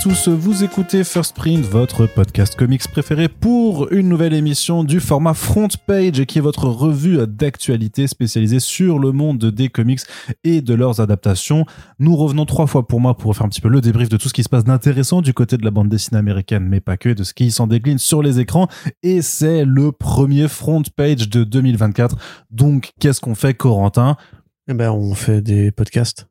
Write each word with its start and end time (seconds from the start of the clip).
tous, 0.00 0.28
vous 0.28 0.64
écoutez 0.64 1.04
First 1.04 1.36
Print, 1.36 1.62
votre 1.66 2.06
podcast 2.06 2.56
comics 2.56 2.88
préféré 2.88 3.28
pour 3.28 3.92
une 3.92 4.08
nouvelle 4.08 4.32
émission 4.32 4.82
du 4.82 4.98
format 4.98 5.34
Front 5.34 5.68
Page 5.86 6.24
qui 6.24 6.38
est 6.38 6.40
votre 6.40 6.68
revue 6.68 7.18
d'actualité 7.26 8.06
spécialisée 8.06 8.60
sur 8.60 8.98
le 8.98 9.12
monde 9.12 9.44
des 9.44 9.68
comics 9.68 10.00
et 10.42 10.62
de 10.62 10.72
leurs 10.72 11.00
adaptations. 11.00 11.66
Nous 11.98 12.16
revenons 12.16 12.46
trois 12.46 12.66
fois 12.66 12.86
pour 12.86 12.98
moi 12.98 13.14
pour 13.14 13.36
faire 13.36 13.44
un 13.44 13.50
petit 13.50 13.60
peu 13.60 13.68
le 13.68 13.82
débrief 13.82 14.08
de 14.08 14.16
tout 14.16 14.30
ce 14.30 14.32
qui 14.32 14.42
se 14.42 14.48
passe 14.48 14.64
d'intéressant 14.64 15.20
du 15.20 15.34
côté 15.34 15.58
de 15.58 15.64
la 15.66 15.70
bande 15.70 15.90
dessinée 15.90 16.18
américaine, 16.18 16.66
mais 16.66 16.80
pas 16.80 16.96
que, 16.96 17.10
de 17.10 17.22
ce 17.22 17.34
qui 17.34 17.50
s'en 17.50 17.66
décline 17.66 17.98
sur 17.98 18.22
les 18.22 18.40
écrans. 18.40 18.68
Et 19.02 19.20
c'est 19.20 19.66
le 19.66 19.92
premier 19.92 20.48
Front 20.48 20.82
Page 20.96 21.28
de 21.28 21.44
2024. 21.44 22.16
Donc, 22.50 22.92
qu'est-ce 23.00 23.20
qu'on 23.20 23.34
fait, 23.34 23.52
Corentin? 23.52 24.16
Eh 24.66 24.72
ben, 24.72 24.92
on 24.92 25.14
fait 25.14 25.42
des 25.42 25.72
podcasts. 25.72 26.29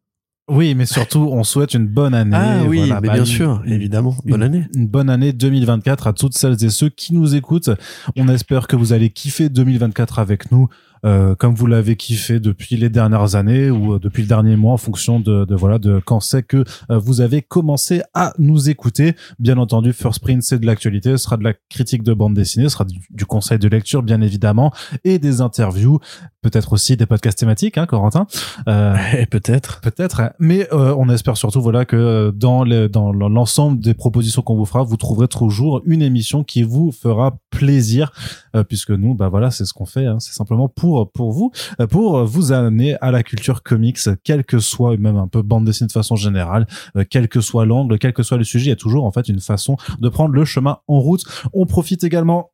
Oui, 0.50 0.74
mais 0.76 0.86
surtout, 0.86 1.30
on 1.32 1.44
souhaite 1.44 1.74
une 1.74 1.88
bonne 1.88 2.14
année. 2.14 2.36
Ah 2.36 2.64
oui, 2.68 2.80
Voilà, 2.80 3.02
mais 3.02 3.08
bah, 3.08 3.14
bien 3.14 3.24
une- 3.24 3.30
sûr, 3.30 3.62
évidemment. 3.66 4.16
une- 4.26 4.32
Bonne 4.32 4.44
année. 4.44 4.66
Une 4.76 4.88
bonne 4.88 5.10
année 5.10 5.32
2024 5.34 6.08
à 6.08 6.14
toutes 6.14 6.36
celles 6.38 6.64
et 6.64 6.70
ceux 6.70 6.90
qui 6.90 7.14
nous 7.14 7.36
écoutent. 7.36 7.70
On 8.18 8.28
espère 8.30 8.68
que 8.68 8.76
vous 8.76 8.92
allez 8.94 9.10
kiffer 9.10 9.50
2024 9.50 10.20
avec 10.20 10.52
nous, 10.52 10.68
euh, 11.06 11.36
comme 11.36 11.56
vous 11.56 11.68
l'avez 11.68 11.96
kiffé 11.96 12.40
depuis 12.40 12.78
les 12.78 12.90
dernières 12.90 13.36
années 13.36 13.70
ou 13.70 13.96
euh, 13.96 14.00
depuis 14.00 14.22
le 14.24 14.28
dernier 14.28 14.56
mois, 14.56 14.74
en 14.74 14.78
fonction 14.78 15.20
de, 15.20 15.46
de 15.46 15.56
voilà 15.56 15.80
de 15.80 16.02
quand 16.06 16.20
c'est 16.20 16.44
que 16.44 16.64
euh, 16.90 16.98
vous 16.98 17.22
avez 17.22 17.42
commencé 17.42 18.02
à 18.14 18.34
nous 18.38 18.70
écouter. 18.70 19.16
Bien 19.40 19.58
entendu, 19.58 19.94
First 19.94 20.20
Print, 20.22 20.44
c'est 20.44 20.60
de 20.60 20.66
l'actualité, 20.66 21.12
ce 21.12 21.18
sera 21.18 21.38
de 21.38 21.44
la 21.44 21.54
critique 21.70 22.04
de 22.04 22.14
bande 22.14 22.34
dessinée, 22.34 22.66
ce 22.66 22.70
sera 22.74 22.86
du, 22.86 23.00
du 23.10 23.26
conseil 23.26 23.60
de 23.60 23.68
lecture, 23.68 24.04
bien 24.04 24.22
évidemment, 24.22 24.72
et 25.04 25.20
des 25.20 25.42
interviews, 25.42 26.00
peut-être 26.42 26.74
aussi 26.74 26.98
des 26.98 27.06
podcasts 27.06 27.40
thématiques, 27.40 27.78
hein, 27.78 27.86
Corentin. 27.86 28.28
Euh, 28.68 28.96
Et 29.18 29.26
peut-être. 29.26 29.82
Peut-être, 29.82 30.20
hein. 30.22 30.32
mais 30.40 30.68
euh, 30.74 30.94
on 30.98 31.10
espère 31.10 31.38
surtout 31.38 31.62
voilà 31.62 31.86
que 31.86 31.96
euh, 31.96 32.32
dans 32.32 32.64
le, 32.64 32.88
dans 32.90 33.12
l'ensemble 33.12 33.80
des 33.80 33.94
propositions 33.94 34.42
qu'on 34.42 34.56
vous 34.56 34.66
fera, 34.66 34.84
vous 34.84 34.98
trouverez 34.98 35.28
toujours 35.28 35.82
une 35.86 36.02
émission 36.02 36.44
qui 36.44 36.64
vous 36.64 36.92
fera 36.92 37.38
plaisir, 37.50 38.12
euh, 38.56 38.64
puisque 38.64 38.92
nous, 38.92 39.16
bah 39.16 39.30
voilà, 39.30 39.52
c'est 39.52 39.66
ce 39.66 39.74
qu'on 39.74 39.86
fait. 39.86 40.06
hein. 40.06 40.18
C'est 40.20 40.34
simplement 40.34 40.68
pour 40.70 40.89
pour 41.14 41.32
vous, 41.32 41.52
euh, 41.80 41.88
pour 41.88 42.24
vous 42.26 42.52
amener 42.52 42.96
à 43.02 43.12
la 43.12 43.24
culture 43.24 43.64
comics, 43.64 44.00
quel 44.24 44.44
que 44.44 44.60
soit 44.60 44.98
même 44.98 45.18
un 45.18 45.28
peu 45.28 45.42
bande 45.42 45.66
dessinée 45.66 45.88
de 45.88 45.92
façon 45.92 46.16
générale, 46.16 46.68
euh, 46.96 47.04
quel 47.10 47.28
que 47.28 47.42
soit 47.42 47.66
l'angle, 47.66 47.98
quel 48.00 48.14
que 48.14 48.24
soit 48.24 48.38
le 48.38 48.44
sujet, 48.44 48.66
il 48.66 48.70
y 48.70 48.74
a 48.74 48.76
toujours 48.76 49.06
en 49.06 49.12
fait 49.12 49.30
une 49.30 49.40
façon 49.40 49.78
de 50.00 50.10
prendre 50.10 50.34
le 50.34 50.46
chemin 50.46 50.78
en 50.88 51.00
route. 51.00 51.24
On 51.54 51.66
profite 51.66 52.04
également 52.04 52.52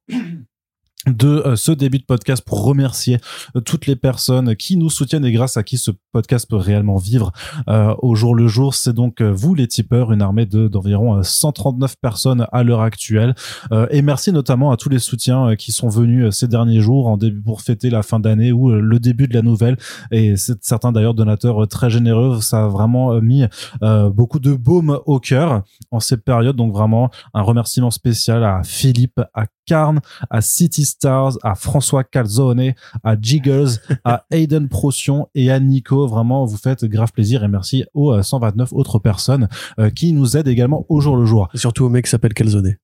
de 1.07 1.27
euh, 1.27 1.55
ce 1.55 1.71
début 1.71 1.99
de 1.99 2.05
podcast 2.05 2.43
pour 2.45 2.63
remercier 2.63 3.19
euh, 3.55 3.61
toutes 3.61 3.85
les 3.87 3.95
personnes 3.95 4.55
qui 4.55 4.77
nous 4.77 4.89
soutiennent 4.89 5.25
et 5.25 5.31
grâce 5.31 5.57
à 5.57 5.63
qui 5.63 5.77
ce 5.77 5.91
podcast 6.11 6.49
peut 6.49 6.55
réellement 6.55 6.97
vivre 6.97 7.31
euh, 7.67 7.93
au 7.99 8.15
jour 8.15 8.35
le 8.35 8.47
jour. 8.47 8.73
C'est 8.73 8.93
donc 8.93 9.21
euh, 9.21 9.31
vous 9.31 9.53
les 9.53 9.67
tipeurs, 9.67 10.11
une 10.11 10.21
armée 10.21 10.45
de 10.45 10.67
d'environ 10.67 11.17
euh, 11.17 11.23
139 11.23 11.95
personnes 12.01 12.47
à 12.51 12.63
l'heure 12.63 12.81
actuelle. 12.81 13.35
Euh, 13.71 13.87
et 13.91 14.01
merci 14.01 14.31
notamment 14.31 14.71
à 14.71 14.77
tous 14.77 14.89
les 14.89 14.99
soutiens 14.99 15.55
qui 15.55 15.71
sont 15.71 15.89
venus 15.89 16.33
ces 16.33 16.47
derniers 16.47 16.81
jours 16.81 17.07
en 17.07 17.17
début 17.17 17.41
pour 17.41 17.61
fêter 17.61 17.89
la 17.89 18.03
fin 18.03 18.19
d'année 18.19 18.51
ou 18.51 18.71
le 18.71 18.99
début 18.99 19.27
de 19.27 19.33
la 19.33 19.41
nouvelle. 19.41 19.77
Et 20.11 20.35
c'est 20.37 20.63
certains 20.63 20.91
d'ailleurs 20.91 21.13
donateurs 21.13 21.67
très 21.67 21.89
généreux. 21.89 22.41
Ça 22.41 22.65
a 22.65 22.67
vraiment 22.67 23.19
mis 23.21 23.45
euh, 23.83 24.09
beaucoup 24.09 24.39
de 24.39 24.53
baume 24.53 24.99
au 25.05 25.19
cœur 25.19 25.63
en 25.91 25.99
cette 25.99 26.23
période. 26.23 26.55
Donc 26.55 26.73
vraiment 26.73 27.09
un 27.33 27.41
remerciement 27.41 27.91
spécial 27.91 28.43
à 28.43 28.61
Philippe, 28.63 29.21
à 29.33 29.45
Karn, 29.65 29.99
à 30.29 30.41
City 30.41 30.85
Stars, 30.85 31.37
à 31.43 31.55
François 31.55 32.03
Calzone, 32.03 32.73
à 33.03 33.15
Jiggles, 33.19 33.79
à 34.03 34.25
Aiden 34.31 34.69
Procyon 34.69 35.27
et 35.35 35.51
à 35.51 35.59
Nico. 35.59 36.07
Vraiment, 36.07 36.45
vous 36.45 36.57
faites 36.57 36.85
grave 36.85 37.11
plaisir 37.11 37.43
et 37.43 37.47
merci 37.47 37.85
aux 37.93 38.13
euh, 38.13 38.23
129 38.23 38.73
autres 38.73 38.99
personnes 38.99 39.47
euh, 39.79 39.89
qui 39.89 40.13
nous 40.13 40.37
aident 40.37 40.47
également 40.47 40.85
au 40.89 41.01
jour 41.01 41.17
le 41.17 41.25
jour. 41.25 41.49
Et 41.53 41.57
surtout 41.57 41.85
au 41.85 41.89
mec 41.89 42.05
qui 42.05 42.11
s'appelle 42.11 42.33
Calzone. 42.33 42.75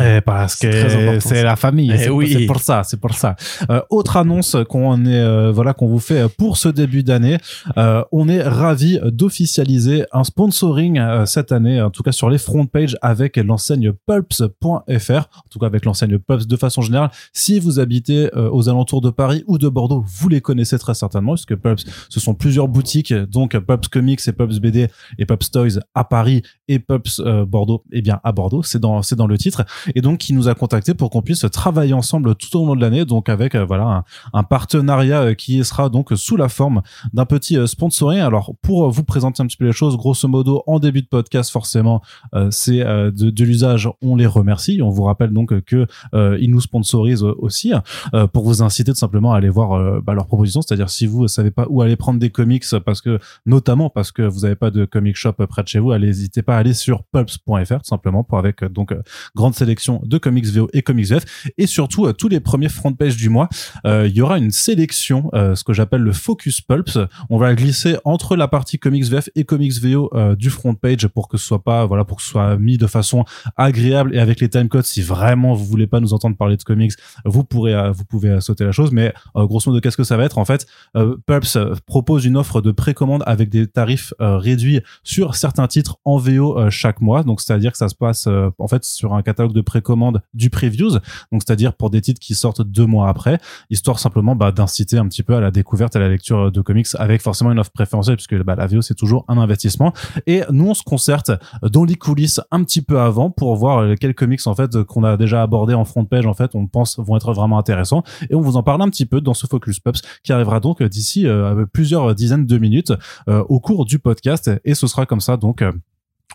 Eh, 0.00 0.22
parce 0.22 0.56
que 0.56 1.18
c'est 1.20 1.42
la 1.42 1.54
famille, 1.56 1.90
Eh 1.94 1.98
c'est 1.98 2.08
oui. 2.08 2.46
pour 2.46 2.60
ça, 2.60 2.82
c'est 2.82 2.98
pour 2.98 3.14
ça. 3.14 3.36
Euh, 3.68 3.82
autre 3.90 4.16
annonce 4.16 4.56
qu'on 4.68 5.04
est 5.04 5.20
euh, 5.20 5.52
voilà 5.52 5.74
qu'on 5.74 5.86
vous 5.86 5.98
fait 5.98 6.28
pour 6.38 6.56
ce 6.56 6.70
début 6.70 7.02
d'année, 7.02 7.36
euh, 7.76 8.02
on 8.10 8.26
est 8.26 8.42
ravi 8.42 8.98
d'officialiser 9.04 10.06
un 10.12 10.24
sponsoring 10.24 10.98
euh, 10.98 11.26
cette 11.26 11.52
année, 11.52 11.82
en 11.82 11.90
tout 11.90 12.02
cas 12.02 12.12
sur 12.12 12.30
les 12.30 12.38
front 12.38 12.64
pages 12.64 12.96
avec 13.02 13.36
l'enseigne 13.36 13.92
pulps.fr, 14.06 15.12
en 15.12 15.48
tout 15.50 15.58
cas 15.58 15.66
avec 15.66 15.84
l'enseigne 15.84 16.18
Pulps 16.18 16.46
de 16.46 16.56
façon 16.56 16.80
générale. 16.80 17.10
Si 17.34 17.60
vous 17.60 17.78
habitez 17.78 18.30
euh, 18.34 18.48
aux 18.50 18.68
alentours 18.68 19.00
de 19.02 19.10
Paris 19.10 19.44
ou 19.46 19.58
de 19.58 19.68
Bordeaux, 19.68 20.04
vous 20.06 20.28
les 20.28 20.40
connaissez 20.40 20.78
très 20.78 20.94
certainement, 20.94 21.34
puisque 21.34 21.56
Pulps, 21.56 21.84
ce 22.08 22.20
sont 22.20 22.34
plusieurs 22.34 22.68
boutiques, 22.68 23.12
donc 23.12 23.58
Pulps 23.58 23.88
Comics 23.88 24.20
et 24.26 24.32
Pulps 24.32 24.58
BD 24.58 24.88
et 25.18 25.26
Pulps 25.26 25.50
Toys 25.50 25.80
à 25.94 26.04
Paris 26.04 26.42
et 26.72 26.78
Pulps 26.78 27.20
euh, 27.20 27.44
Bordeaux, 27.44 27.84
eh 27.92 28.00
bien 28.00 28.20
à 28.24 28.32
Bordeaux, 28.32 28.62
c'est 28.62 28.78
dans 28.78 29.00
dans 29.16 29.26
le 29.26 29.36
titre. 29.36 29.64
Et 29.94 30.00
donc 30.00 30.18
qui 30.18 30.32
nous 30.32 30.48
a 30.48 30.54
contacté 30.54 30.94
pour 30.94 31.10
qu'on 31.10 31.20
puisse 31.20 31.44
travailler 31.52 31.92
ensemble 31.92 32.34
tout 32.34 32.56
au 32.58 32.66
long 32.66 32.74
de 32.74 32.80
l'année. 32.80 33.04
Donc 33.04 33.28
avec 33.28 33.54
euh, 33.54 33.64
voilà 33.64 34.04
un, 34.32 34.42
partenariat 34.42 35.20
euh, 35.20 35.34
qui 35.34 35.62
sera 35.64 35.90
donc 35.90 36.12
sous 36.14 36.36
la 36.36 36.48
forme 36.48 36.82
d'un 37.12 37.26
petit 37.26 37.58
sponsoring. 37.66 38.20
Alors 38.20 38.54
pour 38.62 38.90
vous 38.90 39.04
présenter 39.04 39.42
un 39.42 39.46
petit 39.46 39.56
peu 39.56 39.66
les 39.66 39.72
choses 39.72 39.96
grosso 39.96 40.26
modo 40.28 40.62
en 40.66 40.78
début 40.78 41.02
de 41.02 41.06
podcast 41.06 41.50
forcément 41.50 42.00
c'est 42.50 42.78
de, 42.78 43.44
l'usage 43.44 43.88
on 44.00 44.16
les 44.16 44.26
remercie. 44.26 44.80
On 44.82 44.90
vous 44.90 45.02
rappelle 45.02 45.30
donc 45.30 45.60
que 45.62 45.86
ils 46.12 46.50
nous 46.50 46.60
sponsorisent 46.60 47.22
aussi 47.22 47.72
pour 48.32 48.44
vous 48.44 48.62
inciter 48.62 48.92
tout 48.92 48.98
simplement 48.98 49.32
à 49.32 49.36
aller 49.36 49.48
voir 49.48 50.00
bah, 50.02 50.14
leurs 50.14 50.26
propositions. 50.26 50.62
C'est-à-dire 50.62 50.90
si 50.90 51.06
vous 51.06 51.28
savez 51.28 51.50
pas 51.50 51.66
où 51.68 51.82
aller 51.82 51.96
prendre 51.96 52.18
des 52.18 52.30
comics 52.30 52.64
parce 52.84 53.00
que 53.00 53.18
notamment 53.46 53.90
parce 53.90 54.12
que 54.12 54.22
vous 54.22 54.40
n'avez 54.40 54.56
pas 54.56 54.70
de 54.70 54.84
comic 54.84 55.16
shop 55.16 55.32
près 55.48 55.62
de 55.62 55.68
chez 55.68 55.78
vous 55.78 55.92
n'hésitez 56.12 56.42
pas 56.42 56.56
à 56.56 56.61
aller 56.62 56.74
sur 56.74 57.02
pulps.fr 57.04 57.78
tout 57.78 57.88
simplement 57.88 58.24
pour 58.24 58.38
avec 58.38 58.62
euh, 58.62 58.68
donc 58.68 58.92
euh, 58.92 59.02
grande 59.34 59.54
sélection 59.54 60.00
de 60.04 60.18
comics 60.18 60.46
VO 60.46 60.68
et 60.72 60.82
comics 60.82 61.06
VF 61.06 61.52
et 61.58 61.66
surtout 61.66 62.06
euh, 62.06 62.12
tous 62.12 62.28
les 62.28 62.40
premiers 62.40 62.68
front 62.68 62.92
page 62.92 63.16
du 63.16 63.28
mois 63.28 63.48
il 63.84 64.12
y 64.12 64.20
aura 64.20 64.38
une 64.38 64.50
sélection 64.50 65.30
ce 65.32 65.64
que 65.64 65.72
j'appelle 65.72 66.02
le 66.02 66.12
focus 66.12 66.60
pulps. 66.60 66.98
On 67.30 67.38
va 67.38 67.54
glisser 67.54 67.96
entre 68.04 68.36
la 68.36 68.48
partie 68.48 68.78
comics 68.78 69.04
VF 69.04 69.28
et 69.34 69.44
comics 69.44 69.72
VO 69.80 70.10
du 70.36 70.50
front 70.50 70.74
page 70.74 71.08
pour 71.08 71.28
que 71.28 71.36
ce 71.36 71.44
soit 71.44 71.62
pas 71.62 71.84
voilà 71.86 72.04
pour 72.04 72.18
que 72.18 72.22
ce 72.22 72.30
soit 72.30 72.56
mis 72.56 72.78
de 72.78 72.86
façon 72.86 73.24
agréable 73.56 74.14
et 74.14 74.18
avec 74.18 74.40
les 74.40 74.48
timecodes 74.48 74.84
si 74.84 75.02
vraiment 75.02 75.54
vous 75.54 75.64
voulez 75.64 75.86
pas 75.86 76.00
nous 76.00 76.14
entendre 76.14 76.36
parler 76.36 76.56
de 76.56 76.62
comics 76.62 76.92
vous 77.24 77.44
pourrez 77.44 77.90
vous 77.92 78.04
pouvez 78.04 78.40
sauter 78.40 78.64
la 78.64 78.72
chose. 78.72 78.92
Mais 78.92 79.12
grosso 79.34 79.70
modo 79.70 79.80
qu'est-ce 79.80 79.96
que 79.96 80.04
ça 80.04 80.16
va 80.16 80.24
être? 80.24 80.38
En 80.38 80.44
fait 80.44 80.66
Pulps 81.26 81.58
propose 81.86 82.24
une 82.24 82.36
offre 82.36 82.60
de 82.60 82.70
précommande 82.70 83.22
avec 83.26 83.48
des 83.48 83.66
tarifs 83.66 84.14
réduits 84.20 84.80
sur 85.02 85.34
certains 85.34 85.66
titres 85.66 85.98
en 86.04 86.18
VO 86.18 86.41
euh, 86.50 86.70
chaque 86.70 87.00
mois. 87.00 87.22
Donc, 87.22 87.40
c'est-à-dire 87.40 87.72
que 87.72 87.78
ça 87.78 87.88
se 87.88 87.94
passe 87.94 88.26
euh, 88.26 88.50
en 88.58 88.68
fait 88.68 88.84
sur 88.84 89.14
un 89.14 89.22
catalogue 89.22 89.52
de 89.52 89.60
précommande 89.60 90.22
du 90.34 90.50
previews. 90.50 90.92
Donc, 91.30 91.42
c'est-à-dire 91.46 91.74
pour 91.74 91.90
des 91.90 92.00
titres 92.00 92.20
qui 92.20 92.34
sortent 92.34 92.62
deux 92.62 92.86
mois 92.86 93.08
après, 93.08 93.38
histoire 93.70 93.98
simplement 93.98 94.36
bah, 94.36 94.52
d'inciter 94.52 94.98
un 94.98 95.08
petit 95.08 95.22
peu 95.22 95.34
à 95.34 95.40
la 95.40 95.50
découverte, 95.50 95.96
à 95.96 96.00
la 96.00 96.08
lecture 96.08 96.52
de 96.52 96.60
comics 96.60 96.86
avec 96.98 97.22
forcément 97.22 97.52
une 97.52 97.58
offre 97.58 97.72
préférentielle 97.72 98.16
puisque 98.16 98.36
bah, 98.42 98.54
la 98.56 98.66
VO 98.66 98.82
c'est 98.82 98.94
toujours 98.94 99.24
un 99.28 99.38
investissement. 99.38 99.92
Et 100.26 100.42
nous, 100.50 100.68
on 100.68 100.74
se 100.74 100.82
concerte 100.82 101.30
dans 101.62 101.84
les 101.84 101.94
coulisses 101.94 102.40
un 102.50 102.64
petit 102.64 102.82
peu 102.82 103.00
avant 103.00 103.30
pour 103.30 103.56
voir 103.56 103.78
euh, 103.78 103.94
quels 103.98 104.14
comics 104.14 104.46
en 104.46 104.54
fait 104.54 104.82
qu'on 104.84 105.04
a 105.04 105.16
déjà 105.16 105.42
abordé 105.42 105.74
en 105.74 105.84
front 105.84 106.04
page 106.04 106.26
en 106.26 106.34
fait 106.34 106.54
on 106.54 106.66
pense 106.66 106.98
vont 106.98 107.16
être 107.16 107.32
vraiment 107.32 107.58
intéressants 107.58 108.02
et 108.30 108.34
on 108.34 108.40
vous 108.40 108.56
en 108.56 108.62
parle 108.62 108.82
un 108.82 108.88
petit 108.88 109.06
peu 109.06 109.20
dans 109.20 109.34
ce 109.34 109.46
Focus 109.46 109.80
Pups 109.80 110.00
qui 110.22 110.32
arrivera 110.32 110.60
donc 110.60 110.82
d'ici 110.82 111.26
euh, 111.26 111.66
plusieurs 111.72 112.14
dizaines 112.14 112.46
de 112.46 112.58
minutes 112.58 112.92
euh, 113.28 113.44
au 113.48 113.60
cours 113.60 113.84
du 113.84 113.98
podcast 113.98 114.50
et 114.64 114.74
ce 114.74 114.86
sera 114.86 115.06
comme 115.06 115.20
ça 115.20 115.36
donc 115.36 115.62
euh, 115.62 115.72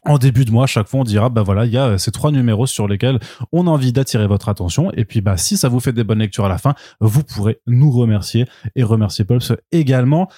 en 0.05 0.17
début 0.17 0.45
de 0.45 0.51
mois, 0.51 0.65
à 0.65 0.67
chaque 0.67 0.88
fois, 0.88 1.01
on 1.01 1.03
dira, 1.03 1.29
bah 1.29 1.44
voilà, 1.44 1.65
il 1.65 1.71
y 1.71 1.77
a 1.77 1.88
euh, 1.88 1.97
ces 1.97 2.11
trois 2.11 2.31
numéros 2.31 2.65
sur 2.65 2.88
lesquels 2.88 3.19
on 3.51 3.67
a 3.67 3.69
envie 3.69 3.94
d'attirer 3.94 4.27
votre 4.27 4.49
attention. 4.49 4.91
Et 4.94 5.05
puis, 5.05 5.21
bah, 5.21 5.38
si 5.38 5.57
ça 5.57 5.69
vous 5.69 5.79
fait 5.79 5.94
des 5.94 6.03
bonnes 6.03 6.19
lectures 6.19 6.45
à 6.45 6.49
la 6.49 6.57
fin, 6.57 6.75
vous 6.99 7.23
pourrez 7.23 7.59
nous 7.67 7.91
remercier 7.91 8.45
et 8.75 8.83
remercier 8.83 9.25
Pulps 9.25 9.53
également. 9.71 10.29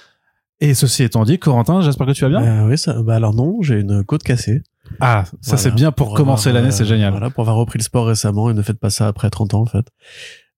Et 0.62 0.74
ceci 0.74 1.04
étant 1.04 1.24
dit, 1.24 1.40
Corentin, 1.40 1.82
j'espère 1.82 2.08
que 2.08 2.12
tu 2.12 2.22
vas 2.24 2.30
bien? 2.30 2.42
Euh, 2.42 2.68
oui, 2.68 2.78
ça, 2.78 3.02
bah 3.02 3.16
alors 3.16 3.34
non, 3.34 3.62
j'ai 3.62 3.80
une 3.80 4.04
côte 4.04 4.24
cassée. 4.24 4.62
Ah, 5.00 5.24
ça 5.26 5.32
Voilà, 5.44 5.62
c'est 5.62 5.72
bien 5.72 5.92
pour, 5.92 6.14
commencer 6.14 6.50
avoir, 6.50 6.62
l'année, 6.62 6.74
c'est 6.74 6.84
euh, 6.84 6.88
génial. 6.88 7.12
Voilà, 7.12 7.30
pour 7.30 7.42
avoir 7.42 7.58
repris 7.58 7.80
le 7.80 7.84
sport 7.84 8.08
récemment 8.08 8.50
et 8.50 8.54
ne 8.54 8.62
faites 8.62 8.80
pas 8.80 8.90
ça 8.90 9.08
après 9.08 9.30
30 9.30 9.54
ans 9.54 9.62
en 9.62 9.66
fait. 9.66 9.88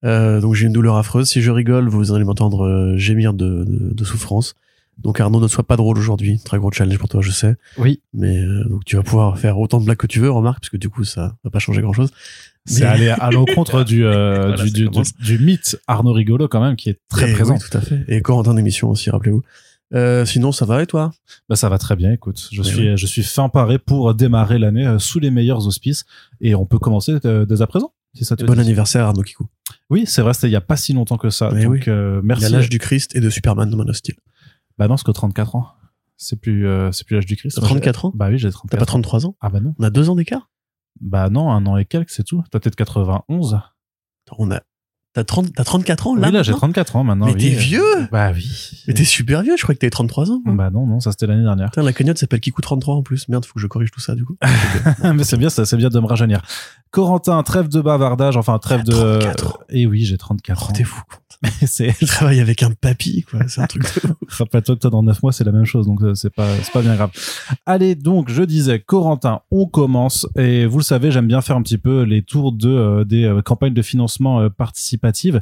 Euh, 0.03 0.41
donc 0.41 0.55
j'ai 0.55 0.65
une 0.65 0.73
douleur 0.73 0.95
affreuse. 0.97 1.27
Si 1.27 1.41
je 1.41 1.51
rigole, 1.51 1.87
vous 1.87 2.11
allez 2.11 2.23
m'entendre 2.23 2.65
euh, 2.65 2.97
gémir 2.97 3.33
de, 3.33 3.63
de, 3.63 3.93
de 3.93 4.03
souffrance. 4.03 4.55
Donc 4.97 5.19
Arnaud, 5.19 5.39
ne 5.41 5.47
sois 5.47 5.63
pas 5.65 5.77
drôle 5.77 5.97
aujourd'hui. 5.97 6.39
Très 6.43 6.57
gros 6.59 6.71
challenge 6.71 6.97
pour 6.99 7.09
toi, 7.09 7.21
je 7.21 7.31
sais. 7.31 7.55
Oui. 7.77 8.01
Mais 8.13 8.37
euh, 8.37 8.65
donc 8.69 8.85
tu 8.85 8.95
vas 8.95 9.03
pouvoir 9.03 9.37
faire 9.39 9.57
autant 9.59 9.79
de 9.79 9.85
blagues 9.85 9.97
que 9.97 10.07
tu 10.07 10.19
veux, 10.19 10.29
remarque, 10.29 10.59
parce 10.59 10.69
que 10.69 10.77
du 10.77 10.89
coup 10.89 11.03
ça 11.03 11.35
va 11.43 11.49
pas 11.49 11.59
changer 11.59 11.81
grand 11.81 11.93
chose. 11.93 12.11
C'est 12.65 12.81
Mais- 12.81 12.87
aller 12.89 13.09
à 13.09 13.31
l'encontre 13.31 13.83
du, 13.85 14.05
euh, 14.05 14.47
Voilà, 14.49 14.63
du, 14.63 14.71
du, 14.71 14.89
du- 14.89 15.01
du 15.37 15.39
mythe 15.43 15.77
Arnaud 15.87 16.13
Rigolo 16.13 16.47
quand 16.47 16.61
même, 16.61 16.75
qui 16.75 16.89
est 16.91 16.99
très 17.09 17.31
Et 17.31 17.33
présent. 17.33 17.55
oui, 17.55 17.59
tout 17.69 17.77
à 17.77 17.81
fait. 17.81 18.03
Et 18.07 18.21
Corentin 18.21 18.53
d'émission 18.53 18.89
aussi, 18.89 19.09
rappelez-vous. 19.09 19.41
Euh, 19.93 20.23
sinon, 20.25 20.51
ça 20.53 20.65
va 20.65 20.81
et 20.83 20.85
toi? 20.87 21.11
Bah, 21.49 21.55
ça 21.57 21.67
va 21.67 21.77
très 21.77 21.95
bien, 21.97 22.13
écoute. 22.13 22.47
Je 22.51 22.61
Oui, 22.61 22.67
suis, 22.67 22.97
je 22.97 23.05
suis 23.05 23.23
fin 23.23 23.49
paré 23.49 23.77
pour 23.79 24.13
démarrer 24.13 24.57
l'année 24.59 24.85
euh, 24.87 24.99
sous 24.99 25.19
les 25.19 25.31
meilleurs 25.31 25.67
auspices 25.67 26.05
et 26.39 26.55
on 26.55 26.65
peut 26.65 26.79
commencer 26.79 27.17
euh, 27.25 27.45
dès 27.45 27.61
à 27.61 27.67
présent. 27.67 27.91
Si 28.13 28.23
ça 28.23 28.35
te 28.37 28.43
Bon 28.45 28.53
dit. 28.53 28.59
anniversaire 28.61 29.05
Arnaud 29.05 29.23
Kikou. 29.23 29.47
Oui, 29.89 30.03
c'est 30.05 30.21
vrai, 30.21 30.33
c'était 30.33 30.47
il 30.47 30.51
y 30.51 30.55
a 30.57 30.61
pas 30.61 30.77
si 30.77 30.93
longtemps 30.93 31.17
que 31.17 31.29
ça. 31.29 31.49
Mais 31.53 31.63
donc, 31.63 31.71
oui. 31.73 31.81
euh, 31.87 32.19
Il 32.21 32.27
merci. 32.27 32.45
a 32.45 32.49
l'âge 32.49 32.69
du 32.69 32.77
Christ 32.77 33.15
et 33.15 33.19
de 33.21 33.29
Superman 33.29 33.69
de 33.69 33.75
Man 33.75 33.89
of 33.89 33.95
Steel. 33.97 34.15
Bah 34.81 34.87
non, 34.87 34.97
c'est 34.97 35.05
que 35.05 35.11
34 35.11 35.55
ans. 35.57 35.67
C'est 36.17 36.41
plus, 36.41 36.65
euh, 36.65 36.91
c'est 36.91 37.05
plus 37.05 37.13
l'âge 37.13 37.27
du 37.27 37.35
Christ. 37.35 37.53
T'as 37.53 37.61
Moi, 37.61 37.67
j'ai- 37.69 37.75
34 37.75 38.05
ans 38.05 38.11
Bah 38.15 38.29
oui, 38.31 38.39
j'ai 38.39 38.49
34 38.49 38.71
T'as 38.71 38.77
pas 38.79 38.87
33 38.87 39.27
ans 39.27 39.35
Ah 39.39 39.51
bah 39.51 39.59
non. 39.59 39.75
On 39.77 39.83
a 39.83 39.91
deux 39.91 40.09
ans 40.09 40.15
d'écart 40.15 40.49
Bah 40.99 41.29
non, 41.29 41.51
un 41.51 41.67
an 41.67 41.77
et 41.77 41.85
quelques, 41.85 42.09
c'est 42.09 42.23
tout. 42.23 42.43
T'es 42.49 42.67
de 42.67 42.75
91. 42.75 43.59
On 44.39 44.49
a. 44.49 44.63
T'as 45.13 45.23
30... 45.23 45.53
t'as 45.53 45.63
34 45.63 46.07
ans 46.07 46.15
là 46.15 46.29
oui, 46.29 46.33
là, 46.33 46.41
j'ai 46.41 46.53
maintenant 46.53 46.69
34 46.69 46.95
ans 46.95 47.03
maintenant. 47.03 47.25
Mais 47.27 47.33
oui. 47.33 47.41
t'es 47.41 47.49
vieux 47.49 48.07
Bah 48.11 48.31
oui. 48.33 48.83
Mais 48.87 48.95
t'es 48.95 49.03
super 49.03 49.43
vieux, 49.43 49.55
je 49.55 49.61
crois 49.61 49.75
que 49.75 49.79
t'avais 49.79 49.91
33 49.91 50.31
ans. 50.31 50.41
Bah 50.47 50.71
non, 50.71 50.87
non, 50.87 50.99
ça 50.99 51.11
c'était 51.11 51.27
l'année 51.27 51.43
dernière. 51.43 51.69
Putain, 51.69 51.83
la 51.83 51.93
cagnotte 51.93 52.17
s'appelle 52.17 52.39
Kikou 52.39 52.61
33 52.61 52.95
en 52.95 53.03
plus. 53.03 53.27
Merde, 53.27 53.45
faut 53.45 53.53
que 53.53 53.59
je 53.59 53.67
corrige 53.67 53.91
tout 53.91 53.99
ça 53.99 54.15
du 54.15 54.25
coup. 54.25 54.35
Mais 55.13 55.23
c'est 55.23 55.37
bien, 55.37 55.51
ça, 55.51 55.65
c'est 55.65 55.77
bien 55.77 55.89
de 55.89 55.99
me 55.99 56.07
rajeunir. 56.07 56.41
Corentin, 56.91 57.41
trêve 57.43 57.67
de 57.69 57.81
bavardage, 57.81 58.37
enfin 58.37 58.59
trêve 58.59 58.83
de. 58.83 58.91
34 58.91 59.47
ans. 59.47 59.59
Et 59.69 59.87
oui, 59.87 60.03
j'ai 60.03 60.17
34 60.17 60.61
Oh, 60.61 60.69
ans. 60.69 60.73
t'es 60.73 60.83
fou. 60.83 61.01
quoi. 61.09 61.17
c'est. 61.65 61.95
Je 61.99 62.05
travaille 62.05 62.39
avec 62.41 62.61
un 62.63 62.71
papy, 62.71 63.23
quoi. 63.23 63.39
C'est 63.47 63.61
un 63.61 63.65
truc 63.67 63.83
de. 63.83 64.13
Rappelle-toi 64.37 64.75
que 64.75 64.81
toi, 64.81 64.89
dans 64.89 65.01
9 65.01 65.23
mois, 65.23 65.31
c'est 65.31 65.43
la 65.43 65.51
même 65.51 65.65
chose, 65.65 65.87
donc 65.87 66.01
euh, 66.03 66.13
c'est 66.15 66.29
pas, 66.29 66.47
c'est 66.61 66.71
pas 66.71 66.81
bien 66.81 66.95
grave. 66.95 67.11
Allez, 67.65 67.95
donc, 67.95 68.29
je 68.29 68.43
disais, 68.43 68.79
Corentin, 68.79 69.41
on 69.51 69.65
commence. 69.65 70.27
Et 70.37 70.65
vous 70.65 70.77
le 70.77 70.83
savez, 70.83 71.11
j'aime 71.11 71.27
bien 71.27 71.41
faire 71.41 71.55
un 71.55 71.61
petit 71.63 71.77
peu 71.77 72.01
les 72.03 72.21
tours 72.21 72.51
de, 72.51 72.69
euh, 72.69 73.03
des 73.05 73.23
euh, 73.23 73.41
campagnes 73.41 73.73
de 73.73 73.81
financement 73.81 74.41
euh, 74.41 74.49
participatives. 74.49 75.41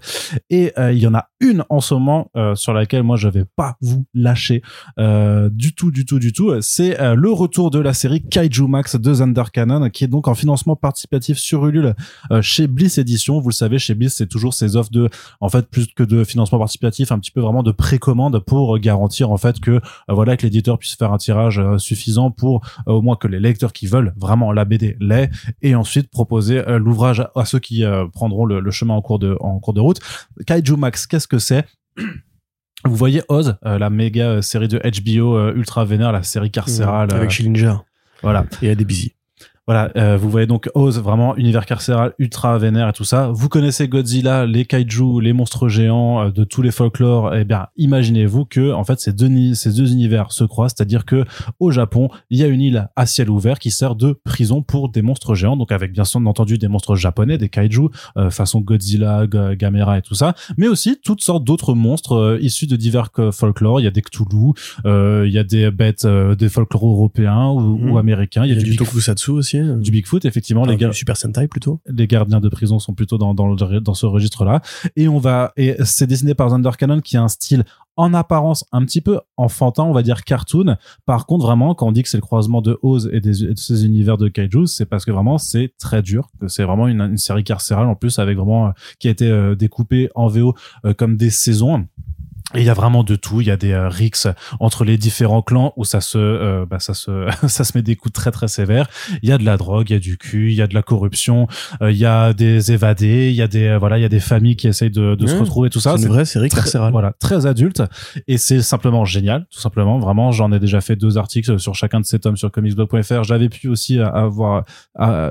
Et 0.49 0.71
euh, 0.77 0.91
il 0.93 0.99
y 0.99 1.07
en 1.07 1.13
a 1.15 1.29
une 1.39 1.63
en 1.69 1.81
ce 1.81 1.93
moment 1.95 2.29
euh, 2.37 2.53
sur 2.55 2.73
laquelle 2.73 3.03
moi, 3.03 3.17
je 3.17 3.27
vais 3.27 3.45
pas 3.55 3.75
vous 3.81 4.05
lâcher 4.13 4.61
euh, 4.99 5.49
du 5.51 5.73
tout, 5.73 5.91
du 5.91 6.05
tout, 6.05 6.19
du 6.19 6.31
tout. 6.33 6.53
C'est 6.61 6.99
euh, 7.01 7.15
le 7.15 7.31
retour 7.31 7.71
de 7.71 7.79
la 7.79 7.93
série 7.93 8.21
Kaiju 8.21 8.67
Max 8.67 8.95
de 8.95 9.13
Thunder 9.15 9.43
Cannon, 9.51 9.89
qui 9.89 10.03
est 10.03 10.07
donc 10.07 10.27
en 10.27 10.35
financement 10.35 10.75
participatif 10.75 11.38
sur 11.39 11.65
Ulule 11.65 11.95
euh, 12.31 12.41
chez 12.41 12.67
Bliss 12.67 12.97
Edition. 12.97 13.39
Vous 13.39 13.49
le 13.49 13.53
savez, 13.53 13.79
chez 13.79 13.95
Bliss, 13.95 14.13
c'est 14.15 14.27
toujours 14.27 14.53
ces 14.53 14.75
offres 14.75 14.91
de, 14.91 15.09
en 15.41 15.49
fait, 15.49 15.67
plus 15.69 15.87
que 15.87 16.03
de 16.03 16.23
financement 16.23 16.59
participatif, 16.59 17.11
un 17.11 17.19
petit 17.19 17.31
peu 17.31 17.41
vraiment 17.41 17.63
de 17.63 17.71
précommande 17.71 18.39
pour 18.39 18.75
euh, 18.75 18.79
garantir 18.79 19.31
en 19.31 19.37
fait 19.37 19.59
que 19.59 19.71
euh, 19.71 19.79
voilà 20.09 20.37
que 20.37 20.43
l'éditeur 20.43 20.77
puisse 20.77 20.95
faire 20.95 21.11
un 21.13 21.17
tirage 21.17 21.59
euh, 21.59 21.77
suffisant 21.77 22.31
pour 22.31 22.61
euh, 22.87 22.93
au 22.93 23.01
moins 23.01 23.15
que 23.15 23.27
les 23.27 23.39
lecteurs 23.39 23.73
qui 23.73 23.87
veulent 23.87 24.13
vraiment 24.17 24.51
la 24.51 24.65
BD 24.65 24.95
l'aient 24.99 25.29
et 25.61 25.75
ensuite 25.75 26.09
proposer 26.11 26.59
euh, 26.67 26.77
l'ouvrage 26.79 27.25
à, 27.35 27.45
ceux 27.45 27.59
qui 27.59 27.83
euh, 27.83 28.05
prendront 28.07 28.45
le, 28.45 28.59
le 28.59 28.71
chemin 28.71 28.93
en 28.93 29.01
cours 29.01 29.19
de 29.19 29.37
en 29.39 29.59
cours 29.59 29.73
de 29.73 29.81
route. 29.81 29.99
Kaiju 30.45 30.75
Max, 30.75 31.07
qu'est-ce 31.07 31.27
que 31.27 31.39
c'est? 31.39 31.65
Vous 32.85 32.95
voyez 32.95 33.21
Oz, 33.27 33.57
euh, 33.65 33.77
la 33.77 33.89
méga 33.89 34.27
euh, 34.29 34.41
série 34.41 34.67
de 34.69 34.77
HBO 34.79 35.35
euh, 35.37 35.53
ultra 35.53 35.83
vénère, 35.83 36.11
la 36.13 36.23
série 36.23 36.49
carcérale. 36.51 37.09
euh, 37.11 37.17
Avec 37.17 37.29
Schillinger 37.29 37.75
voilà. 38.21 38.45
et 38.61 38.69
Adébisi. 38.69 39.13
Voilà, 39.69 39.91
euh, 39.97 40.17
vous 40.17 40.31
voyez 40.31 40.47
donc 40.47 40.67
Oz, 40.73 40.99
vraiment 40.99 41.37
univers 41.37 41.63
carcéral 41.67 42.13
ultra 42.17 42.57
vénère 42.57 42.89
et 42.89 42.93
tout 42.93 43.03
ça. 43.03 43.29
Vous 43.31 43.49
connaissez 43.49 43.87
Godzilla, 43.87 44.47
les 44.47 44.65
kaiju, 44.65 45.21
les 45.21 45.31
monstres 45.31 45.67
géants 45.67 46.23
euh, 46.25 46.31
de 46.31 46.43
tous 46.43 46.63
les 46.63 46.71
folklores. 46.71 47.35
Eh 47.35 47.43
bien, 47.43 47.67
imaginez-vous 47.77 48.45
que 48.45 48.71
en 48.73 48.83
fait 48.83 48.99
ces 48.99 49.13
deux 49.13 49.29
ces 49.53 49.71
deux 49.71 49.91
univers 49.93 50.31
se 50.31 50.43
croisent, 50.43 50.73
c'est-à-dire 50.75 51.05
que 51.05 51.23
au 51.59 51.69
Japon, 51.69 52.09
il 52.31 52.39
y 52.39 52.43
a 52.43 52.47
une 52.47 52.61
île 52.61 52.89
à 52.95 53.05
ciel 53.05 53.29
ouvert 53.29 53.59
qui 53.59 53.69
sert 53.69 53.93
de 53.93 54.13
prison 54.23 54.63
pour 54.63 54.89
des 54.89 55.03
monstres 55.03 55.35
géants, 55.35 55.55
donc 55.55 55.71
avec 55.71 55.91
bien 55.93 56.03
sûr 56.03 56.19
entendu 56.25 56.57
des 56.57 56.67
monstres 56.67 56.95
japonais, 56.95 57.37
des 57.37 57.49
kaiju 57.49 57.89
euh, 58.17 58.31
façon 58.31 58.61
Godzilla, 58.61 59.27
Ga- 59.27 59.55
Gamera 59.55 59.99
et 59.99 60.01
tout 60.01 60.15
ça, 60.15 60.33
mais 60.57 60.67
aussi 60.67 60.97
toutes 61.05 61.21
sortes 61.21 61.43
d'autres 61.43 61.75
monstres 61.75 62.13
euh, 62.13 62.39
issus 62.41 62.65
de 62.65 62.75
divers 62.75 63.09
euh, 63.19 63.31
folklores. 63.31 63.79
Il 63.79 63.83
y 63.83 63.87
a 63.87 63.91
des 63.91 64.01
Cthulhu, 64.01 64.53
euh, 64.87 65.25
il 65.27 65.31
y 65.31 65.37
a 65.37 65.43
des 65.43 65.69
bêtes 65.69 66.05
euh, 66.05 66.33
des 66.33 66.49
folklores 66.49 66.87
européens 66.89 67.49
ou, 67.49 67.59
Mhm. 67.77 67.91
ou 67.91 67.97
américains. 67.99 68.45
Il 68.45 68.49
y 68.49 68.53
a 68.53 68.55
du, 68.59 68.71
du 68.71 68.75
Tokusatsu 68.77 69.29
aussi. 69.29 69.58
Du 69.63 69.91
Bigfoot, 69.91 70.25
effectivement, 70.25 70.63
Enfin, 70.63 70.87
les 70.87 70.93
Super 70.93 71.17
Sentai 71.17 71.47
plutôt. 71.47 71.81
les 71.87 72.07
gardiens 72.07 72.39
de 72.39 72.49
prison 72.49 72.79
sont 72.79 72.93
plutôt 72.93 73.17
dans, 73.17 73.33
dans, 73.33 73.93
ce 73.93 74.05
registre-là. 74.05 74.61
Et 74.95 75.07
on 75.07 75.19
va, 75.19 75.53
et 75.57 75.75
c'est 75.83 76.07
dessiné 76.07 76.33
par 76.33 76.49
Thunder 76.49 76.71
Cannon 76.77 77.01
qui 77.01 77.17
a 77.17 77.23
un 77.23 77.27
style 77.27 77.63
en 77.99 78.13
apparence 78.13 78.63
un 78.71 78.85
petit 78.85 79.01
peu 79.01 79.19
enfantin, 79.35 79.83
on 79.83 79.91
va 79.91 80.03
dire 80.03 80.23
cartoon. 80.23 80.77
Par 81.05 81.25
contre, 81.25 81.45
vraiment, 81.45 81.75
quand 81.75 81.85
on 81.85 81.91
dit 81.91 82.01
que 82.01 82.07
c'est 82.07 82.15
le 82.15 82.21
croisement 82.21 82.61
de 82.61 82.79
Oz 82.81 83.09
et, 83.11 83.19
des, 83.19 83.43
et 83.43 83.53
de 83.53 83.59
ces 83.59 83.85
univers 83.85 84.17
de 84.17 84.29
kaiju, 84.29 84.67
c'est 84.67 84.85
parce 84.85 85.03
que 85.03 85.11
vraiment 85.11 85.37
c'est 85.37 85.73
très 85.77 86.01
dur, 86.01 86.29
c'est 86.47 86.63
vraiment 86.63 86.87
une, 86.87 87.01
une 87.01 87.17
série 87.17 87.43
carcérale 87.43 87.87
en 87.87 87.95
plus 87.95 88.17
avec 88.17 88.37
vraiment 88.37 88.67
euh, 88.67 88.71
qui 88.99 89.09
a 89.09 89.11
été 89.11 89.29
euh, 89.29 89.53
découpée 89.53 90.09
en 90.15 90.27
VO 90.27 90.55
euh, 90.85 90.93
comme 90.93 91.17
des 91.17 91.29
saisons. 91.29 91.87
Et 92.55 92.59
il 92.61 92.65
y 92.65 92.69
a 92.69 92.73
vraiment 92.73 93.03
de 93.03 93.15
tout. 93.15 93.41
Il 93.41 93.47
y 93.47 93.51
a 93.51 93.57
des 93.57 93.73
euh, 93.73 93.89
rixes 93.89 94.27
entre 94.59 94.83
les 94.83 94.97
différents 94.97 95.41
clans 95.43 95.73
où 95.77 95.85
ça 95.85 96.01
se, 96.01 96.17
euh, 96.17 96.65
bah, 96.67 96.79
ça 96.79 96.93
se, 96.93 97.27
ça 97.47 97.63
se 97.63 97.77
met 97.77 97.81
des 97.83 97.95
coups 97.95 98.13
très 98.13 98.31
très 98.31 98.47
sévères. 98.47 98.87
Il 99.21 99.29
y 99.29 99.31
a 99.31 99.37
de 99.37 99.45
la 99.45 99.55
drogue, 99.57 99.89
il 99.89 99.93
y 99.93 99.95
a 99.95 99.99
du 99.99 100.17
cul, 100.17 100.49
il 100.51 100.55
y 100.55 100.61
a 100.61 100.67
de 100.67 100.73
la 100.73 100.81
corruption, 100.81 101.47
euh, 101.81 101.91
il 101.91 101.97
y 101.97 102.05
a 102.05 102.33
des 102.33 102.71
évadés, 102.71 103.29
il 103.29 103.35
y 103.35 103.41
a 103.41 103.47
des, 103.47 103.67
euh, 103.67 103.77
voilà, 103.77 103.97
il 103.99 104.01
y 104.01 104.05
a 104.05 104.09
des 104.09 104.19
familles 104.19 104.55
qui 104.55 104.67
essayent 104.67 104.89
de, 104.89 105.15
de 105.15 105.27
se 105.27 105.35
retrouver, 105.35 105.69
tout 105.69 105.79
ça. 105.79 105.95
C'est 105.97 106.03
une 106.07 106.09
vraie 106.13 106.25
série 106.25 106.49
très- 106.49 106.61
carcérale. 106.61 106.91
Voilà, 106.91 107.13
très 107.19 107.45
adulte. 107.45 107.83
Et 108.27 108.37
c'est 108.37 108.61
simplement 108.61 109.05
génial, 109.05 109.45
tout 109.51 109.59
simplement. 109.59 109.99
Vraiment, 109.99 110.31
j'en 110.31 110.51
ai 110.51 110.59
déjà 110.59 110.81
fait 110.81 110.95
deux 110.95 111.17
articles 111.17 111.59
sur 111.59 111.75
chacun 111.75 111.99
de 111.99 112.05
ces 112.05 112.19
tomes 112.19 112.37
sur 112.37 112.51
comicsblog.fr. 112.51 113.23
J'avais 113.23 113.49
pu 113.49 113.67
aussi 113.67 113.99
avoir, 113.99 114.63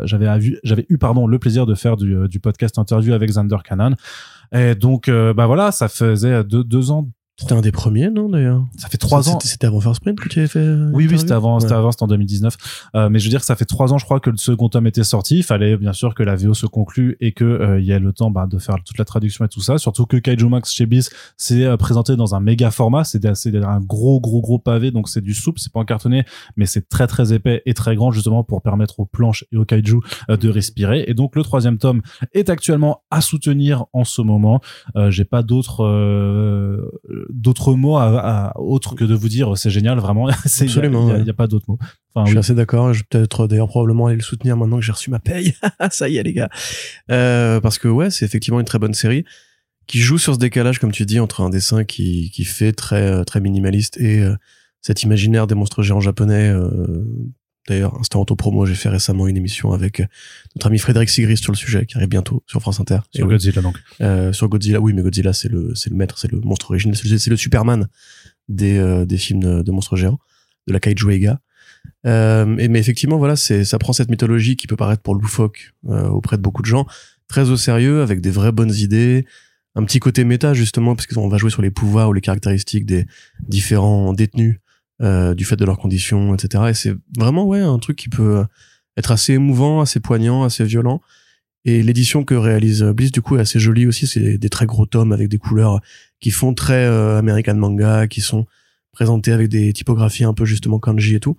j'avais 0.04 0.28
j'avais 0.62 0.86
eu, 0.88 0.98
pardon, 0.98 1.26
le 1.26 1.38
plaisir 1.38 1.66
de 1.66 1.74
faire 1.74 1.96
du, 1.96 2.16
du 2.28 2.38
podcast 2.38 2.78
interview 2.78 3.12
avec 3.12 3.28
Xander 3.30 3.56
Cannon. 3.64 3.94
Et 4.52 4.74
donc, 4.74 5.08
euh, 5.08 5.34
bah 5.34 5.46
voilà, 5.46 5.72
ça 5.72 5.88
faisait 5.88 6.42
deux, 6.44 6.64
deux 6.64 6.90
ans, 6.90 7.08
C'était 7.40 7.52
un 7.52 7.60
des 7.60 7.70
premiers, 7.70 8.10
non 8.10 8.28
d'ailleurs? 8.28 8.64
Ça 8.76 8.88
fait 8.88 8.98
trois 8.98 9.28
ans. 9.30 9.38
C'était- 9.40 9.68
avant 9.68 9.80
First 9.80 10.00
Print 10.02 10.18
que 10.18 10.28
tu 10.28 10.40
avais 10.40 10.48
fait 10.48 10.58
euh, 10.58 10.90
Oui, 10.92 11.06
oui, 11.08 11.18
c'était 11.20 11.32
avant, 11.32 11.60
c'était 11.60 11.72
avant, 11.74 11.92
c'était 11.92 12.02
en 12.02 12.08
2019. 12.08 12.56
Euh, 12.96 13.08
mais 13.08 13.20
je 13.20 13.24
veux 13.26 13.30
dire 13.30 13.38
que 13.38 13.46
ça 13.46 13.54
fait 13.54 13.64
trois 13.64 13.92
ans, 13.92 13.98
je 13.98 14.04
crois, 14.04 14.18
que 14.18 14.28
le 14.30 14.36
second 14.36 14.68
tome 14.68 14.88
était 14.88 15.04
sorti. 15.04 15.36
Il 15.38 15.42
fallait 15.44 15.76
bien 15.76 15.92
sûr 15.92 16.14
que 16.16 16.24
la 16.24 16.34
VO 16.34 16.52
se 16.54 16.66
conclue 16.66 17.16
et 17.20 17.30
que 17.32 17.44
euh, 17.44 17.78
il 17.80 17.86
y 17.86 17.92
ait 17.92 18.00
le 18.00 18.12
temps 18.12 18.30
bah, 18.32 18.46
de 18.48 18.58
faire 18.58 18.76
toute 18.84 18.98
la 18.98 19.04
traduction 19.04 19.44
et 19.44 19.48
tout 19.48 19.60
ça. 19.60 19.78
Surtout 19.78 20.04
que 20.06 20.16
Kaiju 20.16 20.48
Max 20.48 20.72
chez 20.72 20.86
Bis, 20.86 21.10
c'est 21.36 21.64
euh, 21.64 21.76
présenté 21.76 22.16
dans 22.16 22.34
un 22.34 22.40
méga 22.40 22.72
format. 22.72 23.04
C'est 23.04 23.24
un 23.24 23.80
gros, 23.80 24.20
gros, 24.20 24.40
gros 24.40 24.58
pavé, 24.58 24.90
donc 24.90 25.08
c'est 25.08 25.20
du 25.20 25.32
souple, 25.34 25.60
c'est 25.60 25.72
pas 25.72 25.78
en 25.80 25.84
cartonné, 25.84 26.24
mais 26.56 26.66
c'est 26.66 26.88
très, 26.88 27.06
très 27.06 27.32
épais 27.32 27.62
et 27.66 27.74
très 27.74 27.94
grand 27.94 28.10
justement 28.10 28.42
pour 28.42 28.62
permettre 28.62 28.98
aux 28.98 29.06
planches 29.06 29.44
et 29.52 29.56
aux 29.56 29.64
kaiju 29.64 29.98
euh, 30.28 30.36
de 30.36 30.48
respirer. 30.48 31.04
Et 31.06 31.14
donc 31.14 31.36
le 31.36 31.42
troisième 31.44 31.78
tome 31.78 32.02
est 32.32 32.50
actuellement 32.50 33.02
à 33.12 33.20
soutenir 33.20 33.84
en 33.92 34.02
ce 34.04 34.22
moment. 34.22 34.60
Euh, 34.96 35.10
J'ai 35.12 35.24
pas 35.24 35.42
d'autres 35.44 35.84
euh, 35.84 36.90
d'autres 37.30 37.74
mots 37.74 37.96
à, 37.96 38.18
à- 38.50 38.58
autres 38.58 38.94
que 38.94 39.04
de 39.04 39.14
vous 39.14 39.28
dire 39.28 39.56
c'est 39.56 39.70
génial 39.70 39.98
vraiment. 39.98 40.28
Absolument, 40.44 41.08
Il 41.10 41.16
y 41.18 41.20
a, 41.20 41.24
ouais. 41.24 41.32
pas 41.32 41.46
d'autres 41.46 41.66
mots. 41.68 41.78
Enfin, 42.14 42.24
Je 42.24 42.30
suis 42.30 42.36
oui. 42.36 42.40
assez 42.40 42.54
d'accord. 42.54 42.92
Je 42.94 43.00
vais 43.00 43.06
peut-être 43.10 43.46
d'ailleurs 43.46 43.68
probablement 43.68 44.06
aller 44.06 44.16
le 44.16 44.22
soutenir 44.22 44.56
maintenant 44.56 44.76
que 44.78 44.84
j'ai 44.84 44.92
reçu 44.92 45.10
ma 45.10 45.18
paye. 45.18 45.54
Ça 45.90 46.08
y 46.08 46.16
est, 46.16 46.22
les 46.22 46.32
gars. 46.32 46.48
Euh, 47.10 47.60
parce 47.60 47.78
que 47.78 47.88
ouais, 47.88 48.10
c'est 48.10 48.24
effectivement 48.24 48.60
une 48.60 48.66
très 48.66 48.78
bonne 48.78 48.94
série 48.94 49.24
qui 49.86 49.98
joue 50.00 50.18
sur 50.18 50.34
ce 50.34 50.38
décalage, 50.38 50.78
comme 50.80 50.92
tu 50.92 51.06
dis, 51.06 51.18
entre 51.20 51.40
un 51.40 51.48
dessin 51.50 51.84
qui, 51.84 52.30
qui 52.30 52.44
fait 52.44 52.72
très, 52.72 53.02
euh, 53.02 53.24
très 53.24 53.40
minimaliste 53.40 53.96
et 53.98 54.20
euh, 54.20 54.34
cet 54.82 55.02
imaginaire 55.02 55.46
des 55.46 55.54
monstres 55.54 55.82
géants 55.82 56.00
japonais. 56.00 56.48
euh, 56.50 57.04
D'ailleurs, 57.68 57.98
instant 58.00 58.20
auto-promo, 58.20 58.66
j'ai 58.66 58.74
fait 58.74 58.88
récemment 58.88 59.28
une 59.28 59.36
émission 59.36 59.72
avec 59.72 60.00
euh, 60.00 60.06
notre 60.56 60.66
ami 60.68 60.78
Frédéric 60.78 61.10
Sigris 61.10 61.36
sur 61.36 61.52
le 61.52 61.56
sujet, 61.56 61.84
qui 61.86 61.96
arrive 61.96 62.08
bientôt 62.08 62.42
sur 62.46 62.60
France 62.60 62.80
Inter. 62.80 63.00
Et 63.14 63.18
sur 63.18 63.26
oui, 63.26 63.34
Godzilla 63.34 63.62
donc. 63.62 63.76
euh, 64.00 64.32
sur 64.32 64.48
Godzilla, 64.48 64.80
oui, 64.80 64.94
mais 64.94 65.02
Godzilla, 65.02 65.32
c'est 65.32 65.48
le, 65.48 65.74
c'est 65.74 65.90
le 65.90 65.96
maître, 65.96 66.18
c'est 66.18 66.32
le 66.32 66.40
monstre 66.40 66.70
originel, 66.70 66.96
c'est 66.96 67.30
le, 67.30 67.36
Superman 67.36 67.86
des, 68.48 68.78
euh, 68.78 69.04
des 69.04 69.18
films 69.18 69.40
de, 69.40 69.62
de 69.62 69.70
monstres 69.70 69.96
géants, 69.96 70.18
de 70.66 70.72
la 70.72 70.80
Kaiju 70.80 71.10
Eiga. 71.10 71.40
Euh, 72.06 72.56
et, 72.58 72.68
mais 72.68 72.78
effectivement, 72.78 73.18
voilà, 73.18 73.36
c'est, 73.36 73.64
ça 73.64 73.78
prend 73.78 73.92
cette 73.92 74.10
mythologie 74.10 74.56
qui 74.56 74.66
peut 74.66 74.76
paraître 74.76 75.02
pour 75.02 75.14
loufoque 75.14 75.72
euh, 75.88 76.08
auprès 76.08 76.36
de 76.36 76.42
beaucoup 76.42 76.62
de 76.62 76.66
gens, 76.66 76.86
très 77.28 77.50
au 77.50 77.56
sérieux, 77.56 78.02
avec 78.02 78.20
des 78.20 78.30
vraies 78.30 78.52
bonnes 78.52 78.74
idées, 78.74 79.26
un 79.74 79.84
petit 79.84 80.00
côté 80.00 80.24
méta, 80.24 80.54
justement, 80.54 80.94
parce 80.96 81.06
qu'on 81.06 81.28
va 81.28 81.36
jouer 81.36 81.50
sur 81.50 81.62
les 81.62 81.70
pouvoirs 81.70 82.08
ou 82.08 82.12
les 82.12 82.20
caractéristiques 82.20 82.86
des 82.86 83.06
différents 83.46 84.12
détenus, 84.12 84.58
euh, 85.02 85.34
du 85.34 85.44
fait 85.44 85.56
de 85.56 85.64
leurs 85.64 85.78
conditions, 85.78 86.34
etc. 86.34 86.64
Et 86.70 86.74
c'est 86.74 86.94
vraiment, 87.16 87.46
ouais, 87.46 87.60
un 87.60 87.78
truc 87.78 87.96
qui 87.96 88.08
peut 88.08 88.44
être 88.96 89.12
assez 89.12 89.34
émouvant, 89.34 89.80
assez 89.80 90.00
poignant, 90.00 90.44
assez 90.44 90.64
violent. 90.64 91.00
Et 91.64 91.82
l'édition 91.82 92.24
que 92.24 92.34
réalise 92.34 92.82
Bliss, 92.82 93.12
du 93.12 93.20
coup, 93.20 93.36
est 93.36 93.40
assez 93.40 93.58
jolie 93.58 93.86
aussi. 93.86 94.06
C'est 94.06 94.38
des, 94.38 94.48
très 94.48 94.66
gros 94.66 94.86
tomes 94.86 95.12
avec 95.12 95.28
des 95.28 95.38
couleurs 95.38 95.80
qui 96.20 96.30
font 96.30 96.54
très 96.54 96.84
euh, 96.86 97.18
American 97.18 97.54
manga, 97.54 98.06
qui 98.08 98.20
sont 98.20 98.46
présentés 98.92 99.32
avec 99.32 99.48
des 99.48 99.72
typographies 99.72 100.24
un 100.24 100.34
peu 100.34 100.44
justement 100.44 100.78
kanji 100.78 101.14
et 101.14 101.20
tout. 101.20 101.36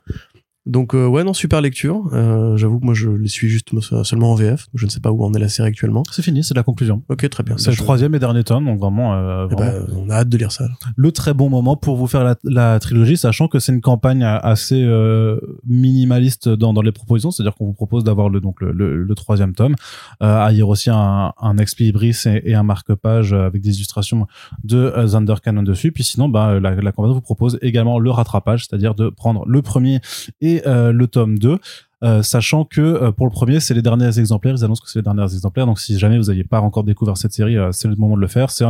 Donc 0.66 0.94
euh, 0.94 1.08
ouais, 1.08 1.24
non, 1.24 1.34
super 1.34 1.62
lecture. 1.62 2.10
Euh, 2.14 2.56
J'avoue 2.58 2.80
que 2.80 2.86
moi, 2.86 2.94
je 2.94 3.10
les 3.10 3.28
suis 3.30 3.48
juste 3.50 3.70
seulement 4.04 4.32
en 4.32 4.36
VF. 4.36 4.68
Je 4.74 4.86
ne 4.86 4.92
sais 4.92 5.00
pas 5.00 5.12
où 5.12 5.24
en 5.24 5.34
est 5.34 5.40
la 5.40 5.48
série 5.50 5.68
actuellement. 5.70 6.04
C'est 6.12 6.22
fini, 6.22 6.44
c'est 6.44 6.54
la 6.54 6.64
conclusion. 6.64 7.02
Ok, 7.10 7.28
très 7.30 7.44
bien. 7.44 7.58
C'est 7.58 7.72
le 7.72 7.76
je- 7.76 7.82
troisième 7.82 8.14
et 8.14 8.20
dernier 8.20 8.44
tome, 8.44 8.66
donc 8.66 8.80
vraiment, 8.80 9.14
euh, 9.16 9.48
eh 9.50 9.56
vraiment 9.56 9.72
ben, 9.88 9.88
on 9.98 10.10
a 10.10 10.16
hâte 10.16 10.30
de 10.30 10.38
lire 10.38 10.52
ça. 10.52 10.66
alors. 10.66 10.78
le 10.96 11.12
très 11.12 11.34
bon 11.34 11.50
moment 11.50 11.76
pour 11.78 11.96
vous 11.96 12.08
faire 12.08 12.24
la, 12.24 12.36
la 12.44 12.80
trilogie, 12.80 13.18
sachant 13.18 13.48
que 13.48 13.60
c'est 13.60 13.72
une 13.72 13.82
campagne 13.82 14.24
assez 14.24 14.84
euh, 14.84 15.40
minimaliste 15.66 16.50
dans, 16.50 16.74
dans 16.74 16.82
les 16.82 16.92
propositions, 16.92 17.32
c'est-à-dire 17.32 17.56
qu'on 17.56 17.66
vous 17.66 17.74
propose 17.74 18.04
d'avoir 18.04 18.30
le 18.30 18.40
donc 18.42 18.62
le, 18.62 18.72
le, 18.72 19.02
le 19.04 19.16
troisième 19.16 19.54
tome, 19.54 19.76
euh, 20.22 20.38
à 20.38 20.52
lire 20.52 20.68
aussi 20.70 20.90
un, 20.92 21.34
un 21.42 21.58
ex 21.58 21.78
libris 21.80 22.16
et, 22.26 22.52
et 22.52 22.56
un 22.56 22.64
marque-page 22.64 23.34
avec 23.34 23.62
des 23.62 23.76
illustrations 23.78 24.28
de 24.64 24.78
euh, 24.78 25.08
Thunder 25.08 25.36
Cannon 25.44 25.64
dessus. 25.64 25.92
Puis 25.92 26.04
sinon, 26.04 26.30
bah, 26.30 26.60
la, 26.60 26.76
la 26.76 26.92
campagne 26.92 27.14
vous 27.14 27.22
propose 27.22 27.58
également 27.62 27.98
le 28.00 28.12
rattrapage, 28.12 28.66
c'est-à-dire 28.68 28.94
de 28.96 29.10
prendre 29.10 29.46
le 29.48 29.62
premier 29.62 30.00
et 30.42 30.59
euh, 30.68 30.92
le 30.92 31.08
tome 31.08 31.40
2 31.40 31.60
euh, 32.02 32.24
sachant 32.24 32.64
que 32.64 32.80
euh, 32.80 33.12
pour 33.12 33.26
le 33.26 33.32
premier, 33.32 33.60
c'est 33.60 33.74
les 33.74 33.82
derniers 33.82 34.20
exemplaires. 34.20 34.56
Ils 34.56 34.64
annoncent 34.64 34.82
que 34.82 34.90
c'est 34.90 35.00
les 35.00 35.04
derniers 35.04 35.24
exemplaires. 35.24 35.66
Donc, 35.66 35.80
si 35.80 36.00
jamais 36.00 36.18
vous 36.18 36.26
n'aviez 36.26 36.46
pas 36.46 36.62
encore 36.62 36.86
découvert 36.86 37.18
cette 37.18 37.34
série, 37.34 37.58
c'est 37.72 37.90
le 37.90 37.96
moment 37.98 38.16
de 38.16 38.22
le 38.22 38.28
faire. 38.28 38.52
C'est 38.52 38.64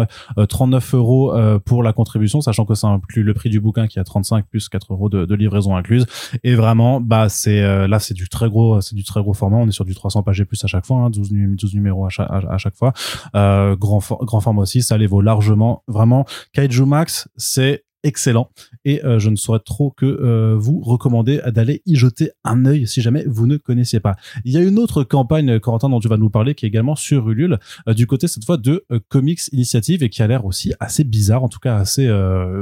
39 0.47 0.95
euros 0.95 1.33
pour 1.63 1.83
la 1.83 1.93
contribution, 1.93 2.41
sachant 2.41 2.65
que 2.65 2.73
ça 2.73 2.87
inclut 2.87 3.21
le 3.21 3.35
prix 3.35 3.51
du 3.51 3.59
bouquin 3.59 3.85
qui 3.85 3.99
est 3.99 4.01
à 4.01 4.03
35 4.03 4.47
plus 4.47 4.67
4 4.67 4.93
euros 4.93 5.09
de, 5.09 5.35
livraison 5.35 5.75
incluse. 5.75 6.07
Et 6.43 6.55
vraiment, 6.55 6.99
bah, 6.99 7.29
c'est 7.29 7.87
là, 7.87 7.99
c'est 7.99 8.15
du 8.15 8.29
très 8.29 8.49
gros, 8.49 8.81
c'est 8.81 8.95
du 8.95 9.03
très 9.03 9.21
gros 9.21 9.35
format. 9.35 9.57
On 9.57 9.67
est 9.67 9.71
sur 9.71 9.85
du 9.85 9.93
300 9.93 10.23
pages 10.23 10.41
et 10.41 10.45
plus 10.45 10.63
à 10.63 10.67
chaque 10.67 10.87
fois, 10.87 10.97
hein, 10.97 11.09
12, 11.11 11.29
12 11.31 11.75
numéros 11.75 12.07
à 12.07 12.09
chaque, 12.09 12.29
à, 12.31 12.57
chaque 12.57 12.75
fois. 12.75 12.93
grand, 13.33 14.01
grand 14.21 14.39
format 14.39 14.63
aussi, 14.63 14.81
ça 14.81 14.97
les 14.97 15.05
vaut 15.05 15.21
largement. 15.21 15.83
Vraiment, 15.87 16.25
Kaiju 16.53 16.85
Max, 16.85 17.29
c'est 17.37 17.83
excellent 18.03 18.49
et 18.85 19.03
euh, 19.03 19.19
je 19.19 19.29
ne 19.29 19.35
saurais 19.35 19.59
trop 19.59 19.91
que 19.91 20.05
euh, 20.05 20.55
vous 20.57 20.79
recommander 20.81 21.41
d'aller 21.47 21.81
y 21.85 21.95
jeter 21.95 22.31
un 22.43 22.65
œil 22.65 22.87
si 22.87 23.01
jamais 23.01 23.25
vous 23.27 23.47
ne 23.47 23.57
connaissiez 23.57 23.99
pas. 23.99 24.15
Il 24.45 24.53
y 24.53 24.57
a 24.57 24.61
une 24.61 24.79
autre 24.79 25.03
campagne 25.03 25.59
Corentin 25.59 25.89
dont 25.89 25.99
tu 25.99 26.07
vas 26.07 26.17
nous 26.17 26.29
parler 26.29 26.55
qui 26.55 26.65
est 26.65 26.69
également 26.69 26.95
sur 26.95 27.29
Ulule 27.29 27.59
euh, 27.87 27.93
du 27.93 28.07
côté 28.07 28.27
cette 28.27 28.45
fois 28.45 28.57
de 28.57 28.85
Comics 29.09 29.41
Initiative 29.51 30.03
et 30.03 30.09
qui 30.09 30.21
a 30.21 30.27
l'air 30.27 30.45
aussi 30.45 30.73
assez 30.79 31.03
bizarre 31.03 31.43
en 31.43 31.49
tout 31.49 31.59
cas 31.59 31.75
assez 31.75 32.09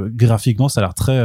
graphiquement 0.08 0.68
ça 0.68 0.80
a 0.80 0.84
l'air 0.84 0.94
très 0.94 1.22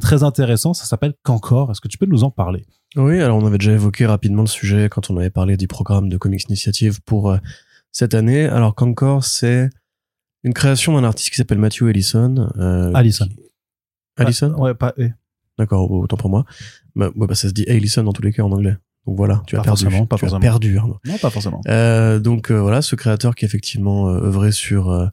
très 0.00 0.22
intéressant 0.22 0.74
ça 0.74 0.84
s'appelle 0.84 1.14
Cancor 1.22 1.70
est-ce 1.70 1.80
que 1.80 1.88
tu 1.88 1.98
peux 1.98 2.06
nous 2.06 2.24
en 2.24 2.30
parler? 2.30 2.64
Oui 2.96 3.20
alors 3.20 3.38
on 3.38 3.46
avait 3.46 3.58
déjà 3.58 3.72
évoqué 3.72 4.06
rapidement 4.06 4.42
le 4.42 4.48
sujet 4.48 4.88
quand 4.90 5.10
on 5.10 5.16
avait 5.16 5.30
parlé 5.30 5.56
du 5.56 5.68
programme 5.68 6.08
de 6.08 6.16
Comics 6.16 6.44
Initiative 6.48 7.00
pour 7.04 7.36
cette 7.92 8.14
année 8.14 8.46
alors 8.46 8.74
Cancor 8.74 9.24
c'est 9.24 9.70
une 10.44 10.54
création 10.54 10.94
d'un 10.94 11.04
artiste 11.04 11.30
qui 11.30 11.36
s'appelle 11.36 11.58
Matthew 11.58 11.84
Ellison. 11.88 12.48
Allison. 12.94 13.28
Allison? 14.16 14.54
Ouais, 14.58 14.74
pas 14.74 14.94
E. 14.98 15.10
D'accord, 15.58 15.90
autant 15.90 16.16
pour 16.16 16.30
moi. 16.30 16.44
Bah, 16.96 17.10
bah, 17.14 17.34
ça 17.34 17.48
se 17.48 17.52
dit 17.52 17.64
Allison 17.68 18.02
dans 18.02 18.12
tous 18.12 18.22
les 18.22 18.32
cas 18.32 18.42
en 18.42 18.52
anglais. 18.52 18.76
Donc 19.06 19.16
voilà, 19.16 19.42
tu 19.46 19.56
as 19.56 19.62
perdu. 19.62 19.84
Pas 20.08 20.16
tu. 20.16 20.26
As 20.26 20.38
perdu. 20.38 20.78
Non, 21.04 21.18
pas 21.18 21.30
forcément. 21.30 21.60
Euh, 21.68 22.18
donc 22.20 22.50
euh, 22.50 22.60
voilà, 22.60 22.82
ce 22.82 22.94
créateur 22.94 23.34
qui 23.34 23.44
effectivement 23.44 24.08
euh, 24.08 24.26
œuvrait 24.26 24.52
sur 24.52 24.90
euh, 24.90 25.06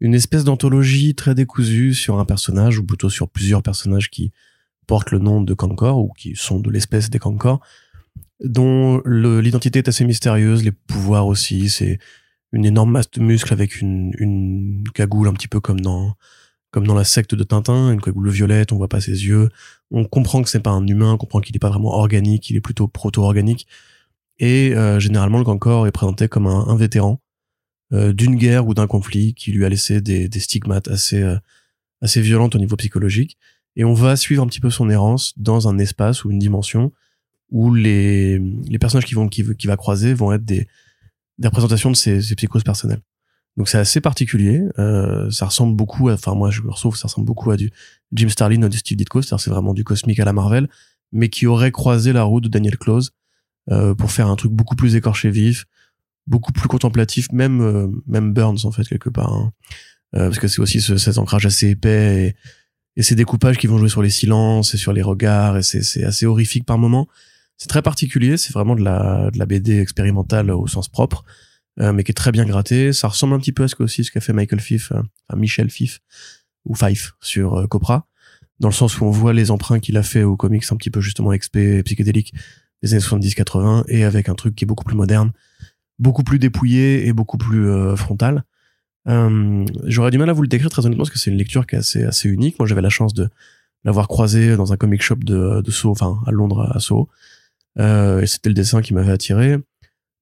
une 0.00 0.14
espèce 0.14 0.44
d'anthologie 0.44 1.14
très 1.14 1.34
décousue 1.34 1.92
sur 1.92 2.18
un 2.18 2.24
personnage, 2.24 2.78
ou 2.78 2.86
plutôt 2.86 3.10
sur 3.10 3.28
plusieurs 3.28 3.62
personnages 3.62 4.10
qui 4.10 4.32
portent 4.86 5.10
le 5.10 5.18
nom 5.18 5.42
de 5.42 5.52
Kankor, 5.54 5.98
ou 5.98 6.12
qui 6.16 6.34
sont 6.34 6.60
de 6.60 6.70
l'espèce 6.70 7.10
des 7.10 7.18
Kankor, 7.18 7.60
dont 8.42 9.02
l'identité 9.04 9.80
est 9.80 9.88
assez 9.88 10.06
mystérieuse, 10.06 10.64
les 10.64 10.72
pouvoirs 10.72 11.26
aussi, 11.26 11.68
c'est 11.68 11.98
une 12.52 12.64
énorme 12.64 12.90
masse 12.90 13.10
de 13.10 13.20
muscles 13.20 13.52
avec 13.52 13.80
une, 13.80 14.12
une 14.18 14.82
cagoule 14.94 15.28
un 15.28 15.34
petit 15.34 15.46
peu 15.46 15.60
comme 15.60 15.80
dans 15.80 16.16
comme 16.70 16.86
dans 16.86 16.94
la 16.94 17.04
secte 17.04 17.34
de 17.34 17.42
Tintin, 17.42 17.92
une 17.92 18.00
cagoule 18.00 18.30
violette, 18.30 18.72
on 18.72 18.76
voit 18.76 18.88
pas 18.88 19.00
ses 19.00 19.26
yeux, 19.26 19.48
on 19.90 20.04
comprend 20.04 20.42
que 20.42 20.48
c'est 20.48 20.60
pas 20.60 20.70
un 20.70 20.86
humain, 20.86 21.12
on 21.12 21.16
comprend 21.16 21.40
qu'il 21.40 21.54
est 21.56 21.60
pas 21.60 21.68
vraiment 21.68 21.94
organique, 21.94 22.48
il 22.50 22.56
est 22.56 22.60
plutôt 22.60 22.86
proto-organique, 22.86 23.66
et 24.38 24.74
euh, 24.74 25.00
généralement 25.00 25.38
le 25.38 25.44
Gankor 25.44 25.86
est 25.86 25.92
présenté 25.92 26.28
comme 26.28 26.46
un, 26.46 26.76
vétéran 26.76 27.20
euh, 27.92 28.12
d'une 28.12 28.36
guerre 28.36 28.66
ou 28.66 28.74
d'un 28.74 28.86
conflit 28.86 29.34
qui 29.34 29.52
lui 29.52 29.64
a 29.64 29.68
laissé 29.68 30.00
des, 30.00 30.28
des 30.28 30.40
stigmates 30.40 30.88
assez 30.88 31.22
euh, 31.22 31.36
assez 32.02 32.20
violentes 32.22 32.54
au 32.54 32.58
niveau 32.58 32.76
psychologique, 32.76 33.36
et 33.76 33.84
on 33.84 33.94
va 33.94 34.16
suivre 34.16 34.42
un 34.42 34.46
petit 34.46 34.60
peu 34.60 34.70
son 34.70 34.88
errance 34.90 35.34
dans 35.36 35.68
un 35.68 35.78
espace 35.78 36.24
ou 36.24 36.30
une 36.30 36.38
dimension 36.38 36.92
où 37.50 37.74
les, 37.74 38.38
les 38.38 38.78
personnages 38.78 39.06
qui 39.06 39.14
vont 39.14 39.28
qui 39.28 39.42
va 39.42 39.76
croiser 39.76 40.14
vont 40.14 40.32
être 40.32 40.44
des, 40.44 40.68
des 41.38 41.48
représentations 41.48 41.90
de 41.90 41.96
ses, 41.96 42.22
ses 42.22 42.36
psychoses 42.36 42.62
personnelles. 42.62 43.02
Donc 43.56 43.68
c'est 43.68 43.78
assez 43.78 44.00
particulier. 44.00 44.62
Euh, 44.78 45.30
ça 45.30 45.46
ressemble 45.46 45.76
beaucoup, 45.76 46.08
à, 46.08 46.14
enfin 46.14 46.34
moi 46.34 46.50
je 46.50 46.62
le 46.62 46.70
retrouve, 46.70 46.96
ça 46.96 47.08
ressemble 47.08 47.26
beaucoup 47.26 47.50
à 47.50 47.56
du 47.56 47.70
Jim 48.12 48.28
Starlin 48.28 48.62
ou 48.62 48.68
du 48.68 48.78
Steve 48.78 48.96
Ditko, 48.96 49.22
c'est-à-dire 49.22 49.42
c'est 49.42 49.50
vraiment 49.50 49.74
du 49.74 49.84
cosmique 49.84 50.20
à 50.20 50.24
la 50.24 50.32
Marvel, 50.32 50.68
mais 51.12 51.28
qui 51.28 51.46
aurait 51.46 51.72
croisé 51.72 52.12
la 52.12 52.22
route 52.22 52.44
de 52.44 52.48
Daniel 52.48 52.78
Close 52.78 53.12
euh, 53.70 53.94
pour 53.94 54.12
faire 54.12 54.28
un 54.28 54.36
truc 54.36 54.52
beaucoup 54.52 54.76
plus 54.76 54.96
écorché 54.96 55.30
vif, 55.30 55.66
beaucoup 56.26 56.52
plus 56.52 56.68
contemplatif, 56.68 57.30
même 57.32 57.60
euh, 57.60 57.88
même 58.06 58.32
Burns 58.32 58.64
en 58.64 58.72
fait 58.72 58.86
quelque 58.88 59.10
part, 59.10 59.32
hein. 59.32 59.52
euh, 60.14 60.28
parce 60.28 60.38
que 60.38 60.48
c'est 60.48 60.60
aussi 60.60 60.80
ce, 60.80 60.96
cet 60.96 61.18
ancrage 61.18 61.46
assez 61.46 61.68
épais 61.68 62.34
et, 62.96 63.00
et 63.00 63.02
ces 63.02 63.14
découpages 63.14 63.58
qui 63.58 63.66
vont 63.66 63.78
jouer 63.78 63.88
sur 63.88 64.02
les 64.02 64.10
silences 64.10 64.74
et 64.74 64.76
sur 64.76 64.92
les 64.92 65.02
regards 65.02 65.58
et 65.58 65.62
c'est 65.62 66.04
assez 66.04 66.26
horrifique 66.26 66.64
par 66.64 66.78
moments. 66.78 67.08
C'est 67.58 67.68
très 67.68 67.82
particulier, 67.82 68.36
c'est 68.38 68.52
vraiment 68.52 68.74
de 68.74 68.82
la 68.82 69.30
de 69.30 69.38
la 69.38 69.46
BD 69.46 69.80
expérimentale 69.80 70.50
au 70.50 70.66
sens 70.66 70.88
propre. 70.88 71.24
Euh, 71.80 71.92
mais 71.92 72.04
qui 72.04 72.10
est 72.10 72.14
très 72.14 72.32
bien 72.32 72.44
gratté. 72.44 72.92
Ça 72.92 73.08
ressemble 73.08 73.34
un 73.34 73.38
petit 73.38 73.52
peu 73.52 73.62
à 73.62 73.68
ce 73.68 73.82
aussi 73.82 74.04
ce 74.04 74.10
qu'a 74.10 74.20
fait 74.20 74.32
Michael 74.32 74.60
Fiff, 74.60 74.92
euh, 74.92 75.00
enfin 75.28 75.38
Michel 75.38 75.70
Fiff 75.70 76.00
ou 76.66 76.74
Fife 76.74 77.14
sur 77.20 77.54
euh, 77.54 77.66
Copra, 77.66 78.06
dans 78.58 78.68
le 78.68 78.74
sens 78.74 79.00
où 79.00 79.04
on 79.06 79.10
voit 79.10 79.32
les 79.32 79.50
emprunts 79.50 79.80
qu'il 79.80 79.96
a 79.96 80.02
fait 80.02 80.22
aux 80.22 80.36
comics 80.36 80.64
un 80.70 80.76
petit 80.76 80.90
peu 80.90 81.00
justement 81.00 81.30
XP 81.36 81.56
et 81.56 81.82
psychédéliques 81.82 82.34
des 82.82 82.92
années 82.92 83.02
70-80 83.02 83.84
et 83.88 84.04
avec 84.04 84.28
un 84.28 84.34
truc 84.34 84.54
qui 84.54 84.64
est 84.64 84.66
beaucoup 84.66 84.84
plus 84.84 84.96
moderne, 84.96 85.32
beaucoup 85.98 86.22
plus 86.22 86.38
dépouillé 86.38 87.06
et 87.06 87.12
beaucoup 87.12 87.38
plus 87.38 87.96
frontal. 87.96 88.44
J'aurais 89.84 90.10
du 90.10 90.18
mal 90.18 90.30
à 90.30 90.32
vous 90.32 90.42
le 90.42 90.48
décrire 90.48 90.70
très 90.70 90.84
honnêtement 90.84 91.04
parce 91.04 91.10
que 91.10 91.18
c'est 91.18 91.30
une 91.30 91.36
lecture 91.36 91.66
qui 91.66 91.74
est 91.74 91.78
assez, 91.78 92.04
assez 92.04 92.28
unique. 92.28 92.58
Moi, 92.58 92.66
j'avais 92.66 92.80
la 92.80 92.88
chance 92.88 93.12
de 93.12 93.28
l'avoir 93.84 94.08
croisé 94.08 94.56
dans 94.56 94.72
un 94.72 94.76
comic 94.76 95.02
shop 95.02 95.16
de, 95.16 95.60
de 95.60 95.70
Soho, 95.70 95.92
enfin 95.92 96.20
à 96.26 96.30
Londres 96.30 96.70
à 96.74 96.80
Soho. 96.80 97.10
Euh, 97.78 98.20
et 98.20 98.26
c'était 98.26 98.48
le 98.48 98.54
dessin 98.54 98.82
qui 98.82 98.94
m'avait 98.94 99.12
attiré. 99.12 99.58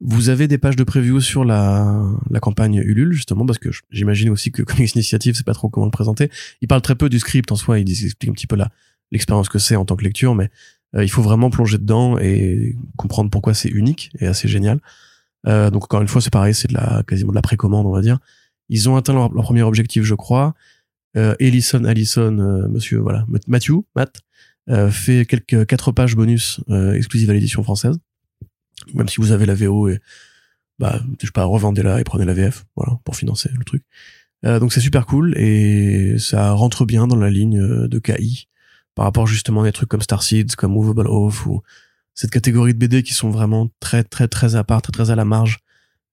Vous 0.00 0.28
avez 0.28 0.46
des 0.46 0.58
pages 0.58 0.76
de 0.76 0.84
preview 0.84 1.20
sur 1.20 1.44
la, 1.44 2.04
la 2.30 2.40
campagne 2.40 2.76
Ulule, 2.76 3.12
justement, 3.12 3.44
parce 3.46 3.58
que 3.58 3.70
j'imagine 3.90 4.30
aussi 4.30 4.52
que 4.52 4.62
Comics 4.62 4.94
Initiative, 4.94 5.34
c'est 5.34 5.46
pas 5.46 5.54
trop 5.54 5.68
comment 5.68 5.86
le 5.86 5.90
présenter. 5.90 6.30
Il 6.60 6.68
parle 6.68 6.82
très 6.82 6.94
peu 6.94 7.08
du 7.08 7.18
script 7.18 7.50
en 7.50 7.56
soi, 7.56 7.80
il 7.80 7.90
explique 7.90 8.30
un 8.30 8.32
petit 8.32 8.46
peu 8.46 8.56
la, 8.56 8.70
l'expérience 9.10 9.48
que 9.48 9.58
c'est 9.58 9.76
en 9.76 9.84
tant 9.84 9.96
que 9.96 10.04
lecture, 10.04 10.34
mais 10.34 10.50
euh, 10.94 11.04
il 11.04 11.08
faut 11.08 11.22
vraiment 11.22 11.50
plonger 11.50 11.78
dedans 11.78 12.18
et 12.18 12.76
comprendre 12.96 13.30
pourquoi 13.30 13.54
c'est 13.54 13.68
unique 13.68 14.10
et 14.20 14.26
assez 14.26 14.48
génial. 14.48 14.80
Euh, 15.46 15.70
donc 15.70 15.84
encore 15.84 16.00
une 16.00 16.08
fois, 16.08 16.20
c'est 16.20 16.32
pareil, 16.32 16.54
c'est 16.54 16.68
de 16.68 16.74
la, 16.74 17.02
quasiment 17.06 17.30
de 17.30 17.36
la 17.36 17.42
précommande, 17.42 17.86
on 17.86 17.92
va 17.92 18.00
dire. 18.00 18.18
Ils 18.68 18.88
ont 18.88 18.96
atteint 18.96 19.14
leur, 19.14 19.30
premier 19.30 19.62
objectif, 19.62 20.04
je 20.04 20.14
crois. 20.14 20.54
Euh, 21.16 21.34
Ellison, 21.40 21.84
Allison, 21.84 22.38
euh, 22.38 22.68
monsieur, 22.68 22.98
voilà, 22.98 23.24
Matthew, 23.46 23.80
Matt, 23.96 24.20
euh, 24.68 24.90
fait 24.90 25.24
quelques 25.24 25.66
quatre 25.66 25.92
pages 25.92 26.14
bonus 26.14 26.60
exclusives 26.94 27.30
à 27.30 27.32
l'édition 27.32 27.62
française 27.62 27.98
même 28.94 29.08
si 29.08 29.20
vous 29.20 29.32
avez 29.32 29.46
la 29.46 29.54
VO 29.54 29.88
et 29.88 30.00
bah 30.78 31.00
je 31.20 31.26
sais 31.26 31.32
pas 31.32 31.44
revendez-la 31.44 32.00
et 32.00 32.04
prenez 32.04 32.24
la 32.24 32.34
VF 32.34 32.64
voilà 32.76 32.98
pour 33.04 33.16
financer 33.16 33.50
le 33.56 33.64
truc. 33.64 33.82
Euh, 34.44 34.60
donc 34.60 34.72
c'est 34.72 34.80
super 34.80 35.06
cool 35.06 35.36
et 35.36 36.16
ça 36.18 36.52
rentre 36.52 36.84
bien 36.84 37.08
dans 37.08 37.16
la 37.16 37.30
ligne 37.30 37.58
euh, 37.58 37.88
de 37.88 37.98
KI 37.98 38.48
par 38.94 39.04
rapport 39.04 39.26
justement 39.26 39.62
à 39.62 39.64
des 39.64 39.72
trucs 39.72 39.88
comme 39.88 40.02
Starseeds 40.02 40.54
comme 40.56 40.72
Movable 40.72 41.08
Off 41.08 41.46
ou 41.46 41.62
cette 42.14 42.30
catégorie 42.30 42.74
de 42.74 42.78
BD 42.78 43.02
qui 43.02 43.14
sont 43.14 43.30
vraiment 43.30 43.68
très 43.80 44.04
très 44.04 44.28
très 44.28 44.54
à 44.54 44.62
part 44.62 44.82
très 44.82 44.92
très 44.92 45.10
à 45.10 45.16
la 45.16 45.24
marge 45.24 45.58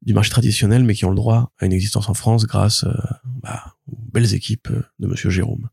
du 0.01 0.13
marché 0.13 0.31
traditionnel 0.31 0.83
mais 0.83 0.95
qui 0.95 1.05
ont 1.05 1.09
le 1.09 1.15
droit 1.15 1.51
à 1.59 1.65
une 1.65 1.73
existence 1.73 2.09
en 2.09 2.15
France 2.15 2.45
grâce 2.45 2.83
euh, 2.83 2.93
bah, 3.43 3.75
aux 3.87 3.97
belles 4.11 4.33
équipes 4.33 4.69
de 4.99 5.07
monsieur 5.07 5.29
Jérôme 5.29 5.69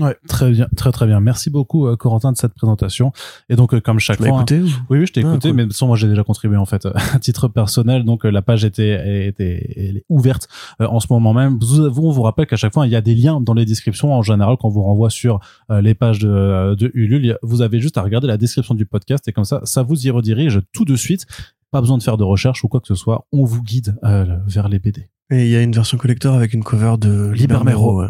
Ouais, 0.00 0.16
très 0.26 0.50
bien, 0.50 0.68
très 0.74 0.90
très 0.90 1.06
bien. 1.06 1.20
Merci 1.20 1.50
beaucoup 1.50 1.86
euh, 1.86 1.96
Corentin 1.96 2.32
de 2.32 2.36
cette 2.38 2.54
présentation. 2.54 3.12
Et 3.50 3.56
donc 3.56 3.74
euh, 3.74 3.80
comme 3.80 3.98
chaque 3.98 4.16
fois, 4.16 4.28
écouté 4.28 4.60
oui 4.62 4.72
oui, 4.88 5.06
je 5.06 5.12
t'ai 5.12 5.22
ah, 5.22 5.28
écouté, 5.28 5.52
mais 5.52 5.66
sans 5.70 5.86
moi 5.86 5.98
j'ai 5.98 6.08
déjà 6.08 6.24
contribué 6.24 6.56
en 6.56 6.64
fait 6.64 6.86
à 6.94 7.18
titre 7.18 7.48
personnel. 7.48 8.04
Donc 8.04 8.24
euh, 8.24 8.30
la 8.30 8.40
page 8.40 8.64
était 8.64 9.28
était 9.28 10.04
ouverte 10.08 10.48
en 10.80 10.98
ce 10.98 11.08
moment 11.10 11.34
même. 11.34 11.58
Vous, 11.60 11.82
on 11.82 12.10
vous 12.10 12.22
rappelle 12.22 12.46
qu'à 12.46 12.56
chaque 12.56 12.72
fois 12.72 12.86
il 12.86 12.90
y 12.90 12.96
a 12.96 13.02
des 13.02 13.14
liens 13.14 13.38
dans 13.42 13.52
les 13.52 13.66
descriptions 13.66 14.14
en 14.14 14.22
général 14.22 14.56
quand 14.58 14.70
vous 14.70 14.82
renvoie 14.82 15.10
sur 15.10 15.40
les 15.68 15.94
pages 15.94 16.20
de, 16.20 16.74
de 16.74 16.90
Ulule. 16.94 17.36
Vous 17.42 17.60
avez 17.60 17.78
juste 17.78 17.98
à 17.98 18.02
regarder 18.02 18.28
la 18.28 18.38
description 18.38 18.74
du 18.74 18.86
podcast 18.86 19.28
et 19.28 19.32
comme 19.32 19.44
ça, 19.44 19.60
ça 19.64 19.82
vous 19.82 20.06
y 20.06 20.10
redirige 20.10 20.60
tout 20.72 20.86
de 20.86 20.96
suite. 20.96 21.26
Pas 21.70 21.80
besoin 21.80 21.98
de 21.98 22.02
faire 22.02 22.16
de 22.16 22.24
recherche 22.24 22.64
ou 22.64 22.68
quoi 22.68 22.80
que 22.80 22.88
ce 22.88 22.94
soit. 22.94 23.26
On 23.32 23.44
vous 23.44 23.62
guide 23.62 23.96
vers 24.02 24.68
les 24.68 24.78
BD. 24.78 25.08
Et 25.30 25.46
il 25.46 25.50
y 25.50 25.56
a 25.56 25.62
une 25.62 25.72
version 25.72 25.96
collector 25.96 26.34
avec 26.34 26.52
une 26.52 26.62
cover 26.62 26.96
de 26.98 27.30
Libermero. 27.30 28.04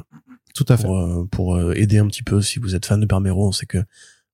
Tout 0.54 0.66
à 0.68 0.76
fait. 0.76 0.86
Pour, 1.30 1.56
euh, 1.56 1.70
euh, 1.70 1.74
aider 1.74 1.98
un 1.98 2.06
petit 2.06 2.22
peu 2.22 2.40
si 2.40 2.58
vous 2.58 2.74
êtes 2.74 2.86
fan 2.86 3.00
de 3.00 3.06
Bermero, 3.06 3.48
on 3.48 3.52
sait 3.52 3.66
que 3.66 3.78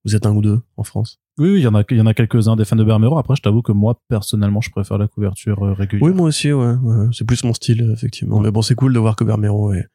vous 0.05 0.17
êtes 0.17 0.27
un 0.27 0.33
ou 0.33 0.43
deux 0.43 0.61
en 0.77 0.85
France. 0.85 1.21
Oui, 1.39 1.55
il 1.57 1.61
y 1.61 1.67
en 1.69 1.75
a, 1.75 1.85
il 1.91 1.97
y 1.97 2.01
en 2.01 2.07
a 2.07 2.15
quelques-uns 2.15 2.57
des 2.57 2.65
fans 2.65 2.77
de 2.77 2.85
Bermero. 2.85 3.19
Après, 3.19 3.37
je 3.37 3.43
t'avoue 3.43 3.63
que 3.63 3.73
moi, 3.73 4.01
personnellement, 4.09 4.61
je 4.61 4.71
préfère 4.71 4.99
la 4.99 5.07
couverture 5.07 5.63
euh, 5.63 5.73
régulière. 5.73 6.09
Oui, 6.09 6.13
moi 6.13 6.29
aussi, 6.29 6.53
ouais. 6.53 6.75
C'est 7.13 7.25
plus 7.25 7.45
mon 7.45 7.55
style, 7.55 7.91
effectivement. 7.93 8.41
Mais 8.41 8.51
bon, 8.51 8.63
c'est 8.63 8.75
cool 8.75 8.93
de 8.93 8.99
voir 8.99 9.15
que 9.15 9.23
Bermero 9.23 9.73
est, 9.73 9.87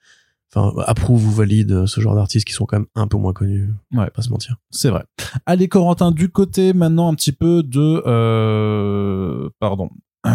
enfin, 0.56 0.74
approuve 0.86 1.28
ou 1.28 1.32
valide 1.32 1.86
ce 1.86 2.00
genre 2.00 2.16
d'artistes 2.16 2.48
qui 2.48 2.54
sont 2.54 2.66
quand 2.66 2.78
même 2.78 2.88
un 2.96 3.08
peu 3.08 3.18
moins 3.18 3.34
connus. 3.34 3.70
Ouais. 3.94 4.10
Pas 4.12 4.22
se 4.22 4.30
mentir. 4.30 4.56
C'est 4.70 4.90
vrai. 4.90 5.04
Allez, 5.46 5.68
Corentin, 5.68 6.12
du 6.12 6.30
côté 6.30 6.72
maintenant 6.74 7.10
un 7.12 7.16
petit 7.16 7.34
peu 7.34 7.62
de, 7.64 8.02
euh, 8.06 9.50
pardon. 9.60 9.90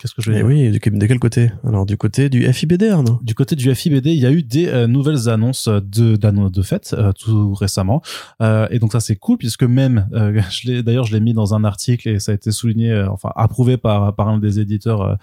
Qu'est-ce 0.00 0.14
que 0.14 0.22
je 0.22 0.30
vais 0.32 0.42
Mais 0.42 0.42
dire 0.42 0.72
oui, 0.72 0.78
du- 0.80 0.98
de 0.98 1.06
quel 1.06 1.18
côté? 1.20 1.52
Alors 1.64 1.86
du 1.86 1.96
côté 1.96 2.28
du 2.28 2.50
FIBD, 2.52 2.84
Arnaud. 2.90 3.20
Du 3.22 3.34
côté 3.36 3.54
du 3.54 3.72
FIBD, 3.72 4.06
il 4.06 4.18
y 4.18 4.26
a 4.26 4.32
eu 4.32 4.42
des 4.42 4.66
euh, 4.66 4.86
nouvelles 4.88 5.28
annonces 5.28 5.68
de 5.68 6.16
d'anno- 6.16 6.50
de 6.50 6.62
fête 6.62 6.94
euh, 6.98 7.12
tout 7.12 7.54
récemment, 7.54 8.02
Euh, 8.40 8.66
et 8.70 8.78
donc 8.80 8.90
ça 8.92 9.00
c'est 9.00 9.14
cool 9.16 9.38
puisque 9.38 9.62
même, 9.62 10.08
euh, 10.12 10.40
je 10.50 10.66
l'ai 10.68 10.82
d'ailleurs 10.82 11.04
je 11.04 11.12
l'ai 11.12 11.20
mis 11.20 11.34
dans 11.34 11.54
un 11.54 11.62
article 11.62 12.08
et 12.08 12.18
ça 12.18 12.32
a 12.32 12.34
été 12.34 12.50
souligné, 12.50 12.90
euh, 12.90 13.08
enfin 13.10 13.30
approuvé 13.36 13.76
par 13.76 14.14
par 14.16 14.28
un 14.28 14.38
des 14.38 14.58
éditeurs 14.58 15.02
euh, 15.02 15.14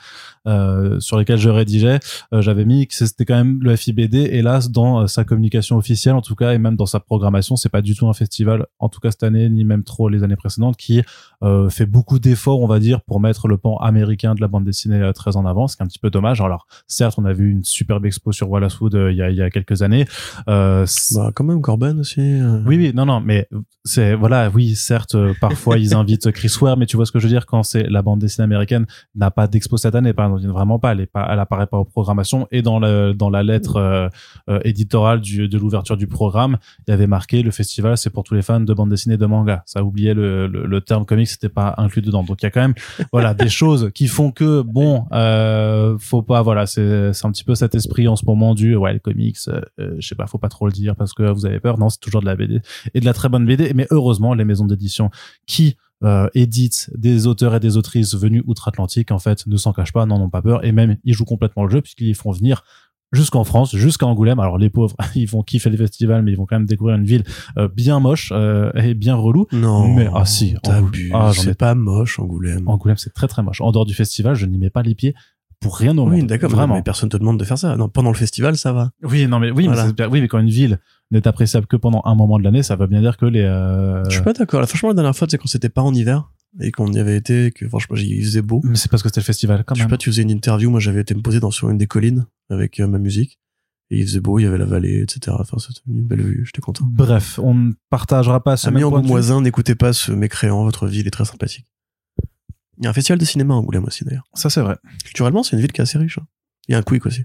euh, 0.47 0.99
sur 0.99 1.17
lesquels 1.17 1.39
je 1.39 1.49
rédigeais. 1.49 1.99
Euh, 2.33 2.41
J'avais 2.41 2.63
mis 2.65 2.87
que 2.87 2.93
c'était 2.93 3.25
quand 3.25 3.35
même 3.35 3.59
le 3.61 3.75
FIBD, 3.75 4.15
hélas 4.31 4.71
dans 4.71 5.01
euh, 5.01 5.07
sa 5.07 5.23
communication 5.25 5.75
officielle 5.77 6.15
en 6.15 6.21
tout 6.21 6.35
cas 6.35 6.53
et 6.53 6.57
même 6.57 6.75
dans 6.77 6.85
sa 6.85 6.99
programmation, 6.99 7.55
c'est 7.57 7.69
pas 7.69 7.81
du 7.81 7.95
tout 7.95 8.07
un 8.07 8.13
festival, 8.13 8.65
en 8.79 8.87
tout 8.87 8.99
cas 9.01 9.11
cette 9.11 9.23
année 9.23 9.49
ni 9.49 9.63
même 9.65 9.83
trop 9.83 10.07
les 10.09 10.23
années 10.23 10.35
précédentes, 10.37 10.77
qui 10.77 11.01
euh, 11.43 11.69
fait 11.69 11.85
beaucoup 11.85 12.19
d'efforts, 12.19 12.61
on 12.61 12.67
va 12.67 12.79
dire, 12.79 13.01
pour 13.01 13.19
mettre 13.19 13.47
le 13.47 13.57
pan 13.57 13.77
américain 13.77 14.35
de 14.35 14.41
la 14.41 14.47
bande 14.47 14.58
dessinée 14.65 15.01
euh, 15.01 15.13
très 15.13 15.37
en 15.37 15.45
avant, 15.45 15.67
ce 15.67 15.75
qui 15.75 15.81
est 15.81 15.85
un 15.85 15.87
petit 15.87 15.99
peu 15.99 16.09
dommage. 16.09 16.41
Alors, 16.41 16.67
certes, 16.87 17.15
on 17.17 17.25
a 17.25 17.33
vu 17.33 17.51
une 17.51 17.63
superbe 17.63 18.05
expo 18.05 18.31
sur 18.31 18.49
Wallace 18.49 18.79
Wood 18.79 18.95
euh, 18.95 19.11
il 19.11 19.17
y, 19.17 19.21
a, 19.21 19.29
il 19.29 19.35
y 19.37 19.41
a 19.41 19.49
quelques 19.49 19.81
années. 19.81 20.05
Euh, 20.47 20.85
Bah 21.15 21.31
quand 21.33 21.43
même 21.43 21.61
Corben 21.61 21.99
aussi. 21.99 22.21
oui, 22.65 22.77
oui, 22.77 22.91
non, 22.93 23.05
non, 23.05 23.19
mais 23.21 23.47
c'est 23.83 24.13
voilà, 24.15 24.49
oui, 24.53 24.75
certes, 24.75 25.15
parfois 25.39 25.77
ils 25.77 25.93
invitent 25.95 26.31
Chris 26.31 26.53
Ware, 26.61 26.77
mais 26.77 26.85
tu 26.85 26.95
vois 26.95 27.05
ce 27.05 27.11
que 27.11 27.19
je 27.19 27.25
veux 27.27 27.33
dire 27.33 27.45
quand 27.45 27.63
c'est 27.63 27.83
la 27.83 28.01
bande 28.01 28.19
dessinée 28.19 28.43
américaine 28.43 28.85
n'a 29.15 29.31
pas 29.31 29.47
d'expo 29.47 29.77
cette 29.77 29.95
année, 29.95 30.13
par 30.13 30.25
exemple, 30.25 30.53
vraiment 30.53 30.79
pas, 30.79 30.91
elle 30.91 31.01
est 31.01 31.05
pas, 31.05 31.27
elle 31.31 31.39
apparaît 31.39 31.67
pas 31.67 31.77
aux 31.77 31.85
programmations 31.85 32.47
et 32.51 32.61
dans 32.61 32.79
le 32.79 33.13
dans 33.13 33.29
la 33.29 33.43
lettre 33.43 33.77
euh, 33.77 34.07
euh, 34.49 34.59
éditorale 34.63 35.21
du, 35.21 35.47
de 35.47 35.57
l'ouverture 35.57 35.97
du 35.97 36.07
programme, 36.07 36.57
il 36.87 36.91
y 36.91 36.93
avait 36.93 37.07
marqué 37.07 37.41
le 37.43 37.51
festival, 37.51 37.97
c'est 37.97 38.09
pour 38.09 38.23
tous 38.23 38.33
les 38.33 38.41
fans 38.41 38.59
de 38.59 38.73
bande 38.73 38.89
dessinée 38.89 39.17
de 39.17 39.25
manga. 39.25 39.63
Ça 39.65 39.83
oubliait 39.83 40.13
le, 40.13 40.47
le, 40.47 40.65
le 40.65 40.81
terme 40.81 41.05
comics, 41.05 41.27
c'était 41.27 41.49
pas 41.49 41.75
inclus 41.77 42.01
dedans. 42.01 42.23
Donc 42.23 42.41
il 42.41 42.45
y 42.45 42.47
a 42.47 42.51
quand 42.51 42.61
même 42.61 42.75
voilà 43.11 43.33
des 43.33 43.49
choses 43.59 43.91
qui 43.93 44.07
font 44.07 44.31
que 44.31 44.43
bon, 44.65 45.05
euh, 45.11 45.97
faut 45.99 46.21
pas 46.21 46.41
voilà, 46.41 46.65
c'est 46.65 46.81
un 46.81 47.31
petit 47.31 47.43
peu 47.43 47.55
cet 47.55 47.75
esprit 47.75 48.07
en 48.07 48.15
ce 48.15 48.25
moment 48.25 48.53
du 48.53 48.75
ouais 48.75 48.93
le 48.93 48.99
comics, 48.99 49.37
euh, 49.47 49.61
euh, 49.79 49.95
je 49.99 50.07
sais 50.07 50.15
pas, 50.15 50.27
faut 50.27 50.37
pas 50.37 50.49
trop 50.49 50.65
le 50.65 50.71
dire 50.71 50.95
parce 50.95 51.13
que 51.13 51.23
vous 51.23 51.45
avez 51.45 51.59
peur. 51.59 51.77
Non, 51.77 51.89
c'est 51.89 51.99
toujours 51.99 52.21
de 52.21 52.25
la 52.25 52.35
BD 52.35 52.61
et 52.93 52.99
de 52.99 53.05
la 53.05 53.13
très 53.13 53.29
bonne 53.29 53.45
BD. 53.45 53.73
Mais 53.73 53.87
heureusement, 53.91 54.33
les 54.33 54.45
maisons 54.45 54.65
d'édition 54.65 55.09
qui 55.45 55.77
éditent 56.33 56.89
des 56.95 57.27
auteurs 57.27 57.53
et 57.55 57.59
des 57.59 57.75
autrices 57.75 58.15
venus 58.15 58.41
outre-Atlantique, 58.47 59.11
en 59.11 59.19
fait, 59.19 59.45
ne 59.47 59.57
s'en 59.57 59.73
cachent 59.73 59.91
pas, 59.91 60.05
n'en 60.05 60.21
ont 60.21 60.29
pas 60.29 60.41
peur, 60.41 60.63
et 60.63 60.71
même 60.71 60.95
ils 61.03 61.13
jouent 61.13 61.25
complètement 61.25 61.65
le 61.65 61.69
jeu 61.69 61.81
puisqu'ils 61.81 62.15
font 62.15 62.31
venir 62.31 62.63
jusqu'en 63.11 63.43
France, 63.43 63.75
jusqu'à 63.75 64.05
Angoulême. 64.05 64.39
Alors 64.39 64.57
les 64.57 64.69
pauvres, 64.69 64.95
ils 65.15 65.25
vont 65.27 65.41
kiffer 65.43 65.69
les 65.69 65.77
festivals, 65.77 66.21
mais 66.23 66.31
ils 66.31 66.37
vont 66.37 66.45
quand 66.45 66.55
même 66.57 66.65
découvrir 66.67 66.95
une 66.97 67.05
ville 67.05 67.23
euh, 67.57 67.67
bien 67.67 67.99
moche 67.99 68.31
euh, 68.35 68.71
et 68.75 68.93
bien 68.93 69.15
relou. 69.15 69.47
Non. 69.51 69.93
Mais- 69.95 70.09
ah, 70.13 70.25
si, 70.25 70.55
ah, 71.13 71.31
c'est 71.33 71.57
pas 71.57 71.75
moche 71.75 72.19
Angoulême. 72.19 72.67
Angoulême, 72.67 72.97
c'est 72.97 73.13
très 73.13 73.27
très 73.27 73.41
moche. 73.43 73.61
En 73.61 73.71
dehors 73.71 73.85
du 73.85 73.93
festival, 73.93 74.35
je 74.35 74.45
n'y 74.45 74.57
mets 74.57 74.69
pas 74.69 74.81
les 74.83 74.95
pieds 74.95 75.15
pour 75.59 75.75
rien 75.75 75.97
au 75.97 76.07
Oui, 76.09 76.23
d'accord. 76.23 76.49
vraiment. 76.49 76.75
Mais 76.75 76.81
personne 76.81 77.09
te 77.09 77.17
demande 77.17 77.37
de 77.37 77.43
faire 77.43 77.57
ça. 77.57 77.75
Non, 77.75 77.89
pendant 77.89 78.11
le 78.11 78.15
festival, 78.15 78.55
ça 78.55 78.71
va. 78.71 78.91
Oui, 79.03 79.27
non, 79.27 79.39
mais 79.39 79.51
oui, 79.51 79.65
Voilà. 79.67 79.87
mais 79.97 80.05
oui, 80.05 80.21
mais 80.21 80.27
quand 80.29 80.39
une 80.39 80.49
ville 80.49 80.79
n'est 81.11 81.27
appréciable 81.27 81.67
que 81.67 81.75
pendant 81.75 82.01
un 82.05 82.15
moment 82.15 82.37
de 82.39 82.43
l'année, 82.45 82.63
ça 82.63 82.77
veut 82.77 82.87
bien 82.87 83.01
dire 83.01 83.17
que 83.17 83.25
les. 83.25 83.41
euh, 83.41 84.05
Je 84.05 84.11
suis 84.15 84.21
pas 84.23 84.31
d'accord. 84.31 84.63
Franchement, 84.67 84.89
la 84.89 84.95
dernière 84.95 85.15
fois, 85.15 85.27
c'est 85.29 85.37
quand 85.37 85.47
c'était 85.49 85.67
pas 85.67 85.81
en 85.81 85.93
hiver 85.93 86.29
et 86.59 86.71
qu'on 86.71 86.91
y 86.91 86.99
avait 86.99 87.15
été, 87.17 87.51
que 87.51 87.67
franchement, 87.67 87.95
il 87.97 88.23
faisait 88.23 88.41
beau. 88.41 88.61
Mais 88.63 88.75
c'est 88.75 88.89
parce 88.89 89.03
que 89.03 89.09
c'était 89.09 89.21
le 89.21 89.25
festival 89.25 89.63
quand 89.65 89.75
Je 89.75 89.79
sais 89.79 89.83
même. 89.85 89.89
pas, 89.91 89.97
tu 89.97 90.09
faisais 90.09 90.21
une 90.23 90.31
interview. 90.31 90.69
Moi, 90.69 90.79
j'avais 90.79 91.01
été 91.01 91.13
me 91.13 91.21
poser 91.21 91.39
dans 91.39 91.51
sur 91.51 91.69
une 91.69 91.77
des 91.77 91.87
collines 91.87 92.25
avec 92.49 92.79
euh, 92.79 92.87
ma 92.87 92.97
musique. 92.97 93.39
Et 93.91 93.99
il 93.99 94.05
faisait 94.05 94.19
beau, 94.19 94.37
il 94.37 94.43
y 94.43 94.45
avait 94.45 94.57
la 94.59 94.65
vallée, 94.65 95.01
etc. 95.01 95.35
Enfin, 95.39 95.57
c'était 95.57 95.81
une 95.87 96.03
belle 96.03 96.21
vue. 96.21 96.43
J'étais 96.45 96.61
content. 96.61 96.85
Bref, 96.87 97.39
on 97.41 97.53
ne 97.55 97.73
partagera 97.89 98.43
pas 98.43 98.55
ce 98.55 98.67
Amis 98.67 98.77
même 98.77 98.85
angoumoisins, 98.87 99.41
n'écoutez 99.41 99.73
pas 99.75 99.93
ce 99.93 100.11
mécréant. 100.11 100.63
Votre 100.63 100.87
ville 100.87 101.07
est 101.07 101.11
très 101.11 101.25
sympathique. 101.25 101.65
Il 102.77 102.83
y 102.83 102.87
a 102.87 102.91
un 102.91 102.93
festival 102.93 103.17
de 103.19 103.25
cinéma 103.25 103.55
à 103.55 103.57
Angoulême 103.57 103.83
aussi, 103.85 104.03
d'ailleurs. 104.05 104.27
Ça, 104.35 104.49
c'est 104.49 104.61
vrai. 104.61 104.77
Culturellement, 105.03 105.43
c'est 105.43 105.55
une 105.55 105.61
ville 105.61 105.71
qui 105.71 105.81
est 105.81 105.83
assez 105.83 105.97
riche. 105.97 106.17
hein. 106.19 106.27
Il 106.67 106.73
y 106.73 106.75
a 106.75 106.77
un 106.77 106.83
quick 106.83 107.05
aussi. 107.07 107.23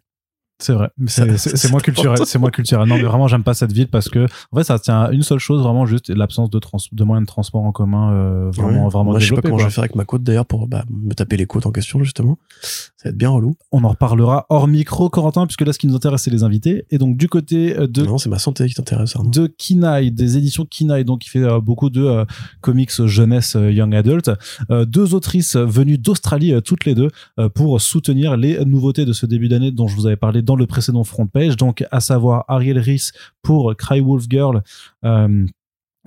C'est 0.65 0.73
vrai. 0.73 0.89
C'est 1.07 1.71
moins 1.71 1.81
culturel. 1.81 2.19
C'est 2.25 2.39
moins 2.39 2.51
culturel. 2.51 2.89
Non, 2.89 2.97
mais 2.97 3.03
vraiment, 3.03 3.29
j'aime 3.29 3.43
pas 3.43 3.53
cette 3.53 3.73
ville 3.73 3.89
parce 3.89 4.09
que, 4.09 4.27
en 4.51 4.57
fait, 4.57 4.65
ça 4.65 4.79
tient 4.79 5.03
à 5.03 5.11
une 5.11 5.23
seule 5.23 5.39
chose, 5.39 5.63
vraiment 5.63 5.85
juste 5.85 6.09
l'absence 6.09 6.49
de, 6.49 6.59
trans 6.59 6.79
de 6.91 7.05
moyens 7.05 7.27
de 7.27 7.31
transport 7.31 7.63
en 7.63 7.73
commun, 7.73 8.13
euh, 8.13 8.51
vraiment, 8.51 8.85
Ouais. 8.85 8.91
vraiment 8.91 9.11
Moi, 9.11 9.19
je 9.19 9.29
sais 9.29 9.35
pas 9.35 9.43
comment 9.43 9.57
quoi. 9.57 9.65
je 9.65 9.69
vais 9.69 9.75
faire 9.75 9.85
avec 9.85 9.95
ma 9.95 10.05
côte 10.07 10.23
d'ailleurs 10.23 10.47
pour 10.47 10.67
bah, 10.67 10.85
me 10.91 11.13
taper 11.13 11.37
les 11.37 11.45
côtes 11.47 11.67
en 11.67 11.71
question, 11.71 12.03
justement. 12.03 12.39
Ça 12.63 12.81
va 13.05 13.11
être 13.11 13.17
bien 13.19 13.29
relou. 13.29 13.57
On 13.73 13.85
en 13.85 13.89
reparlera 13.89 14.47
hors 14.49 14.67
micro, 14.67 15.11
Corentin, 15.11 15.47
puisque 15.47 15.61
là, 15.61 15.73
ce 15.75 15.79
qui 15.79 15.87
nous 15.87 15.95
intéresse, 15.97 16.23
c'est 16.23 16.31
les 16.31 16.45
invités. 16.45 16.87
Et 16.91 16.97
donc, 16.97 17.19
du 17.19 17.29
côté 17.29 17.77
euh, 17.79 17.87
de 17.87 18.03
Non, 18.03 18.17
c'est 18.17 18.31
ma 18.31 18.39
santé 18.39 18.67
qui 18.67 18.75
t'intéresse, 18.75 19.15
Arnaud. 19.17 19.31
de 19.31 19.47
Kinaï, 19.47 20.11
des 20.13 20.39
éditions 20.39 20.65
Kinaï, 20.65 21.05
donc 21.05 21.21
qui 21.21 21.29
fait 21.29 21.43
euh, 21.45 21.61
beaucoup 21.61 21.91
de 21.91 22.03
euh, 22.03 22.25
comics 22.63 23.05
jeunesse 23.05 23.55
young 23.61 23.95
adult. 23.95 24.31
Deux 24.71 25.15
autrices 25.15 25.57
venues 25.57 25.99
d'Australie, 25.99 26.55
toutes 26.65 26.85
les 26.87 26.95
deux, 26.95 27.11
pour 27.55 27.81
soutenir 27.81 28.37
les 28.37 28.65
nouveautés 28.65 29.05
de 29.05 29.13
ce 29.13 29.27
début 29.27 29.49
d'année 29.49 29.71
dont 29.71 29.87
je 29.89 29.97
vous 29.97 30.07
avais 30.07 30.17
parlé 30.17 30.43
dans 30.43 30.54
le 30.57 30.67
précédent 30.67 31.05
front 31.05 31.27
page. 31.27 31.57
Donc, 31.57 31.85
à 31.91 32.01
savoir 32.01 32.45
Ariel 32.49 32.79
Rees 32.79 33.13
pour 33.43 33.75
Cry 33.77 34.01
Wolf 34.01 34.25
Girl. 34.29 34.63
euh, 35.05 35.47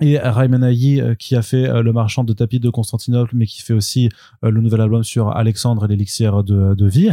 et 0.00 0.18
Rayman 0.18 0.62
Ayi 0.64 1.00
euh, 1.00 1.14
qui 1.14 1.34
a 1.34 1.42
fait 1.42 1.68
euh, 1.68 1.82
le 1.82 1.92
marchand 1.92 2.24
de 2.24 2.32
tapis 2.32 2.60
de 2.60 2.70
Constantinople 2.70 3.32
mais 3.34 3.46
qui 3.46 3.62
fait 3.62 3.72
aussi 3.74 4.08
euh, 4.44 4.50
le 4.50 4.60
nouvel 4.60 4.80
album 4.80 5.02
sur 5.04 5.30
Alexandre 5.36 5.84
et 5.84 5.88
l'élixir 5.88 6.44
de, 6.44 6.74
de 6.74 6.86
vie 6.86 7.10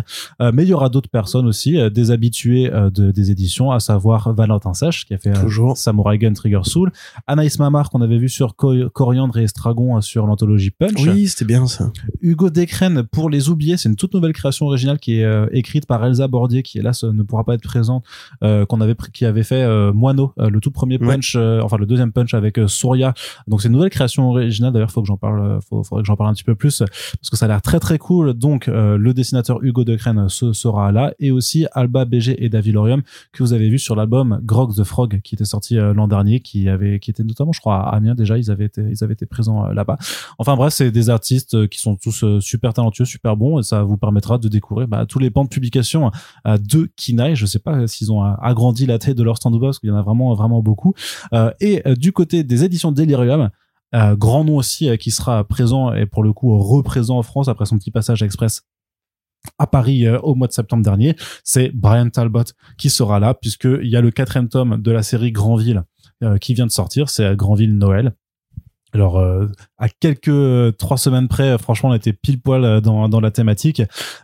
mais 0.54 0.64
il 0.64 0.70
y 0.70 0.74
aura 0.74 0.90
d'autres 0.90 1.10
personnes 1.10 1.46
aussi 1.48 1.78
des 1.92 2.12
habitués 2.12 2.70
de, 2.70 3.12
des 3.12 3.32
éditions 3.32 3.72
à 3.72 3.80
savoir 3.80 4.34
Valentin 4.34 4.74
Sèche 4.74 5.06
qui 5.06 5.14
a 5.14 5.18
fait 5.18 5.34
Toujours. 5.34 5.78
Samurai 5.78 6.18
Gun 6.18 6.34
Trigger 6.34 6.62
Soul 6.64 6.92
Anaïs 7.28 7.58
Mamar 7.60 7.90
qu'on 7.90 8.02
avait 8.02 8.18
vu 8.18 8.30
sur 8.30 8.56
Co- 8.56 8.90
Coriandre 8.90 9.38
et 9.38 9.44
Estragon 9.44 10.02
sur 10.02 10.28
l'anthologie 10.28 10.72
Punch 10.72 11.02
Oui, 11.06 11.28
c'était 11.28 11.46
bien 11.46 11.66
ça. 11.68 11.92
Hugo 12.22 12.50
Descraines 12.50 13.04
pour 13.04 13.30
les 13.30 13.50
oubliés, 13.50 13.78
c'est 13.78 13.90
une 13.90 13.96
toute 13.96 14.14
nouvelle 14.14 14.34
création 14.34 14.66
originale 14.68 15.00
qui 15.00 15.20
est 15.22 15.26
écrite 15.52 15.86
par 15.86 16.04
Elsa 16.06 16.28
Bordier, 16.28 16.64
qui 16.64 16.80
hélas 16.80 17.04
ne 17.04 17.24
pourra 17.24 17.44
pas 17.44 17.56
être 17.56 17.64
présente, 17.64 18.04
qu'on 18.42 18.82
avait 18.82 18.96
qui 19.14 19.26
avait 19.26 19.44
fait 19.44 19.66
Moineau, 19.94 20.34
le 20.38 20.60
tout 20.60 20.72
premier 20.72 20.98
punch, 21.00 21.36
enfin 21.36 21.78
le 21.78 21.86
deuxième 21.86 22.12
punch 22.12 22.34
avec 22.34 22.60
Souria. 22.76 23.14
Donc 23.48 23.62
c'est 23.62 23.68
une 23.68 23.74
nouvelle 23.74 23.90
création 23.90 24.30
originale. 24.30 24.74
D'ailleurs, 24.74 24.92
faut 24.92 25.02
que 25.02 25.08
j'en 25.08 25.18
parle, 25.18 25.60
faut, 25.68 25.82
que 25.82 26.04
j'en 26.04 26.16
parle 26.16 26.30
un 26.30 26.34
petit 26.34 26.44
peu 26.44 26.56
plus 26.56 26.80
parce 26.80 27.30
que 27.30 27.38
ça 27.38 27.46
a 27.46 27.48
l'air 27.48 27.62
très 27.62 27.80
très 27.80 27.98
cool. 27.98 28.34
Donc 28.34 28.68
euh, 28.68 28.98
le 28.98 29.14
dessinateur 29.14 29.64
Hugo 29.64 29.84
Descraines 29.84 30.20
euh, 30.20 30.30
ce 30.30 30.54
sera 30.54 30.92
là 30.92 31.14
et 31.20 31.32
aussi 31.32 31.66
Alba 31.74 32.06
BG 32.06 32.44
et 32.44 32.50
Davilorium 32.50 33.02
que 33.32 33.44
vous 33.44 33.54
avez 33.54 33.70
vu 33.70 33.80
sur 33.80 33.96
l'album 33.96 34.40
Grog 34.44 34.76
the 34.76 34.84
Frog 34.84 35.22
qui 35.24 35.36
était 35.36 35.46
sorti 35.46 35.78
euh, 35.78 35.94
l'an 35.94 36.08
dernier, 36.08 36.40
qui 36.40 36.70
avait 36.70 37.00
qui 37.00 37.12
était 37.12 37.24
notamment, 37.24 37.52
je 37.52 37.60
crois, 37.60 37.78
à 37.78 37.96
Amiens 37.96 38.16
déjà. 38.16 38.38
Ils 38.38 38.52
avaient 38.52 38.66
été 38.66 38.82
ils 38.82 39.04
avaient 39.04 39.14
été 39.14 39.26
présents 39.26 39.66
euh, 39.66 39.74
là-bas. 39.74 39.98
Enfin 40.38 40.56
bref, 40.56 40.74
c'est 40.74 40.92
des 40.92 41.10
artistes 41.10 41.56
euh, 41.56 41.68
qui 41.68 41.80
sont 41.80 41.96
tous 41.96 42.26
super 42.40 42.74
talentueux, 42.74 43.06
super 43.06 43.38
bons, 43.38 43.60
et 43.60 43.64
ça 43.64 43.84
vous 43.84 43.98
permettra 43.98 44.38
de 44.38 44.48
découvrir 44.48 44.88
bah, 44.88 45.06
tous 45.06 45.20
les 45.20 45.30
pans 45.30 45.44
de 45.44 45.50
publication 45.50 46.12
de 46.46 46.90
Kinaï. 46.96 47.36
Je 47.36 47.46
sais 47.46 47.60
pas 47.60 47.88
s'ils 47.88 48.12
ont 48.12 48.24
agrandi 48.24 48.86
la 48.86 49.00
tête 49.00 49.18
de 49.18 49.24
leur 49.24 49.38
stand-up 49.38 49.62
parce 49.62 49.80
qu'il 49.80 49.90
y 49.90 49.92
en 49.92 49.96
a 49.96 50.02
vraiment 50.02 50.34
vraiment 50.34 50.62
beaucoup. 50.62 50.94
Et 51.60 51.82
du 51.98 52.12
côté 52.12 52.44
des 52.44 52.64
éditions 52.66 52.92
Delirium. 52.92 53.50
euh, 53.94 54.16
grand 54.16 54.44
nom 54.44 54.58
aussi 54.58 54.90
euh, 54.90 54.98
qui 54.98 55.12
sera 55.12 55.44
présent 55.44 55.94
et 55.94 56.06
pour 56.06 56.24
le 56.24 56.34
coup 56.34 56.58
représent 56.60 57.18
en 57.18 57.24
France 57.24 57.48
après 57.48 57.66
son 57.66 57.78
petit 57.78 57.92
passage 57.92 58.24
Express 58.24 58.64
à 59.60 59.68
Paris 59.68 60.06
euh, 60.06 60.20
au 60.20 60.36
mois 60.36 60.48
de 60.48 60.54
septembre 60.54 60.84
dernier, 60.84 61.16
c'est 61.44 61.70
Brian 61.74 62.10
Talbot 62.10 62.44
qui 62.78 62.90
sera 62.90 63.20
là 63.20 63.34
puisqu'il 63.34 63.88
y 63.88 63.96
a 63.96 64.02
le 64.02 64.12
quatrième 64.12 64.50
tome 64.50 64.82
de 64.82 64.92
la 64.92 65.04
série 65.04 65.32
Grandville 65.32 65.84
qui 66.40 66.54
vient 66.54 66.66
de 66.66 66.72
sortir, 66.72 67.10
c'est 67.10 67.36
Grandville 67.36 67.78
Noël. 67.78 68.16
Alors, 68.96 69.20
euh, 69.20 69.48
à 69.78 69.90
quelques 69.90 70.30
euh, 70.30 70.72
trois 70.72 70.98
semaines 70.98 71.28
près, 71.28 71.50
euh, 71.50 71.58
franchement, 71.58 71.90
on 71.90 71.94
était 71.94 72.14
pile 72.14 72.40
poil 72.40 72.64
euh, 72.64 72.80
dans, 72.80 73.10
dans 73.10 73.20
la 73.20 73.30
thématique. 73.30 73.82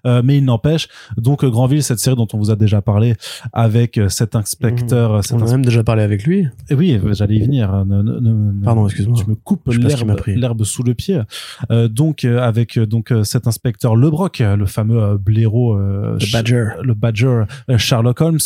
Euh, 0.07 0.21
mais 0.23 0.37
il 0.37 0.45
n'empêche, 0.45 0.87
donc 1.17 1.43
Grandville, 1.43 1.83
cette 1.83 1.99
série 1.99 2.15
dont 2.15 2.27
on 2.33 2.37
vous 2.37 2.51
a 2.51 2.55
déjà 2.55 2.81
parlé, 2.81 3.15
avec 3.51 3.99
cet 4.07 4.35
inspecteur, 4.35 5.13
euh, 5.15 5.21
cet 5.21 5.33
On 5.33 5.45
a 5.45 5.51
même 5.51 5.65
déjà 5.65 5.83
parlé 5.83 6.03
avec 6.03 6.23
lui. 6.23 6.47
Eh 6.69 6.75
oui, 6.75 6.97
j'allais 7.11 7.35
y 7.35 7.41
venir. 7.41 7.85
ne- 7.85 8.01
ne- 8.01 8.19
ne- 8.19 8.63
Pardon, 8.63 8.85
excuse-moi. 8.85 9.17
Tu 9.21 9.29
me 9.29 9.35
coupes 9.35 9.67
l'herbe, 10.35 10.63
sous 10.63 10.83
le 10.83 10.93
pied. 10.93 11.19
Euh, 11.69 11.87
donc 11.89 12.23
avec 12.23 12.79
donc 12.79 13.13
cet 13.23 13.47
inspecteur 13.47 13.95
Lebrock, 13.97 14.39
le 14.39 14.65
fameux 14.65 15.17
blaireau, 15.17 15.75
Le 15.77 16.31
Badger. 16.31 16.69
le 16.81 16.93
Badger, 16.93 17.43
Sherlock 17.77 18.21
Holmes, 18.21 18.37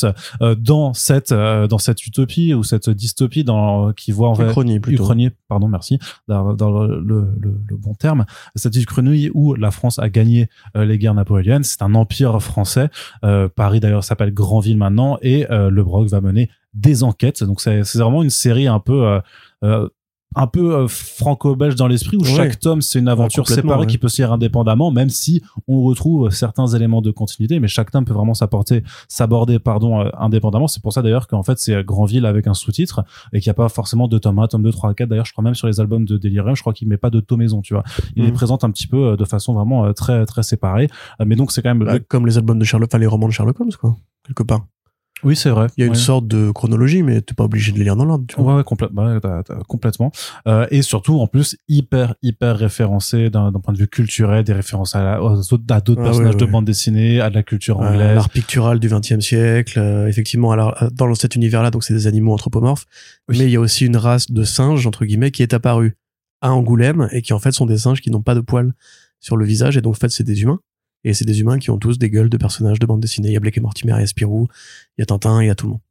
euh, 0.42 0.56
dans 0.56 0.94
cette 0.94 1.32
euh, 1.32 1.68
dans 1.68 1.78
cette 1.78 2.06
utopie 2.08 2.54
ou 2.56 2.64
cette 2.64 2.90
dystopie 2.90 3.44
dans 3.44 3.94
qui 3.94 4.12
voit 4.12 4.30
en 4.30 4.36
fait 4.36 4.48
Uchronie, 4.48 4.80
plutôt. 4.80 5.04
Uchronie, 5.04 5.30
pardon, 5.48 5.68
merci, 5.68 6.00
dans, 6.28 6.54
le, 6.84 7.00
le, 7.00 7.28
le- 7.40 7.78
bon 7.78 7.94
terme, 7.94 8.26
cette 8.56 8.76
Uchronie 8.76 9.30
où 9.34 9.54
la 9.56 9.72
France 9.72 10.00
a 10.00 10.10
gagné 10.10 10.50
euh, 10.76 10.86
les 10.86 10.98
guerres 10.98 11.14
napoléoniennes, 11.14 11.64
c'est 11.64 11.82
un 11.82 11.94
empire 11.96 12.42
français. 12.42 12.90
Euh, 13.24 13.48
Paris 13.48 13.80
d'ailleurs 13.80 14.04
s'appelle 14.04 14.34
Grandville 14.34 14.78
maintenant 14.78 15.18
et 15.22 15.50
euh, 15.52 15.70
Le 15.70 15.84
Broc 15.84 16.08
va 16.08 16.22
mener 16.22 16.50
des 16.74 17.04
enquêtes. 17.04 17.44
Donc 17.44 17.62
c'est 17.62 17.82
vraiment 17.96 18.24
une 18.24 18.30
série 18.30 18.68
un 18.68 18.80
peu 18.80 19.20
euh, 19.64 19.90
un 20.36 20.48
peu 20.48 20.76
euh, 20.76 20.88
franco-belge 20.88 21.76
dans 21.76 21.88
l'esprit 21.88 22.18
où 22.18 22.22
Ouais. 22.22 22.30
chaque 22.36 22.60
tome 22.60 22.82
c'est 22.82 23.00
une 23.00 23.08
aventure 23.08 23.48
séparée 23.48 23.82
ouais. 23.82 23.86
qui 23.88 23.98
peut 23.98 24.08
se 24.10 24.22
lire 24.22 24.32
indépendamment 24.34 24.92
même 24.92 25.10
si 25.10 25.42
on 25.68 25.82
retrouve 25.84 26.30
certains 26.30 26.68
éléments 26.68 27.02
de 27.02 27.12
continuité 27.12 27.60
mais 27.60 27.68
chaque 27.68 27.92
tome 27.92 28.06
peut 28.06 28.14
vraiment 28.14 28.34
s'apporter 28.34 28.84
s'aborder 29.08 29.60
pardon 29.60 30.02
euh, 30.02 30.10
indépendamment 30.18 30.68
c'est 30.68 30.82
pour 30.82 30.94
ça 30.94 31.02
d'ailleurs 31.02 31.28
qu'en 31.28 31.44
fait 31.44 31.58
c'est 31.60 31.84
Grandville 31.84 32.26
avec 32.26 32.48
un 32.48 32.54
sous-titre 32.54 33.04
et 33.34 33.40
qu'il 33.40 33.50
n'y 33.50 33.52
a 33.52 33.56
pas 33.56 33.70
forcément 33.70 34.08
de 34.08 34.18
tome 34.18 34.40
1 34.40 34.48
tome 34.48 34.64
2 34.64 34.72
3 34.72 34.94
4 34.94 35.10
d'ailleurs 35.10 35.26
je 35.26 35.32
crois 35.32 35.44
même 35.44 35.56
sur 35.56 35.68
les 35.68 35.80
albums 35.80 36.06
de 36.06 36.18
Delirium 36.18 36.56
je 36.56 36.62
crois 36.62 36.74
qu'il 36.74 36.88
met 36.88 36.98
pas 36.98 37.10
de 37.10 37.20
tomaison 37.20 37.62
tu 37.62 37.74
vois 37.74 37.84
il 38.16 38.24
Mhm. 38.24 38.28
les 38.30 38.34
présente 38.34 38.64
un 38.64 38.72
petit 38.72 38.88
peu 38.88 39.12
euh, 39.12 39.16
de 39.18 39.26
façon 39.26 39.54
vraiment 39.54 39.94
très 39.94 40.26
très 40.26 40.44
séparée 40.44 40.88
mais 41.26 41.36
donc 41.36 41.52
c'est 41.52 41.62
quand 41.62 41.70
même 41.74 41.86
Bah, 41.86 41.94
le- 41.94 42.00
Comme 42.00 42.26
les 42.26 42.38
albums 42.38 42.60
de 42.60 42.64
Sherlock, 42.66 42.90
enfin 42.92 42.98
les 43.00 43.08
romans 43.08 43.28
de 43.28 43.32
Sherlock 43.34 43.60
Holmes, 43.60 43.72
quoi. 43.80 43.96
Quelque 44.26 44.44
part. 44.44 44.66
Oui 45.26 45.36
c'est 45.36 45.50
vrai 45.50 45.68
Il 45.78 45.82
y 45.82 45.84
a 45.84 45.88
une 45.88 45.96
sorte 45.96 46.28
de 46.28 46.52
chronologie, 46.52 47.04
mais 47.04 47.20
t'es 47.22 47.34
pas 47.34 47.44
obligé 47.44 47.72
de 47.74 47.78
les 47.78 47.84
lire 47.84 47.96
dans 47.98 48.06
l'ordre, 48.06 48.24
tu 48.28 48.36
vois. 48.42 48.58
Ouais, 48.58 48.64
ouais, 48.64 49.20
bah, 49.20 49.42
t'as- 49.46 49.56
complètement. 49.68 50.12
Euh, 50.48 50.66
et 50.72 50.82
surtout, 50.82 51.20
en 51.20 51.28
plus, 51.28 51.58
hyper, 51.68 52.16
hyper 52.22 52.58
référencé 52.58 53.30
d'un 53.30 53.52
point 53.52 53.74
de 53.74 53.80
vue 53.80 53.88
culturel, 53.88 54.44
des 54.44 54.54
références 54.54 54.96
à, 54.96 55.20
d'autres 55.20 55.64
Ah, 55.70 55.82
personnages 55.82 56.38
de 56.38 56.46
bande 56.46 56.66
dessinée, 56.66 57.20
à 57.20 57.30
de 57.30 57.36
la 57.36 57.44
culture 57.44 57.82
Euh, 57.82 57.90
anglaise. 57.90 58.16
L'art 58.16 58.30
pictural 58.30 58.80
du 58.80 58.88
XXe 58.88 59.20
siècle, 59.20 59.80
euh, 59.80 60.08
effectivement, 60.08 60.52
alors 60.52 60.82
euh, 60.84 60.90
dans 60.94 61.14
cet 61.16 61.36
univers-là, 61.36 61.72
donc 61.72 61.84
c'est 61.84 61.94
des 61.94 62.08
animaux 62.08 62.34
anthropomorphes, 62.34 62.86
Oui. 63.30 63.38
mais 63.40 63.46
il 63.46 63.52
y 63.52 63.56
a 63.56 63.60
aussi 63.60 63.86
une 63.86 63.98
race 63.98 64.32
de 64.32 64.44
singes 64.44 64.86
entre 64.88 65.06
guillemets 65.06 65.32
qui 65.32 65.42
est 65.44 65.54
apparue 65.54 65.96
à 66.42 66.52
Angoulême 66.54 67.08
et 67.12 67.22
qui 67.22 67.34
en 67.34 67.40
fait 67.40 67.52
sont 67.52 67.66
des 67.66 67.78
singes 67.80 68.02
qui 68.02 68.12
n'ont 68.12 68.22
pas 68.22 68.36
de 68.36 68.42
poils 68.42 68.74
sur 69.20 69.38
le 69.38 69.46
visage 69.46 69.78
et 69.78 69.82
donc 69.82 69.96
en 69.96 70.00
fait 70.00 70.10
c'est 70.10 70.24
des 70.24 70.44
humains 70.44 70.60
et 71.06 71.14
c'est 71.14 71.24
des 71.24 71.40
humains 71.40 71.60
qui 71.60 71.70
ont 71.70 71.78
tous 71.78 72.00
des 72.00 72.10
gueules 72.10 72.30
de 72.30 72.38
personnages 72.38 72.80
de 72.80 72.86
bande 72.86 73.00
dessinée. 73.00 73.30
Il 73.30 73.34
y 73.34 73.38
a 73.38 73.40
Blake 73.40 73.58
et 73.58 73.62
Mortimer, 73.62 73.94
il 73.94 74.02
y 74.02 74.04
a 74.04 74.08
Spirou, 74.08 74.48
il 74.98 75.02
y 75.02 75.04
a 75.04 75.06
Tintin, 75.06 75.42
il 75.42 75.48
y 75.48 75.50
a 75.50 75.56
tout 75.56 75.68
le 75.68 75.72
monde. 75.74 75.82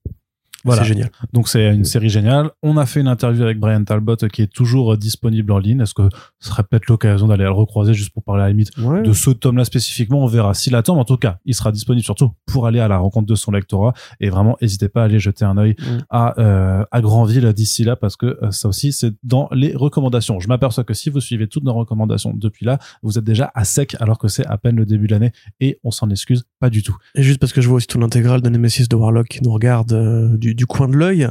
Voilà. 0.65 0.83
C'est 0.83 0.89
génial. 0.89 1.11
Donc 1.33 1.49
c'est 1.49 1.75
une 1.75 1.85
série 1.85 2.09
géniale. 2.09 2.51
On 2.63 2.77
a 2.77 2.87
fait 2.87 3.01
une 3.01 3.09
interview 3.09 3.43
avec 3.43 3.59
Brian 3.59 3.85
Talbot 3.85 4.17
euh, 4.23 4.29
qui 4.29 4.43
est 4.43 4.53
toujours 4.53 4.95
euh, 4.95 4.97
disponible 4.97 5.53
en 5.53 5.59
ligne. 5.59 5.81
Est-ce 5.81 5.95
que 5.95 6.09
ce 6.41 6.49
serait 6.49 6.63
peut-être 6.63 6.87
l'occasion 6.89 7.27
d'aller 7.29 7.45
le 7.45 7.51
recroiser 7.51 7.95
juste 7.95 8.13
pour 8.13 8.23
parler 8.23 8.43
à 8.43 8.47
la 8.47 8.51
limite 8.53 8.71
Ouais. 8.79 9.03
de 9.03 9.13
ce 9.13 9.31
tome-là 9.31 9.65
spécifiquement? 9.65 10.23
On 10.23 10.27
verra 10.27 10.55
s'il 10.55 10.75
attend. 10.75 10.95
Mais 10.95 11.01
en 11.03 11.05
tout 11.05 11.17
cas, 11.17 11.39
il 11.45 11.55
sera 11.55 11.71
disponible 11.73 12.05
surtout 12.05 12.33
pour 12.47 12.67
aller 12.67 12.81
à 12.81 12.89
la 12.89 12.99
rencontre 12.99 13.27
de 13.27 13.35
son 13.35 13.51
lectorat. 13.53 13.93
Et 14.21 14.31
vraiment, 14.31 14.57
n'hésitez 14.63 14.89
pas 14.89 15.03
à 15.03 15.05
aller 15.05 15.19
jeter 15.19 15.45
un 15.45 15.59
œil 15.59 15.75
Mm. 15.79 15.99
à, 16.11 16.41
euh, 16.41 16.85
à 16.91 17.01
Grandville 17.01 17.53
d'ici 17.53 17.85
là 17.85 17.97
parce 17.97 18.17
que 18.17 18.39
euh, 18.43 18.51
ça 18.51 18.69
aussi, 18.69 18.93
c'est 18.93 19.13
dans 19.23 19.49
les 19.53 19.75
recommandations. 19.75 20.41
Je 20.41 20.49
m'aperçois 20.49 20.85
que 20.85 20.95
si 20.95 21.11
vous 21.11 21.21
suivez 21.21 21.47
toutes 21.49 21.65
nos 21.65 21.75
recommandations 21.75 22.33
depuis 22.35 22.65
là, 22.65 22.79
vous 23.03 23.19
êtes 23.19 23.25
déjà 23.25 23.51
à 23.55 23.65
sec 23.65 23.97
alors 24.01 24.19
que 24.19 24.29
c'est 24.29 24.47
à 24.47 24.57
peine 24.57 24.77
le 24.77 24.87
début 24.87 25.07
de 25.09 25.13
l'année 25.13 25.33
et 25.61 25.79
on 25.85 25.91
s'en 25.91 26.09
excuse 26.11 26.45
pas 26.61 26.71
du 26.71 26.83
tout. 26.83 26.97
Et 27.15 27.23
juste 27.23 27.39
parce 27.41 27.53
que 27.53 27.61
je 27.61 27.69
vois 27.69 27.77
aussi 27.77 27.87
tout 27.87 27.99
l'intégrale 27.99 28.41
de 28.41 28.49
Nemesis 28.49 28.89
de 28.89 28.97
Warlock 28.97 29.29
qui 29.29 29.43
nous 29.43 29.53
regarde 29.53 29.93
euh, 29.93 30.37
du, 30.37 30.54
du 30.55 30.67
coin 30.67 30.89
de 30.89 30.97
l'œil, 30.97 31.29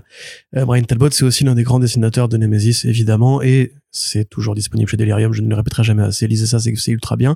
euh, 0.55 0.65
Brian 0.65 0.83
Talbot, 0.83 1.11
c'est 1.11 1.23
aussi 1.23 1.43
l'un 1.43 1.55
des 1.55 1.63
grands 1.63 1.79
dessinateurs 1.79 2.29
de 2.29 2.37
Nemesis, 2.37 2.85
évidemment, 2.85 3.41
et 3.41 3.73
c'est 3.91 4.29
toujours 4.29 4.55
disponible 4.55 4.89
chez 4.89 4.97
Delirium, 4.97 5.33
je 5.33 5.41
ne 5.41 5.49
le 5.49 5.55
répéterai 5.55 5.83
jamais 5.83 6.03
assez, 6.03 6.27
lisez 6.27 6.45
ça, 6.45 6.59
c'est 6.59 6.91
ultra 6.91 7.15
bien. 7.15 7.35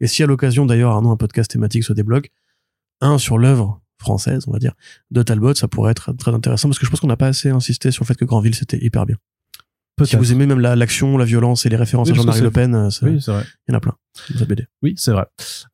Et 0.00 0.06
si 0.06 0.22
à 0.22 0.26
l'occasion, 0.26 0.66
d'ailleurs, 0.66 0.92
Arnaud, 0.92 1.10
un 1.10 1.16
podcast 1.16 1.50
thématique 1.50 1.84
se 1.84 1.92
débloque, 1.92 2.30
un 3.00 3.18
sur 3.18 3.38
l'œuvre 3.38 3.80
française, 3.98 4.44
on 4.46 4.52
va 4.52 4.58
dire, 4.58 4.74
de 5.10 5.22
Talbot, 5.22 5.54
ça 5.54 5.68
pourrait 5.68 5.92
être 5.92 6.12
très 6.12 6.32
intéressant, 6.32 6.68
parce 6.68 6.78
que 6.78 6.86
je 6.86 6.90
pense 6.90 7.00
qu'on 7.00 7.06
n'a 7.06 7.16
pas 7.16 7.28
assez 7.28 7.50
insisté 7.50 7.90
sur 7.90 8.04
le 8.04 8.06
fait 8.06 8.16
que 8.16 8.24
Grandville, 8.24 8.54
c'était 8.54 8.82
hyper 8.82 9.06
bien. 9.06 9.16
Si 10.02 10.16
vous 10.16 10.32
aimez 10.32 10.46
même 10.46 10.58
la- 10.58 10.74
l'action, 10.74 11.16
la, 11.16 11.24
violence 11.24 11.66
et 11.66 11.68
les 11.68 11.76
références 11.76 12.08
Oui, 12.08 12.14
à 12.14 12.16
Jean-Marie 12.16 12.40
Le 12.40 12.50
Pen, 12.50 12.74
euh, 12.74 12.88
il 13.02 13.08
Oui, 13.08 13.18
vrai. 13.26 13.44
y 13.68 13.72
en 13.72 13.76
a 13.76 13.80
plein. 13.80 13.94
cette 14.36 14.48
BD. 14.48 14.66
Oui, 14.82 14.94
c'est 14.96 15.12
vrai. 15.12 15.26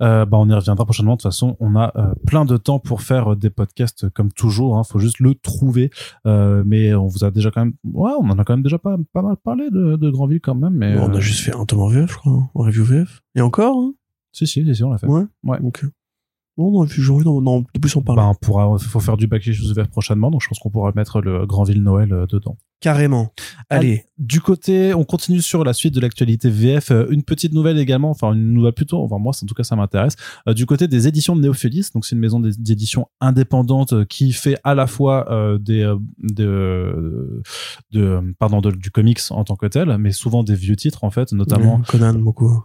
Euh, 0.03 0.27
bah, 0.27 0.37
on 0.39 0.49
y 0.49 0.53
reviendra 0.53 0.85
prochainement. 0.85 1.13
De 1.13 1.17
toute 1.23 1.31
façon, 1.31 1.57
on 1.59 1.75
a 1.75 1.91
euh, 1.97 2.13
plein 2.27 2.45
de 2.45 2.57
temps 2.59 2.79
pour 2.79 3.01
faire 3.01 3.33
euh, 3.33 3.37
des 3.37 3.49
podcasts 3.49 4.11
comme 4.11 4.31
toujours. 4.33 4.77
Hein. 4.77 4.85
Faut 4.85 4.99
juste 4.99 5.21
le 5.21 5.35
trouver. 5.35 5.91
Mais 6.27 6.93
on 6.95 7.07
vous 7.07 7.25
a 7.25 7.31
déjà 7.31 7.51
quand 7.51 7.65
même, 7.65 7.75
ouais, 7.85 8.13
on 8.21 8.29
en 8.29 8.39
a 8.39 8.45
quand 8.45 8.53
même 8.53 8.63
déjà 8.63 8.79
pas, 8.79 8.97
pas 9.15 9.23
mal 9.23 9.37
parlé 9.43 9.71
de, 9.71 9.97
de 9.97 10.11
Grandville 10.11 10.41
quand 10.41 10.55
même. 10.55 10.75
Mais 10.75 10.97
Bon, 10.97 11.09
on 11.11 11.15
a 11.15 11.21
juste 11.21 11.41
fait 11.41 11.55
un 11.57 11.65
tome 11.65 11.81
en 11.81 11.89
VF, 11.89 12.11
je 12.13 12.17
crois, 12.17 12.33
hein, 12.33 12.51
en 12.55 12.63
review 12.63 12.85
VF. 12.85 13.23
Et 13.37 13.41
encore, 13.41 13.77
hein 13.79 13.95
si, 14.33 14.47
si, 14.47 14.65
si, 14.65 14.75
si, 14.75 14.85
on 14.85 14.91
l'a 14.91 14.99
fait. 14.99 15.07
Ouais. 15.07 15.25
Ouais. 15.45 15.59
Donc, 15.61 15.85
bon, 16.61 16.71
non, 16.71 16.87
j'ai 16.87 17.11
envie 17.11 17.25
d'en 17.25 17.41
d'en- 17.43 17.61
de 17.61 17.79
plus 17.81 17.97
en 17.97 18.03
parler. 18.03 18.21
Bah, 18.23 18.29
on 18.29 18.35
pourra, 18.35 18.79
faut 18.79 19.01
faire 19.01 19.17
du 19.17 19.27
backfish 19.27 19.61
vert 19.75 19.89
prochainement. 19.89 20.31
Donc, 20.31 20.43
je 20.43 20.49
pense 20.49 20.59
qu'on 20.59 20.71
pourra 20.71 20.93
mettre 20.95 21.21
le 21.21 21.47
Grandville 21.47 21.83
Noël 21.83 22.13
euh, 22.13 22.27
dedans. 22.27 22.57
Carrément. 22.81 23.33
Allez. 23.69 24.05
Du 24.17 24.41
côté, 24.41 24.95
on 24.95 25.05
continue 25.05 25.43
sur 25.43 25.65
la 25.65 25.75
suite 25.75 25.95
de 25.95 26.01
l'actualité 26.01 26.49
VF. 26.49 26.91
Euh, 26.93 27.07
une 27.11 27.23
petite 27.23 27.53
nouvelle 27.53 27.77
également, 27.79 28.09
enfin 28.11 28.33
une 28.33 28.55
nouvelle 28.55 28.73
plutôt, 28.73 29.03
enfin 29.03 29.19
moi 29.19 29.33
en 29.43 29.47
tout 29.47 29.55
cas 29.55 29.65
ça 29.65 29.77
m'intéresse. 29.77 30.17
Euh, 30.49 30.55
du 30.55 30.65
côté 30.65 30.89
des 30.89 31.07
éditions 31.07 31.37
de 31.37 31.43
Néophilis, 31.43 31.89
donc 31.95 32.07
c'est 32.07 32.15
une 32.15 32.23
maison 32.23 32.41
d'é- 32.41 32.53
d'édition 32.59 33.07
indépendante 33.21 34.07
qui 34.07 34.33
fait 34.33 34.57
à 34.65 34.75
la 34.75 34.87
fois 34.87 35.27
des 35.61 35.95
de, 36.23 37.43
de 37.93 38.35
pardon 38.39 38.61
de- 38.61 38.71
du 38.71 38.91
comics 38.91 39.21
en 39.31 39.45
tant 39.45 39.57
que 39.57 39.67
tel, 39.67 39.97
mais 39.99 40.13
souvent 40.13 40.43
des 40.43 40.55
vieux 40.55 40.77
titres 40.77 41.05
en 41.05 41.11
fait, 41.11 41.33
notamment 41.33 41.83
Conan, 41.87 42.15
beaucoup. 42.15 42.63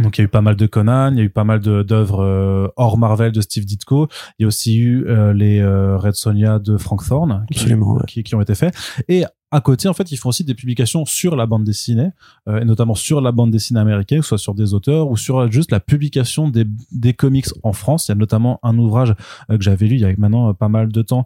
Donc 0.00 0.16
il 0.18 0.20
y 0.20 0.22
a 0.22 0.26
eu 0.26 0.28
pas 0.28 0.42
mal 0.42 0.54
de 0.56 0.66
Conan, 0.66 1.10
il 1.12 1.18
y 1.18 1.20
a 1.20 1.24
eu 1.24 1.30
pas 1.30 1.44
mal 1.44 1.60
de- 1.60 1.82
d'œuvres 1.82 2.22
euh, 2.22 2.68
hors 2.76 2.98
Marvel 2.98 3.32
de 3.32 3.40
Steve 3.40 3.64
Ditko, 3.64 4.08
il 4.38 4.42
y 4.42 4.44
a 4.44 4.48
aussi 4.48 4.76
eu 4.78 5.04
euh, 5.08 5.32
les 5.32 5.60
euh, 5.60 5.96
Red 5.96 6.14
Sonja 6.14 6.58
de 6.58 6.76
Frank 6.76 7.04
Thorne 7.06 7.44
qui, 7.50 7.58
Absolument, 7.58 7.94
ouais. 7.94 8.02
qui, 8.06 8.22
qui 8.22 8.34
ont 8.34 8.40
été 8.40 8.54
faits. 8.54 8.74
Et 9.08 9.24
à 9.50 9.60
côté, 9.60 9.88
en 9.88 9.94
fait, 9.94 10.12
ils 10.12 10.16
font 10.18 10.28
aussi 10.28 10.44
des 10.44 10.54
publications 10.54 11.06
sur 11.06 11.34
la 11.34 11.46
bande 11.46 11.64
dessinée, 11.64 12.10
euh, 12.48 12.60
et 12.60 12.64
notamment 12.66 12.94
sur 12.94 13.20
la 13.22 13.32
bande 13.32 13.50
dessinée 13.50 13.80
américaine, 13.80 14.18
que 14.18 14.24
ce 14.24 14.30
soit 14.30 14.38
sur 14.38 14.54
des 14.54 14.74
auteurs 14.74 15.08
ou 15.08 15.16
sur 15.16 15.50
juste 15.50 15.72
la 15.72 15.80
publication 15.80 16.48
des, 16.48 16.66
des 16.92 17.14
comics 17.14 17.46
en 17.62 17.72
France. 17.72 18.08
Il 18.08 18.10
y 18.10 18.12
a 18.12 18.14
notamment 18.16 18.60
un 18.62 18.76
ouvrage 18.76 19.14
euh, 19.50 19.56
que 19.56 19.64
j'avais 19.64 19.86
lu 19.86 19.94
il 19.94 20.00
y 20.00 20.04
a 20.04 20.12
maintenant 20.18 20.50
euh, 20.50 20.52
pas 20.52 20.68
mal 20.68 20.92
de 20.92 21.02
temps, 21.02 21.24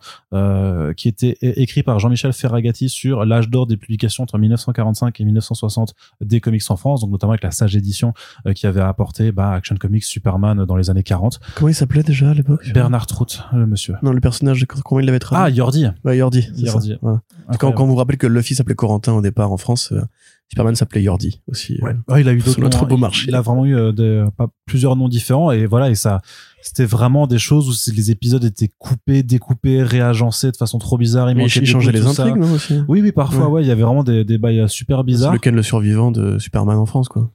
qui 0.97 1.09
était 1.09 1.37
écrit 1.41 1.83
par 1.83 1.99
Jean-Michel 1.99 2.33
Ferragati 2.33 2.89
sur 2.89 3.25
l'âge 3.25 3.49
d'or 3.49 3.67
des 3.67 3.77
publications 3.77 4.23
entre 4.23 4.39
1945 4.39 5.21
et 5.21 5.25
1960 5.25 5.95
des 6.21 6.41
comics 6.41 6.63
en 6.69 6.77
France, 6.77 7.01
donc 7.01 7.11
notamment 7.11 7.33
avec 7.33 7.43
la 7.43 7.51
Sage 7.51 7.77
Édition 7.77 8.15
qui 8.55 8.67
avait 8.67 8.81
apporté 8.81 9.33
bah, 9.33 9.53
Action 9.53 9.77
Comics, 9.77 10.05
Superman 10.05 10.65
dans 10.65 10.77
les 10.77 10.91
années 10.91 11.03
40. 11.03 11.41
Comment 11.57 11.69
il 11.69 11.75
s'appelait 11.75 12.03
déjà 12.03 12.31
à 12.31 12.35
l'époque? 12.35 12.71
Bernard 12.73 13.07
Trout, 13.07 13.43
le 13.53 13.67
monsieur. 13.67 13.95
Non, 14.03 14.13
le 14.13 14.21
personnage, 14.21 14.65
comment 14.67 15.01
il 15.01 15.07
l'avait 15.07 15.19
Ah, 15.23 15.51
traduit 15.51 15.57
Yordi. 15.59 15.87
Ouais, 16.05 16.17
Yordi. 16.17 16.49
Yordi. 16.57 16.97
voilà. 17.03 17.21
Quand, 17.59 17.73
quand 17.73 17.87
vous 17.87 17.97
rappelle 18.13 18.19
que 18.19 18.27
Luffy 18.27 18.55
s'appelait 18.55 18.75
Corentin 18.75 19.13
au 19.15 19.21
départ 19.21 19.53
en 19.53 19.57
France, 19.57 19.93
euh, 19.93 20.01
Superman 20.49 20.75
s'appelait 20.75 21.03
Yordi 21.03 21.41
aussi. 21.49 21.79
Ouais. 21.83 21.93
euh. 21.93 22.13
Ouais, 22.13 22.21
il 22.21 22.29
a 22.29 22.33
eu 22.33 22.39
d'autres 22.41 22.87
beau 22.87 22.97
marché. 22.99 23.27
Il 23.29 23.35
a 23.35 23.41
vraiment 23.41 23.65
eu 23.65 23.75
euh, 23.75 23.93
des, 23.93 24.25
pas, 24.37 24.49
plusieurs 24.67 24.97
noms 24.97 25.09
différents 25.09 25.51
et 25.51 25.65
voilà 25.67 25.89
et 25.91 25.95
ça 25.95 26.21
c'était 26.61 26.85
vraiment 26.85 27.27
des 27.27 27.39
choses 27.39 27.69
où 27.69 27.93
les 27.95 28.11
épisodes 28.11 28.45
étaient 28.45 28.71
coupés, 28.79 29.23
découpés, 29.23 29.83
réagencés 29.83 30.53
de 30.53 30.57
façon 30.57 30.79
trop 30.79 30.99
bizarre. 30.99 31.31
Il 31.31 31.37
Mais 31.37 31.43
manquait 31.43 31.61
il 31.61 31.67
changeait 31.67 31.91
les 31.93 32.07
intrigues, 32.07 32.37
non 32.37 32.53
aussi 32.53 32.81
Oui, 32.89 33.01
oui, 33.01 33.13
parfois, 33.13 33.47
Ouais. 33.47 33.53
ouais, 33.53 33.63
il 33.63 33.69
y 33.69 33.71
avait 33.71 33.83
vraiment 33.83 34.05
des, 34.05 34.25
des 34.25 34.39
bails 34.39 34.69
super 34.69 35.03
bizarres. 35.05 35.33
le 35.33 35.39
Ken 35.39 35.55
le 35.57 35.63
survivant 35.63 36.11
de 36.13 36.39
Superman 36.39 36.77
en 36.79 36.87
France, 36.87 37.09
quoi. 37.09 37.31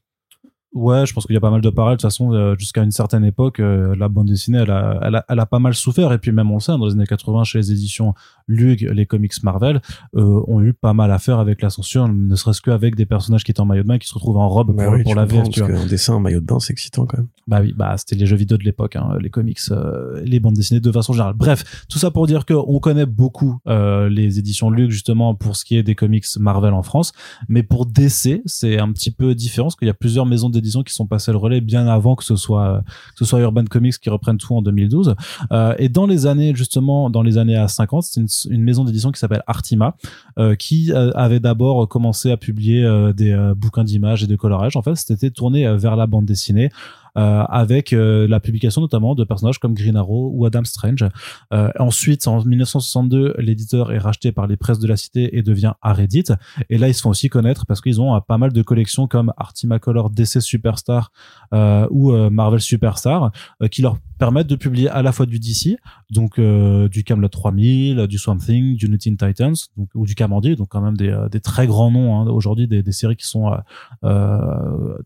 Ouais, 0.73 1.05
je 1.07 1.13
pense 1.13 1.25
qu'il 1.25 1.33
y 1.33 1.37
a 1.37 1.41
pas 1.41 1.49
mal 1.49 1.61
de 1.61 1.69
parallèles. 1.71 1.97
De 1.97 2.01
toute 2.01 2.11
façon, 2.11 2.55
jusqu'à 2.59 2.83
une 2.83 2.91
certaine 2.91 3.23
époque, 3.25 3.57
la 3.59 4.09
bande 4.09 4.27
dessinée, 4.27 4.59
elle 4.59 4.69
a, 4.69 4.99
elle, 5.01 5.15
a, 5.15 5.25
elle 5.27 5.39
a 5.39 5.45
pas 5.47 5.57
mal 5.59 5.73
souffert. 5.73 6.13
Et 6.13 6.19
puis 6.19 6.31
même, 6.31 6.51
on 6.51 6.55
le 6.55 6.59
sait, 6.59 6.73
dans 6.73 6.85
les 6.85 6.91
années 6.93 7.07
80, 7.07 7.45
chez 7.45 7.57
les 7.57 7.71
éditions 7.71 8.13
Lug, 8.47 8.89
les 8.93 9.05
comics 9.05 9.43
Marvel 9.43 9.81
euh, 10.15 10.41
ont 10.47 10.61
eu 10.61 10.73
pas 10.73 10.93
mal 10.93 11.11
à 11.11 11.19
faire 11.19 11.39
avec 11.39 11.61
la 11.61 11.69
censure, 11.69 12.07
ne 12.07 12.35
serait-ce 12.35 12.61
qu'avec 12.61 12.95
des 12.95 13.05
personnages 13.05 13.43
qui 13.43 13.51
étaient 13.51 13.61
en 13.61 13.65
maillot 13.65 13.83
de 13.83 13.87
bain, 13.87 13.97
qui 13.97 14.07
se 14.07 14.13
retrouvent 14.13 14.37
en 14.37 14.49
robe 14.49 14.75
Bah 14.75 14.85
pour, 14.85 14.93
oui, 14.93 15.03
pour 15.03 15.15
la 15.15 15.25
VF. 15.25 15.43
Parce 15.43 15.55
qu'un 15.55 15.85
dessin, 15.85 16.15
un 16.15 16.19
maillot 16.19 16.39
de 16.39 16.45
bain, 16.45 16.59
c'est 16.59 16.73
excitant 16.73 17.05
quand 17.05 17.17
même. 17.17 17.27
Bah 17.47 17.59
oui, 17.61 17.73
bah 17.75 17.95
c'était 17.97 18.15
les 18.15 18.25
jeux 18.25 18.35
vidéo 18.35 18.57
de 18.57 18.63
l'époque, 18.63 18.95
hein, 18.95 19.17
les 19.21 19.29
comics, 19.29 19.59
euh, 19.71 20.21
les 20.23 20.39
bandes 20.39 20.55
dessinées 20.55 20.79
de 20.79 20.91
façon 20.91 21.13
générale. 21.13 21.33
Bref, 21.35 21.85
tout 21.89 21.97
ça 21.97 22.11
pour 22.11 22.27
dire 22.27 22.45
que 22.45 22.53
on 22.53 22.79
connaît 22.79 23.05
beaucoup 23.05 23.59
euh, 23.67 24.09
les 24.09 24.39
éditions 24.39 24.69
Lug 24.69 24.89
justement 24.89 25.33
pour 25.33 25.55
ce 25.55 25.63
qui 25.63 25.77
est 25.77 25.83
des 25.83 25.95
comics 25.95 26.25
Marvel 26.39 26.73
en 26.73 26.83
France, 26.83 27.13
mais 27.47 27.63
pour 27.63 27.85
DC 27.85 28.41
c'est 28.45 28.79
un 28.79 28.91
petit 28.91 29.11
peu 29.11 29.33
différent 29.33 29.67
parce 29.67 29.75
qu'il 29.75 29.87
y 29.87 29.91
a 29.91 29.93
plusieurs 29.93 30.25
maisons 30.25 30.49
d'édition 30.49 30.83
qui 30.83 30.93
sont 30.93 31.07
passées 31.07 31.31
le 31.31 31.37
relais 31.37 31.61
bien 31.61 31.87
avant 31.87 32.15
que 32.15 32.23
ce 32.23 32.35
soit 32.35 32.83
que 33.11 33.19
ce 33.19 33.25
soit 33.25 33.39
Urban 33.39 33.65
Comics 33.65 33.97
qui 33.97 34.09
reprenne 34.09 34.37
tout 34.37 34.55
en 34.55 34.61
2012. 34.61 35.15
Euh, 35.51 35.73
et 35.77 35.89
dans 35.89 36.05
les 36.05 36.25
années 36.27 36.53
justement 36.55 37.09
dans 37.09 37.23
les 37.23 37.37
années 37.37 37.55
à 37.55 37.67
50, 37.67 38.03
c'est 38.03 38.19
une, 38.19 38.27
une 38.45 38.63
maison 38.63 38.83
d'édition 38.83 39.11
qui 39.11 39.19
s'appelle 39.19 39.43
Artima 39.47 39.95
euh, 40.37 40.55
qui 40.55 40.91
euh, 40.91 41.11
avait 41.15 41.39
d'abord 41.39 41.87
commencé 41.87 42.31
à 42.31 42.37
publier 42.37 42.83
euh, 42.83 43.13
des 43.13 43.35
bouquins 43.55 43.83
d'images 43.83 44.23
et 44.23 44.27
de 44.27 44.35
colorage. 44.35 44.75
En 44.75 44.81
fait, 44.81 44.95
c'était 44.95 45.31
tourné 45.31 45.67
vers 45.77 45.95
la 45.95 46.07
bande 46.07 46.25
dessinée 46.25 46.69
avec 47.17 47.93
euh, 47.93 48.27
la 48.27 48.39
publication 48.39 48.81
notamment 48.81 49.15
de 49.15 49.23
personnages 49.23 49.59
comme 49.59 49.73
Green 49.73 49.95
Arrow 49.95 50.31
ou 50.33 50.45
Adam 50.45 50.63
Strange. 50.63 51.05
Euh, 51.53 51.71
ensuite, 51.79 52.27
en 52.27 52.43
1962, 52.43 53.35
l'éditeur 53.39 53.91
est 53.91 53.97
racheté 53.97 54.31
par 54.31 54.47
les 54.47 54.57
presses 54.57 54.79
de 54.79 54.87
la 54.87 54.97
cité 54.97 55.37
et 55.37 55.41
devient 55.41 55.73
Aredit. 55.81 56.25
Et 56.69 56.77
là, 56.77 56.87
ils 56.87 56.93
se 56.93 57.01
font 57.01 57.09
aussi 57.09 57.29
connaître 57.29 57.65
parce 57.65 57.81
qu'ils 57.81 57.99
ont 57.99 58.15
euh, 58.15 58.19
pas 58.19 58.37
mal 58.37 58.53
de 58.53 58.61
collections 58.61 59.07
comme 59.07 59.33
Artima 59.37 59.79
Color 59.79 60.09
DC 60.09 60.41
Superstar 60.41 61.11
euh, 61.53 61.87
ou 61.89 62.11
euh, 62.11 62.29
Marvel 62.29 62.61
Superstar 62.61 63.31
euh, 63.61 63.67
qui 63.67 63.81
leur 63.81 63.97
permettent 64.17 64.47
de 64.47 64.55
publier 64.55 64.89
à 64.89 65.01
la 65.01 65.11
fois 65.11 65.25
du 65.25 65.39
DC, 65.39 65.77
donc 66.09 66.39
euh, 66.39 66.87
du 66.89 67.03
Camelot 67.03 67.27
3000, 67.27 68.07
du 68.07 68.17
Swamp 68.17 68.37
Thing, 68.37 68.75
du 68.75 68.89
New 68.89 68.97
Titans, 68.97 69.55
donc, 69.77 69.89
ou 69.93 70.05
du 70.05 70.15
Camandier, 70.15 70.55
donc 70.55 70.69
quand 70.69 70.81
même 70.81 70.97
des, 70.97 71.09
euh, 71.09 71.29
des 71.29 71.39
très 71.39 71.67
grands 71.67 71.91
noms 71.91 72.19
hein, 72.19 72.27
aujourd'hui, 72.27 72.67
des, 72.67 72.83
des 72.83 72.91
séries 72.91 73.15
qui 73.15 73.27
sont 73.27 73.51
euh, 73.51 73.57
euh, 74.03 74.97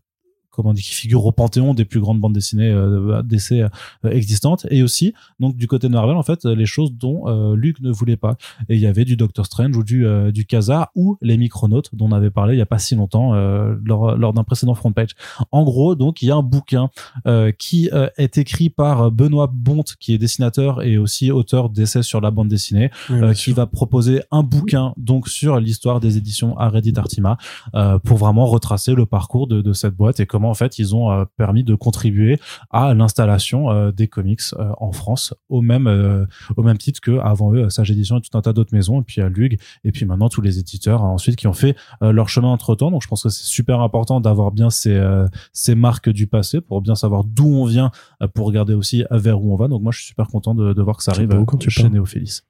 comment 0.52 0.72
dit, 0.74 0.82
qui 0.82 0.94
figure 0.94 1.24
au 1.26 1.32
panthéon 1.32 1.74
des 1.74 1.84
plus 1.84 2.00
grandes 2.00 2.20
bandes 2.20 2.34
dessinées 2.34 2.70
euh, 2.70 3.22
d'essai 3.22 3.62
euh, 3.62 4.10
existantes, 4.10 4.66
et 4.70 4.82
aussi 4.82 5.14
donc 5.40 5.56
du 5.56 5.66
côté 5.66 5.88
de 5.88 5.92
Marvel 5.92 6.16
en 6.16 6.22
fait 6.22 6.44
les 6.44 6.66
choses 6.66 6.92
dont 6.92 7.24
euh, 7.26 7.56
Luc 7.56 7.80
ne 7.80 7.90
voulait 7.90 8.16
pas. 8.16 8.36
Et 8.68 8.76
il 8.76 8.80
y 8.80 8.86
avait 8.86 9.04
du 9.04 9.16
Doctor 9.16 9.46
Strange 9.46 9.76
ou 9.76 9.82
du 9.82 10.06
euh, 10.06 10.30
du 10.30 10.44
Kazar 10.44 10.90
ou 10.94 11.16
les 11.22 11.36
Micronautes 11.36 11.90
dont 11.94 12.06
on 12.08 12.12
avait 12.12 12.30
parlé 12.30 12.54
il 12.54 12.58
y 12.58 12.62
a 12.62 12.66
pas 12.66 12.78
si 12.78 12.94
longtemps 12.94 13.34
euh, 13.34 13.74
lors 13.84 14.16
lors 14.16 14.32
d'un 14.32 14.44
précédent 14.44 14.74
front 14.74 14.92
page. 14.92 15.10
En 15.50 15.64
gros, 15.64 15.94
donc 15.94 16.22
il 16.22 16.26
y 16.26 16.30
a 16.30 16.36
un 16.36 16.42
bouquin 16.42 16.90
euh, 17.26 17.52
qui 17.52 17.88
euh, 17.92 18.08
est 18.18 18.36
écrit 18.38 18.68
par 18.70 19.10
Benoît 19.10 19.50
Bonte, 19.52 19.96
qui 19.98 20.12
est 20.14 20.18
dessinateur 20.18 20.82
et 20.82 20.98
aussi 20.98 21.30
auteur 21.30 21.70
d'essais 21.70 22.02
sur 22.02 22.20
la 22.20 22.30
bande 22.30 22.48
dessinée, 22.48 22.90
euh, 23.10 23.32
qui 23.32 23.42
sûr. 23.42 23.54
va 23.54 23.66
proposer 23.66 24.22
un 24.30 24.42
bouquin 24.42 24.92
donc 24.96 25.28
sur 25.28 25.58
l'histoire 25.60 26.00
des 26.00 26.16
éditions 26.16 26.58
Aredit 26.58 26.94
Artima 26.96 27.38
euh, 27.74 27.98
pour 27.98 28.18
vraiment 28.18 28.46
retracer 28.46 28.94
le 28.94 29.06
parcours 29.06 29.46
de, 29.46 29.62
de 29.62 29.72
cette 29.72 29.94
boîte 29.94 30.20
et 30.20 30.26
comment 30.26 30.41
en 30.48 30.54
fait 30.54 30.78
ils 30.78 30.94
ont 30.94 31.10
euh, 31.10 31.24
permis 31.36 31.64
de 31.64 31.74
contribuer 31.74 32.38
à 32.70 32.94
l'installation 32.94 33.70
euh, 33.70 33.92
des 33.92 34.08
comics 34.08 34.40
euh, 34.58 34.70
en 34.78 34.92
France 34.92 35.34
au 35.48 35.60
même 35.62 35.86
euh, 35.86 36.24
au 36.56 36.62
même 36.62 36.78
titre 36.78 37.00
que 37.00 37.18
avant 37.18 37.52
eux 37.54 37.68
Sage 37.70 37.90
Édition 37.90 38.18
et 38.18 38.20
tout 38.20 38.36
un 38.36 38.42
tas 38.42 38.52
d'autres 38.52 38.74
maisons 38.74 39.00
et 39.00 39.04
puis 39.04 39.20
à 39.20 39.28
Lug 39.28 39.58
et 39.84 39.92
puis 39.92 40.04
maintenant 40.04 40.28
tous 40.28 40.40
les 40.40 40.58
éditeurs 40.58 41.02
euh, 41.02 41.08
ensuite 41.08 41.36
qui 41.36 41.46
ont 41.46 41.52
fait 41.52 41.76
euh, 42.02 42.12
leur 42.12 42.28
chemin 42.28 42.48
entre 42.48 42.74
temps 42.74 42.90
donc 42.90 43.02
je 43.02 43.08
pense 43.08 43.22
que 43.22 43.28
c'est 43.28 43.44
super 43.44 43.80
important 43.80 44.20
d'avoir 44.20 44.52
bien 44.52 44.70
ces 44.70 44.94
euh, 44.94 45.26
ces 45.52 45.74
marques 45.74 46.08
du 46.10 46.26
passé 46.26 46.60
pour 46.60 46.80
bien 46.82 46.94
savoir 46.94 47.24
d'où 47.24 47.46
on 47.46 47.64
vient 47.64 47.90
euh, 48.22 48.28
pour 48.28 48.46
regarder 48.46 48.74
aussi 48.74 49.04
vers 49.10 49.42
où 49.42 49.52
on 49.52 49.56
va 49.56 49.68
donc 49.68 49.82
moi 49.82 49.92
je 49.92 49.98
suis 49.98 50.06
super 50.08 50.26
content 50.28 50.54
de, 50.54 50.72
de 50.72 50.82
voir 50.82 50.96
que 50.96 51.02
ça 51.02 51.12
arrive 51.12 51.28
beau 51.28 51.36
euh, 51.42 51.44
quand 51.44 51.58
tu 51.58 51.70
chez 51.70 51.82
parles. 51.82 51.92
Néophélis 51.94 52.40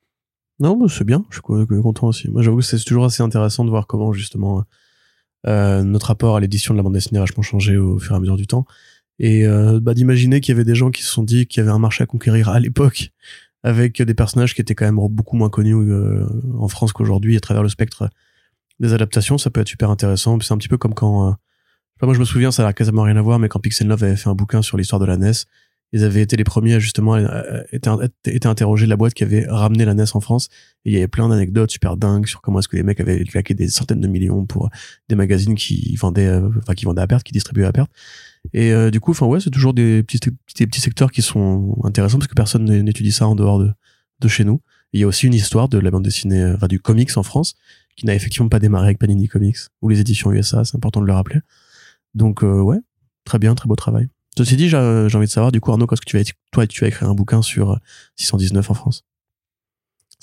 Non, 0.61 0.87
c'est 0.89 1.05
bien. 1.05 1.25
Je 1.31 1.37
suis 1.37 1.43
co- 1.43 1.67
content 1.67 2.07
aussi. 2.09 2.31
Moi, 2.31 2.43
j'avoue 2.43 2.59
que 2.59 2.65
c'est 2.65 2.79
toujours 2.85 3.05
assez 3.05 3.23
intéressant 3.23 3.65
de 3.65 3.71
voir 3.71 3.87
comment 3.87 4.13
justement 4.13 4.63
euh, 5.47 5.83
notre 5.83 6.07
rapport 6.07 6.37
à 6.37 6.41
l'édition 6.41 6.75
de 6.75 6.79
la 6.79 6.83
bande 6.83 6.95
dessinée 6.95 7.19
a 7.19 7.23
vachement 7.23 7.43
changé 7.43 7.77
au 7.77 7.99
fur 7.99 8.13
et 8.13 8.17
à 8.17 8.21
mesure 8.21 8.37
du 8.37 8.47
temps. 8.47 8.65
Et 9.19 9.47
euh, 9.47 9.81
bah, 9.81 9.95
d'imaginer 9.95 10.41
qu'il 10.41 10.53
y 10.53 10.57
avait 10.57 10.65
des 10.65 10.75
gens 10.75 10.91
qui 10.91 11.03
se 11.03 11.11
sont 11.11 11.23
dit 11.23 11.47
qu'il 11.47 11.61
y 11.61 11.63
avait 11.63 11.71
un 11.71 11.79
marché 11.79 12.03
à 12.03 12.07
conquérir 12.07 12.49
à 12.49 12.59
l'époque 12.61 13.11
avec 13.63 14.03
des 14.03 14.15
personnages 14.15 14.55
qui 14.55 14.61
étaient 14.61 14.75
quand 14.75 14.85
même 14.85 14.99
beaucoup 15.11 15.37
moins 15.37 15.51
connus 15.51 15.75
euh, 15.75 16.27
en 16.59 16.69
France 16.69 16.93
qu'aujourd'hui 16.93 17.37
à 17.37 17.41
travers 17.41 17.63
le 17.63 17.69
spectre 17.69 18.11
des 18.81 18.93
adaptations, 18.93 19.39
ça 19.39 19.51
peut 19.51 19.61
être 19.61 19.69
super 19.69 19.91
intéressant. 19.91 20.39
C'est 20.41 20.53
un 20.53 20.59
petit 20.59 20.69
peu 20.69 20.79
comme 20.79 20.95
quand, 20.95 21.29
euh, 21.29 21.33
moi 22.03 22.15
je 22.15 22.19
me 22.19 22.25
souviens, 22.25 22.51
ça 22.51 22.67
a 22.67 22.73
quasiment 22.73 23.03
rien 23.03 23.17
à 23.17 23.23
voir, 23.23 23.39
mais 23.39 23.49
quand 23.49 23.61
Pixel 23.61 23.87
Love 23.87 24.03
avait 24.03 24.17
fait 24.17 24.29
un 24.29 24.35
bouquin 24.35 24.63
sur 24.63 24.77
l'histoire 24.77 24.99
de 24.99 25.07
la 25.07 25.17
NES, 25.17 25.33
ils 25.93 26.05
avaient 26.05 26.23
été 26.23 26.37
les 26.37 26.45
premiers 26.45 26.75
à 26.75 26.79
justement 26.79 27.17
euh, 27.17 27.63
été, 27.73 27.91
été 28.27 28.49
interroger 28.49 28.87
la 28.87 28.97
boîte 28.97 29.15
qui 29.15 29.25
avait 29.25 29.47
ramené 29.49 29.85
la 29.85 29.95
NES 29.95 30.05
en 30.15 30.21
France. 30.21 30.49
Et 30.85 30.91
il 30.91 30.95
y 30.95 30.97
avait 30.97 31.09
plein 31.09 31.29
d'anecdotes 31.29 31.71
super 31.71 31.97
dingues 31.97 32.27
sur 32.27 32.41
comment 32.41 32.59
est-ce 32.59 32.69
que 32.69 32.77
les 32.77 32.83
mecs 32.83 33.01
avaient 33.01 33.25
claqué 33.25 33.55
des 33.55 33.69
centaines 33.69 34.01
de 34.01 34.09
millions 34.09 34.47
pour 34.47 34.71
des 35.09 35.15
magazines 35.15 35.55
qui 35.55 35.95
vendaient, 35.97 36.27
euh, 36.27 36.49
enfin 36.59 36.75
qui 36.75 36.85
vendaient 36.85 37.03
à 37.03 37.07
perte, 37.07 37.25
qui 37.25 37.33
distribuaient 37.33 37.67
à 37.67 37.73
perte. 37.73 37.91
Et 38.53 38.73
euh, 38.73 38.91
du 38.91 39.01
coup, 39.01 39.13
enfin 39.13 39.27
ouais, 39.27 39.41
c'est 39.41 39.51
toujours 39.51 39.75
des 39.75 40.03
petits, 40.03 40.19
des 40.21 40.67
petits 40.67 40.81
secteurs 40.81 41.11
qui 41.11 41.23
sont 41.23 41.79
intéressants 41.85 42.19
parce 42.19 42.29
que 42.29 42.35
personne 42.35 42.65
n'étudie 42.65 43.13
ça 43.13 43.27
en 43.27 43.35
dehors 43.35 43.59
de, 43.59 43.71
de 44.21 44.29
chez 44.29 44.45
nous. 44.45 44.61
Il 44.93 45.01
y 45.01 45.05
a 45.05 45.07
aussi 45.07 45.27
une 45.27 45.35
histoire 45.35 45.69
de 45.69 45.79
la 45.79 45.91
bande 45.91 46.05
dessinée, 46.05 46.41
euh, 46.43 46.55
enfin 46.55 46.69
du 46.69 46.81
comics 46.81 47.17
en 47.17 47.23
France, 47.23 47.55
qui 47.97 48.07
n'a 48.07 48.15
effectivement 48.15 48.49
pas 48.49 48.59
démarré 48.59 48.87
avec 48.87 48.99
Panini 48.99 49.29
Comics 49.29 49.59
ou 49.81 49.89
les 49.89 50.01
éditions 50.01 50.33
USA, 50.33 50.65
c'est 50.65 50.77
important 50.77 51.01
de 51.01 51.07
le 51.07 51.13
rappeler. 51.13 51.41
Donc 52.15 52.43
euh, 52.43 52.61
ouais, 52.61 52.79
très 53.25 53.39
bien, 53.39 53.55
très 53.55 53.69
beau 53.69 53.77
travail. 53.77 54.09
Ceci 54.37 54.57
dit, 54.57 54.69
j'ai 54.69 54.77
envie 54.77 55.27
de 55.27 55.31
savoir, 55.31 55.53
du 55.53 55.61
coup, 55.61 55.71
Arnaud, 55.71 55.87
quand 55.87 55.99
que 55.99 56.05
tu 56.07 56.17
vas, 56.17 56.25
toi, 56.51 56.67
tu 56.67 56.81
vas 56.81 56.89
écrire 56.89 57.09
un 57.11 57.15
bouquin 57.15 57.43
sur 57.43 57.73
euh, 57.73 57.77
619 58.17 58.71
en 58.71 58.75
France? 58.75 59.05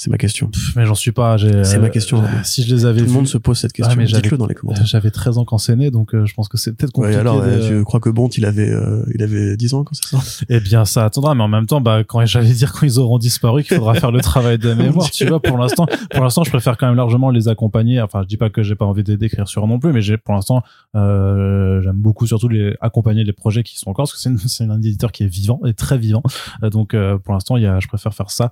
C'est 0.02 0.10
ma 0.10 0.18
question. 0.18 0.50
Mais 0.78 0.86
j'en 0.86 0.96
suis 0.96 1.12
pas 1.12 1.38
C'est 1.38 1.78
ma 1.78 1.88
euh, 1.88 1.90
question. 1.90 2.24
si 2.46 2.64
je 2.64 2.74
les 2.74 2.86
avais 2.86 3.02
Tout 3.02 3.08
le 3.08 3.12
monde 3.12 3.28
se 3.28 3.38
pose 3.38 3.58
cette 3.60 3.74
question. 3.74 3.94
j'avais- 4.00 4.06
Dites-le 4.22 4.38
dans 4.38 4.48
les 4.48 4.56
commentaires. 4.56 4.86
J'avais 4.86 5.12
13 5.12 5.38
ans 5.38 5.44
quand 5.44 5.58
c'est 5.58 5.76
né, 5.76 5.92
donc 5.92 6.16
euh, 6.16 6.26
je 6.26 6.34
pense 6.34 6.48
que 6.48 6.58
c'est 6.58 6.72
peut-être 6.72 6.98
Ouais, 6.98 7.08
compliqué. 7.08 7.20
alors, 7.20 7.42
de- 7.42 7.48
euh, 7.48 7.80
je 7.80 7.84
crois 7.84 8.00
que 8.00 8.10
Bont, 8.10 8.30
il 8.30 8.46
avait, 8.46 8.70
euh, 8.70 9.04
il 9.14 9.22
avait 9.22 9.58
10 9.58 9.74
ans 9.74 9.84
quand 9.84 9.94
c'est 10.02 10.16
ça. 10.16 10.46
Eh 10.50 10.62
bien, 10.62 10.86
ça 10.86 11.04
attendra, 11.04 11.36
mais 11.36 11.44
en 11.44 11.50
même 11.50 11.66
temps, 11.66 11.82
bah, 11.82 12.06
quand 12.06 12.26
j'allais 12.26 12.54
dire 12.54 12.72
quand 12.72 12.86
ils 12.86 12.98
auront 12.98 13.18
disparu, 13.18 13.62
qu'il 13.66 13.76
faudra 13.76 13.94
faire 13.94 14.14
le 14.14 14.22
travail 14.22 14.58
de 14.58 14.74
mémoire. 14.74 15.12
tu 15.12 15.26
vois, 15.26 15.42
pour 15.42 15.58
l'instant, 15.58 15.86
pour 16.12 16.24
l'instant, 16.24 16.46
je 16.46 16.50
préfère 16.50 16.78
quand 16.78 16.88
même 16.88 16.96
largement 16.96 17.30
les 17.30 17.50
accompagner. 17.50 18.00
Enfin, 18.02 18.22
je 18.22 18.28
dis 18.28 18.38
pas 18.38 18.50
que 18.50 18.64
j'ai 18.64 18.76
pas 18.76 18.86
envie 18.86 19.04
d'écrire 19.04 19.50
sur 19.50 19.66
eux 19.66 19.68
non 19.68 19.80
plus, 19.80 19.92
mais 19.92 20.02
j'ai, 20.02 20.16
pour 20.18 20.34
l'instant, 20.34 20.64
euh, 20.96 21.82
j'aime 21.82 21.98
beaucoup 21.98 22.26
surtout 22.26 22.48
les 22.48 22.74
accompagner 22.80 23.26
les 23.26 23.34
projets 23.34 23.64
qui 23.64 23.78
sont 23.78 23.90
encore, 23.90 24.04
parce 24.10 24.14
que 24.14 24.20
c'est, 24.20 24.48
c'est 24.48 24.64
un 24.64 24.78
éditeur 24.78 25.12
qui 25.12 25.24
est 25.24 25.28
vivant 25.28 25.60
et 25.66 25.74
très 25.74 25.98
vivant. 25.98 26.24
Donc, 26.72 26.94
euh, 26.94 27.18
pour 27.18 27.34
l'instant, 27.34 27.58
il 27.58 27.64
y 27.64 27.68
a, 27.68 27.82
je 27.82 27.88
préfère 27.90 28.14
faire 28.14 28.32
ça. 28.32 28.52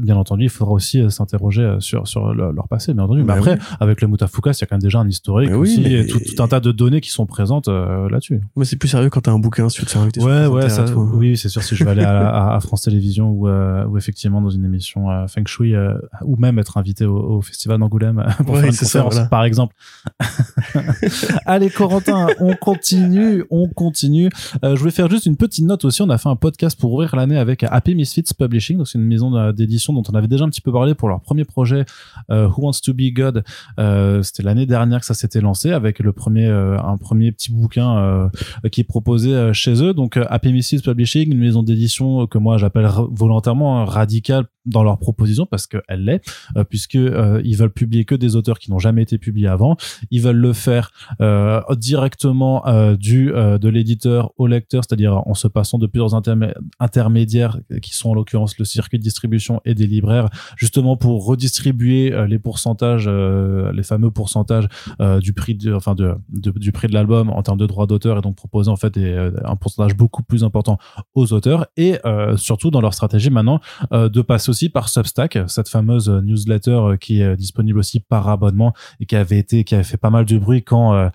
Bien 0.00 0.16
entendu, 0.16 0.45
il 0.46 0.50
faudra 0.50 0.72
aussi 0.72 1.00
euh, 1.00 1.10
s'interroger 1.10 1.62
euh, 1.62 1.80
sur 1.80 2.06
sur 2.08 2.32
leur, 2.34 2.52
leur 2.52 2.68
passé, 2.68 2.94
bien 2.94 3.04
entendu. 3.04 3.20
Mais 3.20 3.26
Bah 3.26 3.34
après, 3.34 3.52
oui. 3.54 3.58
avec 3.80 4.00
le 4.00 4.08
Mutafuka, 4.08 4.50
il 4.52 4.60
y 4.60 4.64
a 4.64 4.66
quand 4.66 4.74
même 4.76 4.82
déjà 4.82 4.98
un 5.00 5.08
historique 5.08 5.50
Mais 5.50 5.56
oui, 5.56 5.80
mais- 5.82 5.92
et 5.92 6.06
tout, 6.06 6.18
tout 6.18 6.42
un 6.42 6.48
tas 6.48 6.60
de 6.60 6.72
données 6.72 7.00
qui 7.00 7.10
sont 7.10 7.26
présentes 7.26 7.68
euh, 7.68 8.08
là-dessus. 8.08 8.40
Mais 8.56 8.64
c'est 8.64 8.76
plus 8.76 8.88
sérieux 8.88 9.10
quand 9.10 9.20
t'as 9.22 9.32
un 9.32 9.38
bouquin, 9.38 9.68
si 9.68 9.76
tu 9.76 9.82
veux 9.82 9.86
te 9.86 9.92
faire 9.92 10.02
inviter 10.02 10.20
sur 10.20 10.28
Ouais, 10.28 10.68
ça, 10.68 10.82
hein. 10.84 11.10
oui, 11.14 11.36
c'est 11.36 11.48
sûr. 11.48 11.62
Si 11.62 11.74
je 11.76 11.84
vais 11.84 11.90
aller 11.90 12.04
à, 12.06 12.58
France 12.62 12.82
Télévisions 12.82 13.30
ou, 13.30 13.48
euh, 13.48 13.84
ou 13.86 13.98
effectivement 13.98 14.40
dans 14.40 14.50
une 14.50 14.64
émission 14.64 15.10
euh, 15.10 15.26
Feng 15.26 15.46
Shui 15.46 15.74
ou 16.24 16.36
même 16.36 16.58
être 16.58 16.76
invité 16.78 17.04
au, 17.04 17.16
au 17.16 17.40
festival 17.42 17.78
d'Angoulême 17.80 18.24
pour 18.44 18.54
Ouais, 18.54 18.60
faire 18.60 18.66
une 18.70 18.72
ça, 18.72 18.84
conférence, 18.86 19.14
voilà. 19.14 19.28
par 19.28 19.44
exemple. 19.44 19.74
Allez, 21.46 21.70
Corentin, 21.70 22.26
on 22.40 22.54
continue, 22.54 23.44
on 23.50 23.68
continue. 23.68 24.30
Je 24.62 24.74
voulais 24.78 24.90
faire 24.90 25.10
juste 25.10 25.26
une 25.26 25.36
petite 25.36 25.64
note 25.64 25.84
aussi. 25.84 26.02
On 26.02 26.10
a 26.10 26.18
fait 26.18 26.28
un 26.28 26.36
podcast 26.36 26.78
pour 26.78 26.92
ouvrir 26.92 27.14
l'année 27.16 27.36
avec 27.38 27.64
Happy 27.64 27.94
Misfits 27.94 28.24
Publishing, 28.38 28.78
donc 28.78 28.88
c'est 28.88 28.98
une 28.98 29.04
maison 29.06 29.52
d'édition 29.52 29.92
dont 29.92 30.02
on 30.10 30.14
avait 30.14 30.28
déjà 30.28 30.35
un 30.42 30.48
petit 30.48 30.60
peu 30.60 30.72
parlé 30.72 30.94
pour 30.94 31.08
leur 31.08 31.20
premier 31.20 31.44
projet 31.44 31.84
euh, 32.30 32.48
Who 32.48 32.64
Wants 32.64 32.80
to 32.84 32.92
Be 32.94 33.12
God. 33.12 33.44
Euh, 33.78 34.22
C'était 34.22 34.42
l'année 34.42 34.66
dernière 34.66 35.00
que 35.00 35.06
ça 35.06 35.14
s'était 35.14 35.40
lancé 35.40 35.72
avec 35.72 35.98
le 36.00 36.12
premier, 36.12 36.46
euh, 36.46 36.78
un 36.78 36.96
premier 36.96 37.32
petit 37.32 37.52
bouquin 37.52 38.30
qui 38.72 38.80
est 38.80 38.84
proposé 38.84 39.52
chez 39.52 39.82
eux. 39.82 39.92
Donc, 39.94 40.16
Happy 40.16 40.52
Publishing, 40.82 41.32
une 41.32 41.38
maison 41.38 41.62
d'édition 41.62 42.26
que 42.26 42.38
moi 42.38 42.58
j'appelle 42.58 42.88
volontairement 43.10 43.80
euh, 43.80 43.84
radicale 43.84 44.44
dans 44.64 44.82
leur 44.82 44.98
proposition 44.98 45.46
parce 45.46 45.68
qu'elle 45.68 46.04
l'est, 46.04 46.24
puisque 46.68 46.94
ils 46.94 47.56
veulent 47.56 47.70
publier 47.72 48.04
que 48.04 48.16
des 48.16 48.34
auteurs 48.34 48.58
qui 48.58 48.72
n'ont 48.72 48.80
jamais 48.80 49.02
été 49.02 49.16
publiés 49.16 49.46
avant. 49.46 49.76
Ils 50.10 50.20
veulent 50.20 50.36
le 50.36 50.52
faire 50.52 50.90
directement 51.76 52.64
du 52.98 53.26
de 53.26 53.68
l'éditeur 53.68 54.32
au 54.38 54.48
lecteur, 54.48 54.82
c'est-à-dire 54.84 55.22
en 55.24 55.34
se 55.34 55.46
passant 55.46 55.78
de 55.78 55.86
plusieurs 55.86 56.14
intermé- 56.14 56.52
intermédiaires 56.80 57.58
qui 57.80 57.94
sont 57.94 58.10
en 58.10 58.14
l'occurrence 58.14 58.58
le 58.58 58.64
circuit 58.64 58.98
de 58.98 59.04
distribution 59.04 59.60
et 59.64 59.74
des 59.74 59.86
libraires, 59.86 60.15
justement 60.56 60.96
pour 60.96 61.24
redistribuer 61.24 62.12
euh, 62.12 62.26
les 62.26 62.38
pourcentages, 62.38 63.06
euh, 63.08 63.72
les 63.72 63.82
fameux 63.82 64.10
pourcentages 64.10 64.68
euh, 65.00 65.20
du 65.20 65.32
prix 65.32 65.54
de, 65.54 65.72
enfin 65.72 65.94
de, 65.94 66.14
du 66.30 66.72
prix 66.72 66.88
de 66.88 66.94
l'album 66.94 67.30
en 67.30 67.42
termes 67.42 67.58
de 67.58 67.66
droits 67.66 67.86
d'auteur 67.86 68.18
et 68.18 68.20
donc 68.20 68.36
proposer 68.36 68.70
en 68.70 68.76
fait 68.76 68.96
un 68.96 69.56
pourcentage 69.56 69.96
beaucoup 69.96 70.22
plus 70.22 70.44
important 70.44 70.78
aux 71.14 71.32
auteurs 71.32 71.66
et 71.76 71.98
surtout 72.36 72.70
dans 72.70 72.80
leur 72.80 72.94
stratégie 72.94 73.30
maintenant 73.30 73.60
de 73.92 74.22
passer 74.22 74.50
aussi 74.50 74.68
par 74.68 74.88
Substack, 74.88 75.38
cette 75.46 75.68
fameuse 75.68 76.08
newsletter 76.08 76.96
qui 77.00 77.20
est 77.20 77.36
disponible 77.36 77.78
aussi 77.78 78.00
par 78.00 78.28
abonnement 78.28 78.72
et 79.00 79.06
qui 79.06 79.16
avait 79.16 79.38
été 79.38 79.64
qui 79.64 79.74
avait 79.74 79.84
fait 79.84 79.96
pas 79.96 80.10
mal 80.10 80.24
de 80.24 80.38
bruit 80.38 80.62
quand 80.62 81.10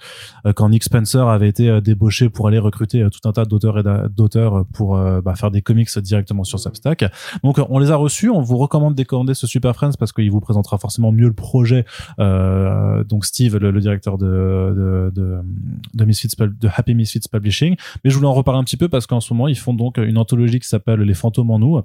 quand 0.55 0.69
Nick 0.69 0.83
Spencer 0.83 1.27
avait 1.27 1.49
été 1.49 1.81
débauché 1.81 2.29
pour 2.29 2.47
aller 2.47 2.59
recruter 2.59 3.07
tout 3.11 3.27
un 3.27 3.31
tas 3.31 3.45
d'auteurs 3.45 3.77
et 3.79 3.83
d'a- 3.83 4.07
d'auteurs 4.07 4.65
pour 4.73 4.97
bah, 4.97 5.35
faire 5.35 5.51
des 5.51 5.61
comics 5.61 5.89
directement 5.99 6.43
sur 6.43 6.59
Substack. 6.59 7.05
Donc 7.43 7.59
on 7.69 7.79
les 7.79 7.91
a 7.91 7.95
reçus, 7.95 8.29
on 8.29 8.41
vous 8.41 8.57
recommande 8.57 8.90
de 8.95 9.03
commander 9.03 9.33
ce 9.33 9.47
Super 9.47 9.75
Friends 9.75 9.93
parce 9.99 10.11
qu'il 10.13 10.29
vous 10.31 10.39
présentera 10.39 10.77
forcément 10.77 11.11
mieux 11.11 11.27
le 11.27 11.33
projet. 11.33 11.85
Euh, 12.19 13.03
donc 13.03 13.25
Steve, 13.25 13.57
le, 13.57 13.71
le 13.71 13.79
directeur 13.79 14.17
de 14.17 14.25
de, 14.25 15.11
de, 15.13 15.39
de 15.93 16.05
Misfits 16.93 17.27
Publishing. 17.31 17.75
Mais 18.03 18.09
je 18.09 18.15
voulais 18.15 18.27
en 18.27 18.33
reparler 18.33 18.59
un 18.59 18.63
petit 18.63 18.77
peu 18.77 18.89
parce 18.89 19.07
qu'en 19.07 19.19
ce 19.19 19.33
moment 19.33 19.47
ils 19.47 19.57
font 19.57 19.73
donc 19.73 19.97
une 19.97 20.17
anthologie 20.17 20.59
qui 20.59 20.67
s'appelle 20.67 21.01
Les 21.01 21.13
fantômes 21.13 21.51
en 21.51 21.59
nous. 21.59 21.81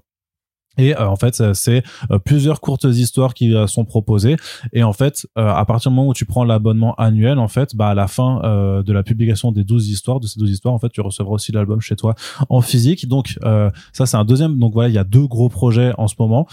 Et 0.78 0.96
euh, 0.96 1.08
en 1.08 1.16
fait, 1.16 1.42
c'est 1.54 1.82
euh, 2.10 2.18
plusieurs 2.18 2.60
courtes 2.60 2.84
histoires 2.84 3.34
qui 3.34 3.54
euh, 3.54 3.66
sont 3.66 3.84
proposées. 3.84 4.36
Et 4.72 4.82
en 4.82 4.92
fait, 4.92 5.26
euh, 5.38 5.48
à 5.52 5.64
partir 5.64 5.90
du 5.90 5.96
moment 5.96 6.08
où 6.08 6.14
tu 6.14 6.24
prends 6.24 6.44
l'abonnement 6.44 6.94
annuel, 6.94 7.38
en 7.38 7.48
fait, 7.48 7.74
bah 7.76 7.88
à 7.88 7.94
la 7.94 8.08
fin 8.08 8.40
euh, 8.44 8.82
de 8.82 8.92
la 8.92 9.02
publication 9.02 9.52
des 9.52 9.64
12 9.64 9.88
histoires, 9.88 10.20
de 10.20 10.26
ces 10.26 10.38
12 10.38 10.50
histoires, 10.50 10.74
en 10.74 10.78
fait, 10.78 10.90
tu 10.90 11.00
recevras 11.00 11.34
aussi 11.34 11.52
l'album 11.52 11.80
chez 11.80 11.96
toi 11.96 12.14
en 12.48 12.60
physique. 12.60 13.08
Donc 13.08 13.38
euh, 13.44 13.70
ça, 13.92 14.06
c'est 14.06 14.16
un 14.16 14.24
deuxième. 14.24 14.58
Donc 14.58 14.72
voilà, 14.72 14.88
il 14.88 14.94
y 14.94 14.98
a 14.98 15.04
deux 15.04 15.26
gros 15.26 15.48
projets 15.48 15.92
en 15.98 16.08
ce 16.08 16.14
moment 16.18 16.46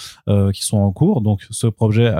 qui 0.53 0.65
sont 0.65 0.77
en 0.77 0.91
cours. 0.91 1.21
Donc 1.21 1.45
ce 1.49 1.67
projet 1.67 2.13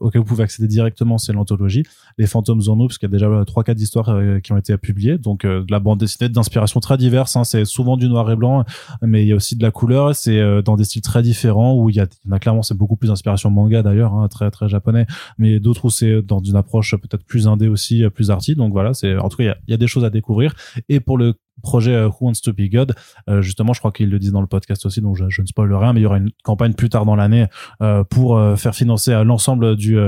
auquel 0.00 0.20
vous 0.20 0.26
pouvez 0.26 0.44
accéder 0.44 0.68
directement, 0.68 1.18
c'est 1.18 1.32
l'anthologie 1.32 1.82
Les 2.18 2.26
Fantômes 2.26 2.62
en 2.68 2.76
nous, 2.76 2.86
parce 2.86 2.98
qu'il 2.98 3.08
y 3.08 3.12
a 3.12 3.12
déjà 3.12 3.44
trois 3.46 3.64
quatre 3.64 3.80
histoires 3.80 4.18
qui 4.42 4.52
ont 4.52 4.56
été 4.56 4.76
publiées. 4.76 5.18
Donc 5.18 5.44
de 5.44 5.64
la 5.70 5.80
bande 5.80 5.98
dessinée 5.98 6.28
d'inspiration 6.28 6.80
très 6.80 6.96
diverse. 6.96 7.36
Hein, 7.36 7.44
c'est 7.44 7.64
souvent 7.64 7.96
du 7.96 8.08
noir 8.08 8.30
et 8.30 8.36
blanc, 8.36 8.64
mais 9.02 9.24
il 9.24 9.28
y 9.28 9.32
a 9.32 9.36
aussi 9.36 9.56
de 9.56 9.62
la 9.62 9.70
couleur. 9.70 10.14
C'est 10.14 10.62
dans 10.62 10.76
des 10.76 10.84
styles 10.84 11.02
très 11.02 11.22
différents 11.28 11.74
où 11.76 11.90
il 11.90 11.96
y, 11.96 12.00
a, 12.00 12.06
il 12.24 12.28
y 12.28 12.32
en 12.32 12.36
a 12.36 12.38
clairement, 12.38 12.62
c'est 12.62 12.76
beaucoup 12.76 12.96
plus 12.96 13.08
d'inspiration 13.08 13.50
manga 13.50 13.82
d'ailleurs, 13.82 14.14
hein, 14.14 14.28
très 14.28 14.50
très 14.50 14.68
japonais, 14.68 15.06
mais 15.36 15.60
d'autres 15.60 15.84
où 15.84 15.90
c'est 15.90 16.22
dans 16.22 16.40
une 16.40 16.56
approche 16.56 16.96
peut-être 16.96 17.24
plus 17.24 17.46
indé 17.46 17.68
aussi, 17.68 18.04
euh, 18.04 18.10
plus 18.10 18.30
arty. 18.30 18.54
Donc 18.54 18.72
voilà, 18.72 18.94
c'est 18.94 19.16
en 19.16 19.28
tout 19.28 19.36
cas 19.36 19.44
il 19.44 19.46
y 19.46 19.50
a, 19.50 19.58
il 19.66 19.70
y 19.70 19.74
a 19.74 19.76
des 19.76 19.86
choses 19.86 20.04
à 20.04 20.10
découvrir. 20.10 20.54
Et 20.88 21.00
pour 21.00 21.18
le 21.18 21.34
projet 21.62 21.94
euh, 21.94 22.08
Who 22.08 22.26
Wants 22.26 22.40
to 22.44 22.52
Be 22.52 22.70
God. 22.70 22.94
Euh, 23.28 23.42
justement, 23.42 23.72
je 23.72 23.80
crois 23.80 23.92
qu'ils 23.92 24.10
le 24.10 24.18
disent 24.18 24.32
dans 24.32 24.40
le 24.40 24.46
podcast 24.46 24.84
aussi, 24.86 25.00
donc 25.00 25.16
je, 25.16 25.40
ne 25.40 25.46
spoil 25.46 25.72
rien, 25.74 25.92
mais 25.92 26.00
il 26.00 26.02
y 26.02 26.06
aura 26.06 26.18
une 26.18 26.30
campagne 26.42 26.74
plus 26.74 26.88
tard 26.88 27.04
dans 27.04 27.16
l'année 27.16 27.46
euh, 27.82 28.04
pour 28.04 28.38
faire 28.56 28.74
financer 28.74 29.12
l'ensemble 29.24 29.76
du 29.76 29.98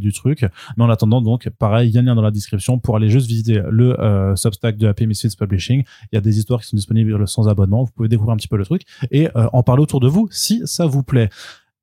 du 0.00 0.12
truc. 0.12 0.44
Mais 0.76 0.84
en 0.84 0.90
attendant, 0.90 1.20
donc, 1.20 1.48
pareil, 1.58 1.88
il 1.88 1.94
y 1.94 1.98
a 1.98 2.00
un 2.00 2.04
lien 2.04 2.14
dans 2.14 2.22
la 2.22 2.30
description 2.30 2.78
pour 2.78 2.96
aller 2.96 3.08
juste 3.08 3.26
visiter 3.26 3.62
le 3.70 4.34
Substack 4.36 4.76
de 4.76 4.88
Happy 4.88 5.06
Misfits 5.06 5.36
Publishing. 5.38 5.84
Il 6.12 6.16
y 6.16 6.18
a 6.18 6.20
des 6.20 6.38
histoires 6.38 6.60
qui 6.60 6.66
sont 6.66 6.76
disponibles 6.76 7.26
sans 7.28 7.48
abonnement. 7.48 7.84
Vous 7.84 7.92
pouvez 7.92 8.08
découvrir 8.08 8.34
un 8.34 8.36
petit 8.36 8.48
peu 8.48 8.56
le 8.56 8.64
truc 8.64 8.82
et 9.10 9.28
en 9.34 9.62
parler 9.62 9.82
autour 9.82 10.00
de 10.00 10.08
vous 10.08 10.28
si 10.30 10.62
ça 10.64 10.86
vous 10.86 11.02
plaît. 11.02 11.30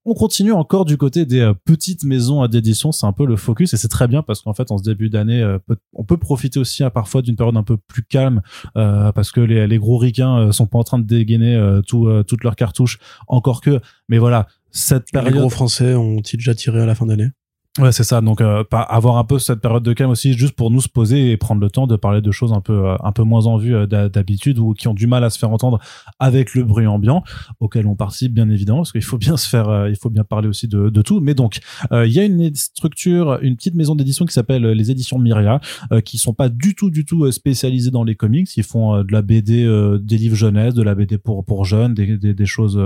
On 0.09 0.13
continue 0.13 0.53
encore 0.53 0.85
du 0.85 0.95
côté 0.95 1.25
des 1.25 1.41
euh, 1.41 1.53
petites 1.53 2.05
maisons 2.05 2.47
d'édition, 2.47 2.93
c'est 2.93 3.05
un 3.05 3.11
peu 3.11 3.25
le 3.25 3.35
focus 3.35 3.73
et 3.73 3.77
c'est 3.77 3.89
très 3.89 4.07
bien 4.07 4.21
parce 4.21 4.41
qu'en 4.41 4.53
fait 4.53 4.71
en 4.71 4.77
ce 4.77 4.83
début 4.83 5.09
d'année, 5.09 5.41
euh, 5.41 5.59
on 5.91 6.05
peut 6.05 6.15
profiter 6.15 6.61
aussi 6.61 6.81
à 6.81 6.85
hein, 6.85 6.89
parfois 6.91 7.21
d'une 7.21 7.35
période 7.35 7.57
un 7.57 7.63
peu 7.63 7.75
plus 7.75 8.03
calme 8.03 8.41
euh, 8.77 9.11
parce 9.11 9.33
que 9.33 9.41
les, 9.41 9.67
les 9.67 9.77
gros 9.77 9.97
ricains 9.97 10.53
sont 10.53 10.65
pas 10.65 10.77
en 10.77 10.85
train 10.85 10.97
de 10.97 11.03
dégainer 11.03 11.81
tout, 11.85 12.09
toutes 12.25 12.45
leurs 12.45 12.55
cartouches, 12.55 12.99
encore 13.27 13.59
que. 13.59 13.81
Mais 14.07 14.17
voilà, 14.17 14.47
cette 14.71 15.11
période. 15.11 15.33
Les 15.33 15.39
gros 15.41 15.49
Français 15.49 15.93
ont-ils 15.95 16.37
déjà 16.37 16.55
tiré 16.55 16.79
à 16.79 16.85
la 16.85 16.95
fin 16.95 17.05
d'année? 17.05 17.31
Ouais, 17.79 17.91
c'est 17.91 18.03
ça. 18.03 18.21
Donc, 18.21 18.41
euh, 18.41 18.63
avoir 18.71 19.17
un 19.17 19.23
peu 19.23 19.37
cette 19.37 19.59
période 19.59 19.83
de 19.83 19.93
calme 19.93 20.09
aussi, 20.09 20.33
juste 20.33 20.53
pour 20.53 20.71
nous 20.71 20.81
se 20.81 20.89
poser 20.89 21.31
et 21.31 21.37
prendre 21.37 21.61
le 21.61 21.69
temps 21.69 21.85
de 21.85 21.95
parler 21.95 22.21
de 22.21 22.31
choses 22.31 22.51
un 22.51 22.61
peu, 22.61 22.87
euh, 22.87 22.95
un 23.03 23.11
peu 23.11 23.21
moins 23.21 23.45
en 23.45 23.57
vue 23.57 23.75
euh, 23.75 23.85
d'habitude 23.85 24.57
ou 24.57 24.73
qui 24.73 24.87
ont 24.87 24.95
du 24.95 25.05
mal 25.05 25.23
à 25.23 25.29
se 25.29 25.37
faire 25.37 25.51
entendre 25.51 25.79
avec 26.17 26.55
le 26.55 26.63
bruit 26.63 26.87
ambiant, 26.87 27.23
auquel 27.59 27.85
on 27.85 27.95
participe 27.95 28.33
bien 28.33 28.49
évidemment, 28.49 28.79
parce 28.79 28.91
qu'il 28.91 29.03
faut 29.03 29.19
bien 29.19 29.37
se 29.37 29.47
faire, 29.47 29.87
il 29.87 29.95
faut 29.95 30.09
bien 30.09 30.23
parler 30.23 30.47
aussi 30.47 30.67
de, 30.67 30.89
de 30.89 31.01
tout. 31.03 31.19
Mais 31.19 31.35
donc, 31.35 31.59
il 31.91 32.11
y 32.11 32.19
a 32.19 32.23
une 32.23 32.53
structure, 32.55 33.37
une 33.41 33.55
petite 33.55 33.75
maison 33.75 33.93
d'édition 33.93 34.25
qui 34.25 34.33
s'appelle 34.33 34.65
les 34.65 34.91
éditions 34.91 35.19
Myria, 35.19 35.59
qui 36.03 36.17
sont 36.17 36.33
pas 36.33 36.49
du 36.49 36.73
tout, 36.73 36.89
du 36.89 37.05
tout 37.05 37.31
spécialisées 37.31 37.91
dans 37.91 38.03
les 38.03 38.15
comics. 38.15 38.55
Ils 38.57 38.63
font 38.63 39.03
de 39.03 39.11
la 39.11 39.21
BD, 39.21 39.65
des 40.01 40.17
livres 40.17 40.35
jeunesse, 40.35 40.73
de 40.73 40.81
la 40.81 40.95
BD 40.95 41.17
pour 41.17 41.45
pour 41.45 41.65
jeunes, 41.65 41.93
des, 41.93 42.17
des, 42.17 42.33
des 42.33 42.45
choses 42.45 42.81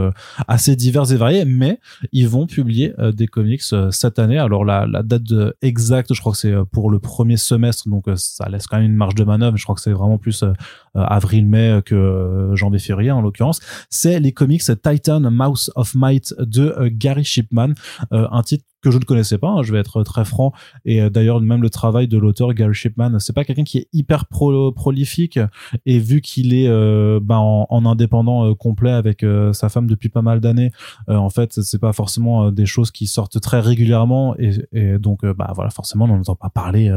assez 0.47 0.75
diverses 0.75 1.11
et 1.11 1.17
variées, 1.17 1.45
mais 1.45 1.79
ils 2.11 2.27
vont 2.27 2.45
publier 2.45 2.93
des 3.13 3.27
comics 3.27 3.63
cette 3.91 4.19
année. 4.19 4.37
Alors 4.37 4.65
là 4.65 4.80
la, 4.85 5.03
date 5.03 5.23
exacte, 5.61 6.13
je 6.13 6.19
crois 6.19 6.31
que 6.33 6.37
c'est 6.37 6.51
euh, 6.51 6.65
pour 6.65 6.89
le 6.89 6.99
premier 6.99 7.37
semestre, 7.37 7.89
donc 7.89 8.07
euh, 8.07 8.15
ça 8.15 8.47
laisse 8.49 8.67
quand 8.67 8.77
même 8.77 8.85
une 8.85 8.95
marge 8.95 9.15
de 9.15 9.23
manœuvre. 9.23 9.57
Je 9.57 9.63
crois 9.63 9.75
que 9.75 9.81
c'est 9.81 9.91
vraiment 9.91 10.17
plus 10.17 10.43
euh, 10.43 10.53
avril-mai 10.95 11.81
que 11.85 12.51
janvier-février 12.53 13.11
en 13.11 13.21
l'occurrence. 13.21 13.59
C'est 13.89 14.19
les 14.19 14.31
comics 14.31 14.63
Titan 14.81 15.21
Mouse 15.21 15.71
of 15.75 15.95
Might 15.95 16.33
de 16.39 16.89
Gary 16.89 17.23
Shipman, 17.23 17.73
un 18.11 18.41
titre 18.43 18.65
que 18.81 18.91
je 18.91 18.97
ne 18.97 19.03
connaissais 19.03 19.37
pas, 19.37 19.49
hein, 19.49 19.63
je 19.63 19.71
vais 19.71 19.79
être 19.79 20.03
très 20.03 20.25
franc. 20.25 20.51
Et 20.85 21.01
euh, 21.01 21.09
d'ailleurs, 21.09 21.39
même 21.39 21.61
le 21.61 21.69
travail 21.69 22.07
de 22.07 22.17
l'auteur 22.17 22.53
Gary 22.53 22.73
Shipman, 22.73 23.19
c'est 23.19 23.33
pas 23.33 23.43
quelqu'un 23.43 23.63
qui 23.63 23.77
est 23.77 23.87
hyper 23.93 24.25
prolifique. 24.25 25.39
Et 25.85 25.99
vu 25.99 26.21
qu'il 26.21 26.53
est 26.53 26.67
euh, 26.67 27.19
ben, 27.21 27.37
en, 27.37 27.85
indépendant 27.85 28.49
euh, 28.49 28.55
complet 28.55 28.91
avec 28.91 29.25
sa 29.53 29.69
femme 29.69 29.87
depuis 29.87 30.09
pas 30.09 30.21
mal 30.21 30.39
d'années, 30.39 30.71
en 31.07 31.29
fait, 31.29 31.61
c'est 31.61 31.79
pas 31.79 31.93
forcément 31.93 32.51
des 32.51 32.65
choses 32.65 32.91
qui 32.91 33.07
sortent 33.07 33.39
très 33.39 33.59
régulièrement. 33.59 34.35
Et, 34.37 34.97
donc, 34.97 35.25
bah 35.25 35.51
voilà, 35.53 35.69
forcément, 35.69 36.05
on 36.05 36.09
n'en 36.09 36.19
entend 36.19 36.35
pas 36.35 36.49
parler 36.49 36.91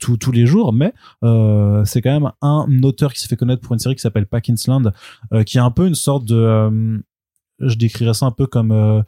tous 0.00 0.32
les 0.32 0.46
jours. 0.46 0.72
Mais 0.72 0.92
c'est 1.84 2.00
quand 2.02 2.12
même 2.12 2.32
un 2.40 2.66
auteur 2.82 2.95
qui 3.12 3.20
s'est 3.20 3.28
fait 3.28 3.36
connaître 3.36 3.62
pour 3.62 3.72
une 3.72 3.78
série 3.78 3.94
qui 3.94 4.02
s'appelle 4.02 4.26
Packinsland, 4.26 4.92
qui 5.44 5.58
est 5.58 5.60
un 5.60 5.70
peu 5.70 5.86
une 5.86 5.94
sorte 5.94 6.24
de 6.24 7.02
je 7.58 7.74
décrirais 7.76 8.14
ça 8.14 8.26
un 8.26 8.32
peu 8.32 8.46
comme 8.46 9.04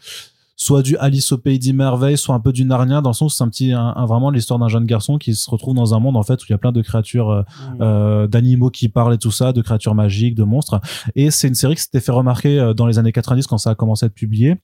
soit 0.58 0.82
du 0.82 0.96
Alice 0.96 1.30
au 1.30 1.38
pays 1.38 1.60
des 1.60 1.72
merveilles, 1.72 2.18
soit 2.18 2.34
un 2.34 2.40
peu 2.40 2.52
du 2.52 2.64
Narnia 2.64 3.00
dans 3.00 3.10
le 3.10 3.14
sens 3.14 3.32
où 3.32 3.36
c'est 3.36 3.44
un 3.44 3.48
petit, 3.48 3.72
un, 3.72 4.04
vraiment 4.06 4.30
l'histoire 4.30 4.58
d'un 4.58 4.68
jeune 4.68 4.86
garçon 4.86 5.16
qui 5.16 5.34
se 5.34 5.48
retrouve 5.48 5.74
dans 5.74 5.94
un 5.94 6.00
monde 6.00 6.16
en 6.16 6.24
fait 6.24 6.34
où 6.34 6.46
il 6.48 6.50
y 6.50 6.54
a 6.54 6.58
plein 6.58 6.72
de 6.72 6.82
créatures, 6.82 7.30
euh, 7.30 7.42
mmh. 7.42 7.76
euh, 7.80 8.26
d'animaux 8.26 8.68
qui 8.68 8.88
parlent 8.88 9.14
et 9.14 9.18
tout 9.18 9.30
ça, 9.30 9.52
de 9.52 9.62
créatures 9.62 9.94
magiques, 9.94 10.34
de 10.34 10.42
monstres. 10.42 10.80
Et 11.14 11.30
c'est 11.30 11.46
une 11.46 11.54
série 11.54 11.76
qui 11.76 11.82
s'était 11.82 12.00
fait 12.00 12.12
remarquer 12.12 12.58
euh, 12.58 12.74
dans 12.74 12.86
les 12.86 12.98
années 12.98 13.12
90 13.12 13.46
quand 13.46 13.56
ça 13.56 13.70
a 13.70 13.74
commencé 13.76 14.04
à 14.04 14.08
être 14.08 14.14
publié 14.14 14.56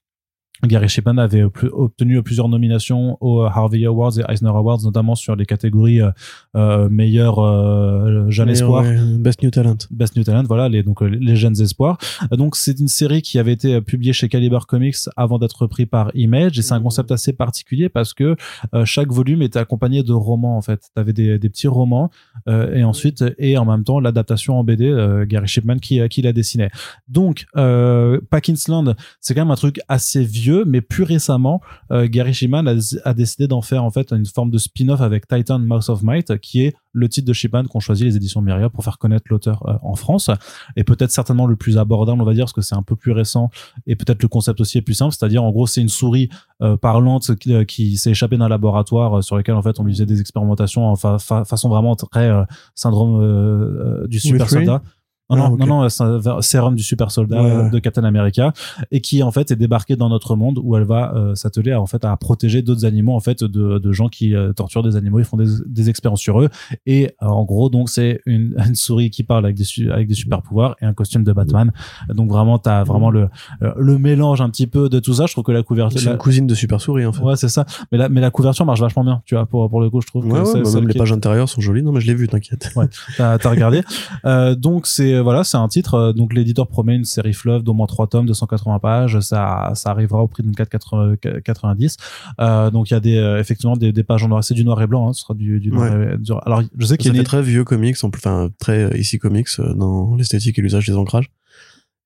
Gary 0.66 0.88
Shipman 0.88 1.18
avait 1.18 1.42
obtenu 1.42 2.22
plusieurs 2.22 2.48
nominations 2.48 3.16
aux 3.20 3.42
Harvey 3.42 3.84
Awards 3.84 4.18
et 4.18 4.22
Eisner 4.28 4.50
Awards, 4.50 4.82
notamment 4.82 5.14
sur 5.14 5.36
les 5.36 5.46
catégories 5.46 6.00
euh, 6.00 6.10
euh 6.56 6.88
meilleur 6.88 7.38
euh, 7.38 8.30
jeune 8.30 8.48
espoir, 8.48 8.84
Best 9.18 9.42
New 9.42 9.50
Talent, 9.50 9.76
Best 9.90 10.16
New 10.16 10.24
Talent, 10.24 10.44
voilà 10.44 10.68
les 10.68 10.82
donc 10.82 11.00
les 11.00 11.36
jeunes 11.36 11.60
espoirs. 11.60 11.98
Donc 12.32 12.56
c'est 12.56 12.78
une 12.78 12.88
série 12.88 13.22
qui 13.22 13.38
avait 13.38 13.52
été 13.52 13.80
publiée 13.80 14.12
chez 14.12 14.28
Caliber 14.28 14.60
Comics 14.66 14.96
avant 15.16 15.38
d'être 15.38 15.62
repris 15.62 15.86
par 15.86 16.10
Image 16.14 16.58
et 16.58 16.62
c'est 16.62 16.74
un 16.74 16.80
concept 16.80 17.10
assez 17.10 17.32
particulier 17.32 17.88
parce 17.88 18.14
que 18.14 18.36
euh, 18.74 18.84
chaque 18.84 19.10
volume 19.10 19.42
était 19.42 19.58
accompagné 19.58 20.02
de 20.02 20.12
romans 20.12 20.56
en 20.56 20.62
fait. 20.62 20.90
T'avais 20.94 21.12
des, 21.12 21.38
des 21.38 21.48
petits 21.48 21.68
romans 21.68 22.10
euh, 22.48 22.74
et 22.74 22.84
ensuite 22.84 23.24
et 23.38 23.56
en 23.58 23.64
même 23.64 23.84
temps 23.84 24.00
l'adaptation 24.00 24.58
en 24.58 24.64
BD 24.64 24.84
Gary 25.28 25.48
Shipman 25.48 25.78
qui 25.78 26.06
qui 26.08 26.22
la 26.22 26.32
dessinait. 26.32 26.70
Donc 27.08 27.46
euh, 27.56 28.20
Packinsland, 28.30 28.94
c'est 29.20 29.34
quand 29.34 29.42
même 29.42 29.50
un 29.50 29.56
truc 29.56 29.80
assez 29.88 30.24
vieux 30.24 30.53
mais 30.66 30.80
plus 30.80 31.02
récemment, 31.02 31.60
euh, 31.90 32.06
Gary 32.08 32.32
Shipman 32.32 32.64
a, 32.66 33.14
décidé 33.14 33.48
d'en 33.48 33.62
faire 33.62 33.82
en 33.82 33.90
fait 33.90 34.12
une 34.12 34.26
forme 34.26 34.50
de 34.50 34.58
spin-off 34.58 35.00
avec 35.00 35.26
Titan 35.26 35.58
Mouse 35.58 35.88
of 35.88 36.02
Might, 36.02 36.38
qui 36.38 36.64
est 36.64 36.74
le 36.92 37.08
titre 37.08 37.26
de 37.26 37.32
Shipman 37.32 37.64
qu'ont 37.64 37.80
choisi 37.80 38.04
les 38.04 38.16
éditions 38.16 38.40
Myria 38.40 38.70
pour 38.70 38.84
faire 38.84 38.98
connaître 38.98 39.26
l'auteur 39.30 39.66
euh, 39.68 39.74
en 39.82 39.96
France, 39.96 40.30
et 40.76 40.84
peut-être 40.84 41.10
certainement 41.10 41.46
le 41.46 41.56
plus 41.56 41.78
abordable, 41.78 42.22
on 42.22 42.24
va 42.24 42.34
dire, 42.34 42.44
parce 42.44 42.52
que 42.52 42.60
c'est 42.60 42.76
un 42.76 42.82
peu 42.82 42.94
plus 42.94 43.12
récent, 43.12 43.50
et 43.86 43.96
peut-être 43.96 44.22
le 44.22 44.28
concept 44.28 44.60
aussi 44.60 44.78
est 44.78 44.82
plus 44.82 44.94
simple, 44.94 45.14
c'est-à-dire 45.14 45.42
en 45.42 45.50
gros 45.50 45.66
c'est 45.66 45.80
une 45.80 45.88
souris 45.88 46.28
euh, 46.62 46.76
parlante 46.76 47.34
qui, 47.36 47.96
s'est 47.96 48.10
échappée 48.10 48.36
d'un 48.36 48.48
laboratoire 48.48 49.22
sur 49.24 49.36
lequel 49.36 49.54
en 49.54 49.62
fait 49.62 49.80
on 49.80 49.84
lui 49.84 49.92
faisait 49.92 50.06
des 50.06 50.20
expérimentations 50.20 50.86
en 50.86 50.96
façon 50.96 51.68
vraiment 51.68 51.96
très 51.96 52.30
syndrome 52.74 54.06
du 54.08 54.20
super 54.20 54.48
soldat. 54.48 54.82
Non, 55.30 55.36
non, 55.36 55.56
ah, 55.58 55.64
non, 55.64 55.82
non, 55.82 55.88
c'est 55.88 56.02
un 56.02 56.42
sérum 56.42 56.74
du 56.74 56.82
super 56.82 57.10
soldat 57.10 57.70
de 57.70 57.78
Captain 57.78 58.04
America 58.04 58.52
et 58.90 59.00
qui 59.00 59.22
en 59.22 59.30
fait 59.30 59.50
est 59.50 59.56
débarqué 59.56 59.96
dans 59.96 60.10
notre 60.10 60.36
monde 60.36 60.60
où 60.62 60.76
elle 60.76 60.84
va 60.84 61.14
euh, 61.14 61.34
s'atteler 61.34 61.72
à, 61.72 61.80
en 61.80 61.86
fait 61.86 62.04
à 62.04 62.14
protéger 62.18 62.60
d'autres 62.60 62.84
animaux 62.84 63.14
en 63.14 63.20
fait 63.20 63.42
de, 63.42 63.78
de 63.78 63.92
gens 63.92 64.08
qui 64.08 64.34
euh, 64.34 64.52
torturent 64.52 64.82
des 64.82 64.96
animaux 64.96 65.20
ils 65.20 65.24
font 65.24 65.38
des, 65.38 65.46
des 65.66 65.88
expériences 65.88 66.20
sur 66.20 66.42
eux. 66.42 66.50
Et 66.84 67.14
euh, 67.22 67.26
en 67.26 67.44
gros 67.44 67.70
donc 67.70 67.88
c'est 67.88 68.20
une, 68.26 68.54
une, 68.66 68.74
souris 68.74 69.10
qui 69.10 69.22
parle 69.22 69.46
avec 69.46 69.56
des 69.56 69.64
avec 69.90 70.08
des 70.08 70.14
super 70.14 70.42
pouvoirs 70.42 70.76
et 70.82 70.84
un 70.84 70.92
costume 70.92 71.24
de 71.24 71.32
Batman. 71.32 71.72
Donc 72.10 72.30
vraiment 72.30 72.58
t'as 72.58 72.84
vraiment 72.84 73.10
le 73.10 73.28
le 73.60 73.98
mélange 73.98 74.42
un 74.42 74.50
petit 74.50 74.66
peu 74.66 74.90
de 74.90 75.00
tout 75.00 75.14
ça. 75.14 75.24
Je 75.26 75.32
trouve 75.32 75.44
que 75.44 75.52
la 75.52 75.62
couverture 75.62 76.00
c'est 76.00 76.10
une 76.10 76.18
cousine 76.18 76.46
de 76.46 76.54
super 76.54 76.82
souris 76.82 77.06
en 77.06 77.12
fait. 77.12 77.22
Ouais 77.22 77.36
c'est 77.36 77.48
ça. 77.48 77.64
Mais 77.92 77.98
la 77.98 78.10
mais 78.10 78.20
la 78.20 78.30
couverture 78.30 78.66
marche 78.66 78.80
vachement 78.80 79.04
bien 79.04 79.22
tu 79.24 79.36
vois 79.36 79.46
pour 79.46 79.70
pour 79.70 79.80
le 79.80 79.88
coup 79.88 80.02
je 80.02 80.06
trouve 80.06 80.26
ouais, 80.26 80.42
que 80.42 80.58
ouais, 80.58 80.74
même 80.74 80.88
les 80.88 80.94
pages 80.94 81.12
intérieures 81.12 81.48
sont 81.48 81.62
jolies. 81.62 81.82
Non 81.82 81.92
mais 81.92 82.00
je 82.00 82.06
l'ai 82.06 82.14
vu 82.14 82.28
t'inquiète. 82.28 82.72
Ouais 82.76 82.88
t'as 83.16 83.38
as 83.42 83.48
regardé. 83.48 83.82
Donc 84.58 84.86
c'est 84.86 85.13
voilà, 85.20 85.44
c'est 85.44 85.56
un 85.56 85.68
titre. 85.68 85.94
Euh, 85.94 86.12
donc 86.12 86.34
l'éditeur 86.34 86.68
promet 86.68 86.94
une 86.94 87.04
série 87.04 87.32
fleuve 87.32 87.62
d'au 87.62 87.74
moins 87.74 87.86
3 87.86 88.06
tomes 88.06 88.26
de 88.26 88.32
180 88.32 88.78
pages. 88.78 89.20
Ça, 89.20 89.72
ça 89.74 89.90
arrivera 89.90 90.22
au 90.22 90.28
prix 90.28 90.42
de 90.42 90.50
4,90. 90.50 91.96
Euh, 92.40 92.70
donc 92.70 92.90
il 92.90 92.94
y 92.94 92.96
a 92.96 93.00
des 93.00 93.16
euh, 93.16 93.38
effectivement 93.38 93.76
des, 93.76 93.92
des, 93.92 94.04
pages 94.04 94.24
en 94.24 94.28
noir. 94.28 94.44
C'est 94.44 94.54
du 94.54 94.64
noir 94.64 94.80
et 94.82 94.86
blanc. 94.86 95.08
Hein, 95.08 95.12
ce 95.12 95.22
sera 95.22 95.34
du, 95.34 95.60
du 95.60 95.70
noir 95.70 95.88
et, 95.88 96.16
du... 96.18 96.32
Alors 96.44 96.62
je 96.76 96.86
sais 96.86 96.96
qu'il 96.96 97.14
y 97.14 97.18
a 97.18 97.24
très 97.24 97.42
vieux 97.42 97.64
comics, 97.64 97.96
enfin 98.02 98.50
très 98.58 98.98
ici 98.98 99.18
comics 99.18 99.48
dans 99.58 100.14
l'esthétique 100.16 100.58
et 100.58 100.62
l'usage 100.62 100.86
des 100.86 100.94
ancrages. 100.94 101.30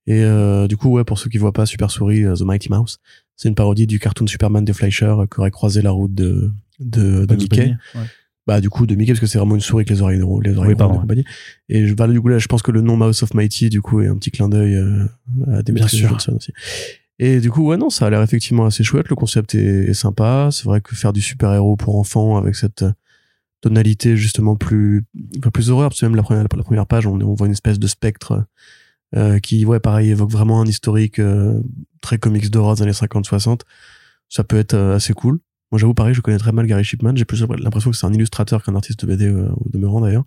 Et 0.07 0.25
du 0.69 0.77
coup, 0.79 0.91
ouais, 0.91 1.05
pour 1.05 1.19
ceux 1.19 1.29
qui 1.29 1.37
voient 1.37 1.53
pas 1.53 1.67
Super 1.67 1.91
Souris, 1.91 2.25
The 2.25 2.41
Mighty 2.41 2.71
Mouse, 2.71 2.99
c'est 3.37 3.49
une 3.49 3.55
parodie 3.55 3.87
du 3.87 3.99
cartoon 3.99 4.27
Superman 4.27 4.65
de 4.65 4.73
Fleischer 4.73 5.15
qui 5.31 5.41
aurait 5.41 5.51
croisé 5.51 5.83
la 5.83 5.91
route 5.91 6.15
de 6.15 6.51
de, 6.81 7.27
de 7.27 7.37
Mickey 7.37 7.77
bah 8.49 8.63
du 8.63 8.71
coup 8.71 8.87
de 8.87 8.95
Mickey 8.95 9.13
parce 9.13 9.21
que 9.21 9.27
c'est 9.27 9.37
vraiment 9.37 9.55
une 9.55 9.61
souris 9.61 9.83
avec 9.83 9.91
les 9.91 10.01
oreilles 10.01 10.17
les 10.17 10.25
oreilles 10.57 10.75
oui, 10.75 10.83
rondes 10.83 11.15
et 11.69 11.77
et 11.77 11.87
je 11.87 11.93
bah, 11.93 12.09
du 12.09 12.19
coup 12.19 12.29
là 12.29 12.39
je 12.39 12.47
pense 12.47 12.63
que 12.63 12.71
le 12.71 12.81
nom 12.81 12.97
Mouse 12.97 13.23
of 13.23 13.35
Mighty 13.35 13.69
du 13.69 13.83
coup 13.83 14.01
est 14.01 14.09
un 14.09 14.17
petit 14.17 14.31
clin 14.31 14.49
d'œil 14.49 14.75
euh, 14.75 15.05
à 15.53 15.63
Demetrius 15.63 16.09
Johnson 16.09 16.35
aussi. 16.35 16.53
Et 17.19 17.41
du 17.41 17.51
coup 17.51 17.67
ouais 17.67 17.77
non 17.77 17.91
ça 17.91 18.07
a 18.07 18.11
l'air 18.11 18.23
effectivement 18.23 18.65
assez 18.65 18.83
chouette. 18.83 19.11
Le 19.11 19.17
concept 19.17 19.55
est, 19.55 19.93
sympa. 19.93 20.49
C'est 20.51 20.65
vrai 20.65 20.81
que 20.81 20.97
faire 20.97 21.13
du 21.13 21.21
super 21.21 21.53
héros 21.53 21.77
pour 21.77 21.99
enfants 21.99 22.39
avec 22.39 22.57
cette 22.57 22.87
tonalité 23.61 24.17
justement 24.17 24.57
plus 24.57 25.05
enfin, 25.39 25.51
plus 25.51 25.71
horreur 25.71 25.91
parce 25.91 26.01
que 26.01 26.07
même 26.07 26.17
la 26.17 26.23
première 26.23 26.43
la 26.43 26.65
première 26.65 26.87
page 26.87 27.07
on, 27.07 27.21
on 27.21 27.35
voit 27.35 27.49
une 27.49 27.53
espèce 27.53 27.79
de 27.79 27.87
spectre 27.87 28.45
euh, 29.15 29.39
qui 29.41 29.67
ouais 29.67 29.81
pareil 29.81 30.11
évoque 30.11 30.31
vraiment 30.31 30.63
un 30.63 30.67
historique 30.67 31.19
euh, 31.19 31.61
très 32.01 32.19
comics 32.19 32.51
d'horreur 32.51 32.77
des 32.77 32.83
années 32.83 32.93
50 32.93 33.27
60 33.27 33.65
ça 34.29 34.45
peut 34.45 34.59
être 34.59 34.75
euh, 34.75 34.97
assez 34.97 35.13
cool 35.13 35.41
moi, 35.71 35.79
j'avoue, 35.79 35.95
pareil, 35.95 36.15
je 36.15 36.21
connais 36.21 36.39
très 36.39 36.53
mal 36.53 36.67
Gary 36.67 36.85
Shipman. 36.85 37.15
J'ai 37.15 37.25
plus 37.25 37.45
l'impression 37.59 37.91
que 37.91 37.97
c'est 37.97 38.07
un 38.07 38.13
illustrateur 38.13 38.63
qu'un 38.63 38.75
artiste 38.75 39.05
de 39.05 39.07
BD 39.07 39.27
euh, 39.27 39.49
au 39.57 39.69
demeurant 39.69 40.01
d'ailleurs. 40.01 40.25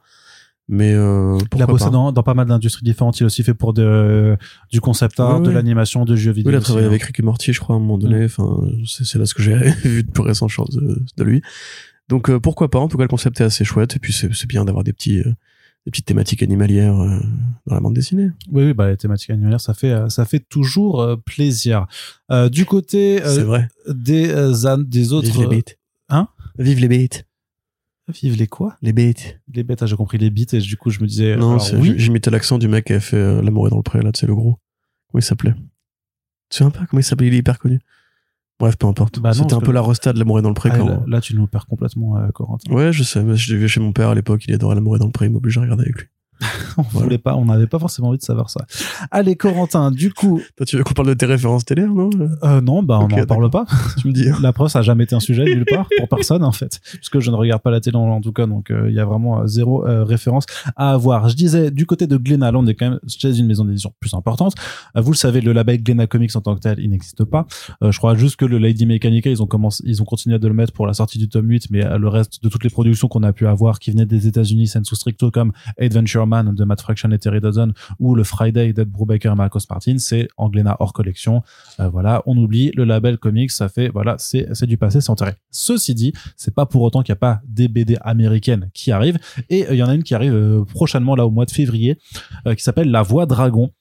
Mais 0.68 0.94
euh, 0.94 1.38
il 1.56 1.62
a 1.62 1.66
bossé 1.66 1.90
dans, 1.90 2.12
dans, 2.12 2.24
pas 2.24 2.34
mal 2.34 2.48
d'industries 2.48 2.84
différentes. 2.84 3.20
Il 3.20 3.24
a 3.24 3.26
aussi 3.26 3.44
fait 3.44 3.54
pour 3.54 3.74
de, 3.74 4.38
du 4.72 4.80
concept 4.80 5.20
art, 5.20 5.42
de 5.42 5.50
l'animation, 5.50 6.06
de 6.06 6.16
jeux 6.16 6.32
vidéo. 6.32 6.52
il 6.52 6.56
a 6.56 6.62
travaillé 6.62 6.86
avec 6.86 7.04
Rick 7.04 7.20
et 7.20 7.24
Morty, 7.24 7.52
je 7.52 7.60
crois, 7.60 7.76
à 7.76 7.78
un 7.78 7.82
moment 7.82 7.98
donné. 7.98 8.24
Enfin, 8.26 8.62
c'est 8.86 9.18
là 9.18 9.26
ce 9.26 9.34
que 9.34 9.42
j'ai 9.42 9.56
vu 9.84 10.04
de 10.04 10.12
plus 10.12 10.24
récent 10.24 10.48
chose 10.48 10.70
de, 10.70 11.04
de 11.18 11.24
lui. 11.24 11.42
Donc 12.12 12.30
euh, 12.30 12.40
pourquoi 12.40 12.70
pas. 12.70 12.80
En 12.80 12.90
tout 12.90 12.98
cas, 12.98 13.04
le 13.04 13.10
concept 13.10 13.42
est 13.42 13.46
assez 13.46 13.64
chouette. 13.64 13.96
Et 13.96 14.00
puis 14.00 14.14
c'est 14.14 14.48
bien 14.48 14.66
d'avoir 14.66 14.84
des 14.84 14.94
petits 14.94 15.20
euh, 15.20 15.34
des 15.86 15.92
petites 15.92 16.06
thématiques 16.06 16.44
animalières 16.44 17.00
euh, 17.00 17.20
dans 17.66 17.76
la 17.76 17.82
bande 17.82 17.96
dessinée. 17.96 18.30
Oui, 18.52 18.66
oui, 18.66 18.74
bah 18.74 18.90
les 18.90 18.98
thématiques 18.98 19.32
animalières, 19.32 19.62
ça 19.62 19.74
fait 19.74 19.92
euh, 19.92 20.10
ça 20.10 20.26
fait 20.26 20.40
toujours 20.40 21.02
euh, 21.02 21.16
plaisir. 21.18 21.88
du 22.52 22.66
côté 22.66 23.20
vrai. 23.20 23.68
des 23.88 24.28
des 24.86 25.14
autres 25.14 25.28
Vive 25.28 25.42
les 25.42 25.48
bêtes. 25.48 25.80
Hein? 26.10 26.28
Vive 26.58 26.80
les 26.80 26.88
bêtes. 26.88 27.26
Revive 28.08 28.38
les 28.38 28.48
quoi? 28.48 28.78
Les 28.82 28.94
bêtes. 28.94 29.40
Les 29.54 29.64
bêtes, 29.64 29.84
ah, 29.84 29.86
j'ai 29.86 29.96
compris 29.96 30.18
les 30.18 30.30
bêtes 30.30 30.54
et 30.54 30.60
du 30.60 30.78
coup 30.78 30.90
je 30.90 31.00
me 31.00 31.08
disais. 31.08 31.36
Non, 31.36 31.54
alors, 31.54 31.68
oui. 31.80 31.94
j'imitais 31.98 32.30
l'accent 32.30 32.58
du 32.58 32.68
mec 32.68 32.86
qui 32.86 32.94
avait 32.94 33.02
fait 33.02 33.18
euh, 33.18 33.42
L'amour 33.42 33.68
est 33.68 33.70
dans 33.70 33.78
le 33.78 33.84
pré, 33.84 34.02
là, 34.02 34.12
tu 34.12 34.22
sais, 34.22 34.28
le 34.28 34.36
gros. 34.36 34.58
Comment 35.08 35.20
il 35.20 35.24
s'appelait? 35.24 35.54
Tu 36.50 36.58
souviens 36.58 36.72
pas 36.72 36.86
comment 36.88 37.00
il 37.00 37.04
s'appelait? 37.04 37.28
Il 37.28 37.34
est 37.34 37.38
hyper 37.38 37.60
connu. 37.60 37.80
Bref, 38.62 38.78
peu 38.78 38.86
importe. 38.88 39.20
Bah 39.20 39.34
C'était 39.34 39.56
un 39.56 39.60
peu 39.60 39.72
la 39.72 39.82
resta 39.82 40.14
de 40.14 40.20
L'amour 40.20 40.38
est 40.38 40.44
dans 40.44 40.50
le 40.50 40.54
pré 40.54 40.70
Ah, 40.72 40.78
quand. 40.78 40.86
là, 40.88 41.02
là, 41.08 41.20
tu 41.20 41.36
nous 41.36 41.48
perds 41.48 41.66
complètement, 41.66 42.18
euh, 42.18 42.28
Corentin. 42.30 42.72
Ouais, 42.72 42.94
je 42.94 43.02
sais, 43.04 43.24
mais 43.24 43.36
je 43.36 43.52
l'ai 43.54 43.60
vu 43.60 43.68
chez 43.68 43.80
mon 43.80 43.92
père 43.92 44.10
à 44.10 44.16
l'époque, 44.16 44.44
il 44.48 44.54
adorait 44.54 44.76
L'amour 44.76 44.96
est 44.96 45.00
dans 45.00 45.08
le 45.08 45.12
pré, 45.12 45.26
il 45.26 45.32
m'oblige 45.32 45.58
à 45.58 45.62
regarder 45.62 45.84
avec 45.84 45.98
lui. 46.00 46.08
On 46.78 46.82
Voilà. 46.84 47.06
voulait 47.06 47.18
pas, 47.18 47.36
on 47.36 47.46
n'avait 47.46 47.68
pas 47.68 47.80
forcément 47.80 48.10
envie 48.10 48.18
de 48.18 48.24
savoir 48.24 48.50
ça. 48.50 48.66
Allez, 49.12 49.36
Corentin, 49.36 49.92
du 49.92 50.14
coup, 50.14 50.42
Toi, 50.58 50.66
tu 50.66 50.78
veux 50.78 50.84
qu'on 50.84 50.94
parle 50.94 51.10
de 51.10 51.14
tes 51.14 51.26
références 51.26 51.66
télé, 51.66 51.84
non 51.86 52.10
euh, 52.44 52.62
non, 52.62 52.84
bah, 52.84 53.00
on 53.02 53.08
n'en 53.08 53.26
parle 53.26 53.50
pas. 53.50 53.66
Tu 54.00 54.08
me 54.08 54.14
dis. 54.14 54.30
hein. 54.30 54.38
La 54.42 54.54
preuve, 54.54 54.70
ça 54.70 54.80
n'a 54.80 54.84
jamais 54.84 55.04
été 55.04 55.16
un 55.16 55.20
sujet 55.20 55.44
nulle 55.46 55.66
part 55.66 55.88
pour 55.98 56.08
personne 56.08 56.44
en 56.44 56.52
fait, 56.52 56.80
puisque 56.94 57.20
je 57.20 57.30
ne 57.32 57.36
regarde 57.36 57.62
pas 57.62 57.72
la 57.72 57.80
télé 57.82 57.96
en, 57.98 58.02
en 58.10 58.22
tout 58.22 58.32
cas, 58.34 58.46
donc 58.48 58.72
euh, 58.72 58.90
il 58.90 58.96
y 58.96 59.00
a 59.00 59.06
vraiment 59.06 59.42
euh, 59.42 59.48
zéro 59.48 59.86
euh, 59.88 60.04
référence 60.04 60.46
à 60.76 60.92
avoir. 60.92 61.30
Je 61.30 61.36
disais 61.36 61.72
du 61.72 61.86
côté 61.86 62.08
de 62.08 62.18
Glénat, 62.18 62.52
là 62.52 62.60
on 62.60 62.66
est 62.68 62.74
quand 62.76 62.90
même 62.90 63.00
chez 63.08 63.38
une 63.38 63.48
maison 63.48 63.66
d'édition 63.66 63.94
plus 64.00 64.14
importante. 64.14 64.54
Euh, 64.96 65.02
vous 65.02 65.12
le 65.12 65.18
savez, 65.18 65.42
le 65.42 65.52
label 65.54 65.82
Glénat 65.84 66.08
Comics 66.08 66.36
en 66.36 66.42
tant 66.42 66.56
que 66.56 66.62
tel, 66.62 66.80
il 66.80 66.90
n'existe 66.90 67.24
pas. 67.26 67.46
Euh, 67.84 67.92
je 67.92 67.98
crois 67.98 68.16
juste 68.16 68.36
que 68.38 68.46
le 68.46 68.58
Lady 68.58 68.86
Mechanica, 68.86 69.30
ils 69.30 69.42
ont 69.44 69.48
commencé, 69.48 69.84
ils 69.86 70.02
ont 70.02 70.06
continué 70.06 70.40
de 70.40 70.48
le 70.48 70.54
mettre 70.54 70.74
pour 70.74 70.88
la 70.88 70.94
sortie 70.94 71.18
du 71.20 71.30
tome 71.30 71.50
8, 71.50 71.68
mais 71.72 71.86
euh, 71.86 71.98
le 71.98 72.08
reste 72.08 72.44
de 72.44 72.50
toutes 72.50 72.64
les 72.64 72.70
productions 72.70 73.08
qu'on 73.08 73.24
a 73.24 73.34
pu 73.34 73.46
avoir 73.48 73.80
qui 73.80 73.92
venaient 73.92 74.06
des 74.06 74.28
États-Unis, 74.28 74.68
sensu 74.68 74.96
stricto 74.96 75.32
comme 75.32 75.52
Adventure 75.80 76.26
Man 76.32 76.56
de 76.56 76.64
Matt 76.64 76.82
Fraction 76.82 77.12
et 77.12 77.20
Terry 77.20 77.42
Dodson 77.42 77.74
ou 78.00 78.16
le 78.16 78.24
Friday 78.24 78.72
d'Ed 78.72 78.90
Brubaker 78.90 79.34
et 79.34 79.36
Marcos 79.36 79.60
Martin, 79.70 79.98
c'est 79.98 80.30
en 80.38 80.50
Glénat 80.50 80.78
hors 80.80 80.94
collection. 80.94 81.44
Euh, 81.80 81.90
voilà, 81.90 82.24
on 82.26 82.38
oublie 82.38 82.72
le 82.76 82.86
label 82.86 83.18
comics, 83.18 83.52
ça 83.52 83.68
fait 83.68 83.90
voilà, 83.90 84.16
c'est 84.18 84.66
du 84.66 84.78
passé, 84.78 85.02
c'est 85.02 85.10
enterré. 85.10 85.34
Ceci 85.52 85.94
dit, 85.94 86.14
c'est 86.38 86.56
pas 86.56 86.66
pour 86.66 86.82
autant 86.84 87.04
qu'il 87.04 87.12
n'y 87.12 87.18
a 87.18 87.24
pas 87.28 87.42
des 87.46 87.68
BD 87.68 87.98
américaines 88.02 88.72
qui 88.74 88.92
arrivent 88.92 89.20
et 89.50 89.68
euh, 89.68 89.74
il 89.74 89.78
y 89.78 89.84
en 89.84 89.90
a 89.90 89.94
une 89.94 90.04
qui 90.04 90.16
arrive 90.16 90.34
euh, 90.34 90.64
prochainement 90.64 91.16
là 91.16 91.28
au 91.28 91.32
mois 91.32 91.46
de 91.46 91.52
février 91.52 91.98
qui 92.56 92.64
s'appelle 92.64 92.90
La 92.90 93.02
Voix 93.02 93.26
Dragon. 93.26 93.72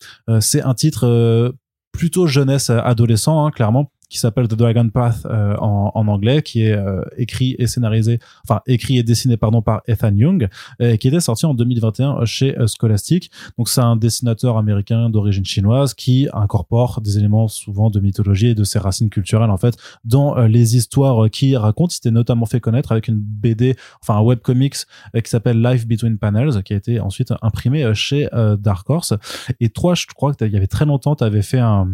C'est 0.40 0.62
un 0.62 0.74
titre 0.74 1.55
plutôt 1.92 2.26
jeunesse 2.26 2.70
adolescent 2.70 3.46
hein, 3.46 3.51
clairement 3.51 3.90
qui 4.11 4.18
s'appelle 4.18 4.48
The 4.48 4.54
Dragon 4.54 4.88
Path 4.90 5.24
euh, 5.24 5.56
en, 5.58 5.92
en 5.94 6.08
anglais, 6.08 6.42
qui 6.42 6.64
est 6.64 6.72
euh, 6.72 7.00
écrit 7.16 7.54
et 7.58 7.66
scénarisé, 7.66 8.18
enfin 8.44 8.61
écrit 8.66 8.98
et 8.98 9.02
dessiné 9.02 9.36
pardon 9.36 9.62
par 9.62 9.82
Ethan 9.86 10.14
Young, 10.14 10.48
euh, 10.82 10.96
qui 10.96 11.08
était 11.08 11.20
sorti 11.20 11.46
en 11.46 11.54
2021 11.54 12.24
chez 12.24 12.58
euh, 12.58 12.66
Scholastic. 12.66 13.30
Donc 13.56 13.68
c'est 13.68 13.80
un 13.80 13.96
dessinateur 13.96 14.58
américain 14.58 15.08
d'origine 15.11 15.44
chinoise 15.44 15.94
qui 15.94 16.28
incorpore 16.32 17.00
des 17.00 17.18
éléments 17.18 17.48
souvent 17.48 17.88
de 17.88 18.00
mythologie 18.00 18.48
et 18.48 18.54
de 18.54 18.64
ses 18.64 18.80
racines 18.80 19.11
culturelles 19.11 19.50
en 19.50 19.56
fait 19.56 19.76
dans 20.04 20.36
euh, 20.36 20.48
les 20.48 20.76
histoires 20.76 21.24
euh, 21.24 21.28
qu'il 21.28 21.56
raconte. 21.56 21.92
Il 21.92 21.96
s'était 21.96 22.11
notamment 22.11 22.46
fait 22.46 22.61
connaître 22.61 22.90
avec 22.90 23.06
une 23.06 23.18
BD, 23.18 23.76
enfin 24.02 24.16
un 24.16 24.22
webcomics 24.22 24.76
qui 25.14 25.30
s'appelle 25.30 25.62
Life 25.62 25.86
Between 25.86 26.18
Panels, 26.18 26.62
qui 26.64 26.72
a 26.72 26.76
été 26.76 26.98
ensuite 26.98 27.32
imprimé 27.42 27.94
chez 27.94 28.28
Dark 28.58 28.88
Horse. 28.90 29.14
Et 29.61 29.68
toi, 29.68 29.94
je 29.94 30.06
crois 30.06 30.34
que 30.34 30.44
il 30.44 30.52
y 30.52 30.56
avait 30.56 30.66
très 30.66 30.84
longtemps, 30.84 31.14
tu 31.14 31.24
avais 31.24 31.42
fait 31.42 31.58
un 31.58 31.88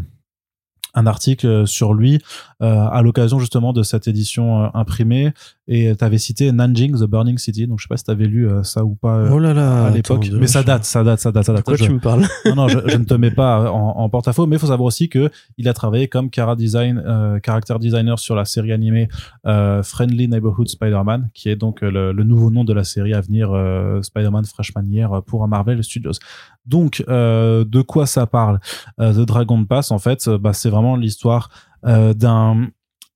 un 0.97 1.07
article 1.07 1.67
sur 1.67 1.95
lui 1.95 2.21
euh, 2.63 2.89
à 2.89 3.03
l'occasion 3.03 3.39
justement 3.39 3.73
de 3.73 3.83
cette 3.83 4.09
édition 4.09 4.65
euh, 4.65 4.69
imprimée 4.75 5.33
et 5.69 5.95
tu 5.99 6.05
avais 6.05 6.19
cité 6.19 6.53
Nanjing 6.53 6.95
The 6.97 7.05
Burning 7.05 7.39
City 7.39 7.67
donc 7.67 7.79
je 7.81 7.85
sais 7.85 7.89
pas 7.89 7.97
si 7.97 8.05
tu 8.05 8.11
avais 8.11 8.27
lu 8.27 8.49
euh, 8.49 8.63
ça 8.63 8.85
ou 8.85 8.95
pas 8.95 9.17
euh, 9.17 9.31
Oh 9.33 9.39
là 9.41 9.53
là. 9.53 9.87
à 9.87 9.91
l'époque 9.91 10.29
mais 10.33 10.47
ça 10.47 10.63
date 10.63 10.85
ça 10.85 11.03
date 11.03 11.19
ça 11.19 11.33
date 11.33 11.45
ça 11.45 11.53
De 11.53 11.57
date 11.57 11.65
quoi 11.67 11.77
Je- 11.77 11.85
tu 11.85 11.93
me 11.93 11.99
parles 11.99 12.25
non, 12.47 12.55
non, 12.55 12.69
je, 12.69 12.79
je 12.87 12.97
ne 12.97 13.05
te 13.05 13.15
mets 13.15 13.31
pas 13.33 13.71
en, 13.73 13.99
en 13.99 14.09
porte-à-faux, 14.09 14.47
mais 14.47 14.57
il 14.57 14.59
faut 14.61 14.69
savoir 14.69 14.87
aussi 14.87 15.09
que 15.09 15.31
il 15.59 15.69
a 15.69 15.75
travaillé 15.75 16.07
comme 16.09 16.31
cara 16.31 16.55
design, 16.57 17.03
euh, 17.05 17.39
character 17.45 17.75
designer 17.81 18.19
sur 18.19 18.35
la 18.37 18.45
série 18.45 18.73
animée 18.73 19.09
euh, 19.47 19.83
Friendly 19.83 20.29
Neighborhood 20.29 20.69
Spider-Man, 20.69 21.31
qui 21.35 21.49
est 21.49 21.57
donc 21.57 21.83
euh, 21.83 21.91
le, 21.91 22.13
le 22.13 22.25
nouveau 22.25 22.51
nom 22.51 22.63
de 22.65 22.73
la 22.73 22.85
série 22.85 23.15
à 23.15 23.21
venir 23.21 23.51
euh, 23.53 24.01
Spider-Man 24.03 24.45
Freshman 24.45 24.85
Year 24.89 25.23
pour 25.27 25.47
Marvel 25.49 25.83
Studios. 25.83 26.13
Donc, 26.65 27.05
euh, 27.09 27.65
de 27.65 27.81
quoi 27.83 28.07
ça 28.07 28.27
parle? 28.27 28.61
Euh, 29.01 29.13
The 29.13 29.27
Dragon 29.27 29.65
Pass, 29.65 29.91
en 29.91 29.99
fait, 29.99 30.27
euh, 30.29 30.39
bah, 30.39 30.53
c'est 30.53 30.71
vraiment 30.71 30.97
l'histoire 30.97 31.49
euh, 31.87 32.13
d'un 32.15 32.69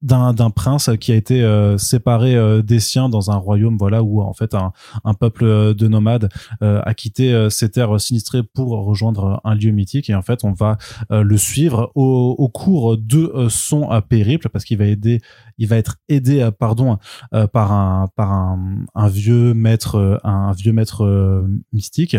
d'un 0.03 0.51
prince 0.51 0.91
qui 0.99 1.13
a 1.13 1.15
été 1.15 1.43
euh, 1.43 1.77
séparé 1.77 2.35
euh, 2.35 2.63
des 2.63 2.81
siens 2.81 3.11
dans 3.11 3.31
un 3.31 3.37
royaume 3.37 3.77
voilà 3.79 4.03
où 4.03 4.23
en 4.23 4.33
fait 4.33 4.55
un, 4.55 4.73
peuple 5.15 5.45
euh, 5.45 5.75
de 5.75 5.89
nomades 5.89 6.31
a 6.61 6.95
quitté 6.95 7.49
ses 7.51 7.71
terres 7.71 8.01
sinistrées 8.01 8.43
pour 8.43 8.71
rejoindre 8.85 9.41
un 9.45 9.55
lieu 9.55 9.71
mythique. 9.71 10.11
Et 10.11 10.15
en 10.15 10.23
fait 10.23 10.45
on 10.45 10.53
va 10.53 10.79
le 11.11 11.37
suivre 11.37 11.93
au, 11.95 12.49
cours 12.49 12.97
de 12.97 13.49
son 13.49 13.89
périple 14.09 14.49
parce 14.49 14.65
qu'il 14.65 14.79
va 14.79 14.87
aider 14.87 15.21
il 15.61 15.69
va 15.69 15.77
être 15.77 15.99
aidé 16.09 16.41
euh, 16.41 16.51
pardon 16.51 16.99
euh, 17.35 17.47
par 17.47 17.71
un 17.71 19.09
vieux 19.09 19.55
maître 19.55 19.97
euh, 19.97 21.47
mystique. 21.73 22.17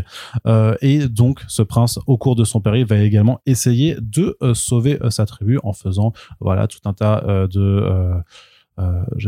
Et 0.82 1.08
donc 1.10 1.44
ce 1.48 1.64
prince 1.64 2.00
au 2.06 2.18
cours 2.18 2.36
de 2.36 2.44
son 2.44 2.62
périple 2.62 2.94
va 2.94 3.02
également 3.02 3.40
essayer 3.46 3.98
de 4.00 4.38
sauver 4.54 5.00
sa 5.10 5.26
tribu 5.26 5.58
en 5.64 5.74
faisant 5.74 6.14
voilà 6.40 6.68
tout 6.68 6.80
un 6.86 6.94
tas 6.94 7.48
de 7.48 8.22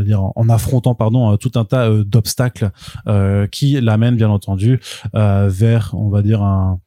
dire 0.04 0.24
en, 0.24 0.50
affrontant 0.50 0.94
pardon 0.94 1.36
tout 1.38 1.52
un 1.56 1.66
tas 1.66 1.90
d'obstacles 2.04 2.70
qui 3.52 3.82
l'amènent 3.82 4.16
bien 4.16 4.30
entendu 4.30 4.80
vers 5.14 5.94
on 5.94 6.10
va 6.10 6.22
dire 6.22 6.44
un 6.44 6.80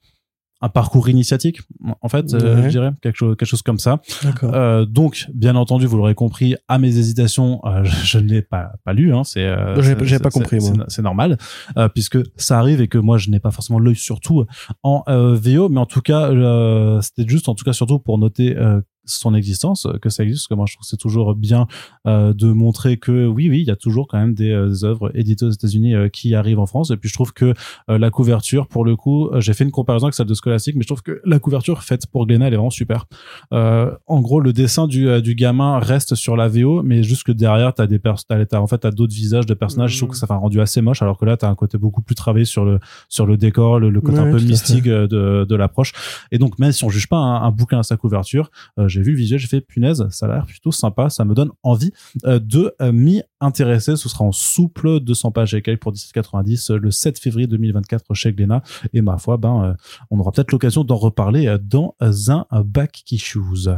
un 0.62 0.68
parcours 0.68 1.08
initiatique 1.08 1.60
en 2.00 2.08
fait 2.08 2.32
euh, 2.32 2.62
je 2.64 2.68
dirais 2.68 2.90
quelque 3.02 3.16
chose 3.16 3.36
quelque 3.36 3.48
chose 3.48 3.62
comme 3.62 3.78
ça 3.78 4.00
euh, 4.42 4.84
donc, 4.86 5.26
bien 5.34 5.56
entendu, 5.56 5.86
vous 5.86 5.96
l'aurez 5.96 6.14
compris, 6.14 6.56
à 6.68 6.78
mes 6.78 6.96
hésitations, 6.98 7.60
euh, 7.64 7.84
je, 7.84 8.06
je 8.06 8.18
ne 8.18 8.28
l'ai 8.28 8.42
pas, 8.42 8.72
pas 8.84 8.92
lu. 8.92 9.14
Hein, 9.14 9.24
c'est, 9.24 9.44
euh, 9.44 9.80
j'avais 10.02 10.22
pas 10.22 10.30
compris, 10.30 10.60
c'est- 10.60 10.72
moi. 10.72 10.84
C'est 10.88 11.02
normal, 11.02 11.36
euh, 11.76 11.88
puisque 11.88 12.18
ça 12.36 12.58
arrive 12.58 12.80
et 12.80 12.88
que 12.88 12.98
moi, 12.98 13.18
je 13.18 13.30
n'ai 13.30 13.40
pas 13.40 13.50
forcément 13.50 13.78
l'œil 13.78 13.96
sur 13.96 14.20
tout 14.20 14.44
en 14.82 15.02
euh, 15.08 15.34
VO, 15.34 15.68
mais 15.68 15.80
en 15.80 15.86
tout 15.86 16.00
cas, 16.00 16.30
euh, 16.30 17.00
c'était 17.02 17.28
juste, 17.28 17.48
en 17.48 17.54
tout 17.54 17.64
cas, 17.64 17.72
surtout 17.72 17.98
pour 17.98 18.18
noter 18.18 18.56
euh, 18.56 18.80
son 19.06 19.34
existence, 19.34 19.86
euh, 19.86 19.98
que 19.98 20.08
ça 20.10 20.22
existe, 20.24 20.42
parce 20.42 20.48
que 20.48 20.54
moi, 20.54 20.66
je 20.68 20.74
trouve 20.74 20.82
que 20.84 20.88
c'est 20.88 20.96
toujours 20.96 21.34
bien 21.34 21.66
euh, 22.06 22.32
de 22.34 22.52
montrer 22.52 22.96
que 22.98 23.26
oui, 23.26 23.48
oui, 23.48 23.60
il 23.60 23.66
y 23.66 23.70
a 23.70 23.76
toujours 23.76 24.06
quand 24.08 24.18
même 24.18 24.34
des 24.34 24.50
euh, 24.50 24.68
des 24.68 24.84
œuvres 24.84 25.10
éditées 25.14 25.44
aux 25.46 25.50
États-Unis 25.50 25.94
euh, 25.94 26.08
qui 26.08 26.34
arrivent 26.34 26.58
en 26.58 26.66
France. 26.66 26.90
Et 26.90 26.96
puis, 26.96 27.08
je 27.08 27.14
trouve 27.14 27.32
que 27.32 27.54
euh, 27.90 27.98
la 27.98 28.10
couverture, 28.10 28.66
pour 28.66 28.84
le 28.84 28.96
coup, 28.96 29.28
euh, 29.28 29.40
j'ai 29.40 29.52
fait 29.54 29.64
une 29.64 29.70
comparaison 29.70 30.06
avec 30.06 30.14
celle 30.14 30.26
de 30.26 30.34
Scholastic, 30.34 30.74
mais 30.76 30.82
je 30.82 30.88
trouve 30.88 31.02
que 31.02 31.20
la 31.24 31.38
couverture 31.38 31.82
faite 31.82 32.06
pour 32.06 32.26
Glénat, 32.26 32.48
elle 32.48 32.54
est 32.54 32.56
vraiment 32.56 32.70
super. 32.70 33.06
Euh, 33.52 33.92
en 34.06 34.20
gros, 34.20 34.40
le 34.40 34.52
dessin 34.52 34.86
du, 34.86 35.22
du 35.22 35.34
gamin 35.34 35.78
reste 35.78 36.14
sur 36.14 36.36
la 36.36 36.48
VO, 36.48 36.82
mais 36.82 37.02
juste 37.02 37.22
que 37.24 37.32
derrière, 37.32 37.72
t'as 37.74 37.86
des 37.86 37.98
pers 37.98 38.16
t'as, 38.24 38.44
t'as- 38.44 38.60
en 38.60 38.66
fait, 38.66 38.78
t'as 38.78 38.90
d'autres 38.90 39.14
visages 39.14 39.46
de 39.46 39.54
personnages. 39.54 39.92
Je 39.92 39.98
trouve 39.98 40.10
que 40.10 40.16
ça 40.16 40.26
fait 40.26 40.32
un 40.32 40.36
rendu 40.38 40.60
assez 40.60 40.80
moche, 40.80 41.02
alors 41.02 41.18
que 41.18 41.24
là, 41.24 41.36
t'as 41.36 41.48
un 41.48 41.54
côté 41.54 41.78
beaucoup 41.78 42.02
plus 42.02 42.14
travaillé 42.14 42.44
sur 42.44 42.64
le, 42.64 42.78
sur 43.08 43.26
le 43.26 43.36
décor, 43.36 43.78
le, 43.80 43.90
le 43.90 44.00
côté 44.00 44.18
Ouais, 44.18 44.28
un 44.28 44.30
peu 44.30 44.38
mystique 44.50 44.84
de, 44.84 45.44
de 45.48 45.54
l'approche. 45.56 45.92
Et 46.32 46.38
donc, 46.38 46.58
même 46.58 46.72
si 46.72 46.84
on 46.84 46.88
juge 46.88 47.08
pas 47.08 47.16
un, 47.18 47.42
un 47.42 47.50
bouquin 47.50 47.78
à 47.80 47.82
sa 47.82 47.96
couverture, 47.96 48.50
j'ai 48.96 49.02
vu 49.02 49.12
le 49.12 49.18
visuel, 49.18 49.38
j'ai 49.38 49.46
fait 49.46 49.60
punaise, 49.60 50.06
ça 50.10 50.26
a 50.26 50.28
l'air 50.34 50.46
plutôt 50.46 50.72
sympa, 50.72 51.10
ça 51.10 51.24
me 51.24 51.34
donne 51.34 51.50
envie 51.62 51.92
euh, 52.24 52.38
de 52.38 52.74
euh, 52.80 52.92
m'y 52.92 53.22
intéresser. 53.40 53.96
Ce 53.96 54.08
sera 54.08 54.24
en 54.24 54.32
souple 54.32 55.00
200 55.00 55.32
pages 55.32 55.54
écailles 55.54 55.76
pour 55.76 55.92
17,90 55.92 56.72
euh, 56.72 56.78
le 56.78 56.90
7 56.90 57.18
février 57.18 57.46
2024 57.46 58.14
chez 58.14 58.32
Glénat. 58.32 58.62
Et 58.94 59.02
ma 59.02 59.18
foi, 59.18 59.36
ben, 59.36 59.76
on 60.10 60.18
aura 60.18 60.32
peut-être 60.32 60.52
l'occasion 60.52 60.84
d'en 60.84 60.96
reparler 60.96 61.56
dans 61.60 61.94
un 62.00 62.46
back 62.62 63.02
qui 63.04 63.18
choose. 63.18 63.76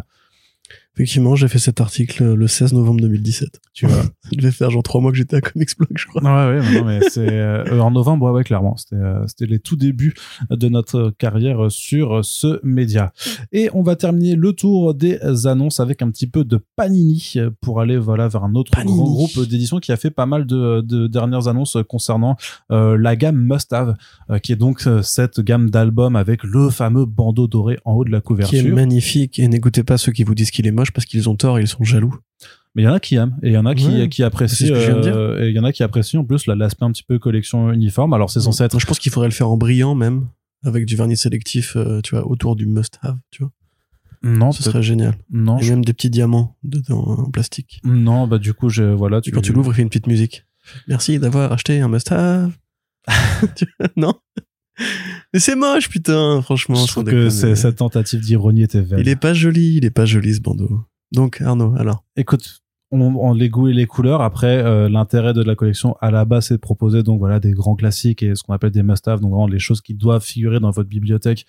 Effectivement, 0.99 1.37
j'ai 1.37 1.47
fait 1.47 1.59
cet 1.61 1.81
article 1.81 2.35
le 2.35 2.49
16 2.49 2.73
novembre 2.73 3.01
2017. 3.03 3.61
Tu 3.73 3.87
vois, 3.87 4.03
ça 4.03 4.31
devait 4.33 4.51
faire 4.51 4.71
genre 4.71 4.83
trois 4.83 5.01
mois 5.01 5.13
que 5.13 5.17
j'étais 5.17 5.37
à 5.37 5.41
Comics 5.41 5.71
Blog, 5.79 5.91
je 5.95 6.07
crois. 6.07 6.23
Ouais, 6.23 6.59
ouais, 6.61 6.75
non, 6.75 6.85
mais 6.85 7.01
c'est 7.09 7.29
euh, 7.29 7.79
en 7.81 7.93
novembre, 7.93 8.27
ouais, 8.27 8.33
ouais, 8.33 8.45
clairement. 8.45 8.77
C'était, 8.77 8.97
euh, 8.97 9.25
c'était 9.29 9.47
les 9.47 9.61
tout 9.61 9.77
débuts 9.77 10.15
de 10.51 10.69
notre 10.69 11.11
carrière 11.17 11.71
sur 11.71 12.25
ce 12.25 12.59
média. 12.65 13.13
Et 13.53 13.71
on 13.75 13.83
va 13.83 13.95
terminer 13.95 14.35
le 14.35 14.53
tour 14.53 14.95
des 14.95 15.19
annonces 15.47 15.79
avec 15.81 16.03
un 16.03 16.11
petit 16.11 16.27
peu 16.27 16.45
de 16.45 16.59
Panini 16.77 17.35
pour 17.61 17.81
aller 17.81 17.97
voilà 17.97 18.27
vers 18.29 18.45
un 18.45 18.55
autre 18.55 18.73
Panini. 18.73 18.97
grand 18.97 19.05
groupe 19.07 19.47
d'édition 19.49 19.79
qui 19.79 19.93
a 19.93 19.97
fait 19.97 20.11
pas 20.11 20.27
mal 20.27 20.47
de, 20.47 20.81
de 20.81 21.07
dernières 21.07 21.47
annonces 21.49 21.77
concernant 21.89 22.37
euh, 22.73 22.97
la 22.99 23.15
gamme 23.17 23.37
Must 23.37 23.73
Have, 23.73 23.97
euh, 24.31 24.39
qui 24.39 24.53
est 24.53 24.57
donc 24.57 24.87
euh, 24.87 25.03
cette 25.03 25.41
gamme 25.41 25.71
d'albums 25.71 26.17
avec 26.17 26.43
le 26.43 26.71
fameux 26.71 27.07
bandeau 27.07 27.47
doré 27.47 27.79
en 27.85 27.93
haut 27.95 28.05
de 28.05 28.11
la 28.11 28.19
Qui 28.19 28.23
est 28.23 28.27
couverture. 28.27 28.75
magnifique. 28.75 29.39
Et 29.39 29.49
n'écoutez 29.49 29.85
pas 29.85 29.97
ceux 29.99 30.13
qui 30.13 30.25
vous 30.25 30.35
disent 30.35 30.51
qu'il 30.51 30.67
est 30.67 30.73
moche 30.73 30.88
parce 30.93 31.05
qu'ils 31.07 31.29
ont 31.29 31.37
tort 31.37 31.59
et 31.59 31.63
ils 31.63 31.69
sont 31.69 31.85
jaloux. 31.85 32.15
Mais 32.75 32.83
il 32.83 32.85
y 32.85 32.89
en 32.89 32.93
a 32.95 33.01
qui 33.01 33.17
aiment 33.17 33.37
et 33.43 33.49
il 33.49 33.53
y 33.55 33.57
en 33.59 33.67
a 33.67 33.75
qui, 33.75 33.87
Ouais. 33.89 34.09
qui 34.09 34.23
apprécient. 34.23 34.57
C'est 34.57 34.67
ce 34.67 34.73
que 34.73 34.81
je 34.81 34.87
viens 34.87 34.97
de 34.97 35.03
dire. 35.03 35.17
euh, 35.17 35.43
et 35.43 35.49
il 35.49 35.55
y 35.57 35.59
en 35.59 35.65
a 35.65 35.73
qui 35.73 35.83
apprécient 35.83 36.21
en 36.21 36.25
plus 36.25 36.47
la- 36.47 36.55
l'aspect 36.55 36.85
un 36.85 36.93
petit 36.93 37.03
peu 37.03 37.19
collection 37.19 37.73
uniforme. 37.73 38.13
Alors 38.13 38.31
c'est 38.31 38.41
censé 38.41 38.63
être 38.65 38.75
Moi, 38.75 38.81
je 38.81 38.87
pense 38.87 38.99
qu'il 38.99 39.11
faudrait 39.11 39.29
le 39.29 39.35
faire 39.35 39.49
en 39.51 39.57
brillant 39.57 39.95
même, 39.95 40.29
avec 40.65 40.85
du 40.87 40.95
vernis 40.97 41.17
sélectif, 41.17 41.77
euh, 41.77 42.01
tu 42.03 42.15
vois, 42.15 42.27
autour 42.27 42.55
du 42.57 42.67
must-have, 42.67 43.17
tu 43.31 43.43
vois. 43.43 43.53
non, 44.23 44.53
Ce 44.53 44.63
serait 44.63 44.83
génial. 44.83 45.15
non, 45.31 45.59
Et 45.59 45.63
je- 45.63 45.71
même 45.73 45.85
des 45.85 45.93
petits 45.93 46.11
diamants 46.11 46.57
dedans 46.63 47.05
en 47.27 47.31
plastique. 47.31 47.81
non, 47.85 48.27
bah 48.29 48.39
du 48.39 48.53
coup 48.55 48.69
je 48.69 48.83
voilà. 48.85 49.21
Et 49.25 49.31
quand 49.31 49.41
tu 49.41 49.53
l'ouvres, 49.53 49.73
il 49.73 49.77
fait 49.77 49.83
une 49.83 49.89
petite 49.89 50.07
musique. 50.09 50.45
Merci 50.87 51.19
d'avoir 51.19 51.51
acheté 51.53 51.81
un 51.81 51.89
must-have. 51.89 52.53
Non? 53.97 54.15
Mais 55.35 55.41
c'est 55.41 55.57
moche, 55.57 55.89
putain, 55.89 56.41
franchement. 56.43 56.77
je 56.77 56.87
trouve 56.87 57.05
que 57.05 57.29
cette 57.29 57.77
tentative 57.77 58.21
d'ironie 58.21 58.63
était 58.63 58.81
vaine. 58.81 59.01
Il 59.01 59.09
est 59.09 59.17
pas 59.17 59.35
joli, 59.35 59.77
il 59.77 59.85
est 59.85 59.91
pas 59.91 60.07
joli 60.07 60.35
ce 60.35 60.41
bandeau. 60.41 60.81
Donc 61.13 61.41
Arnaud, 61.41 61.75
alors. 61.77 62.05
Écoute, 62.17 62.63
on, 62.91 63.01
on 63.01 63.33
les 63.35 63.49
goûts 63.49 63.69
et 63.69 63.75
les 63.75 63.87
couleurs. 63.87 64.23
Après, 64.23 64.59
euh, 64.59 64.89
l'intérêt 64.89 65.35
de 65.35 65.43
la 65.43 65.55
collection 65.55 65.97
à 66.01 66.11
la 66.11 66.25
base, 66.25 66.47
c'est 66.47 66.55
de 66.55 66.61
proposer 66.61 67.03
donc 67.03 67.19
voilà 67.19 67.41
des 67.41 67.53
grands 67.53 67.77
classiques 67.77 68.23
et 68.23 68.35
ce 68.35 68.43
qu'on 68.43 68.55
appelle 68.55 68.71
des 68.71 68.83
must-have, 68.83 69.21
donc 69.21 69.31
vraiment 69.31 69.47
les 69.47 69.59
choses 69.59 69.81
qui 69.81 69.95
doivent 69.95 70.25
figurer 70.25 70.61
dans 70.61 70.71
votre 70.71 70.89
bibliothèque 70.89 71.47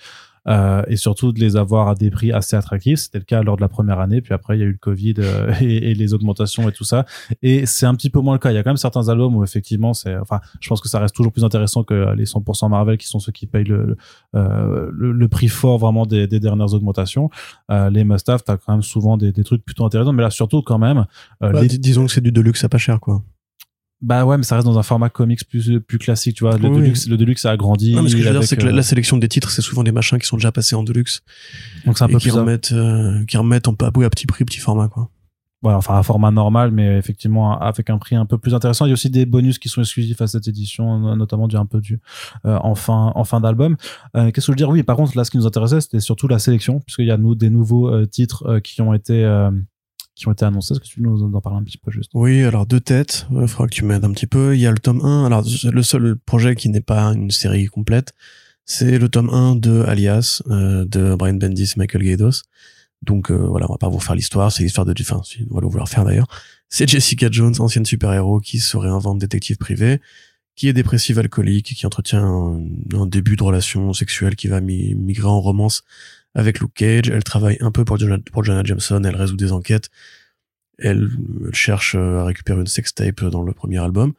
euh, 0.47 0.83
et 0.87 0.95
surtout 0.95 1.31
de 1.31 1.39
les 1.39 1.55
avoir 1.55 1.89
à 1.89 1.95
des 1.95 2.09
prix 2.09 2.31
assez 2.31 2.55
attractifs. 2.55 2.99
C'était 2.99 3.19
le 3.19 3.25
cas 3.25 3.43
lors 3.43 3.55
de 3.55 3.61
la 3.61 3.69
première 3.69 3.99
année, 3.99 4.21
puis 4.21 4.33
après 4.33 4.57
il 4.57 4.59
y 4.59 4.63
a 4.63 4.67
eu 4.67 4.71
le 4.71 4.77
Covid 4.77 5.15
euh, 5.19 5.53
et, 5.61 5.91
et, 5.91 5.95
les 5.95 6.13
augmentations 6.13 6.67
et 6.69 6.71
tout 6.71 6.83
ça. 6.83 7.05
Et 7.41 7.65
c'est 7.65 7.85
un 7.85 7.95
petit 7.95 8.09
peu 8.09 8.19
moins 8.19 8.33
le 8.33 8.39
cas. 8.39 8.51
Il 8.51 8.55
y 8.55 8.57
a 8.57 8.63
quand 8.63 8.69
même 8.69 8.77
certains 8.77 9.09
albums 9.09 9.35
où 9.35 9.43
effectivement, 9.43 9.93
c'est, 9.93 10.15
enfin, 10.17 10.39
je 10.59 10.69
pense 10.69 10.81
que 10.81 10.89
ça 10.89 10.99
reste 10.99 11.15
toujours 11.15 11.31
plus 11.31 11.43
intéressant 11.43 11.83
que 11.83 12.13
les 12.15 12.25
100% 12.25 12.69
Marvel 12.69 12.97
qui 12.97 13.07
sont 13.07 13.19
ceux 13.19 13.31
qui 13.31 13.47
payent 13.47 13.63
le 13.63 13.97
euh, 14.35 14.91
le, 14.93 15.11
le, 15.11 15.27
prix 15.27 15.47
fort 15.47 15.79
vraiment 15.79 16.05
des, 16.05 16.27
des 16.27 16.39
dernières 16.39 16.73
augmentations. 16.73 17.29
Euh, 17.71 17.89
les 17.89 18.03
must-have, 18.03 18.43
t'as 18.43 18.57
quand 18.57 18.73
même 18.73 18.83
souvent 18.83 19.17
des, 19.17 19.31
des, 19.31 19.43
trucs 19.43 19.63
plutôt 19.65 19.85
intéressants, 19.85 20.13
mais 20.13 20.21
là 20.21 20.29
surtout 20.29 20.61
quand 20.61 20.77
même. 20.77 21.05
Euh, 21.43 21.51
bah, 21.51 21.61
les... 21.61 21.67
Disons 21.67 22.05
que 22.05 22.11
c'est 22.11 22.21
du 22.21 22.31
deluxe 22.31 22.63
à 22.63 22.69
pas 22.69 22.77
cher, 22.77 22.99
quoi. 22.99 23.23
Bah 24.01 24.25
ouais, 24.25 24.37
mais 24.37 24.43
ça 24.43 24.55
reste 24.55 24.65
dans 24.65 24.79
un 24.79 24.83
format 24.83 25.09
comics 25.09 25.45
plus 25.47 25.79
plus 25.81 25.97
classique, 25.97 26.37
tu 26.37 26.45
vois. 26.45 26.57
Le 26.57 26.69
oui. 26.69 26.77
deluxe, 26.77 27.07
le 27.07 27.17
deluxe 27.17 27.45
a 27.45 27.51
agrandi. 27.51 27.95
Non, 27.95 28.03
mais 28.03 28.09
ce 28.09 28.15
que 28.15 28.21
je 28.21 28.27
veux 28.27 28.33
dire, 28.33 28.43
c'est 28.43 28.55
que 28.55 28.65
la, 28.65 28.71
la, 28.71 28.83
sélection 28.83 29.17
des 29.17 29.27
titres, 29.27 29.51
c'est 29.51 29.61
souvent 29.61 29.83
des 29.83 29.91
machins 29.91 30.17
qui 30.17 30.27
sont 30.27 30.37
déjà 30.37 30.51
passés 30.51 30.75
en 30.75 30.83
deluxe. 30.83 31.21
Donc 31.85 31.97
c'est 31.97 32.05
un 32.05 32.07
peu 32.07 32.17
qui 32.17 32.29
plus 32.29 32.37
remettent, 32.37 32.71
euh, 32.71 33.25
qui 33.25 33.35
remettent 33.37 33.67
en 33.67 33.73
pas 33.73 33.87
à 33.87 34.09
petit 34.09 34.25
prix, 34.25 34.45
petit 34.45 34.59
format, 34.59 34.87
quoi. 34.87 35.09
Voilà, 35.61 35.77
enfin 35.77 35.95
un 35.95 36.03
format 36.03 36.31
normal, 36.31 36.71
mais 36.71 36.97
effectivement 36.97 37.59
avec 37.59 37.89
un 37.89 37.97
prix 37.97 38.15
un 38.15 38.25
peu 38.25 38.37
plus 38.37 38.55
intéressant. 38.55 38.85
Il 38.85 38.89
y 38.89 38.91
a 38.91 38.93
aussi 38.93 39.09
des 39.09 39.25
bonus 39.25 39.59
qui 39.59 39.67
sont 39.67 39.81
exclusifs 39.81 40.21
à 40.21 40.27
cette 40.27 40.47
édition, 40.47 41.15
notamment 41.17 41.49
du 41.49 41.57
un 41.57 41.65
peu 41.65 41.81
du 41.81 41.99
euh, 42.45 42.57
en 42.61 42.75
fin 42.75 43.11
en 43.13 43.25
fin 43.25 43.41
d'album. 43.41 43.75
Euh, 44.15 44.31
Qu'est-ce 44.31 44.45
que 44.47 44.51
je 44.51 44.51
veux 44.53 44.55
dire? 44.55 44.69
Oui, 44.69 44.83
par 44.83 44.95
contre, 44.95 45.17
là, 45.17 45.25
ce 45.25 45.31
qui 45.31 45.37
nous 45.37 45.45
intéressait, 45.45 45.81
c'était 45.81 45.99
surtout 45.99 46.29
la 46.29 46.39
sélection, 46.39 46.79
puisqu'il 46.79 47.07
y 47.07 47.11
a 47.11 47.17
nous 47.17 47.35
des 47.35 47.49
nouveaux 47.49 47.89
euh, 47.89 48.05
titres 48.05 48.45
euh, 48.47 48.59
qui 48.61 48.81
ont 48.81 48.93
été 48.93 49.25
qui 50.19 50.27
ont 50.27 50.33
été 50.33 50.45
annoncés. 50.45 50.73
Est-ce 50.73 50.81
que 50.81 50.85
tu 50.85 51.01
nous 51.01 51.23
en 51.23 51.41
parles 51.41 51.57
un 51.57 51.63
petit 51.63 51.77
peu 51.77 51.91
juste? 51.91 52.11
Oui, 52.13 52.43
alors 52.43 52.65
deux 52.65 52.81
têtes. 52.81 53.25
Il 53.31 53.47
faudra 53.47 53.67
que 53.67 53.73
tu 53.73 53.85
m'aides 53.85 54.03
un 54.03 54.11
petit 54.11 54.27
peu. 54.27 54.53
Il 54.55 54.59
y 54.59 54.67
a 54.67 54.71
le 54.71 54.77
tome 54.77 55.01
1. 55.03 55.25
Alors 55.25 55.43
le 55.71 55.83
seul 55.83 56.17
projet 56.17 56.55
qui 56.55 56.69
n'est 56.69 56.81
pas 56.81 57.05
une 57.13 57.31
série 57.31 57.67
complète, 57.67 58.13
c'est 58.65 58.99
le 58.99 59.07
tome 59.09 59.29
1 59.29 59.55
de 59.55 59.81
Alias 59.83 60.43
euh, 60.47 60.85
de 60.85 61.15
Brian 61.15 61.35
Bendis 61.35 61.73
Michael 61.77 62.03
Gaydos. 62.03 62.43
Donc 63.01 63.31
euh, 63.31 63.35
voilà, 63.35 63.65
on 63.69 63.73
va 63.73 63.77
pas 63.77 63.87
vous 63.87 63.99
faire 63.99 64.15
l'histoire, 64.15 64.51
c'est 64.51 64.63
l'histoire 64.63 64.85
de 64.85 64.93
enfin, 64.99 65.21
si, 65.23 65.45
on 65.49 65.55
va 65.55 65.65
vous 65.65 65.77
la 65.77 65.83
refaire 65.83 66.03
d'ailleurs. 66.03 66.27
C'est 66.67 66.87
Jessica 66.87 67.29
Jones, 67.31 67.55
ancienne 67.59 67.85
super-héros 67.85 68.41
qui 68.41 68.59
se 68.59 68.75
réinvente 68.75 69.19
détective 69.19 69.57
privé, 69.57 70.01
qui 70.55 70.67
est 70.67 70.73
dépressive 70.73 71.17
alcoolique, 71.17 71.73
qui 71.73 71.85
entretient 71.85 72.23
un, 72.23 73.05
début 73.07 73.37
de 73.37 73.43
relation 73.43 73.93
sexuelle 73.93 74.35
qui 74.35 74.49
va 74.49 74.59
mi 74.59 74.93
migrer 74.95 75.29
en 75.29 75.39
romance 75.39 75.83
avec 76.35 76.59
Luke 76.59 76.73
Cage. 76.73 77.09
Elle 77.09 77.23
travaille 77.23 77.57
un 77.61 77.71
peu 77.71 77.85
pour 77.85 77.97
Jonah, 77.97 78.17
pour 78.31 78.43
Jonah 78.43 78.63
Jameson, 78.63 79.03
elle 79.03 79.15
résout 79.15 79.37
des 79.37 79.51
enquêtes. 79.51 79.89
Elle, 80.77 81.09
elle 81.45 81.55
cherche 81.55 81.95
à 81.95 82.25
récupérer 82.25 82.59
une 82.59 82.67
sextape 82.67 83.23
dans 83.25 83.43
le 83.43 83.53
premier 83.53 83.79
album. 83.79 84.13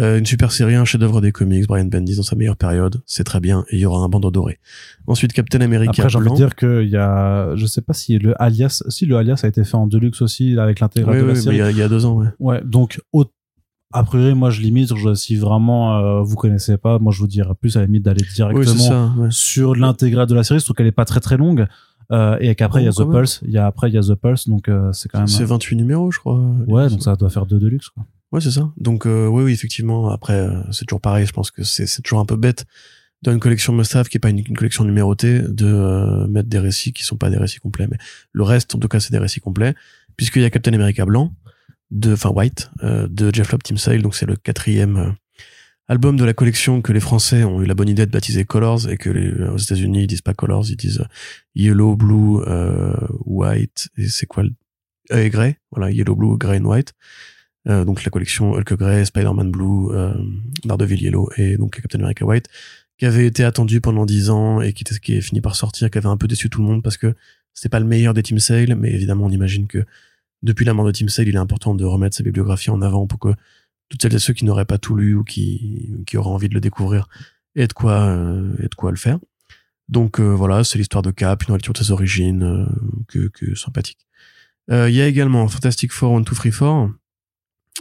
Euh, 0.00 0.18
une 0.18 0.24
super 0.24 0.52
série, 0.52 0.74
un 0.74 0.86
chef-d'œuvre 0.86 1.20
des 1.20 1.32
comics, 1.32 1.66
Brian 1.66 1.84
Bendis 1.84 2.16
dans 2.16 2.22
sa 2.22 2.34
meilleure 2.34 2.56
période, 2.56 3.02
c'est 3.04 3.24
très 3.24 3.40
bien, 3.40 3.66
et 3.68 3.76
il 3.76 3.80
y 3.80 3.84
aura 3.84 4.02
un 4.02 4.08
bandeau 4.08 4.30
doré. 4.30 4.58
Ensuite, 5.06 5.34
Captain 5.34 5.60
America. 5.60 5.90
Après, 5.90 6.08
j'ai 6.08 6.16
envie 6.16 6.30
de 6.30 6.34
dire 6.34 6.56
qu'il 6.56 6.88
y 6.88 6.96
a, 6.96 7.54
je 7.56 7.66
sais 7.66 7.82
pas 7.82 7.92
si 7.92 8.18
le 8.18 8.40
Alias, 8.40 8.82
si 8.88 9.04
le 9.04 9.16
Alias 9.16 9.42
a 9.42 9.48
été 9.48 9.64
fait 9.64 9.74
en 9.74 9.86
deluxe 9.86 10.22
aussi, 10.22 10.58
avec 10.58 10.80
l'intégral 10.80 11.16
oui, 11.16 11.22
de 11.22 11.26
la 11.26 11.32
oui, 11.34 11.42
série. 11.42 11.56
Il 11.56 11.58
y, 11.58 11.62
a, 11.62 11.70
il 11.70 11.76
y 11.76 11.82
a 11.82 11.88
deux 11.90 12.06
ans, 12.06 12.14
ouais. 12.14 12.28
Ouais, 12.38 12.62
donc, 12.64 13.02
au, 13.12 13.26
a 13.92 14.04
priori, 14.04 14.34
moi, 14.34 14.50
je 14.50 14.60
limite, 14.60 14.94
je, 14.96 15.14
si 15.14 15.36
vraiment 15.36 15.98
euh, 15.98 16.22
vous 16.22 16.36
connaissez 16.36 16.76
pas, 16.76 16.98
moi, 16.98 17.12
je 17.12 17.18
vous 17.18 17.26
dirais 17.26 17.54
plus 17.58 17.76
à 17.76 17.80
la 17.80 17.86
limite 17.86 18.04
d'aller 18.04 18.24
directement 18.34 18.60
oui, 18.60 18.78
ça, 18.78 19.12
ouais. 19.18 19.28
sur 19.30 19.74
l'intégrale 19.74 20.26
de 20.26 20.34
la 20.34 20.44
série, 20.44 20.60
surtout 20.60 20.74
qu'elle 20.74 20.86
est 20.86 20.92
pas 20.92 21.04
très 21.04 21.20
très 21.20 21.36
longue. 21.36 21.66
Euh, 22.10 22.36
et 22.40 22.54
qu'après 22.54 22.82
il 22.82 22.84
y 22.84 22.88
a 22.88 22.92
The 22.92 23.10
Pulse, 23.10 23.40
il 23.46 23.52
y 23.52 23.58
a 23.58 23.64
après 23.64 23.88
il 23.88 23.94
y 23.94 23.96
a 23.96 24.02
The 24.02 24.14
Pulse, 24.14 24.46
donc 24.46 24.68
euh, 24.68 24.92
c'est 24.92 25.08
quand 25.08 25.18
même. 25.18 25.28
C'est 25.28 25.44
28 25.44 25.76
numéros, 25.76 26.10
je 26.10 26.18
crois. 26.18 26.38
Ouais, 26.66 26.90
donc 26.90 27.02
ça 27.02 27.16
doit 27.16 27.30
faire 27.30 27.46
deux 27.46 27.58
deluxe 27.58 27.88
quoi. 27.88 28.04
Ouais, 28.32 28.40
c'est 28.40 28.50
ça. 28.50 28.72
Donc 28.78 29.06
euh, 29.06 29.26
oui, 29.28 29.44
oui, 29.44 29.52
effectivement. 29.52 30.08
Après, 30.08 30.34
euh, 30.34 30.62
c'est 30.72 30.86
toujours 30.86 31.02
pareil. 31.02 31.26
Je 31.26 31.32
pense 31.32 31.50
que 31.50 31.62
c'est 31.62 31.86
c'est 31.86 32.00
toujours 32.00 32.18
un 32.18 32.24
peu 32.24 32.36
bête 32.36 32.64
dans 33.22 33.30
une 33.30 33.40
collection 33.40 33.72
must-have 33.72 34.08
qui 34.08 34.16
est 34.16 34.20
pas 34.20 34.30
une, 34.30 34.38
une 34.38 34.56
collection 34.56 34.84
numérotée 34.84 35.42
de 35.42 35.66
euh, 35.66 36.26
mettre 36.26 36.48
des 36.48 36.58
récits 36.58 36.92
qui 36.92 37.04
sont 37.04 37.16
pas 37.16 37.30
des 37.30 37.36
récits 37.36 37.60
complets. 37.60 37.86
Mais 37.88 37.98
le 38.32 38.42
reste, 38.42 38.74
en 38.74 38.78
tout 38.78 38.88
cas, 38.88 39.00
c'est 39.00 39.12
des 39.12 39.18
récits 39.18 39.40
complets 39.40 39.74
puisqu'il 40.16 40.42
y 40.42 40.44
a 40.44 40.50
Captain 40.50 40.72
America 40.72 41.04
blanc 41.04 41.32
de, 41.92 42.14
enfin 42.14 42.30
White, 42.30 42.70
euh, 42.82 43.06
de 43.08 43.32
Jeff 43.32 43.52
Lobb 43.52 43.62
Team 43.62 43.76
Sale. 43.76 44.02
Donc 44.02 44.16
c'est 44.16 44.26
le 44.26 44.36
quatrième 44.36 44.96
euh, 44.96 45.10
album 45.88 46.16
de 46.16 46.24
la 46.24 46.32
collection 46.32 46.80
que 46.82 46.92
les 46.92 47.00
Français 47.00 47.44
ont 47.44 47.62
eu 47.62 47.66
la 47.66 47.74
bonne 47.74 47.88
idée 47.88 48.06
de 48.06 48.10
baptiser 48.10 48.44
Colors 48.44 48.88
et 48.88 48.96
que 48.96 49.10
les, 49.10 49.30
aux 49.48 49.58
États-Unis 49.58 50.04
ils 50.04 50.06
disent 50.06 50.22
pas 50.22 50.34
Colors, 50.34 50.64
ils 50.68 50.76
disent 50.76 51.04
Yellow, 51.54 51.96
Blue, 51.96 52.40
euh, 52.46 52.94
White 53.26 53.90
et 53.96 54.08
c'est 54.08 54.26
quoi 54.26 54.44
euh, 55.12 55.24
et 55.24 55.30
Grey, 55.30 55.58
voilà 55.70 55.90
Yellow, 55.90 56.16
Blue, 56.16 56.36
Grey 56.38 56.58
and 56.58 56.64
White. 56.64 56.94
Euh, 57.68 57.84
donc 57.84 58.02
la 58.02 58.10
collection 58.10 58.52
Hulk 58.54 58.74
Grey, 58.74 59.04
Spider-Man 59.04 59.50
Blue, 59.50 59.92
euh, 59.92 60.14
Daredevil 60.64 61.00
Yellow 61.00 61.30
et 61.36 61.56
donc 61.56 61.80
Captain 61.80 62.00
America 62.00 62.24
White 62.24 62.48
qui 62.98 63.06
avait 63.06 63.26
été 63.26 63.44
attendu 63.44 63.80
pendant 63.80 64.06
dix 64.06 64.30
ans 64.30 64.60
et 64.60 64.72
qui, 64.72 64.84
qui 64.84 65.14
est 65.14 65.20
fini 65.20 65.40
par 65.40 65.56
sortir, 65.56 65.90
qui 65.90 65.98
avait 65.98 66.08
un 66.08 66.16
peu 66.16 66.28
déçu 66.28 66.50
tout 66.50 66.60
le 66.60 66.66
monde 66.66 66.82
parce 66.82 66.96
que 66.96 67.14
c'était 67.54 67.68
pas 67.68 67.80
le 67.80 67.86
meilleur 67.86 68.14
des 68.14 68.22
Team 68.22 68.38
Sale, 68.38 68.74
mais 68.76 68.92
évidemment 68.92 69.26
on 69.26 69.30
imagine 69.30 69.66
que 69.66 69.84
depuis 70.42 70.64
la 70.64 70.74
mort 70.74 70.86
de 70.86 70.92
Team 70.92 71.08
Sale, 71.08 71.28
il 71.28 71.34
est 71.34 71.38
important 71.38 71.74
de 71.74 71.84
remettre 71.84 72.16
sa 72.16 72.22
bibliographie 72.22 72.70
en 72.70 72.82
avant 72.82 73.06
pour 73.06 73.18
que 73.18 73.28
toutes 73.88 74.02
celles 74.02 74.14
et 74.14 74.18
ceux 74.18 74.32
qui 74.32 74.44
n'auraient 74.44 74.64
pas 74.64 74.78
tout 74.78 74.96
lu 74.96 75.14
ou 75.14 75.24
qui, 75.24 75.92
qui 76.06 76.16
auraient 76.16 76.30
envie 76.30 76.48
de 76.48 76.54
le 76.54 76.60
découvrir 76.60 77.08
aient 77.54 77.66
de 77.66 77.72
quoi, 77.72 78.00
euh, 78.02 78.54
aient 78.58 78.68
de 78.68 78.74
quoi 78.74 78.90
le 78.90 78.96
faire. 78.96 79.18
Donc 79.88 80.20
euh, 80.20 80.34
voilà, 80.34 80.64
c'est 80.64 80.78
l'histoire 80.78 81.02
de 81.02 81.10
Cap, 81.10 81.46
une 81.46 81.54
lecture 81.54 81.74
de 81.74 81.78
ses 81.78 81.90
origines, 81.90 82.42
euh, 82.42 82.66
que, 83.08 83.28
que 83.28 83.54
sympathique. 83.54 84.06
Il 84.70 84.94
y 84.94 85.02
a 85.02 85.06
également 85.06 85.46
Fantastic 85.48 85.92
Four 85.92 86.12
One 86.12 86.24
Two 86.24 86.34
Three 86.34 86.52
Four. 86.52 86.90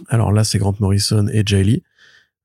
Alors 0.09 0.33
là, 0.33 0.43
c'est 0.43 0.57
Grant 0.57 0.75
Morrison 0.79 1.27
et 1.31 1.43
Jay 1.45 1.63
Lee. 1.63 1.83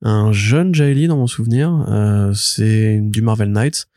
Un 0.03 0.31
jeune 0.31 0.75
Jay 0.75 0.95
Lee 0.95 1.09
dans 1.09 1.17
mon 1.17 1.27
souvenir. 1.27 1.85
Euh, 1.89 2.33
c'est 2.35 3.01
du 3.01 3.23
Marvel 3.23 3.51
Knights. 3.51 3.89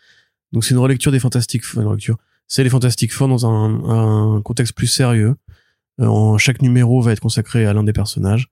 Donc 0.52 0.64
c'est 0.64 0.72
une 0.72 0.80
relecture 0.80 1.12
des 1.12 1.20
Fantastic 1.20 1.64
Four. 1.64 1.84
Une 1.84 1.90
relecture. 1.90 2.18
C'est 2.48 2.64
les 2.64 2.70
Fantastic 2.70 3.14
Four 3.14 3.28
dans 3.28 3.46
un, 3.46 4.38
un 4.38 4.42
contexte 4.42 4.74
plus 4.74 4.88
sérieux. 4.88 5.36
Euh, 6.00 6.06
en, 6.06 6.38
chaque 6.38 6.62
numéro 6.62 7.02
va 7.02 7.12
être 7.12 7.20
consacré 7.20 7.66
à 7.66 7.74
l'un 7.74 7.84
des 7.84 7.93
personnages. 7.93 8.47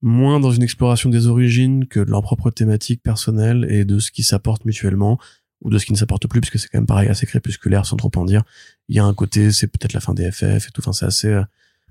Moins 0.00 0.38
dans 0.38 0.52
une 0.52 0.62
exploration 0.62 1.10
des 1.10 1.26
origines 1.26 1.86
que 1.86 2.00
de 2.00 2.10
leur 2.10 2.22
propre 2.22 2.50
thématique 2.50 3.02
personnelle 3.02 3.66
et 3.68 3.84
de 3.84 3.98
ce 3.98 4.10
qui 4.10 4.22
s'apporte 4.22 4.64
mutuellement 4.64 5.18
ou 5.60 5.70
de 5.70 5.78
ce 5.78 5.86
qui 5.86 5.92
ne 5.92 5.98
s'apporte 5.98 6.28
plus, 6.28 6.40
puisque 6.40 6.58
c'est 6.58 6.68
quand 6.68 6.78
même 6.78 6.86
pareil, 6.86 7.08
assez 7.08 7.26
crépusculaire 7.26 7.84
sans 7.84 7.96
trop 7.96 8.10
en 8.16 8.24
dire. 8.24 8.44
Il 8.88 8.96
y 8.96 9.00
a 9.00 9.04
un 9.04 9.14
côté, 9.14 9.50
c'est 9.50 9.66
peut-être 9.66 9.92
la 9.92 10.00
fin 10.00 10.14
des 10.14 10.30
FF 10.30 10.68
et 10.68 10.70
tout. 10.72 10.80
Enfin, 10.80 10.92
c'est 10.92 11.06
assez, 11.06 11.28
euh, 11.28 11.42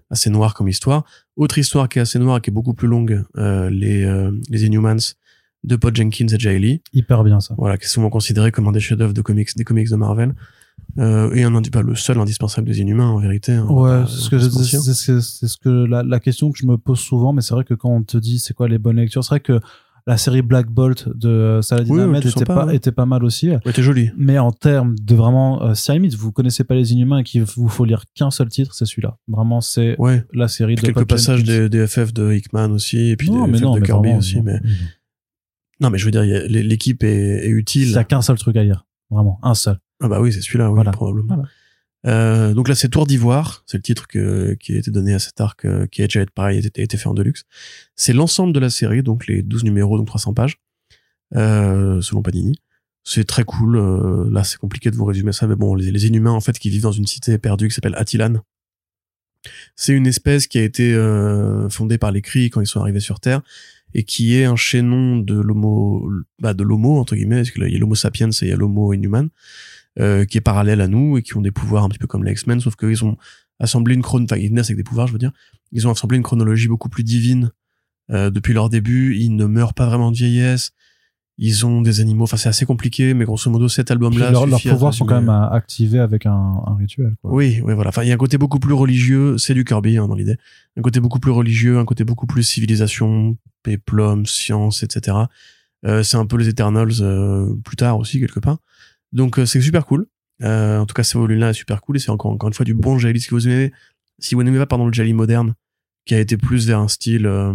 assez 0.10 0.30
noir 0.30 0.54
comme 0.54 0.70
histoire. 0.70 1.04
Autre 1.36 1.58
histoire 1.58 1.90
qui 1.90 2.00
est 2.00 2.02
assez 2.02 2.20
noire 2.20 2.38
et 2.38 2.42
qui 2.42 2.50
est 2.50 2.54
beaucoup 2.54 2.74
plus 2.74 2.88
longue, 2.88 3.24
euh, 3.38 3.70
les, 3.70 4.04
euh, 4.04 4.32
les 4.50 4.66
Inhumans 4.66 5.16
de 5.64 5.76
Paul 5.76 5.96
Jenkins 5.96 6.28
et 6.28 6.40
Jay 6.40 6.60
Lee. 6.60 6.82
Hyper 6.94 7.24
bien 7.24 7.42
ça. 7.42 7.56
Voilà, 7.58 7.78
qui 7.78 7.86
est 7.86 7.90
souvent 7.90 8.10
considéré 8.10 8.52
comme 8.52 8.68
un 8.68 8.72
des 8.72 8.80
chefs-d'œuvre 8.80 9.14
de 9.14 9.22
comics, 9.22 9.56
des 9.56 9.64
comics 9.64 9.90
de 9.90 9.96
Marvel. 9.96 10.34
Euh, 11.00 11.32
et 11.36 11.44
un 11.44 11.62
pas 11.62 11.82
le 11.82 11.96
seul 11.96 12.18
indispensable 12.18 12.68
des 12.68 12.80
Inhumains 12.82 13.08
en 13.10 13.20
vérité. 13.20 13.52
Hein, 13.54 13.68
ouais, 13.68 14.04
c'est 14.08 14.16
ce 14.16 14.30
que 14.30 14.40
c'est 14.40 14.94
ce, 14.94 15.20
ce 15.48 15.58
que 15.58 15.70
la, 15.70 16.02
la 16.04 16.20
question 16.20 16.52
que 16.52 16.58
je 16.58 16.66
me 16.66 16.78
pose 16.78 17.00
souvent, 17.00 17.34
mais 17.34 17.42
c'est 17.42 17.54
vrai 17.54 17.64
que 17.64 17.74
quand 17.76 17.90
on 17.92 18.04
te 18.04 18.18
dit 18.18 18.40
c'est 18.40 18.54
quoi 18.54 18.68
les 18.68 18.78
bonnes 18.80 18.96
lectures, 18.98 19.24
c'est 19.24 19.30
vrai 19.30 19.40
que 19.40 19.60
la 20.08 20.16
série 20.18 20.42
Black 20.42 20.68
Bolt 20.72 21.10
de 21.14 21.60
Saladin 21.62 21.94
Oui, 21.94 22.02
Ahmed 22.02 22.26
était 22.26 22.46
pas, 22.46 22.56
pas, 22.56 22.66
ouais. 22.68 22.76
était 22.78 22.94
pas 22.94 23.06
mal 23.06 23.26
aussi. 23.26 23.50
Ouais, 23.52 23.74
t'es 23.74 23.84
joli. 23.84 24.10
Mais 24.18 24.40
en 24.40 24.54
termes 24.54 24.96
de 24.98 25.16
vraiment, 25.16 25.62
euh, 25.64 25.74
limite, 25.90 26.16
vous 26.16 26.32
connaissez 26.32 26.64
pas 26.64 26.76
les 26.76 26.94
Inhumains 26.94 27.20
et 27.20 27.24
qu'il 27.26 27.44
vous 27.44 27.68
faut 27.68 27.84
lire 27.84 28.06
qu'un 28.16 28.32
seul 28.32 28.48
titre, 28.48 28.74
c'est 28.74 28.86
celui-là. 28.86 29.18
Vraiment, 29.28 29.60
c'est 29.60 30.00
Ouais. 30.00 30.24
la 30.34 30.48
série 30.48 30.76
de 30.76 30.82
Quelques 30.82 31.06
passages 31.06 31.44
des, 31.44 31.68
des 31.68 31.86
FF 31.86 32.14
de 32.14 32.32
Hickman 32.34 32.72
aussi, 32.72 33.10
et 33.10 33.18
puis 33.18 33.30
non, 33.30 33.46
des 33.46 33.52
mais 33.52 33.58
FF 33.58 33.64
non, 33.66 33.76
de 33.76 33.80
mais 33.82 33.86
Kirby 33.86 34.08
vraiment, 34.08 34.20
aussi, 34.20 34.38
non. 34.38 34.44
mais 34.46 34.60
non, 35.82 35.90
mais 35.90 35.98
je 35.98 36.06
veux 36.06 36.12
dire, 36.12 36.24
l'équipe 36.24 37.04
est, 37.04 37.46
est 37.46 37.50
utile. 37.50 37.90
Il 37.90 37.92
y 37.92 37.98
a 37.98 38.04
qu'un 38.06 38.22
seul 38.22 38.38
truc 38.38 38.56
à 38.56 38.64
lire. 38.64 38.86
Vraiment, 39.12 39.40
un 39.44 39.54
seul. 39.56 39.78
Ah 40.02 40.08
bah 40.08 40.22
oui, 40.22 40.32
c'est 40.32 40.42
celui-là, 40.42 40.70
oui, 40.70 40.76
Voilà. 40.76 40.92
probablement. 40.92 41.36
Voilà. 41.36 41.50
Euh, 42.06 42.54
donc 42.54 42.70
là, 42.70 42.76
c'est 42.76 42.90
Tour 42.90 43.08
d'Ivoire, 43.08 43.64
c'est 43.66 43.78
le 43.78 43.84
titre 43.84 44.08
que, 44.08 44.54
qui 44.60 44.74
a 44.76 44.78
été 44.78 44.92
donné 44.92 45.14
à 45.14 45.20
cet 45.20 45.42
arc, 45.42 45.66
euh, 45.66 45.88
qui 45.88 46.04
a 46.04 46.08
déjà 46.08 46.22
été 46.22 46.32
pareil, 46.34 46.58
a 46.64 46.82
été, 46.82 46.98
fait 46.98 47.08
en 47.08 47.14
deluxe. 47.14 47.44
C'est 47.96 48.14
l'ensemble 48.14 48.54
de 48.54 48.60
la 48.60 48.70
série, 48.70 49.04
donc 49.04 49.28
les 49.28 49.42
12 49.42 49.64
numéros, 49.64 49.98
donc 49.98 50.08
300 50.08 50.34
pages, 50.34 50.60
euh, 51.36 52.00
selon 52.02 52.22
Panini. 52.22 52.62
C'est 53.04 53.26
très 53.26 53.44
cool. 53.44 53.78
euh, 53.78 54.30
là, 54.32 54.44
c'est 54.44 54.58
compliqué 54.58 54.92
de 54.92 54.96
vous 54.96 55.06
résumer 55.06 55.32
ça, 55.32 55.48
mais 55.48 55.56
bon, 55.56 55.74
les, 55.76 55.92
les 55.92 56.08
Inhumains, 56.08 56.32
en 56.32 56.42
fait, 56.42 56.60
qui 56.60 56.70
vivent 56.70 56.84
dans 56.84 56.92
une 56.92 57.08
cité 57.08 57.38
perdue 57.38 57.68
qui 57.68 57.74
s'appelle 57.74 57.96
Attilan. 57.96 58.36
C'est 59.76 59.94
une 59.94 60.08
espèce 60.08 60.48
qui 60.48 60.58
a 60.60 60.64
été 60.64 60.94
euh, 60.94 61.70
fondée 61.70 61.98
par 61.98 62.12
les 62.12 62.22
Cris 62.22 62.50
quand 62.50 62.62
ils 62.62 62.68
sont 62.68 62.82
arrivés 62.82 63.00
sur 63.00 63.20
Terre 63.20 63.42
et 63.94 64.04
qui 64.04 64.36
est 64.36 64.46
un 64.46 64.56
chaînon 64.58 65.18
de 65.18 65.36
l'homo, 65.40 66.12
bah, 66.40 66.54
de 66.54 66.64
l'homo 66.64 67.00
entre 67.00 67.16
guillemets, 67.16 67.38
parce 67.38 67.52
que 67.52 67.62
là, 67.62 67.68
il 67.68 67.74
y 67.74 67.76
a 67.78 67.80
l'homo 67.80 67.96
sapiens 67.96 68.30
et 68.30 68.46
il 68.46 68.48
y 68.50 68.52
a 68.52 68.58
l'homo 68.58 68.94
inhuman, 68.94 69.30
euh, 70.00 70.26
qui 70.26 70.38
est 70.38 70.42
parallèle 70.42 70.82
à 70.82 70.88
nous 70.88 71.18
et 71.18 71.24
qui 71.24 71.36
ont 71.38 71.42
des 71.42 71.52
pouvoirs 71.52 71.84
un 71.84 71.90
petit 71.90 72.00
peu 72.00 72.08
comme 72.08 72.24
les 72.24 72.32
X-Men, 72.32 72.60
sauf 72.60 72.76
qu'ils 72.76 73.04
ont 73.04 73.18
assemblé 73.60 73.96
une 73.96 74.02
chron, 74.02 74.24
enfin 74.24 74.38
ils 74.38 74.54
naissent 74.54 74.68
avec 74.68 74.78
des 74.78 74.84
pouvoirs, 74.84 75.08
je 75.08 75.14
veux 75.14 75.20
dire, 75.20 75.32
ils 75.72 75.88
ont 75.88 75.92
assemblé 75.92 76.18
une 76.18 76.24
chronologie 76.24 76.68
beaucoup 76.68 76.90
plus 76.90 77.04
divine 77.04 77.52
euh, 78.12 78.30
depuis 78.30 78.54
leur 78.54 78.70
début. 78.70 79.16
Ils 79.18 79.36
ne 79.36 79.46
meurent 79.46 79.74
pas 79.74 79.88
vraiment 79.88 80.12
de 80.12 80.18
vieillesse. 80.18 80.72
Ils 81.40 81.68
ont 81.68 81.82
des 81.82 82.00
animaux. 82.00 82.24
Enfin, 82.24 82.38
c'est 82.38 82.50
assez 82.50 82.66
compliqué, 82.66 83.14
mais 83.14 83.26
grosso 83.26 83.52
modo, 83.52 83.68
cet 83.68 83.92
album-là. 83.92 84.32
leurs 84.32 84.48
leurs 84.48 84.62
pouvoirs 84.62 84.94
sont 84.94 85.06
quand 85.06 85.22
même 85.22 85.30
euh, 85.30 85.50
activés 85.50 86.00
avec 86.00 86.26
un, 86.26 86.32
un 86.66 86.76
rituel. 86.76 87.16
Quoi. 87.22 87.32
Oui, 87.32 87.62
oui, 87.64 87.74
voilà. 87.76 87.90
Enfin, 87.90 88.04
il 88.04 88.08
y 88.08 88.12
a 88.12 88.16
un 88.16 88.18
côté 88.18 88.40
beaucoup 88.40 88.60
plus 88.60 88.74
religieux. 88.74 89.38
C'est 89.38 89.54
du 89.54 89.64
Kirby 89.64 89.98
hein, 89.98 90.08
dans 90.08 90.16
l'idée. 90.16 90.38
Un 90.78 90.82
côté 90.82 91.00
beaucoup 91.00 91.20
plus 91.20 91.32
religieux, 91.32 91.78
un 91.78 91.86
côté 91.86 92.06
beaucoup 92.06 92.26
plus 92.26 92.42
civilisation, 92.42 93.38
péplum, 93.62 94.26
science, 94.26 94.82
etc. 94.82 95.18
Euh, 95.86 96.02
c'est 96.02 96.18
un 96.18 96.26
peu 96.26 96.38
les 96.38 96.50
Eternals 96.50 97.02
euh, 97.02 97.54
plus 97.64 97.76
tard 97.76 98.00
aussi 98.00 98.20
quelque 98.20 98.40
part. 98.40 98.58
Donc 99.12 99.40
euh, 99.40 99.46
c'est 99.46 99.62
super 99.62 99.86
cool. 99.86 100.08
Euh, 100.44 100.80
en 100.80 100.86
tout 100.86 100.94
cas, 100.94 101.04
ce 101.04 101.18
volume-là 101.18 101.50
est 101.50 101.54
super 101.54 101.82
cool 101.82 101.98
et 101.98 102.00
c'est 102.00 102.12
encore 102.12 102.32
encore 102.32 102.48
une 102.48 102.54
fois 102.54 102.66
du 102.66 102.74
bon 102.74 102.98
Jelly. 102.98 103.20
Si 103.20 103.30
vous 103.30 103.48
aimez, 103.48 103.72
si 104.20 104.36
vous 104.36 104.44
n'aimez 104.44 104.58
pas 104.60 104.68
pardon 104.68 104.86
le 104.86 104.94
Jelly 104.94 105.14
moderne, 105.14 105.56
qui 106.06 106.16
a 106.16 106.20
été 106.20 106.38
plus 106.38 106.68
vers 106.68 106.80
un 106.80 106.88
style 106.88 107.26
euh, 107.26 107.54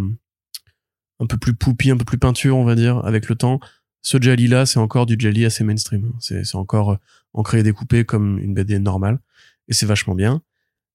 un 1.21 1.27
peu 1.27 1.37
plus 1.37 1.55
poupie, 1.55 1.91
un 1.91 1.97
peu 1.97 2.05
plus 2.05 2.19
peinture, 2.19 2.57
on 2.57 2.65
va 2.65 2.75
dire, 2.75 3.05
avec 3.05 3.29
le 3.29 3.37
temps. 3.37 3.61
Ce 4.05 4.21
jelly 4.21 4.49
là, 4.49 4.67
c'est 4.67 4.81
encore 4.81 5.07
du 5.07 5.15
jelly 5.17 5.45
assez 5.45 5.63
mainstream. 5.63 6.13
C'est 6.19 6.57
encore 6.57 6.99
ancré 7.35 7.61
et 7.61 7.63
découpé 7.63 8.05
comme 8.05 8.37
une 8.41 8.53
BD 8.53 8.81
normale 8.81 9.21
et 9.69 9.75
c'est 9.75 9.87
vachement 9.87 10.17
bien. 10.17 10.43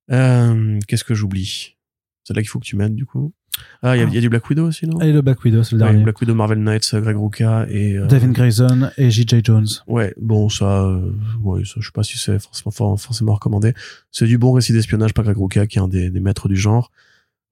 Qu'est-ce 0.10 1.06
que 1.06 1.14
j'oublie? 1.14 1.78
C'est 2.26 2.34
là 2.34 2.42
qu'il 2.42 2.50
faut 2.50 2.60
que 2.60 2.66
tu 2.66 2.76
m'aides 2.76 2.96
du 2.96 3.06
coup. 3.06 3.34
Ah, 3.82 3.96
il 3.96 4.00
y, 4.00 4.04
a- 4.04 4.08
il 4.08 4.14
y 4.16 4.18
a 4.18 4.22
du 4.22 4.30
Black 4.30 4.50
Widow 4.50 4.68
aussi, 4.68 4.88
non? 4.88 5.00
Et 5.02 5.12
le 5.14 5.22
Black 5.22 5.44
Widow, 5.44 5.64
c'est 5.64 5.76
le 5.76 5.82
Ouais, 5.82 5.88
dernier. 5.90 6.04
Black 6.04 6.20
Widow, 6.22 6.34
Marvel 6.36 6.60
Knights, 6.60 6.92
euh, 6.94 7.02
Greg 7.02 7.16
Rucka 7.18 7.66
et 7.70 7.98
euh, 7.98 8.06
Devin 8.08 8.30
Grayson 8.32 8.90
et 8.98 9.10
J.J. 9.12 9.42
Jones. 9.44 9.68
Ouais, 9.88 10.14
bon, 10.20 10.50
ça, 10.50 10.84
euh, 10.84 11.12
ouais, 11.42 11.64
ça, 11.66 11.76
je 11.80 11.86
sais 11.86 11.92
pas 11.94 12.04
si 12.04 12.18
c'est 12.18 12.40
forcément, 12.40 12.72
for- 12.72 13.00
forcément 13.00 13.34
recommandé. 13.36 13.74
C'est 14.12 14.26
du 14.26 14.38
bon 14.38 14.52
récit 14.52 14.74
d'espionnage 14.74 15.14
par 15.14 15.24
Greg 15.26 15.38
Rucka, 15.38 15.68
qui 15.68 15.78
est 15.78 15.82
un 15.82 15.88
des, 15.88 16.10
des 16.10 16.20
maîtres 16.20 16.48
du 16.48 16.56
genre. 16.56 16.92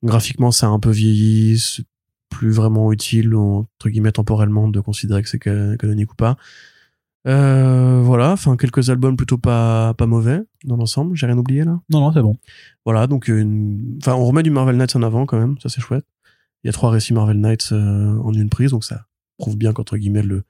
Graphiquement, 0.04 0.52
ça 0.52 0.68
a 0.68 0.70
un 0.70 0.80
peu 0.80 0.92
vieilli, 0.92 1.58
c'est 1.60 1.84
plus 2.30 2.52
vraiment 2.52 2.92
utile, 2.92 3.34
entre 3.36 3.90
guillemets, 3.90 4.12
temporellement, 4.12 4.68
de 4.68 4.80
considérer 4.80 5.24
que 5.24 5.30
c'est 5.30 5.42
ca- 5.44 5.78
canonique 5.78 6.12
ou 6.12 6.16
pas. 6.16 6.38
Euh, 7.28 8.02
voilà, 8.04 8.32
enfin, 8.34 8.56
quelques 8.56 8.90
albums 8.90 9.18
plutôt 9.18 9.38
pas, 9.38 9.94
pas 9.96 10.06
mauvais, 10.06 10.42
dans 10.64 10.78
l'ensemble. 10.78 11.16
J'ai 11.16 11.26
rien 11.26 11.38
oublié, 11.38 11.64
là. 11.64 11.80
Non, 11.90 12.00
non, 12.02 12.12
c'est 12.14 12.22
bon. 12.22 12.36
Voilà, 12.86 13.08
donc, 13.08 13.28
une... 13.28 13.98
enfin, 14.02 14.14
on 14.14 14.26
remet 14.26 14.44
du 14.44 14.52
Marvel 14.52 14.78
Knights 14.78 14.96
en 14.96 15.02
avant, 15.04 15.26
quand 15.26 15.40
même, 15.40 15.56
ça 15.60 15.70
c'est 15.70 15.82
chouette. 15.82 16.06
Il 16.64 16.68
y 16.68 16.70
a 16.70 16.74
trois 16.74 16.92
récits 16.92 17.14
Marvel 17.14 17.40
Knights 17.40 17.70
euh, 17.72 18.18
en 18.20 18.34
une 18.34 18.50
prise, 18.50 18.72
donc 18.72 18.84
ça 18.84 19.06
prouve 19.38 19.58
bien 19.58 19.74
qu'entre 19.74 19.98
guillemets, 19.98 20.22
le, 20.24 20.44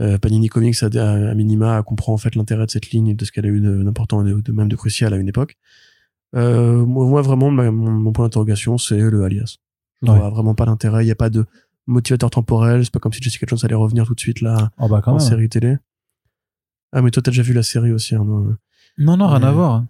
euh, 0.00 0.18
Panini 0.18 0.48
Comics 0.48 0.82
a, 0.82 0.86
à, 0.86 1.30
à 1.30 1.34
minima 1.34 1.82
comprend 1.82 2.12
en 2.14 2.16
fait 2.18 2.34
l'intérêt 2.34 2.66
de 2.66 2.70
cette 2.70 2.90
ligne 2.90 3.08
et 3.08 3.14
de 3.14 3.24
ce 3.24 3.30
qu'elle 3.32 3.46
a 3.46 3.48
eu 3.48 3.60
d'important 3.60 4.24
et 4.26 4.30
de, 4.30 4.40
de 4.40 4.52
même 4.52 4.68
de 4.68 4.76
crucial 4.76 5.12
à 5.14 5.16
une 5.16 5.28
époque. 5.28 5.56
Euh, 6.34 6.84
moi, 6.84 7.22
vraiment 7.22 7.50
ma- 7.50 7.70
mon, 7.70 8.12
point 8.12 8.24
d'interrogation 8.24 8.78
c'est 8.78 8.98
le 8.98 9.22
alias. 9.24 9.56
Je 10.02 10.10
Ouais. 10.10 10.18
vois 10.18 10.30
vraiment 10.30 10.54
pas 10.54 10.64
d'intérêt. 10.66 11.04
Il 11.04 11.08
y 11.08 11.12
a 11.12 11.16
pas 11.16 11.30
de 11.30 11.44
motivateur 11.86 12.30
temporel. 12.30 12.84
C'est 12.84 12.92
pas 12.92 12.98
comme 13.00 13.12
si 13.12 13.22
Jessica 13.22 13.46
Jones 13.48 13.58
allait 13.62 13.74
revenir 13.74 14.04
tout 14.06 14.14
de 14.14 14.20
suite 14.20 14.40
là 14.40 14.70
Oh 14.78 14.88
bah 14.88 15.02
en 15.06 15.10
même. 15.12 15.20
série 15.20 15.48
télé. 15.48 15.76
Ah 16.92 17.02
mais 17.02 17.10
toi 17.10 17.22
t'as 17.22 17.30
déjà 17.30 17.42
vu 17.42 17.52
la 17.54 17.62
série 17.62 17.92
aussi. 17.92 18.14
Hein, 18.14 18.24
non 18.24 18.56
Non, 18.98 19.16
non, 19.16 19.28
rien 19.28 19.42
à 19.42 19.50
voir. 19.52 19.84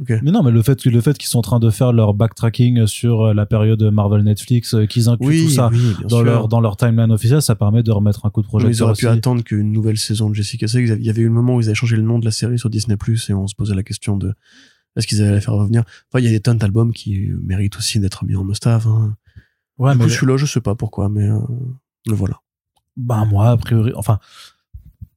ok. 0.00 0.12
Mais 0.22 0.30
non, 0.32 0.42
mais 0.42 0.50
le 0.50 0.62
fait, 0.62 0.84
le 0.84 1.00
fait 1.00 1.16
qu'ils 1.18 1.28
sont 1.28 1.38
en 1.38 1.42
train 1.42 1.60
de 1.60 1.70
faire 1.70 1.92
leur 1.92 2.14
backtracking 2.14 2.86
sur 2.86 3.26
euh, 3.28 3.34
la 3.34 3.46
période 3.46 3.82
Marvel 3.82 4.22
Netflix, 4.22 4.74
euh, 4.74 4.86
qu'ils 4.86 5.08
incluent 5.08 5.26
Oui, 5.28 5.44
tout 5.44 5.50
ça 5.50 5.68
oui, 5.72 5.94
dans 6.02 6.08
sûr. 6.08 6.22
leur, 6.24 6.48
dans 6.48 6.60
leur 6.60 6.76
timeline 6.76 7.12
officielle, 7.12 7.42
ça 7.42 7.54
permet 7.54 7.82
de 7.82 7.90
remettre 7.92 8.26
un 8.26 8.30
coup 8.30 8.42
de 8.42 8.46
projecteur 8.46 8.74
ils 8.76 8.82
auraient 8.82 8.92
aussi. 8.92 9.02
pu 9.02 9.08
attendre 9.08 9.42
qu'une 9.44 9.70
nouvelle 9.72 9.98
saison 9.98 10.28
de 10.30 10.34
Jessica 10.34 10.66
Jones. 10.66 10.96
Il 10.98 11.06
y 11.06 11.10
avait 11.10 11.22
eu 11.22 11.26
le 11.26 11.32
moment 11.32 11.54
où 11.56 11.60
ils 11.60 11.66
avaient 11.66 11.74
changé 11.74 11.96
le 11.96 12.02
nom 12.02 12.18
de 12.18 12.24
la 12.24 12.30
série 12.32 12.58
sur 12.58 12.70
Disney 12.70 12.96
Plus 12.96 13.30
et 13.30 13.34
on 13.34 13.46
se 13.46 13.54
posait 13.54 13.74
la 13.74 13.82
question 13.84 14.16
de 14.16 14.34
est-ce 14.96 15.06
qu'ils 15.06 15.22
allaient 15.22 15.32
la 15.32 15.40
faire 15.40 15.54
revenir. 15.54 15.82
Enfin, 16.10 16.18
il 16.20 16.24
y 16.24 16.28
a 16.28 16.30
des 16.30 16.40
tonnes 16.40 16.58
d'albums 16.58 16.92
qui 16.92 17.30
méritent 17.44 17.76
aussi 17.76 18.00
d'être 18.00 18.24
mis 18.24 18.34
en 18.34 18.42
must-have. 18.42 18.88
Hein. 18.88 19.14
Ouais, 19.78 19.92
du 19.92 19.98
mais 19.98 20.04
coup, 20.04 20.10
celui-là, 20.10 20.36
je 20.38 20.46
sais 20.46 20.60
pas 20.60 20.74
pourquoi, 20.74 21.08
mais, 21.08 21.28
euh, 21.28 21.38
mais 22.08 22.14
voilà. 22.16 22.40
bah 22.96 23.24
moi, 23.26 23.50
a 23.50 23.56
priori, 23.56 23.92
enfin, 23.94 24.18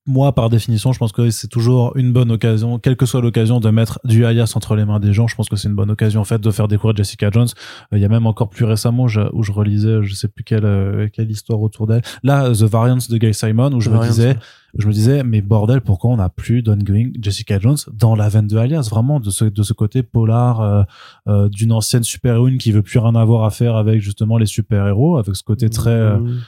moi, 0.07 0.33
par 0.33 0.49
définition, 0.49 0.91
je 0.93 0.97
pense 0.99 1.11
que 1.11 1.29
c'est 1.29 1.47
toujours 1.47 1.95
une 1.95 2.11
bonne 2.11 2.31
occasion, 2.31 2.79
quelle 2.79 2.95
que 2.95 3.05
soit 3.05 3.21
l'occasion, 3.21 3.59
de 3.59 3.69
mettre 3.69 3.99
du 4.03 4.25
alias 4.25 4.51
entre 4.55 4.75
les 4.75 4.83
mains 4.83 4.99
des 4.99 5.13
gens. 5.13 5.27
Je 5.27 5.35
pense 5.35 5.47
que 5.47 5.55
c'est 5.55 5.67
une 5.69 5.75
bonne 5.75 5.91
occasion, 5.91 6.21
en 6.21 6.23
fait, 6.23 6.41
de 6.41 6.49
faire 6.49 6.67
découvrir 6.67 6.95
Jessica 6.97 7.29
Jones. 7.31 7.47
Euh, 7.93 7.97
Il 7.97 8.01
y 8.01 8.05
a 8.05 8.09
même 8.09 8.25
encore 8.25 8.49
plus 8.49 8.65
récemment, 8.65 9.07
je- 9.07 9.21
où 9.31 9.43
je 9.43 9.51
relisais, 9.51 10.01
je 10.01 10.13
sais 10.15 10.27
plus 10.27 10.43
quelle, 10.43 10.65
euh, 10.65 11.07
quelle 11.13 11.29
histoire 11.29 11.61
autour 11.61 11.85
d'elle. 11.85 12.01
Là, 12.23 12.49
The 12.51 12.63
Variants 12.63 12.97
de 13.09 13.17
Guy 13.17 13.33
Simon, 13.33 13.71
où 13.73 13.79
je 13.79 13.89
The 13.89 13.93
me 13.93 13.97
disais, 14.07 14.37
je 14.75 14.87
me 14.87 14.91
disais, 14.91 15.23
mais 15.23 15.41
bordel, 15.41 15.81
pourquoi 15.81 16.09
on 16.11 16.17
n'a 16.17 16.29
plus 16.29 16.63
d'ongoing 16.63 17.11
Jessica 17.21 17.59
Jones 17.59 17.77
dans 17.93 18.15
la 18.15 18.27
veine 18.27 18.47
de 18.47 18.57
Alias, 18.57 18.87
vraiment, 18.89 19.19
de 19.19 19.29
ce, 19.29 19.45
de 19.45 19.61
ce 19.63 19.73
côté 19.73 20.01
polar, 20.01 20.61
euh, 20.61 20.83
euh, 21.27 21.47
d'une 21.49 21.71
ancienne 21.73 22.03
super-héroïne 22.03 22.57
qui 22.57 22.71
veut 22.71 22.81
plus 22.81 22.97
rien 22.97 23.13
avoir 23.13 23.43
à 23.43 23.51
faire 23.51 23.75
avec 23.75 24.01
justement 24.01 24.37
les 24.39 24.45
super-héros, 24.47 25.17
avec 25.17 25.35
ce 25.35 25.43
côté 25.43 25.69
très, 25.69 25.89
euh, 25.91 26.17
Mmh. 26.17 26.39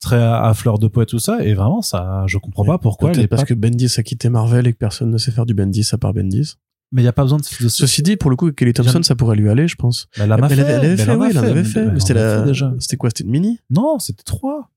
Très 0.00 0.16
à, 0.22 0.52
fleur 0.54 0.78
de 0.78 0.88
peau 0.88 1.02
et 1.02 1.06
tout 1.06 1.18
ça, 1.18 1.44
et 1.44 1.54
vraiment, 1.54 1.82
ça, 1.82 2.24
je 2.26 2.38
comprends 2.38 2.64
pas 2.64 2.78
pourquoi 2.78 3.12
est 3.12 3.26
parce 3.26 3.42
pas, 3.42 3.46
que 3.46 3.54
Bendis 3.54 3.94
a 3.98 4.02
quitté 4.02 4.28
Marvel 4.30 4.66
et 4.66 4.72
que 4.72 4.78
personne 4.78 5.10
ne 5.10 5.18
sait 5.18 5.30
faire 5.30 5.46
du 5.46 5.54
Bendis 5.54 5.88
à 5.92 5.98
part 5.98 6.14
Bendis. 6.14 6.54
mais 6.92 7.02
il 7.02 7.04
y 7.04 7.08
a 7.08 7.12
pas 7.12 7.22
besoin 7.22 7.38
de, 7.38 7.44
de 7.64 7.68
Ceci 7.68 8.02
dit, 8.02 8.16
pour 8.16 8.30
le 8.30 8.36
coup, 8.36 8.50
Kelly 8.50 8.72
Thompson, 8.72 9.02
ça 9.02 9.14
pourrait 9.14 9.36
lui 9.36 9.48
aller, 9.48 9.68
je 9.68 9.76
pense. 9.76 10.08
Elle 10.16 10.32
avait, 10.32 10.46
elle 10.54 10.60
avait 10.70 10.96
fait, 10.96 11.14
oui, 11.14 11.26
elle 11.30 11.38
avait 11.38 11.64
fait. 11.64 11.86
c'était 11.98 12.14
la, 12.14 12.42
déjà. 12.42 12.74
c'était 12.78 12.96
quoi? 12.96 13.10
C'était 13.10 13.24
une 13.24 13.30
mini? 13.30 13.60
Non, 13.70 13.98
c'était 13.98 14.22
trois. 14.22 14.70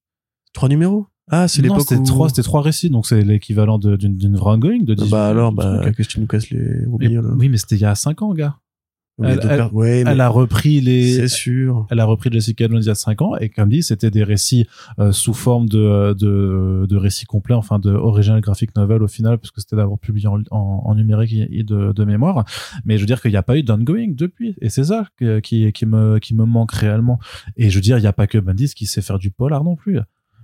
Trois 0.53 0.69
numéros? 0.69 1.07
Ah, 1.31 1.47
c'est 1.47 1.61
Non, 1.61 1.69
l'époque 1.69 1.87
c'était 1.87 2.01
où... 2.01 2.03
trois, 2.03 2.27
c'était 2.29 2.43
trois 2.43 2.61
récits, 2.61 2.89
donc 2.89 3.07
c'est 3.07 3.21
l'équivalent 3.21 3.79
de- 3.79 3.95
d'une 3.95 4.15
d'une 4.17 4.35
vraie 4.35 4.51
ongoing 4.51 4.83
de 4.83 4.93
18 4.93 5.09
Bah 5.09 5.27
alors, 5.29 5.53
bah, 5.53 5.79
qu'est-ce 5.95 6.09
que 6.09 6.13
tu 6.13 6.19
nous 6.19 6.27
casses 6.27 6.49
les 6.49 6.59
là? 6.59 7.21
oui, 7.37 7.47
mais 7.49 7.57
c'était 7.57 7.75
il 7.75 7.81
y 7.81 7.85
a 7.85 7.95
cinq 7.95 8.21
ans, 8.21 8.33
gars. 8.33 8.57
Elle- 9.21 9.39
elle- 9.43 9.57
per- 9.57 9.67
ouais, 9.73 10.03
mais 10.03 10.11
Elle 10.11 10.21
a 10.21 10.27
repris 10.29 10.81
les, 10.81 11.13
c'est 11.13 11.27
sûr. 11.27 11.85
elle 11.91 11.99
a 11.99 12.05
repris 12.05 12.31
Jessica 12.31 12.67
Jones 12.67 12.79
il 12.81 12.87
y 12.87 12.89
a 12.89 12.95
5 12.95 13.21
ans 13.21 13.35
et 13.37 13.49
comme 13.49 13.69
dit 13.69 13.83
c'était 13.83 14.09
des 14.09 14.23
récits 14.23 14.65
euh, 14.97 15.11
sous 15.11 15.35
forme 15.35 15.69
de, 15.69 16.13
de 16.13 16.87
de 16.89 16.95
récits 16.97 17.25
complets 17.25 17.53
enfin 17.53 17.77
de 17.77 17.91
original 17.91 18.41
graphic 18.41 18.75
novel 18.75 19.03
au 19.03 19.07
final 19.07 19.37
puisque 19.37 19.59
c'était 19.59 19.75
d'abord 19.75 19.99
publié 19.99 20.27
en, 20.27 20.39
en, 20.49 20.81
en 20.85 20.95
numérique 20.95 21.33
et 21.33 21.59
et 21.59 21.63
de, 21.63 21.91
de 21.91 22.03
mémoire. 22.05 22.43
Mais 22.85 22.97
je 22.97 23.01
veux 23.01 23.05
dire 23.07 23.21
qu'il 23.21 23.29
n'y 23.31 23.37
a 23.37 23.43
pas 23.43 23.55
eu 23.57 23.61
d'ongoing 23.63 24.13
depuis 24.15 24.55
et 24.61 24.69
c'est 24.69 24.85
ça 24.85 25.05
que- 25.17 25.39
qui 25.41 25.71
qui 25.73 25.85
me 25.85 26.17
qui 26.17 26.33
me 26.33 26.45
manque 26.45 26.71
réellement. 26.71 27.19
Et 27.55 27.69
je 27.69 27.75
veux 27.75 27.81
dire 27.81 27.99
il 27.99 28.01
n'y 28.01 28.07
a 28.07 28.13
pas 28.13 28.25
que 28.25 28.39
Bendis 28.39 28.73
qui 28.73 28.87
sait 28.87 29.01
faire 29.03 29.19
du 29.19 29.29
polar 29.29 29.63
non 29.63 29.75
plus 29.75 29.99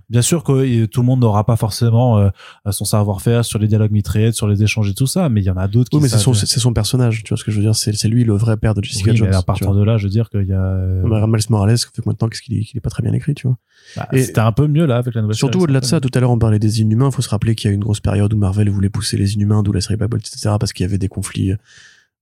Bien 0.10 0.22
sûr 0.24 0.44
que 0.44 0.52
euh, 0.52 0.88
tout 0.88 1.02
le 1.02 1.06
monde 1.06 1.20
n'aura 1.20 1.46
pas 1.46 1.56
forcément 1.56 2.18
euh, 2.18 2.30
son 2.72 2.84
savoir-faire 2.84 3.46
sur 3.46 3.60
les 3.60 3.68
dialogues 3.68 3.92
mitraillettes, 3.92 4.34
sur 4.34 4.48
les 4.48 4.64
échanges 4.64 4.90
et 4.90 4.94
tout 4.96 5.06
ça, 5.06 5.30
mais 5.30 5.42
il 5.42 5.44
y 5.46 5.50
en 5.52 5.58
a 5.58 5.68
d'autres 5.68 5.90
qui 5.90 5.98
Oui, 5.98 6.02
mais 6.04 6.10
c'est 6.10 6.18
son, 6.18 6.34
c'est 6.34 6.48
son 6.60 6.74
personnage, 6.74 7.24
tu 7.24 7.30
vois 7.30 7.38
ce 7.38 7.44
que 7.44 7.52
je 7.52 7.58
veux 7.58 7.64
dire. 7.64 7.76
C'est 7.76 7.94
c'est 7.94 8.08
lui 8.08 8.24
le 8.24 8.34
vrai 8.34 8.58
père 8.58 8.74
de 8.74 8.84
Jessica 8.84 9.12
Oui, 9.12 9.18
Jones. 9.18 9.30
mais 9.30 9.36
à 9.36 9.44
partir 9.44 9.72
de 9.74 9.84
là, 9.84 9.98
je 9.98 10.06
veux 10.06 10.10
dire 10.10 10.30
qu'il 10.32 10.48
y 10.48 10.54
a 10.54 10.60
euh, 10.64 11.04
Mais 11.06 11.28
Miles 11.28 11.46
Morales, 11.50 11.78
fait 11.78 12.06
maintenant, 12.08 12.28
qu'est-ce 12.28 12.42
qu'il 12.42 12.58
est, 12.58 12.62
qu'il 12.64 12.78
est 12.78 12.82
pas 12.82 12.90
très 12.90 13.04
bien 13.04 13.14
écrit, 13.14 13.36
tu 13.36 13.46
vois. 13.48 13.58
bah, 13.96 14.08
et- 14.14 14.24
c'était 14.24 14.40
un 14.40 14.52
peu 14.52 14.68
mieux 14.68 14.86
là 14.88 14.98
avec 14.98 15.14
la 15.14 15.22
nouvelle 15.22 15.36
Surtout 15.38 15.60
au-delà 15.62 15.80
de 15.80 15.86
ça, 15.86 16.00
tout 16.00 16.10
à 16.14 16.20
l'heure 16.20 16.32
on 16.32 16.40
parlait 16.40 16.60
des 16.60 16.82
Inhumains. 16.82 17.10
Il 17.10 17.14
faut 17.16 17.22
se 17.22 17.30
rappeler 17.30 17.54
qu'il 17.54 17.70
y 17.70 17.72
a 17.72 17.76
une 17.76 17.82
grosse 17.84 18.00
période 18.00 18.34
où 18.34 18.38
Marvel 18.38 18.70
voulait 18.70 18.90
pousser 18.90 19.16
les 19.18 19.36
Inhumains, 19.36 19.62
d'où 19.62 19.72
la 19.72 19.82
série 19.82 19.96
Bolt, 19.98 20.26
etc. 20.26 20.56
Parce 20.60 20.74
qu'il 20.74 20.84
y 20.86 20.90
avait 20.90 20.98
des 20.98 21.08
conflits 21.08 21.54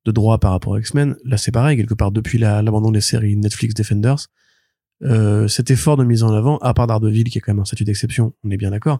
de 0.06 0.12
droit 0.12 0.38
par 0.40 0.52
rapport 0.52 0.76
à 0.76 0.80
X-Men. 0.80 1.16
Là, 1.26 1.38
c'est 1.38 1.52
pareil 1.52 1.78
quelque 1.78 1.94
part. 1.94 2.12
Depuis 2.12 2.38
la- 2.38 2.62
l'abandon 2.62 2.92
des 2.92 3.02
séries 3.02 3.36
Netflix 3.38 3.74
Defenders, 3.74 4.28
euh, 5.04 5.48
cet 5.48 5.70
effort 5.72 5.98
de 5.98 6.04
mise 6.04 6.24
en 6.24 6.34
avant, 6.34 6.58
à 6.60 6.74
part 6.74 6.88
Daredevil 6.88 7.26
qui 7.26 7.38
est 7.38 7.41
quand 7.41 7.54
même 7.54 7.62
un 7.62 7.66
statut 7.66 7.84
d'exception, 7.84 8.34
on 8.43 8.50
est 8.52 8.58
bien 8.58 8.72
d'accord. 8.72 9.00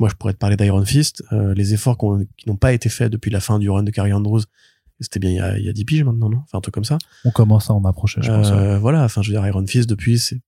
Moi, 0.00 0.08
je 0.08 0.14
pourrais 0.16 0.32
te 0.32 0.38
parler 0.38 0.56
d'Iron 0.56 0.84
Fist. 0.84 1.22
euh, 1.32 1.54
les 1.54 1.72
efforts 1.74 1.96
qu'on- 1.96 2.26
qui 2.36 2.48
n'ont 2.48 2.56
pas 2.56 2.72
été 2.72 2.88
faits 2.88 3.12
depuis 3.12 3.30
la 3.30 3.40
fin 3.40 3.58
du 3.58 3.70
run 3.70 3.82
de 3.84 3.90
Carrie 3.90 4.12
Andrews, 4.12 4.40
c'était 5.00 5.20
bien 5.20 5.30
il 5.30 5.36
y, 5.36 5.40
a, 5.40 5.58
il 5.58 5.64
y 5.64 5.68
a 5.68 5.72
10 5.72 5.84
piges 5.84 6.02
maintenant, 6.04 6.28
non? 6.30 6.38
Enfin, 6.38 6.58
un 6.58 6.60
truc 6.60 6.74
comme 6.74 6.84
ça. 6.84 6.98
On 7.24 7.30
commence 7.30 7.70
à 7.70 7.74
en 7.74 7.84
approcher, 7.84 8.20
je 8.22 8.30
pense. 8.30 8.50
Euh, 8.50 8.78
voilà, 8.78 9.04
enfin, 9.04 9.22
je 9.22 9.30
veux 9.30 9.38
dire, 9.38 9.46
Iron 9.46 9.64
Fist, 9.66 9.88
depuis, 9.88 10.18
c'est 10.18 10.40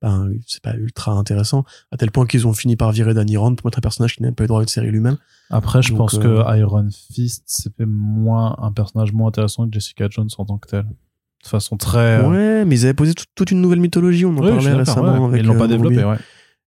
pas, 0.00 0.20
pas 0.62 0.74
ultra 0.76 1.12
intéressant, 1.12 1.64
à 1.90 1.96
tel 1.96 2.10
point 2.10 2.26
qu'ils 2.26 2.46
ont 2.46 2.52
fini 2.52 2.76
par 2.76 2.92
virer 2.92 3.14
Danny 3.14 3.36
Rand 3.38 3.54
pour 3.56 3.66
mettre 3.66 3.78
un 3.78 3.80
personnage 3.80 4.14
qui 4.16 4.22
n'a 4.22 4.30
pas 4.32 4.44
eu 4.44 4.46
droit 4.46 4.60
à 4.60 4.62
une 4.62 4.68
série 4.68 4.90
lui-même. 4.90 5.16
Après, 5.50 5.82
je 5.82 5.88
donc, 5.88 5.98
pense 5.98 6.14
euh, 6.16 6.42
que 6.44 6.58
Iron 6.58 6.88
Fist, 7.12 7.42
c'est 7.46 7.72
moins 7.80 8.54
un 8.60 8.70
personnage 8.72 9.12
moins 9.12 9.28
intéressant 9.28 9.66
que 9.66 9.72
Jessica 9.72 10.06
Jones 10.10 10.28
en 10.38 10.44
tant 10.44 10.58
que 10.58 10.68
tel. 10.68 10.86
De 11.44 11.48
façon 11.48 11.76
très. 11.76 11.98
euh, 12.22 12.28
Ouais, 12.28 12.64
mais 12.64 12.74
ils 12.76 12.84
avaient 12.84 12.94
posé 12.94 13.14
toute, 13.14 13.28
toute 13.34 13.50
une 13.50 13.60
nouvelle 13.60 13.80
mythologie, 13.80 14.24
on 14.24 14.36
en 14.36 14.40
parlait 14.40 14.72
récemment 14.72 15.18
ouais. 15.20 15.28
avec. 15.28 15.40
Ils 15.42 15.46
l'ont 15.46 15.54
euh, 15.54 15.58
pas 15.58 15.68
développé, 15.68 16.02
ouais. 16.04 16.16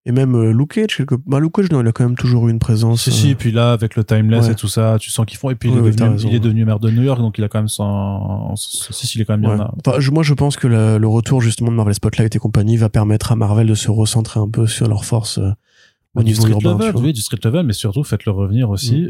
Et 0.09 0.12
même 0.12 0.37
euh, 0.37 0.53
Luke 0.53 0.74
Cage, 0.74 0.97
quelque... 0.99 1.16
bah, 1.27 1.41
Luke 1.41 1.55
Cage, 1.57 1.70
non, 1.72 1.81
il 1.81 1.89
a 1.89 1.91
quand 1.93 2.05
même 2.05 2.14
toujours 2.14 2.47
eu 2.47 2.51
une 2.53 2.61
présence. 2.61 3.03
Si, 3.03 3.11
si, 3.11 3.33
euh, 3.33 3.35
puis 3.37 3.51
là, 3.51 3.72
avec 3.72 3.97
le 3.97 4.05
timeless 4.05 4.47
Ouais. 4.47 4.53
et 4.53 4.55
tout 4.55 4.68
ça, 4.68 4.99
tu 5.01 5.11
sens 5.11 5.27
qu'ils 5.27 5.37
font. 5.39 5.51
Et 5.51 5.57
puis, 5.57 5.68
il, 5.68 5.72
est 5.79 5.81
devenu, 5.81 6.11
raison, 6.11 6.29
il 6.29 6.31
est 6.31 6.35
ouais. 6.35 6.41
devenu 6.41 6.64
maire 6.64 6.79
de 6.79 6.91
New 6.91 7.03
York, 7.03 7.18
donc 7.18 7.39
il 7.39 7.45
a 7.45 7.49
quand 7.49 7.59
même 7.59 7.66
son. 7.68 8.55
Si, 8.55 8.93
si, 8.93 9.18
il 9.18 9.22
est 9.22 9.24
quand 9.24 9.37
même 9.37 9.41
bien. 9.57 9.68
Enfin, 9.85 9.99
je- 9.99 10.11
moi, 10.12 10.22
je 10.22 10.35
pense 10.35 10.57
que 10.57 10.68
la- 10.68 10.99
le 10.99 11.09
retour 11.09 11.41
justement 11.41 11.72
de 11.72 11.77
Marvel 11.77 11.95
Spotlight 11.95 12.37
et 12.37 12.39
compagnie 12.39 12.77
va 12.77 12.89
permettre 12.89 13.33
à 13.33 13.37
Marvel 13.37 13.66
de 13.66 13.74
se 13.74 13.91
recentrer 13.91 14.39
un 14.39 14.49
peu 14.49 14.66
sur 14.68 14.87
leurs 14.89 15.05
forces 15.05 15.39
euh, 15.39 15.51
au 16.14 16.20
du 16.20 16.27
niveau 16.27 16.43
street 16.43 16.53
urbain. 16.53 16.87
level, 16.87 17.03
oui, 17.03 17.12
du 17.12 17.20
street 17.22 17.39
level, 17.43 17.66
mais 17.66 17.72
surtout, 17.72 18.05
faites-le 18.05 18.31
revenir 18.33 18.70
aussi 18.70 19.09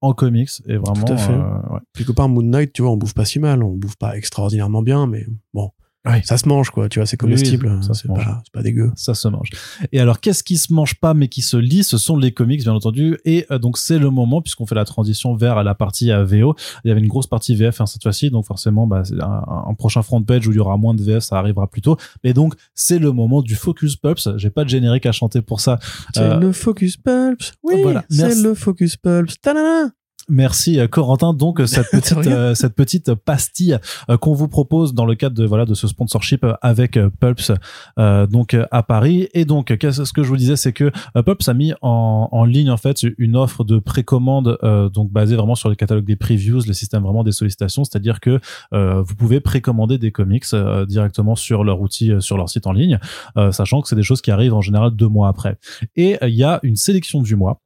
en 0.00 0.12
comics. 0.12 0.50
Et 0.66 0.76
vraiment. 0.76 1.04
Tout 1.04 1.12
à 1.12 1.16
fait. 1.16 1.32
euh, 1.32 1.74
ouais. 1.74 1.80
Quelque 1.94 2.12
part, 2.12 2.28
Moon 2.28 2.42
Knight, 2.42 2.72
tu 2.72 2.82
vois, 2.82 2.90
on 2.90 2.96
bouffe 2.96 3.14
pas 3.14 3.24
si 3.24 3.38
mal, 3.38 3.62
on 3.62 3.72
bouffe 3.74 3.96
pas 3.96 4.16
extraordinairement 4.16 4.82
bien, 4.82 5.06
mais 5.06 5.26
bon. 5.54 5.70
Oui. 6.06 6.20
Ça 6.24 6.36
se 6.38 6.48
mange, 6.48 6.70
quoi. 6.70 6.88
Tu 6.88 6.98
vois, 6.98 7.06
c'est 7.06 7.16
Oui, 7.22 7.28
comestible. 7.30 7.78
ça 7.82 7.94
c'est 7.94 8.06
pas, 8.08 8.40
c'est 8.44 8.52
pas 8.52 8.62
dégueu. 8.62 8.92
ça 8.96 9.14
se 9.14 9.26
mange. 9.28 9.50
Et 9.92 10.00
alors, 10.00 10.20
qu'est-ce 10.20 10.42
qui 10.44 10.56
se 10.56 10.72
mange 10.72 10.94
pas 10.94 11.14
mais 11.14 11.28
qui 11.28 11.42
se 11.42 11.56
lit? 11.56 11.82
Ce 11.84 11.98
sont 11.98 12.16
les 12.16 12.32
comics, 12.32 12.60
bien 12.62 12.74
entendu. 12.74 13.18
Et 13.24 13.44
euh, 13.50 13.58
donc, 13.58 13.76
c'est 13.78 13.98
le 13.98 14.10
moment, 14.10 14.40
puisqu'on 14.42 14.66
fait 14.66 14.74
la 14.74 14.84
transition 14.84 15.34
vers 15.34 15.62
la 15.64 15.74
partie 15.74 16.10
VO. 16.12 16.54
Il 16.84 16.88
y 16.88 16.90
avait 16.90 17.00
une 17.00 17.08
grosse 17.08 17.26
partie 17.26 17.54
VF 17.56 17.80
hein, 17.80 17.86
cette 17.86 18.02
fois-ci, 18.02 18.30
donc 18.30 18.44
forcément, 18.46 18.86
bah, 18.86 19.02
un, 19.20 19.68
un 19.70 19.74
prochain 19.74 20.02
front 20.02 20.22
page 20.22 20.46
où 20.46 20.52
il 20.52 20.56
y 20.56 20.60
aura 20.60 20.76
moins 20.76 20.94
de 20.94 21.02
VF, 21.02 21.22
ça 21.24 21.38
arrivera 21.38 21.66
plus 21.66 21.82
tôt. 21.82 21.96
Mais 22.24 22.32
donc, 22.32 22.54
c'est 22.74 22.98
le 22.98 23.12
moment 23.12 23.42
du 23.42 23.54
Focus 23.56 23.96
Pulps. 23.96 24.28
J'ai 24.36 24.50
pas 24.50 24.64
de 24.64 24.68
générique 24.68 25.06
à 25.06 25.12
chanter 25.12 25.42
pour 25.42 25.60
ça. 25.60 25.78
C'est 26.14 26.20
Euh, 26.22 26.38
le 26.38 26.52
Focus 26.52 26.96
Pulps. 26.96 27.52
Oui, 27.62 27.82
voilà. 27.82 28.04
c'est 28.08 28.42
le 28.42 28.54
Focus 28.54 28.96
Pulps. 28.96 29.40
Tadam 29.40 29.90
Merci 30.28 30.80
euh, 30.80 30.88
Corentin. 30.88 31.32
Donc 31.32 31.60
euh, 31.60 31.66
cette 31.66 31.90
petite 31.92 32.26
euh, 32.26 32.54
cette 32.54 32.74
petite 32.74 33.14
pastille 33.14 33.78
euh, 34.10 34.16
qu'on 34.16 34.34
vous 34.34 34.48
propose 34.48 34.94
dans 34.94 35.06
le 35.06 35.14
cadre 35.14 35.36
de 35.36 35.44
voilà 35.44 35.64
de 35.64 35.74
ce 35.74 35.86
sponsorship 35.86 36.44
avec 36.62 36.98
Pulps 37.20 37.52
euh, 37.98 38.26
donc 38.26 38.56
à 38.70 38.82
Paris 38.82 39.28
et 39.34 39.44
donc 39.44 39.76
qu'est-ce 39.76 40.04
ce 40.04 40.12
que 40.12 40.22
je 40.22 40.28
vous 40.28 40.36
disais 40.36 40.56
c'est 40.56 40.72
que 40.72 40.90
Pulps 41.14 41.48
a 41.48 41.54
mis 41.54 41.72
en, 41.82 42.28
en 42.30 42.44
ligne 42.44 42.70
en 42.70 42.76
fait 42.76 43.04
une 43.18 43.36
offre 43.36 43.64
de 43.64 43.78
précommande 43.78 44.58
euh, 44.62 44.88
donc 44.88 45.10
basée 45.10 45.36
vraiment 45.36 45.54
sur 45.54 45.68
le 45.68 45.74
catalogue 45.74 46.04
des 46.04 46.16
previews, 46.16 46.60
le 46.66 46.72
système 46.72 47.02
vraiment 47.02 47.24
des 47.24 47.32
sollicitations, 47.32 47.84
c'est-à-dire 47.84 48.20
que 48.20 48.40
euh, 48.72 49.02
vous 49.02 49.14
pouvez 49.14 49.40
précommander 49.40 49.98
des 49.98 50.10
comics 50.10 50.44
euh, 50.52 50.86
directement 50.86 51.36
sur 51.36 51.64
leur 51.64 51.80
outil 51.80 52.12
euh, 52.12 52.20
sur 52.20 52.36
leur 52.36 52.48
site 52.48 52.66
en 52.66 52.72
ligne, 52.72 52.98
euh, 53.36 53.52
sachant 53.52 53.80
que 53.80 53.88
c'est 53.88 53.96
des 53.96 54.02
choses 54.02 54.20
qui 54.20 54.30
arrivent 54.30 54.54
en 54.54 54.60
général 54.60 54.90
deux 54.90 55.08
mois 55.08 55.28
après. 55.28 55.56
Et 55.96 56.18
il 56.22 56.34
y 56.34 56.44
a 56.44 56.60
une 56.62 56.76
sélection 56.76 57.22
du 57.22 57.36
mois 57.36 57.60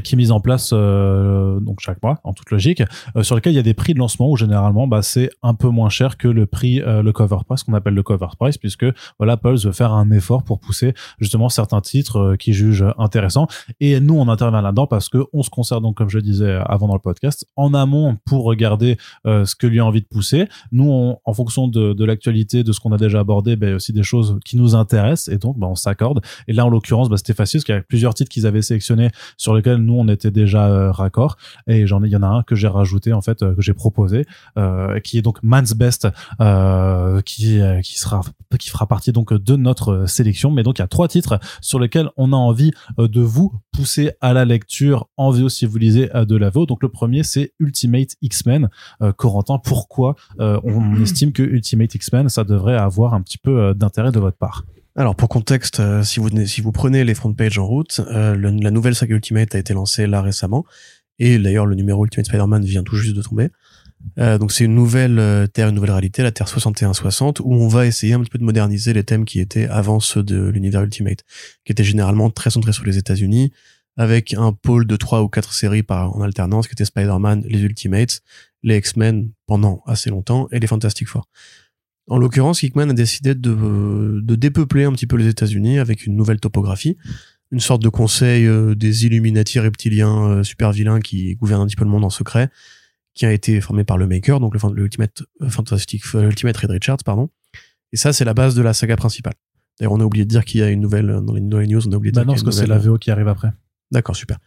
qui 0.00 0.14
est 0.14 0.16
mise 0.16 0.32
en 0.32 0.40
place 0.40 0.70
euh, 0.72 1.60
donc 1.60 1.80
chaque 1.80 2.02
mois 2.02 2.20
en 2.24 2.32
toute 2.32 2.50
logique 2.50 2.82
euh, 3.16 3.22
sur 3.22 3.34
lequel 3.36 3.52
il 3.52 3.56
y 3.56 3.58
a 3.58 3.62
des 3.62 3.74
prix 3.74 3.94
de 3.94 3.98
lancement 3.98 4.30
où 4.30 4.36
généralement 4.36 4.86
bah, 4.86 5.02
c'est 5.02 5.30
un 5.42 5.54
peu 5.54 5.68
moins 5.68 5.88
cher 5.88 6.16
que 6.16 6.28
le 6.28 6.46
prix 6.46 6.80
euh, 6.80 7.02
le 7.02 7.12
cover 7.12 7.38
price 7.46 7.62
qu'on 7.62 7.74
appelle 7.74 7.94
le 7.94 8.02
cover 8.02 8.28
price 8.38 8.58
puisque 8.58 8.86
voilà 9.18 9.36
Pulse 9.36 9.66
veut 9.66 9.72
faire 9.72 9.92
un 9.92 10.10
effort 10.10 10.42
pour 10.42 10.60
pousser 10.60 10.94
justement 11.18 11.48
certains 11.48 11.80
titres 11.80 12.36
qui 12.38 12.52
jugent 12.52 12.86
intéressants. 12.98 13.46
Et 13.80 14.00
nous 14.00 14.14
on 14.14 14.28
intervient 14.28 14.62
là-dedans 14.62 14.86
parce 14.86 15.08
que 15.08 15.18
on 15.32 15.42
se 15.42 15.50
concerne 15.50 15.82
donc 15.82 15.96
comme 15.96 16.10
je 16.10 16.18
disais 16.18 16.58
avant 16.66 16.88
dans 16.88 16.94
le 16.94 17.00
podcast 17.00 17.46
en 17.56 17.74
amont 17.74 18.16
pour 18.24 18.44
regarder 18.44 18.96
ce 19.24 19.54
que 19.54 19.66
lui 19.66 19.80
a 19.80 19.84
envie 19.84 20.00
de 20.00 20.06
pousser. 20.06 20.48
Nous 20.72 21.16
en 21.24 21.32
fonction 21.32 21.68
de, 21.68 21.92
de 21.92 22.04
l'actualité 22.04 22.64
de 22.64 22.72
ce 22.72 22.80
qu'on 22.80 22.92
a 22.92 22.98
déjà 22.98 23.20
abordé 23.20 23.56
a 23.62 23.74
aussi 23.74 23.92
des 23.92 24.02
choses 24.02 24.38
qui 24.44 24.56
nous 24.56 24.74
intéressent 24.74 25.32
et 25.34 25.38
donc 25.38 25.58
bah, 25.58 25.66
on 25.66 25.74
s'accorde. 25.74 26.20
Et 26.48 26.52
là 26.52 26.66
en 26.66 26.68
l'occurrence 26.68 27.08
bah, 27.08 27.16
c'était 27.16 27.34
facile 27.34 27.58
parce 27.58 27.64
qu'il 27.64 27.72
y 27.74 27.76
avait 27.76 27.84
plusieurs 27.84 28.14
titres 28.14 28.30
qu'ils 28.30 28.46
avaient 28.46 28.62
sélectionnés 28.62 29.10
sur 29.36 29.54
lesquels 29.54 29.76
nous 29.86 29.94
on 29.94 30.08
était 30.08 30.30
déjà 30.30 30.68
euh, 30.68 30.90
raccord. 30.90 31.36
Et 31.66 31.86
j'en 31.86 32.02
ai 32.02 32.06
il 32.06 32.12
y 32.12 32.16
en 32.16 32.22
a 32.22 32.28
un 32.28 32.42
que 32.42 32.54
j'ai 32.54 32.68
rajouté 32.68 33.12
en 33.12 33.20
fait 33.20 33.42
euh, 33.42 33.54
que 33.54 33.62
j'ai 33.62 33.74
proposé 33.74 34.26
euh, 34.58 35.00
qui 35.00 35.18
est 35.18 35.22
donc 35.22 35.42
Man's 35.42 35.74
Best 35.74 36.08
qui 37.24 37.60
qui 37.82 37.98
sera 37.98 38.20
qui 38.58 38.70
fera 38.70 38.86
partie 38.86 39.12
donc 39.12 39.32
de 39.32 39.56
notre 39.56 40.06
sélection. 40.06 40.50
Mais 40.50 40.62
donc 40.62 40.78
il 40.78 40.82
y 40.82 40.84
a 40.84 40.88
trois 40.88 41.08
titres 41.08 41.40
sur 41.60 41.80
lesquels 41.80 42.10
on 42.16 42.32
a 42.32 42.36
envie 42.36 42.72
de 42.98 43.20
vous 43.20 43.52
pousser 43.72 44.12
à 44.20 44.32
la 44.32 44.44
lecture 44.44 45.08
en 45.16 45.30
VO 45.30 45.48
si 45.48 45.66
vous 45.66 45.78
lisez 45.78 46.10
de 46.14 46.36
la 46.36 46.50
VO. 46.50 46.66
Donc 46.66 46.82
le 46.82 46.88
premier 46.88 47.22
c'est 47.22 47.52
Ultimate 47.58 48.16
X-Men. 48.22 48.68
Corentin 49.16 49.58
pourquoi 49.58 50.14
on 50.38 51.00
estime 51.00 51.32
que 51.32 51.42
Ultimate 51.42 51.94
X-Men 51.94 52.28
ça 52.28 52.44
devrait 52.44 52.76
avoir 52.76 53.14
un 53.14 53.22
petit 53.22 53.38
peu 53.38 53.74
d'intérêt 53.74 54.12
de 54.12 54.20
votre 54.20 54.38
part? 54.38 54.64
Alors 54.96 55.14
pour 55.14 55.28
contexte, 55.28 55.80
euh, 55.80 56.02
si 56.02 56.20
vous 56.20 56.30
si 56.46 56.60
vous 56.62 56.72
prenez 56.72 57.04
les 57.04 57.14
front 57.14 57.32
pages 57.34 57.58
en 57.58 57.66
route, 57.66 58.00
euh, 58.10 58.34
le- 58.34 58.50
la 58.50 58.70
nouvelle 58.70 58.94
saga 58.94 59.14
Ultimate 59.14 59.54
a 59.54 59.58
été 59.58 59.74
lancée 59.74 60.06
là 60.06 60.22
récemment 60.22 60.64
et 61.18 61.38
d'ailleurs 61.38 61.66
le 61.66 61.74
numéro 61.74 62.04
Ultimate 62.04 62.26
Spider-Man 62.26 62.64
vient 62.64 62.82
tout 62.82 62.96
juste 62.96 63.14
de 63.14 63.22
tomber. 63.22 63.50
Euh, 64.18 64.38
donc 64.38 64.52
c'est 64.52 64.64
une 64.64 64.74
nouvelle 64.74 65.18
euh, 65.18 65.46
Terre, 65.46 65.68
une 65.68 65.74
nouvelle 65.74 65.90
réalité, 65.90 66.22
la 66.22 66.32
Terre 66.32 66.46
61-60, 66.48 67.40
où 67.42 67.54
on 67.54 67.68
va 67.68 67.86
essayer 67.86 68.14
un 68.14 68.20
petit 68.20 68.30
peu 68.30 68.38
de 68.38 68.44
moderniser 68.44 68.92
les 68.92 69.04
thèmes 69.04 69.24
qui 69.24 69.40
étaient 69.40 69.66
avant 69.68 70.00
ceux 70.00 70.22
de 70.22 70.48
l'univers 70.48 70.82
Ultimate, 70.82 71.24
qui 71.64 71.72
étaient 71.72 71.84
généralement 71.84 72.30
très 72.30 72.50
centrés 72.50 72.72
sur 72.72 72.84
les 72.84 72.98
États-Unis, 72.98 73.52
avec 73.96 74.34
un 74.34 74.52
pôle 74.52 74.86
de 74.86 74.96
trois 74.96 75.22
ou 75.22 75.28
quatre 75.28 75.52
séries 75.54 75.82
par 75.82 76.14
en 76.16 76.20
alternance, 76.22 76.68
qui 76.68 76.74
étaient 76.74 76.84
Spider-Man, 76.84 77.44
les 77.48 77.60
Ultimates, 77.62 78.20
les 78.62 78.76
X-Men 78.76 79.30
pendant 79.46 79.82
assez 79.86 80.10
longtemps, 80.10 80.48
et 80.52 80.60
les 80.60 80.66
Fantastic 80.66 81.08
Four. 81.08 81.26
En 82.08 82.18
l'occurrence, 82.18 82.62
Hickman 82.62 82.90
a 82.90 82.92
décidé 82.92 83.34
de, 83.34 84.20
de 84.22 84.34
dépeupler 84.36 84.84
un 84.84 84.92
petit 84.92 85.06
peu 85.06 85.16
les 85.16 85.26
États-Unis 85.26 85.78
avec 85.78 86.06
une 86.06 86.14
nouvelle 86.14 86.38
topographie, 86.38 86.96
une 87.50 87.60
sorte 87.60 87.82
de 87.82 87.88
conseil 87.88 88.46
euh, 88.46 88.74
des 88.74 89.06
Illuminati 89.06 89.58
reptiliens 89.58 90.28
euh, 90.28 90.42
super 90.42 90.72
vilains 90.72 91.00
qui 91.00 91.34
gouvernent 91.36 91.62
un 91.62 91.66
petit 91.66 91.76
peu 91.76 91.84
le 91.84 91.90
monde 91.90 92.04
en 92.04 92.10
secret, 92.10 92.48
qui 93.14 93.26
a 93.26 93.32
été 93.32 93.60
formé 93.60 93.84
par 93.84 93.98
le 93.98 94.06
Maker, 94.06 94.40
donc 94.40 94.54
le, 94.54 94.82
Ultimate 94.82 95.22
euh, 95.42 95.48
Fantastic, 95.48 96.04
Ultimate 96.14 96.56
Red 96.56 96.70
Richards, 96.70 96.98
pardon. 97.04 97.30
Et 97.92 97.96
ça, 97.96 98.12
c'est 98.12 98.24
la 98.24 98.34
base 98.34 98.54
de 98.54 98.62
la 98.62 98.72
saga 98.72 98.96
principale. 98.96 99.34
D'ailleurs, 99.78 99.92
on 99.92 100.00
a 100.00 100.04
oublié 100.04 100.24
de 100.24 100.30
dire 100.30 100.44
qu'il 100.44 100.60
y 100.60 100.62
a 100.62 100.70
une 100.70 100.80
nouvelle 100.80 101.20
dans 101.22 101.34
les, 101.34 101.40
dans 101.40 101.58
les 101.58 101.66
news, 101.66 101.86
on 101.86 101.92
a 101.92 101.96
oublié 101.96 102.12
de 102.12 102.16
bah 102.16 102.22
dire 102.22 102.28
non 102.28 102.32
parce 102.34 102.42
que 102.42 102.50
c'est 102.50 102.66
la 102.66 102.78
VO 102.78 102.98
qui 102.98 103.10
arrive 103.10 103.28
après 103.28 103.50
D'accord, 103.92 104.16
super. 104.16 104.38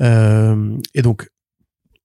Euh, 0.00 0.76
et 0.94 1.02
donc, 1.02 1.28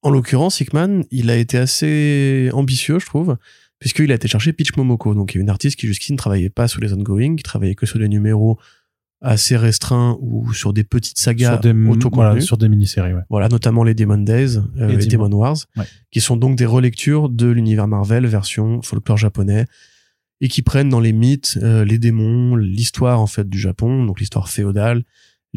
en 0.02 0.10
l'occurrence, 0.10 0.60
Hickman, 0.60 1.02
il 1.10 1.30
a 1.30 1.36
été 1.36 1.58
assez 1.58 2.50
ambitieux, 2.52 2.98
je 2.98 3.06
trouve, 3.06 3.36
puisqu'il 3.78 4.10
a 4.12 4.14
été 4.14 4.28
chercher 4.28 4.52
Peach 4.52 4.76
Momoko, 4.76 5.14
donc 5.14 5.30
qui 5.30 5.38
est 5.38 5.40
une 5.40 5.50
artiste 5.50 5.78
qui 5.78 5.86
jusqu'ici 5.86 6.12
ne 6.12 6.18
travaillait 6.18 6.50
pas 6.50 6.68
sur 6.68 6.80
les 6.80 6.92
ongoing, 6.92 7.36
qui 7.36 7.42
travaillait 7.42 7.74
que 7.74 7.86
sur 7.86 7.98
des 7.98 8.08
numéros 8.08 8.58
assez 9.22 9.56
restreints 9.56 10.18
ou 10.20 10.52
sur 10.52 10.72
des 10.74 10.84
petites 10.84 11.18
sagas 11.18 11.56
autocontenues. 11.56 12.10
voilà, 12.14 12.40
sur 12.40 12.58
des 12.58 12.68
mini-séries 12.68 13.14
ouais. 13.14 13.22
Voilà, 13.30 13.48
notamment 13.48 13.82
les 13.82 13.94
Demon 13.94 14.18
Days 14.18 14.58
euh, 14.78 14.90
Et 14.90 14.94
et, 15.02 15.06
Demon. 15.06 15.28
Demon 15.28 15.36
Wars, 15.38 15.56
Ouais. 15.76 15.84
qui 16.10 16.20
sont 16.20 16.36
donc 16.36 16.56
des 16.56 16.66
relectures 16.66 17.28
de 17.30 17.46
l'univers 17.46 17.88
Marvel 17.88 18.26
version 18.26 18.82
folklore 18.82 19.16
japonais 19.16 19.64
et 20.42 20.48
qui 20.48 20.60
prennent 20.60 20.90
dans 20.90 21.00
les 21.00 21.14
mythes 21.14 21.58
euh, 21.62 21.84
les 21.84 21.98
démons, 21.98 22.56
l'histoire 22.56 23.20
en 23.20 23.26
fait 23.26 23.48
du 23.48 23.58
Japon, 23.58 24.04
donc 24.04 24.20
l'histoire 24.20 24.50
féodale, 24.50 25.02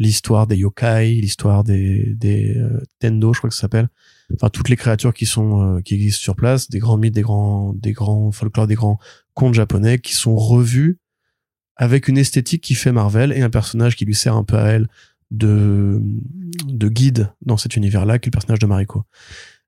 l'histoire 0.00 0.46
des 0.46 0.56
yokai, 0.56 1.14
l'histoire 1.14 1.62
des 1.62 2.14
des 2.16 2.56
euh, 2.56 2.82
tendo, 2.98 3.32
je 3.32 3.38
crois 3.38 3.50
que 3.50 3.54
ça 3.54 3.62
s'appelle. 3.62 3.88
Enfin 4.34 4.48
toutes 4.48 4.68
les 4.68 4.76
créatures 4.76 5.14
qui 5.14 5.26
sont 5.26 5.76
euh, 5.76 5.80
qui 5.82 5.94
existent 5.94 6.22
sur 6.22 6.34
place, 6.34 6.68
des 6.70 6.78
grands 6.80 6.96
mythes, 6.96 7.14
des 7.14 7.22
grands 7.22 7.74
des 7.74 7.92
grands 7.92 8.32
folklore, 8.32 8.66
des 8.66 8.74
grands 8.74 8.98
contes 9.34 9.54
japonais 9.54 9.98
qui 9.98 10.14
sont 10.14 10.36
revus 10.36 10.98
avec 11.76 12.08
une 12.08 12.18
esthétique 12.18 12.62
qui 12.62 12.74
fait 12.74 12.92
Marvel 12.92 13.32
et 13.32 13.42
un 13.42 13.50
personnage 13.50 13.94
qui 13.94 14.06
lui 14.06 14.14
sert 14.14 14.34
un 14.34 14.44
peu 14.44 14.56
à 14.56 14.68
elle 14.68 14.88
de, 15.30 16.00
de 16.66 16.88
guide 16.88 17.32
dans 17.42 17.56
cet 17.56 17.76
univers-là, 17.76 18.18
qui 18.18 18.26
est 18.26 18.30
le 18.30 18.36
personnage 18.36 18.58
de 18.58 18.66
Mariko. 18.66 19.04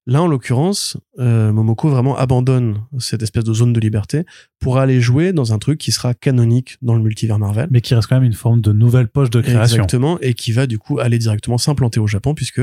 Là, 0.06 0.20
en 0.20 0.26
l'occurrence, 0.26 0.96
euh, 1.20 1.52
Momoko 1.52 1.88
vraiment 1.88 2.16
abandonne 2.16 2.80
cette 2.98 3.22
espèce 3.22 3.44
de 3.44 3.54
zone 3.54 3.72
de 3.72 3.78
liberté 3.78 4.24
pour 4.58 4.78
aller 4.78 5.00
jouer 5.00 5.32
dans 5.32 5.52
un 5.52 5.58
truc 5.58 5.78
qui 5.78 5.92
sera 5.92 6.12
canonique 6.12 6.76
dans 6.82 6.94
le 6.94 7.02
multivers 7.02 7.38
Marvel. 7.38 7.68
mais 7.70 7.80
qui 7.80 7.94
reste 7.94 8.08
quand 8.08 8.16
même 8.16 8.24
une 8.24 8.32
forme 8.32 8.60
de 8.60 8.72
nouvelle 8.72 9.06
poche 9.06 9.30
de 9.30 9.40
création 9.40 9.76
Exactement, 9.76 10.18
et 10.20 10.34
qui 10.34 10.50
va 10.50 10.66
du 10.66 10.78
coup 10.78 10.98
aller 10.98 11.18
directement 11.18 11.56
s'implanter 11.56 12.00
au 12.00 12.08
Japon, 12.08 12.34
puisque 12.34 12.62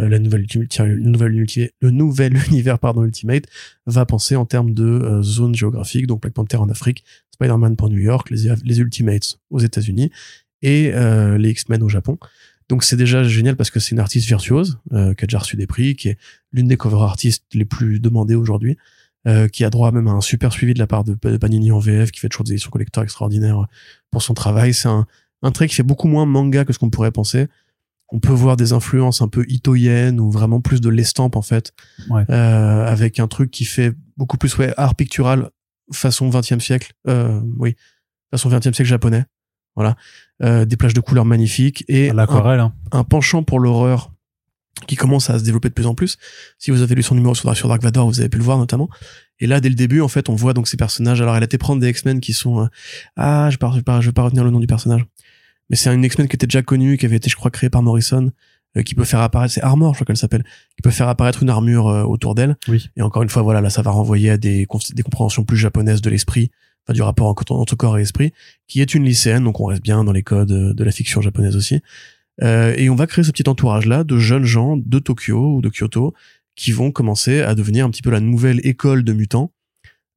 euh, 0.00 0.08
la 0.08 0.18
nouvelle, 0.18 0.46
le 0.48 1.90
nouvel, 1.90 2.36
univers 2.48 2.78
pardon, 2.78 3.04
Ultimate 3.04 3.44
va 3.86 4.06
penser 4.06 4.36
en 4.36 4.46
termes 4.46 4.72
de 4.74 4.84
euh, 4.84 5.22
zone 5.22 5.54
géographique, 5.54 6.06
donc 6.06 6.22
Black 6.22 6.34
Panther 6.34 6.56
en 6.56 6.68
Afrique, 6.68 7.04
Spider-Man 7.34 7.76
pour 7.76 7.90
New 7.90 7.98
York, 7.98 8.30
les, 8.30 8.52
les 8.64 8.80
Ultimates 8.80 9.38
aux 9.50 9.58
États-Unis 9.58 10.10
et 10.62 10.92
euh, 10.94 11.36
les 11.38 11.50
X-Men 11.50 11.82
au 11.82 11.88
Japon. 11.88 12.18
Donc 12.68 12.84
c'est 12.84 12.96
déjà 12.96 13.22
génial 13.24 13.56
parce 13.56 13.70
que 13.70 13.80
c'est 13.80 13.90
une 13.90 13.98
artiste 14.00 14.26
virtuose 14.26 14.78
euh, 14.92 15.14
qui 15.14 15.24
a 15.24 15.26
déjà 15.26 15.38
reçu 15.38 15.56
des 15.56 15.66
prix, 15.66 15.94
qui 15.96 16.08
est 16.08 16.18
l'une 16.52 16.68
des 16.68 16.76
cover 16.76 17.02
artistes 17.02 17.44
les 17.54 17.64
plus 17.64 18.00
demandées 18.00 18.34
aujourd'hui, 18.34 18.76
euh, 19.28 19.48
qui 19.48 19.64
a 19.64 19.70
droit 19.70 19.92
même 19.92 20.08
à 20.08 20.12
un 20.12 20.20
super 20.20 20.52
suivi 20.52 20.74
de 20.74 20.78
la 20.78 20.86
part 20.86 21.04
de, 21.04 21.14
de 21.20 21.36
Panini 21.36 21.70
en 21.72 21.78
VF, 21.78 22.10
qui 22.10 22.20
fait 22.20 22.28
toujours 22.28 22.44
des 22.44 22.52
éditions 22.52 22.70
collector 22.70 23.02
extraordinaires 23.04 23.66
pour 24.10 24.22
son 24.22 24.34
travail. 24.34 24.74
C'est 24.74 24.88
un, 24.88 25.06
un 25.42 25.50
trait 25.52 25.68
qui 25.68 25.74
fait 25.74 25.82
beaucoup 25.82 26.08
moins 26.08 26.26
manga 26.26 26.64
que 26.64 26.72
ce 26.72 26.78
qu'on 26.78 26.90
pourrait 26.90 27.12
penser. 27.12 27.48
On 28.14 28.20
peut 28.20 28.32
voir 28.32 28.56
des 28.58 28.72
influences 28.74 29.22
un 29.22 29.28
peu 29.28 29.44
itoyennes 29.48 30.20
ou 30.20 30.30
vraiment 30.30 30.60
plus 30.60 30.80
de 30.82 30.88
l'estampe 30.90 31.34
en 31.36 31.40
fait, 31.42 31.72
Ouais. 32.10 32.24
euh, 32.30 32.84
avec 32.86 33.18
un 33.20 33.26
truc 33.28 33.50
qui 33.50 33.64
fait 33.64 33.92
beaucoup 34.18 34.36
plus 34.36 34.56
ouais 34.58 34.74
art 34.76 34.94
pictural 34.94 35.48
façon 35.92 36.28
20e 36.28 36.60
siècle, 36.60 36.92
euh, 37.08 37.40
oui, 37.58 37.74
façon 38.30 38.50
20e 38.50 38.74
siècle 38.74 38.84
japonais. 38.84 39.24
Voilà, 39.74 39.96
euh, 40.42 40.64
des 40.66 40.76
plages 40.76 40.92
de 40.92 41.00
couleurs 41.00 41.24
magnifiques 41.24 41.84
et 41.88 42.10
un, 42.10 42.18
hein. 42.18 42.74
un 42.92 43.04
penchant 43.04 43.42
pour 43.42 43.58
l'horreur 43.58 44.12
qui 44.86 44.96
commence 44.96 45.30
à 45.30 45.38
se 45.38 45.44
développer 45.44 45.68
de 45.68 45.74
plus 45.74 45.86
en 45.86 45.94
plus. 45.94 46.18
Si 46.58 46.70
vous 46.70 46.82
avez 46.82 46.94
lu 46.94 47.02
son 47.02 47.14
numéro 47.14 47.34
sur, 47.34 47.56
sur 47.56 47.68
Dark 47.68 47.82
Vador, 47.82 48.06
vous 48.06 48.20
avez 48.20 48.28
pu 48.28 48.38
le 48.38 48.44
voir 48.44 48.58
notamment. 48.58 48.88
Et 49.38 49.46
là, 49.46 49.60
dès 49.60 49.68
le 49.68 49.74
début, 49.74 50.00
en 50.00 50.08
fait, 50.08 50.28
on 50.28 50.34
voit 50.34 50.52
donc 50.54 50.68
ces 50.68 50.76
personnages. 50.76 51.20
Alors, 51.20 51.36
elle 51.36 51.42
a 51.42 51.46
été 51.46 51.58
prendre 51.58 51.80
des 51.80 51.88
X-Men 51.88 52.20
qui 52.20 52.32
sont... 52.32 52.62
euh, 52.62 52.66
ah, 53.16 53.48
je 53.50 53.56
ne 53.60 53.74
vais, 53.74 53.82
pas- 53.82 54.00
je 54.00 54.06
vais 54.06 54.12
pas 54.12 54.22
retenir 54.22 54.44
le 54.44 54.50
nom 54.50 54.60
du 54.60 54.66
personnage. 54.66 55.04
Mais 55.70 55.76
c'est 55.76 55.92
une 55.94 56.04
X-Men 56.04 56.28
qui 56.28 56.36
était 56.36 56.46
déjà 56.46 56.62
connue, 56.62 56.96
qui 56.96 57.06
avait 57.06 57.16
été, 57.16 57.30
je 57.30 57.36
crois, 57.36 57.50
créée 57.50 57.70
par 57.70 57.82
Morrison, 57.82 58.30
euh, 58.76 58.82
qui 58.82 58.94
peut 58.94 59.04
faire 59.04 59.20
apparaître... 59.20 59.54
C'est 59.54 59.62
Armor, 59.62 59.94
je 59.94 59.98
crois 59.98 60.06
qu'elle 60.06 60.16
s'appelle. 60.16 60.44
Qui 60.76 60.82
peut 60.82 60.90
faire 60.90 61.08
apparaître 61.08 61.42
une 61.42 61.50
armure 61.50 61.88
euh, 61.88 62.02
autour 62.02 62.34
d'elle. 62.34 62.56
Oui. 62.68 62.90
Et 62.96 63.02
encore 63.02 63.22
une 63.22 63.28
fois, 63.30 63.42
voilà, 63.42 63.60
là, 63.60 63.70
ça 63.70 63.82
va 63.82 63.90
renvoyer 63.90 64.30
à 64.30 64.36
des, 64.36 64.66
des 64.94 65.02
compréhensions 65.02 65.44
plus 65.44 65.56
japonaises 65.56 66.02
de 66.02 66.10
l'esprit, 66.10 66.50
du 66.88 67.02
rapport 67.02 67.28
entre, 67.28 67.52
entre 67.52 67.76
corps 67.76 67.98
et 67.98 68.02
esprit, 68.02 68.32
qui 68.66 68.80
est 68.80 68.94
une 68.94 69.04
lycéenne, 69.04 69.44
donc 69.44 69.60
on 69.60 69.66
reste 69.66 69.82
bien 69.82 70.04
dans 70.04 70.12
les 70.12 70.22
codes 70.22 70.52
euh, 70.52 70.74
de 70.74 70.84
la 70.84 70.90
fiction 70.90 71.20
japonaise 71.20 71.56
aussi. 71.56 71.80
Euh, 72.42 72.74
et 72.76 72.88
on 72.88 72.94
va 72.94 73.06
créer 73.06 73.24
ce 73.24 73.30
petit 73.30 73.48
entourage-là 73.48 74.04
de 74.04 74.18
jeunes 74.18 74.44
gens 74.44 74.76
de 74.76 74.98
Tokyo 74.98 75.56
ou 75.56 75.60
de 75.60 75.68
Kyoto 75.68 76.14
qui 76.56 76.72
vont 76.72 76.90
commencer 76.90 77.40
à 77.40 77.54
devenir 77.54 77.84
un 77.86 77.90
petit 77.90 78.02
peu 78.02 78.10
la 78.10 78.20
nouvelle 78.20 78.60
école 78.66 79.04
de 79.04 79.12
mutants 79.12 79.52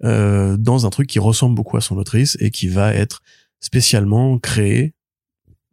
euh, 0.04 0.58
dans 0.58 0.86
un 0.86 0.90
truc 0.90 1.08
qui 1.08 1.20
ressemble 1.20 1.56
beaucoup 1.56 1.78
à 1.78 1.82
son 1.82 1.98
autrice 1.98 2.38
et 2.40 2.52
qui 2.52 2.68
va 2.68 2.94
être 2.94 3.22
spécialement 3.60 4.38
créé 4.40 4.94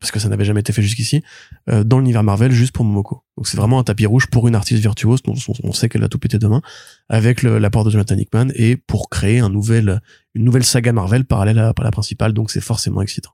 parce 0.02 0.10
que 0.10 0.18
ça 0.18 0.28
n'avait 0.28 0.44
jamais 0.44 0.60
été 0.60 0.72
fait 0.72 0.82
jusqu'ici, 0.82 1.22
euh, 1.70 1.84
dans 1.84 2.00
l'univers 2.00 2.24
Marvel 2.24 2.50
juste 2.50 2.72
pour 2.72 2.84
Momoko. 2.84 3.21
Donc 3.36 3.46
c'est 3.46 3.56
vraiment 3.56 3.78
un 3.78 3.84
tapis 3.84 4.06
rouge 4.06 4.26
pour 4.26 4.46
une 4.46 4.54
artiste 4.54 4.82
virtuose 4.82 5.22
dont 5.22 5.34
on 5.62 5.72
sait 5.72 5.88
qu'elle 5.88 6.02
va 6.02 6.08
tout 6.08 6.18
péter 6.18 6.38
demain, 6.38 6.60
avec 7.08 7.42
l'apport 7.42 7.84
de 7.84 7.90
Jonathan 7.90 8.16
Hickman, 8.16 8.48
et 8.54 8.76
pour 8.76 9.08
créer 9.08 9.38
une 9.38 9.48
nouvelle 9.48 10.64
saga 10.64 10.92
Marvel 10.92 11.24
parallèle 11.24 11.58
à 11.58 11.72
la 11.76 11.90
principale, 11.90 12.32
donc 12.34 12.50
c'est 12.50 12.60
forcément 12.60 13.00
excitant. 13.02 13.30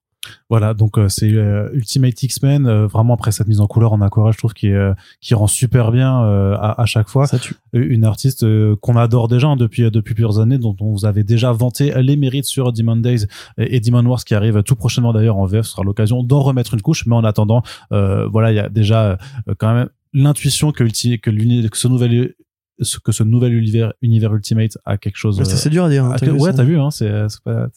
Voilà, 0.50 0.74
donc 0.74 0.98
euh, 0.98 1.08
c'est 1.08 1.30
euh, 1.32 1.68
Ultimate 1.72 2.22
X-Men, 2.22 2.66
euh, 2.66 2.86
vraiment 2.86 3.14
après 3.14 3.32
cette 3.32 3.48
mise 3.48 3.60
en 3.60 3.66
couleur 3.66 3.92
en 3.92 4.00
aquarelle, 4.00 4.32
je 4.32 4.38
trouve 4.38 4.54
qui 4.54 4.72
qui 5.20 5.34
rend 5.34 5.46
super 5.46 5.90
bien 5.90 6.10
à, 6.54 6.80
à, 6.80 6.86
chaque 6.86 7.08
fois. 7.08 7.26
Ça 7.26 7.38
tue. 7.38 7.54
Une 7.72 8.04
artiste 8.04 8.44
qu'on 8.76 8.96
adore 8.96 9.28
déjà 9.28 9.48
hein, 9.48 9.56
depuis 9.56 9.90
depuis 9.90 10.14
plusieurs 10.14 10.38
années, 10.40 10.58
dont 10.58 10.76
on 10.80 10.92
vous 10.92 11.04
avait 11.04 11.24
déjà 11.24 11.52
vanté 11.52 11.92
les 12.02 12.16
mérites 12.16 12.44
sur 12.44 12.72
Demon 12.72 12.96
Days 12.96 13.26
et, 13.58 13.80
Demon 13.80 14.04
Wars 14.06 14.24
qui 14.24 14.34
arrive 14.34 14.62
tout 14.62 14.76
prochainement 14.76 15.12
d'ailleurs 15.12 15.36
en 15.36 15.46
VF, 15.46 15.64
ce 15.66 15.72
sera 15.72 15.82
l'occasion 15.82 16.22
d'en 16.22 16.40
remettre 16.40 16.74
une 16.74 16.82
couche. 16.82 17.06
Mais 17.06 17.14
en 17.14 17.24
attendant, 17.24 17.62
voilà, 17.90 18.52
il 18.52 18.56
y 18.56 18.60
a 18.60 18.68
déjà 18.68 19.18
quand 19.58 19.74
même 19.74 19.88
l'intuition 20.12 20.72
que, 20.72 20.84
que, 20.84 21.66
que 21.68 21.76
ce 21.76 21.88
nouvel 21.88 22.34
ce 22.80 22.98
que 22.98 23.12
ce 23.12 23.22
nouvel 23.22 23.54
univers, 23.54 23.92
univers 24.02 24.34
Ultimate 24.34 24.78
a 24.84 24.96
quelque 24.98 25.16
chose. 25.16 25.42
C'est 25.44 25.70
dur 25.70 25.84
à 25.84 25.88
dire. 25.88 26.04
Hein, 26.04 26.16
ouais, 26.38 26.52
t'as 26.52 26.64
vu, 26.64 26.78
hein, 26.78 26.90
c'est 26.90 27.10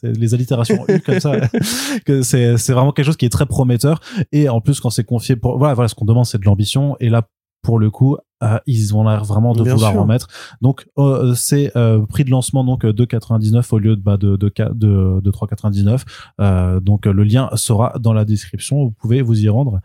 les 0.04 0.34
allitérations 0.34 0.86
comme 1.06 1.20
ça. 1.20 1.32
que 2.06 2.22
c'est 2.22 2.56
vraiment 2.70 2.92
quelque 2.92 3.06
chose 3.06 3.18
qui 3.18 3.26
est 3.26 3.30
très 3.30 3.46
prometteur. 3.46 4.00
Et 4.32 4.50
en 4.50 4.62
plus, 4.62 4.80
quand 4.80 4.90
c'est 4.90 5.04
confié 5.04 5.36
pour 5.36 5.58
voilà, 5.58 5.74
voilà, 5.74 5.88
ce 5.88 5.96
qu'on 5.96 6.06
demande, 6.06 6.26
c'est 6.26 6.40
de 6.40 6.46
l'ambition. 6.46 6.96
Et 7.00 7.10
là, 7.10 7.28
pour 7.62 7.80
le 7.80 7.92
coup, 7.92 8.18
euh, 8.44 8.58
ils 8.66 8.96
ont 8.96 9.04
l'air 9.08 9.24
vraiment 9.24 9.54
de 9.54 9.64
vouloir 9.64 9.96
en 9.98 10.06
mettre. 10.06 10.28
Donc 10.62 10.88
euh, 10.98 11.34
c'est 11.36 11.76
euh, 11.78 12.06
prix 12.06 12.24
de 12.24 12.32
lancement 12.32 12.64
donc 12.64 12.86
de 12.86 13.06
99 13.06 13.72
au 13.72 13.78
lieu 13.78 13.96
de 13.96 14.02
bah, 14.02 14.18
de 14.18 14.36
de 14.36 14.52
de, 14.74 15.22
de 15.22 15.32
3,99. 15.32 16.80
donc 16.80 17.06
le 17.06 17.24
lien 17.24 17.50
sera 17.56 17.94
dans 18.00 18.14
la 18.14 18.26
description. 18.26 18.84
Vous 18.84 18.92
pouvez 18.92 19.22
vous 19.22 19.40
y 19.40 19.50
rendre. 19.50 19.80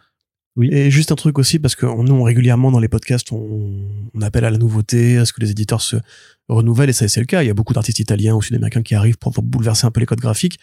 Oui. 0.57 0.71
Et 0.73 0.91
juste 0.91 1.13
un 1.13 1.17
truc 1.17 1.39
aussi, 1.39 1.59
parce 1.59 1.75
que 1.75 1.85
nous, 1.87 2.23
régulièrement 2.23 2.71
dans 2.71 2.79
les 2.79 2.89
podcasts, 2.89 3.31
on, 3.31 3.87
on, 4.15 4.23
appelle 4.23 4.45
à 4.45 4.51
la 4.51 4.57
nouveauté, 4.57 5.19
à 5.19 5.27
ce 5.27 5.33
que 5.33 5.41
les 5.41 5.51
éditeurs 5.51 5.83
se 5.83 5.97
renouvellent, 6.49 6.89
et 6.89 6.95
ça 6.95 7.07
c'est 7.09 7.21
le 7.21 7.27
cas. 7.27 7.43
Il 7.43 7.47
y 7.47 7.51
a 7.51 7.55
beaucoup 7.55 7.75
d'artistes 7.75 7.99
italiens 7.99 8.35
ou 8.35 8.41
sud-américains 8.41 8.83
qui 8.83 8.95
arrivent 8.95 9.19
pour, 9.19 9.33
bouleverser 9.43 9.87
un 9.87 9.91
peu 9.91 10.01
les 10.01 10.07
codes 10.07 10.21
graphiques. 10.21 10.59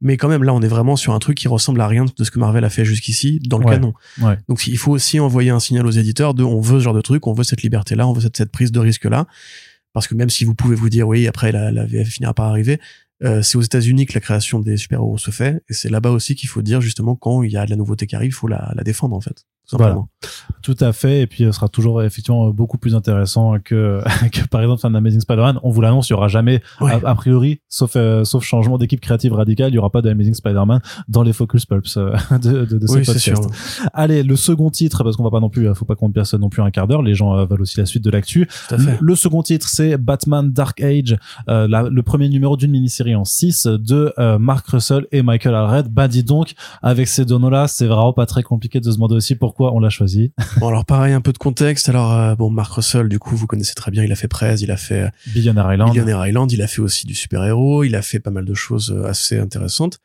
Mais 0.00 0.16
quand 0.16 0.28
même, 0.28 0.44
là, 0.44 0.52
on 0.54 0.62
est 0.62 0.68
vraiment 0.68 0.96
sur 0.96 1.12
un 1.12 1.18
truc 1.18 1.36
qui 1.36 1.48
ressemble 1.48 1.80
à 1.80 1.86
rien 1.86 2.04
de 2.04 2.24
ce 2.24 2.30
que 2.30 2.38
Marvel 2.38 2.64
a 2.64 2.70
fait 2.70 2.84
jusqu'ici 2.84 3.38
dans 3.40 3.58
le 3.58 3.64
canon. 3.64 3.94
Ouais. 4.20 4.38
Donc, 4.48 4.66
il 4.66 4.76
faut 4.76 4.92
aussi 4.92 5.20
envoyer 5.20 5.50
un 5.50 5.60
signal 5.60 5.86
aux 5.86 5.90
éditeurs 5.90 6.34
de 6.34 6.42
on 6.42 6.60
veut 6.60 6.78
ce 6.78 6.84
genre 6.84 6.94
de 6.94 7.00
truc, 7.00 7.26
on 7.26 7.32
veut 7.32 7.44
cette 7.44 7.62
liberté-là, 7.62 8.06
on 8.08 8.12
veut 8.12 8.20
cette, 8.20 8.36
cette 8.36 8.50
prise 8.50 8.72
de 8.72 8.80
risque-là. 8.80 9.26
Parce 9.92 10.08
que 10.08 10.14
même 10.14 10.30
si 10.30 10.44
vous 10.44 10.54
pouvez 10.54 10.74
vous 10.74 10.88
dire, 10.88 11.06
oui, 11.06 11.28
après, 11.28 11.52
la, 11.52 11.70
la 11.70 11.86
VF 11.86 12.08
finira 12.08 12.34
par 12.34 12.46
arriver, 12.46 12.80
euh, 13.22 13.42
c'est 13.42 13.56
aux 13.56 13.62
États-Unis 13.62 14.06
que 14.06 14.14
la 14.14 14.20
création 14.20 14.58
des 14.58 14.76
super-héros 14.76 15.18
se 15.18 15.30
fait, 15.30 15.62
et 15.68 15.72
c'est 15.72 15.88
là-bas 15.88 16.10
aussi 16.10 16.34
qu'il 16.34 16.48
faut 16.48 16.62
dire 16.62 16.80
justement 16.80 17.14
quand 17.16 17.42
il 17.42 17.52
y 17.52 17.56
a 17.56 17.64
de 17.64 17.70
la 17.70 17.76
nouveauté 17.76 18.06
qui 18.06 18.16
arrive, 18.16 18.30
il 18.30 18.34
faut 18.34 18.48
la, 18.48 18.72
la 18.74 18.82
défendre 18.82 19.14
en 19.14 19.20
fait. 19.20 19.44
Voilà. 19.72 19.96
Tout 20.62 20.76
à 20.80 20.92
fait. 20.92 21.22
Et 21.22 21.26
puis, 21.26 21.44
ce 21.44 21.52
sera 21.52 21.68
toujours 21.68 22.02
effectivement 22.02 22.48
beaucoup 22.50 22.78
plus 22.78 22.94
intéressant 22.94 23.58
que, 23.62 24.02
que 24.32 24.46
par 24.48 24.62
exemple 24.62 24.86
un 24.86 24.94
Amazing 24.94 25.20
Spider-Man. 25.20 25.60
On 25.62 25.70
vous 25.70 25.80
l'annonce, 25.80 26.08
il 26.08 26.12
y 26.12 26.14
aura 26.14 26.28
jamais, 26.28 26.62
a, 26.80 27.14
priori, 27.14 27.60
sauf 27.68 27.96
euh, 27.96 28.24
sauf 28.24 28.44
changement 28.44 28.78
d'équipe 28.78 29.00
créative 29.00 29.32
radicale, 29.32 29.72
il 29.72 29.74
y 29.74 29.78
aura 29.78 29.90
pas 29.90 30.02
d'Amazing 30.02 30.34
Spider-Man 30.34 30.80
dans 31.08 31.22
les 31.22 31.32
focus 31.32 31.66
pulps 31.66 31.96
euh, 31.96 32.12
de, 32.30 32.64
de, 32.64 32.78
de 32.78 32.86
ce 32.86 32.94
podcast. 32.94 33.18
Sûr. 33.18 33.40
Allez, 33.92 34.22
le 34.22 34.36
second 34.36 34.70
titre, 34.70 35.04
parce 35.04 35.16
qu'on 35.16 35.24
va 35.24 35.30
pas 35.30 35.40
non 35.40 35.50
plus, 35.50 35.74
faut 35.74 35.84
pas 35.84 35.96
qu'on 35.96 36.10
personne 36.10 36.40
non 36.40 36.48
plus 36.48 36.62
un 36.62 36.70
quart 36.70 36.86
d'heure. 36.86 37.02
Les 37.02 37.14
gens 37.14 37.44
veulent 37.44 37.62
aussi 37.62 37.78
la 37.78 37.86
suite 37.86 38.04
de 38.04 38.10
l'actu. 38.10 38.48
Le, 39.00 39.14
second 39.16 39.42
titre, 39.42 39.68
c'est 39.68 39.96
Batman 39.96 40.50
Dark 40.52 40.80
Age, 40.80 41.16
le 41.48 42.00
premier 42.02 42.28
numéro 42.28 42.56
d'une 42.56 42.70
mini-série 42.70 43.14
en 43.14 43.24
6 43.24 43.66
de 43.66 44.12
Mark 44.38 44.66
Russell 44.66 45.06
et 45.12 45.22
Michael 45.22 45.54
Alred. 45.54 45.88
Bah 45.88 46.08
dis 46.08 46.22
donc, 46.22 46.54
avec 46.82 47.08
ces 47.08 47.24
deux 47.24 47.38
noms-là, 47.38 47.68
c'est 47.68 47.86
vraiment 47.86 48.12
pas 48.12 48.26
très 48.26 48.42
compliqué 48.42 48.80
de 48.80 48.90
se 48.90 48.96
demander 48.96 49.14
aussi 49.14 49.34
pourquoi 49.34 49.53
pourquoi 49.54 49.72
on 49.72 49.78
l'a 49.78 49.90
choisi. 49.90 50.32
Bon, 50.58 50.68
alors 50.68 50.84
pareil, 50.84 51.12
un 51.12 51.20
peu 51.20 51.32
de 51.32 51.38
contexte. 51.38 51.88
Alors, 51.88 52.12
euh, 52.12 52.34
bon, 52.34 52.50
Mark 52.50 52.72
Russell, 52.72 53.08
du 53.08 53.20
coup, 53.20 53.36
vous 53.36 53.46
connaissez 53.46 53.74
très 53.74 53.92
bien, 53.92 54.02
il 54.02 54.10
a 54.10 54.16
fait 54.16 54.26
Prez, 54.26 54.56
il 54.60 54.70
a 54.72 54.76
fait 54.76 55.02
euh, 55.02 55.08
Billionaire 55.28 55.72
Island. 55.72 55.90
Billionaire 55.92 56.26
Island, 56.26 56.50
il 56.50 56.60
a 56.60 56.66
fait 56.66 56.80
aussi 56.80 57.06
du 57.06 57.14
super-héros, 57.14 57.84
il 57.84 57.94
a 57.94 58.02
fait 58.02 58.18
pas 58.18 58.30
mal 58.30 58.44
de 58.44 58.54
choses 58.54 58.90
euh, 58.90 59.06
assez 59.06 59.38
intéressantes. 59.38 60.00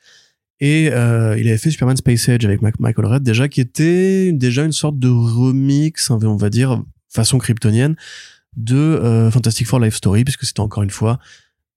Et 0.59 0.89
euh, 0.91 1.35
il 1.39 1.47
avait 1.47 1.57
fait 1.57 1.71
Superman 1.71 1.97
Space 1.97 2.29
Age 2.29 2.45
avec 2.45 2.61
Michael 2.61 3.05
Red, 3.05 3.23
déjà, 3.23 3.47
qui 3.47 3.61
était 3.61 4.31
déjà 4.33 4.65
une 4.65 4.71
sorte 4.71 4.99
de 4.99 5.09
remix, 5.09 6.11
on 6.11 6.35
va 6.35 6.49
dire, 6.51 6.83
façon 7.07 7.39
kryptonienne, 7.39 7.95
de 8.55 9.29
Fantastic 9.31 9.65
Four 9.65 9.79
Life 9.79 9.95
Story, 9.95 10.25
puisque 10.25 10.45
c'était 10.45 10.59
encore 10.59 10.83
une 10.83 10.89
fois 10.89 11.17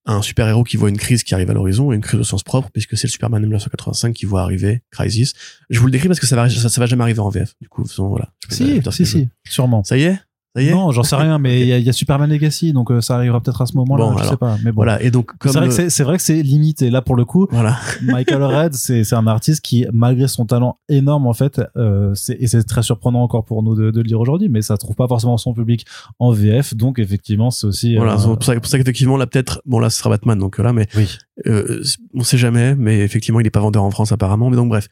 un 0.05 0.23
super-héros 0.23 0.65
qui 0.65 0.77
voit 0.77 0.89
une 0.89 0.99
crise 0.99 1.23
qui 1.23 1.35
arrive 1.35 1.51
à 1.51 1.55
l'horizon 1.55 1.93
et 1.93 1.95
une 1.95 2.01
crise 2.01 2.21
au 2.21 2.25
sens 2.25 2.43
propre 2.43 2.71
puisque 2.73 2.97
c'est 2.97 3.07
le 3.07 3.13
Superman 3.13 3.41
de 3.41 3.47
1985 3.47 4.13
qui 4.13 4.27
voit 4.27 4.43
arriver 4.43 4.83
Crisis. 4.91 5.33
Je 5.71 5.79
vous 5.79 5.87
le 5.87 5.93
décris 5.93 6.09
parce 6.09 6.21
que 6.21 6.27
ça 6.27 6.37
va 6.37 6.49
ça, 6.49 6.81
va 6.81 6.87
jamais 6.87 7.03
arriver 7.03 7.21
en 7.21 7.29
VF. 7.29 7.55
Du 7.61 7.69
coup, 7.69 7.85
voilà. 7.99 8.33
Si, 8.49 8.81
si, 8.91 9.07
si, 9.07 9.29
sûrement. 9.49 9.85
Ça 9.85 9.97
y 9.97 10.05
est? 10.05 10.19
Non, 10.57 10.91
j'en 10.91 11.03
sais 11.03 11.17
rien, 11.17 11.39
mais 11.39 11.61
il 11.79 11.85
y, 11.85 11.89
a, 11.89 11.93
Superman 11.93 12.31
Legacy, 12.31 12.73
donc 12.73 12.91
euh, 12.91 13.01
ça 13.01 13.17
arrivera 13.17 13.41
peut-être 13.41 13.63
à 13.63 13.67
ce 13.67 13.77
moment-là. 13.77 14.05
Bon, 14.05 14.19
je 14.19 14.25
sais 14.25 14.37
pas. 14.37 14.57
Mais 14.65 14.71
bon. 14.71 14.77
Voilà. 14.77 15.03
Et 15.03 15.11
donc, 15.11 15.31
c'est 15.43 15.53
vrai, 15.53 15.69
que 15.69 15.89
c'est 15.89 16.05
vrai 16.05 16.17
que 16.17 16.23
c'est 16.23 16.43
limité. 16.43 16.91
Là, 16.91 17.01
pour 17.03 17.17
le 17.17 17.25
coup, 17.25 17.47
voilà. 17.51 17.79
Michael 18.03 18.43
Red, 18.43 18.75
c'est 18.75 19.13
un 19.15 19.27
artiste 19.27 19.63
qui, 19.63 19.87
malgré 19.93 20.29
son 20.29 20.45
talent 20.45 20.79
énorme, 20.89 21.27
en 21.27 21.33
fait, 21.33 21.61
euh, 21.77 22.15
et 22.29 22.47
c'est 22.47 22.63
très 22.65 22.83
surprenant 22.83 23.23
encore 23.23 23.45
pour 23.45 23.63
nous 23.63 23.75
de, 23.75 23.91
de 23.91 23.99
le 23.99 24.07
dire 24.07 24.21
aujourd'hui, 24.21 24.49
mais 24.49 24.63
ça 24.63 24.77
trouve 24.77 24.97
pas 24.97 25.09
forcément 25.09 25.37
son 25.37 25.55
public 25.55 25.87
en 26.19 26.33
VF. 26.33 26.75
Donc, 26.75 26.99
effectivement, 26.99 27.51
c'est 27.51 27.67
aussi. 27.67 27.97
Voilà. 27.97 28.15
Euh, 28.15 28.35
pour 28.35 28.45
ça, 28.45 28.55
pour 28.55 28.67
ça 28.67 28.79
qu'effectivement, 28.79 29.17
là, 29.17 29.27
peut-être, 29.27 29.63
bon, 29.65 29.79
là, 29.79 29.91
ce 29.91 29.99
sera 29.99 30.11
Batman, 30.11 30.39
donc 30.39 30.59
là, 30.59 30.73
mais 30.73 30.87
oui. 30.97 31.09
euh, 31.47 31.83
on 32.15 32.23
sait 32.23 32.39
jamais, 32.39 32.75
mais 32.75 33.01
effectivement, 33.01 33.41
il 33.41 33.47
est 33.47 33.51
pas 33.51 33.61
vendeur 33.61 33.85
en 33.85 33.91
France 33.91 34.13
apparemment. 34.13 34.51
Mais 34.51 34.57
donc, 34.57 34.69
bref. 34.69 34.89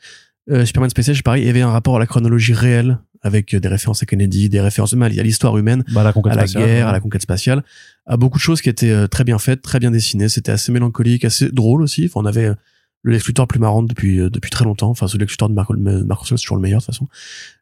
Euh, 0.51 0.65
Superman 0.65 0.91
Space 0.91 1.11
Age, 1.11 1.23
pareil, 1.23 1.43
il 1.43 1.47
y 1.47 1.51
avait 1.51 1.61
un 1.61 1.71
rapport 1.71 1.97
à 1.97 1.99
la 1.99 2.07
chronologie 2.07 2.55
réelle 2.55 2.99
avec 3.23 3.55
des 3.55 3.68
références 3.68 4.03
à 4.03 4.07
Kennedy, 4.07 4.49
des 4.49 4.61
références 4.61 4.95
à 4.95 5.09
l'histoire 5.09 5.57
humaine, 5.59 5.85
bah, 5.93 6.03
la 6.03 6.11
à 6.11 6.35
la 6.35 6.47
guerre, 6.47 6.89
à 6.89 6.93
la 6.93 7.01
conquête 7.01 7.23
spatiale, 7.23 7.62
à 8.07 8.16
beaucoup 8.16 8.39
de 8.39 8.43
choses 8.43 8.62
qui 8.62 8.68
étaient 8.68 8.91
euh, 8.91 9.07
très 9.07 9.25
bien 9.25 9.39
faites, 9.39 9.62
très 9.62 9.79
bien 9.79 9.91
dessinées. 9.91 10.29
C'était 10.29 10.53
assez 10.53 10.73
mélancolique, 10.73 11.25
assez 11.25 11.51
drôle 11.51 11.83
aussi. 11.83 12.07
Enfin, 12.07 12.21
on 12.23 12.27
avait 12.27 12.47
euh, 12.47 12.55
le 13.03 13.12
Lex 13.12 13.27
Luthor 13.27 13.47
plus 13.47 13.61
marrant 13.61 13.83
depuis 13.83 14.18
depuis 14.18 14.51
très 14.51 14.64
longtemps. 14.64 14.91
Enfin, 14.91 15.07
ce 15.07 15.16
Lex 15.16 15.33
Luthor 15.33 15.49
de 15.49 15.55
Marco, 15.55 15.75
Marco 15.77 16.25
c'est 16.27 16.35
toujours 16.37 16.57
le 16.57 16.62
meilleur 16.62 16.81
de 16.81 16.85
toute 16.85 16.95
façon. 16.95 17.09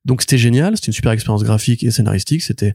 Donc 0.04 0.22
c'était 0.22 0.38
génial, 0.38 0.76
c'était 0.76 0.88
une 0.88 0.92
super 0.92 1.12
expérience 1.12 1.44
graphique 1.44 1.82
et 1.84 1.90
scénaristique. 1.90 2.42
C'était 2.42 2.74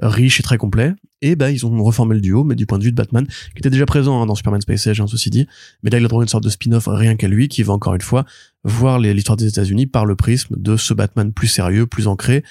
riche 0.00 0.40
et 0.40 0.42
très 0.42 0.58
complet. 0.58 0.94
Et 1.20 1.36
bah 1.36 1.50
ils 1.50 1.64
ont 1.64 1.82
reformé 1.82 2.14
le 2.14 2.20
duo, 2.20 2.42
mais 2.42 2.56
du 2.56 2.66
point 2.66 2.78
de 2.78 2.84
vue 2.84 2.90
de 2.90 2.96
Batman, 2.96 3.26
qui 3.26 3.58
était 3.58 3.70
déjà 3.70 3.86
présent 3.86 4.20
hein, 4.20 4.26
dans 4.26 4.34
Superman 4.34 4.60
Space 4.60 4.86
Age, 4.88 5.00
hein, 5.00 5.06
ceci 5.06 5.30
dit. 5.30 5.46
Mais 5.82 5.90
là, 5.90 5.98
il 5.98 6.04
a 6.04 6.08
droit 6.08 6.22
une 6.22 6.28
sorte 6.28 6.42
de 6.42 6.48
spin-off 6.48 6.88
rien 6.88 7.14
qu'à 7.14 7.28
lui, 7.28 7.48
qui 7.48 7.62
va 7.62 7.72
encore 7.72 7.94
une 7.94 8.00
fois 8.00 8.24
voir 8.64 8.98
l'histoire 8.98 9.36
des 9.36 9.46
États-Unis 9.46 9.86
par 9.86 10.04
le 10.04 10.16
prisme 10.16 10.56
de 10.58 10.76
ce 10.76 10.94
Batman 10.94 11.32
plus 11.32 11.48
sérieux, 11.48 11.86
plus 11.86 12.08
ancré, 12.08 12.42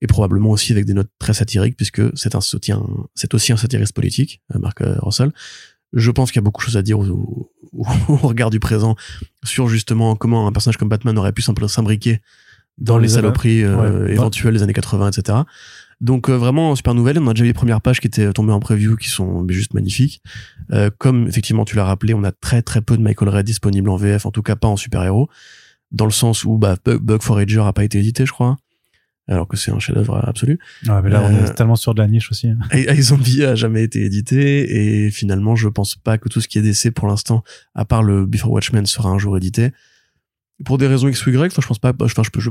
et 0.00 0.06
probablement 0.06 0.50
aussi 0.50 0.72
avec 0.72 0.84
des 0.84 0.94
notes 0.94 1.10
très 1.18 1.34
satiriques, 1.34 1.76
puisque 1.76 2.02
c'est 2.16 2.34
un 2.34 2.40
soutien, 2.40 2.82
c'est 3.14 3.34
aussi 3.34 3.52
un 3.52 3.56
satiriste 3.56 3.94
politique, 3.94 4.42
euh, 4.54 4.58
Mark 4.58 4.80
euh, 4.80 4.96
Russell. 5.00 5.32
Je 5.92 6.10
pense 6.10 6.30
qu'il 6.30 6.38
y 6.38 6.42
a 6.42 6.44
beaucoup 6.44 6.60
de 6.60 6.66
choses 6.66 6.76
à 6.76 6.82
dire 6.82 6.98
au, 6.98 7.50
regard 8.08 8.50
du 8.50 8.60
présent 8.60 8.94
sur 9.44 9.68
justement 9.68 10.16
comment 10.16 10.46
un 10.46 10.52
personnage 10.52 10.76
comme 10.76 10.88
Batman 10.88 11.16
aurait 11.18 11.32
pu 11.32 11.42
s'imbriquer 11.42 12.20
dans, 12.76 12.98
les, 12.98 13.08
saloperies 13.08 13.64
euh, 13.64 14.06
éventuelles 14.08 14.54
des 14.54 14.62
années 14.62 14.72
80, 14.72 15.10
etc. 15.10 15.38
Donc 16.00 16.30
euh, 16.30 16.36
vraiment 16.36 16.74
super 16.76 16.94
nouvelle. 16.94 17.18
On 17.18 17.26
a 17.26 17.34
déjà 17.34 17.44
eu 17.44 17.48
les 17.48 17.52
premières 17.52 17.80
pages 17.80 18.00
qui 18.00 18.06
étaient 18.06 18.32
tombées 18.32 18.52
en 18.52 18.60
preview, 18.60 18.96
qui 18.96 19.08
sont 19.08 19.46
juste 19.48 19.74
magnifiques. 19.74 20.22
Euh, 20.72 20.90
comme 20.98 21.26
effectivement 21.26 21.64
tu 21.64 21.76
l'as 21.76 21.84
rappelé, 21.84 22.14
on 22.14 22.24
a 22.24 22.32
très 22.32 22.62
très 22.62 22.80
peu 22.80 22.96
de 22.96 23.02
Michael 23.02 23.28
Red 23.28 23.46
disponible 23.46 23.90
en 23.90 23.96
VF, 23.96 24.26
en 24.26 24.30
tout 24.30 24.42
cas 24.42 24.56
pas 24.56 24.68
en 24.68 24.76
super 24.76 25.02
héros, 25.02 25.28
dans 25.90 26.04
le 26.04 26.12
sens 26.12 26.44
où 26.44 26.56
bah, 26.56 26.76
Bug 26.84 27.22
Forager 27.22 27.60
a 27.60 27.72
pas 27.72 27.84
été 27.84 27.98
édité, 27.98 28.26
je 28.26 28.32
crois. 28.32 28.56
Alors 29.30 29.46
que 29.46 29.58
c'est 29.58 29.70
un 29.70 29.78
chef-d'œuvre 29.78 30.26
absolu. 30.26 30.58
Ah, 30.88 31.02
mais 31.02 31.10
là, 31.10 31.22
on 31.22 31.30
est 31.30 31.50
euh, 31.50 31.52
tellement 31.52 31.76
sûr 31.76 31.92
de 31.92 32.00
la 32.00 32.08
niche 32.08 32.30
aussi. 32.30 32.48
Hein. 32.48 32.58
Zombie 33.00 33.44
a 33.44 33.54
jamais 33.54 33.82
été 33.82 34.02
édité 34.02 35.04
et 35.04 35.10
finalement, 35.10 35.54
je 35.54 35.68
pense 35.68 35.96
pas 35.96 36.16
que 36.16 36.30
tout 36.30 36.40
ce 36.40 36.48
qui 36.48 36.58
est 36.58 36.62
DC 36.62 36.94
pour 36.94 37.08
l'instant, 37.08 37.44
à 37.74 37.84
part 37.84 38.02
le 38.02 38.24
Before 38.24 38.52
Watchmen, 38.52 38.86
sera 38.86 39.10
un 39.10 39.18
jour 39.18 39.36
édité 39.36 39.72
pour 40.64 40.78
des 40.78 40.86
raisons 40.86 41.08
X 41.08 41.26
ou 41.26 41.30
Y. 41.30 41.52
Enfin, 41.52 41.60
je 41.60 41.66
pense 41.66 41.78
pas. 41.78 41.92
Enfin, 42.00 42.22
je, 42.22 42.40
je, 42.40 42.50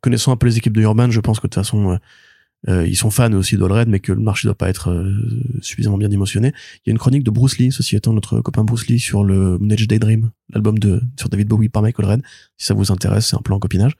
connaissant 0.00 0.30
un 0.30 0.36
peu 0.36 0.46
les 0.46 0.58
équipes 0.58 0.76
de 0.76 0.82
Urban, 0.82 1.10
je 1.10 1.18
pense 1.18 1.40
que 1.40 1.48
de 1.48 1.50
toute 1.50 1.56
façon, 1.56 1.98
euh, 2.68 2.86
ils 2.86 2.96
sont 2.96 3.10
fans 3.10 3.32
aussi 3.32 3.56
d'Allred, 3.56 3.88
mais 3.88 3.98
que 3.98 4.12
le 4.12 4.20
marché 4.20 4.46
doit 4.46 4.54
pas 4.54 4.68
être 4.68 4.90
euh, 4.90 5.14
suffisamment 5.60 5.98
bien 5.98 6.08
dimensionné. 6.08 6.52
Il 6.76 6.88
y 6.88 6.90
a 6.90 6.92
une 6.92 6.98
chronique 6.98 7.24
de 7.24 7.30
Bruce 7.30 7.58
Lee, 7.58 7.72
ceci 7.72 7.96
étant 7.96 8.12
notre 8.12 8.40
copain 8.40 8.62
Bruce 8.62 8.86
Lee, 8.86 9.00
sur 9.00 9.24
le 9.24 9.58
Manage 9.58 9.88
Daydream, 9.88 10.30
l'album 10.50 10.78
de 10.78 11.02
sur 11.18 11.28
David 11.28 11.48
Bowie 11.48 11.68
par 11.68 11.82
Michael 11.82 12.06
Red. 12.06 12.22
Si 12.58 12.66
ça 12.66 12.74
vous 12.74 12.92
intéresse, 12.92 13.26
c'est 13.28 13.36
un 13.36 13.42
plan 13.42 13.58
copinage. 13.58 13.92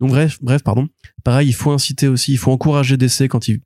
Donc 0.00 0.10
bref, 0.10 0.38
bref, 0.40 0.62
pardon. 0.62 0.88
Pareil, 1.24 1.48
il 1.48 1.54
faut 1.54 1.72
inciter 1.72 2.06
aussi, 2.06 2.32
il 2.32 2.38
faut 2.38 2.52
encourager 2.52 2.96
DC 2.96 3.22
quand 3.28 3.48
ils 3.48 3.60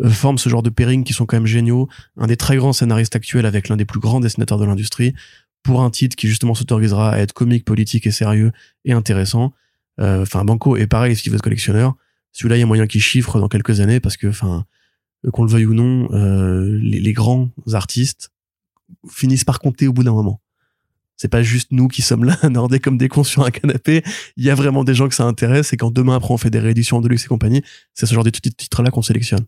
euh, 0.00 0.08
forment 0.08 0.38
ce 0.38 0.48
genre 0.48 0.62
de 0.62 0.70
pairing 0.70 1.02
qui 1.02 1.12
sont 1.12 1.26
quand 1.26 1.36
même 1.36 1.46
géniaux. 1.46 1.88
Un 2.16 2.28
des 2.28 2.36
très 2.36 2.56
grands 2.56 2.72
scénaristes 2.72 3.16
actuels 3.16 3.46
avec 3.46 3.68
l'un 3.68 3.76
des 3.76 3.84
plus 3.84 4.00
grands 4.00 4.20
dessinateurs 4.20 4.58
de 4.58 4.64
l'industrie 4.64 5.12
pour 5.64 5.82
un 5.82 5.90
titre 5.90 6.14
qui 6.14 6.28
justement 6.28 6.54
s'autorisera 6.54 7.10
à 7.10 7.18
être 7.18 7.32
comique, 7.32 7.64
politique 7.64 8.06
et 8.06 8.12
sérieux 8.12 8.52
et 8.84 8.92
intéressant. 8.92 9.52
Enfin, 10.00 10.44
Banco 10.44 10.76
et 10.76 10.86
pareil 10.86 11.16
si 11.16 11.28
vous 11.28 11.34
êtes 11.34 11.42
collectionneur 11.42 11.96
celui-là, 12.32 12.56
il 12.56 12.60
y 12.60 12.62
a 12.62 12.66
moyen 12.66 12.86
qu'il 12.86 13.00
chiffre 13.00 13.40
dans 13.40 13.48
quelques 13.48 13.80
années 13.80 14.00
parce 14.00 14.16
que, 14.16 14.26
enfin, 14.28 14.64
qu'on 15.32 15.44
le 15.44 15.50
veuille 15.50 15.66
ou 15.66 15.74
non, 15.74 16.08
euh, 16.12 16.78
les, 16.80 17.12
grands 17.12 17.50
artistes 17.72 18.30
finissent 19.08 19.44
par 19.44 19.58
compter 19.58 19.88
au 19.88 19.92
bout 19.92 20.04
d'un 20.04 20.12
moment. 20.12 20.40
C'est 21.16 21.28
pas 21.28 21.42
juste 21.42 21.72
nous 21.72 21.88
qui 21.88 22.02
sommes 22.02 22.24
là, 22.24 22.38
nordés 22.48 22.78
comme 22.78 22.96
des 22.96 23.08
cons 23.08 23.24
sur 23.24 23.44
un 23.44 23.50
canapé. 23.50 24.04
Il 24.36 24.44
y 24.44 24.50
a 24.50 24.54
vraiment 24.54 24.84
des 24.84 24.94
gens 24.94 25.08
que 25.08 25.14
ça 25.14 25.24
intéresse 25.24 25.72
et 25.72 25.76
quand 25.76 25.90
demain 25.90 26.16
après 26.16 26.32
on 26.32 26.38
fait 26.38 26.50
des 26.50 26.60
rééditions 26.60 27.00
de 27.00 27.08
luxe 27.08 27.24
et 27.24 27.28
compagnie, 27.28 27.62
c'est 27.94 28.06
ce 28.06 28.14
genre 28.14 28.24
de 28.24 28.30
titres-là 28.30 28.90
qu'on 28.90 29.02
sélectionne. 29.02 29.46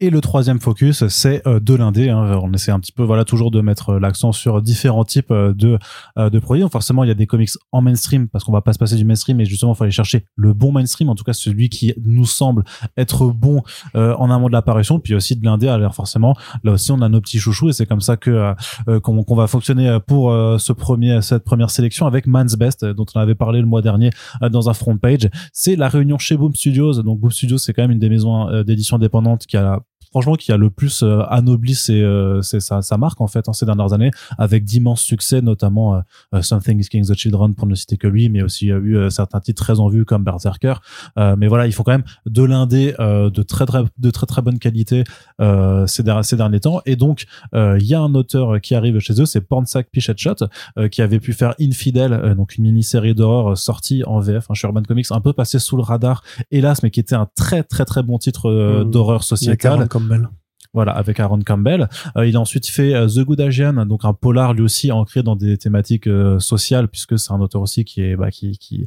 Et 0.00 0.10
le 0.10 0.20
troisième 0.20 0.60
focus, 0.60 1.06
c'est 1.08 1.46
euh, 1.46 1.60
de 1.60 1.74
l'indé. 1.74 2.10
Hein. 2.10 2.38
On 2.42 2.52
essaie 2.52 2.70
un 2.70 2.80
petit 2.80 2.92
peu, 2.92 3.02
voilà, 3.02 3.24
toujours 3.24 3.50
de 3.50 3.60
mettre 3.60 3.90
euh, 3.90 3.98
l'accent 3.98 4.32
sur 4.32 4.62
différents 4.62 5.04
types 5.04 5.30
euh, 5.30 5.52
de 5.52 5.78
de 6.16 6.38
produits. 6.38 6.62
Donc 6.62 6.72
forcément, 6.72 7.04
il 7.04 7.08
y 7.08 7.10
a 7.10 7.14
des 7.14 7.26
comics 7.26 7.50
en 7.72 7.82
mainstream 7.82 8.28
parce 8.28 8.44
qu'on 8.44 8.52
va 8.52 8.62
pas 8.62 8.72
se 8.72 8.78
passer 8.78 8.96
du 8.96 9.04
mainstream, 9.04 9.36
mais 9.36 9.44
justement, 9.44 9.72
il 9.72 9.76
faut 9.76 9.84
aller 9.84 9.90
chercher 9.90 10.24
le 10.36 10.52
bon 10.52 10.72
mainstream, 10.72 11.08
en 11.08 11.14
tout 11.14 11.24
cas 11.24 11.32
celui 11.32 11.68
qui 11.68 11.92
nous 12.04 12.24
semble 12.24 12.64
être 12.96 13.26
bon 13.26 13.62
en 13.94 14.30
amont 14.30 14.48
de 14.48 14.52
l'apparition. 14.52 14.98
Puis 15.00 15.14
aussi 15.14 15.36
de 15.36 15.44
l'indé. 15.44 15.68
Alors 15.68 15.94
forcément, 15.94 16.34
là 16.64 16.72
aussi, 16.72 16.92
on 16.92 17.00
a 17.02 17.08
nos 17.08 17.20
petits 17.20 17.38
chouchous 17.38 17.68
et 17.68 17.72
c'est 17.72 17.86
comme 17.86 18.00
ça 18.00 18.16
que 18.16 18.54
qu'on 19.00 19.34
va 19.34 19.46
fonctionner 19.46 19.98
pour 20.06 20.32
ce 20.58 20.72
premier 20.72 21.20
cette 21.22 21.44
première 21.44 21.70
sélection 21.70 22.06
avec 22.06 22.26
Man's 22.26 22.56
Best, 22.56 22.84
dont 22.84 23.06
on 23.14 23.20
avait 23.20 23.34
parlé 23.34 23.60
le 23.60 23.66
mois 23.66 23.82
dernier 23.82 24.10
dans 24.50 24.68
un 24.68 24.74
front 24.74 24.96
page. 24.96 25.28
C'est 25.52 25.76
la 25.76 25.88
réunion 25.88 26.18
chez 26.18 26.36
Boom 26.36 26.54
Studios. 26.54 27.02
Donc 27.02 27.20
Boom 27.20 27.30
Studios, 27.30 27.58
c'est 27.58 27.72
quand 27.72 27.82
même 27.82 27.92
une 27.92 27.98
des 27.98 28.10
maisons 28.10 28.62
d'édition 28.62 28.98
indépendantes 29.16 29.46
qui 29.46 29.56
a 29.56 29.80
franchement 30.16 30.34
qui 30.36 30.50
a 30.50 30.56
le 30.56 30.70
plus 30.70 31.02
euh, 31.02 31.20
anobli 31.28 31.76
euh, 31.90 32.40
sa, 32.40 32.80
sa 32.80 32.96
marque 32.96 33.20
en 33.20 33.26
fait 33.26 33.50
en 33.50 33.52
ces 33.52 33.66
dernières 33.66 33.92
années 33.92 34.10
avec 34.38 34.64
d'immenses 34.64 35.02
succès 35.02 35.42
notamment 35.42 36.02
euh, 36.32 36.40
Something 36.40 36.80
is 36.80 36.88
Killing 36.88 37.06
the 37.06 37.14
Children 37.14 37.54
pour 37.54 37.66
ne 37.66 37.74
citer 37.74 37.98
que 37.98 38.06
lui 38.06 38.30
mais 38.30 38.42
aussi 38.42 38.66
il 38.66 38.68
y 38.68 38.72
a 38.72 38.78
eu 38.78 39.10
certains 39.10 39.40
titres 39.40 39.62
très 39.62 39.80
en 39.80 39.88
vue 39.88 40.04
comme 40.04 40.24
Berserker. 40.24 40.74
Mais 41.16 41.48
voilà 41.48 41.66
ils 41.66 41.72
font 41.72 41.82
quand 41.82 41.92
même 41.92 42.04
de 42.26 42.42
l'indé 42.42 42.94
de 42.98 43.42
très 43.42 43.64
très 43.64 43.82
de 43.98 44.10
très 44.10 44.26
très 44.26 44.42
bonne 44.42 44.58
qualité 44.58 45.04
ces, 45.38 46.02
ces 46.22 46.36
derniers 46.36 46.60
temps. 46.60 46.80
Et 46.84 46.96
donc 46.96 47.24
il 47.54 47.84
y 47.84 47.94
a 47.94 48.00
un 48.00 48.14
auteur 48.14 48.60
qui 48.60 48.74
arrive 48.74 48.98
chez 48.98 49.20
eux 49.20 49.26
c'est 49.26 49.40
Pornsack 49.40 49.88
Pichet 49.90 50.14
Shot 50.16 50.46
qui 50.90 51.02
avait 51.02 51.20
pu 51.20 51.32
faire 51.32 51.54
Infidel 51.60 52.34
donc 52.36 52.56
une 52.56 52.64
mini-série 52.64 53.14
d'horreur 53.14 53.56
sortie 53.56 54.04
en 54.04 54.20
VF 54.20 54.50
un 54.50 54.52
hein, 54.52 54.58
Urban 54.62 54.82
Comics 54.82 55.06
un 55.10 55.20
peu 55.20 55.32
passé 55.32 55.58
sous 55.58 55.76
le 55.76 55.82
radar 55.82 56.22
hélas 56.50 56.82
mais 56.82 56.90
qui 56.90 57.00
était 57.00 57.14
un 57.14 57.28
très 57.34 57.62
très 57.62 57.84
très 57.84 58.02
bon 58.02 58.18
titre 58.18 58.50
mmh. 58.50 58.90
d'horreur 58.90 59.24
sociétale 59.24 59.85
Campbell. 59.88 60.45
Voilà, 60.72 60.92
avec 60.92 61.20
Aaron 61.20 61.40
Campbell. 61.40 61.88
Euh, 62.16 62.26
il 62.26 62.36
a 62.36 62.40
ensuite 62.40 62.66
fait 62.66 62.94
euh, 62.94 63.06
The 63.06 63.20
Good 63.20 63.40
Asian, 63.40 63.86
donc 63.86 64.04
un 64.04 64.12
polar 64.12 64.54
lui 64.54 64.62
aussi 64.62 64.92
ancré 64.92 65.22
dans 65.22 65.36
des 65.36 65.56
thématiques 65.56 66.06
euh, 66.06 66.38
sociales, 66.38 66.88
puisque 66.88 67.18
c'est 67.18 67.32
un 67.32 67.40
auteur 67.40 67.62
aussi 67.62 67.84
qui 67.84 68.02
est 68.02 68.16
bah, 68.16 68.30
qui 68.30 68.58
qui 68.58 68.86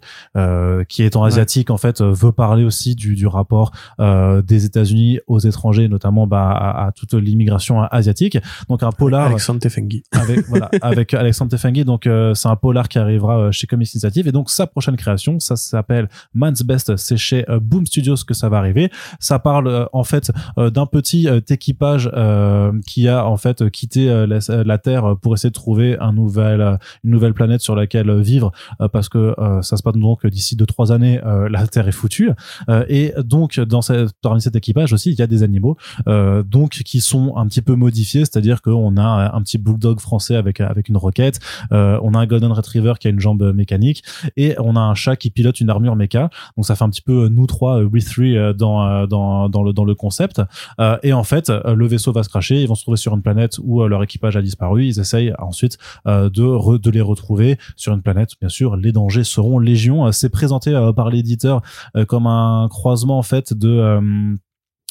qui 0.88 1.04
étant 1.04 1.24
asiatique 1.24 1.70
en 1.70 1.78
fait 1.78 2.02
veut 2.02 2.32
parler 2.32 2.64
aussi 2.64 2.96
du, 2.96 3.16
du 3.16 3.28
rapport 3.28 3.72
des 4.00 4.66
États-Unis 4.66 5.20
aux 5.28 5.40
étrangers, 5.40 5.88
notamment 5.88 6.28
bah, 6.28 6.52
à, 6.52 6.92
toute 6.96 7.14
l'immigration 7.14 7.82
asiatique. 7.84 8.38
Donc 8.68 8.84
un 8.84 8.92
polar. 8.92 9.28
Alexandre 9.28 9.60
Tefengi. 9.60 10.04
Avec 10.12 10.48
voilà, 10.48 10.70
avec 10.82 11.14
Alexandre 11.14 11.52
Tefengi. 11.52 11.86
Donc 11.86 12.08
c'est 12.34 12.48
un 12.48 12.56
polar 12.56 12.88
qui 12.88 13.00
arrivera 13.00 13.52
chez 13.52 13.68
Comics 13.68 13.94
Initiative 13.94 14.28
et 14.28 14.32
donc 14.32 14.50
sa 14.50 14.68
prochaine 14.68 14.96
création, 14.96 15.40
ça 15.40 15.56
s'appelle 15.56 16.10
Man's 16.34 16.62
Best. 16.64 16.96
C'est 16.98 17.18
chez 17.18 17.46
Boom 17.62 17.86
Studios 17.86 18.16
que 18.28 18.34
ça 18.34 18.50
va 18.50 18.58
arriver. 18.58 18.90
Ça 19.20 19.40
parle 19.40 19.90
en 19.94 20.04
fait 20.04 20.32
d'un 20.58 20.86
petit 20.86 21.28
équipe 21.70 21.84
euh, 21.84 22.72
qui 22.86 23.08
a 23.08 23.26
en 23.26 23.38
fait 23.38 23.70
quitté 23.70 24.10
euh, 24.10 24.28
la, 24.28 24.78
Terre 24.78 25.16
pour 25.22 25.34
essayer 25.34 25.50
de 25.50 25.54
trouver 25.54 25.98
euh, 26.00 26.78
une 27.04 27.12
nouvelle 27.12 27.34
planète 27.34 27.62
sur 27.62 27.76
laquelle 27.76 28.12
vivre 28.22 28.52
parce 28.92 29.10
que 29.10 29.36
ça 29.62 29.78
se 29.78 29.84
passe 29.84 29.94
donc 29.94 30.26
d'ici 30.26 30.56
deux 30.56 30.66
trois 30.66 30.92
années 30.92 31.20
la 31.50 31.68
Terre 31.68 31.88
est 31.88 31.94
foutue. 31.94 32.32
Et 32.88 33.14
donc 33.18 33.60
dans 33.60 33.82
cette, 33.82 34.12
parmi 34.22 34.42
cet 34.42 34.56
équipage 34.56 34.94
aussi 34.94 35.12
il 35.12 35.20
y 35.20 35.22
a 35.22 35.28
des 35.28 35.44
animaux 35.44 35.78
donc 36.08 36.72
qui 36.72 37.02
sont 37.02 37.36
un 37.36 37.48
petit 37.48 37.62
peu 37.62 37.76
modifiés. 37.76 38.22
C'est-à-dire 38.22 38.62
qu'on 38.62 38.98
a 38.98 39.32
un 39.34 39.42
petit 39.42 39.58
bulldog 39.58 40.00
français 40.00 40.36
avec 40.36 40.62
avec 40.62 40.90
une 40.90 40.98
roquette 40.98 41.40
on 41.72 42.14
a 42.14 42.20
un 42.20 42.26
golden 42.26 42.52
retriever 42.52 42.94
qui 43.00 43.08
a 43.08 43.12
une 43.12 43.20
jambe 43.20 43.54
mécanique 43.54 44.04
et 44.38 44.56
on 44.60 44.76
a 44.76 44.82
un 44.82 44.96
chat 44.96 45.16
qui 45.16 45.30
pilote 45.30 45.60
une 45.60 45.70
armure 45.70 45.96
méca 45.96 46.30
donc 46.56 46.66
ça 46.66 46.76
fait 46.76 46.84
un 46.84 46.90
petit 46.90 47.02
peu 47.02 47.28
nous 47.28 47.48
trois 47.48 47.82
we 47.82 48.06
three 48.06 48.36
dans 48.56 49.08
dans 49.08 49.50
dans 49.50 49.64
le 49.64 49.74
dans 49.74 49.86
le 49.86 49.96
concept. 49.96 50.42
Et 51.04 51.14
en 51.14 51.24
fait 51.24 51.49
euh, 51.50 51.76
le 51.76 51.88
vaisseau 51.88 52.12
va 52.12 52.24
se 52.24 52.30
cracher, 52.30 52.62
ils 52.62 52.68
vont 52.68 52.76
se 52.76 52.84
trouver 52.84 52.98
sur 52.98 53.14
une 53.16 53.22
planète 53.22 53.58
où 53.62 53.82
euh, 53.82 53.88
leur 53.88 54.04
équipage 54.04 54.36
a 54.38 54.42
disparu, 54.42 54.86
ils 54.86 55.00
essayent 55.00 55.34
ensuite 55.40 55.78
euh, 56.08 56.30
de, 56.30 56.90
les 56.90 57.02
retrouver 57.02 57.58
sur 57.76 57.94
une 57.94 58.02
planète. 58.02 58.32
Bien 58.40 58.50
sûr, 58.50 58.76
les 58.76 58.92
dangers 58.92 59.24
seront 59.24 59.60
légion. 59.60 60.12
C'est 60.12 60.30
présenté 60.30 60.72
par 60.96 61.10
l'éditeur 61.10 61.62
comme 62.08 62.28
un 62.28 62.68
croisement 62.70 63.20
en 63.20 63.24
fait 63.24 63.54
de 63.54 64.00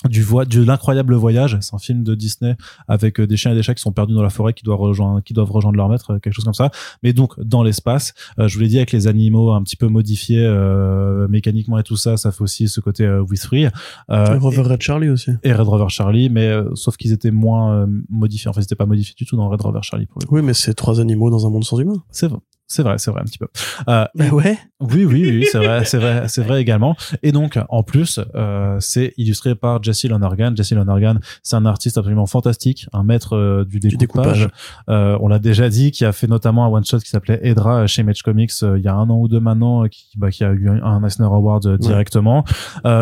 du 0.04 0.22
voie 0.22 0.44
de 0.44 0.62
l'incroyable 0.62 1.14
voyage. 1.14 1.58
C'est 1.60 1.74
un 1.74 1.78
film 1.78 2.04
de 2.04 2.14
Disney 2.14 2.56
avec 2.86 3.18
euh, 3.18 3.26
des 3.26 3.36
chiens 3.36 3.52
et 3.52 3.54
des 3.54 3.62
chats 3.62 3.74
qui 3.74 3.82
sont 3.82 3.92
perdus 3.92 4.14
dans 4.14 4.22
la 4.22 4.30
forêt 4.30 4.52
qui 4.52 4.64
doivent 4.64 4.80
rejoindre 4.80 5.22
qui 5.22 5.34
doivent 5.34 5.50
rejoindre 5.50 5.76
leur 5.76 5.88
maître 5.88 6.18
quelque 6.18 6.32
chose 6.32 6.44
comme 6.44 6.54
ça. 6.54 6.70
Mais 7.02 7.12
donc 7.12 7.38
dans 7.40 7.62
l'espace 7.62 8.14
euh, 8.38 8.46
je 8.46 8.54
vous 8.54 8.60
l'ai 8.60 8.68
dit 8.68 8.76
avec 8.76 8.92
les 8.92 9.06
animaux 9.08 9.52
un 9.52 9.62
petit 9.62 9.76
peu 9.76 9.88
modifiés 9.88 10.44
euh, 10.44 11.26
mécaniquement 11.28 11.78
et 11.78 11.82
tout 11.82 11.96
ça 11.96 12.16
ça 12.16 12.30
fait 12.30 12.42
aussi 12.42 12.68
ce 12.68 12.80
côté 12.80 13.04
euh, 13.04 13.22
with 13.22 13.42
free. 13.42 13.66
Red 14.08 14.40
Rover 14.40 14.62
Red 14.62 14.82
Charlie 14.82 15.08
aussi. 15.08 15.32
et 15.42 15.52
Red 15.52 15.66
Rover 15.66 15.88
Charlie 15.88 16.30
mais 16.30 16.48
sauf 16.74 16.96
qu'ils 16.96 17.12
étaient 17.12 17.30
moins 17.30 17.88
modifiés. 18.08 18.48
En 18.48 18.52
fait 18.52 18.60
ils 18.60 18.64
étaient 18.64 18.76
pas 18.76 18.86
modifiés 18.86 19.14
du 19.16 19.26
tout 19.26 19.36
dans 19.36 19.48
Red 19.48 19.60
Rover 19.60 19.80
Charlie 19.82 20.06
pour 20.06 20.20
le 20.22 20.28
oui 20.30 20.42
mais 20.42 20.54
c'est 20.54 20.74
trois 20.74 21.00
animaux 21.00 21.30
dans 21.30 21.46
un 21.46 21.50
monde 21.50 21.64
sans 21.64 21.78
humains. 21.78 22.02
C'est 22.10 22.28
vrai 22.28 22.38
c'est 22.68 22.82
vrai, 22.82 22.98
c'est 22.98 23.10
vrai 23.10 23.22
un 23.22 23.24
petit 23.24 23.38
peu. 23.38 23.48
Euh, 23.88 24.04
bah 24.14 24.28
ouais. 24.30 24.58
Oui, 24.80 25.04
oui, 25.06 25.24
oui, 25.26 25.46
c'est 25.50 25.58
vrai, 25.58 25.84
c'est 25.86 25.98
vrai, 25.98 26.28
c'est 26.28 26.42
vrai 26.44 26.60
également. 26.60 26.94
Et 27.22 27.32
donc, 27.32 27.58
en 27.68 27.82
plus, 27.82 28.20
euh, 28.34 28.76
c'est 28.78 29.14
illustré 29.16 29.54
par 29.54 29.82
Jesse 29.82 30.04
Lonergan. 30.04 30.54
Jesse 30.54 30.72
Lonergan, 30.72 31.18
c'est 31.42 31.56
un 31.56 31.64
artiste 31.66 31.98
absolument 31.98 32.26
fantastique, 32.26 32.86
un 32.92 33.02
maître 33.02 33.34
euh, 33.34 33.64
du 33.64 33.80
découpage. 33.80 34.48
Euh, 34.88 35.16
on 35.20 35.28
l'a 35.28 35.38
déjà 35.38 35.70
dit, 35.70 35.90
qui 35.90 36.04
a 36.04 36.12
fait 36.12 36.26
notamment 36.26 36.64
un 36.64 36.68
one 36.68 36.84
shot 36.84 36.98
qui 36.98 37.08
s'appelait 37.08 37.40
Edra 37.42 37.86
chez 37.86 38.02
Match 38.02 38.22
Comics 38.22 38.52
euh, 38.62 38.78
il 38.78 38.84
y 38.84 38.88
a 38.88 38.94
un 38.94 39.08
an 39.08 39.18
ou 39.18 39.28
deux 39.28 39.40
maintenant, 39.40 39.88
qui, 39.88 40.06
bah, 40.16 40.30
qui 40.30 40.44
a 40.44 40.52
eu 40.52 40.68
un 40.68 41.02
Eisner 41.02 41.26
Award 41.26 41.78
directement. 41.78 42.44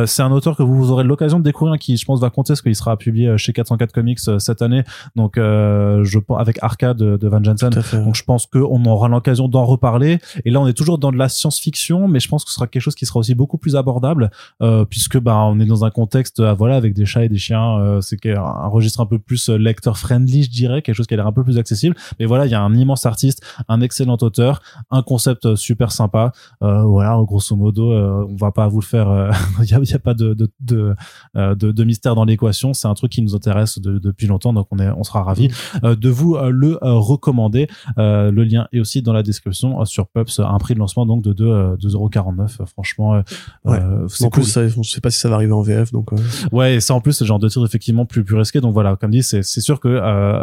c'est 0.07 0.23
un 0.23 0.31
auteur 0.31 0.57
que 0.57 0.63
vous 0.63 0.93
aurez 0.93 1.05
l'occasion 1.05 1.41
de 1.41 1.45
découvrir, 1.45 1.77
qui, 1.79 1.97
je 1.97 2.05
pense, 2.05 2.21
va 2.21 2.31
compter, 2.31 2.53
parce 2.53 2.63
qu'il 2.63 2.77
sera 2.77 2.97
publié 2.97 3.37
chez 3.37 3.53
404 3.53 3.93
Comics 3.93 4.21
cette 4.39 4.63
année. 4.63 4.85
Donc, 5.17 5.35
je 5.37 6.19
avec 6.39 6.59
Arcade 6.63 6.97
de, 6.97 7.29
Van 7.29 7.43
Jensen. 7.43 7.71
Donc, 7.93 8.15
je 8.15 8.23
pense 8.23 8.47
qu'on 8.47 8.85
aura 8.85 9.09
l'occasion 9.09 9.49
d'en 9.57 9.65
reparler. 9.65 10.19
Et 10.45 10.51
là, 10.51 10.61
on 10.61 10.67
est 10.67 10.75
toujours 10.75 10.99
dans 10.99 11.11
de 11.11 11.17
la 11.17 11.31
science-fiction, 11.31 12.09
mais 12.09 12.21
je 12.21 12.29
pense 12.29 12.45
que 12.45 12.51
ce 12.51 12.57
sera 12.57 12.67
quelque 12.67 12.83
chose 12.83 12.95
qui 12.95 13.07
sera 13.07 13.21
aussi 13.21 13.35
beaucoup 13.35 13.57
plus 13.57 13.75
abordable, 13.75 14.31
euh, 14.63 14.85
puisque 14.85 15.19
bah 15.19 15.39
on 15.45 15.59
est 15.61 15.65
dans 15.65 15.85
un 15.85 15.91
contexte, 15.91 16.41
euh, 16.41 16.53
voilà, 16.53 16.77
avec 16.77 16.93
des 16.93 17.07
chats 17.07 17.25
et 17.25 17.31
des 17.31 17.39
chiens. 17.39 17.79
Euh, 17.79 18.01
c'est 18.03 18.19
un 18.27 18.69
registre 18.69 19.01
un 19.01 19.07
peu 19.07 19.19
plus 19.19 19.49
euh, 19.49 19.57
lecteur 19.57 19.97
friendly, 19.97 20.43
je 20.43 20.51
dirais, 20.51 20.83
quelque 20.83 20.95
chose 20.95 21.07
qui 21.07 21.15
a 21.15 21.17
l'air 21.17 21.27
un 21.27 21.33
peu 21.33 21.43
plus 21.43 21.57
accessible. 21.57 21.97
Mais 22.19 22.27
voilà, 22.27 22.45
il 22.45 22.53
y 22.53 22.55
a 22.55 22.61
un 22.61 22.75
immense 22.75 23.07
artiste, 23.07 23.43
un 23.69 23.81
excellent 23.81 24.19
auteur, 24.21 24.61
un 24.91 25.03
concept 25.03 25.55
super 25.57 25.91
sympa. 25.91 26.33
voilà, 26.61 27.19
grosso 27.25 27.57
modo, 27.57 27.93
on 27.95 28.37
va 28.37 28.53
pas 28.53 28.69
vous 28.69 28.81
le 28.81 28.87
faire. 28.87 29.09
Il 29.63 29.71
y, 29.71 29.95
a, 29.95 29.99
pas 29.99 30.15
de 30.15 30.35
de, 30.35 30.51
de, 30.61 30.95
de, 31.35 31.73
de 31.73 31.85
mystère 31.85 32.15
dans 32.15 32.25
l'équation. 32.25 32.75
C'est 32.75 32.89
un 32.89 32.95
truc 32.95 33.13
qui 33.13 33.23
nous 33.23 33.35
intéresse 33.35 33.79
depuis 33.79 34.27
longtemps, 34.27 34.53
donc 34.53 34.67
on 34.71 34.79
est, 34.79 34.91
on 34.91 35.03
sera 35.03 35.23
ravi 35.23 35.49
mmh. 35.49 35.95
de 35.95 36.09
vous 36.11 36.37
le 36.37 36.79
recommander. 36.83 37.69
le 37.97 38.43
lien 38.45 38.69
est 38.73 38.81
aussi 38.81 39.03
dans 39.03 39.13
la 39.13 39.23
description 39.23 39.46
euh, 39.47 39.85
sur 39.85 40.07
Pups, 40.09 40.41
un 40.41 40.59
prix 40.59 40.75
de 40.75 40.79
lancement 40.79 41.07
donc 41.07 41.23
de 41.23 41.33
2,49€. 41.33 42.63
Euh, 42.63 42.67
franchement, 42.67 43.15
euh, 43.15 43.23
ouais. 43.65 43.81
c'est 44.09 44.31
cool. 44.31 44.45
Ça, 44.45 44.63
on 44.77 44.83
sait 44.83 45.01
pas 45.01 45.11
si 45.11 45.19
ça 45.19 45.29
va 45.29 45.37
arriver 45.37 45.53
en 45.53 45.63
VF, 45.63 45.93
donc. 45.93 46.11
Ouais, 46.53 46.77
et 46.77 46.81
ça 46.81 46.95
en 46.95 47.01
plus, 47.01 47.13
c'est 47.13 47.25
le 47.25 47.29
genre 47.29 47.39
de 47.39 47.49
titre 47.49 47.65
effectivement 47.65 48.07
plus 48.07 48.25
plus 48.25 48.37
risqué. 48.37 48.61
Donc 48.61 48.73
voilà, 48.73 48.97
comme 48.97 49.11
dit, 49.11 49.23
c'est 49.23 49.43
c'est 49.43 49.61
sûr 49.61 49.81
que 49.81 50.01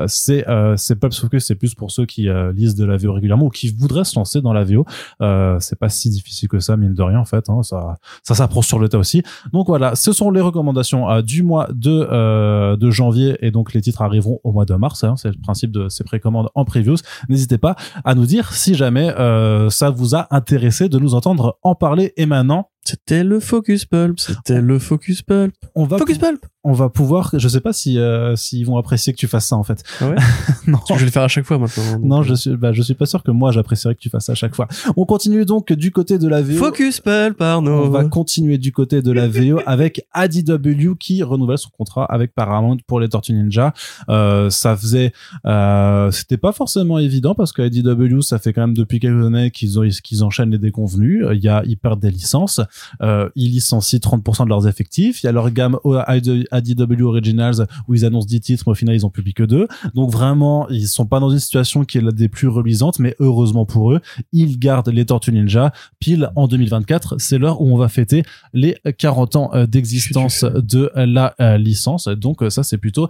c'est 0.08 0.46
c'est 0.78 0.96
Pups 0.96 1.20
Focus, 1.20 1.46
c'est 1.46 1.56
plus 1.56 1.76
pour 1.76 1.92
ceux 1.92 2.06
qui 2.06 2.28
lisent 2.54 2.76
de 2.76 2.86
la 2.86 2.98
VO 2.98 3.14
régulièrement 3.14 3.46
ou 3.46 3.50
qui 3.50 3.70
voudraient 3.70 4.04
se 4.04 4.16
lancer 4.16 4.42
dans 4.42 4.54
la 4.54 4.64
VO. 4.64 4.86
c'est 5.60 5.78
pas 5.78 5.90
si 5.90 6.10
difficile 6.10 6.50
que 6.50 6.60
ça, 6.60 6.78
mine 6.78 6.94
de 6.94 7.04
rien 7.04 7.20
en 7.20 7.26
fait. 7.26 7.50
Hein, 7.50 7.64
ça 7.64 7.98
ça 8.24 8.36
s'approche 8.36 8.68
sur 8.68 8.80
le 8.80 8.90
tas 8.90 8.98
aussi. 8.98 9.24
Donc 9.52 9.68
voilà, 9.68 9.96
ce 9.96 10.12
sont 10.12 10.32
les 10.32 10.42
recommandations 10.42 11.22
du 11.22 11.44
mois 11.44 11.68
de 11.74 12.76
de 12.76 12.92
janvier 12.92 13.38
et 13.42 13.52
donc 13.52 13.74
les 13.74 13.82
titres 13.82 14.02
arriveront 14.02 14.40
au 14.44 14.52
mois 14.52 14.66
de 14.66 14.76
mars. 14.76 15.04
Hein, 15.04 15.16
c'est 15.18 15.30
le 15.30 15.42
principe 15.42 15.72
de 15.72 15.90
ces 15.90 16.04
précommandes 16.04 16.50
en 16.56 16.66
previews. 16.66 16.98
N'hésitez 17.30 17.58
pas 17.58 17.76
à 18.04 18.16
nous 18.16 18.26
dire 18.26 18.54
si 18.54 18.76
jamais 18.76 18.93
euh, 18.98 19.70
ça 19.70 19.90
vous 19.90 20.16
a 20.16 20.28
intéressé 20.32 20.90
de 20.90 21.00
nous 21.00 21.16
entendre 21.16 21.58
en 21.64 21.76
parler. 21.76 22.14
Et 22.18 22.26
maintenant, 22.26 22.70
c'était 22.86 23.24
le 23.24 23.40
Focus 23.40 23.86
Pulp, 23.86 24.20
c'était 24.20 24.60
le 24.60 24.78
Focus 24.78 25.22
Pulp. 25.22 25.56
On 25.74 25.86
va 25.86 25.98
Focus 25.98 26.18
Pulp. 26.18 26.46
On 26.66 26.72
va 26.72 26.90
pouvoir, 26.90 27.32
je 27.34 27.48
sais 27.48 27.60
pas 27.60 27.74
si 27.74 27.98
euh, 27.98 28.38
s'ils 28.38 28.66
vont 28.66 28.78
apprécier 28.78 29.12
que 29.12 29.18
tu 29.18 29.28
fasses 29.28 29.48
ça 29.48 29.58
en 29.58 29.64
fait. 29.64 29.84
Ah 30.00 30.10
ouais 30.10 30.16
non, 30.68 30.80
je 30.90 30.96
vais 30.96 31.06
le 31.06 31.12
faire 31.12 31.24
à 31.24 31.28
chaque 31.28 31.46
fois 31.46 31.58
maintenant. 31.58 32.00
Non, 32.02 32.24
je 32.24 32.34
suis, 32.34 32.56
bah, 32.56 32.72
je 32.72 32.82
suis 32.82 32.94
pas 32.94 33.06
sûr 33.06 33.22
que 33.22 33.32
moi 33.32 33.52
j'apprécierais 33.52 33.96
que 33.96 34.00
tu 34.00 34.10
fasses 34.10 34.26
ça 34.26 34.32
à 34.34 34.36
chaque 34.36 34.56
fois. 34.56 34.68
On 34.96 35.06
continue 35.06 35.46
donc 35.46 35.72
du 35.74 35.92
côté 35.92 36.18
de 36.18 36.28
la 36.28 36.42
VO. 36.42 36.56
Focus 36.56 37.00
Pulp, 37.02 37.42
Arnaud. 37.42 37.86
On 37.86 37.90
va 37.90 38.06
continuer 38.06 38.58
du 38.58 38.72
côté 38.72 39.02
de 39.02 39.12
la 39.12 39.28
VO 39.28 39.60
avec 39.66 40.06
ADW 40.12 40.96
qui 41.00 41.24
renouvelle 41.24 41.58
son 41.58 41.70
contrat 41.70 42.06
avec 42.06 42.34
Paramount 42.34 42.78
pour 42.88 43.00
les 43.00 43.10
Tortues 43.10 43.34
Ninja. 43.34 43.74
Euh, 44.10 44.50
ça 44.50 44.78
faisait, 44.78 45.12
euh, 45.46 46.12
c'était 46.12 46.38
pas 46.38 46.52
forcément 46.54 47.00
évident 47.00 47.36
parce 47.36 47.52
que 47.52 47.62
ADW 47.62 48.22
ça 48.22 48.40
fait 48.40 48.54
quand 48.54 48.62
même 48.62 48.76
depuis 48.76 49.00
quelques 49.00 49.26
années 49.26 49.52
qu'ils 49.52 50.02
qu'ils 50.02 50.24
enchaînent 50.24 50.52
les 50.52 50.60
déconvenus. 50.60 51.26
Il 51.34 51.44
y 51.44 51.50
a 51.50 51.62
ils 51.66 51.78
perdent 51.78 52.02
des 52.02 52.12
licences. 52.12 52.62
Euh, 53.02 53.30
ils 53.36 53.52
licencient 53.52 54.00
30% 54.00 54.46
de 54.46 54.50
leurs 54.50 54.68
effectifs. 54.68 55.24
Il 55.24 55.26
y 55.26 55.30
a 55.30 55.32
leur 55.32 55.52
gamme 55.52 55.78
ADW 55.86 57.02
Originals 57.02 57.68
où 57.88 57.96
ils 57.96 58.06
annoncent 58.06 58.28
10 58.28 58.42
titres, 58.42 58.64
mais 58.68 58.72
au 58.72 58.76
final 58.76 58.96
ils 58.96 59.06
ont 59.06 59.10
publié 59.10 59.34
que 59.34 59.44
deux. 59.44 59.68
Donc 59.94 60.12
vraiment, 60.12 60.68
ils 60.70 60.88
sont 60.88 61.06
pas 61.06 61.20
dans 61.20 61.30
une 61.30 61.40
situation 61.40 61.84
qui 61.86 61.98
est 61.98 62.02
la 62.02 62.12
des 62.14 62.30
plus 62.30 62.48
reluisantes, 62.48 63.00
mais 63.00 63.16
heureusement 63.20 63.66
pour 63.66 63.92
eux, 63.92 64.02
ils 64.32 64.58
gardent 64.60 64.90
les 64.90 65.06
Tortues 65.06 65.32
Ninja. 65.32 65.74
Pile 66.00 66.32
en 66.36 66.48
2024, 66.48 67.16
c'est 67.18 67.38
l'heure 67.38 67.62
où 67.62 67.74
on 67.74 67.78
va 67.78 67.90
fêter 67.90 68.24
les 68.54 68.78
40 68.98 69.36
ans 69.36 69.50
euh, 69.54 69.66
d'existence 69.66 70.44
de 70.44 70.92
la 70.96 71.36
euh, 71.42 71.58
licence. 71.58 72.08
Donc 72.08 72.44
euh, 72.44 72.50
ça 72.50 72.64
c'est 72.64 72.78
plutôt 72.78 73.08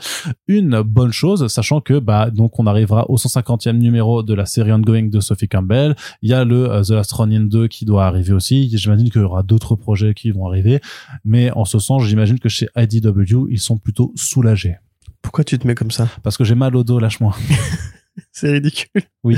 une 0.48 0.82
bonne 0.82 1.12
chose, 1.12 1.48
sachant 1.48 1.82
que 1.82 2.00
bah 2.00 2.30
donc 2.30 2.60
on 2.60 2.68
arrivera 2.68 3.10
au 3.10 3.18
150e 3.18 3.78
numéro 3.78 4.24
de 4.24 4.34
la 4.34 4.46
série 4.46 4.72
ongoing 4.72 5.10
de 5.10 5.20
Sophie 5.20 5.48
Campbell. 5.48 5.96
Il 6.22 6.30
y 6.30 6.34
a 6.34 6.44
le 6.46 6.82
The 6.84 6.92
Last 6.92 7.12
Ronin 7.12 7.42
2 7.42 7.68
qui 7.68 7.86
doit 7.86 8.06
arriver 8.06 8.34
aussi. 8.34 8.70
J'imagine 8.76 9.10
qu'il 9.10 9.22
y 9.22 9.26
aura 9.26 9.44
d'autres 9.54 9.76
projets 9.76 10.14
qui 10.14 10.32
vont 10.32 10.48
arriver, 10.48 10.82
mais 11.24 11.52
en 11.52 11.66
ce 11.66 11.80
sens, 11.80 12.04
j'imagine 12.06 12.40
que 12.40 12.50
chez 12.50 12.68
IDW, 12.76 13.48
ils 13.50 13.60
sont 13.60 13.78
plutôt 13.78 14.12
soulagés. 14.16 14.78
Pourquoi 15.22 15.44
tu 15.44 15.58
te 15.58 15.66
mets 15.66 15.76
comme 15.76 15.92
ça? 15.92 16.10
Parce 16.22 16.38
que 16.38 16.44
j'ai 16.44 16.56
mal 16.56 16.76
au 16.76 16.84
dos, 16.84 17.00
lâche-moi. 17.00 17.36
c'est 18.32 18.52
ridicule. 18.52 19.04
Oui. 19.24 19.38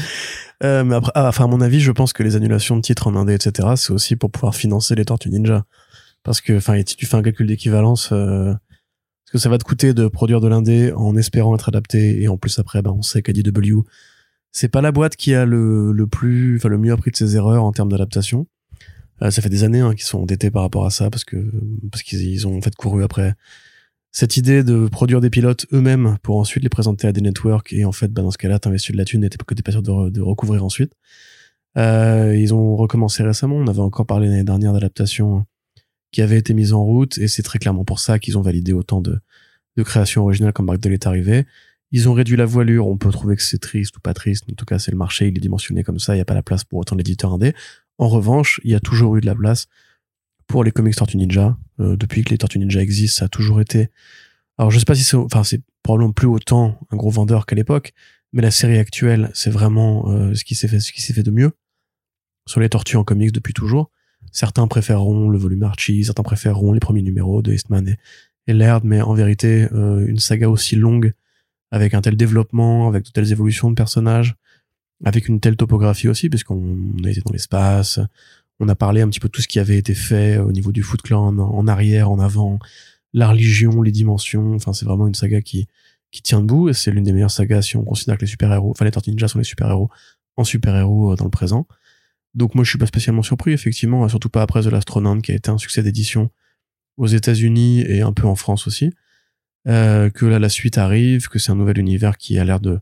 Euh, 0.63 0.83
mais 0.83 0.95
après, 0.95 1.11
ah, 1.15 1.27
enfin, 1.27 1.45
à 1.45 1.47
mon 1.47 1.61
avis, 1.61 1.79
je 1.79 1.91
pense 1.91 2.13
que 2.13 2.23
les 2.23 2.35
annulations 2.35 2.75
de 2.75 2.81
titres 2.81 3.07
en 3.07 3.15
indé, 3.15 3.33
etc., 3.33 3.69
c'est 3.75 3.93
aussi 3.93 4.15
pour 4.15 4.31
pouvoir 4.31 4.55
financer 4.55 4.95
les 4.95 5.05
Tortues 5.05 5.29
Ninja. 5.29 5.65
Parce 6.23 6.41
que, 6.41 6.57
enfin, 6.57 6.81
si 6.85 6.95
tu 6.95 7.05
fais 7.05 7.15
un 7.15 7.21
calcul 7.21 7.47
d'équivalence, 7.47 8.09
euh, 8.11 8.53
ce 9.25 9.31
que 9.31 9.37
ça 9.37 9.49
va 9.49 9.57
te 9.57 9.63
coûter 9.63 9.93
de 9.93 10.07
produire 10.07 10.41
de 10.41 10.47
l'indé 10.47 10.91
en 10.91 11.15
espérant 11.15 11.55
être 11.55 11.69
adapté, 11.69 12.21
et 12.21 12.27
en 12.27 12.37
plus 12.37 12.57
après, 12.57 12.81
ben, 12.81 12.91
on 12.91 13.01
sait 13.01 13.21
qu'ADW, 13.21 13.83
c'est 14.51 14.69
pas 14.69 14.81
la 14.81 14.91
boîte 14.91 15.15
qui 15.15 15.35
a 15.35 15.45
le, 15.45 15.91
le 15.91 16.07
plus, 16.07 16.57
enfin, 16.57 16.69
le 16.69 16.77
mieux 16.77 16.93
appris 16.93 17.11
de 17.11 17.15
ses 17.15 17.35
erreurs 17.35 17.63
en 17.63 17.71
termes 17.71 17.89
d'adaptation. 17.89 18.47
Euh, 19.21 19.31
ça 19.31 19.41
fait 19.41 19.49
des 19.49 19.63
années 19.63 19.79
hein, 19.79 19.93
qu'ils 19.93 20.05
sont 20.05 20.19
endettés 20.19 20.51
par 20.51 20.61
rapport 20.63 20.85
à 20.85 20.89
ça 20.89 21.09
parce 21.09 21.23
que 21.23 21.37
parce 21.89 22.03
qu'ils 22.03 22.47
ont 22.47 22.57
en 22.57 22.61
fait 22.61 22.75
couru 22.75 23.03
après 23.03 23.33
cette 24.11 24.37
idée 24.37 24.63
de 24.63 24.87
produire 24.87 25.21
des 25.21 25.29
pilotes 25.29 25.65
eux-mêmes 25.73 26.17
pour 26.21 26.37
ensuite 26.37 26.63
les 26.63 26.69
présenter 26.69 27.07
à 27.07 27.11
des 27.11 27.21
networks. 27.21 27.73
Et 27.73 27.85
en 27.85 27.91
fait 27.91 28.11
bah, 28.11 28.21
dans 28.21 28.31
ce 28.31 28.37
cas-là 28.37 28.59
t'investis 28.59 28.91
de 28.91 28.97
la 28.97 29.05
thune 29.05 29.23
et 29.23 29.29
t'es 29.29 29.37
pas 29.37 29.71
sûr 29.71 29.81
de, 29.81 30.09
de 30.09 30.21
recouvrir 30.21 30.63
ensuite. 30.65 30.93
Euh, 31.77 32.35
ils 32.35 32.53
ont 32.53 32.75
recommencé 32.75 33.23
récemment. 33.23 33.55
On 33.55 33.67
avait 33.67 33.79
encore 33.79 34.05
parlé 34.05 34.27
l'année 34.27 34.43
dernière 34.43 34.73
d'adaptation 34.73 35.45
qui 36.11 36.21
avait 36.21 36.37
été 36.37 36.53
mise 36.53 36.73
en 36.73 36.83
route 36.83 37.17
et 37.17 37.27
c'est 37.27 37.43
très 37.43 37.59
clairement 37.59 37.83
pour 37.83 37.99
ça 37.99 38.19
qu'ils 38.19 38.37
ont 38.37 38.41
validé 38.41 38.73
autant 38.73 39.01
de, 39.01 39.19
de 39.75 39.83
créations 39.83 40.23
originales 40.23 40.53
comme 40.53 40.67
Mark 40.67 40.85
est 40.85 41.07
arrivé. 41.07 41.45
Ils 41.91 42.09
ont 42.09 42.13
réduit 42.13 42.37
la 42.37 42.45
voilure. 42.45 42.87
On 42.87 42.97
peut 42.97 43.11
trouver 43.11 43.35
que 43.35 43.43
c'est 43.43 43.59
triste 43.59 43.97
ou 43.97 43.99
pas 43.99 44.13
triste. 44.13 44.45
En 44.49 44.55
tout 44.55 44.65
cas 44.65 44.79
c'est 44.79 44.91
le 44.91 44.97
marché 44.97 45.27
il 45.27 45.37
est 45.37 45.41
dimensionné 45.41 45.83
comme 45.83 45.99
ça. 45.99 46.13
Il 46.13 46.17
n'y 46.17 46.21
a 46.21 46.25
pas 46.25 46.33
la 46.33 46.43
place 46.43 46.63
pour 46.63 46.79
autant 46.79 46.95
d'éditeurs 46.95 47.33
indés 47.33 47.53
en 47.97 48.07
revanche 48.07 48.61
il 48.63 48.71
y 48.71 48.75
a 48.75 48.79
toujours 48.79 49.15
eu 49.17 49.21
de 49.21 49.25
la 49.25 49.35
place 49.35 49.67
pour 50.47 50.63
les 50.63 50.71
comics 50.71 50.95
Tortue 50.95 51.17
Ninja. 51.17 51.57
Euh, 51.79 51.97
depuis 51.97 52.23
que 52.23 52.29
les 52.29 52.37
Tortues 52.37 52.59
Ninja 52.59 52.81
existent, 52.81 53.19
ça 53.19 53.25
a 53.25 53.29
toujours 53.29 53.61
été. 53.61 53.89
Alors 54.57 54.71
je 54.71 54.79
sais 54.79 54.85
pas 54.85 54.95
si 54.95 55.03
c'est, 55.03 55.17
enfin 55.17 55.43
c'est 55.43 55.61
probablement 55.83 56.13
plus 56.13 56.27
autant 56.27 56.79
un 56.91 56.97
gros 56.97 57.09
vendeur 57.09 57.45
qu'à 57.45 57.55
l'époque, 57.55 57.93
mais 58.33 58.41
la 58.41 58.51
série 58.51 58.77
actuelle, 58.77 59.31
c'est 59.33 59.49
vraiment 59.49 60.09
euh, 60.09 60.33
ce 60.33 60.43
qui 60.43 60.55
s'est 60.55 60.67
fait, 60.67 60.79
ce 60.79 60.91
qui 60.91 61.01
s'est 61.01 61.13
fait 61.13 61.23
de 61.23 61.31
mieux 61.31 61.51
sur 62.47 62.59
les 62.59 62.69
Tortues 62.69 62.97
en 62.97 63.03
comics 63.03 63.31
depuis 63.31 63.53
toujours. 63.53 63.91
Certains 64.31 64.67
préféreront 64.67 65.29
le 65.29 65.37
volume 65.37 65.63
Archie, 65.63 66.03
certains 66.03 66.23
préféreront 66.23 66.73
les 66.73 66.79
premiers 66.79 67.01
numéros 67.01 67.41
de 67.41 67.53
Eastman 67.53 67.95
et, 68.47 68.53
Laird, 68.53 68.83
mais 68.83 69.01
en 69.01 69.13
vérité, 69.13 69.67
euh, 69.73 70.05
une 70.05 70.19
saga 70.19 70.49
aussi 70.49 70.75
longue, 70.75 71.13
avec 71.71 71.93
un 71.93 72.01
tel 72.01 72.15
développement, 72.15 72.87
avec 72.87 73.05
de 73.05 73.09
telles 73.09 73.31
évolutions 73.31 73.69
de 73.69 73.75
personnages, 73.75 74.35
avec 75.03 75.27
une 75.27 75.39
telle 75.39 75.57
topographie 75.57 76.07
aussi, 76.07 76.29
puisqu'on 76.29 76.77
a 77.03 77.09
été 77.09 77.21
dans 77.21 77.31
l'espace, 77.31 77.99
on 78.59 78.69
a 78.69 78.75
parlé 78.75 79.01
un 79.01 79.09
petit 79.09 79.19
peu 79.19 79.27
de 79.27 79.31
tout 79.31 79.41
ce 79.41 79.47
qui 79.47 79.59
avait 79.59 79.77
été 79.77 79.93
fait 79.93 80.37
au 80.37 80.51
niveau 80.51 80.71
du 80.71 80.83
Foot 80.83 81.01
Clan 81.01 81.37
en, 81.37 81.67
arrière, 81.67 82.09
en 82.09 82.19
avant, 82.19 82.59
la 83.13 83.29
religion, 83.29 83.81
les 83.81 83.91
dimensions. 83.91 84.53
Enfin, 84.55 84.73
c'est 84.73 84.85
vraiment 84.85 85.07
une 85.07 85.15
saga 85.15 85.41
qui, 85.41 85.67
qui 86.11 86.21
tient 86.21 86.39
debout 86.39 86.69
et 86.69 86.73
c'est 86.73 86.91
l'une 86.91 87.03
des 87.03 87.11
meilleures 87.11 87.31
sagas 87.31 87.63
si 87.63 87.77
on 87.77 87.83
considère 87.83 88.15
que 88.15 88.21
les 88.21 88.27
super-héros, 88.27 88.71
enfin 88.71 88.85
les 88.85 88.91
Tortues 88.91 89.13
sont 89.27 89.37
les 89.37 89.43
super-héros 89.43 89.89
en 90.37 90.43
super-héros 90.43 91.11
euh, 91.11 91.15
dans 91.15 91.25
le 91.25 91.29
présent. 91.29 91.67
Donc 92.33 92.55
moi 92.55 92.63
je 92.63 92.69
suis 92.69 92.77
pas 92.79 92.85
spécialement 92.85 93.21
surpris 93.21 93.51
effectivement, 93.51 94.07
surtout 94.07 94.29
pas 94.29 94.41
après 94.41 94.61
The 94.61 94.67
Last 94.67 94.89
qui 95.21 95.31
a 95.31 95.35
été 95.35 95.49
un 95.49 95.57
succès 95.57 95.83
d'édition 95.83 96.31
aux 96.97 97.07
États-Unis 97.07 97.81
et 97.81 98.01
un 98.01 98.13
peu 98.13 98.27
en 98.27 98.35
France 98.35 98.67
aussi. 98.67 98.91
Euh, 99.67 100.09
que 100.09 100.25
là 100.25 100.39
la 100.39 100.49
suite 100.49 100.77
arrive, 100.77 101.27
que 101.27 101.39
c'est 101.39 101.51
un 101.51 101.55
nouvel 101.55 101.79
univers 101.79 102.17
qui 102.17 102.37
a 102.37 102.45
l'air 102.45 102.59
de 102.59 102.79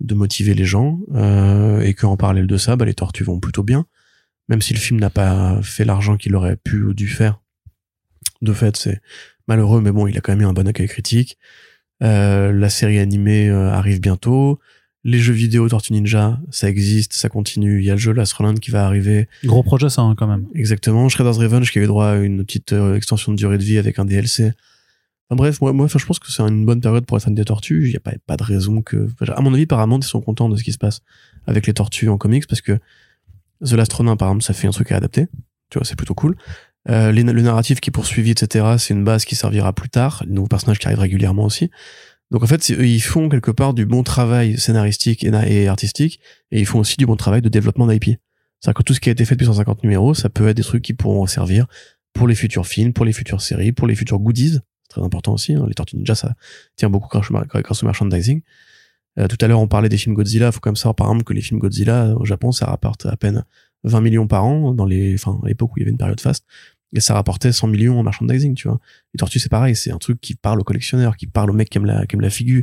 de 0.00 0.14
motiver 0.14 0.54
les 0.54 0.64
gens 0.64 1.00
euh, 1.14 1.80
et 1.80 1.94
qu'en 1.94 2.16
parallèle 2.16 2.46
de 2.46 2.56
ça, 2.56 2.76
bah, 2.76 2.84
les 2.84 2.94
tortues 2.94 3.24
vont 3.24 3.40
plutôt 3.40 3.62
bien 3.62 3.86
même 4.48 4.62
si 4.62 4.72
le 4.72 4.78
film 4.78 5.00
n'a 5.00 5.10
pas 5.10 5.60
fait 5.62 5.84
l'argent 5.84 6.16
qu'il 6.16 6.34
aurait 6.34 6.56
pu 6.56 6.82
ou 6.82 6.94
dû 6.94 7.08
faire. 7.08 7.40
De 8.42 8.52
fait, 8.52 8.76
c'est 8.76 9.00
malheureux, 9.48 9.80
mais 9.80 9.92
bon, 9.92 10.06
il 10.06 10.16
a 10.16 10.20
quand 10.20 10.32
même 10.32 10.42
eu 10.42 10.46
un 10.46 10.52
bon 10.52 10.68
accueil 10.68 10.88
critique. 10.88 11.38
Euh, 12.02 12.52
la 12.52 12.68
série 12.68 12.98
animée 12.98 13.48
euh, 13.48 13.70
arrive 13.70 14.00
bientôt. 14.00 14.60
Les 15.04 15.18
jeux 15.18 15.32
vidéo 15.32 15.68
Tortue 15.68 15.92
Ninja, 15.92 16.40
ça 16.50 16.68
existe, 16.68 17.12
ça 17.12 17.28
continue. 17.28 17.80
Il 17.80 17.84
y 17.84 17.90
a 17.90 17.94
le 17.94 17.98
jeu 17.98 18.12
Last 18.12 18.32
Roland 18.34 18.54
qui 18.54 18.70
va 18.70 18.84
arriver. 18.84 19.28
Gros 19.44 19.62
projet 19.62 19.88
ça, 19.88 20.02
hein, 20.02 20.14
quand 20.16 20.26
même. 20.26 20.46
Exactement. 20.54 21.08
Shredder's 21.08 21.38
Revenge 21.38 21.70
qui 21.70 21.78
avait 21.78 21.86
droit 21.86 22.08
à 22.08 22.16
une 22.16 22.44
petite 22.44 22.72
euh, 22.72 22.96
extension 22.96 23.32
de 23.32 23.36
durée 23.36 23.58
de 23.58 23.62
vie 23.62 23.78
avec 23.78 23.98
un 23.98 24.04
DLC. 24.04 24.52
Bref, 25.30 25.60
moi, 25.60 25.72
moi, 25.72 25.88
je 25.88 26.06
pense 26.06 26.18
que 26.20 26.30
c'est 26.30 26.42
une 26.42 26.64
bonne 26.64 26.80
période 26.80 27.04
pour 27.04 27.16
les 27.16 27.22
fans 27.22 27.32
des 27.32 27.44
tortues. 27.44 27.86
Il 27.86 27.90
n'y 27.90 27.96
a 27.96 28.18
pas, 28.26 28.36
de 28.36 28.42
raison 28.42 28.80
que, 28.80 29.08
à 29.26 29.40
mon 29.40 29.52
avis, 29.52 29.66
Paramount, 29.66 29.98
ils 29.98 30.04
sont 30.04 30.20
contents 30.20 30.48
de 30.48 30.56
ce 30.56 30.62
qui 30.62 30.72
se 30.72 30.78
passe 30.78 31.00
avec 31.46 31.66
les 31.66 31.74
tortues 31.74 32.08
en 32.08 32.16
comics 32.16 32.46
parce 32.46 32.60
que 32.60 32.78
The 33.64 33.72
Last 33.72 33.92
Ronin, 33.92 34.16
par 34.16 34.28
exemple, 34.28 34.44
ça 34.44 34.54
fait 34.54 34.68
un 34.68 34.72
truc 34.72 34.92
à 34.92 34.96
adapter. 34.96 35.26
Tu 35.70 35.78
vois, 35.78 35.84
c'est 35.84 35.96
plutôt 35.96 36.14
cool. 36.14 36.36
Euh, 36.88 37.10
le 37.10 37.22
narratif 37.22 37.80
qui 37.80 37.90
est 37.90 37.92
poursuivi, 37.92 38.30
etc., 38.30 38.76
c'est 38.78 38.94
une 38.94 39.02
base 39.02 39.24
qui 39.24 39.34
servira 39.34 39.72
plus 39.72 39.88
tard. 39.88 40.22
De 40.26 40.32
nouveaux 40.32 40.46
personnages 40.46 40.78
qui 40.78 40.86
arrivent 40.86 41.00
régulièrement 41.00 41.44
aussi. 41.44 41.70
Donc 42.30 42.42
en 42.42 42.46
fait, 42.46 42.68
ils 42.68 43.00
font 43.00 43.28
quelque 43.28 43.50
part 43.50 43.74
du 43.74 43.86
bon 43.86 44.02
travail 44.02 44.58
scénaristique 44.58 45.24
et, 45.24 45.68
artistique, 45.68 46.20
et 46.50 46.60
ils 46.60 46.66
font 46.66 46.80
aussi 46.80 46.96
du 46.96 47.06
bon 47.06 47.16
travail 47.16 47.40
de 47.40 47.48
développement 47.48 47.86
d'IP. 47.86 48.18
C'est-à-dire 48.60 48.74
que 48.74 48.82
tout 48.82 48.94
ce 48.94 49.00
qui 49.00 49.08
a 49.08 49.12
été 49.12 49.24
fait 49.24 49.34
depuis 49.34 49.46
150 49.46 49.82
numéros, 49.84 50.14
ça 50.14 50.28
peut 50.28 50.48
être 50.48 50.56
des 50.56 50.62
trucs 50.62 50.82
qui 50.82 50.94
pourront 50.94 51.26
servir 51.26 51.66
pour 52.12 52.26
les 52.26 52.34
futurs 52.34 52.66
films, 52.66 52.92
pour 52.92 53.04
les 53.04 53.12
futures 53.12 53.40
séries, 53.40 53.72
pour 53.72 53.86
les 53.86 53.94
futurs 53.94 54.18
goodies. 54.18 54.58
Très 54.88 55.02
important 55.02 55.34
aussi. 55.34 55.54
Hein. 55.54 55.64
Les 55.68 55.74
Tortues 55.74 55.96
Ninja, 55.96 56.14
ça 56.14 56.34
tient 56.76 56.90
beaucoup 56.90 57.08
grâce 57.08 57.82
au 57.82 57.86
merchandising. 57.86 58.42
Euh, 59.18 59.28
tout 59.28 59.38
à 59.40 59.48
l'heure, 59.48 59.60
on 59.60 59.68
parlait 59.68 59.88
des 59.88 59.96
films 59.96 60.14
Godzilla. 60.14 60.46
Il 60.46 60.52
faut 60.52 60.60
quand 60.60 60.70
même 60.70 60.76
savoir, 60.76 60.94
par 60.94 61.08
exemple, 61.08 61.24
que 61.24 61.32
les 61.32 61.40
films 61.40 61.60
Godzilla 61.60 62.14
au 62.16 62.24
Japon, 62.24 62.52
ça 62.52 62.66
rapporte 62.66 63.06
à 63.06 63.16
peine 63.16 63.44
20 63.84 64.00
millions 64.00 64.26
par 64.26 64.44
an 64.44 64.72
dans 64.72 64.84
les, 64.84 65.14
enfin, 65.14 65.38
à 65.44 65.48
l'époque 65.48 65.70
où 65.72 65.78
il 65.78 65.80
y 65.80 65.84
avait 65.84 65.92
une 65.92 65.98
période 65.98 66.20
faste. 66.20 66.44
Et 66.92 67.00
ça 67.00 67.14
rapportait 67.14 67.52
100 67.52 67.68
millions 67.68 67.98
en 67.98 68.02
merchandising, 68.02 68.54
tu 68.54 68.68
vois. 68.68 68.78
Les 69.12 69.18
Tortues, 69.18 69.38
c'est 69.38 69.48
pareil. 69.48 69.74
C'est 69.74 69.90
un 69.90 69.98
truc 69.98 70.20
qui 70.20 70.34
parle 70.34 70.60
aux 70.60 70.64
collectionneurs, 70.64 71.16
qui 71.16 71.26
parle 71.26 71.50
aux 71.50 71.54
mecs 71.54 71.68
qui 71.68 71.78
aiment 71.78 71.86
la, 71.86 72.06
qui 72.06 72.16
aiment 72.16 72.22
la 72.22 72.30
figure, 72.30 72.62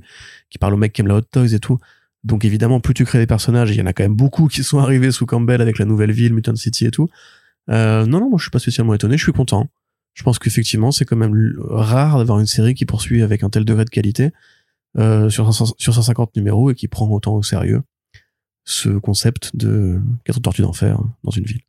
qui 0.49 0.57
parle 0.57 0.73
aux 0.73 0.77
mecs 0.77 0.93
qui 0.93 1.01
aiment 1.01 1.07
la 1.07 1.15
hot 1.15 1.21
toys 1.21 1.53
et 1.53 1.59
tout. 1.59 1.77
Donc 2.23 2.45
évidemment, 2.45 2.79
plus 2.79 2.93
tu 2.93 3.03
crées 3.03 3.19
des 3.19 3.27
personnages, 3.27 3.71
il 3.71 3.77
y 3.77 3.81
en 3.81 3.85
a 3.85 3.93
quand 3.93 4.03
même 4.03 4.15
beaucoup 4.15 4.47
qui 4.47 4.63
sont 4.63 4.79
arrivés 4.79 5.11
sous 5.11 5.25
Campbell 5.25 5.61
avec 5.61 5.77
la 5.77 5.85
nouvelle 5.85 6.11
ville, 6.11 6.33
Mutant 6.33 6.55
City 6.55 6.85
et 6.85 6.91
tout. 6.91 7.09
Euh, 7.69 8.05
non, 8.05 8.19
non, 8.19 8.29
moi 8.29 8.37
je 8.37 8.43
suis 8.43 8.51
pas 8.51 8.59
spécialement 8.59 8.93
étonné, 8.93 9.17
je 9.17 9.23
suis 9.23 9.33
content. 9.33 9.69
Je 10.13 10.23
pense 10.23 10.39
qu'effectivement, 10.39 10.91
c'est 10.91 11.05
quand 11.05 11.15
même 11.15 11.55
rare 11.69 12.17
d'avoir 12.17 12.39
une 12.39 12.45
série 12.45 12.75
qui 12.75 12.85
poursuit 12.85 13.21
avec 13.23 13.43
un 13.43 13.49
tel 13.49 13.65
degré 13.65 13.85
de 13.85 13.89
qualité 13.89 14.31
euh, 14.97 15.29
sur, 15.29 15.51
sur 15.53 15.93
150 15.93 16.35
numéros 16.35 16.71
et 16.71 16.75
qui 16.75 16.87
prend 16.87 17.09
autant 17.09 17.35
au 17.35 17.43
sérieux 17.43 17.81
ce 18.63 18.89
concept 18.89 19.55
de 19.55 19.99
quatre 20.23 20.39
tortues 20.41 20.61
d'enfer 20.61 20.99
dans 21.23 21.31
une 21.31 21.45
ville. 21.45 21.61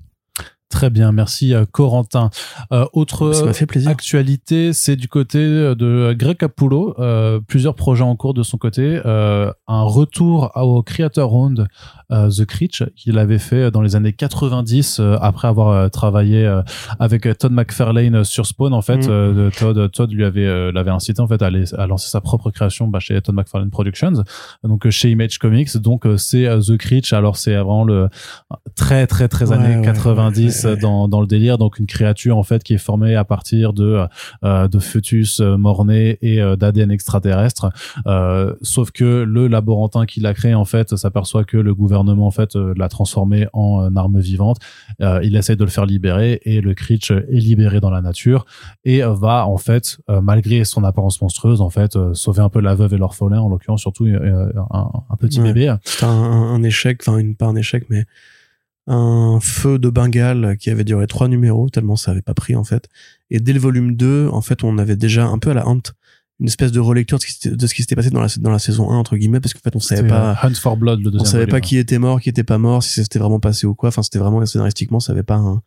Très 0.75 0.91
bien, 0.91 1.13
merci 1.13 1.55
euh, 1.55 1.67
Corentin. 1.71 2.31
Euh, 2.73 2.85
autre 2.93 3.33
actualité, 3.87 4.73
c'est 4.73 4.97
du 4.97 5.07
côté 5.07 5.39
de 5.39 6.13
Greg 6.19 6.37
Capullo, 6.37 6.97
euh, 6.99 7.39
plusieurs 7.47 7.77
projets 7.77 8.03
en 8.03 8.17
cours 8.17 8.35
de 8.35 8.43
son 8.43 8.59
côté, 8.59 9.01
euh, 9.07 9.53
un 9.69 9.83
retour 9.83 10.51
au 10.57 10.83
Creator 10.83 11.31
Round 11.31 11.69
The 12.11 12.45
Creech 12.45 12.83
qu'il 12.97 13.19
avait 13.19 13.39
fait 13.39 13.71
dans 13.71 13.81
les 13.81 13.97
années 13.97 14.13
90 14.13 15.01
après 15.21 15.49
avoir 15.49 15.91
travaillé 15.91 16.47
avec 16.99 17.27
Todd 17.39 17.53
McFarlane 17.53 18.25
sur 18.25 18.47
Spawn 18.47 18.73
en 18.73 18.83
fait. 18.83 19.09
Mm. 19.09 19.51
Todd, 19.59 19.91
Todd 19.91 20.13
lui 20.13 20.25
avait 20.25 20.73
l'avait 20.73 20.91
incité 20.91 21.21
en 21.21 21.27
fait 21.27 21.43
à, 21.43 21.47
à, 21.79 21.87
lancer 21.87 22.09
sa 22.09 22.21
propre 22.21 22.51
création 22.51 22.87
bah, 22.89 23.01
chez 23.01 23.21
Todd 23.21 23.35
McFarlane 23.35 23.71
Productions, 23.71 24.25
donc 24.63 24.89
chez 24.91 25.11
Image 25.11 25.39
Comics. 25.39 25.77
Donc 25.77 26.07
c'est 26.17 26.49
The 26.61 26.77
Creech. 26.77 27.13
Alors 27.13 27.37
c'est 27.37 27.55
vraiment 27.55 27.85
le 27.85 28.09
très 28.77 29.07
très 29.07 29.29
très 29.29 29.53
années 29.53 29.83
90 29.83 30.67
dans, 30.81 31.09
dans 31.09 31.21
le 31.21 31.27
délire. 31.27 31.59
Donc 31.59 31.79
une 31.79 31.87
créature 31.87 32.37
en 32.37 32.43
fait 32.43 32.63
qui 32.63 32.75
est 32.75 32.79
formée 32.79 33.17
à 33.17 33.25
partir 33.25 33.73
de 33.73 34.07
euh, 34.45 34.69
de 34.69 34.79
fœtus 34.79 35.41
euh, 35.41 35.57
mort-nés 35.57 36.19
et 36.23 36.41
euh, 36.41 36.57
d'ADN 36.57 36.91
extraterrestre. 36.91 37.71
Euh, 38.07 38.55
sauf 38.63 38.91
que 38.91 39.23
le 39.23 39.49
laborantin 39.49 40.07
qui 40.07 40.21
l'a 40.21 40.35
créé 40.35 40.55
en 40.55 40.65
fait 40.65 40.97
s'aperçoit 40.97 41.45
que 41.45 41.57
le 41.57 41.75
gouvernement 41.95 42.27
en 42.27 42.31
fait 42.31 42.55
l'a 42.55 42.89
transformé 42.89 43.47
en 43.53 43.95
arme 43.97 44.21
vivante. 44.21 44.59
il 45.01 45.37
essaie 45.37 45.57
de 45.57 45.65
le 45.65 45.71
faire 45.71 45.87
libérer 45.87 46.41
et 46.45 46.61
le 46.61 46.75
Creech 46.75 47.11
est 47.11 47.41
libéré 47.41 47.81
dans 47.81 47.91
la 47.91 48.01
nature 48.01 48.47
et 48.85 49.03
va 49.03 49.47
en 49.47 49.57
fait 49.57 49.99
malgré 50.09 50.65
son 50.65 50.85
apparence 50.85 51.21
monstrueuse 51.21 51.61
en 51.61 51.71
fait 51.71 51.97
sauver 52.15 52.43
un 52.43 52.49
peu 52.49 52.61
la 52.61 52.75
veuve 52.75 52.95
et 52.95 52.99
l'orphelin 52.99 53.41
en 53.41 53.49
l'occurrence 53.49 53.81
surtout 53.81 54.07
un, 54.07 54.51
un, 54.71 55.17
petit 55.17 55.41
bébé. 55.41 55.75
C'est 55.85 56.05
un, 56.05 56.09
un, 56.09 56.63
échec, 56.63 57.01
enfin 57.07 57.19
une 57.19 57.37
pas 57.37 57.47
un 57.47 57.57
échec 57.57 57.85
mais 57.89 58.05
un 58.87 59.39
feu 59.41 59.79
de 59.79 59.89
Bengale 59.89 60.57
qui 60.59 60.71
avait 60.71 60.85
duré 60.85 61.07
trois 61.07 61.29
numéros, 61.29 61.71
tellement 61.71 61.97
ça 61.97 62.11
avait 62.11 62.23
pas 62.23 62.35
pris 62.35 62.55
en 62.55 62.65
fait. 62.65 62.89
Et 63.31 63.41
dès 63.41 63.53
le 63.53 63.61
volume 63.61 63.97
2, 63.97 64.29
en 64.31 64.41
fait, 64.41 64.63
on 64.65 64.79
avait 64.79 64.97
déjà 64.97 65.27
un 65.27 65.39
peu 65.39 65.51
à 65.51 65.55
la 65.55 65.67
honte 65.67 65.95
une 66.41 66.47
espèce 66.47 66.73
de 66.73 66.81
relecture 66.81 67.19
de 67.19 67.23
ce 67.23 67.27
qui 67.27 67.33
s'était- 67.35 67.57
de 67.57 67.67
ce 67.67 67.75
qui 67.75 67.83
s'était 67.83 67.95
passé 67.97 68.11
dans 68.11 68.21
la, 68.21 68.27
dans 68.39 68.51
la 68.51 68.59
saison 68.59 68.91
1, 68.91 68.97
entre 68.97 69.17
guillemets, 69.17 69.41
parce 69.41 69.55
qu'en 69.55 69.61
fait, 69.61 69.75
on 69.77 69.81
savait 69.81 70.01
C'était, 70.03 70.09
pas, 70.11 70.33
euh, 70.33 70.49
Hunt 70.49 70.55
for 70.55 70.77
Blood, 70.77 70.99
le 70.99 71.05
deuxième 71.11 71.21
on 71.23 71.25
savait 71.25 71.47
pas 71.47 71.61
qui 71.61 71.77
était 71.77 71.99
mort, 71.99 72.21
qui 72.21 72.29
était 72.29 72.43
pas 72.45 72.59
mort, 72.59 72.83
si 72.83 72.93
ça 72.95 73.03
s'était 73.03 73.19
vraiment 73.21 73.41
passé 73.41 73.67
ou 73.67 73.75
quoi. 73.75 73.91
Enfin, 73.91 74.03
c'était 74.03 74.19
vraiment, 74.19 74.45
scénaristiquement, 74.45 74.99
ça 75.01 75.13
avait 75.13 75.23
pas 75.23 75.37
un, 75.37 75.63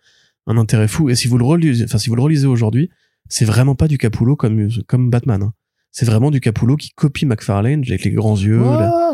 un 0.47 0.57
intérêt 0.57 0.87
fou. 0.87 1.09
Et 1.09 1.15
si 1.15 1.27
vous 1.27 1.37
le 1.37 1.45
relisez, 1.45 1.85
enfin, 1.85 1.97
si 1.97 2.09
vous 2.09 2.15
le 2.15 2.21
relisez 2.21 2.47
aujourd'hui, 2.47 2.89
c'est 3.29 3.45
vraiment 3.45 3.75
pas 3.75 3.87
du 3.87 3.97
Capullo 3.97 4.35
comme, 4.35 4.69
comme 4.87 5.09
Batman, 5.09 5.41
hein. 5.43 5.53
C'est 5.91 6.05
vraiment 6.05 6.29
du 6.29 6.39
Capullo 6.39 6.75
qui 6.75 6.91
copie 6.91 7.25
McFarlane 7.25 7.79
avec 7.87 8.03
les 8.03 8.11
grands 8.11 8.35
yeux. 8.37 8.59
la- 8.61 9.13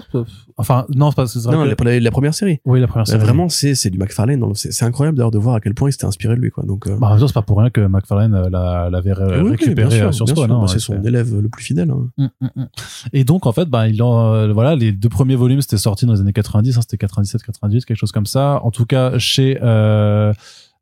Enfin, 0.58 0.86
non, 0.94 1.12
c'est 1.12 1.16
pas, 1.16 1.28
c'est 1.28 1.40
vrai 1.40 1.56
Non, 1.56 1.64
que- 1.64 1.70
la, 2.00 2.12
première 2.12 2.34
série. 2.34 2.60
Oui, 2.66 2.80
la 2.82 2.88
première 2.88 3.04
Euh, 3.08 3.12
série. 3.12 3.22
Vraiment, 3.24 3.48
c'est 3.48 3.74
c'est 3.74 3.90
du 3.90 3.98
McFarlane. 3.98 4.44
C'est 4.56 4.84
incroyable 4.84 5.18
d'ailleurs 5.18 5.32
de 5.32 5.38
voir 5.40 5.56
à 5.56 5.60
quel 5.62 5.74
point 5.74 5.90
il 5.90 5.94
s'était 5.94 6.06
inspiré 6.06 6.36
de 6.36 6.42
lui, 6.42 6.52
quoi. 6.52 6.64
Donc, 6.66 6.88
euh, 6.88 6.98
Bah, 7.00 7.16
c'est 7.20 7.34
pas 7.34 7.42
pour 7.42 7.60
rien 7.60 7.70
que 7.70 7.80
McFarlane 7.82 8.34
euh, 8.36 8.50
l'a- 8.50 8.90
l'avait 8.92 9.14
ré- 9.14 9.24
oui, 9.38 9.42
oui, 9.44 9.50
récupéré 9.52 9.90
sûr, 9.98 10.14
sur 10.14 10.26
hein, 10.30 10.60
Bah, 10.62 10.66
c'est 10.68 10.80
son 10.80 11.02
élève 11.04 11.40
le 11.40 11.48
plus 11.48 11.64
fidèle. 11.64 11.90
hein. 11.90 12.10
Mm, 12.18 12.26
mm, 12.42 12.48
mm. 12.58 12.66
Et 13.14 13.24
donc, 13.24 13.46
en 13.46 13.52
fait, 13.54 13.66
bah, 13.70 13.88
il 13.88 14.02
en, 14.04 14.52
voilà, 14.54 14.76
les 14.76 14.92
deux 14.92 15.10
premiers 15.10 15.36
volumes, 15.38 15.62
c'était 15.62 15.78
sorti 15.78 16.06
dans 16.06 16.14
les 16.14 16.20
années 16.22 16.34
90, 16.34 16.78
hein, 16.78 16.82
c'était 16.82 16.98
97, 16.98 17.44
98, 17.44 17.86
quelque 17.86 17.98
chose 17.98 18.12
comme 18.12 18.26
ça. 18.26 18.60
En 18.64 18.72
tout 18.72 18.86
cas, 18.86 19.18
chez, 19.20 19.58
euh, 19.64 20.34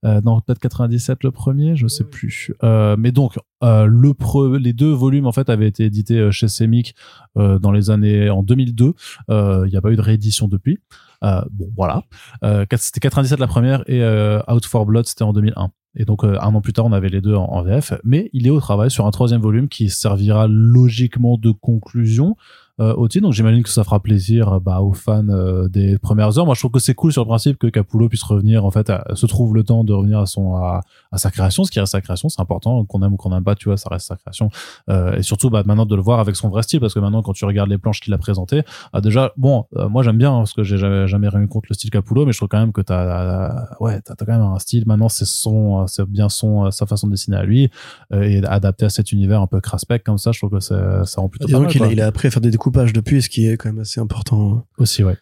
euh, 0.04 0.22
non, 0.22 0.42
peut-être 0.42 0.60
97 0.60 1.24
le 1.24 1.32
premier, 1.32 1.76
je 1.76 1.88
sais 1.88 2.04
plus. 2.04 2.52
Euh, 2.64 2.96
mais 2.98 3.12
donc, 3.12 3.38
euh, 3.64 3.86
le 3.86 4.14
pre, 4.14 4.58
les 4.58 4.74
deux 4.74 4.92
volumes, 4.92 5.28
en 5.28 5.32
fait, 5.32 5.50
avaient 5.50 5.68
été 5.68 5.86
édités 5.86 6.18
euh, 6.18 6.32
chez 6.32 6.48
Semic, 6.48 6.96
euh, 7.38 7.60
dans 7.60 7.72
les 7.72 7.90
années, 7.90 8.30
en 8.30 8.44
2002. 8.44 8.94
Euh, 9.30 9.64
Il 9.68 9.72
n'y 9.72 9.78
a 9.78 9.82
pas 9.82 9.92
eu 9.92 9.96
de 9.96 10.02
réédition 10.02 10.48
depuis. 10.48 10.80
Euh, 11.24 11.42
bon, 11.52 11.70
voilà. 11.76 12.04
Euh, 12.44 12.66
c'était 12.78 13.00
97 13.00 13.40
la 13.40 13.48
première 13.48 13.84
et 13.88 14.02
euh, 14.02 14.42
Out 14.52 14.66
for 14.66 14.86
Blood, 14.86 15.06
c'était 15.06 15.24
en 15.24 15.34
2001. 15.34 15.70
Et 15.96 16.06
donc, 16.06 16.24
euh, 16.24 16.38
un 16.42 16.56
an 16.56 16.62
plus 16.62 16.74
tard, 16.74 16.86
on 16.86 16.94
avait 16.94 17.10
les 17.10 17.22
deux 17.22 17.36
en, 17.36 17.44
en 17.46 17.62
VF. 17.62 17.94
Mais 18.04 18.30
il 18.34 18.48
est 18.48 18.52
au 18.52 18.60
travail 18.60 18.90
sur 18.90 19.06
un 19.06 19.12
troisième 19.12 19.42
volume 19.42 19.68
qui 19.68 19.90
servira 19.90 20.48
logiquement 20.48 21.38
de 21.38 21.52
conclusion 21.52 22.36
euh, 22.82 22.94
au 22.96 23.08
titre. 23.08 23.24
Donc, 23.24 23.34
j'imagine 23.34 23.64
que 23.64 23.70
ça 23.70 23.84
fera 23.84 24.00
plaisir 24.02 24.54
euh, 24.54 24.60
bah, 24.60 24.82
aux 24.82 24.94
fans 24.94 25.28
euh, 25.30 25.68
des 25.70 25.98
premières 25.98 26.38
heures. 26.38 26.46
Moi, 26.46 26.56
je 26.56 26.60
trouve 26.62 26.72
que 26.72 26.80
c'est 26.80 26.96
cool 26.96 27.14
sur 27.14 27.22
le 27.22 27.28
principe 27.28 27.58
que 27.58 27.68
Capullo 27.68 28.10
puisse 28.10 28.24
revenir, 28.24 28.66
en 28.66 28.72
fait, 28.72 28.90
à- 28.90 29.06
se 29.14 29.26
trouve 29.28 29.56
le 29.56 29.64
temps 29.64 29.84
de 29.84 29.94
revenir 29.94 30.20
à 30.20 30.26
son 30.26 30.56
à, 30.56 30.82
à 31.12 31.18
sa 31.18 31.32
création, 31.32 31.64
ce 31.64 31.72
qui 31.72 31.80
reste 31.80 31.92
sa 31.94 32.02
création. 32.02 32.28
C'est 32.30 32.42
important 32.42 32.84
qu'on 32.86 33.02
aime 33.04 33.14
ou 33.14 33.18
qu'on 33.18 33.30
n'aime 33.30 33.44
pas, 33.44 33.56
tu 33.56 33.70
vois, 33.70 33.78
ça 33.78 33.90
reste 33.90 34.08
sa 34.08 34.16
création. 34.16 34.50
Euh, 34.90 35.16
et 35.16 35.22
surtout, 35.24 35.50
bah, 35.50 35.64
maintenant 35.66 35.86
de 35.86 35.96
le 35.96 36.02
voir 36.02 36.20
avec 36.20 36.36
son 36.36 36.50
vrai 36.50 36.64
style, 36.64 36.80
parce 36.80 36.94
que 36.94 37.00
maintenant, 37.00 37.22
quand 37.22 37.34
tu 37.34 37.46
regardes 37.46 37.70
les 37.70 37.78
planches 37.78 38.02
qu'il 38.02 38.14
a 38.14 38.18
présentées, 38.18 38.64
ah, 38.94 39.00
déjà, 39.02 39.32
bon, 39.38 39.66
moi 39.90 40.04
j'aime 40.04 40.18
bien 40.18 40.32
hein, 40.34 40.40
parce 40.40 40.54
que 40.54 40.64
j'ai 40.64 40.78
jamais, 40.78 41.08
jamais 41.08 41.30
rien 41.30 41.46
contre 41.48 41.68
le 41.70 41.76
style 41.76 41.90
Capullo, 41.92 42.26
mais 42.26 42.32
je 42.32 42.38
trouve 42.38 42.50
quand 42.50 42.60
même 42.60 42.72
que 42.74 42.82
t'as, 42.82 43.76
ouais, 43.80 44.02
t'as, 44.02 44.16
t'as 44.16 44.26
quand 44.26 44.34
même 44.34 44.42
un 44.42 44.60
style. 44.60 44.84
Maintenant, 44.88 45.10
c'est 45.10 45.26
son, 45.26 45.86
c'est 45.88 46.06
bien 46.08 46.30
son, 46.30 46.72
sa 46.72 46.86
façon 46.86 47.08
de 47.08 47.12
dessiner 47.12 47.38
à 47.38 47.44
lui 47.44 47.70
et 48.14 48.44
adapté 48.46 48.86
à 48.86 48.90
cet 48.90 49.12
univers 49.12 49.42
un 49.42 49.48
peu 49.48 49.60
craspec 49.62 50.04
comme 50.04 50.18
ça. 50.18 50.32
Je 50.32 50.40
trouve 50.40 50.52
que 50.52 50.60
ça, 50.60 51.06
ça 51.06 51.22
rend 51.22 51.30
plutôt 51.30 51.48
pas 51.48 51.60
mal, 51.60 51.84
a, 51.84 51.92
il 51.92 52.02
a 52.02 52.08
appris 52.08 52.28
à 52.28 52.32
faire 52.32 52.42
des 52.42 52.52
découpages 52.72 52.94
depuis, 52.94 53.22
ce 53.22 53.30
qui 53.30 53.48
est 53.48 53.58
quand 53.58 53.70
même 53.70 53.80
assez 53.82 54.00
important. 54.00 54.66
aussi, 54.78 55.04
ouais. 55.04 55.18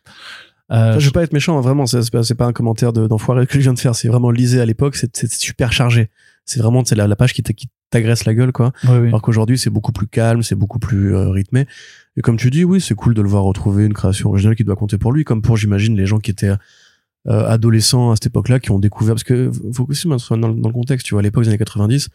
Euh, 0.71 0.91
Enfin, 0.91 0.99
je 0.99 1.05
veux 1.07 1.11
pas 1.11 1.23
être 1.23 1.33
méchant, 1.33 1.57
hein, 1.57 1.61
vraiment, 1.61 1.85
c'est 1.87 2.11
pas, 2.11 2.21
pas 2.37 2.45
un 2.45 2.53
commentaire 2.53 2.93
de- 2.93 3.07
d'enfoiré 3.07 3.47
que 3.47 3.53
je 3.55 3.59
viens 3.59 3.73
de 3.73 3.79
faire, 3.79 3.95
c'est 3.95 4.07
vraiment 4.07 4.29
lisé 4.29 4.61
à 4.61 4.65
l'époque, 4.65 4.95
c'est 4.95 5.31
super 5.31 5.71
chargé. 5.73 6.09
C'est 6.45 6.59
vraiment 6.59 6.83
c'est 6.85 6.95
la, 6.95 7.07
la 7.07 7.15
page 7.15 7.33
qui 7.33 7.41
t'a- 7.43 7.53
qui 7.53 7.69
t'agresse 7.89 8.25
la 8.25 8.33
gueule, 8.35 8.51
quoi. 8.51 8.71
oui, 8.83 8.97
oui. 9.01 9.07
Alors 9.07 9.21
qu'aujourd'hui, 9.23 9.57
c'est 9.57 9.71
beaucoup 9.71 9.91
plus 9.91 10.07
calme, 10.07 10.43
c'est 10.43 10.55
beaucoup 10.55 10.77
plus 10.79 11.15
euh, 11.15 11.29
rythmé. 11.29 11.65
Et 12.17 12.21
comme 12.21 12.37
tu 12.37 12.51
dis, 12.51 12.63
oui, 12.63 12.81
c'est 12.81 12.93
cool 12.95 13.13
de 13.15 13.21
le 13.23 13.29
voir 13.29 13.43
retrouver 13.43 13.85
une 13.85 13.93
création 13.93 14.29
originale 14.29 14.55
qui 14.55 14.63
doit 14.63 14.75
compter 14.75 14.97
pour 14.99 15.11
lui, 15.11 15.23
comme 15.23 15.41
pour, 15.41 15.57
j'imagine, 15.57 15.95
les 15.97 16.05
gens 16.05 16.19
qui 16.19 16.29
étaient 16.31 16.49
euh, 17.27 17.47
adolescents 17.47 18.11
à 18.11 18.15
cette 18.15 18.27
époque-là, 18.27 18.59
qui 18.59 18.69
ont 18.71 18.79
découvert, 18.79 19.15
parce 19.15 19.23
que 19.23 19.51
faut 19.73 19.87
aussi 19.89 20.07
mettre 20.07 20.37
dans, 20.37 20.49
dans 20.49 20.69
le 20.69 20.73
contexte, 20.73 21.05
tu 21.07 21.15
vois, 21.15 21.21
à 21.21 21.23
l'époque 21.23 21.43
des 21.43 21.49
années 21.49 21.57
90, 21.57 22.09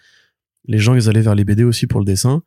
les 0.69 0.78
gens, 0.78 0.94
ils 0.94 1.09
allaient 1.09 1.20
vers 1.23 1.35
les 1.35 1.44
BD 1.44 1.65
aussi 1.65 1.86
pour 1.89 1.98
le 2.01 2.06
dessin. 2.06 2.43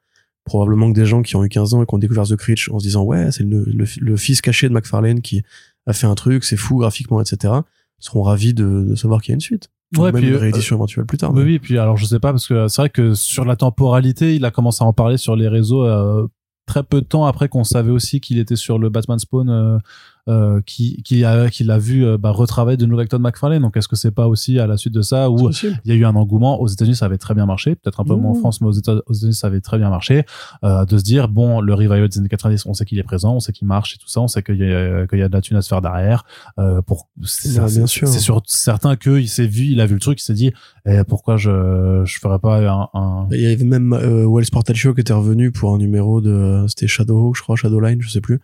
Probablement 0.47 0.91
que 0.91 0.95
des 0.95 1.05
gens 1.05 1.21
qui 1.21 1.35
ont 1.35 1.43
eu 1.43 1.49
15 1.49 1.73
ans 1.75 1.83
et 1.83 1.85
qui 1.85 1.93
ont 1.93 1.97
découvert 1.99 2.23
The 2.25 2.35
Critch 2.35 2.69
en 2.69 2.79
se 2.79 2.85
disant, 2.85 3.03
ouais, 3.03 3.31
c'est 3.31 3.43
le, 3.43 3.63
le, 3.65 3.85
le 3.99 4.17
fils 4.17 4.41
caché 4.41 4.67
de 4.69 4.73
McFarlane 4.73 5.21
qui 5.21 5.43
a 5.85 5.93
fait 5.93 6.07
un 6.07 6.15
truc, 6.15 6.43
c'est 6.43 6.57
fou 6.57 6.77
graphiquement, 6.77 7.21
etc., 7.21 7.53
seront 7.99 8.23
ravis 8.23 8.53
de, 8.53 8.85
de 8.89 8.95
savoir 8.95 9.21
qu'il 9.21 9.31
y 9.31 9.33
a 9.33 9.35
une 9.35 9.41
suite. 9.41 9.69
Ou 9.97 10.01
Ouais, 10.01 10.11
même 10.11 10.21
puis, 10.21 10.29
une 10.29 10.35
euh, 10.35 10.39
réédition 10.39 10.75
éventuelle 10.75 11.05
plus 11.05 11.17
tard. 11.17 11.31
Oui, 11.33 11.39
mais- 11.43 11.45
oui, 11.51 11.59
puis 11.59 11.77
alors 11.77 11.97
je 11.97 12.05
sais 12.05 12.19
pas, 12.19 12.31
parce 12.31 12.45
que 12.47 12.67
c'est 12.67 12.81
vrai 12.81 12.89
que 12.89 13.13
sur 13.13 13.45
la 13.45 13.55
temporalité, 13.55 14.35
il 14.35 14.43
a 14.45 14.51
commencé 14.51 14.83
à 14.83 14.87
en 14.87 14.93
parler 14.93 15.17
sur 15.17 15.35
les 15.35 15.47
réseaux 15.47 15.85
euh, 15.85 16.27
très 16.65 16.83
peu 16.83 17.01
de 17.01 17.05
temps 17.07 17.25
après 17.25 17.47
qu'on 17.49 17.63
savait 17.63 17.91
aussi 17.91 18.19
qu'il 18.19 18.37
était 18.39 18.55
sur 18.57 18.77
le 18.79 18.89
Batman 18.89 19.17
Spawn, 19.19 19.79
euh, 20.27 20.61
qui, 20.65 21.01
qui 21.03 21.23
a, 21.23 21.49
qu'il 21.49 21.71
a 21.71 21.77
vu 21.77 22.05
euh, 22.05 22.17
bah, 22.17 22.31
retravailler 22.31 22.77
de 22.77 22.85
nouveau 22.85 22.99
avec 22.99 23.09
Todd 23.09 23.21
McFarlane. 23.21 23.61
Donc 23.61 23.77
est-ce 23.77 23.87
que 23.87 23.95
c'est 23.95 24.11
pas 24.11 24.27
aussi 24.27 24.59
à 24.59 24.67
la 24.67 24.77
suite 24.77 24.93
de 24.93 25.01
ça 25.01 25.29
où 25.29 25.49
il 25.51 25.79
y 25.85 25.91
a 25.91 25.95
eu 25.95 26.05
un 26.05 26.15
engouement? 26.15 26.59
Aux 26.61 26.67
États-Unis, 26.67 26.95
ça 26.95 27.05
avait 27.05 27.17
très 27.17 27.33
bien 27.33 27.45
marché, 27.45 27.75
peut-être 27.75 27.99
un 27.99 28.03
peu 28.03 28.15
moins 28.15 28.31
en 28.31 28.35
Mmh. 28.35 28.39
France, 28.39 28.61
mais 28.61 28.67
aux 28.67 28.71
États- 28.73 29.01
aux 29.05 29.13
États-Unis, 29.13 29.33
ça 29.33 29.47
avait 29.47 29.61
très 29.61 29.77
bien 29.77 29.89
marché, 29.89 30.23
euh, 30.63 30.85
de 30.85 30.97
se 30.97 31.03
dire 31.03 31.27
bon, 31.29 31.61
le 31.61 31.73
revival 31.73 32.07
des 32.07 32.17
années 32.19 32.27
90, 32.29 32.65
on 32.65 32.73
sait 32.73 32.85
qu'il 32.85 32.99
est 32.99 33.03
présent, 33.03 33.35
on 33.35 33.39
sait 33.39 33.51
qu'il 33.53 33.67
marche 33.67 33.95
et 33.95 33.97
tout 33.97 34.07
ça, 34.07 34.21
on 34.21 34.27
sait 34.27 34.43
qu'il 34.43 34.57
y 34.57 34.63
a, 34.73 35.07
qu'il 35.07 35.19
y 35.19 35.21
a 35.23 35.27
de 35.29 35.33
la 35.33 35.41
thune 35.41 35.57
à 35.57 35.61
se 35.61 35.69
faire 35.69 35.81
derrière. 35.81 36.25
Euh, 36.59 36.81
pour 36.81 37.07
c'est 37.23 37.87
sûr. 37.87 38.07
c'est 38.07 38.19
sûr 38.19 38.41
certain 38.45 38.95
qu'il 38.95 39.27
s'est 39.29 39.47
vu, 39.47 39.65
il 39.65 39.81
a 39.81 39.85
vu 39.85 39.93
le 39.95 39.99
truc, 39.99 40.19
il 40.19 40.23
s'est 40.23 40.33
dit 40.33 40.51
eh, 40.85 41.03
pourquoi 41.07 41.37
je 41.37 42.01
je 42.05 42.19
ferais 42.19 42.39
pas 42.39 42.59
un, 42.69 42.87
un... 42.93 43.27
Il 43.31 43.41
y 43.41 43.47
avait 43.47 43.63
même 43.63 43.93
euh, 43.93 44.25
Wells 44.27 44.49
Portaccio 44.51 44.93
qui 44.93 45.01
était 45.01 45.13
revenu 45.13 45.51
pour 45.51 45.73
un 45.73 45.77
numéro 45.77 46.21
de 46.21 46.65
c'était 46.67 46.87
Shadowhawk 46.87 47.35
je 47.35 47.41
crois 47.41 47.55
Shadowline 47.55 48.01
je 48.01 48.09
sais 48.09 48.21
plus 48.21 48.39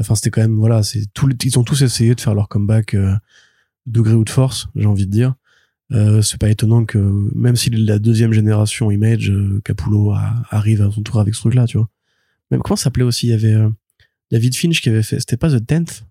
enfin 0.00 0.14
c'était 0.14 0.30
quand 0.30 0.40
même 0.42 0.56
voilà 0.56 0.82
c'est 0.82 1.04
les- 1.26 1.36
ils 1.44 1.58
ont 1.58 1.64
tous 1.64 1.82
essayé 1.82 2.14
de 2.14 2.20
faire 2.20 2.34
leur 2.34 2.48
comeback 2.48 2.94
euh, 2.94 3.14
de 3.86 4.00
gré 4.00 4.14
ou 4.14 4.24
de 4.24 4.30
force 4.30 4.68
j'ai 4.74 4.86
envie 4.86 5.06
de 5.06 5.10
dire. 5.12 5.34
Euh, 5.92 6.22
c'est 6.22 6.38
pas 6.40 6.48
étonnant 6.48 6.84
que 6.86 6.96
même 7.34 7.54
de 7.54 7.86
la 7.86 7.98
deuxième 7.98 8.32
génération 8.32 8.90
Image 8.90 9.30
euh, 9.30 9.60
Capullo 9.64 10.14
arrive 10.48 10.80
à 10.80 10.90
son 10.90 11.02
tour 11.02 11.20
avec 11.20 11.34
ce 11.34 11.40
truc 11.40 11.54
là 11.54 11.66
tu 11.66 11.76
vois. 11.76 11.88
Même 12.50 12.62
comment 12.62 12.76
ça 12.76 12.84
s'appelait 12.84 13.04
aussi 13.04 13.26
il 13.26 13.30
y 13.30 13.34
avait 13.34 13.52
euh, 13.52 13.68
David 14.30 14.54
Finch 14.56 14.80
qui 14.80 14.88
avait 14.88 15.02
fait 15.02 15.20
c'était 15.20 15.36
pas 15.36 15.50
The 15.50 15.66
Tenth? 15.66 16.04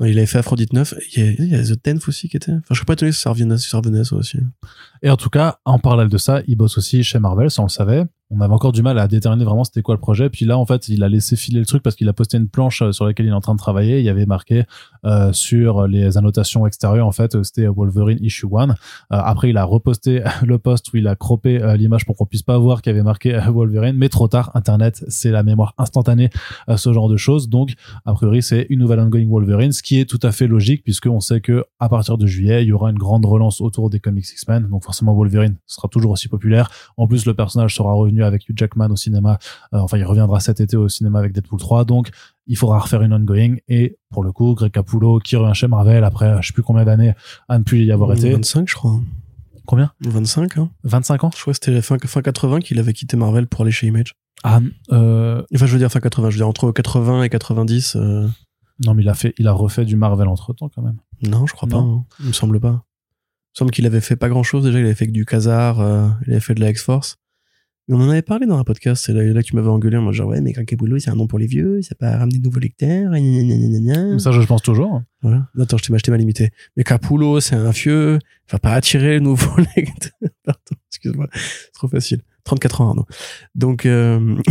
Non, 0.00 0.06
il 0.06 0.18
avait 0.18 0.26
fait 0.26 0.38
Aphrodite 0.38 0.72
9 0.72 0.92
il 1.16 1.22
y 1.22 1.26
a, 1.26 1.30
il 1.30 1.48
y 1.50 1.54
a 1.54 1.62
The 1.62 1.80
Tenth 1.80 2.08
aussi 2.08 2.28
qui 2.28 2.36
était 2.36 2.52
enfin 2.52 2.62
je 2.70 2.74
serais 2.74 2.84
pas 2.84 2.92
étonné 2.94 3.12
si 3.12 3.20
ça 3.20 3.32
si 3.34 3.76
revenait 3.76 4.04
ça 4.04 4.16
aussi. 4.16 4.38
Et 5.02 5.08
en 5.08 5.16
tout 5.16 5.30
cas, 5.30 5.60
en 5.64 5.78
parallèle 5.78 6.08
de 6.08 6.18
ça, 6.18 6.42
il 6.48 6.56
bosse 6.56 6.76
aussi 6.76 7.04
chez 7.04 7.18
Marvel, 7.20 7.50
ça 7.50 7.62
on 7.62 7.66
le 7.66 7.70
savait. 7.70 8.04
On 8.36 8.40
avait 8.40 8.52
encore 8.52 8.72
du 8.72 8.82
mal 8.82 8.98
à 8.98 9.06
déterminer 9.06 9.44
vraiment 9.44 9.62
c'était 9.62 9.82
quoi 9.82 9.94
le 9.94 10.00
projet. 10.00 10.28
Puis 10.28 10.44
là, 10.44 10.58
en 10.58 10.66
fait, 10.66 10.88
il 10.88 11.04
a 11.04 11.08
laissé 11.08 11.36
filer 11.36 11.60
le 11.60 11.66
truc 11.66 11.82
parce 11.82 11.94
qu'il 11.94 12.08
a 12.08 12.12
posté 12.12 12.36
une 12.36 12.48
planche 12.48 12.82
euh, 12.82 12.90
sur 12.90 13.04
laquelle 13.04 13.26
il 13.26 13.28
est 13.28 13.32
en 13.32 13.40
train 13.40 13.54
de 13.54 13.58
travailler. 13.58 14.00
Il 14.00 14.04
y 14.04 14.08
avait 14.08 14.26
marqué 14.26 14.64
euh, 15.04 15.32
sur 15.32 15.86
les 15.86 16.16
annotations 16.16 16.66
extérieures, 16.66 17.06
en 17.06 17.12
fait, 17.12 17.34
euh, 17.34 17.42
c'était 17.42 17.66
Wolverine 17.66 18.18
issue 18.22 18.46
1. 18.46 18.70
Euh, 18.70 18.74
après, 19.10 19.50
il 19.50 19.56
a 19.56 19.64
reposté 19.64 20.22
le 20.42 20.58
post 20.58 20.92
où 20.92 20.96
il 20.96 21.06
a 21.06 21.14
croppé 21.14 21.60
l'image 21.76 22.06
pour 22.06 22.16
qu'on 22.16 22.26
puisse 22.26 22.42
pas 22.42 22.58
voir 22.58 22.82
qu'il 22.82 22.90
y 22.90 22.94
avait 22.94 23.04
marqué 23.04 23.38
Wolverine. 23.48 23.96
Mais 23.96 24.08
trop 24.08 24.28
tard, 24.28 24.50
Internet, 24.54 25.04
c'est 25.08 25.30
la 25.30 25.42
mémoire 25.42 25.74
instantanée, 25.78 26.30
ce 26.76 26.92
genre 26.92 27.08
de 27.08 27.16
choses. 27.16 27.48
Donc, 27.48 27.74
a 28.04 28.14
priori, 28.14 28.42
c'est 28.42 28.66
une 28.70 28.80
nouvelle 28.80 29.00
ongoing 29.00 29.28
Wolverine, 29.28 29.72
ce 29.72 29.82
qui 29.82 30.00
est 30.00 30.08
tout 30.08 30.20
à 30.22 30.32
fait 30.32 30.46
logique 30.46 30.82
puisqu'on 30.82 31.20
sait 31.20 31.40
que 31.40 31.64
à 31.78 31.88
partir 31.88 32.18
de 32.18 32.26
juillet, 32.26 32.62
il 32.62 32.68
y 32.68 32.72
aura 32.72 32.90
une 32.90 32.98
grande 32.98 33.24
relance 33.24 33.60
autour 33.60 33.90
des 33.90 34.00
comics 34.00 34.28
X-Men. 34.28 34.68
Donc, 34.68 34.84
forcément, 34.84 35.14
Wolverine 35.14 35.56
sera 35.66 35.88
toujours 35.88 36.12
aussi 36.12 36.28
populaire. 36.28 36.70
En 36.96 37.06
plus, 37.06 37.26
le 37.26 37.34
personnage 37.34 37.74
sera 37.74 37.92
revenu 37.92 38.23
avec 38.26 38.48
Hugh 38.48 38.56
Jackman 38.56 38.90
au 38.90 38.96
cinéma. 38.96 39.38
Euh, 39.72 39.78
enfin, 39.78 39.98
il 39.98 40.04
reviendra 40.04 40.40
cet 40.40 40.60
été 40.60 40.76
au 40.76 40.88
cinéma 40.88 41.18
avec 41.18 41.32
Deadpool 41.32 41.58
3. 41.58 41.84
Donc, 41.84 42.10
il 42.46 42.56
faudra 42.56 42.78
refaire 42.78 43.02
une 43.02 43.12
ongoing. 43.12 43.56
Et 43.68 43.98
pour 44.10 44.24
le 44.24 44.32
coup, 44.32 44.54
Greg 44.54 44.72
Capullo, 44.72 45.18
qui 45.18 45.36
revient 45.36 45.54
chez 45.54 45.66
Marvel 45.68 46.04
après, 46.04 46.40
je 46.42 46.48
sais 46.48 46.52
plus 46.52 46.62
combien 46.62 46.84
d'années 46.84 47.14
à 47.48 47.58
ne 47.58 47.64
plus 47.64 47.84
y 47.84 47.92
avoir 47.92 48.12
été. 48.12 48.32
25 48.32 48.68
je 48.68 48.74
crois 48.74 49.00
Combien? 49.66 49.92
25 50.00 50.58
hein 50.58 50.70
25 50.84 51.24
ans? 51.24 51.30
Je 51.34 51.40
crois 51.40 51.54
que 51.54 51.58
c'était 51.62 51.80
fin, 51.80 51.96
fin 51.98 52.20
80 52.20 52.60
qu'il 52.60 52.78
avait 52.78 52.92
quitté 52.92 53.16
Marvel 53.16 53.46
pour 53.46 53.62
aller 53.62 53.70
chez 53.70 53.86
Image. 53.86 54.14
Ah, 54.42 54.60
euh, 54.92 55.42
Enfin, 55.54 55.66
je 55.66 55.72
veux 55.72 55.78
dire 55.78 55.90
fin 55.90 56.00
80, 56.00 56.28
je 56.30 56.34
veux 56.34 56.38
dire 56.38 56.48
entre 56.48 56.70
80 56.70 57.22
et 57.22 57.30
90. 57.30 57.96
euh, 57.96 58.28
non, 58.84 58.94
mais 58.94 59.02
il 59.02 59.08
a 59.08 59.14
fait, 59.14 59.34
il 59.38 59.46
a 59.46 59.52
refait 59.52 59.84
du 59.84 59.96
Marvel 59.96 60.28
entre 60.28 60.52
temps 60.52 60.68
quand 60.68 60.82
même. 60.82 60.98
Non, 61.22 61.46
je 61.46 61.54
crois 61.54 61.68
pas. 61.68 61.78
Hein. 61.78 62.04
Il 62.20 62.26
me 62.26 62.32
semble 62.32 62.60
pas. 62.60 62.68
Il 62.68 63.54
me 63.54 63.58
semble 63.58 63.70
qu'il 63.70 63.86
avait 63.86 64.00
fait 64.00 64.16
pas 64.16 64.28
grand 64.28 64.42
chose 64.42 64.64
déjà. 64.64 64.78
Il 64.78 64.84
avait 64.84 64.94
fait 64.94 65.06
que 65.06 65.12
du 65.12 65.24
Khazar, 65.24 65.80
euh, 65.80 66.08
il 66.26 66.32
avait 66.32 66.40
fait 66.40 66.54
de 66.54 66.60
la 66.60 66.70
X-Force. 66.70 67.16
Mais 67.88 67.96
on 67.96 68.00
en 68.00 68.08
avait 68.08 68.22
parlé 68.22 68.46
dans 68.46 68.58
un 68.58 68.64
podcast. 68.64 69.04
C'est 69.04 69.12
là, 69.12 69.22
là 69.22 69.42
que 69.42 69.46
tu 69.46 69.56
m'avais 69.56 69.68
engueulé. 69.68 69.98
Moi, 69.98 70.12
genre, 70.12 70.28
ouais, 70.28 70.40
mais 70.40 70.52
Capullo, 70.52 70.98
c'est 70.98 71.10
un 71.10 71.16
nom 71.16 71.26
pour 71.26 71.38
les 71.38 71.46
vieux. 71.46 71.82
Ça 71.82 71.94
pas 71.94 72.16
ramener 72.16 72.38
de 72.38 72.44
nouveaux 72.44 72.60
lecteurs. 72.60 73.12
gna, 73.12 73.20
gna, 73.20 73.42
gna, 73.42 73.56
gna, 73.56 73.80
gna. 73.80 74.04
Mais 74.14 74.18
ça, 74.18 74.32
je 74.32 74.40
pense 74.42 74.62
toujours. 74.62 75.02
Voilà. 75.20 75.48
Attends, 75.58 75.76
je 75.76 75.84
t'ai 75.84 75.94
acheté 75.94 76.10
ma 76.10 76.16
limitée. 76.16 76.50
Mais 76.76 76.82
Capullo, 76.84 77.40
c'est 77.40 77.56
un 77.56 77.70
vieux. 77.70 78.18
Va 78.50 78.58
pas 78.58 78.72
attirer 78.72 79.14
les 79.14 79.20
nouveaux 79.20 79.56
lecteurs. 79.76 80.30
Pardon, 80.44 80.60
excuse-moi. 80.90 81.28
C'est 81.34 81.72
trop 81.72 81.88
facile. 81.88 82.22
34 82.44 82.80
ans, 82.82 82.88
Arnaud. 82.90 83.06
Donc, 83.54 83.86
euh... 83.86 84.18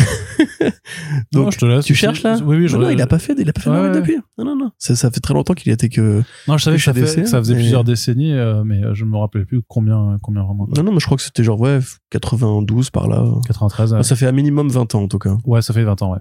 Non, 1.33 1.43
donc 1.43 1.51
je 1.53 1.57
te 1.59 1.65
laisse. 1.65 1.85
tu 1.85 1.93
cherches 1.95 2.23
là 2.23 2.37
Oui, 2.43 2.57
oui, 2.57 2.67
je 2.67 2.75
non, 2.75 2.83
non, 2.83 2.89
il 2.89 3.01
a 3.01 3.07
pas 3.07 3.19
fait, 3.19 3.35
il 3.37 3.47
a 3.49 3.53
pas 3.53 3.61
fait 3.61 3.69
Ouais, 3.69 3.79
ouais. 3.81 3.91
depuis. 3.91 4.17
Non, 4.37 4.45
non, 4.45 4.55
non. 4.55 4.71
Ça, 4.79 4.95
ça 4.95 5.11
fait 5.11 5.19
très 5.19 5.33
longtemps 5.33 5.53
qu'il 5.53 5.71
était 5.71 5.89
que. 5.89 6.23
Non, 6.47 6.57
je 6.57 6.63
savais 6.63 6.77
que 6.77 6.83
ça, 6.83 6.93
fait- 6.93 7.21
que 7.21 7.27
ça 7.27 7.37
faisait 7.39 7.53
plusieurs 7.55 7.83
décennies, 7.83 8.33
euh, 8.33 8.63
mais 8.63 8.83
euh, 8.83 8.93
je 8.93 9.05
me 9.05 9.17
rappelais 9.17 9.45
plus 9.45 9.61
combien, 9.67 10.17
combien 10.21 10.43
vraiment. 10.43 10.65
quoi. 10.65 10.73
Non, 10.77 10.83
non, 10.83 10.91
mais 10.93 10.99
je 10.99 11.05
crois 11.05 11.17
que 11.17 11.23
c'était 11.23 11.43
genre, 11.43 11.59
ouais, 11.59 11.79
92 12.09 12.89
par 12.89 13.07
là. 13.07 13.23
93. 13.47 13.93
euh, 13.93 13.97
Ah, 13.99 14.03
Ça 14.03 14.15
fait 14.15 14.27
un 14.27 14.31
minimum 14.31 14.69
20 14.69 14.95
ans, 14.95 15.03
en 15.03 15.07
tout 15.07 15.19
cas. 15.19 15.37
Ouais, 15.45 15.61
ça 15.61 15.73
fait 15.73 15.83
20 15.83 16.01
ans, 16.01 16.13
ouais. 16.13 16.19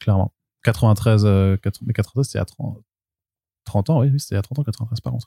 Clairement. 0.00 0.32
93, 0.64 1.22
euh, 1.24 1.56
mais 1.86 1.92
93, 1.92 2.26
c'était 2.26 2.38
y 2.38 2.42
a 2.42 2.44
30, 2.44 2.78
30 3.64 3.90
ans, 3.90 4.00
oui, 4.00 4.08
oui, 4.12 4.20
c'était 4.20 4.34
y 4.34 4.38
a 4.38 4.42
30 4.42 4.58
ans, 4.60 4.62
93 4.64 5.00
par 5.00 5.12
contre. 5.12 5.26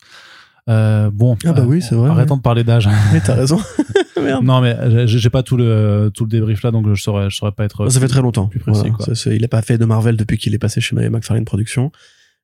Euh, 0.69 1.09
bon. 1.11 1.37
Ah 1.45 1.53
bah 1.53 1.63
oui, 1.65 1.81
c'est 1.81 1.95
vrai, 1.95 2.09
Arrêtons 2.09 2.37
de 2.37 2.41
parler 2.41 2.63
d'âge. 2.63 2.87
Mais 3.13 3.19
t'as 3.21 3.35
raison. 3.35 3.59
Merde. 4.21 4.43
non, 4.45 4.61
mais 4.61 4.77
j'ai 5.07 5.17
j'ai 5.17 5.29
pas 5.31 5.41
tout 5.41 5.57
le 5.57 6.11
tout 6.13 6.25
le 6.25 6.29
débrief 6.29 6.61
là, 6.61 6.69
donc 6.69 6.87
je 6.93 7.01
saurais 7.01 7.31
je 7.31 7.35
saurais 7.37 7.53
pas 7.53 7.63
être. 7.65 7.89
Ça 7.89 7.99
fait 7.99 8.07
très 8.07 8.21
longtemps. 8.21 8.45
plus 8.45 8.59
précis, 8.59 8.81
Voilà. 8.81 8.95
quoi. 8.95 9.05
Ça, 9.07 9.15
c'est- 9.15 9.35
il 9.35 9.43
a 9.43 9.47
pas 9.47 9.63
fait 9.63 9.79
de 9.79 9.85
Marvel 9.85 10.15
depuis 10.15 10.37
qu'il 10.37 10.53
est 10.53 10.59
passé 10.59 10.79
chez 10.79 10.95
McFarlane 10.95 11.43
Productions, 11.45 11.91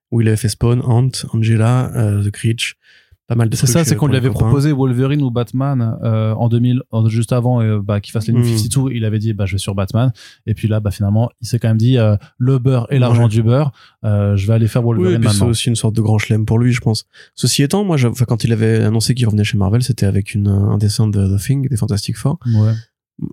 où 0.09 0.19
il 0.21 0.27
avait 0.27 0.37
fait 0.37 0.49
Spawn, 0.49 0.81
Ant, 0.83 1.11
Angela, 1.33 1.91
euh, 1.95 2.23
The 2.23 2.31
Creech, 2.31 2.77
pas 3.27 3.35
mal 3.35 3.49
de 3.49 3.55
C'est 3.57 3.67
ça, 3.67 3.83
c'est 3.83 3.93
euh, 3.93 3.97
qu'on 3.97 4.07
lui 4.07 4.15
avait 4.15 4.29
copains. 4.29 4.45
proposé 4.45 4.71
Wolverine 4.71 5.21
ou 5.21 5.29
Batman 5.31 5.97
euh, 6.03 6.33
en 6.33 6.47
2000, 6.47 6.81
en- 6.91 7.07
juste 7.09 7.33
avant 7.33 7.61
euh, 7.61 7.81
bah, 7.81 7.99
qu'il 7.99 8.11
fasse 8.13 8.25
les 8.27 8.33
New 8.33 8.39
Mm. 8.39 8.57
52. 8.57 8.91
Il 8.93 9.03
avait 9.03 9.19
dit 9.19 9.33
bah 9.33 9.45
je 9.45 9.51
vais 9.53 9.57
sur 9.57 9.75
Batman. 9.75 10.11
Et 10.45 10.53
puis 10.53 10.67
là, 10.69 10.79
bah 10.79 10.91
finalement, 10.91 11.29
il 11.41 11.47
s'est 11.47 11.59
quand 11.59 11.67
même 11.67 11.77
dit 11.77 11.97
euh, 11.97 12.15
le 12.37 12.57
beurre 12.57 12.87
et 12.89 12.99
l'argent 12.99 13.23
Ouais. 13.23 13.29
du 13.29 13.43
beurre. 13.43 13.71
euh, 14.05 14.35
je 14.37 14.47
vais 14.47 14.53
aller 14.53 14.67
faire 14.67 14.85
Oui, 14.85 14.95
Wolverine 14.95 15.17
et 15.23 15.27
puis 15.27 15.35
c'est 15.35 15.43
aussi 15.43 15.67
une 15.69 15.75
sorte 15.75 15.95
de 15.95 16.01
grand 16.01 16.17
chelem 16.17 16.45
pour 16.45 16.57
lui, 16.57 16.71
je 16.71 16.79
pense. 16.79 17.05
Ceci 17.35 17.63
étant, 17.63 17.83
moi, 17.83 17.97
enfin, 18.05 18.25
quand 18.25 18.43
il 18.45 18.53
avait 18.53 18.83
annoncé 18.83 19.13
qu'il 19.13 19.25
revenait 19.25 19.43
chez 19.43 19.57
Marvel, 19.57 19.83
c'était 19.83 20.05
avec 20.05 20.33
une, 20.33 20.47
un 20.47 20.77
dessin 20.77 21.07
de 21.07 21.35
The 21.35 21.39
Thing, 21.41 21.67
des 21.67 21.75
Fantastic 21.77 22.15
Four. 22.17 22.39
Ouais. 22.45 22.71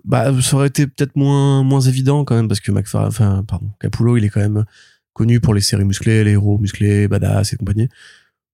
Bah, 0.03 0.31
ça 0.41 0.55
aurait 0.57 0.67
été 0.67 0.87
peut-être 0.87 1.15
moins, 1.15 1.63
moins 1.63 1.79
évident 1.81 2.25
quand 2.25 2.35
même, 2.35 2.47
parce 2.47 2.59
que 2.59 2.71
McFarlane, 2.71 3.07
enfin, 3.09 3.43
pardon, 3.47 3.69
Capullo, 3.79 4.17
il 4.17 4.25
est 4.25 4.29
quand 4.29 4.39
même 4.41 4.65
connu 5.13 5.39
pour 5.39 5.53
les 5.53 5.61
séries 5.61 5.85
musclées, 5.85 6.23
les 6.23 6.31
héros 6.31 6.57
musclés, 6.57 7.07
badass 7.07 7.53
et 7.53 7.55
compagnie. 7.55 7.87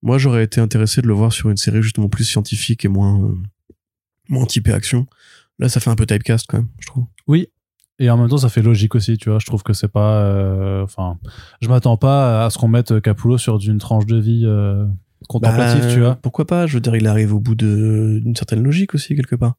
Moi, 0.03 0.17
j'aurais 0.17 0.43
été 0.43 0.59
intéressé 0.61 1.01
de 1.01 1.07
le 1.07 1.13
voir 1.13 1.31
sur 1.31 1.49
une 1.49 1.57
série 1.57 1.81
justement 1.83 2.09
plus 2.09 2.23
scientifique 2.23 2.85
et 2.85 2.87
moins, 2.87 3.21
euh, 3.23 3.35
moins 4.29 4.45
typée 4.45 4.73
action. 4.73 5.05
Là, 5.59 5.69
ça 5.69 5.79
fait 5.79 5.89
un 5.89 5.95
peu 5.95 6.05
typecast 6.05 6.45
quand 6.47 6.57
même, 6.57 6.69
je 6.79 6.87
trouve. 6.87 7.05
Oui. 7.27 7.47
Et 7.99 8.09
en 8.09 8.17
même 8.17 8.29
temps, 8.29 8.37
ça 8.39 8.49
fait 8.49 8.63
logique 8.63 8.95
aussi, 8.95 9.17
tu 9.17 9.29
vois. 9.29 9.37
Je 9.37 9.45
trouve 9.45 9.61
que 9.61 9.73
c'est 9.73 9.87
pas. 9.91 10.23
euh, 10.23 10.83
Enfin, 10.83 11.19
je 11.61 11.67
m'attends 11.67 11.97
pas 11.97 12.45
à 12.45 12.49
ce 12.49 12.57
qu'on 12.57 12.67
mette 12.67 12.99
Capullo 13.01 13.37
sur 13.37 13.59
d'une 13.59 13.77
tranche 13.77 14.07
de 14.07 14.17
vie 14.17 14.43
euh, 14.45 14.87
contemplative, 15.27 15.81
Bah, 15.83 15.93
tu 15.93 15.99
vois. 15.99 16.15
Pourquoi 16.15 16.47
pas? 16.47 16.65
Je 16.65 16.73
veux 16.73 16.79
dire, 16.81 16.95
il 16.95 17.05
arrive 17.05 17.35
au 17.35 17.39
bout 17.39 17.53
d'une 17.53 18.35
certaine 18.35 18.63
logique 18.63 18.95
aussi, 18.95 19.15
quelque 19.15 19.35
part. 19.35 19.53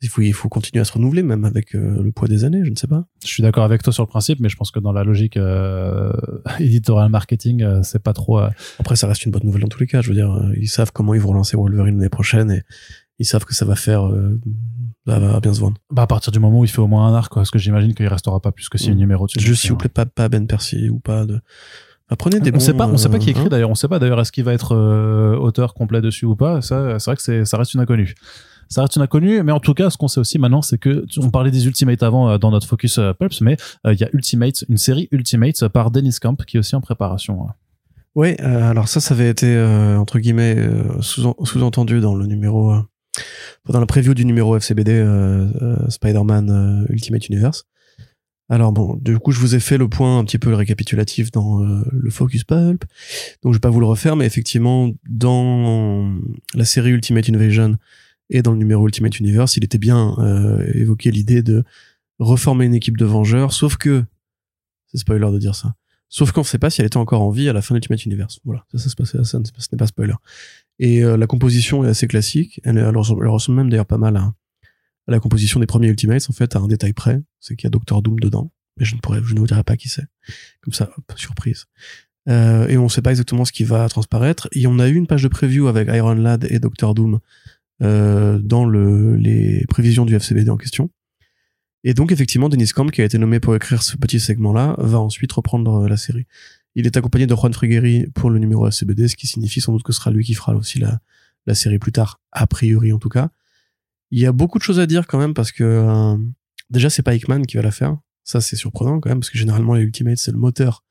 Il 0.00 0.08
faut, 0.08 0.22
il 0.22 0.32
faut 0.32 0.48
continuer 0.48 0.80
à 0.80 0.84
se 0.84 0.92
renouveler, 0.92 1.24
même 1.24 1.44
avec 1.44 1.74
euh, 1.74 2.00
le 2.02 2.12
poids 2.12 2.28
des 2.28 2.44
années, 2.44 2.60
je 2.64 2.70
ne 2.70 2.76
sais 2.76 2.86
pas. 2.86 3.04
Je 3.22 3.26
suis 3.28 3.42
d'accord 3.42 3.64
avec 3.64 3.82
toi 3.82 3.92
sur 3.92 4.04
le 4.04 4.08
principe, 4.08 4.38
mais 4.38 4.48
je 4.48 4.56
pense 4.56 4.70
que 4.70 4.78
dans 4.78 4.92
la 4.92 5.02
logique 5.02 5.36
euh, 5.36 6.12
éditorial 6.60 7.10
marketing, 7.10 7.62
euh, 7.62 7.80
c'est 7.82 8.00
pas 8.02 8.12
trop. 8.12 8.38
euh, 8.38 8.48
Après, 8.78 8.94
ça 8.94 9.08
reste 9.08 9.24
une 9.24 9.32
bonne 9.32 9.42
nouvelle 9.44 9.62
dans 9.62 9.68
tous 9.68 9.80
les 9.80 9.88
cas. 9.88 10.00
Je 10.00 10.10
veux 10.10 10.14
dire, 10.14 10.32
euh, 10.32 10.52
ils 10.56 10.68
savent 10.68 10.92
comment 10.92 11.14
ils 11.14 11.20
vont 11.20 11.30
relancer 11.30 11.56
Wolverine 11.56 11.96
l'année 11.96 12.08
prochaine 12.08 12.50
et 12.52 12.62
ils 13.18 13.26
savent 13.26 13.44
que 13.44 13.54
ça 13.56 13.64
va 13.64 13.74
faire, 13.74 14.06
euh, 14.06 14.40
ça 15.06 15.18
va 15.18 15.40
bien 15.40 15.52
se 15.52 15.58
vendre. 15.60 15.78
Bah, 15.90 16.02
à 16.02 16.06
partir 16.06 16.30
du 16.32 16.38
moment 16.38 16.60
où 16.60 16.64
il 16.64 16.70
fait 16.70 16.78
au 16.80 16.86
moins 16.86 17.08
un 17.08 17.14
arc, 17.14 17.32
quoi, 17.32 17.40
parce 17.42 17.50
que 17.50 17.58
j'imagine 17.58 17.92
qu'il 17.94 18.06
restera 18.06 18.38
pas 18.40 18.52
plus 18.52 18.68
que 18.68 18.78
six 18.78 18.92
Mm. 18.92 18.94
numéros 18.98 19.26
dessus. 19.26 19.40
Juste, 19.40 19.50
Donc, 19.50 19.58
s'il 19.62 19.70
vous 19.72 19.76
plaît, 19.78 19.88
pas, 19.88 20.06
pas 20.06 20.28
Ben 20.28 20.46
Percy 20.46 20.88
ou 20.90 21.00
pas 21.00 21.26
de. 21.26 21.40
Enfin, 22.10 22.16
prenez 22.16 22.38
des 22.38 22.50
on 22.50 22.54
bons. 22.54 22.60
sait 22.60 22.72
pas, 22.74 22.86
on 22.86 22.96
sait 22.96 23.08
pas 23.08 23.18
qui 23.18 23.30
écrit 23.30 23.46
hein. 23.46 23.48
d'ailleurs. 23.50 23.68
On 23.70 23.74
sait 23.74 23.88
pas 23.88 23.98
d'ailleurs 23.98 24.20
est-ce 24.20 24.30
qu'il 24.30 24.44
va 24.44 24.52
être 24.54 24.76
euh, 24.76 25.36
auteur 25.36 25.74
complet 25.74 26.00
dessus 26.00 26.24
ou 26.24 26.36
pas. 26.36 26.62
Ça, 26.62 27.00
c'est 27.00 27.10
vrai 27.10 27.16
que 27.16 27.22
c'est, 27.22 27.44
ça 27.44 27.58
reste 27.58 27.74
une 27.74 27.80
inconnue. 27.80 28.14
Ça 28.68 28.82
reste 28.82 28.96
une 28.96 29.02
inconnue, 29.02 29.42
mais 29.42 29.52
en 29.52 29.60
tout 29.60 29.74
cas, 29.74 29.88
ce 29.90 29.96
qu'on 29.96 30.08
sait 30.08 30.20
aussi 30.20 30.38
maintenant, 30.38 30.60
c'est 30.62 30.78
que 30.78 31.06
on 31.18 31.30
parlait 31.30 31.50
des 31.50 31.66
Ultimates 31.66 32.02
avant 32.02 32.28
euh, 32.28 32.38
dans 32.38 32.50
notre 32.50 32.66
focus 32.66 32.98
euh, 32.98 33.12
Pulps, 33.14 33.40
mais 33.40 33.56
euh, 33.86 33.94
il 33.94 34.00
y 34.00 34.04
a 34.04 34.10
Ultimate, 34.12 34.64
une 34.68 34.76
série 34.76 35.08
Ultimate 35.10 35.68
par 35.68 35.90
Dennis 35.90 36.16
Camp 36.20 36.36
qui 36.44 36.56
est 36.56 36.60
aussi 36.60 36.76
en 36.76 36.80
préparation. 36.80 37.48
hein. 37.48 37.54
Euh, 38.40 38.70
alors 38.70 38.88
ça, 38.88 39.00
ça 39.00 39.14
avait 39.14 39.28
été 39.30 39.58
entre 39.98 40.18
guillemets 40.18 40.56
sous- 41.00 41.34
sous-entendu 41.44 42.00
dans 42.00 42.14
le 42.14 42.26
numéro, 42.26 42.74
dans 43.68 43.78
la 43.80 43.86
preview 43.86 44.12
du 44.14 44.24
numéro 44.24 44.56
FCBD 44.56 45.04
Spider-Man 45.88 46.86
Ultimate 46.88 47.28
Universe. 47.28 47.64
Alors 48.50 48.72
bon, 48.72 48.98
du 49.00 49.18
coup, 49.18 49.30
je 49.30 49.38
vous 49.40 49.54
ai 49.54 49.60
fait 49.60 49.76
le 49.76 49.88
point 49.88 50.18
un 50.18 50.24
petit 50.24 50.38
peu 50.38 50.54
récapitulatif 50.54 51.30
dans 51.30 51.58
le 51.60 52.10
Focus 52.10 52.44
Pulp, 52.44 52.84
donc 53.42 53.52
je 53.52 53.58
vais 53.58 53.60
pas 53.60 53.68
vous 53.70 53.80
le 53.80 53.86
refaire, 53.86 54.16
mais 54.16 54.24
effectivement, 54.24 54.90
dans 55.08 56.10
la 56.54 56.64
série 56.64 56.90
Ultimate 56.90 57.28
Invasion 57.28 57.76
et 58.30 58.42
dans 58.42 58.52
le 58.52 58.58
numéro 58.58 58.86
Ultimate 58.86 59.18
Universe, 59.18 59.56
il 59.56 59.64
était 59.64 59.78
bien 59.78 60.16
euh, 60.18 60.70
évoqué 60.74 61.10
l'idée 61.10 61.42
de 61.42 61.64
reformer 62.18 62.66
une 62.66 62.74
équipe 62.74 62.96
de 62.96 63.04
Vengeurs, 63.04 63.52
sauf 63.52 63.76
que 63.76 64.04
c'est 64.86 64.98
spoiler 64.98 65.30
de 65.30 65.38
dire 65.38 65.54
ça. 65.54 65.74
Sauf 66.10 66.32
qu'on 66.32 66.40
ne 66.40 66.46
sait 66.46 66.58
pas 66.58 66.70
si 66.70 66.80
elle 66.80 66.86
était 66.86 66.96
encore 66.96 67.20
en 67.20 67.30
vie 67.30 67.48
à 67.48 67.52
la 67.52 67.60
fin 67.60 67.74
d'Ultimate 67.74 68.04
Universe. 68.06 68.40
Voilà, 68.44 68.64
ça, 68.72 68.78
ça 68.78 68.88
se 68.88 68.96
passait, 68.96 69.18
ça, 69.24 69.40
ce 69.42 69.68
n'est 69.72 69.76
pas 69.76 69.86
spoiler. 69.86 70.14
Et 70.78 71.04
euh, 71.04 71.16
la 71.16 71.26
composition 71.26 71.84
est 71.84 71.88
assez 71.88 72.06
classique. 72.06 72.60
Elle, 72.64 72.82
ressemble, 72.96 73.56
même 73.56 73.68
d'ailleurs 73.68 73.86
pas 73.86 73.98
mal 73.98 74.16
à, 74.16 74.32
la 75.06 75.20
composition 75.20 75.60
des 75.60 75.66
premiers 75.66 75.88
Ultimates, 75.88 76.28
en 76.28 76.32
fait, 76.32 76.54
à 76.56 76.58
un 76.58 76.66
détail 76.66 76.92
près, 76.92 77.20
c'est 77.40 77.56
qu'il 77.56 77.64
y 77.64 77.68
a 77.68 77.70
Doctor 77.70 78.02
Doom 78.02 78.20
dedans. 78.20 78.52
Mais 78.78 78.84
je 78.84 78.94
ne 78.94 79.00
pourrais, 79.00 79.20
je 79.24 79.34
ne 79.34 79.40
vous 79.40 79.46
dirai 79.46 79.64
pas 79.64 79.76
qui 79.76 79.88
c'est. 79.88 80.06
Comme 80.60 80.72
ça, 80.72 80.90
surprise. 81.16 81.66
Euh, 82.28 82.68
et 82.68 82.76
on 82.76 82.84
ne 82.84 82.88
sait 82.88 83.02
pas 83.02 83.10
exactement 83.10 83.44
ce 83.44 83.52
qui 83.52 83.64
va 83.64 83.88
transparaître. 83.88 84.48
Et 84.52 84.66
on 84.66 84.78
a 84.78 84.88
eu 84.88 84.94
une 84.94 85.06
page 85.06 85.22
de 85.22 85.28
preview 85.28 85.66
avec 85.66 85.88
Iron 85.88 86.14
Lad 86.14 86.46
et 86.50 86.58
Doctor 86.58 86.94
Doom 86.94 87.20
euh, 87.82 88.38
dans 88.38 88.64
le, 88.64 89.16
les 89.16 89.64
prévisions 89.68 90.04
du 90.04 90.14
FCBD 90.14 90.50
en 90.50 90.56
question. 90.56 90.90
Et 91.84 91.94
donc, 91.94 92.10
effectivement, 92.10 92.48
Dennis 92.48 92.70
Camp, 92.74 92.86
qui 92.90 93.02
a 93.02 93.04
été 93.04 93.18
nommé 93.18 93.40
pour 93.40 93.54
écrire 93.54 93.82
ce 93.82 93.96
petit 93.96 94.18
segment-là, 94.18 94.74
va 94.78 94.98
ensuite 94.98 95.32
reprendre 95.32 95.84
euh, 95.84 95.88
la 95.88 95.96
série. 95.96 96.26
Il 96.74 96.86
est 96.86 96.96
accompagné 96.96 97.26
de 97.26 97.34
Juan 97.34 97.52
Frigueri 97.52 98.06
pour 98.14 98.30
le 98.30 98.38
numéro 98.38 98.66
FCBD, 98.66 99.08
ce 99.08 99.16
qui 99.16 99.26
signifie 99.26 99.60
sans 99.60 99.72
doute 99.72 99.82
que 99.82 99.92
ce 99.92 100.00
sera 100.00 100.10
lui 100.10 100.24
qui 100.24 100.34
fera 100.34 100.54
aussi 100.54 100.78
la, 100.78 101.00
la 101.46 101.54
série 101.54 101.78
plus 101.78 101.92
tard, 101.92 102.20
a 102.32 102.46
priori 102.46 102.92
en 102.92 102.98
tout 102.98 103.08
cas. 103.08 103.30
Il 104.10 104.18
y 104.18 104.26
a 104.26 104.32
beaucoup 104.32 104.58
de 104.58 104.62
choses 104.62 104.80
à 104.80 104.86
dire 104.86 105.06
quand 105.06 105.18
même, 105.18 105.34
parce 105.34 105.52
que 105.52 105.64
euh, 105.64 106.16
déjà, 106.70 106.90
c'est 106.90 107.02
pas 107.02 107.14
Hickman 107.14 107.42
qui 107.42 107.56
va 107.56 107.62
la 107.62 107.70
faire. 107.70 107.96
Ça, 108.24 108.40
c'est 108.40 108.56
surprenant 108.56 109.00
quand 109.00 109.08
même, 109.08 109.20
parce 109.20 109.30
que 109.30 109.38
généralement, 109.38 109.74
les 109.74 109.82
Ultimates, 109.82 110.18
c'est 110.18 110.32
le 110.32 110.38
moteur 110.38 110.84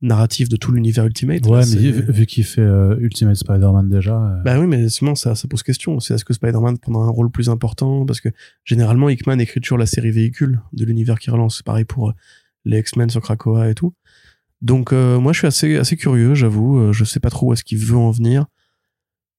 narratif 0.00 0.48
de 0.48 0.56
tout 0.56 0.70
l'univers 0.72 1.04
Ultimate. 1.06 1.44
Ouais, 1.46 1.60
Là, 1.60 1.66
mais 1.68 1.76
vu, 1.90 2.02
vu 2.12 2.26
qu'il 2.26 2.44
fait 2.44 2.60
euh, 2.60 2.96
Ultimate 3.00 3.34
Spider-Man 3.36 3.88
déjà. 3.88 4.14
euh, 4.16 4.42
bah 4.44 4.58
oui, 4.60 4.66
mais 4.66 4.82
justement, 4.82 5.14
ça, 5.14 5.34
ça 5.34 5.48
pose 5.48 5.62
question. 5.62 5.98
C'est 6.00 6.14
est-ce 6.14 6.24
que 6.24 6.32
Spider-Man 6.32 6.78
prendra 6.78 7.04
un 7.04 7.10
rôle 7.10 7.30
plus 7.30 7.48
important? 7.48 8.06
Parce 8.06 8.20
que 8.20 8.28
généralement, 8.64 9.08
Hickman 9.08 9.38
écrit 9.40 9.60
toujours 9.60 9.78
la 9.78 9.86
série 9.86 10.10
véhicule 10.12 10.60
de 10.72 10.84
l'univers 10.84 11.18
qui 11.18 11.30
relance. 11.30 11.56
C'est 11.56 11.66
pareil 11.66 11.84
pour 11.84 12.10
euh, 12.10 12.12
les 12.64 12.78
X-Men 12.78 13.10
sur 13.10 13.20
Krakoa 13.22 13.70
et 13.70 13.74
tout. 13.74 13.92
Donc, 14.62 14.92
euh, 14.92 15.18
moi, 15.18 15.32
je 15.32 15.38
suis 15.38 15.46
assez, 15.46 15.76
assez 15.76 15.96
curieux, 15.96 16.34
j'avoue. 16.34 16.78
Euh, 16.78 16.92
Je 16.92 17.04
sais 17.04 17.20
pas 17.20 17.30
trop 17.30 17.48
où 17.48 17.52
est-ce 17.52 17.64
qu'il 17.64 17.78
veut 17.78 17.96
en 17.96 18.10
venir. 18.10 18.46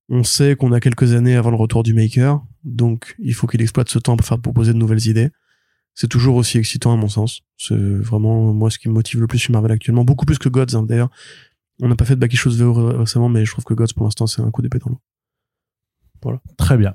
On 0.10 0.24
sait 0.24 0.56
qu'on 0.56 0.72
a 0.72 0.80
quelques 0.80 1.14
années 1.14 1.36
avant 1.36 1.52
le 1.52 1.58
retour 1.58 1.84
du 1.84 1.94
Maker. 1.94 2.42
Donc, 2.64 3.16
il 3.20 3.34
faut 3.34 3.46
qu'il 3.48 3.62
exploite 3.62 3.90
ce 3.90 4.00
temps 4.00 4.18
pour 4.18 4.26
faire 4.26 4.40
proposer 4.40 4.74
de 4.74 4.78
nouvelles 4.78 5.08
idées. 5.08 5.30
C'est 6.00 6.08
toujours 6.08 6.38
aussi 6.38 6.58
excitant 6.58 6.94
à 6.94 6.96
mon 6.96 7.10
sens. 7.10 7.42
C'est 7.58 7.76
vraiment 7.76 8.54
moi 8.54 8.70
ce 8.70 8.80
qui 8.80 8.88
me 8.88 8.94
motive 8.94 9.20
le 9.20 9.28
plus 9.28 9.38
chez 9.38 9.52
Marvel 9.52 9.74
actuellement. 9.74 10.06
Beaucoup 10.06 10.26
plus 10.26 10.38
que 10.38 10.48
Gods, 10.48 10.74
hein, 10.74 10.84
d'ailleurs. 10.84 11.10
On 11.82 11.90
n'a 11.90 11.98
pas 11.98 12.06
fait 12.06 12.16
de 12.16 12.36
Chose 12.38 12.58
VO 12.58 12.72
ré- 12.72 12.96
récemment, 12.96 13.28
mais 13.28 13.44
je 13.44 13.52
trouve 13.52 13.66
que 13.66 13.74
Gods, 13.74 13.94
pour 13.94 14.06
l'instant, 14.06 14.26
c'est 14.26 14.42
un 14.42 14.50
coup 14.50 14.62
d'épée 14.62 14.80
dans 14.80 14.92
l'eau. 14.92 15.00
Très 16.58 16.78
bien. 16.78 16.94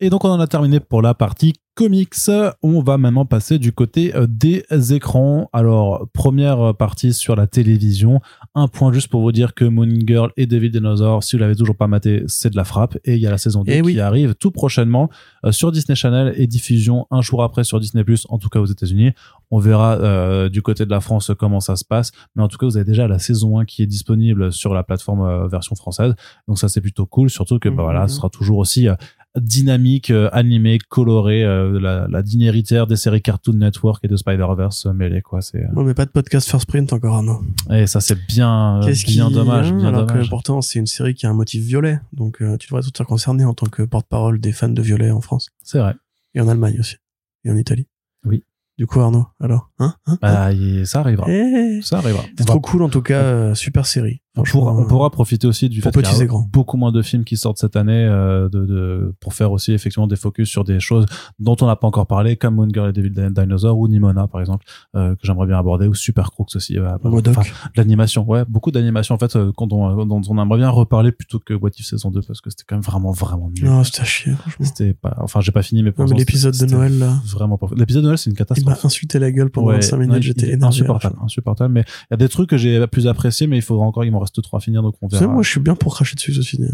Et 0.00 0.10
donc 0.10 0.24
on 0.24 0.28
en 0.30 0.40
a 0.40 0.46
terminé 0.46 0.80
pour 0.80 1.02
la 1.02 1.14
partie 1.14 1.54
comics. 1.74 2.14
On 2.62 2.82
va 2.82 2.98
maintenant 2.98 3.24
passer 3.24 3.60
du 3.60 3.70
côté 3.72 4.14
euh, 4.16 4.26
des 4.28 4.64
écrans. 4.92 5.48
Alors 5.52 6.08
première 6.12 6.74
partie 6.74 7.12
sur 7.12 7.36
la 7.36 7.46
télévision. 7.46 8.20
Un 8.56 8.66
point 8.66 8.92
juste 8.92 9.08
pour 9.08 9.20
vous 9.20 9.30
dire 9.30 9.54
que 9.54 9.64
Moon 9.64 9.88
Girl 10.04 10.32
et 10.36 10.46
David 10.46 10.72
Dinosaur, 10.72 11.22
si 11.22 11.36
vous 11.36 11.40
l'avez 11.40 11.54
toujours 11.54 11.76
pas 11.76 11.86
maté, 11.86 12.24
c'est 12.26 12.50
de 12.50 12.56
la 12.56 12.64
frappe. 12.64 12.96
Et 13.04 13.14
il 13.14 13.20
y 13.20 13.26
a 13.28 13.30
la 13.30 13.38
saison 13.38 13.62
2 13.62 13.70
Eh 13.72 13.76
qui 13.76 13.82
oui. 13.82 14.00
arrive 14.00 14.34
tout 14.34 14.50
prochainement 14.50 15.08
euh, 15.44 15.52
sur 15.52 15.70
Disney 15.70 15.94
Channel 15.94 16.34
et 16.36 16.48
diffusion 16.48 17.06
un 17.12 17.20
jour 17.22 17.44
après 17.44 17.62
sur 17.62 17.78
Disney 17.78 18.02
Plus, 18.02 18.26
en 18.28 18.38
tout 18.38 18.48
cas 18.48 18.58
aux 18.58 18.66
États-Unis. 18.66 19.12
On 19.50 19.58
verra 19.58 19.96
euh, 19.98 20.48
du 20.48 20.60
côté 20.62 20.84
de 20.84 20.90
la 20.90 21.00
France 21.00 21.30
comment 21.38 21.60
ça 21.60 21.76
se 21.76 21.84
passe. 21.84 22.12
Mais 22.36 22.42
en 22.42 22.48
tout 22.48 22.58
cas, 22.58 22.66
vous 22.66 22.76
avez 22.76 22.84
déjà 22.84 23.08
la 23.08 23.18
saison 23.18 23.58
1 23.58 23.64
qui 23.64 23.82
est 23.82 23.86
disponible 23.86 24.52
sur 24.52 24.74
la 24.74 24.82
plateforme 24.82 25.22
euh, 25.22 25.48
version 25.48 25.74
française. 25.74 26.14
Donc 26.48 26.58
ça 26.58 26.68
c'est 26.68 26.80
plutôt 26.82 27.06
cool, 27.06 27.30
surtout 27.30 27.58
que 27.58 27.68
bah, 27.68 27.76
Mhm. 27.76 27.82
voilà, 27.82 28.08
ce 28.08 28.16
sera 28.16 28.28
toujours 28.28 28.58
aussi 28.58 28.88
euh, 28.88 28.94
dynamique, 29.38 30.10
animé, 30.32 30.78
coloré, 30.88 31.42
la, 31.44 32.08
la 32.08 32.22
digne 32.22 32.42
héritière 32.42 32.86
des 32.86 32.96
séries 32.96 33.22
Cartoon 33.22 33.52
Network 33.54 34.04
et 34.04 34.08
de 34.08 34.16
Spider-Verse 34.16 34.86
mêlées 34.86 35.22
quoi. 35.22 35.42
C'est 35.42 35.64
Ouais, 35.74 35.84
mais 35.84 35.94
pas 35.94 36.06
de 36.06 36.10
podcast 36.10 36.48
First 36.50 36.66
Print 36.66 36.92
encore, 36.92 37.14
Arnaud. 37.16 37.40
et 37.70 37.86
ça 37.86 38.00
c'est 38.00 38.18
bien, 38.26 38.80
Qu'est-ce 38.84 39.06
bien 39.06 39.28
qui- 39.28 39.34
dommage, 39.34 39.72
bien 39.72 39.86
alors 39.88 40.06
dommage. 40.06 40.24
que 40.24 40.30
pourtant, 40.30 40.60
c'est 40.60 40.78
une 40.78 40.86
série 40.86 41.14
qui 41.14 41.26
a 41.26 41.30
un 41.30 41.34
motif 41.34 41.62
violet. 41.62 42.00
Donc, 42.12 42.42
euh, 42.42 42.56
tu 42.56 42.68
devrais 42.68 42.86
être 42.86 43.04
concerné 43.04 43.44
en 43.44 43.54
tant 43.54 43.66
que 43.66 43.82
porte-parole 43.82 44.40
des 44.40 44.52
fans 44.52 44.68
de 44.68 44.82
violet 44.82 45.10
en 45.10 45.20
France. 45.20 45.50
C'est 45.62 45.78
vrai. 45.78 45.94
Et 46.34 46.40
en 46.40 46.48
Allemagne 46.48 46.76
aussi. 46.80 46.96
Et 47.44 47.50
en 47.50 47.56
Italie. 47.56 47.86
Oui. 48.24 48.44
Du 48.78 48.86
coup, 48.86 49.00
Arnaud, 49.00 49.26
alors 49.40 49.70
Hein, 49.80 49.94
hein, 50.06 50.12
hein 50.12 50.18
Bah, 50.22 50.52
y- 50.52 50.86
ça 50.86 51.00
arrivera. 51.00 51.26
Eh, 51.28 51.80
Ça 51.82 51.98
arrivera. 51.98 52.22
C'est 52.38 52.46
va- 52.46 52.52
trop 52.52 52.60
cool, 52.60 52.82
en 52.84 52.88
tout 52.88 53.02
cas. 53.02 53.20
euh, 53.20 53.54
super 53.56 53.86
série. 53.86 54.22
On 54.38 54.42
pourra, 54.44 54.72
on 54.72 54.84
pourra 54.86 55.10
profiter 55.10 55.46
aussi 55.46 55.68
du 55.68 55.80
pour 55.80 55.92
fait 55.92 56.02
qu'il 56.02 56.18
y 56.18 56.22
a 56.28 56.28
beaucoup 56.52 56.76
moins 56.76 56.92
de 56.92 57.02
films 57.02 57.24
qui 57.24 57.36
sortent 57.36 57.58
cette 57.58 57.76
année 57.76 58.04
euh, 58.04 58.48
de, 58.48 58.64
de, 58.66 59.14
pour 59.20 59.34
faire 59.34 59.52
aussi 59.52 59.72
effectivement 59.72 60.06
des 60.06 60.16
focus 60.16 60.48
sur 60.48 60.64
des 60.64 60.80
choses 60.80 61.06
dont 61.38 61.56
on 61.60 61.66
n'a 61.66 61.76
pas 61.76 61.86
encore 61.86 62.06
parlé, 62.06 62.36
comme 62.36 62.54
Moon 62.56 62.68
Girl 62.72 62.88
et 62.90 62.92
Devil 62.92 63.10
Dinosaur 63.30 63.78
ou 63.78 63.88
Nimona 63.88 64.26
par 64.28 64.40
exemple, 64.40 64.64
euh, 64.96 65.14
que 65.14 65.20
j'aimerais 65.24 65.46
bien 65.46 65.58
aborder, 65.58 65.86
ou 65.86 65.94
Super 65.94 66.30
Crooks 66.30 66.54
aussi. 66.56 66.78
euh, 66.78 66.88
enfin, 67.04 67.42
l'animation, 67.76 68.24
ouais, 68.28 68.44
beaucoup 68.48 68.70
d'animation 68.70 69.14
en 69.14 69.18
fait, 69.18 69.36
euh, 69.36 69.52
quand 69.56 69.72
on, 69.72 70.04
dont 70.06 70.20
on 70.28 70.40
aimerait 70.42 70.58
bien 70.58 70.70
reparler 70.70 71.12
plutôt 71.12 71.38
que 71.38 71.54
What 71.54 71.70
If 71.78 71.86
saison 71.86 72.10
2 72.10 72.20
parce 72.22 72.40
que 72.40 72.50
c'était 72.50 72.64
quand 72.66 72.76
même 72.76 72.82
vraiment 72.82 73.12
vraiment 73.12 73.50
nul. 73.50 73.64
Non, 73.64 73.84
c'était 73.84 74.00
à 74.02 74.04
chier, 74.04 74.32
franchement. 74.32 74.66
C'était 74.66 74.94
pas, 74.94 75.14
enfin 75.20 75.40
j'ai 75.40 75.52
pas 75.52 75.62
fini 75.62 75.82
mais 75.82 75.92
pour 75.92 76.08
mais 76.08 76.16
l'épisode 76.16 76.56
de 76.56 76.66
Noël, 76.66 76.98
là. 76.98 77.20
vraiment 77.26 77.58
pas. 77.58 77.66
L'épisode 77.76 78.02
de 78.02 78.06
Noël 78.08 78.18
c'est 78.18 78.30
une 78.30 78.36
Il 78.36 78.40
m'a 78.40 78.44
catastrophe. 78.44 78.84
insulté 78.84 79.18
la 79.18 79.30
gueule 79.32 79.50
pendant 79.50 79.68
Ouais, 79.68 79.82
5 79.82 79.96
non, 79.96 80.02
minutes, 80.02 80.16
il- 80.18 80.22
j'étais 80.22 80.46
énervé. 80.48 80.66
insupportable, 80.66 81.16
insupportable. 81.22 81.72
Mais 81.74 81.80
il 81.82 82.06
y 82.12 82.14
a 82.14 82.16
des 82.16 82.28
trucs 82.28 82.48
que 82.50 82.56
j'ai 82.56 82.86
plus 82.86 83.06
appréciés, 83.06 83.46
mais 83.46 83.56
il 83.56 83.62
faudra 83.62 83.84
encore, 83.84 84.04
il 84.04 84.12
m'en 84.12 84.20
reste 84.28 84.42
trois 84.42 84.58
à 84.58 84.60
finir, 84.60 84.82
donc 84.82 84.94
on 85.02 85.08
verra. 85.08 85.26
moi, 85.26 85.42
je 85.42 85.48
suis 85.50 85.60
bien 85.60 85.74
pour 85.74 85.94
cracher 85.94 86.14
dessus, 86.14 86.32
ceci 86.32 86.56
dit. 86.58 86.68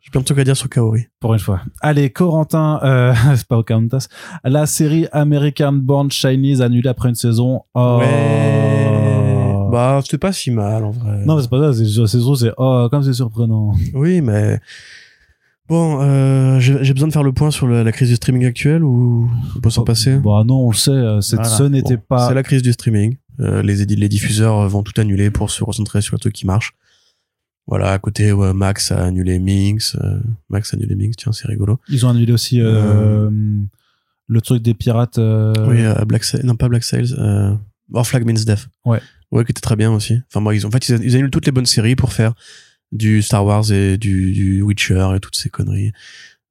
J'ai 0.00 0.10
plein 0.10 0.20
de 0.20 0.24
trucs 0.26 0.38
à 0.38 0.44
dire 0.44 0.56
sur 0.56 0.68
Kaori. 0.68 1.06
Pour 1.18 1.34
une 1.34 1.40
fois. 1.40 1.62
Allez, 1.80 2.10
Corentin, 2.10 2.78
euh, 2.84 3.12
c'est 3.34 3.48
pas 3.48 3.60
Countess. 3.64 4.08
La 4.44 4.66
série 4.66 5.08
American 5.10 5.72
Born 5.72 6.10
Chinese 6.12 6.62
annulée 6.62 6.88
après 6.88 7.08
une 7.08 7.16
saison. 7.16 7.62
Oh. 7.74 7.98
Ouais. 8.00 9.66
Bah, 9.72 10.00
c'était 10.04 10.18
pas 10.18 10.32
si 10.32 10.52
mal, 10.52 10.84
en 10.84 10.90
vrai. 10.92 11.24
Non, 11.26 11.34
mais 11.36 11.42
c'est 11.42 11.50
pas 11.50 11.72
ça. 11.72 11.78
C'est 11.78 12.06
c'est 12.06 12.20
c'est 12.36 12.52
oh, 12.56 12.86
comme 12.90 13.02
c'est 13.02 13.12
surprenant. 13.14 13.72
Oui, 13.94 14.20
mais 14.20 14.60
bon, 15.68 15.98
euh, 16.00 16.60
j'ai 16.60 16.92
besoin 16.92 17.08
de 17.08 17.12
faire 17.12 17.24
le 17.24 17.32
point 17.32 17.50
sur 17.50 17.66
la, 17.66 17.82
la 17.82 17.90
crise 17.92 18.08
du 18.08 18.14
streaming 18.14 18.46
actuelle 18.46 18.84
ou 18.84 19.28
on 19.56 19.60
peut 19.60 19.70
s'en 19.70 19.82
passer? 19.82 20.16
Bah 20.18 20.44
non, 20.46 20.66
on 20.66 20.70
le 20.70 20.76
sait. 20.76 20.90
euh, 20.92 21.20
cette- 21.20 21.40
Voilà. 21.40 21.50
Ce 21.50 21.62
n'était 21.64 21.96
Bon, 21.96 22.02
pas. 22.08 22.28
C'est 22.28 22.34
la 22.34 22.44
crise 22.44 22.62
du 22.62 22.72
streaming. 22.72 23.16
Euh, 23.40 23.62
les, 23.62 23.84
les 23.84 24.08
diffuseurs 24.08 24.68
vont 24.68 24.82
tout 24.82 24.98
annuler 25.00 25.30
pour 25.30 25.50
se 25.50 25.62
recentrer 25.64 26.00
sur 26.02 26.14
le 26.14 26.20
truc 26.20 26.32
qui 26.34 26.46
marche. 26.46 26.72
Voilà, 27.66 27.92
à 27.92 27.98
côté, 27.98 28.30
ouais, 28.32 28.52
Max 28.54 28.92
a 28.92 29.04
annulé 29.04 29.38
Minx. 29.38 29.96
euh, 30.02 30.20
Max 30.48 30.72
a 30.72 30.76
annulé 30.76 30.94
Minx, 30.94 31.16
tiens, 31.16 31.32
c'est 31.32 31.48
rigolo. 31.48 31.80
Ils 31.88 32.06
ont 32.06 32.10
annulé 32.10 32.32
aussi 32.32 32.60
euh, 32.60 33.28
le 34.28 34.40
truc 34.40 34.62
des 34.62 34.74
pirates. 34.74 35.18
euh, 35.18 35.52
Oui, 35.66 35.82
euh, 35.82 36.04
Black 36.04 36.22
Sails, 36.24 36.44
non 36.46 36.54
pas 36.54 36.68
Black 36.68 36.84
Sails, 36.84 37.14
euh, 37.18 37.54
Our 37.92 38.06
Flag 38.06 38.24
Means 38.24 38.44
Death. 38.46 38.68
Ouais. 38.84 39.00
Ouais, 39.32 39.44
qui 39.44 39.50
était 39.50 39.60
très 39.60 39.74
bien 39.76 39.90
aussi. 39.92 40.20
Enfin, 40.30 40.38
moi, 40.40 40.54
ils 40.54 40.64
ont, 40.64 40.68
en 40.68 40.72
fait, 40.72 40.88
ils, 40.88 41.02
ils 41.04 41.16
annulent 41.16 41.30
toutes 41.30 41.46
les 41.46 41.52
bonnes 41.52 41.66
séries 41.66 41.96
pour 41.96 42.12
faire 42.12 42.34
du 42.92 43.20
Star 43.20 43.44
Wars 43.44 43.70
et 43.72 43.98
du, 43.98 44.32
du 44.32 44.62
Witcher 44.62 45.08
et 45.16 45.20
toutes 45.20 45.34
ces 45.36 45.50
conneries. 45.50 45.90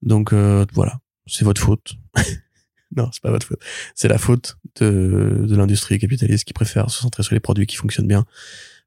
Donc, 0.02 0.34
euh, 0.34 0.66
voilà. 0.74 1.00
C'est 1.28 1.46
votre 1.46 1.62
faute. 1.62 1.94
non, 2.96 3.10
c'est 3.12 3.22
pas 3.22 3.32
votre 3.32 3.46
faute. 3.46 3.60
C'est 3.94 4.08
la 4.08 4.18
faute 4.18 4.58
de, 4.80 5.46
de 5.48 5.56
l'industrie 5.56 6.00
capitaliste 6.00 6.46
qui 6.46 6.54
préfère 6.54 6.90
se 6.90 7.02
centrer 7.02 7.24
sur 7.24 7.34
les 7.34 7.40
produits 7.40 7.66
qui 7.66 7.76
fonctionnent 7.76 8.08
bien 8.08 8.26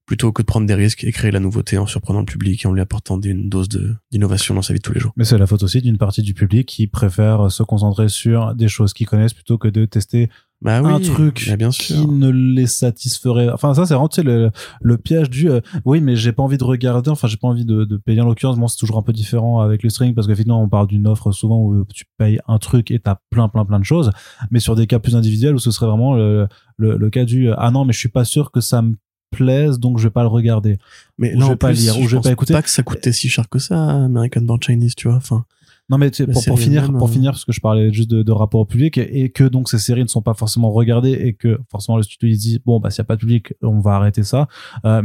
plutôt 0.09 0.33
que 0.33 0.41
de 0.41 0.47
prendre 0.47 0.67
des 0.67 0.75
risques 0.75 1.05
et 1.05 1.13
créer 1.13 1.31
la 1.31 1.39
nouveauté 1.39 1.77
en 1.77 1.87
surprenant 1.87 2.21
le 2.21 2.25
public 2.25 2.65
et 2.65 2.67
en 2.67 2.73
lui 2.73 2.81
apportant 2.81 3.21
une 3.21 3.51
dose 3.51 3.69
d'innovation 4.11 4.55
dans 4.55 4.63
sa 4.63 4.73
vie 4.73 4.79
de 4.79 4.83
tous 4.83 4.95
les 4.95 5.01
jours. 5.01 5.13
Mais 5.17 5.25
c'est 5.25 5.37
la 5.37 5.47
faute 5.47 5.63
aussi 5.63 5.83
d'une 5.83 5.99
partie 5.99 6.23
du 6.23 6.33
public 6.33 6.67
qui 6.67 6.87
préfère 6.87 7.53
se 7.53 7.63
concentrer 7.63 8.09
sur 8.09 8.55
des 8.55 8.69
choses 8.69 8.95
qu'ils 8.95 9.07
connaissent 9.07 9.35
plutôt 9.35 9.59
que 9.59 9.69
de 9.69 9.85
tester 9.85 10.31
Bah 10.61 10.83
oui, 10.83 10.91
un 10.91 10.99
truc 10.99 11.55
bien 11.57 11.71
qui 11.71 12.05
ne 12.07 12.31
les 12.31 12.67
satisferait. 12.67 13.49
Enfin, 13.49 13.75
ça, 13.75 13.87
c'est 13.87 13.95
vraiment 13.95 14.09
tu 14.09 14.17
sais, 14.17 14.23
le, 14.25 14.51
le 14.81 14.99
piège 14.99 15.31
du 15.31 15.49
euh, 15.49 15.61
oui, 15.85 16.01
mais 16.01 16.17
j'ai 16.17 16.33
pas 16.33 16.43
envie 16.43 16.59
de 16.59 16.65
regarder. 16.65 17.11
Enfin, 17.11 17.29
j'ai 17.29 17.37
pas 17.37 17.47
envie 17.47 17.65
de, 17.65 17.85
de 17.85 17.97
payer. 17.97 18.21
En 18.21 18.27
l'occurrence, 18.27 18.59
bon, 18.59 18.67
c'est 18.67 18.77
toujours 18.79 18.99
un 18.99 19.03
peu 19.03 19.13
différent 19.13 19.61
avec 19.61 19.85
le 19.85 19.89
streaming 19.89 20.17
parce 20.17 20.27
qu'effectivement, 20.27 20.61
on 20.61 20.69
parle 20.69 20.89
d'une 20.89 21.07
offre 21.07 21.31
souvent 21.31 21.61
où 21.63 21.85
tu 21.95 22.07
payes 22.17 22.41
un 22.49 22.59
truc 22.59 22.91
et 22.91 22.99
t'as 22.99 23.19
plein, 23.31 23.49
plein, 23.49 23.65
plein 23.65 23.79
de 23.79 23.85
choses. 23.85 24.11
Mais 24.51 24.59
sur 24.59 24.75
des 24.75 24.89
cas 24.89 24.99
plus 24.99 25.15
individuels 25.15 25.55
où 25.55 25.61
ce 25.61 25.71
serait 25.71 25.87
vraiment 25.87 26.17
le, 26.17 26.49
le, 26.77 26.97
le 26.97 27.11
cas 27.11 27.25
du 27.25 27.51
ah 27.57 27.71
non, 27.71 27.85
mais 27.85 27.93
je 27.93 27.99
suis 27.99 28.09
pas 28.09 28.25
sûr 28.25 28.51
que 28.51 28.61
ça 28.61 28.83
me 28.83 28.97
plaise, 29.31 29.79
donc 29.79 29.99
je 29.99 30.05
vais 30.05 30.11
pas 30.13 30.23
le 30.23 30.29
regarder. 30.29 30.79
Mais 31.19 31.35
Ou 31.35 31.39
là, 31.39 31.45
je 31.45 31.51
vais 31.51 31.57
pas 31.57 31.69
plus, 31.69 31.81
lire, 31.83 31.99
ou 31.99 32.03
je 32.05 32.09
vais 32.09 32.17
pense 32.17 32.25
pas 32.25 32.33
écouter. 32.33 32.55
Pas 32.55 32.63
que 32.63 32.71
ça 32.71 32.83
coûtait 32.83 33.13
si 33.13 33.29
cher 33.29 33.49
que 33.49 33.59
ça, 33.59 33.79
American 33.79 34.41
Born 34.41 34.61
Chinese, 34.63 34.95
tu 34.95 35.07
vois. 35.09 35.19
Enfin, 35.19 35.45
Non 35.91 35.97
mais 35.97 36.11
tu 36.11 36.19
sais, 36.19 36.27
La 36.27 36.35
pour, 36.35 36.45
pour 36.45 36.61
finir, 36.61 36.93
pour 36.93 37.09
euh, 37.09 37.11
finir, 37.11 37.33
parce 37.33 37.45
que 37.45 37.53
je 37.53 37.61
parlais 37.61 37.93
juste 37.93 38.11
de, 38.11 38.23
de 38.23 38.33
rapport 38.33 38.61
au 38.61 38.67
public 38.67 38.99
et, 38.99 39.23
et 39.23 39.31
que 39.31 39.45
donc 39.45 39.69
ces 39.69 39.79
séries 39.79 40.03
ne 40.03 40.09
sont 40.09 40.23
pas 40.23 40.35
forcément 40.35 40.71
regardées 40.71 41.13
et 41.13 41.35
que 41.35 41.59
forcément 41.71 41.97
le 41.97 42.03
studio 42.03 42.29
il 42.29 42.37
dit 42.37 42.61
bon 42.65 42.79
bah 42.79 42.91
s'il 42.91 42.99
y 42.99 43.03
a 43.03 43.05
pas 43.05 43.17
de 43.17 43.21
public, 43.21 43.55
on 43.63 43.81
va 43.81 43.95
arrêter 43.97 44.23
ça. 44.23 44.49
Euh, 44.85 45.03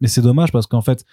mais 0.00 0.08
c'est 0.08 0.22
dommage 0.22 0.50
parce 0.50 0.66
qu'en 0.66 0.80
fait 0.80 1.04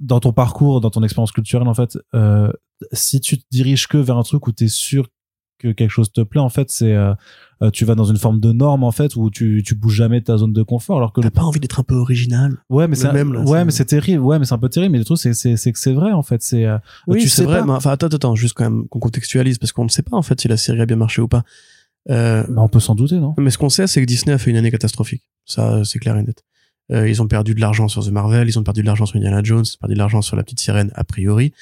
dans 0.00 0.20
ton 0.20 0.32
parcours, 0.32 0.80
dans 0.80 0.90
ton 0.90 1.02
expérience 1.02 1.32
culturelle 1.32 1.68
en 1.68 1.74
fait, 1.74 1.98
euh, 2.14 2.52
si 2.92 3.20
tu 3.20 3.38
te 3.38 3.44
diriges 3.50 3.86
que 3.86 3.96
vers 3.96 4.18
un 4.18 4.22
truc 4.22 4.46
où 4.46 4.52
tu 4.52 4.64
es 4.64 4.68
sûr 4.68 5.08
que 5.68 5.72
quelque 5.72 5.90
chose 5.90 6.12
te 6.12 6.20
plaît 6.20 6.40
en 6.40 6.48
fait, 6.48 6.70
c'est 6.70 6.92
euh, 6.92 7.12
euh, 7.62 7.70
tu 7.70 7.84
vas 7.84 7.94
dans 7.94 8.04
une 8.04 8.16
forme 8.16 8.40
de 8.40 8.52
norme 8.52 8.84
en 8.84 8.90
fait 8.92 9.16
où 9.16 9.30
tu 9.30 9.62
tu 9.64 9.74
bouges 9.74 9.94
jamais 9.94 10.20
de 10.20 10.24
ta 10.24 10.36
zone 10.36 10.52
de 10.52 10.62
confort 10.62 10.96
alors 10.98 11.12
que 11.12 11.20
t'as 11.20 11.28
le 11.28 11.30
pas 11.30 11.42
envie 11.42 11.60
d'être 11.60 11.80
un 11.80 11.84
peu 11.84 11.94
original. 11.94 12.56
ouais 12.68 12.88
mais 12.88 12.96
c'est 12.96 13.12
même, 13.12 13.32
là, 13.32 13.40
ouais 13.42 13.64
mais 13.64 13.70
c'est 13.70 13.84
terrible 13.84 14.22
ouais 14.22 14.38
mais 14.38 14.44
c'est 14.44 14.54
un 14.54 14.58
peu 14.58 14.68
terrible 14.68 14.92
mais 14.92 14.98
le 14.98 15.04
truc 15.04 15.18
c'est 15.18 15.34
c'est 15.34 15.56
c'est 15.56 15.72
que 15.72 15.78
c'est 15.78 15.92
vrai 15.92 16.12
en 16.12 16.22
fait 16.22 16.42
c'est 16.42 16.64
euh, 16.66 16.78
Oui, 17.06 17.20
tu 17.22 17.28
c'est 17.28 17.42
sais 17.42 17.44
vrai. 17.44 17.60
pas. 17.60 17.64
mais 17.66 17.72
enfin, 17.72 17.90
attends, 17.92 18.08
attends, 18.08 18.34
juste 18.34 18.54
quand 18.54 18.64
même 18.64 18.88
qu'on 18.88 18.98
contextualise 18.98 19.58
parce 19.58 19.72
qu'on 19.72 19.84
ne 19.84 19.88
sait 19.88 20.02
pas 20.02 20.16
en 20.16 20.22
fait 20.22 20.40
si 20.40 20.48
la 20.48 20.56
série 20.56 20.80
a 20.80 20.86
bien 20.86 20.96
marché 20.96 21.22
ou 21.22 21.28
pas. 21.28 21.42
Euh, 22.10 22.44
bah, 22.50 22.60
on 22.60 22.68
peut 22.68 22.80
s'en 22.80 22.94
douter 22.94 23.18
non? 23.18 23.34
mais 23.38 23.48
ce 23.50 23.56
qu'on 23.56 23.70
sait, 23.70 23.86
c'est 23.86 24.00
que 24.02 24.06
Disney 24.06 24.34
a 24.34 24.38
fait 24.38 24.50
une 24.50 24.56
année 24.58 24.70
catastrophique. 24.70 25.22
Ça, 25.46 25.82
c'est 25.84 25.98
clair 25.98 26.16
et 26.18 26.22
net. 26.22 26.42
Euh, 26.92 27.08
ils 27.08 27.22
ont 27.22 27.26
perdu 27.28 27.54
de 27.54 27.60
l'argent 27.62 27.88
sur 27.88 28.04
The 28.04 28.10
Marvel, 28.10 28.46
ils 28.46 28.58
ont 28.58 28.62
perdu 28.62 28.82
de 28.82 28.86
l'argent 28.86 29.06
sur 29.06 29.16
Indiana 29.16 29.40
Jones, 29.42 29.64
ils 29.64 29.74
ont 29.76 29.80
perdu 29.80 29.94
de 29.94 29.98
l'argent 29.98 30.20
sur 30.20 30.36
La 30.36 30.42
Petite 30.42 30.60
Sirène 30.60 30.90
a 30.96 31.04
priori, 31.04 31.54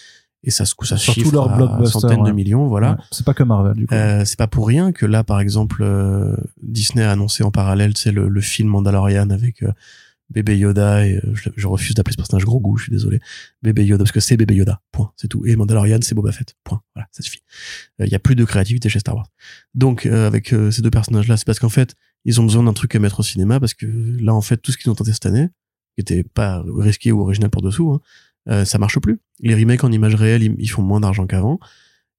et 0.45 0.51
ça 0.51 0.65
se 0.65 0.75
ça 0.83 0.97
se 0.97 1.05
Sur 1.05 1.15
tous 1.15 1.23
chiffre 1.23 1.49
à 1.49 1.87
centaines 1.87 2.25
de 2.25 2.33
millions, 2.33 2.67
voilà. 2.67 2.93
Ouais, 2.93 2.97
c'est 3.11 3.25
pas 3.25 3.35
que 3.35 3.43
Marvel 3.43 3.75
du 3.75 3.87
coup. 3.87 3.95
Euh, 3.95 4.25
c'est 4.25 4.39
pas 4.39 4.49
pour 4.49 4.67
rien 4.67 4.93
que 4.93 5.07
là, 5.07 5.23
par 5.25 5.41
exemple, 5.41 5.83
euh, 5.83 6.37
Disney 6.63 7.05
a 7.05 7.13
annoncé 7.13 7.45
en 7.45 7.51
parallèle, 7.51 7.97
c'est 7.97 8.13
le, 8.13 8.29
le 8.29 8.41
film 8.41 8.69
Mandalorian 8.69 9.31
avec 9.31 9.63
euh, 9.63 9.73
bébé 10.33 10.59
Yoda 10.59 11.07
et 11.07 11.17
euh, 11.17 11.35
je, 11.35 11.51
je 11.55 11.67
refuse 11.67 11.95
d'appeler 11.95 12.13
ce 12.13 12.17
personnage 12.17 12.45
gros 12.45 12.59
goût, 12.59 12.77
je 12.77 12.85
suis 12.85 12.93
désolé. 12.93 13.21
Bébé 13.63 13.85
Yoda 13.85 14.03
parce 14.03 14.13
que 14.13 14.21
c'est 14.21 14.37
bébé 14.37 14.55
Yoda, 14.55 14.81
point, 14.91 15.13
c'est 15.17 15.29
tout. 15.29 15.47
Et 15.47 15.55
Mandalorian, 15.55 15.99
c'est 16.03 16.15
Boba 16.15 16.33
Fett, 16.33 16.57
point. 16.65 16.81
Voilà, 16.95 17.09
ça 17.13 17.23
suffit. 17.23 17.43
Il 18.01 18.09
y 18.09 18.15
a 18.15 18.19
plus 18.19 18.35
de 18.35 18.45
créativité 18.45 18.89
chez 18.89 18.99
Star 18.99 19.15
Wars. 19.15 19.29
Donc 19.75 20.07
euh, 20.07 20.27
avec 20.27 20.53
euh, 20.53 20.71
ces 20.71 20.83
deux 20.83 20.91
personnages-là, 20.91 21.37
c'est 21.37 21.47
parce 21.47 21.59
qu'en 21.59 21.69
fait, 21.69 21.95
ils 22.25 22.41
ont 22.41 22.45
besoin 22.45 22.63
d'un 22.65 22.73
truc 22.73 22.95
à 22.95 22.99
mettre 22.99 23.21
au 23.21 23.23
cinéma 23.23 23.61
parce 23.61 23.75
que 23.75 23.87
là, 23.87 24.35
en 24.35 24.41
fait, 24.41 24.57
tout 24.57 24.73
ce 24.73 24.79
qu'ils 24.79 24.91
ont 24.91 24.95
tenté 24.95 25.13
cette 25.13 25.27
année, 25.27 25.49
qui 25.95 26.01
était 26.01 26.23
pas 26.25 26.65
risqué 26.79 27.13
ou 27.13 27.21
original 27.21 27.51
pour 27.51 27.63
dessous, 27.63 27.91
hein, 27.93 28.01
euh, 28.49 28.65
ça 28.65 28.79
marche 28.79 28.99
plus. 28.99 29.21
Les 29.41 29.55
remakes 29.55 29.85
en 29.85 29.93
images 29.93 30.15
réelles, 30.15 30.43
ils, 30.43 30.55
ils 30.59 30.69
font 30.69 30.83
moins 30.83 31.01
d'argent 31.01 31.27
qu'avant, 31.27 31.59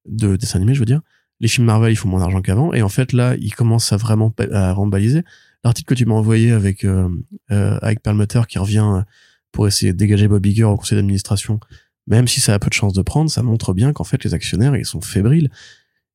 de 0.07 0.35
dessins 0.35 0.57
animés, 0.57 0.73
je 0.73 0.79
veux 0.79 0.85
dire 0.85 1.01
les 1.39 1.47
films 1.49 1.65
Marvel 1.65 1.91
ils 1.91 1.95
font 1.97 2.07
moins 2.07 2.19
d'argent 2.21 2.41
qu'avant 2.41 2.73
et 2.73 2.81
en 2.83 2.89
fait 2.89 3.11
là 3.11 3.35
ils 3.37 3.53
commencent 3.53 3.91
à 3.91 3.97
vraiment 3.97 4.33
à 4.53 4.71
rembaliser 4.71 5.23
l'article 5.65 5.89
que 5.89 5.97
tu 5.97 6.05
m'as 6.05 6.13
envoyé 6.13 6.51
avec 6.51 6.85
euh, 6.85 7.09
euh, 7.51 7.77
avec 7.81 8.01
Perlmutter 8.01 8.41
qui 8.47 8.59
revient 8.59 9.03
pour 9.51 9.67
essayer 9.67 9.91
de 9.93 9.97
dégager 9.97 10.27
Bob 10.29 10.45
Iger 10.45 10.63
au 10.65 10.77
conseil 10.77 10.95
d'administration 10.97 11.59
même 12.07 12.27
si 12.29 12.39
ça 12.39 12.53
a 12.53 12.59
peu 12.59 12.69
de 12.69 12.73
chances 12.73 12.93
de 12.93 13.01
prendre 13.01 13.29
ça 13.29 13.41
montre 13.43 13.73
bien 13.73 13.91
qu'en 13.93 14.03
fait 14.05 14.23
les 14.23 14.33
actionnaires 14.33 14.75
ils 14.77 14.85
sont 14.85 15.01
fébriles 15.01 15.49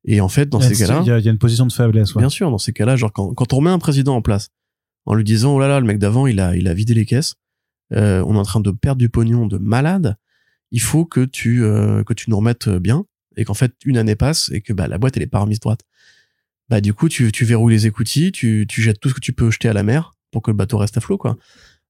et 0.04 0.20
en 0.22 0.28
fait 0.28 0.48
dans 0.48 0.60
ces 0.60 0.74
cas-là 0.86 1.00
il 1.04 1.08
y 1.08 1.10
a- 1.10 1.18
il 1.18 1.24
y 1.24 1.28
a 1.28 1.32
une 1.32 1.38
position 1.38 1.66
de 1.66 1.72
faiblesse. 1.72 2.14
Ouais. 2.14 2.22
bien 2.22 2.30
sûr 2.30 2.50
dans 2.50 2.58
ces 2.58 2.72
cas-là 2.72 2.96
genre 2.96 3.12
quand, 3.12 3.34
quand 3.34 3.52
on 3.52 3.56
remet 3.56 3.70
un 3.70 3.80
président 3.80 4.14
en 4.14 4.22
place 4.22 4.48
en 5.04 5.14
lui 5.14 5.24
disant 5.24 5.54
oh 5.56 5.60
là 5.60 5.68
là 5.68 5.80
le 5.80 5.86
mec 5.86 5.98
d'avant 5.98 6.26
il 6.26 6.38
a 6.40 6.56
il 6.56 6.68
a 6.68 6.74
vidé 6.74 6.94
les 6.94 7.04
caisses 7.04 7.34
euh, 7.92 8.22
on 8.26 8.34
est 8.34 8.38
en 8.38 8.44
train 8.44 8.60
de 8.60 8.70
perdre 8.70 8.98
du 8.98 9.08
pognon 9.08 9.46
de 9.46 9.58
malade. 9.58 10.16
Il 10.70 10.80
faut 10.80 11.04
que 11.04 11.24
tu 11.24 11.64
euh, 11.64 12.04
que 12.04 12.12
tu 12.12 12.30
nous 12.30 12.36
remettes 12.36 12.68
bien 12.68 13.06
et 13.36 13.44
qu'en 13.44 13.54
fait 13.54 13.72
une 13.84 13.96
année 13.96 14.16
passe 14.16 14.50
et 14.52 14.60
que 14.60 14.72
bah 14.72 14.88
la 14.88 14.98
boîte 14.98 15.16
elle 15.16 15.22
est 15.22 15.28
pas 15.28 15.40
remise 15.40 15.60
droite. 15.60 15.80
Bah 16.68 16.80
du 16.80 16.92
coup 16.92 17.08
tu 17.08 17.32
tu 17.32 17.44
verrouilles 17.44 17.74
les 17.74 17.86
écoutilles 17.86 18.32
tu 18.32 18.66
tu 18.68 18.82
jettes 18.82 19.00
tout 19.00 19.08
ce 19.08 19.14
que 19.14 19.20
tu 19.20 19.32
peux 19.32 19.50
jeter 19.50 19.68
à 19.68 19.72
la 19.72 19.82
mer 19.82 20.12
pour 20.30 20.42
que 20.42 20.50
le 20.50 20.56
bateau 20.56 20.76
reste 20.76 20.96
à 20.96 21.00
flot 21.00 21.16
quoi. 21.18 21.36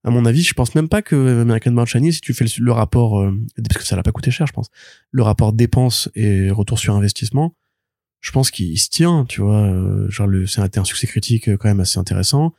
À 0.04 0.10
mon 0.10 0.24
avis 0.24 0.42
je 0.42 0.54
pense 0.54 0.74
même 0.76 0.88
pas 0.88 1.02
que 1.02 1.40
American 1.40 1.72
Born 1.72 1.86
Chinese 1.86 2.16
si 2.16 2.20
tu 2.20 2.32
fais 2.32 2.44
le, 2.58 2.72
rapport 2.72 3.20
euh, 3.20 3.36
parce 3.68 3.82
que 3.82 3.88
ça 3.88 3.96
l'a 3.96 4.04
pas 4.04 4.12
coûté 4.12 4.30
cher 4.30 4.46
je 4.46 4.52
pense 4.52 4.68
le 5.10 5.22
rapport 5.22 5.52
dépenses 5.52 6.08
et 6.14 6.50
retour 6.50 6.78
sur 6.78 6.94
investissement 6.94 7.56
je 8.20 8.30
pense 8.30 8.52
qu'il 8.52 8.78
se 8.78 8.88
tient 8.88 9.24
tu 9.28 9.40
vois 9.40 9.62
euh, 9.62 10.08
genre 10.08 10.28
le 10.28 10.46
c'est 10.46 10.60
un, 10.60 10.68
un 10.80 10.84
succès 10.84 11.08
critique 11.08 11.48
euh, 11.48 11.56
quand 11.56 11.68
même 11.68 11.80
assez 11.80 11.98
intéressant 11.98 12.54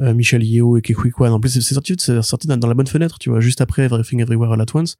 euh, 0.00 0.14
Michel 0.14 0.42
Yeo 0.44 0.76
et 0.76 0.82
Kekui 0.82 1.10
Kwan. 1.10 1.32
En 1.32 1.40
plus 1.40 1.50
c'est 1.60 1.74
sorti 1.74 1.96
sorti 2.22 2.46
dans, 2.46 2.66
la 2.66 2.74
bonne 2.74 2.86
fenêtre 2.86 3.18
tu 3.18 3.30
vois 3.30 3.40
juste 3.40 3.60
après 3.60 3.82
Everything 3.84 4.20
Everywhere 4.20 4.52
All 4.52 4.60
At 4.60 4.74
Once 4.74 4.96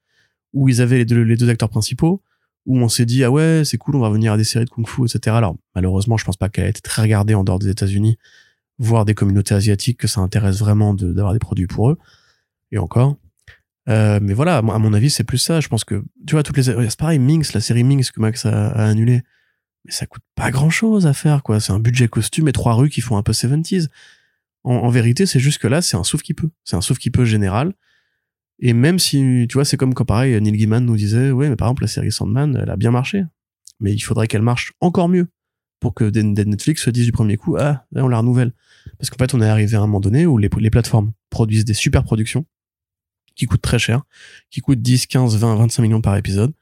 où 0.53 0.69
ils 0.69 0.81
avaient 0.81 1.05
les 1.05 1.37
deux, 1.37 1.49
acteurs 1.49 1.69
principaux 1.69 2.23
où 2.65 2.79
on 2.79 2.89
s'est 2.89 3.05
dit 3.07 3.23
ah 3.25 3.31
ouais 3.31 3.63
c'est 3.65 3.79
cool 3.79 3.97
on 3.97 4.01
va 4.01 4.11
venir 4.11 4.33
à 4.33 4.37
des 4.37 4.45
séries 4.45 4.65
de 4.65 4.71
kung-fu 4.71 5.05
etc 5.05 5.37
alors 5.37 5.57
malheureusement 5.75 6.17
je 6.17 6.25
pense 6.25 6.37
pas 6.37 6.49
qu'elle 6.49 6.65
a 6.65 6.69
été 6.69 6.81
très 6.81 7.03
regardée 7.03 7.35
en 7.35 7.45
dehors 7.45 7.59
des 7.59 7.69
États-Unis 7.69 8.17
voire 8.79 9.05
des 9.05 9.15
communautés 9.15 9.55
asiatiques 9.55 9.99
que 9.99 10.07
ça 10.09 10.21
intéresse 10.21 10.59
vraiment 10.59 10.95
de- 10.95 11.13
d'avoir 11.13 11.33
des 11.33 11.39
produits 11.39 11.67
pour 11.67 11.91
eux. 11.91 11.99
Et 12.73 12.79
encore. 12.79 13.17
Euh, 13.89 14.19
mais 14.21 14.35
voilà 14.35 14.59
à 14.59 14.63
mon- 14.63 14.93
avis 14.93 15.11
c'est 15.11 15.25
plus 15.25 15.39
ça. 15.39 15.61
Je 15.61 15.69
pense 15.69 15.85
que 15.85 16.03
tu 16.27 16.35
vois 16.35 16.43
toutes 16.43 16.57
les 16.57 16.65
c'est 16.65 16.97
pareil 16.99 17.21
Minx 17.21 17.53
la 17.53 17.61
série 17.61 17.85
Minx 17.85 18.11
que 18.11 18.21
Max 18.21 18.45
a, 18.45 18.69
a 18.69 18.85
annulé 18.89 19.23
mais 19.85 19.93
ça 19.93 20.07
coûte 20.07 20.23
pas 20.35 20.51
grand 20.51 20.71
chose 20.71 21.07
à 21.07 21.13
faire 21.13 21.45
quoi. 21.45 21.61
C'est 21.61 21.73
un 21.73 21.79
budget 21.79 22.09
costume 22.09 22.49
et 22.49 22.53
trois 22.53 22.75
rues 22.75 22.91
qui 22.91 23.01
font 23.01 23.17
un 23.17 23.23
peu 23.23 23.33
70s 23.33 23.89
en, 24.67 24.75
en 24.75 24.89
vérité 24.91 25.25
c'est 25.25 25.41
juste 25.41 25.59
que 25.59 25.69
là 25.69 25.81
c'est 25.81 25.97
un 25.97 26.05
sauf 26.05 26.23
qui 26.23 26.35
peut 26.35 26.51
c'est 26.65 26.77
un 26.77 26.83
sauf 26.83 26.99
qui 26.99 27.11
peut 27.11 27.25
général 27.25 27.73
et 28.59 28.73
même 28.73 28.99
si, 28.99 29.47
tu 29.49 29.55
vois, 29.55 29.65
c'est 29.65 29.77
comme 29.77 29.95
quand 29.95 30.05
pareil, 30.05 30.41
Neil 30.41 30.57
Gaiman 30.57 30.85
nous 30.85 30.97
disait, 30.97 31.31
ouais, 31.31 31.49
mais 31.49 31.57
par 31.57 31.69
exemple, 31.69 31.83
la 31.83 31.89
série 31.89 32.11
Sandman, 32.11 32.59
elle 32.63 32.71
a 32.71 32.77
bien 32.77 32.91
marché. 32.91 33.25
Mais 33.81 33.93
il 33.93 34.01
faudrait 34.01 34.29
qu'elle 34.29 34.43
marche 34.43 34.73
encore 34.81 35.09
mieux 35.09 35.29
pour 35.79 35.93
que 35.93 36.05
des, 36.09 36.23
Netflix 36.23 36.83
se 36.83 36.91
disent 36.91 37.05
du 37.05 37.13
premier 37.13 37.37
coup, 37.37 37.57
ah, 37.59 37.85
là, 37.93 38.05
on 38.05 38.09
la 38.09 38.19
renouvelle. 38.19 38.53
Parce 38.99 39.11
qu'en 39.11 39.19
fait, 39.19 39.35
on 39.35 39.43
est 39.43 39.49
arrivé 39.49 39.77
à 39.77 39.81
un 39.81 39.83
moment 39.83 40.01
donné 40.01 40.25
où 40.25 40.39
les, 40.39 40.49
les 40.59 40.71
plateformes 40.71 41.13
produisent 41.29 41.67
des 41.67 41.75
super 41.75 42.03
productions 42.03 42.47
qui 43.35 43.45
coûtent 43.45 43.61
très 43.61 43.79
cher, 43.79 44.03
qui 44.51 44.63
coûtent 44.63 44.81
10, 44.81 45.07
15, 45.07 45.37
20, 45.37 45.57
25 45.57 45.83
millions 45.83 46.01
par 46.01 46.17
épisode. 46.17 46.55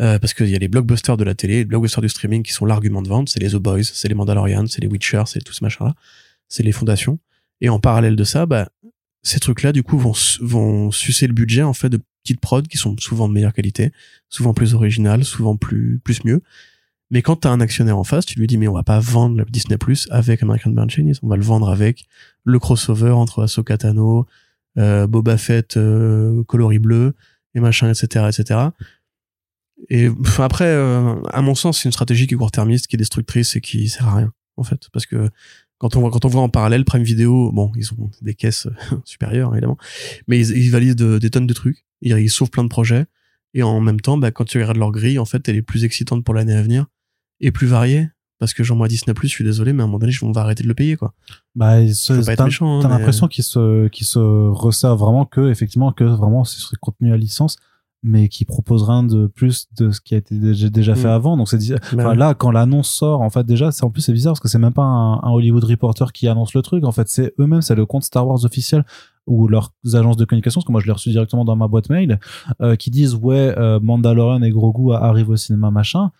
Euh, 0.00 0.18
parce 0.18 0.32
qu'il 0.32 0.48
y 0.48 0.54
a 0.54 0.58
les 0.58 0.68
blockbusters 0.68 1.16
de 1.16 1.24
la 1.24 1.34
télé, 1.34 1.56
les 1.56 1.64
blockbusters 1.64 2.02
du 2.02 2.08
streaming 2.08 2.44
qui 2.44 2.52
sont 2.52 2.64
l'argument 2.64 3.02
de 3.02 3.08
vente, 3.08 3.28
c'est 3.28 3.40
les 3.40 3.50
The 3.50 3.56
Boys, 3.56 3.82
c'est 3.82 4.06
les 4.06 4.14
Mandalorians, 4.14 4.66
c'est 4.68 4.80
les 4.80 4.86
Witcher, 4.86 5.24
c'est 5.26 5.42
tout 5.42 5.52
ce 5.52 5.64
machin-là, 5.64 5.94
c'est 6.48 6.62
les 6.62 6.70
fondations. 6.70 7.18
Et 7.60 7.68
en 7.68 7.80
parallèle 7.80 8.16
de 8.16 8.24
ça, 8.24 8.46
bah, 8.46 8.68
ces 9.22 9.40
trucs-là, 9.40 9.72
du 9.72 9.82
coup, 9.82 9.98
vont, 9.98 10.14
vont 10.40 10.90
sucer 10.90 11.26
le 11.26 11.32
budget, 11.32 11.62
en 11.62 11.72
fait, 11.72 11.88
de 11.88 12.00
petites 12.22 12.40
prods 12.40 12.62
qui 12.62 12.78
sont 12.78 12.96
souvent 12.98 13.28
de 13.28 13.34
meilleure 13.34 13.52
qualité, 13.52 13.92
souvent 14.28 14.54
plus 14.54 14.74
originales, 14.74 15.24
souvent 15.24 15.56
plus, 15.56 16.00
plus 16.02 16.24
mieux. 16.24 16.42
Mais 17.10 17.22
quand 17.22 17.36
t'as 17.36 17.50
un 17.50 17.60
actionnaire 17.60 17.96
en 17.96 18.04
face, 18.04 18.26
tu 18.26 18.38
lui 18.38 18.46
dis, 18.46 18.58
mais 18.58 18.68
on 18.68 18.74
va 18.74 18.82
pas 18.82 19.00
vendre 19.00 19.36
le 19.38 19.44
Disney 19.46 19.78
Plus 19.78 20.08
avec 20.10 20.42
American 20.42 20.70
Born 20.70 20.90
Chinese. 20.90 21.20
On 21.22 21.28
va 21.28 21.36
le 21.36 21.42
vendre 21.42 21.70
avec 21.70 22.06
le 22.44 22.58
crossover 22.58 23.10
entre 23.10 23.44
Ahsoka 23.44 23.78
Tano, 23.78 24.26
euh, 24.76 25.06
Boba 25.06 25.38
Fett, 25.38 25.76
euh, 25.76 26.44
coloris 26.44 26.78
bleu, 26.78 27.14
et 27.54 27.60
machin, 27.60 27.90
etc., 27.90 28.26
etc. 28.28 28.60
Et 29.88 30.08
enfin, 30.08 30.44
après, 30.44 30.66
euh, 30.66 31.14
à 31.32 31.40
mon 31.40 31.54
sens, 31.54 31.78
c'est 31.78 31.84
une 31.88 31.92
stratégie 31.92 32.26
qui 32.26 32.34
est 32.34 32.36
court-termiste, 32.36 32.88
qui 32.88 32.96
est 32.96 32.98
destructrice 32.98 33.56
et 33.56 33.60
qui 33.60 33.88
sert 33.88 34.06
à 34.06 34.16
rien, 34.16 34.32
en 34.56 34.64
fait. 34.64 34.88
Parce 34.92 35.06
que 35.06 35.30
quand 35.78 35.96
on 35.96 36.00
voit, 36.00 36.10
quand 36.10 36.24
on 36.24 36.28
voit 36.28 36.42
en 36.42 36.48
parallèle 36.48 36.84
Prime 36.84 37.02
Video, 37.02 37.52
bon, 37.52 37.70
ils 37.76 37.92
ont 37.94 38.10
des 38.22 38.34
caisses 38.34 38.66
supérieures, 39.04 39.52
évidemment, 39.54 39.78
mais 40.26 40.38
ils, 40.40 40.56
ils 40.56 40.70
valident 40.70 40.96
de- 40.98 41.18
des 41.18 41.30
tonnes 41.30 41.46
de 41.46 41.54
trucs, 41.54 41.84
ils, 42.02 42.16
ils 42.18 42.30
sauvent 42.30 42.50
plein 42.50 42.64
de 42.64 42.68
projets, 42.68 43.06
et 43.54 43.62
en 43.62 43.80
même 43.80 44.00
temps, 44.00 44.18
bah, 44.18 44.30
quand 44.30 44.44
tu 44.44 44.58
regardes 44.58 44.76
leur 44.76 44.90
grille, 44.92 45.18
en 45.18 45.24
fait, 45.24 45.48
elle 45.48 45.56
est 45.56 45.62
plus 45.62 45.84
excitante 45.84 46.24
pour 46.24 46.34
l'année 46.34 46.54
à 46.54 46.62
venir, 46.62 46.86
et 47.40 47.50
plus 47.52 47.66
variée, 47.66 48.08
parce 48.40 48.54
que 48.54 48.62
genre, 48.62 48.76
moi, 48.76 48.86
Disney+, 48.88 49.14
je 49.20 49.26
suis 49.28 49.44
désolé, 49.44 49.72
mais 49.72 49.80
à 49.82 49.84
un 49.84 49.86
moment 49.86 49.98
donné, 49.98 50.12
on 50.22 50.32
va 50.32 50.42
arrêter 50.42 50.62
de 50.62 50.68
le 50.68 50.74
payer, 50.74 50.96
quoi. 50.96 51.14
Bah, 51.54 52.36
t'as 52.36 52.44
hein, 52.66 52.80
mais- 52.88 52.94
l'impression 52.98 53.26
qu'ils 53.28 53.44
se, 53.44 53.88
qu'ils 53.88 54.06
se 54.06 54.18
resservent 54.18 54.98
vraiment 54.98 55.24
que, 55.24 55.50
effectivement, 55.50 55.92
que 55.92 56.04
vraiment 56.04 56.44
ce 56.44 56.60
serait 56.60 56.76
contenu 56.80 57.12
à 57.12 57.16
licence, 57.16 57.56
mais 58.02 58.28
qui 58.28 58.44
propose 58.44 58.84
rien 58.84 59.02
de 59.02 59.26
plus 59.26 59.66
de 59.76 59.90
ce 59.90 60.00
qui 60.00 60.14
a 60.14 60.18
été 60.18 60.36
déjà, 60.70 60.94
fait 60.94 61.08
Mm. 61.08 61.10
avant. 61.10 61.36
Donc 61.36 61.48
c'est, 61.48 61.58
Bah, 61.68 61.78
enfin, 61.94 62.14
là, 62.14 62.34
quand 62.34 62.50
l'annonce 62.50 62.88
sort, 62.88 63.20
en 63.22 63.30
fait, 63.30 63.44
déjà, 63.44 63.72
c'est, 63.72 63.84
en 63.84 63.90
plus, 63.90 64.02
c'est 64.02 64.12
bizarre 64.12 64.32
parce 64.34 64.40
que 64.40 64.48
c'est 64.48 64.58
même 64.58 64.72
pas 64.72 64.84
un, 64.84 65.14
un 65.22 65.30
Hollywood 65.30 65.64
Reporter 65.64 66.12
qui 66.12 66.28
annonce 66.28 66.54
le 66.54 66.62
truc. 66.62 66.84
En 66.84 66.92
fait, 66.92 67.08
c'est 67.08 67.34
eux-mêmes, 67.40 67.60
c'est 67.62 67.74
le 67.74 67.86
compte 67.86 68.04
Star 68.04 68.26
Wars 68.26 68.44
officiel 68.44 68.84
ou 69.26 69.46
leurs 69.48 69.72
agences 69.92 70.16
de 70.16 70.24
communication, 70.24 70.60
parce 70.60 70.66
que 70.66 70.72
moi 70.72 70.80
je 70.80 70.86
l'ai 70.86 70.92
reçu 70.92 71.10
directement 71.10 71.44
dans 71.44 71.54
ma 71.56 71.68
boîte 71.68 71.90
mail, 71.90 72.18
euh, 72.62 72.76
qui 72.76 72.90
disent 72.90 73.14
ouais, 73.14 73.54
euh, 73.58 73.78
Mandalorian 73.82 74.40
et 74.42 74.50
Grogu 74.50 74.94
arrivent 74.94 75.28
au 75.28 75.36
cinéma 75.36 75.70
machin, 75.70 76.12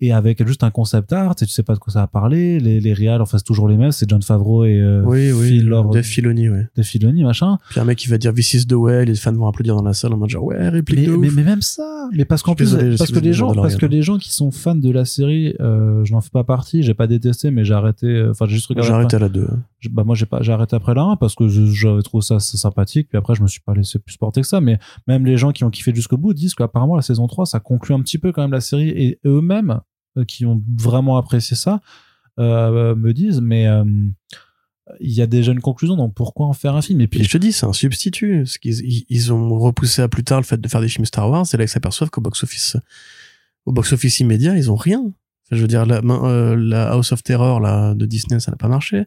et 0.00 0.12
avec 0.12 0.46
juste 0.46 0.62
un 0.62 0.70
concept 0.70 1.12
art, 1.12 1.32
et 1.40 1.46
tu 1.46 1.50
sais 1.52 1.62
pas 1.62 1.74
de 1.74 1.78
quoi 1.78 1.92
ça 1.92 2.00
va 2.00 2.06
parler, 2.06 2.60
les, 2.60 2.80
les 2.80 2.92
réals, 2.92 3.22
enfin 3.22 3.38
c'est 3.38 3.44
toujours 3.44 3.68
les 3.68 3.76
mêmes, 3.76 3.90
c'est 3.92 4.08
John 4.08 4.22
Favreau 4.22 4.64
et 4.64 4.78
euh, 4.80 5.02
oui, 5.04 5.32
oui, 5.32 5.48
Phil 5.48 5.66
Lord- 5.66 5.90
Dave 5.90 6.02
Filoni, 6.04 6.48
ouais. 6.48 6.66
Dave 6.76 6.84
Filoni 6.84 7.24
machin. 7.24 7.58
Puis 7.70 7.80
un 7.80 7.84
mec 7.84 7.98
qui 7.98 8.08
va 8.08 8.18
dire 8.18 8.32
This 8.34 8.54
is 8.54 8.66
the 8.66 8.72
way, 8.74 9.04
les 9.04 9.14
fans 9.14 9.32
vont 9.32 9.46
applaudir 9.48 9.74
dans 9.76 9.82
la 9.82 9.94
salle 9.94 10.12
en 10.12 10.16
mode 10.16 10.30
genre 10.30 10.44
ouais, 10.44 10.68
réplique 10.68 11.00
Mais, 11.00 11.06
de 11.06 11.16
mais, 11.16 11.28
ouf. 11.28 11.34
mais 11.34 11.44
même 11.44 11.62
ça, 11.62 12.08
mais 12.12 12.24
parce 12.24 12.42
qu'en 12.42 12.54
plus, 12.54 12.72
désolé, 12.72 12.96
parce 12.96 13.10
que 13.12 13.18
les 13.18 13.32
gens, 13.32 13.52
parce 13.54 13.76
que 13.76 13.86
les 13.86 14.02
gens 14.02 14.18
qui 14.18 14.32
sont 14.32 14.50
fans 14.50 14.74
de 14.74 14.90
la 14.90 15.04
série, 15.04 15.54
euh, 15.60 16.04
je 16.04 16.12
n'en 16.12 16.20
fais 16.20 16.30
pas 16.30 16.44
partie, 16.44 16.82
j'ai 16.82 16.94
pas 16.94 17.06
détesté, 17.06 17.50
mais 17.50 17.64
j'ai 17.64 17.74
arrêté, 17.74 18.06
euh, 18.06 18.30
enfin 18.30 18.46
j'ai 18.46 18.54
juste 18.56 18.66
regardé. 18.66 18.88
J'ai 18.88 18.94
arrêté 18.94 19.16
à 19.16 19.20
la 19.20 19.28
2. 19.28 19.48
Bah 19.90 20.04
moi 20.04 20.14
j'ai 20.14 20.26
pas, 20.26 20.42
j'ai 20.42 20.52
arrêté 20.52 20.74
après 20.76 20.94
la 20.94 21.02
1 21.02 21.16
parce 21.16 21.34
que 21.34 21.48
j'avais 21.48 22.02
trouvé 22.02 22.22
ça 22.22 22.38
sympathique, 22.40 23.08
puis 23.08 23.18
après 23.18 23.34
je 23.34 23.42
me 23.42 23.48
suis 23.48 23.60
pas 23.60 23.74
laissé 23.74 23.98
plus 23.98 24.16
porter 24.16 24.40
que 24.42 24.46
ça, 24.46 24.60
mais 24.60 24.78
même 25.06 25.24
les 25.26 25.36
gens 25.36 25.52
qui 25.52 25.64
ont 25.64 25.70
kiffé 25.70 25.94
jusqu'au 25.94 26.16
bout 26.16 26.34
disent 26.34 26.54
qu'apparemment 26.54 26.96
la 26.96 27.02
saison 27.02 27.26
3 27.26 27.46
ça 27.46 27.60
conclut 27.60 27.94
un 27.94 28.00
petit 28.00 28.18
peu 28.18 28.32
quand 28.32 28.42
même 28.42 28.52
la 28.52 28.60
série 28.60 28.88
et 28.90 29.18
eux-mêmes 29.26 29.80
euh, 30.18 30.24
qui 30.24 30.46
ont 30.46 30.62
vraiment 30.78 31.16
apprécié 31.18 31.56
ça 31.56 31.80
euh, 32.38 32.94
me 32.96 33.12
disent 33.12 33.40
mais 33.40 33.66
euh, 33.68 33.84
il 35.00 35.12
y 35.12 35.22
a 35.22 35.26
déjà 35.26 35.52
une 35.52 35.60
conclusion 35.60 35.96
donc 35.96 36.14
pourquoi 36.14 36.46
en 36.46 36.52
faire 36.52 36.74
un 36.76 36.82
film? 36.82 37.00
Et 37.00 37.06
Puis 37.08 37.24
je 37.24 37.30
te 37.30 37.38
dis, 37.38 37.52
c'est 37.52 37.64
un 37.64 37.72
substitut. 37.72 38.40
Parce 38.40 38.58
qu'ils- 38.58 38.84
ils, 38.84 39.06
ils 39.08 39.32
ont 39.32 39.58
repoussé 39.58 40.02
à 40.02 40.08
plus 40.08 40.24
tard 40.24 40.38
le 40.40 40.44
fait 40.44 40.60
de 40.60 40.68
faire 40.68 40.82
des 40.82 40.88
films 40.88 41.06
Star 41.06 41.30
Wars. 41.30 41.46
C'est 41.46 41.56
là 41.56 41.64
qu'ils 41.64 41.70
s'aperçoivent 41.70 42.10
qu'au 42.10 42.20
box-office, 42.20 42.76
au 43.64 43.72
box-office 43.72 44.20
immédiat, 44.20 44.54
ils 44.58 44.70
ont 44.70 44.76
rien. 44.76 45.10
Je 45.50 45.56
veux 45.62 45.68
dire, 45.68 45.86
la, 45.86 46.02
la 46.54 46.90
House 46.90 47.12
of 47.12 47.22
Terror 47.22 47.60
là, 47.60 47.94
de 47.94 48.04
Disney, 48.04 48.40
ça 48.40 48.50
n'a 48.50 48.58
pas 48.58 48.68
marché. 48.68 49.04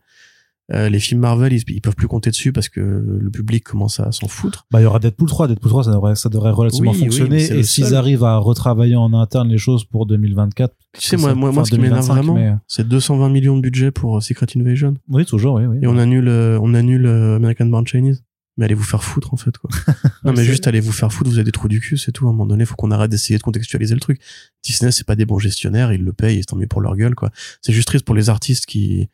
Euh, 0.73 0.89
les 0.89 0.99
films 0.99 1.21
Marvel, 1.21 1.53
ils, 1.53 1.63
ils 1.69 1.79
peuvent 1.81 1.95
plus 1.95 2.09
compter 2.09 2.29
dessus 2.29 2.51
parce 2.51 2.67
que 2.67 2.81
le 2.81 3.29
public 3.29 3.63
commence 3.63 4.01
à 4.01 4.11
s'en 4.11 4.27
foutre. 4.27 4.65
bah 4.69 4.81
il 4.81 4.83
y 4.83 4.85
aura 4.85 4.99
Deadpool 4.99 5.29
3 5.29 5.47
Deadpool 5.47 5.69
3 5.69 5.83
ça 5.85 5.91
devrait 5.91 6.15
ça 6.15 6.27
devrait 6.27 6.51
relativement 6.51 6.91
Oui, 6.91 6.99
fonctionner 6.99 7.41
et 7.41 7.63
s'ils 7.63 7.95
arrivent 7.95 8.25
à 8.25 8.35
retravailler 8.37 8.97
en 8.97 9.13
interne 9.13 9.47
les 9.47 9.57
choses 9.57 9.85
pour 9.85 10.05
2024 10.05 10.73
Tu 10.99 11.07
sais, 11.07 11.15
moi, 11.15 11.33
moi, 11.35 11.63
ce 11.63 11.69
qui 11.71 11.77
m'énerve 11.77 12.05
2025, 12.05 12.13
vraiment, 12.13 12.33
mais- 12.35 12.53
c'est 12.67 12.85
220 12.85 13.29
millions 13.29 13.55
de 13.55 13.61
budget 13.61 13.91
pour 13.91 14.17
euh, 14.17 14.19
Secret 14.21 14.47
Invasion. 14.57 14.95
oui 15.07 15.25
toujours 15.25 15.55
oui 15.55 15.65
oui 15.65 15.77
Et 15.81 15.87
on 15.87 15.97
annule, 15.97 16.27
euh, 16.27 16.59
on 16.61 16.73
annule 16.73 17.05
euh, 17.05 17.37
American 17.37 17.67
Born 17.67 17.87
Chinese. 17.87 18.23
Mais 18.59 18.65
allez 18.65 18.73
vous 18.73 18.81
faire 18.83 19.03
foutre, 19.03 19.35
en 19.35 19.37
fait, 19.37 19.55
quoi. 19.59 19.69
non, 20.25 20.33
mais 20.35 20.43
juste 20.43 20.65
allez 20.65 20.79
vous 20.79 20.91
faire 20.91 21.13
foutre, 21.13 21.29
vous 21.29 21.35
avez 21.37 21.43
des 21.45 21.51
trous 21.51 21.67
du 21.67 21.79
cul, 21.79 21.95
c'est 21.95 22.11
tout. 22.11 22.25
À 22.25 22.29
un 22.29 22.31
moment 22.31 22.47
donné, 22.47 22.65
faut 22.65 22.73
qu'on 22.75 22.89
arrête 22.89 23.11
d'essayer 23.11 23.37
de 23.37 23.43
contextualiser 23.43 23.93
le 23.93 23.99
truc. 23.99 24.19
Disney, 24.65 24.91
c'est 24.91 25.05
pas 25.05 25.15
des 25.15 25.27
bons 25.27 25.37
gestionnaires, 25.37 25.93
ils 25.93 26.03
le 26.03 26.11
payent 26.11 26.39
et 26.39 26.43
tant 26.43 26.55
mieux 26.55 26.65
pour 26.65 26.81
leur 26.81 26.95
gueule, 26.95 27.13
quoi. 27.13 27.29
C'est 27.61 27.71
juste 27.71 27.87
triste 27.87 28.03
pour 28.03 28.15
les 28.15 28.29
artistes 28.31 28.65
qui, 28.65 29.09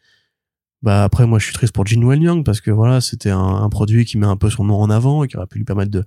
bah, 0.83 1.03
après, 1.03 1.25
moi, 1.25 1.39
je 1.39 1.45
suis 1.45 1.53
triste 1.53 1.73
pour 1.73 1.85
Jin 1.87 2.03
Wen 2.03 2.21
Young 2.21 2.43
parce 2.45 2.61
que 2.61 2.69
voilà, 2.69 3.01
c'était 3.01 3.31
un, 3.31 3.39
un 3.39 3.69
produit 3.69 4.05
qui 4.05 4.17
met 4.19 4.27
un 4.27 4.35
peu 4.37 4.49
son 4.49 4.63
nom 4.65 4.75
en 4.75 4.89
avant 4.89 5.23
et 5.23 5.27
qui 5.27 5.37
aurait 5.37 5.47
pu 5.47 5.57
lui 5.57 5.65
permettre 5.65 5.89
de 5.91 6.03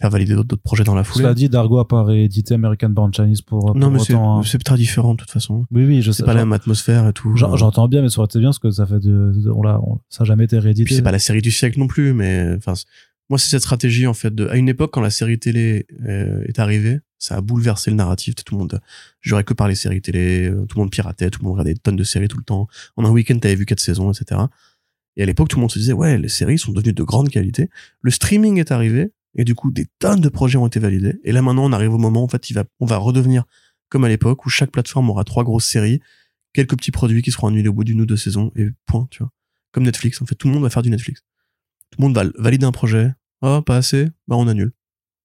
faire 0.00 0.10
valider 0.10 0.34
d'autres 0.34 0.56
projets 0.56 0.84
dans 0.84 0.94
la 0.94 1.04
foulée. 1.04 1.22
Cela 1.22 1.34
dit, 1.34 1.48
Dargo 1.48 1.78
a 1.78 1.86
pas 1.88 2.02
réédité 2.02 2.54
American 2.54 2.90
Born 2.90 3.14
Chinese 3.14 3.40
pour, 3.42 3.74
non, 3.74 3.86
pour 3.86 3.90
mais 3.92 3.98
c'est 3.98 4.14
hein. 4.14 4.42
c'est 4.44 4.58
très 4.62 4.76
différent, 4.76 5.12
de 5.14 5.18
toute 5.20 5.30
façon. 5.30 5.66
Oui, 5.70 5.84
oui, 5.86 6.02
je 6.02 6.10
sais. 6.10 6.18
C'est 6.18 6.24
pas 6.24 6.34
la 6.34 6.40
même 6.40 6.52
atmosphère 6.52 7.06
et 7.08 7.12
tout. 7.14 7.34
J'en- 7.36 7.52
Euh, 7.52 7.56
J'entends 7.56 7.88
bien, 7.88 8.02
mais 8.02 8.08
ça 8.10 8.18
aurait 8.18 8.26
été 8.26 8.38
bien 8.38 8.48
parce 8.48 8.58
que 8.58 8.70
ça 8.70 8.84
fait 8.86 8.98
de, 9.00 9.32
de- 9.34 9.50
on 9.50 9.62
l'a, 9.62 9.80
on- 9.80 10.00
ça 10.10 10.22
a 10.22 10.26
jamais 10.26 10.44
été 10.44 10.58
réédité. 10.58 10.84
Puis 10.84 10.94
c'est 10.96 11.02
pas 11.02 11.12
la 11.12 11.18
série 11.18 11.40
du 11.40 11.50
siècle 11.50 11.78
non 11.78 11.86
plus, 11.86 12.12
mais 12.12 12.54
enfin, 12.58 12.74
moi 13.30 13.38
c'est 13.38 13.48
cette 13.48 13.62
stratégie 13.62 14.06
en 14.06 14.12
fait. 14.14 14.34
De, 14.34 14.46
à 14.48 14.56
une 14.56 14.68
époque, 14.68 14.90
quand 14.92 15.00
la 15.00 15.10
série 15.10 15.38
télé 15.38 15.86
euh, 16.06 16.42
est 16.46 16.58
arrivée, 16.58 17.00
ça 17.18 17.36
a 17.36 17.40
bouleversé 17.40 17.90
le 17.90 17.96
narratif. 17.96 18.34
Tout 18.34 18.54
le 18.54 18.58
monde 18.58 18.80
jurait 19.20 19.44
que 19.44 19.54
par 19.54 19.68
les 19.68 19.74
séries 19.74 20.02
télé, 20.02 20.48
euh, 20.48 20.66
tout 20.66 20.78
le 20.78 20.82
monde 20.82 20.90
piratait, 20.90 21.30
tout 21.30 21.40
le 21.40 21.44
monde 21.44 21.54
regardait 21.54 21.74
des 21.74 21.80
tonnes 21.80 21.96
de 21.96 22.04
séries 22.04 22.28
tout 22.28 22.38
le 22.38 22.44
temps. 22.44 22.68
En 22.96 23.04
un 23.04 23.10
week-end, 23.10 23.38
t'avais 23.38 23.54
vu 23.54 23.66
quatre 23.66 23.80
saisons, 23.80 24.12
etc. 24.12 24.40
Et 25.16 25.22
à 25.22 25.26
l'époque, 25.26 25.48
tout 25.48 25.56
le 25.56 25.62
monde 25.62 25.70
se 25.70 25.78
disait 25.78 25.92
ouais, 25.92 26.18
les 26.18 26.28
séries 26.28 26.58
sont 26.58 26.72
devenues 26.72 26.92
de 26.92 27.02
grande 27.02 27.30
qualité. 27.30 27.70
Le 28.02 28.10
streaming 28.10 28.58
est 28.58 28.70
arrivé 28.70 29.12
et 29.34 29.44
du 29.44 29.54
coup, 29.54 29.70
des 29.70 29.86
tonnes 29.98 30.20
de 30.20 30.28
projets 30.28 30.58
ont 30.58 30.66
été 30.66 30.80
validés. 30.80 31.18
Et 31.24 31.32
là 31.32 31.42
maintenant, 31.42 31.64
on 31.64 31.72
arrive 31.72 31.92
au 31.94 31.98
moment 31.98 32.22
où 32.22 32.24
en 32.24 32.28
fait, 32.28 32.46
on 32.80 32.86
va 32.86 32.96
redevenir 32.96 33.44
comme 33.88 34.04
à 34.04 34.08
l'époque 34.08 34.44
où 34.46 34.48
chaque 34.48 34.70
plateforme 34.70 35.10
aura 35.10 35.24
trois 35.24 35.44
grosses 35.44 35.66
séries, 35.66 36.00
quelques 36.52 36.76
petits 36.76 36.90
produits 36.90 37.22
qui 37.22 37.30
seront 37.30 37.48
annulés 37.48 37.68
au 37.68 37.72
bout 37.72 37.84
d'une 37.84 38.00
ou 38.00 38.06
deux 38.06 38.16
saisons 38.16 38.50
et 38.56 38.68
point, 38.86 39.06
tu 39.10 39.22
vois. 39.22 39.32
Comme 39.72 39.84
Netflix, 39.84 40.20
en 40.22 40.26
fait, 40.26 40.34
tout 40.34 40.48
le 40.48 40.54
monde 40.54 40.62
va 40.62 40.70
faire 40.70 40.82
du 40.82 40.90
Netflix 40.90 41.22
tout 41.90 42.00
le 42.00 42.08
monde 42.08 42.14
va 42.14 42.24
valider 42.38 42.66
un 42.66 42.72
projet. 42.72 43.12
Oh, 43.42 43.62
pas 43.62 43.76
assez, 43.76 44.08
bah 44.28 44.36
on 44.36 44.48
annule. 44.48 44.72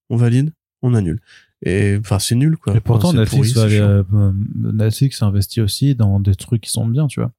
On 0.09 0.18
valide, 0.18 0.53
on 0.81 0.93
annule. 0.93 1.19
Et 1.63 1.97
enfin, 1.99 2.19
c'est 2.19 2.35
nul 2.35 2.57
quoi. 2.57 2.75
Et 2.75 2.79
pourtant, 2.79 3.09
Enfin, 3.09 3.19
Netflix, 3.19 3.53
pourri, 3.53 3.77
va 3.77 3.85
euh, 3.85 4.33
Netflix 4.55 5.21
investit 5.21 5.61
aussi 5.61 5.95
dans 5.95 6.19
des 6.19 6.35
trucs 6.35 6.61
qui 6.61 6.71
sont 6.71 6.88
bien, 6.88 7.07
tu 7.07 7.19
vois. 7.19 7.31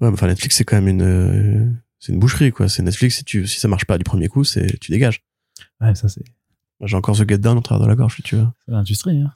Ouais, 0.00 0.08
mais 0.08 0.14
enfin 0.14 0.28
Netflix 0.28 0.56
c'est 0.56 0.64
quand 0.64 0.76
même 0.76 0.88
une 0.88 1.02
euh, 1.02 1.66
c'est 1.98 2.12
une 2.12 2.18
boucherie 2.20 2.52
quoi. 2.52 2.68
C'est 2.68 2.82
Netflix 2.82 3.16
si 3.16 3.24
tu 3.24 3.46
si 3.46 3.58
ça 3.60 3.68
marche 3.68 3.84
pas 3.84 3.98
du 3.98 4.04
premier 4.04 4.28
coup, 4.28 4.44
c'est 4.44 4.78
tu 4.78 4.92
dégages. 4.92 5.22
Ouais, 5.80 5.94
ça 5.94 6.08
c'est, 6.08 6.22
J'ai 6.82 6.96
encore 6.96 7.16
The 7.16 7.28
Get 7.28 7.38
Down 7.38 7.58
au 7.58 7.60
travers 7.60 7.84
de 7.84 7.88
la 7.88 7.96
gorge 7.96 8.20
tu 8.22 8.36
veux. 8.36 8.46
c'est 8.64 8.72
l'industrie. 8.72 9.20
Hein. 9.20 9.32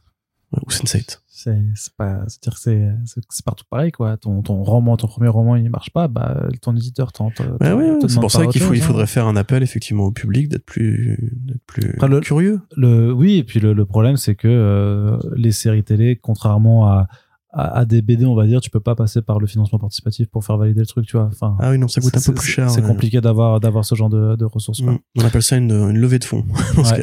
Ou 0.66 0.70
Sense8. 0.70 1.20
C'est, 1.36 1.58
c'est 1.74 1.92
pas, 1.96 2.20
c'est-à-dire 2.28 2.54
que 2.54 3.04
c'est, 3.06 3.44
partout 3.44 3.64
pareil, 3.68 3.90
quoi. 3.90 4.16
Ton, 4.16 4.40
ton 4.42 4.62
roman, 4.62 4.96
ton 4.96 5.08
premier 5.08 5.28
roman, 5.28 5.56
il 5.56 5.68
marche 5.68 5.90
pas, 5.90 6.06
bah, 6.08 6.46
ton 6.62 6.74
éditeur 6.76 7.12
t'en, 7.12 7.30
te, 7.30 7.42
Ouais, 7.42 7.98
te- 7.98 8.06
C'est 8.08 8.20
pour 8.20 8.30
ça 8.30 8.46
qu'il 8.46 8.60
faut 8.62 8.72
il 8.72 8.80
hein. 8.80 8.84
faudrait 8.86 9.06
faire 9.08 9.26
un 9.26 9.36
appel 9.36 9.62
effectivement 9.62 10.04
au 10.04 10.12
public 10.12 10.48
d'être 10.48 10.64
plus 10.64 11.18
d'être 11.32 11.62
plus 11.66 11.90
Après, 11.96 12.08
le- 12.08 12.20
curieux. 12.20 12.60
Le, 12.76 13.12
oui, 13.12 13.38
et 13.38 13.44
puis 13.44 13.58
le, 13.60 13.72
le 13.72 13.84
problème, 13.84 14.16
c'est 14.16 14.36
que 14.36 14.48
euh, 14.48 15.18
les 15.36 15.52
séries 15.52 15.82
télé, 15.82 16.16
contrairement 16.16 16.86
à, 16.88 17.08
à, 17.54 17.78
à 17.78 17.84
des 17.84 18.02
BD, 18.02 18.26
on 18.26 18.34
va 18.34 18.46
dire, 18.46 18.60
tu 18.60 18.70
peux 18.70 18.80
pas 18.80 18.94
passer 18.94 19.22
par 19.22 19.38
le 19.38 19.46
financement 19.46 19.78
participatif 19.78 20.28
pour 20.28 20.44
faire 20.44 20.56
valider 20.56 20.80
le 20.80 20.86
truc, 20.86 21.06
tu 21.06 21.16
vois. 21.16 21.26
Enfin, 21.32 21.56
Ah 21.60 21.70
oui 21.70 21.78
non, 21.78 21.88
ça 21.88 22.00
coûte 22.00 22.16
un 22.16 22.20
peu 22.20 22.34
plus 22.34 22.48
cher. 22.48 22.68
C'est 22.70 22.80
ouais. 22.82 22.86
compliqué 22.86 23.20
d'avoir 23.20 23.60
d'avoir 23.60 23.84
ce 23.84 23.94
genre 23.94 24.10
de, 24.10 24.36
de 24.36 24.44
ressources. 24.44 24.80
quoi. 24.80 24.92
Mm. 24.92 24.98
On 25.18 25.24
appelle 25.24 25.42
ça 25.42 25.56
une, 25.56 25.70
une 25.70 25.98
levée 25.98 26.18
de 26.18 26.24
fonds 26.24 26.44
dans 26.76 26.84
ce. 26.84 26.94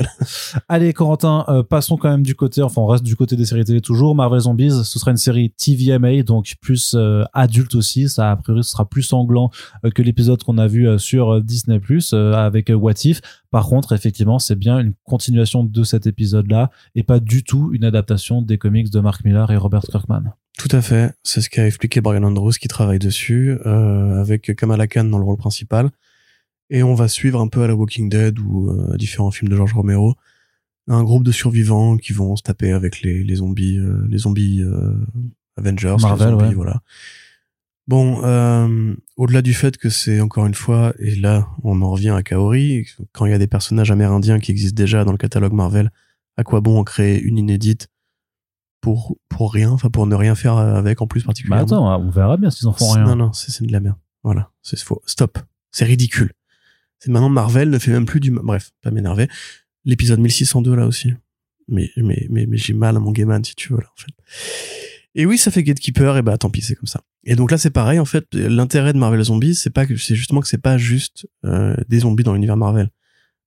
Allez, 0.68 0.94
Corentin, 0.94 1.46
euh, 1.48 1.64
passons 1.64 1.98
quand 1.98 2.10
même 2.10 2.24
du 2.24 2.36
côté, 2.36 2.62
enfin, 2.62 2.82
on 2.82 2.88
reste 2.88 3.04
du 3.04 3.16
côté 3.16 3.36
des 3.36 3.46
séries 3.46 3.66
télé 3.66 3.82
toujours. 3.82 4.16
Marvel 4.16 4.42
Zombies, 4.42 4.72
ce 4.84 5.00
sera 5.00 5.12
une 5.12 5.18
série 5.18 5.52
TVMA, 5.52 6.24
donc 6.24 6.56
plus 6.62 6.94
euh, 6.96 7.24
adulte 7.34 7.76
aussi. 7.76 8.10
Ça, 8.10 8.32
a 8.32 8.36
priori, 8.36 8.64
ce 8.64 8.72
sera 8.72 8.88
plus 8.88 9.04
sanglant 9.04 9.50
euh, 9.86 9.90
que 9.90 10.02
l'épisode 10.02 10.44
qu'on 10.44 10.58
a 10.58 10.68
vu 10.68 10.88
euh, 10.88 10.98
sur 10.98 11.34
euh, 11.36 11.42
Disney 11.42 11.80
Plus 11.80 12.14
avec 12.14 12.70
euh, 12.70 12.74
What 12.76 12.94
If. 13.06 13.22
Par 13.52 13.68
contre, 13.68 13.94
effectivement, 13.94 14.40
c'est 14.40 14.56
bien 14.56 14.80
une 14.80 14.94
continuation 15.04 15.64
de 15.64 15.84
cet 15.84 16.08
épisode-là 16.08 16.72
et 16.96 17.04
pas 17.04 17.20
du 17.20 17.44
tout 17.44 17.72
une 17.74 17.84
adaptation 17.84 18.42
des 18.42 18.58
comics 18.58 18.90
de 18.90 19.00
Mark 19.00 19.24
Millar 19.26 19.52
et 19.52 19.58
Robert 19.58 19.82
Kirkman. 19.82 20.34
Tout 20.58 20.70
à 20.72 20.82
fait. 20.82 21.14
C'est 21.24 21.42
ce 21.42 21.50
qu'a 21.50 21.66
expliqué 21.66 22.02
Brian 22.02 22.24
Andrews 22.24 22.52
qui 22.52 22.68
travaille 22.68 23.00
dessus, 23.00 23.58
euh, 23.66 24.20
avec 24.20 24.56
Kamala 24.56 24.88
Khan 24.88 25.06
dans 25.06 25.18
le 25.18 25.24
rôle 25.24 25.38
principal. 25.38 25.90
Et 26.70 26.84
on 26.84 26.94
va 26.94 27.08
suivre 27.08 27.42
un 27.42 27.48
peu 27.48 27.64
à 27.64 27.68
la 27.68 27.76
Walking 27.76 28.10
Dead 28.10 28.40
ou 28.40 28.70
euh, 28.70 28.94
à 28.94 28.98
différents 28.98 29.32
films 29.32 29.50
de 29.50 29.56
George 29.56 29.74
Romero 29.74 30.16
un 30.88 31.04
groupe 31.04 31.24
de 31.24 31.32
survivants 31.32 31.98
qui 31.98 32.14
vont 32.14 32.36
se 32.36 32.44
taper 32.44 32.72
avec 32.72 33.02
les, 33.02 33.24
les 33.24 33.36
zombies, 33.36 33.78
euh, 33.78 34.06
les 34.10 34.20
zombies 34.20 34.62
euh, 34.62 34.94
Avengers, 35.58 35.96
les 35.98 36.04
Marvel, 36.04 36.30
zombies, 36.30 36.46
ouais. 36.46 36.54
voilà. 36.54 36.82
Bon, 37.88 38.24
euh, 38.24 38.96
au-delà 39.18 39.42
du 39.42 39.54
fait 39.54 39.78
que 39.78 39.90
c'est 39.90 40.22
encore 40.22 40.46
une 40.46 40.54
fois, 40.54 40.94
et 41.00 41.16
là 41.16 41.48
on 41.64 41.82
en 41.82 41.92
revient 41.92 42.12
à 42.12 42.24
Kaori, 42.24 42.88
quand 43.12 43.26
il 43.26 43.32
y 43.32 43.36
a 43.36 43.38
des 43.38 43.48
personnages 43.48 43.92
amérindiens 43.92 44.40
qui 44.40 44.52
existent 44.52 44.82
déjà 44.82 45.04
dans 45.04 45.12
le 45.12 45.18
catalogue 45.18 45.54
Marvel, 45.54 45.92
à 46.38 46.44
quoi 46.44 46.62
bon 46.62 46.80
en 46.80 46.84
créer 46.84 47.20
une 47.22 47.38
inédite 47.38 47.90
pour 48.82 49.18
pour 49.30 49.54
rien, 49.54 49.70
enfin 49.72 49.90
pour 49.90 50.06
ne 50.08 50.16
rien 50.16 50.36
faire 50.36 50.58
avec 50.58 51.02
en 51.02 51.08
plus 51.08 51.22
Bah 51.22 51.28
particulièrement. 51.28 51.64
attends, 51.64 52.02
on 52.02 52.10
verra 52.10 52.38
bien 52.38 52.50
s'ils 52.52 52.68
en 52.68 52.74
font 52.74 52.92
rien. 52.92 53.06
Non, 53.06 53.16
non, 53.16 53.34
c'est 53.34 53.52
c'est 53.52 53.66
de 53.66 53.72
la 53.72 53.80
merde. 53.80 53.98
Voilà, 54.24 54.52
c'est 54.62 54.80
faux. 54.80 55.02
Stop. 55.06 55.38
C'est 55.72 55.86
ridicule. 55.86 56.32
C'est 57.00 57.12
maintenant 57.12 57.30
Marvel 57.30 57.70
ne 57.70 57.80
fait 57.80 57.92
même 57.92 58.06
plus 58.06 58.20
du. 58.20 58.32
Bref, 58.32 58.72
pas 58.82 58.92
m'énerver. 58.92 59.28
L'épisode 59.86 60.20
1602 60.20 60.76
là 60.76 60.86
aussi. 60.86 61.14
Mais 61.68 61.90
mais 61.98 62.28
mais, 62.30 62.46
mais 62.48 62.58
j'ai 62.58 62.74
mal 62.74 62.96
à 62.98 63.00
mon 63.00 63.12
gaiman 63.12 63.44
si 63.44 63.56
tu 63.56 63.72
veux 63.74 63.80
là 63.80 63.88
en 63.88 64.02
fait. 64.02 64.12
Et 65.16 65.26
oui, 65.26 65.38
ça 65.38 65.52
fait 65.52 65.64
Gatekeeper 65.64 66.18
et 66.18 66.22
bah 66.22 66.38
tant 66.38 66.50
pis, 66.50 66.62
c'est 66.62 66.76
comme 66.76 66.88
ça. 66.88 67.02
Et 67.24 67.36
donc 67.36 67.52
là 67.52 67.58
c'est 67.58 67.70
pareil 67.72 68.00
en 68.00 68.06
fait. 68.06 68.26
L'intérêt 68.34 68.94
de 68.94 68.98
Marvel 68.98 69.22
Zombies, 69.24 69.56
c'est 69.56 69.70
pas 69.70 69.86
que 69.86 69.96
c'est 69.98 70.16
justement 70.16 70.42
que 70.42 70.48
c'est 70.48 70.58
pas 70.58 70.78
juste 70.78 71.28
euh, 71.46 71.76
des 71.88 72.00
zombies 72.00 72.24
dans 72.24 72.34
l'univers 72.34 72.58
Marvel. 72.58 72.90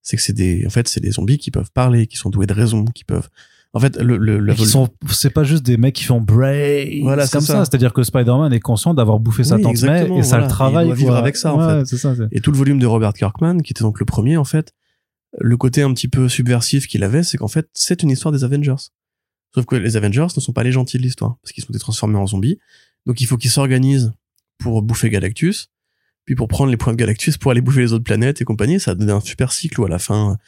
C'est 0.03 0.17
que 0.17 0.23
c'est 0.23 0.33
des 0.33 0.67
en 0.67 0.71
fait 0.71 0.89
c'est 0.89 1.01
des 1.01 1.13
zombies 1.13 1.39
qui 1.39 1.51
peuvent 1.51 1.71
parler, 1.73 2.07
qui 2.07 2.17
sont 2.17 2.31
doués 2.31 2.47
de 2.47 2.53
raison, 2.53 2.85
qui 2.85 3.05
peuvent 3.05 3.29
En 3.77 3.81
fait, 3.81 3.97
le, 3.97 4.17
le, 4.17 4.53
vol- 4.55 4.67
sont, 4.67 4.89
c'est 5.11 5.31
pas 5.31 5.43
juste 5.43 5.65
des 5.65 5.77
mecs 5.77 5.95
qui 5.97 6.05
font 6.05 6.21
brain. 6.21 6.85
Voilà, 7.03 7.27
c'est 7.27 7.33
comme 7.33 7.41
ça. 7.41 7.55
ça. 7.55 7.65
C'est-à-dire 7.65 7.93
que 7.93 8.05
Spider-Man 8.05 8.53
est 8.53 8.61
conscient 8.61 8.95
d'avoir 8.95 9.19
bouffé 9.19 9.43
sa 9.43 9.57
Oui, 9.57 9.63
tante 9.63 9.83
May 9.83 10.09
et 10.19 10.23
ça 10.23 10.39
le 10.39 10.47
travaille. 10.47 10.85
Il 10.87 10.89
doit 10.91 10.95
vivre 10.97 11.09
quoi. 11.11 11.19
avec 11.19 11.37
ça, 11.37 11.53
en 11.55 11.59
Ouais, 11.59 11.81
fait. 11.81 11.87
c'est 11.87 11.97
ça. 11.97 12.15
c'est- 12.15 12.29
Et 12.31 12.41
tout 12.41 12.53
le 12.53 12.57
volume 12.57 12.79
de 12.79 12.87
Robert 12.87 13.13
Kirkman, 13.13 13.59
qui 13.63 13.73
était 13.73 13.83
donc 13.83 13.99
le 13.99 14.07
premier, 14.07 14.37
en 14.37 14.45
fait, 14.45 14.73
le 15.41 15.57
côté 15.57 15.83
un 15.83 15.93
petit 15.93 16.07
peu 16.07 16.29
subversif 16.29 16.87
qu'il 16.87 17.03
avait, 17.03 17.25
c'est 17.25 17.37
qu'en 17.37 17.49
fait, 17.49 17.69
c'est 17.75 18.03
une 18.05 18.11
histoire 18.11 18.31
des 18.31 18.45
Avengers. 18.45 18.77
Sauf 19.55 19.67
que 19.67 19.75
les 19.77 19.97
Avengers 19.97 20.27
ne 20.37 20.41
sont 20.41 20.53
pas 20.53 20.63
les 20.63 20.71
gentils 20.73 20.97
de 20.99 21.03
l'histoire, 21.03 21.37
parce 21.43 21.53
qu'ils 21.53 21.65
sont 21.65 21.73
transformés 21.73 22.17
en 22.19 22.27
zombies. 22.29 22.59
Donc 23.07 23.21
il 23.21 23.27
faut 23.27 23.37
qu'ils 23.37 23.51
s'organisent 23.51 24.13
pour 24.59 24.83
bouffer 24.83 25.11
Galactus, 25.11 25.69
puis 26.25 26.37
pour 26.37 26.47
prendre 26.47 26.71
les 26.71 26.77
points 26.77 26.93
de 26.93 26.97
Galactus 26.99 27.37
pour 27.39 27.51
aller 27.51 27.61
bouffer 27.61 27.81
les 27.81 27.93
autres 27.93 28.05
planètes 28.05 28.41
et 28.41 28.45
compagnie. 28.45 28.79
Ça 28.79 28.93
a 28.93 28.95
donné 28.95 29.11
un 29.13 29.21
super 29.21 29.53
cycle 29.53 29.81
où 29.81 29.85
à 29.85 29.89
la 29.89 29.99
fin, 29.99 30.39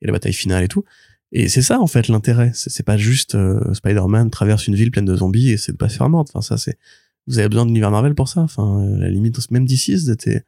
il 0.00 0.04
y 0.04 0.06
a 0.06 0.08
la 0.08 0.12
bataille 0.14 0.32
finale 0.32 0.64
et 0.64 0.68
tout. 0.68 0.84
Et 1.32 1.48
c'est 1.48 1.62
ça, 1.62 1.80
en 1.80 1.86
fait, 1.86 2.08
l'intérêt. 2.08 2.52
C'est 2.54 2.84
pas 2.84 2.96
juste 2.96 3.34
euh, 3.34 3.72
Spider-Man 3.72 4.30
traverse 4.30 4.66
une 4.66 4.74
ville 4.74 4.90
pleine 4.90 5.06
de 5.06 5.16
zombies 5.16 5.50
et 5.50 5.56
c'est 5.56 5.72
de 5.72 5.76
pas 5.78 5.88
se 5.88 5.96
faire. 5.96 6.08
Enfin, 6.12 6.42
ça, 6.42 6.58
c'est... 6.58 6.78
Vous 7.26 7.38
avez 7.38 7.48
besoin 7.48 7.64
de 7.64 7.68
l'univers 7.68 7.90
Marvel 7.90 8.14
pour 8.14 8.28
ça. 8.28 8.42
Enfin, 8.42 8.80
euh, 8.80 8.98
la 8.98 9.08
limite, 9.08 9.50
même 9.50 9.64
d'ici, 9.64 9.98
c'était 9.98 10.44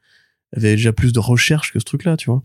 avait 0.57 0.77
déjà 0.77 0.93
plus 0.93 1.13
de 1.13 1.19
recherche 1.19 1.73
que 1.73 1.79
ce 1.79 1.85
truc-là, 1.85 2.17
tu 2.17 2.31
vois. 2.31 2.43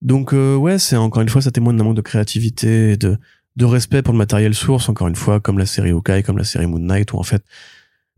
Donc 0.00 0.32
euh, 0.32 0.56
ouais, 0.56 0.78
c'est 0.78 0.96
encore 0.96 1.22
une 1.22 1.28
fois, 1.28 1.42
ça 1.42 1.50
témoigne 1.50 1.76
d'un 1.76 1.84
manque 1.84 1.96
de 1.96 2.02
créativité, 2.02 2.92
et 2.92 2.96
de 2.96 3.18
de 3.56 3.64
respect 3.64 4.02
pour 4.02 4.12
le 4.12 4.18
matériel 4.18 4.54
source, 4.54 4.88
encore 4.88 5.08
une 5.08 5.16
fois, 5.16 5.40
comme 5.40 5.58
la 5.58 5.66
série 5.66 5.90
Hawkeye, 5.90 6.22
comme 6.22 6.38
la 6.38 6.44
série 6.44 6.66
Moon 6.66 6.78
Knight, 6.78 7.12
où 7.12 7.18
en 7.18 7.24
fait 7.24 7.42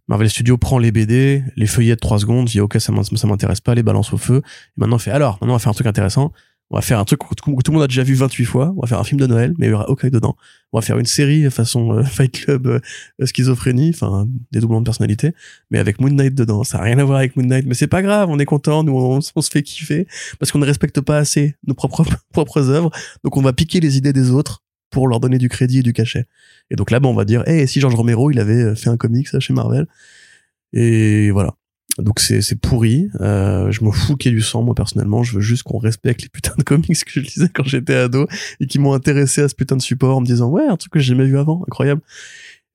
Marvel 0.06 0.28
Studios 0.28 0.58
prend 0.58 0.78
les 0.78 0.92
BD, 0.92 1.42
les 1.56 1.66
feuillette 1.66 2.00
trois 2.00 2.18
secondes, 2.18 2.46
dit 2.46 2.60
ok 2.60 2.78
ça 2.78 2.92
m'intéresse 2.92 3.62
pas, 3.62 3.74
les 3.74 3.82
balance 3.82 4.12
au 4.12 4.18
feu. 4.18 4.42
Et 4.44 4.80
maintenant 4.80 4.96
on 4.96 4.98
fait 4.98 5.10
alors, 5.10 5.38
maintenant 5.40 5.54
on 5.54 5.56
va 5.56 5.58
faire 5.58 5.70
un 5.70 5.74
truc 5.74 5.86
intéressant. 5.86 6.32
On 6.70 6.76
va 6.76 6.82
faire 6.82 7.00
un 7.00 7.04
truc 7.04 7.20
que 7.20 7.34
tout 7.34 7.50
le 7.50 7.72
monde 7.72 7.82
a 7.82 7.88
déjà 7.88 8.04
vu 8.04 8.14
28 8.14 8.44
fois. 8.44 8.72
On 8.76 8.82
va 8.82 8.86
faire 8.86 9.00
un 9.00 9.04
film 9.04 9.20
de 9.20 9.26
Noël, 9.26 9.54
mais 9.58 9.66
il 9.66 9.70
y 9.70 9.72
aura 9.72 9.88
Hawkeye 9.88 10.10
dedans. 10.10 10.36
On 10.72 10.78
va 10.78 10.82
faire 10.82 10.98
une 10.98 11.06
série 11.06 11.50
façon 11.50 11.92
euh, 11.92 12.02
Fight 12.04 12.30
Club, 12.30 12.68
euh, 12.68 13.26
schizophrénie, 13.26 13.90
enfin 13.92 14.28
des 14.52 14.60
doublements 14.60 14.80
de 14.80 14.84
personnalité, 14.84 15.34
mais 15.70 15.80
avec 15.80 16.00
Moon 16.00 16.10
Knight 16.10 16.34
dedans. 16.34 16.62
Ça 16.62 16.78
a 16.78 16.82
rien 16.82 16.98
à 16.98 17.04
voir 17.04 17.18
avec 17.18 17.34
Moon 17.34 17.44
Knight, 17.44 17.66
mais 17.66 17.74
c'est 17.74 17.88
pas 17.88 18.02
grave. 18.02 18.28
On 18.30 18.38
est 18.38 18.44
content, 18.44 18.84
nous 18.84 18.92
on, 18.92 19.20
se 19.20 19.50
fait 19.50 19.62
kiffer 19.62 20.06
parce 20.38 20.52
qu'on 20.52 20.60
ne 20.60 20.66
respecte 20.66 21.00
pas 21.00 21.18
assez 21.18 21.56
nos 21.66 21.74
propres 21.74 22.04
propres 22.32 22.70
œuvres. 22.70 22.90
Donc 23.24 23.36
on 23.36 23.42
va 23.42 23.52
piquer 23.52 23.80
les 23.80 23.96
idées 23.96 24.12
des 24.12 24.30
autres 24.30 24.62
pour 24.90 25.08
leur 25.08 25.18
donner 25.18 25.38
du 25.38 25.48
crédit 25.48 25.80
et 25.80 25.82
du 25.82 25.92
cachet. 25.92 26.26
Et 26.70 26.76
donc 26.76 26.92
là, 26.92 27.00
bah, 27.00 27.08
on 27.08 27.14
va 27.14 27.24
dire, 27.24 27.46
hey, 27.48 27.66
si 27.66 27.80
George 27.80 27.94
Romero, 27.94 28.30
il 28.30 28.38
avait 28.38 28.62
euh, 28.62 28.74
fait 28.76 28.90
un 28.90 28.96
comics 28.96 29.28
chez 29.40 29.52
Marvel. 29.52 29.86
Et 30.72 31.32
voilà. 31.32 31.54
Donc 32.02 32.20
c'est 32.20 32.42
c'est 32.42 32.56
pourri. 32.56 33.08
Euh, 33.20 33.70
je 33.70 33.84
m'en 33.84 33.92
fous 33.92 34.16
qu'il 34.16 34.32
y 34.32 34.34
ait 34.34 34.38
du 34.38 34.42
sang, 34.42 34.62
moi 34.62 34.74
personnellement. 34.74 35.22
Je 35.22 35.34
veux 35.34 35.40
juste 35.40 35.62
qu'on 35.62 35.78
respecte 35.78 36.22
les 36.22 36.28
putains 36.28 36.54
de 36.58 36.62
comics 36.62 37.04
que 37.04 37.10
je 37.10 37.20
lisais 37.20 37.48
quand 37.52 37.64
j'étais 37.64 37.94
ado 37.94 38.26
et 38.60 38.66
qui 38.66 38.78
m'ont 38.78 38.92
intéressé 38.92 39.42
à 39.42 39.48
ce 39.48 39.54
putain 39.54 39.76
de 39.76 39.82
support 39.82 40.16
en 40.16 40.20
me 40.20 40.26
disant 40.26 40.48
ouais 40.48 40.66
un 40.66 40.76
truc 40.76 40.92
que 40.92 40.98
j'ai 40.98 41.14
jamais 41.14 41.26
vu 41.26 41.38
avant, 41.38 41.62
incroyable. 41.66 42.02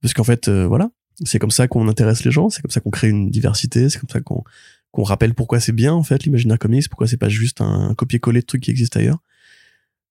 Parce 0.02 0.14
qu'en 0.14 0.24
fait, 0.24 0.48
euh, 0.48 0.68
voilà, 0.68 0.90
c'est 1.24 1.40
comme 1.40 1.52
ça 1.52 1.68
qu'on 1.68 1.88
intéresse 1.88 2.24
les 2.24 2.32
gens, 2.32 2.50
c'est 2.50 2.62
comme 2.62 2.72
ça 2.72 2.80
qu'on 2.80 2.92
crée 2.92 3.10
une 3.10 3.30
diversité, 3.30 3.90
c'est 3.90 4.00
comme 4.00 4.10
ça 4.10 4.22
qu'on 4.22 4.44
qu'on 4.92 5.04
rappelle 5.04 5.34
pourquoi 5.34 5.60
c'est 5.60 5.74
bien 5.74 5.94
en 5.94 6.04
fait 6.04 6.24
l'imaginaire 6.24 6.58
comics, 6.58 6.88
pourquoi 6.90 7.06
c'est 7.06 7.18
pas 7.18 7.28
juste 7.28 7.60
un, 7.60 7.94
copier-coller 7.96 8.40
de 8.40 8.46
trucs 8.46 8.64
qui 8.64 8.72
existent 8.72 9.00
ailleurs. 9.00 9.20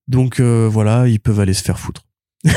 Donc 0.09 0.41
euh, 0.41 0.69
voilà, 0.71 1.09
ils 1.09 1.21
peuvent 1.21 1.41
aller 1.41 1.55
se 1.55 1.63
faire 1.63 1.79
foutre. 1.79 2.07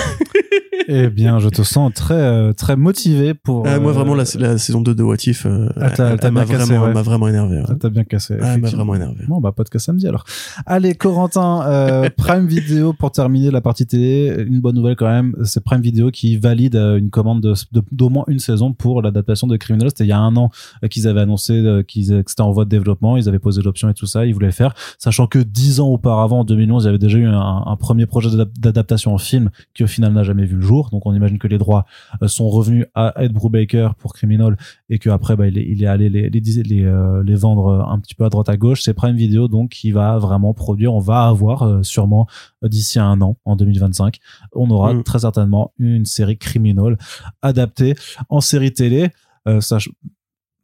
Eh 0.88 1.10
bien, 1.10 1.40
je 1.40 1.50
te 1.50 1.62
sens 1.64 1.92
très, 1.94 2.14
euh, 2.14 2.54
très 2.54 2.76
motivé 2.76 3.34
pour. 3.34 3.66
Ah, 3.68 3.80
moi 3.80 3.92
euh, 3.92 3.94
vraiment 3.94 4.16
la, 4.16 4.24
la 4.40 4.58
saison 4.58 4.82
2 4.82 4.96
de 4.96 5.04
What 5.04 5.16
If, 5.26 5.46
euh, 5.46 5.70
Ah, 5.80 5.90
elle- 5.98 6.32
m'a 6.32 6.44
vraiment, 6.46 6.84
ouais. 6.86 7.02
vraiment 7.04 7.28
énervé. 7.28 7.58
ouais. 7.58 7.64
Ah, 7.68 7.74
T'as 7.80 7.90
bien 7.90 8.04
cassé. 8.04 8.38
Ah, 8.42 8.54
elle 8.56 8.62
m'a 8.62 8.70
vraiment 8.70 8.96
énervé. 8.96 9.26
Bon, 9.28 9.40
bah, 9.42 9.52
podcast 9.52 9.86
samedi 9.86 10.08
alors. 10.08 10.24
Allez, 10.66 10.96
Corentin, 10.96 11.64
euh, 11.68 12.10
Prime 12.18 12.48
Video 12.48 12.94
pour 12.94 13.12
terminer 13.12 13.52
la 13.52 13.62
partie 13.62 13.86
télé. 13.86 14.34
Une 14.48 14.62
bonne 14.62 14.76
nouvelle 14.76 14.96
quand 14.96 15.10
même, 15.10 15.36
c'est 15.44 15.64
Prime 15.64 15.82
Video 15.82 16.12
qui 16.12 16.38
valide 16.38 16.76
euh, 16.76 16.98
une 16.98 17.10
commande 17.10 17.42
de- 17.42 17.54
de- 17.72 17.84
d'au 17.92 18.10
moins 18.10 18.24
une 18.28 18.40
saison 18.40 18.74
pour 18.74 19.02
l'adaptation 19.02 19.48
de 19.48 19.58
Criminal. 19.58 19.90
C'était 19.90 20.06
il 20.06 20.10
y 20.10 20.14
a 20.14 20.20
un 20.20 20.36
an 20.38 20.52
euh, 20.84 20.88
qu'ils 20.88 21.08
avaient 21.08 21.22
annoncé 21.22 21.54
euh, 21.54 21.84
qu'ils 21.84 22.08
que 22.24 22.30
c'était 22.30 22.42
en 22.42 22.52
voie 22.52 22.66
de 22.66 22.70
développement. 22.70 23.18
Ils 23.18 23.28
avaient 23.28 23.40
posé 23.40 23.62
l'option 23.62 23.90
et 23.90 23.94
tout 23.94 24.06
ça. 24.08 24.26
Ils 24.26 24.34
voulaient 24.34 24.52
faire, 24.52 24.74
sachant 25.00 25.28
que 25.28 25.40
dix 25.40 25.80
ans 25.80 25.88
auparavant, 25.90 26.40
en 26.42 26.44
2011, 26.44 26.84
il 26.84 26.86
y 26.86 26.90
avait 26.90 26.98
déjà 26.98 27.18
eu 27.18 27.26
un, 27.26 27.64
un 27.66 27.76
premier 27.76 28.06
projet 28.06 28.30
d'adap- 28.30 28.58
d'adaptation 28.60 29.14
en 29.14 29.18
film 29.18 29.50
qui 29.74 29.84
au 29.84 29.88
final 29.88 30.14
n'a 30.14 30.24
jamais 30.24 30.46
vu 30.46 30.56
le 30.56 30.66
Donc 30.92 31.06
on 31.06 31.14
imagine 31.14 31.38
que 31.40 31.48
les 31.48 31.58
droits 31.58 31.86
euh, 32.22 32.28
sont 32.28 32.50
revenus 32.50 32.86
à 32.96 33.14
Ed 33.24 33.32
Brubaker 33.34 33.96
pour 33.96 34.14
Criminal 34.14 34.58
et 34.90 35.00
que 35.00 35.10
après 35.10 35.36
bah, 35.36 35.48
il, 35.48 35.58
est, 35.58 35.66
il 35.68 35.84
est 35.84 35.88
allé 35.88 36.10
les, 36.10 36.30
les, 36.30 36.40
les, 36.40 36.84
euh, 36.84 37.24
les 37.24 37.36
vendre 37.36 37.68
euh, 37.68 37.84
un 37.94 38.00
petit 38.00 38.16
peu 38.16 38.26
à 38.26 38.30
droite 38.30 38.50
à 38.50 38.58
gauche. 38.58 38.82
C'est 38.82 38.94
Prime 38.94 39.16
Video 39.16 39.48
donc 39.48 39.70
qui 39.70 39.92
va 39.92 40.18
vraiment 40.18 40.54
produire. 40.54 40.94
On 40.94 41.00
va 41.00 41.28
avoir 41.28 41.64
euh, 41.64 41.84
sûrement 41.84 42.28
d'ici 42.64 43.00
à 43.00 43.06
un 43.06 43.22
an, 43.22 43.38
en 43.46 43.56
2025, 43.56 44.18
on 44.54 44.70
aura 44.70 44.94
Mm. 44.98 45.04
très 45.04 45.20
certainement 45.20 45.74
une 45.80 46.06
série 46.06 46.38
Criminal 46.38 46.98
adaptée 47.42 47.96
en 48.30 48.42
série 48.42 48.74
télé. 48.74 49.10
Euh, 49.48 49.62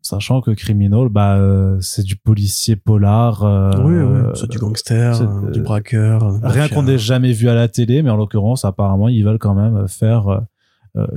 Sachant 0.03 0.41
que 0.41 0.51
Criminal, 0.51 1.07
bah, 1.07 1.37
euh, 1.37 1.77
c'est 1.79 2.03
du 2.03 2.17
policier 2.17 2.75
polar. 2.75 3.41
euh, 3.43 3.71
oui, 3.85 3.95
oui, 3.95 4.31
c'est 4.35 4.49
du 4.49 4.59
gangster, 4.59 5.21
euh, 5.21 5.49
du 5.49 5.61
braqueur. 5.61 6.41
Rien 6.43 6.67
qu'on 6.67 6.83
n'ait 6.83 6.97
jamais 6.97 7.31
vu 7.31 7.47
à 7.47 7.55
la 7.55 7.69
télé, 7.69 8.03
mais 8.03 8.09
en 8.09 8.17
l'occurrence, 8.17 8.65
apparemment, 8.65 9.07
ils 9.07 9.23
veulent 9.23 9.39
quand 9.39 9.55
même 9.55 9.87
faire 9.87 10.41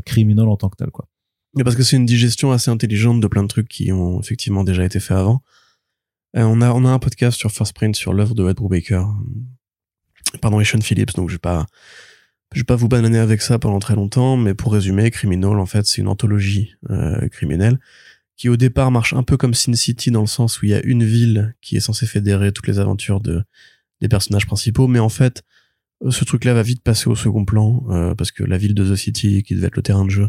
Criminal 0.04 0.48
en 0.48 0.56
tant 0.56 0.68
que 0.68 0.76
tel, 0.76 0.90
quoi. 0.90 1.08
Mais 1.56 1.64
parce 1.64 1.74
que 1.74 1.82
c'est 1.82 1.96
une 1.96 2.06
digestion 2.06 2.52
assez 2.52 2.70
intelligente 2.70 3.20
de 3.20 3.26
plein 3.26 3.42
de 3.42 3.48
trucs 3.48 3.66
qui 3.66 3.90
ont 3.90 4.20
effectivement 4.20 4.62
déjà 4.62 4.84
été 4.84 5.00
faits 5.00 5.16
avant. 5.16 5.42
On 6.34 6.60
a 6.60 6.70
on 6.70 6.84
a 6.84 6.90
un 6.90 6.98
podcast 6.98 7.36
sur 7.38 7.50
First 7.50 7.72
Print 7.72 7.96
sur 7.96 8.12
l'œuvre 8.12 8.34
de 8.34 8.48
Ed 8.48 8.56
Brubaker. 8.56 9.06
Pardon, 10.40 10.60
et 10.60 10.64
Sean 10.64 10.80
Phillips, 10.80 11.14
donc 11.14 11.28
je 11.30 11.34
vais 11.34 11.40
pas 11.40 11.66
je 12.52 12.60
vais 12.60 12.64
pas 12.64 12.76
vous 12.76 12.88
bananer 12.88 13.18
avec 13.18 13.42
ça 13.42 13.58
pendant 13.58 13.78
très 13.78 13.96
longtemps, 13.96 14.36
mais 14.36 14.54
pour 14.54 14.72
résumer, 14.72 15.10
Criminal 15.10 15.58
en 15.58 15.66
fait 15.66 15.86
c'est 15.86 16.02
une 16.02 16.08
anthologie 16.08 16.74
criminelle 17.32 17.80
qui 18.36 18.48
au 18.48 18.56
départ 18.56 18.90
marche 18.90 19.12
un 19.14 19.22
peu 19.22 19.36
comme 19.36 19.54
Sin 19.54 19.74
City 19.74 20.10
dans 20.10 20.20
le 20.20 20.26
sens 20.26 20.60
où 20.60 20.66
il 20.66 20.70
y 20.70 20.74
a 20.74 20.82
une 20.84 21.04
ville 21.04 21.54
qui 21.60 21.76
est 21.76 21.80
censée 21.80 22.06
fédérer 22.06 22.52
toutes 22.52 22.66
les 22.66 22.78
aventures 22.78 23.20
de 23.20 23.42
des 24.02 24.08
personnages 24.08 24.46
principaux, 24.46 24.88
mais 24.88 24.98
en 24.98 25.08
fait 25.08 25.42
euh, 26.04 26.10
ce 26.10 26.24
truc-là 26.24 26.54
va 26.54 26.62
vite 26.62 26.82
passer 26.82 27.08
au 27.08 27.16
second 27.16 27.44
plan 27.44 27.84
euh, 27.88 28.14
parce 28.14 28.30
que 28.30 28.44
la 28.44 28.58
ville 28.58 28.74
de 28.74 28.92
The 28.92 28.96
City 28.96 29.42
qui 29.42 29.54
devait 29.54 29.68
être 29.68 29.76
le 29.76 29.82
terrain 29.82 30.04
de 30.04 30.10
jeu 30.10 30.28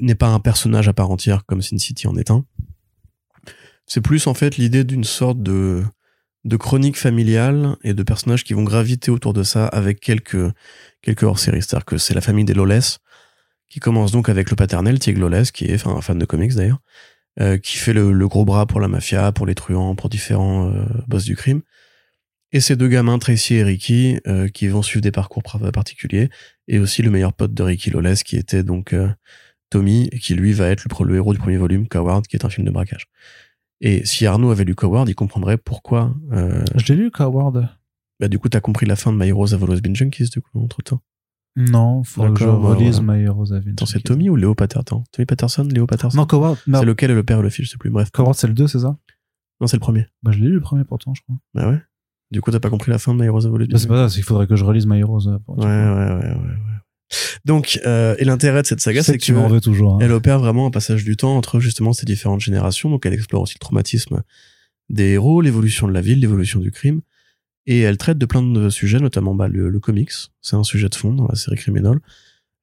n'est 0.00 0.14
pas 0.14 0.28
un 0.28 0.40
personnage 0.40 0.88
à 0.88 0.92
part 0.92 1.10
entière 1.10 1.44
comme 1.46 1.62
Sin 1.62 1.78
City 1.78 2.06
en 2.06 2.16
est 2.16 2.30
un. 2.30 2.44
C'est 3.86 4.02
plus 4.02 4.26
en 4.26 4.34
fait 4.34 4.56
l'idée 4.56 4.84
d'une 4.84 5.04
sorte 5.04 5.42
de 5.42 5.82
de 6.44 6.56
chronique 6.56 6.98
familiale 6.98 7.76
et 7.84 7.94
de 7.94 8.02
personnages 8.02 8.42
qui 8.42 8.52
vont 8.52 8.64
graviter 8.64 9.10
autour 9.12 9.32
de 9.32 9.44
ça 9.44 9.66
avec 9.66 10.00
quelques 10.00 10.52
quelques 11.00 11.22
hors-séries. 11.22 11.62
C'est-à-dire 11.62 11.84
que 11.84 11.98
c'est 11.98 12.14
la 12.14 12.20
famille 12.20 12.44
des 12.44 12.54
Loles 12.54 12.80
qui 13.72 13.80
commence 13.80 14.12
donc 14.12 14.28
avec 14.28 14.50
le 14.50 14.56
paternel 14.56 14.98
Tig 14.98 15.16
Loles 15.16 15.50
qui 15.50 15.64
est 15.64 15.86
un 15.86 16.02
fan 16.02 16.18
de 16.18 16.26
comics 16.26 16.54
d'ailleurs 16.54 16.80
euh, 17.40 17.56
qui 17.56 17.78
fait 17.78 17.94
le, 17.94 18.12
le 18.12 18.28
gros 18.28 18.44
bras 18.44 18.66
pour 18.66 18.78
la 18.78 18.88
mafia, 18.88 19.32
pour 19.32 19.46
les 19.46 19.54
truands, 19.54 19.94
pour 19.94 20.10
différents 20.10 20.70
euh, 20.70 20.84
boss 21.08 21.24
du 21.24 21.34
crime. 21.34 21.62
Et 22.52 22.60
ces 22.60 22.76
deux 22.76 22.88
gamins, 22.88 23.18
Tracy 23.18 23.54
et 23.54 23.62
Ricky, 23.64 24.18
euh, 24.26 24.48
qui 24.48 24.68
vont 24.68 24.82
suivre 24.82 25.00
des 25.00 25.10
parcours 25.10 25.42
particuliers, 25.72 26.28
et 26.68 26.78
aussi 26.78 27.00
le 27.00 27.10
meilleur 27.10 27.32
pote 27.32 27.54
de 27.54 27.62
Ricky 27.62 27.88
Loles, 27.88 28.16
qui 28.16 28.36
était 28.36 28.62
donc 28.62 28.94
Tommy, 29.70 30.10
et 30.12 30.18
qui 30.18 30.34
lui 30.34 30.52
va 30.52 30.68
être 30.68 30.84
le, 31.04 31.16
héros 31.16 31.32
du 31.32 31.38
premier 31.38 31.56
volume, 31.56 31.88
Coward, 31.88 32.26
qui 32.26 32.36
est 32.36 32.44
un 32.44 32.50
film 32.50 32.66
de 32.66 32.70
braquage. 32.70 33.06
Et 33.80 34.04
si 34.04 34.26
Arnaud 34.26 34.50
avait 34.50 34.64
lu 34.64 34.74
Coward, 34.74 35.08
il 35.08 35.14
comprendrait 35.14 35.56
pourquoi. 35.56 36.14
Je 36.30 36.92
l'ai 36.92 36.96
lu, 36.96 37.10
Coward. 37.10 37.66
bah, 38.20 38.28
du 38.28 38.38
coup, 38.38 38.50
t'as 38.50 38.60
compris 38.60 38.84
la 38.84 38.96
fin 38.96 39.10
de 39.10 39.16
My 39.16 39.28
Heroes 39.28 39.54
Have 39.54 39.64
Always 39.64 39.80
Been 39.80 39.96
Junkies, 39.96 40.28
du 40.28 40.42
coup, 40.42 40.62
entre 40.62 40.82
temps. 40.82 41.00
Non, 41.56 42.02
faudrait 42.02 42.32
que 42.32 42.40
je 42.40 42.46
bah, 42.46 42.52
relise 42.54 43.00
voilà. 43.00 43.18
My 43.20 43.24
Heroes 43.24 43.52
Have 43.52 43.64
Attends, 43.68 43.86
c'est. 43.86 44.00
Tommy 44.02 44.30
ou 44.30 44.36
Léo 44.36 44.54
Patterson 44.54 45.04
Tommy 45.12 45.26
Patterson 45.26 45.64
Léo 45.70 45.86
Patterson 45.86 46.16
Non, 46.16 46.26
Coward, 46.26 46.56
C'est 46.64 46.84
lequel 46.84 47.12
le 47.12 47.22
père 47.22 47.40
et 47.40 47.42
le 47.42 47.50
fils, 47.50 47.66
je 47.66 47.70
sais 47.72 47.76
plus. 47.78 47.90
Bref. 47.90 48.10
Coward, 48.10 48.34
c'est 48.34 48.46
le 48.46 48.54
2, 48.54 48.66
c'est 48.68 48.78
ça 48.78 48.96
Non, 49.60 49.66
c'est 49.66 49.76
le 49.76 49.80
premier. 49.80 50.06
Bah, 50.22 50.30
je 50.32 50.38
l'ai 50.38 50.46
lu 50.46 50.54
le 50.54 50.60
premier 50.60 50.84
pourtant, 50.84 51.12
je 51.14 51.22
crois. 51.22 51.36
Bah 51.54 51.68
ouais. 51.68 51.78
Du 52.30 52.40
coup, 52.40 52.50
t'as 52.50 52.60
pas 52.60 52.70
compris 52.70 52.90
la 52.90 52.98
fin 52.98 53.14
de 53.14 53.20
My 53.20 53.26
Heroes 53.26 53.42
Been 53.50 53.68
Bah, 53.68 53.78
c'est 53.78 53.86
pas 53.86 53.96
ça, 53.96 54.08
c'est 54.08 54.14
qu'il 54.16 54.24
faudrait 54.24 54.46
que 54.46 54.56
je 54.56 54.64
relise 54.64 54.86
My 54.86 54.98
Heroes. 55.00 55.28
euh, 55.28 55.38
pour 55.44 55.58
Ouais, 55.58 55.66
ouais, 55.66 55.70
ouais, 55.70 56.14
ouais, 56.14 56.34
ouais. 56.34 56.56
Donc, 57.44 57.78
euh, 57.84 58.14
et 58.18 58.24
l'intérêt 58.24 58.62
de 58.62 58.66
cette 58.66 58.80
saga, 58.80 59.02
c'est 59.02 59.18
que 59.18 59.22
tu 59.22 59.34
m'en 59.34 59.48
veux 59.48 59.60
toujours. 59.60 59.96
hein. 59.96 59.98
elle 60.00 60.12
opère 60.12 60.38
vraiment 60.38 60.66
un 60.66 60.70
passage 60.70 61.04
du 61.04 61.16
temps 61.18 61.36
entre 61.36 61.60
justement 61.60 61.92
ces 61.92 62.06
différentes 62.06 62.40
générations. 62.40 62.88
Donc, 62.88 63.04
elle 63.04 63.12
explore 63.12 63.42
aussi 63.42 63.56
le 63.56 63.60
traumatisme 63.60 64.22
des 64.88 65.10
héros, 65.10 65.42
l'évolution 65.42 65.86
de 65.86 65.92
la 65.92 66.00
ville, 66.00 66.20
l'évolution 66.20 66.58
du 66.60 66.70
crime. 66.70 67.02
Et 67.66 67.80
elle 67.80 67.96
traite 67.96 68.18
de 68.18 68.26
plein 68.26 68.42
de 68.42 68.70
sujets, 68.70 68.98
notamment 68.98 69.34
bah, 69.34 69.48
le, 69.48 69.68
le 69.68 69.80
comics. 69.80 70.10
C'est 70.40 70.56
un 70.56 70.64
sujet 70.64 70.88
de 70.88 70.94
fond 70.94 71.12
dans 71.12 71.28
la 71.28 71.36
série 71.36 71.56
Criminal. 71.56 71.98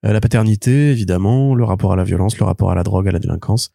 Euh, 0.05 0.13
la 0.13 0.21
paternité, 0.21 0.91
évidemment, 0.91 1.55
le 1.55 1.63
rapport 1.63 1.93
à 1.93 1.95
la 1.95 2.03
violence, 2.03 2.37
le 2.37 2.45
rapport 2.45 2.71
à 2.71 2.75
la 2.75 2.83
drogue, 2.83 3.07
à 3.07 3.11
la 3.11 3.19
délinquance. 3.19 3.71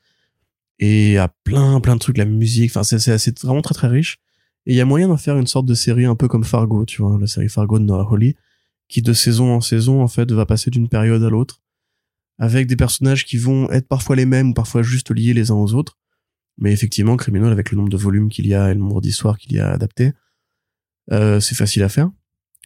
Et 0.78 1.18
à 1.18 1.28
plein, 1.28 1.80
plein 1.80 1.94
de 1.94 2.00
trucs, 2.00 2.18
la 2.18 2.24
musique. 2.24 2.70
Enfin, 2.74 2.82
c'est, 2.82 3.42
vraiment 3.42 3.62
très, 3.62 3.74
très 3.74 3.88
riche. 3.88 4.18
Et 4.66 4.72
il 4.72 4.76
y 4.76 4.80
a 4.80 4.84
moyen 4.84 5.08
d'en 5.08 5.16
faire 5.16 5.36
une 5.36 5.46
sorte 5.46 5.66
de 5.66 5.74
série 5.74 6.06
un 6.06 6.14
peu 6.14 6.28
comme 6.28 6.44
Fargo, 6.44 6.84
tu 6.86 7.02
vois, 7.02 7.18
la 7.20 7.26
série 7.26 7.48
Fargo 7.48 7.78
de 7.78 7.84
Noah 7.84 8.08
Hawley, 8.10 8.34
qui 8.88 9.02
de 9.02 9.12
saison 9.12 9.52
en 9.52 9.60
saison, 9.60 10.02
en 10.02 10.08
fait, 10.08 10.30
va 10.32 10.46
passer 10.46 10.70
d'une 10.70 10.88
période 10.88 11.22
à 11.22 11.28
l'autre, 11.28 11.60
avec 12.38 12.66
des 12.66 12.76
personnages 12.76 13.24
qui 13.26 13.36
vont 13.36 13.70
être 13.70 13.88
parfois 13.88 14.16
les 14.16 14.24
mêmes 14.24 14.50
ou 14.50 14.54
parfois 14.54 14.82
juste 14.82 15.10
liés 15.10 15.34
les 15.34 15.50
uns 15.50 15.54
aux 15.54 15.74
autres. 15.74 15.98
Mais 16.56 16.72
effectivement, 16.72 17.16
Criminal, 17.16 17.52
avec 17.52 17.70
le 17.70 17.76
nombre 17.76 17.90
de 17.90 17.96
volumes 17.96 18.28
qu'il 18.28 18.46
y 18.46 18.54
a 18.54 18.70
et 18.70 18.74
le 18.74 18.80
nombre 18.80 19.00
d'histoires 19.00 19.38
qu'il 19.38 19.52
y 19.52 19.58
a 19.58 19.70
adaptées, 19.70 20.12
euh, 21.12 21.40
c'est 21.40 21.54
facile 21.54 21.82
à 21.82 21.88
faire. 21.88 22.10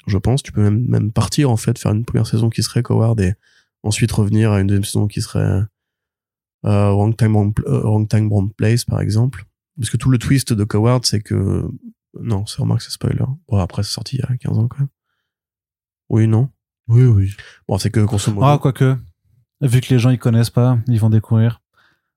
je 0.07 0.19
pense. 0.19 0.43
Tu 0.43 0.53
peux 0.53 0.63
même, 0.63 0.87
même 0.87 1.13
partir, 1.13 1.51
en 1.51 1.57
fait, 1.57 1.79
faire 1.79 1.93
une 1.93 2.05
première 2.05 2.27
saison 2.27 2.51
qui 2.51 2.63
serait 2.63 2.83
Coward 2.83 3.21
et 3.21 3.35
ensuite 3.83 4.11
revenir 4.13 4.53
à 4.53 4.61
une 4.61 4.67
deuxième 4.67 4.85
saison 4.85 5.07
qui 5.07 5.23
serait 5.23 5.63
euh, 6.65 6.91
Wrong, 6.91 7.17
Time, 7.17 7.33
Wrong, 7.33 7.53
euh, 7.67 7.81
Wrong 7.81 8.09
Time, 8.09 8.29
Wrong 8.29 8.53
Place, 8.55 8.85
par 8.85 9.01
exemple. 9.01 9.45
Parce 9.77 9.91
que 9.91 9.97
tout 9.97 10.11
le 10.11 10.19
twist 10.19 10.53
de 10.53 10.65
Coward, 10.65 11.05
c'est 11.07 11.21
que... 11.21 11.69
Non, 12.19 12.47
c'est 12.47 12.61
remarque, 12.61 12.83
c'est 12.83 12.91
spoiler. 12.91 13.25
Bon, 13.49 13.59
après, 13.59 13.83
c'est 13.83 13.93
sorti 13.93 14.17
il 14.17 14.21
y 14.21 14.23
a 14.23 14.37
15 14.37 14.59
ans, 14.59 14.69
quand 14.69 14.81
même. 14.81 14.89
Oui, 16.09 16.27
non 16.27 16.51
Oui, 16.89 17.05
oui. 17.05 17.31
Bon, 17.69 17.79
c'est 17.79 17.91
que, 17.91 18.01
grosso 18.01 18.33
modo... 18.33 18.47
Ah, 18.47 18.59
quoique. 18.59 18.97
Vu 19.61 19.81
que 19.81 19.93
les 19.93 19.99
gens 19.99 20.11
ils 20.11 20.19
connaissent 20.19 20.51
pas, 20.51 20.79
ils 20.87 21.01
vont 21.01 21.11
découvrir. 21.11 21.61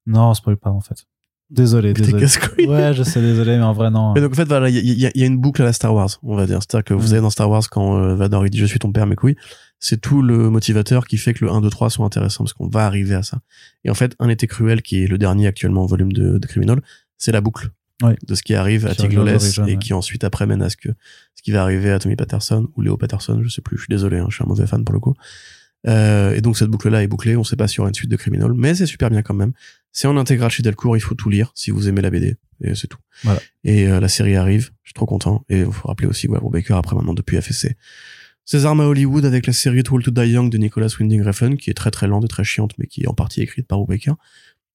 Non, 0.05 0.33
spoil 0.33 0.57
pas 0.57 0.69
en 0.69 0.81
fait. 0.81 1.07
Désolé, 1.51 1.93
désolé. 1.93 2.25
Ouais, 2.65 2.93
je 2.93 3.03
sais, 3.03 3.21
désolé, 3.21 3.57
mais 3.57 3.63
en 3.63 3.73
vrai, 3.73 3.91
non. 3.91 4.13
Mais 4.13 4.21
donc 4.21 4.31
en 4.31 4.35
fait 4.35 4.45
voilà, 4.47 4.69
il 4.69 4.75
y, 4.77 5.05
a- 5.05 5.11
il 5.13 5.19
y 5.21 5.23
a 5.23 5.27
une 5.27 5.37
boucle 5.37 5.61
à 5.61 5.65
la 5.65 5.73
Star 5.73 5.93
Wars, 5.93 6.09
on 6.23 6.35
va 6.35 6.45
dire. 6.45 6.59
C'est-à-dire 6.61 6.85
que 6.85 6.93
vous 6.93 7.09
Mm. 7.09 7.11
avez 7.11 7.21
dans 7.21 7.29
Star 7.29 7.49
Wars 7.49 7.63
quand 7.69 7.97
euh, 7.97 8.15
Vador 8.15 8.45
il 8.45 8.49
dit 8.49 8.57
je 8.57 8.65
suis 8.65 8.79
ton 8.79 8.91
père 8.93 9.05
mes 9.05 9.15
couilles, 9.17 9.35
c'est 9.77 9.99
tout 9.99 10.21
le 10.21 10.49
motivateur 10.49 11.05
qui 11.07 11.17
fait 11.17 11.33
que 11.33 11.43
le 11.43 11.51
1 11.51 11.59
2 11.61 11.69
3 11.69 11.89
sont 11.89 12.05
intéressants 12.05 12.45
parce 12.45 12.53
qu'on 12.53 12.67
va 12.69 12.85
arriver 12.85 13.15
à 13.15 13.23
ça. 13.23 13.39
Et 13.83 13.89
en 13.89 13.93
fait, 13.95 14.15
un 14.19 14.29
été 14.29 14.47
cruel 14.47 14.81
qui 14.81 15.03
est 15.03 15.07
le 15.07 15.17
dernier 15.17 15.47
actuellement 15.47 15.83
en 15.83 15.87
volume 15.87 16.13
de, 16.13 16.37
de 16.37 16.47
Criminal, 16.47 16.81
c'est 17.17 17.31
la 17.33 17.41
boucle 17.41 17.69
Ouais. 18.01 18.15
de 18.27 18.33
ce 18.33 18.41
qui 18.41 18.55
arrive 18.55 18.87
à 18.87 18.93
Sur 18.95 19.03
Tig 19.03 19.11
George 19.11 19.27
Lawless 19.27 19.43
Origin, 19.59 19.67
et 19.67 19.73
ouais. 19.73 19.77
qui 19.77 19.93
ensuite 19.93 20.23
après 20.23 20.47
mène 20.47 20.63
à 20.63 20.69
ce 20.71 20.77
que 20.77 20.89
ce 21.35 21.43
qui 21.43 21.51
va 21.51 21.61
arriver 21.61 21.91
à 21.91 21.99
Tommy 21.99 22.15
Patterson 22.15 22.67
ou 22.75 22.81
Léo 22.81 22.97
Patterson, 22.97 23.41
je 23.43 23.49
sais 23.49 23.61
plus, 23.61 23.77
je 23.77 23.81
suis 23.83 23.91
désolé, 23.91 24.17
hein, 24.17 24.25
je 24.29 24.35
suis 24.35 24.43
un 24.43 24.47
mauvais 24.47 24.65
fan 24.65 24.83
pour 24.83 24.93
le 24.93 24.99
coup. 24.99 25.13
Euh, 25.87 26.35
et 26.35 26.41
donc 26.41 26.57
cette 26.57 26.69
boucle-là 26.69 27.03
est 27.03 27.07
bouclée, 27.07 27.35
on 27.35 27.43
sait 27.43 27.55
pas 27.55 27.67
s'il 27.67 27.77
y 27.77 27.79
aura 27.81 27.89
une 27.89 27.95
suite 27.95 28.11
de 28.11 28.15
Criminal, 28.15 28.53
mais 28.55 28.75
c'est 28.75 28.85
super 28.85 29.09
bien 29.09 29.21
quand 29.21 29.33
même. 29.33 29.53
C'est 29.91 30.07
en 30.07 30.17
intégral 30.17 30.51
chez 30.51 30.63
Delcourt, 30.63 30.95
il 30.95 31.01
faut 31.01 31.15
tout 31.15 31.29
lire 31.29 31.51
si 31.55 31.71
vous 31.71 31.89
aimez 31.89 32.01
la 32.01 32.09
BD, 32.09 32.37
et 32.61 32.75
c'est 32.75 32.87
tout. 32.87 32.99
Voilà. 33.23 33.41
Et 33.63 33.87
euh, 33.87 33.99
la 33.99 34.07
série 34.07 34.35
arrive, 34.35 34.71
je 34.83 34.89
suis 34.89 34.93
trop 34.93 35.05
content. 35.05 35.43
Et 35.49 35.59
il 35.59 35.71
faut 35.71 35.87
rappeler 35.87 36.07
aussi 36.07 36.27
Will 36.27 36.39
Baker 36.51 36.75
après 36.75 36.95
maintenant 36.95 37.13
depuis 37.13 37.41
FSC. 37.41 37.75
Ses 38.45 38.65
armes 38.65 38.81
à 38.81 38.85
Hollywood 38.85 39.25
avec 39.25 39.47
la 39.47 39.53
série 39.53 39.83
Too 39.83 39.95
Old 39.95 40.05
to 40.05 40.11
Die 40.11 40.29
Young 40.31 40.51
de 40.51 40.57
Nicolas 40.57 40.87
Winding 40.99 41.21
Refn, 41.21 41.55
qui 41.55 41.69
est 41.69 41.73
très 41.73 41.91
très 41.91 42.07
lente 42.07 42.25
et 42.25 42.27
très 42.27 42.43
chiante, 42.43 42.73
mais 42.77 42.87
qui 42.87 43.03
est 43.03 43.07
en 43.07 43.13
partie 43.13 43.41
écrite 43.41 43.67
par 43.67 43.85
Baker. 43.85 44.13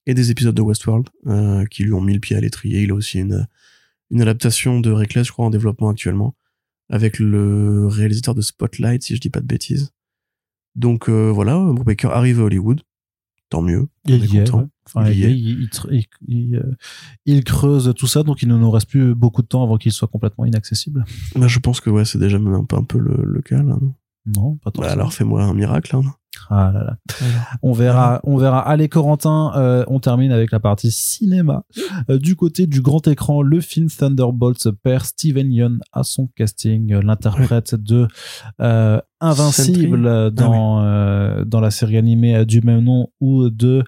Et 0.07 0.15
des 0.15 0.31
épisodes 0.31 0.55
de 0.55 0.63
Westworld, 0.63 1.09
euh, 1.27 1.65
qui 1.67 1.83
lui 1.83 1.93
ont 1.93 2.01
mis 2.01 2.15
le 2.15 2.21
pied 2.21 2.37
à 2.37 2.41
l'étrier. 2.41 2.83
Il 2.83 2.93
a 2.93 2.95
aussi 2.95 3.19
une, 3.19 3.47
une 4.11 4.23
adaptation 4.23 4.81
de 4.81 4.91
Reckless, 4.91 5.27
je 5.27 5.33
crois, 5.33 5.47
en 5.47 5.51
développement 5.51 5.89
actuellement, 5.89 6.37
avec 6.89 7.19
le 7.19 7.89
réalisateur 7.89 8.35
de 8.35 8.41
Spotlight, 8.41 9.03
si 9.03 9.17
je 9.17 9.21
dis 9.21 9.31
pas 9.31 9.41
de 9.41 9.47
bêtises. 9.47 9.93
Donc 10.77 11.09
euh, 11.09 11.31
voilà, 11.33 11.59
Baker 11.85 12.09
arrive 12.13 12.41
à 12.41 12.45
Hollywood. 12.45 12.83
Tant 13.49 13.63
mieux. 13.63 13.87
Il 14.07 14.15
est 14.25 14.27
y 14.27 14.37
est, 14.39 14.45
content. 14.45 14.59
ouais. 14.63 14.67
Enfin, 14.87 15.09
Il 15.11 15.25
est. 15.25 16.57
euh, 17.39 17.43
creuse 17.43 17.93
tout 17.97 18.07
ça, 18.09 18.23
donc 18.25 18.43
il 18.43 18.49
ne 18.49 18.57
nous 18.57 18.71
reste 18.71 18.89
plus 18.89 19.15
beaucoup 19.15 19.43
de 19.43 19.47
temps 19.47 19.63
avant 19.63 19.77
qu'il 19.79 19.93
soit 19.93 20.09
complètement 20.09 20.45
inaccessible. 20.45 21.05
Là, 21.37 21.47
je 21.47 21.59
pense 21.61 21.81
que 21.81 21.89
ouais, 21.91 22.05
c'est 22.05 22.19
déjà 22.19 22.39
même 22.41 22.55
un 22.55 22.65
peu, 22.65 22.77
un 22.77 22.83
peu 22.85 22.99
le, 22.99 23.17
le 23.25 23.41
cas, 23.43 23.59
là. 23.63 23.79
non 23.81 23.95
Non, 24.27 24.57
pas 24.57 24.71
tant. 24.73 24.83
Bah, 24.83 24.91
alors 24.91 25.13
fais-moi 25.13 25.45
un 25.45 25.55
miracle, 25.55 25.95
hein. 25.95 26.03
Ah 26.51 26.71
là 26.73 26.85
là. 26.85 26.97
On 27.63 27.73
verra, 27.73 28.21
on 28.25 28.37
verra. 28.37 28.61
Allez 28.61 28.89
Corentin, 28.89 29.53
euh, 29.57 29.85
on 29.89 29.99
termine 30.01 30.33
avec 30.33 30.53
la 30.53 30.61
partie 30.61 30.91
cinéma. 30.91 31.65
Euh, 32.11 32.19
du 32.19 32.37
côté 32.37 32.67
du 32.67 32.81
grand 32.81 33.07
écran, 33.09 33.43
le 33.43 33.61
film 33.61 33.89
Thunderbolts 33.89 34.69
perd 34.83 35.05
Steven 35.05 35.53
Yeun 35.53 35.79
à 35.93 36.03
son 36.03 36.29
casting, 36.37 36.95
l'interprète 36.95 37.75
de 37.75 38.07
euh, 38.61 39.01
Invincible 39.21 40.07
Ah 40.07 40.31
dans 40.31 41.45
dans 41.45 41.61
la 41.61 41.71
série 41.71 41.97
animée 41.97 42.45
du 42.45 42.61
même 42.61 42.81
nom 42.81 43.09
ou 43.21 43.49
de 43.49 43.83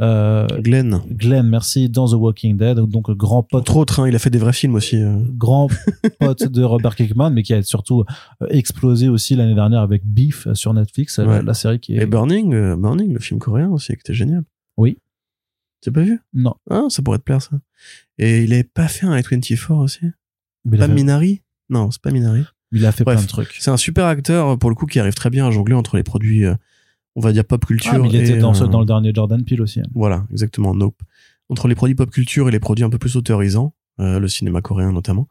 euh, 0.00 0.46
Glenn. 0.60 1.00
Glenn, 1.10 1.46
merci, 1.46 1.88
dans 1.88 2.08
The 2.08 2.14
Walking 2.14 2.56
Dead, 2.56 2.78
donc 2.78 3.10
grand 3.10 3.42
pote 3.42 3.60
Entre 3.60 3.76
autres, 3.76 4.00
hein, 4.00 4.08
il 4.08 4.14
a 4.14 4.18
fait 4.18 4.30
des 4.30 4.38
vrais 4.38 4.52
films 4.52 4.74
aussi. 4.74 4.96
euh. 4.96 5.18
grand 5.30 5.68
pote 6.20 6.48
de 6.48 6.62
Robert 6.62 6.96
Kirkman, 6.96 7.30
mais 7.30 7.42
qui 7.42 7.52
a 7.54 7.62
surtout 7.62 8.04
euh, 8.42 8.46
explosé 8.48 9.08
aussi 9.08 9.36
l'année 9.36 9.54
dernière 9.54 9.80
avec 9.80 10.02
Beef 10.04 10.48
sur 10.54 10.72
Netflix, 10.74 11.18
la- 11.18 11.26
Ouais. 11.26 11.42
la, 11.42 11.54
série 11.54 11.78
qui 11.78 11.94
est 11.94 12.02
Et 12.02 12.06
Burning, 12.06 12.54
euh, 12.54 12.76
Burning, 12.76 13.12
le 13.12 13.20
film 13.20 13.38
coréen 13.38 13.68
aussi, 13.68 13.88
qui 13.88 14.00
était 14.00 14.14
génial. 14.14 14.44
Oui. 14.76 14.98
T'as 15.82 15.90
pas 15.90 16.02
vu? 16.02 16.20
Non, 16.32 16.54
Ah, 16.70 16.84
ça 16.88 17.02
pourrait 17.02 17.18
te 17.18 17.24
plaire, 17.24 17.42
ça. 17.42 17.58
Et 18.18 18.44
il 18.44 18.52
avait 18.52 18.62
pas 18.64 18.88
fait 18.88 19.04
un 19.06 19.16
A24 19.18 19.72
aussi? 19.72 20.00
Mais 20.64 20.78
Pas 20.78 20.86
Minari? 20.88 21.42
Non, 21.70 21.90
c'est 21.90 22.00
pas 22.00 22.10
Minari. 22.12 22.44
Il 22.70 22.86
a 22.86 22.92
fait 22.92 23.04
Bref, 23.04 23.16
plein 23.16 23.24
de 23.24 23.28
trucs. 23.28 23.56
C'est 23.60 23.70
un 23.70 23.76
super 23.76 24.06
acteur, 24.06 24.58
pour 24.58 24.70
le 24.70 24.76
coup, 24.76 24.86
qui 24.86 24.98
arrive 25.00 25.12
très 25.14 25.28
bien 25.28 25.46
à 25.46 25.50
jongler 25.50 25.74
entre 25.74 25.96
les 25.96 26.02
produits, 26.02 26.44
on 27.16 27.20
va 27.20 27.32
dire 27.32 27.44
pop 27.44 27.64
culture. 27.64 27.92
Ah, 27.94 27.98
mais 27.98 28.08
il 28.08 28.16
était 28.16 28.34
et, 28.36 28.38
dans, 28.38 28.54
ce- 28.54 28.64
euh, 28.64 28.68
dans 28.68 28.80
le 28.80 28.86
dernier 28.86 29.12
Jordan 29.14 29.42
Peele 29.44 29.62
aussi. 29.62 29.80
Voilà, 29.94 30.26
exactement, 30.30 30.74
Nope. 30.74 31.00
Entre 31.48 31.68
les 31.68 31.74
produits 31.74 31.94
pop 31.94 32.10
culture 32.10 32.48
et 32.48 32.50
les 32.52 32.60
produits 32.60 32.84
un 32.84 32.90
peu 32.90 32.98
plus 32.98 33.16
autorisants, 33.16 33.74
euh, 34.00 34.18
le 34.18 34.28
cinéma 34.28 34.62
coréen 34.62 34.92
notamment. 34.92 35.28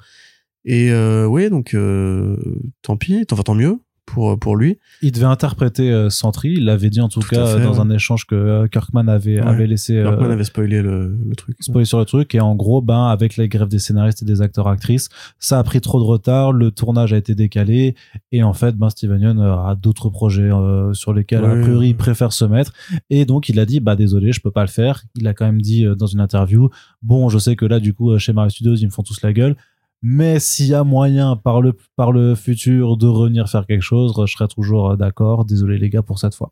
Et 0.65 0.91
euh, 0.91 1.25
ouais, 1.25 1.49
donc 1.49 1.73
euh, 1.73 2.37
tant 2.83 2.95
pis, 2.97 3.25
enfin 3.31 3.41
tant 3.41 3.55
mieux 3.55 3.79
pour 4.11 4.37
pour 4.39 4.55
lui. 4.55 4.77
Il 5.01 5.11
devait 5.11 5.25
interpréter 5.25 5.91
euh, 5.91 6.09
Sentry. 6.09 6.53
Il 6.57 6.65
l'avait 6.65 6.89
dit 6.89 7.01
en 7.01 7.09
tout, 7.09 7.21
cas 7.21 7.45
fait, 7.45 7.63
dans 7.63 7.73
ouais. 7.73 7.79
un 7.79 7.89
échange 7.89 8.25
que 8.25 8.35
euh, 8.35 8.67
Kirkman 8.67 9.07
avait, 9.07 9.41
Ouais. 9.41 9.47
avait 9.47 9.67
laissé 9.67 9.97
euh, 9.97 10.03
Kirkman 10.09 10.31
avait 10.31 10.43
spoilé 10.43 10.81
le, 10.81 11.17
le 11.27 11.35
truc. 11.35 11.55
spoiler 11.59 11.85
sur 11.85 11.99
le 11.99 12.05
truc. 12.05 12.35
Et 12.35 12.39
en 12.39 12.55
gros, 12.55 12.81
ben, 12.81 13.05
avec 13.07 13.37
la 13.37 13.47
grève 13.47 13.67
des 13.69 13.79
scénaristes 13.79 14.21
et 14.21 14.25
des 14.25 14.41
acteurs-actrices, 14.41 15.09
ça 15.39 15.57
a 15.59 15.63
pris 15.63 15.81
trop 15.81 15.99
de 15.99 16.05
retard. 16.05 16.51
Le 16.53 16.71
tournage 16.71 17.13
a 17.13 17.17
été 17.17 17.35
décalé. 17.35 17.95
Et 18.31 18.43
en 18.43 18.53
fait, 18.53 18.75
ben, 18.75 18.89
Steven 18.89 19.21
Yeun 19.21 19.39
euh, 19.39 19.53
a 19.55 19.75
d'autres 19.75 20.09
projets 20.09 20.51
euh, 20.51 20.93
sur 20.93 21.13
lesquels, 21.13 21.45
a 21.45 21.53
Ouais. 21.53 21.61
priori, 21.61 21.89
il 21.89 21.95
préfère 21.97 22.33
se 22.33 22.45
mettre. 22.45 22.73
Et 23.09 23.25
donc, 23.25 23.49
il 23.49 23.59
a 23.59 23.65
dit, 23.65 23.79
bah, 23.79 23.95
désolé, 23.95 24.31
je 24.31 24.41
peux 24.41 24.51
pas 24.51 24.61
le 24.61 24.67
faire. 24.69 25.03
Il 25.15 25.27
a 25.27 25.33
quand 25.33 25.45
même 25.45 25.61
dit 25.61 25.85
euh, 25.85 25.95
dans 25.95 26.07
une 26.07 26.19
interview, 26.19 26.69
bon, 27.01 27.29
je 27.29 27.37
sais 27.39 27.55
que 27.55 27.65
là, 27.65 27.79
du 27.79 27.93
coup, 27.93 28.11
euh, 28.11 28.17
chez 28.17 28.33
Marvel 28.33 28.51
Studios, 28.51 28.75
ils 28.75 28.85
me 28.85 28.91
font 28.91 29.03
tous 29.03 29.21
la 29.21 29.33
gueule. 29.33 29.55
Mais 30.01 30.39
s'il 30.39 30.67
y 30.67 30.73
a 30.73 30.83
moyen 30.83 31.35
par 31.35 31.61
le, 31.61 31.77
par 31.95 32.11
le 32.11 32.33
futur 32.35 32.97
de 32.97 33.07
revenir 33.07 33.47
faire 33.49 33.67
quelque 33.67 33.81
chose, 33.83 34.13
je 34.25 34.31
serai 34.33 34.47
toujours 34.47 34.91
euh, 34.91 34.95
d'accord. 34.95 35.45
Désolé 35.45 35.77
les 35.77 35.89
gars 35.89 36.01
pour 36.01 36.17
cette 36.19 36.33
fois. 36.35 36.51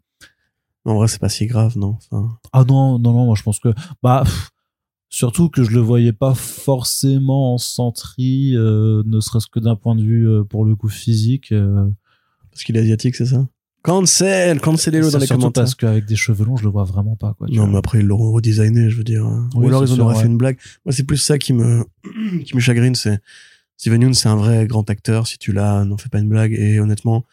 En 0.85 0.95
vrai, 0.95 1.07
c'est 1.07 1.19
pas 1.19 1.30
si 1.30 1.45
grave, 1.47 1.77
non. 1.77 1.97
Enfin, 2.11 2.38
Ah 2.53 2.63
non, 2.63 2.99
non, 2.99 3.13
non, 3.13 3.26
moi 3.26 3.35
je 3.35 3.43
pense 3.43 3.59
que. 3.59 3.69
Bah, 4.01 4.21
pff, 4.23 4.49
surtout 5.09 5.49
que 5.49 5.63
je 5.63 5.71
le 5.71 5.80
voyais 5.81 6.13
pas 6.13 6.34
forcément 6.35 7.53
en 7.55 7.57
centri, 7.57 8.55
euh, 8.55 9.03
ne 9.05 9.19
serait-ce 9.19 9.47
que 9.47 9.59
d'un 9.59 9.76
point 9.76 9.95
de 9.95 10.03
vue 10.03 10.27
euh, 10.30 10.43
pour 10.43 10.63
le 10.65 10.76
coup 10.76 10.89
physique. 10.89 11.51
euh, 11.51 11.89
parce 12.51 12.63
qu'il 12.63 12.77
est 12.77 12.81
asiatique, 12.81 13.15
c'est 13.15 13.26
ça? 13.27 13.47
Cancel, 13.81 14.60
cancel 14.60 14.99
dans 14.99 15.18
les 15.18 15.27
commentaires. 15.27 15.64
parce 15.64 15.76
qu'avec 15.76 16.06
des 16.06 16.15
cheveux 16.18 16.43
longs, 16.45 16.57
je 16.57 16.64
le 16.64 16.69
vois 16.69 16.84
vraiment 16.84 17.15
pas. 17.15 17.34
Quoi, 17.34 17.47
Non, 17.49 17.64
vois. 17.64 17.68
mais 17.68 17.77
après 17.77 17.99
ils 17.99 18.06
l'auront 18.06 18.31
redesigné, 18.31 18.89
je 18.89 18.97
veux 18.97 19.03
dire. 19.03 19.26
Oui, 19.56 19.65
Ou 19.65 19.68
alors 19.68 19.85
ils 19.85 19.93
en 19.93 19.99
auraient 19.99 20.15
ouais. 20.15 20.22
fait 20.22 20.27
une 20.27 20.38
blague. 20.38 20.57
Moi, 20.85 20.91
c'est 20.93 21.03
plus 21.06 21.18
ça 21.18 21.38
qui 21.38 21.53
me 21.53 21.85
qui 22.45 22.56
me 22.56 22.60
chagrine, 22.60 22.95
c'est 22.95 23.19
Steven 23.77 24.01
Yeun, 24.01 24.14
c'est 24.14 24.27
un 24.27 24.35
vrai 24.35 24.68
grand 24.68 24.89
acteur. 24.89 25.27
Si 25.27 25.38
tu 25.38 25.53
l'as, 25.53 25.85
n'en 25.85 25.97
fais 25.97 26.10
pas 26.10 26.19
une 26.19 26.27
blague. 26.27 26.51
Et 26.53 26.80
honnêtement, 26.81 27.26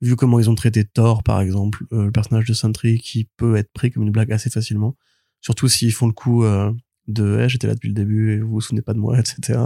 vu 0.00 0.16
comment 0.16 0.40
ils 0.40 0.50
ont 0.50 0.56
traité 0.56 0.84
Thor, 0.84 1.22
par 1.22 1.40
exemple, 1.40 1.84
euh, 1.92 2.06
le 2.06 2.10
personnage 2.10 2.46
de 2.46 2.52
Sentry, 2.54 2.98
qui 2.98 3.28
peut 3.36 3.56
être 3.56 3.72
pris 3.72 3.92
comme 3.92 4.02
une 4.02 4.10
blague 4.10 4.32
assez 4.32 4.50
facilement, 4.50 4.96
surtout 5.40 5.68
s'ils 5.68 5.92
font 5.92 6.08
le 6.08 6.12
coup 6.12 6.42
euh, 6.44 6.72
de 7.06 7.38
hey, 7.38 7.48
j'étais 7.48 7.68
là 7.68 7.74
depuis 7.74 7.88
le 7.88 7.94
début 7.94 8.32
et 8.32 8.40
vous 8.40 8.50
vous 8.54 8.60
souvenez 8.60 8.82
pas 8.82 8.94
de 8.94 8.98
moi, 8.98 9.16
etc. 9.20 9.60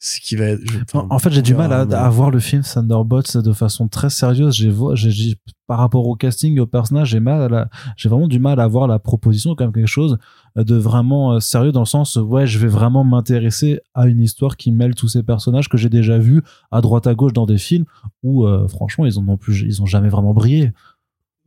Ce 0.00 0.20
qui 0.20 0.36
va 0.36 0.44
être. 0.46 0.60
je- 0.64 0.78
En, 0.78 0.82
enfin, 0.82 1.06
en 1.10 1.18
fait, 1.18 1.30
j'ai 1.30 1.42
du 1.42 1.54
mal 1.54 1.72
à, 1.72 1.84
mais- 1.84 1.94
à 1.94 2.08
voir 2.08 2.30
le 2.30 2.38
film 2.38 2.62
Thunderbolts 2.62 3.36
de 3.36 3.52
façon 3.52 3.88
très 3.88 4.10
sérieuse. 4.10 4.54
J'ai, 4.54 5.34
par 5.66 5.78
rapport 5.80 6.06
au 6.06 6.14
casting 6.14 6.56
et 6.56 6.60
au 6.60 6.66
personnage, 6.66 7.08
j'ai 7.10 7.18
mal, 7.20 7.68
j'ai 7.96 8.08
vraiment 8.08 8.28
du 8.28 8.38
mal 8.38 8.60
à 8.60 8.66
voir 8.68 8.86
la 8.86 9.00
proposition 9.00 9.56
comme 9.56 9.72
quelque 9.72 9.86
chose 9.88 10.16
de 10.56 10.76
vraiment 10.76 11.32
euh, 11.34 11.40
sérieux 11.40 11.72
dans 11.72 11.80
le 11.80 11.86
sens, 11.86 12.14
ouais, 12.16 12.46
je 12.46 12.58
vais 12.60 12.68
vraiment 12.68 13.02
m'intéresser 13.04 13.80
à 13.94 14.06
une 14.06 14.20
histoire 14.20 14.56
qui 14.56 14.70
mêle 14.72 14.94
tous 14.94 15.08
ces 15.08 15.22
personnages 15.24 15.68
que 15.68 15.76
j'ai 15.76 15.88
déjà 15.88 16.18
vus 16.18 16.42
à 16.70 16.80
droite 16.80 17.06
à 17.08 17.14
gauche 17.14 17.32
dans 17.32 17.46
des 17.46 17.58
films 17.58 17.84
où, 18.22 18.44
euh, 18.46 18.66
franchement, 18.68 19.04
ils 19.04 19.18
ont 19.18 19.22
non 19.22 19.36
plus, 19.36 19.62
ils 19.66 19.82
ont 19.82 19.86
jamais 19.86 20.08
vraiment 20.08 20.32
brillé. 20.32 20.72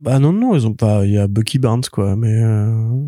Bah 0.00 0.18
non, 0.18 0.32
non, 0.32 0.54
ils 0.54 0.66
ont 0.66 0.74
pas. 0.74 1.06
Il 1.06 1.12
y 1.12 1.18
a 1.18 1.26
Bucky 1.26 1.58
Barnes, 1.58 1.84
quoi, 1.90 2.16
mais. 2.16 2.42
euh, 2.42 2.98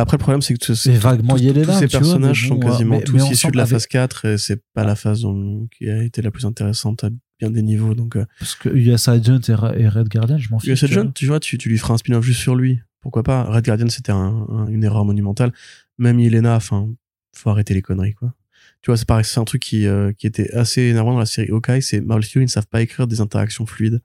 Bah 0.00 0.04
après, 0.04 0.16
le 0.16 0.20
problème, 0.20 0.40
c'est 0.40 0.54
que 0.54 0.74
C'est 0.74 0.92
vaguement 0.96 1.34
tous, 1.36 1.42
ces 1.42 1.52
vois, 1.52 1.88
personnages 1.88 2.48
sont 2.48 2.56
euh, 2.56 2.60
quasiment 2.60 2.96
mais- 2.96 3.04
tous 3.04 3.16
mais 3.16 3.28
issus 3.30 3.50
de 3.50 3.56
la 3.58 3.64
avec- 3.64 3.72
phase 3.74 3.86
4 3.86 4.24
et 4.24 4.38
c'est 4.38 4.62
pas 4.72 4.82
la 4.82 4.96
phase 4.96 5.20
dont- 5.20 5.68
qui 5.76 5.90
a 5.90 6.02
été 6.02 6.22
la 6.22 6.30
plus 6.30 6.46
intéressante 6.46 7.04
à 7.04 7.10
bien 7.38 7.50
des 7.50 7.60
niveaux. 7.60 7.92
Donc, 7.94 8.16
euh, 8.16 8.24
Parce 8.38 8.54
que 8.54 8.70
US 8.70 9.08
Agent 9.08 9.40
et, 9.76 9.88
Red 9.88 10.08
Guardian, 10.08 10.38
je 10.38 10.48
m'en 10.50 10.58
fiche. 10.58 10.70
US. 10.70 10.84
Agent, 10.84 11.10
tu 11.12 11.26
vois, 11.26 11.38
tu, 11.38 11.58
tu 11.58 11.68
lui 11.68 11.76
feras 11.76 11.92
un 11.92 11.98
spin-off 11.98 12.24
juste 12.24 12.40
sur 12.40 12.54
lui. 12.56 12.80
Pourquoi 13.02 13.22
pas? 13.22 13.42
Red 13.44 13.62
Guardian, 13.66 13.90
c'était 13.90 14.12
un- 14.12 14.46
un- 14.48 14.66
une 14.68 14.84
erreur 14.84 15.04
monumentale. 15.04 15.52
Même 15.98 16.18
Yelena, 16.18 16.56
enfin, 16.56 16.88
faut 17.36 17.50
arrêter 17.50 17.74
les 17.74 17.82
conneries, 17.82 18.14
quoi. 18.14 18.32
Tu 18.80 18.90
vois, 18.90 18.96
c'est 18.96 19.06
pareil, 19.06 19.26
c'est 19.26 19.38
un 19.40 19.44
truc 19.44 19.60
qui, 19.60 19.86
euh, 19.86 20.12
qui 20.16 20.26
était 20.26 20.50
assez 20.54 20.80
énervant 20.80 21.12
dans 21.12 21.18
la 21.18 21.26
série 21.26 21.50
Hawkeye, 21.50 21.82
c'est 21.82 22.00
Marvel 22.00 22.24
Studios, 22.24 22.40
ils 22.40 22.46
ne 22.46 22.50
savent 22.50 22.68
pas 22.68 22.80
écrire 22.80 23.06
des 23.06 23.20
interactions 23.20 23.66
fluides. 23.66 24.00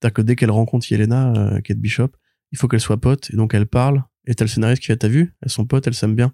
C'est-à-dire 0.00 0.14
que 0.14 0.22
dès 0.22 0.34
qu'elle 0.34 0.50
rencontre 0.50 0.90
Yelena, 0.90 1.32
euh, 1.36 1.60
Kate 1.60 1.78
Bishop, 1.78 2.08
il 2.50 2.58
faut 2.58 2.66
qu'elle 2.66 2.80
soit 2.80 3.00
pote, 3.00 3.30
et 3.32 3.36
donc 3.36 3.54
elle 3.54 3.66
parle, 3.66 4.02
et 4.26 4.34
t'as 4.34 4.44
le 4.44 4.48
scénariste 4.48 4.82
qui 4.82 4.88
va, 4.88 4.96
t'as 4.96 5.08
vu 5.08 5.34
Elles 5.42 5.50
sont 5.50 5.64
potes, 5.64 5.86
elles 5.86 5.94
s'aiment 5.94 6.16
bien. 6.16 6.32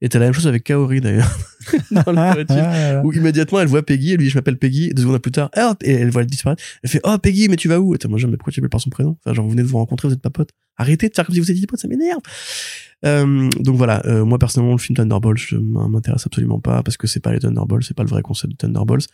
Et 0.00 0.08
t'as 0.08 0.20
la 0.20 0.26
même 0.26 0.34
chose 0.34 0.46
avec 0.46 0.62
Kaori, 0.62 1.00
d'ailleurs. 1.00 1.36
dans 1.90 2.04
le 2.06 2.12
narratif 2.12 2.56
où 3.04 3.12
immédiatement 3.12 3.60
elle 3.60 3.68
voit 3.68 3.82
Peggy, 3.82 4.12
elle 4.12 4.18
lui 4.18 4.24
dit 4.24 4.30
je 4.30 4.38
m'appelle 4.38 4.58
Peggy, 4.58 4.90
et 4.90 4.94
deux 4.94 5.02
secondes 5.02 5.18
plus 5.18 5.32
tard, 5.32 5.50
ah, 5.56 5.74
et 5.82 5.92
elle 5.92 6.10
voit 6.10 6.22
elle 6.22 6.28
disparaître, 6.28 6.62
elle 6.82 6.90
fait 6.90 7.00
oh 7.04 7.18
Peggy 7.18 7.48
mais 7.48 7.56
tu 7.56 7.68
vas 7.68 7.80
où? 7.80 7.94
Et 7.94 7.98
t'es, 7.98 8.08
moi 8.08 8.18
j'aime 8.18 8.30
mais 8.30 8.36
pourquoi 8.36 8.52
tu 8.52 8.60
m'appelles 8.60 8.70
par 8.70 8.80
son 8.80 8.90
prénom 8.90 9.16
Enfin 9.24 9.34
genre 9.34 9.44
vous 9.44 9.50
venez 9.50 9.62
de 9.62 9.66
vous 9.66 9.78
rencontrer, 9.78 10.08
vous 10.08 10.14
êtes 10.14 10.22
pas 10.22 10.30
potes. 10.30 10.50
Arrêtez 10.76 11.08
de 11.08 11.14
faire 11.14 11.26
comme 11.26 11.34
si 11.34 11.40
vous 11.40 11.50
étiez 11.50 11.66
potes, 11.66 11.80
ça 11.80 11.88
m'énerve. 11.88 12.20
Euh, 13.04 13.48
donc 13.60 13.76
voilà, 13.76 14.02
euh, 14.06 14.24
moi 14.24 14.38
personnellement 14.38 14.74
le 14.74 14.78
film 14.78 14.96
Thunderbolts 14.96 15.38
je 15.38 15.56
m'intéresse 15.56 16.26
absolument 16.26 16.60
pas 16.60 16.82
parce 16.82 16.96
que 16.96 17.06
c'est 17.06 17.20
pas 17.20 17.32
les 17.32 17.40
Thunderbolts, 17.40 17.84
c'est 17.84 17.96
pas 17.96 18.04
le 18.04 18.08
vrai 18.08 18.22
concept 18.22 18.52
de 18.52 18.56
Thunderbolts. 18.56 19.08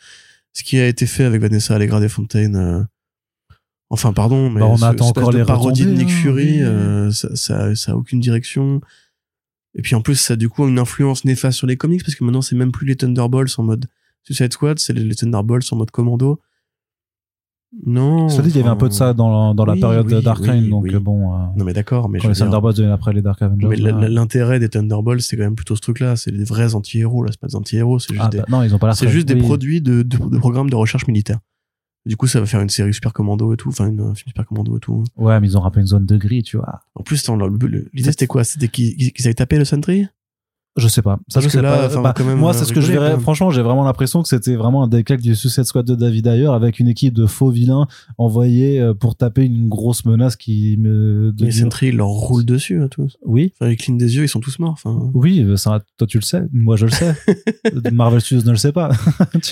ce 0.53 0.63
qui 0.63 0.79
a 0.79 0.87
été 0.87 1.07
fait 1.07 1.25
avec 1.25 1.41
Vanessa 1.41 1.75
Allegra 1.75 2.01
des 2.01 2.09
Fontaine. 2.09 2.87
Enfin, 3.91 4.13
pardon, 4.13 4.51
mais 4.51 4.61
Bah, 4.61 4.67
on 4.67 4.77
ce 4.77 4.85
attend 4.85 5.09
encore 5.09 5.31
de 5.33 5.39
les 5.39 5.45
parodie 5.45 5.85
de 5.87 5.91
Nick 5.93 6.09
hein, 6.09 6.13
Fury, 6.13 6.63
euh, 6.63 7.11
ça, 7.11 7.35
ça, 7.37 7.75
ça 7.75 7.93
a 7.93 7.95
aucune 7.95 8.21
direction. 8.21 8.81
Et 9.77 9.83
puis 9.83 9.95
en 9.95 10.01
plus, 10.03 10.15
ça 10.17 10.35
a 10.35 10.37
du 10.37 10.49
coup 10.49 10.67
une 10.69 10.79
influence 10.79 11.25
néfaste 11.25 11.59
sur 11.59 11.67
les 11.67 11.77
comics 11.77 12.03
parce 12.05 12.15
que 12.15 12.25
maintenant, 12.25 12.43
c'est 12.43 12.57
même 12.57 12.73
plus 12.73 12.87
les 12.87 12.97
Thunderbolts 12.97 13.59
en 13.59 13.63
mode 13.65 13.87
Suicide 14.23 14.53
Squad, 14.53 14.79
c'est 14.79 14.93
les, 14.93 15.03
les 15.05 15.15
Thunderbolts 15.15 15.65
en 15.73 15.77
mode 15.77 15.91
commando. 15.91 16.41
Non. 17.85 18.29
Ça 18.29 18.41
dit, 18.43 18.51
il 18.51 18.57
y 18.57 18.61
avait 18.61 18.69
un 18.69 18.77
peu 18.77 18.89
de 18.89 18.93
ça 18.95 19.13
dans, 19.15 19.53
dans 19.53 19.65
la 19.65 19.73
Oui, 19.73 19.81
période 19.81 20.07
oui, 20.07 20.23
Dark 20.23 20.45
Reign, 20.45 20.73
oui, 20.73 20.93
donc 20.93 21.03
bon, 21.03 21.35
euh, 21.35 21.39
Non, 21.57 21.65
mais 21.65 21.73
d'accord, 21.73 22.09
mais 22.09 22.21
quand 22.21 22.29
les 22.29 22.35
dire- 22.35 22.45
Thunderbolts 22.45 22.77
deviennent 22.77 22.93
après 22.93 23.13
les 23.13 23.21
Dark 23.21 23.43
Avengers. 23.43 23.67
mais 23.69 23.77
l'intérêt 24.09 24.61
des 24.61 24.69
Thunderbolts, 24.69 25.23
c'est 25.23 25.37
quand 25.37 25.43
même 25.43 25.57
plutôt 25.57 25.75
ce 25.75 25.81
truc-là. 25.81 26.15
C'est 26.15 26.31
des 26.31 26.45
vrais 26.45 26.77
anti-héros, 26.77 27.25
là, 27.25 27.31
c'est 27.33 27.41
pas 27.41 27.49
des 27.49 27.57
anti-héros, 27.57 27.99
c'est 27.99 28.13
juste 28.15 28.25
Ah, 28.25 28.29
des, 28.29 28.39
bah, 28.39 28.45
non, 28.49 28.63
ils 28.63 28.73
ont 28.75 28.79
pas 28.79 28.95
c'est 28.95 29.09
juste 29.09 29.27
des 29.27 29.35
produits 29.37 29.81
de, 29.83 30.03
de, 30.03 30.17
de 30.17 30.39
programmes 30.39 30.71
de 30.71 30.77
recherche 30.77 31.09
militaire. 31.09 31.41
Du 32.07 32.17
coup, 32.17 32.27
ça 32.27 32.39
va 32.39 32.47
faire 32.47 32.61
une 32.61 32.69
série 32.69 32.93
Super 32.93 33.13
Commando 33.13 33.55
et 33.55 33.57
tout, 33.57 33.71
enfin, 33.71 33.89
une, 33.89 34.01
un 34.01 34.15
film 34.15 34.29
Super 34.29 34.47
Commando 34.47 34.77
et 34.77 34.81
tout. 34.81 35.05
Ouais, 35.17 35.41
mais 35.41 35.47
ils 35.49 35.57
ont 35.57 35.61
rappelé 35.61 35.81
une 35.83 35.87
zone 35.87 36.05
de 36.05 36.17
gris, 36.17 36.43
tu 36.43 36.59
vois. 36.59 36.81
En 36.95 37.03
plus, 37.03 37.27
l'idée 37.93 38.11
c'était 38.11 38.27
quoi? 38.27 38.45
C'était 38.45 38.69
qu'ils 38.69 39.13
qu'ils 39.13 39.27
avaient 39.27 39.35
tapé 39.35 39.57
le 39.57 39.65
Sentry? 39.65 40.07
Je 40.77 40.89
sais 40.89 41.03
pas. 41.03 41.19
Ça, 41.29 41.35
Parce 41.35 41.45
je 41.45 41.51
que 41.51 41.53
sais 41.59 41.63
là, 41.63 41.77
pas. 41.77 41.87
enfin, 41.87 42.03
Bah, 42.03 42.35
moi, 42.35 42.51
euh, 42.51 42.53
c'est 42.53 42.65
ce 42.65 42.73
que 42.73 42.81
je 42.81 42.91
verrais. 42.91 43.11
même. 43.11 43.21
Franchement, 43.21 43.51
j'ai 43.51 43.63
vraiment 43.63 43.85
l'impression 43.85 44.23
que 44.23 44.29
c'était 44.29 44.57
vraiment 44.57 44.83
un 44.83 44.89
décalque 44.89 45.21
du 45.21 45.37
Suicide 45.37 45.63
Squad 45.65 45.87
de 45.87 45.95
David 45.95 46.27
Ayer 46.27 46.49
avec 46.49 46.81
une 46.81 46.89
équipe 46.89 47.15
de 47.15 47.27
faux 47.27 47.51
vilains 47.51 47.87
envoyés 48.19 48.81
euh, 48.81 48.93
pour 48.93 49.15
taper 49.17 49.45
une 49.45 49.69
grosse 49.69 50.05
menace 50.05 50.35
qui 50.35 50.77
me. 50.79 51.33
Les 51.39 51.53
Sentry, 51.53 51.89
ils 51.89 51.97
leur 51.97 52.09
roulent 52.09 52.45
dessus 52.45 52.83
à 52.83 52.89
tous. 52.89 53.17
Oui. 53.25 53.53
Enfin, 53.61 53.71
ils 53.71 53.77
clignent 53.77 53.99
des 53.99 54.17
yeux, 54.17 54.25
ils 54.25 54.29
sont 54.29 54.41
tous 54.41 54.59
morts. 54.59 54.73
Enfin. 54.73 55.11
Oui, 55.15 55.41
euh, 55.45 55.57
ça, 55.57 55.81
toi 55.97 56.07
tu 56.09 56.19
le 56.19 56.25
sais, 56.25 56.43
moi 56.53 56.75
je 56.77 56.87
le 56.87 56.91
sais. 56.91 57.15
Marvel 57.93 58.21
Studios 58.21 58.45
ne 58.45 58.51
le 58.51 58.57
sait 58.57 58.73
pas. 58.73 58.91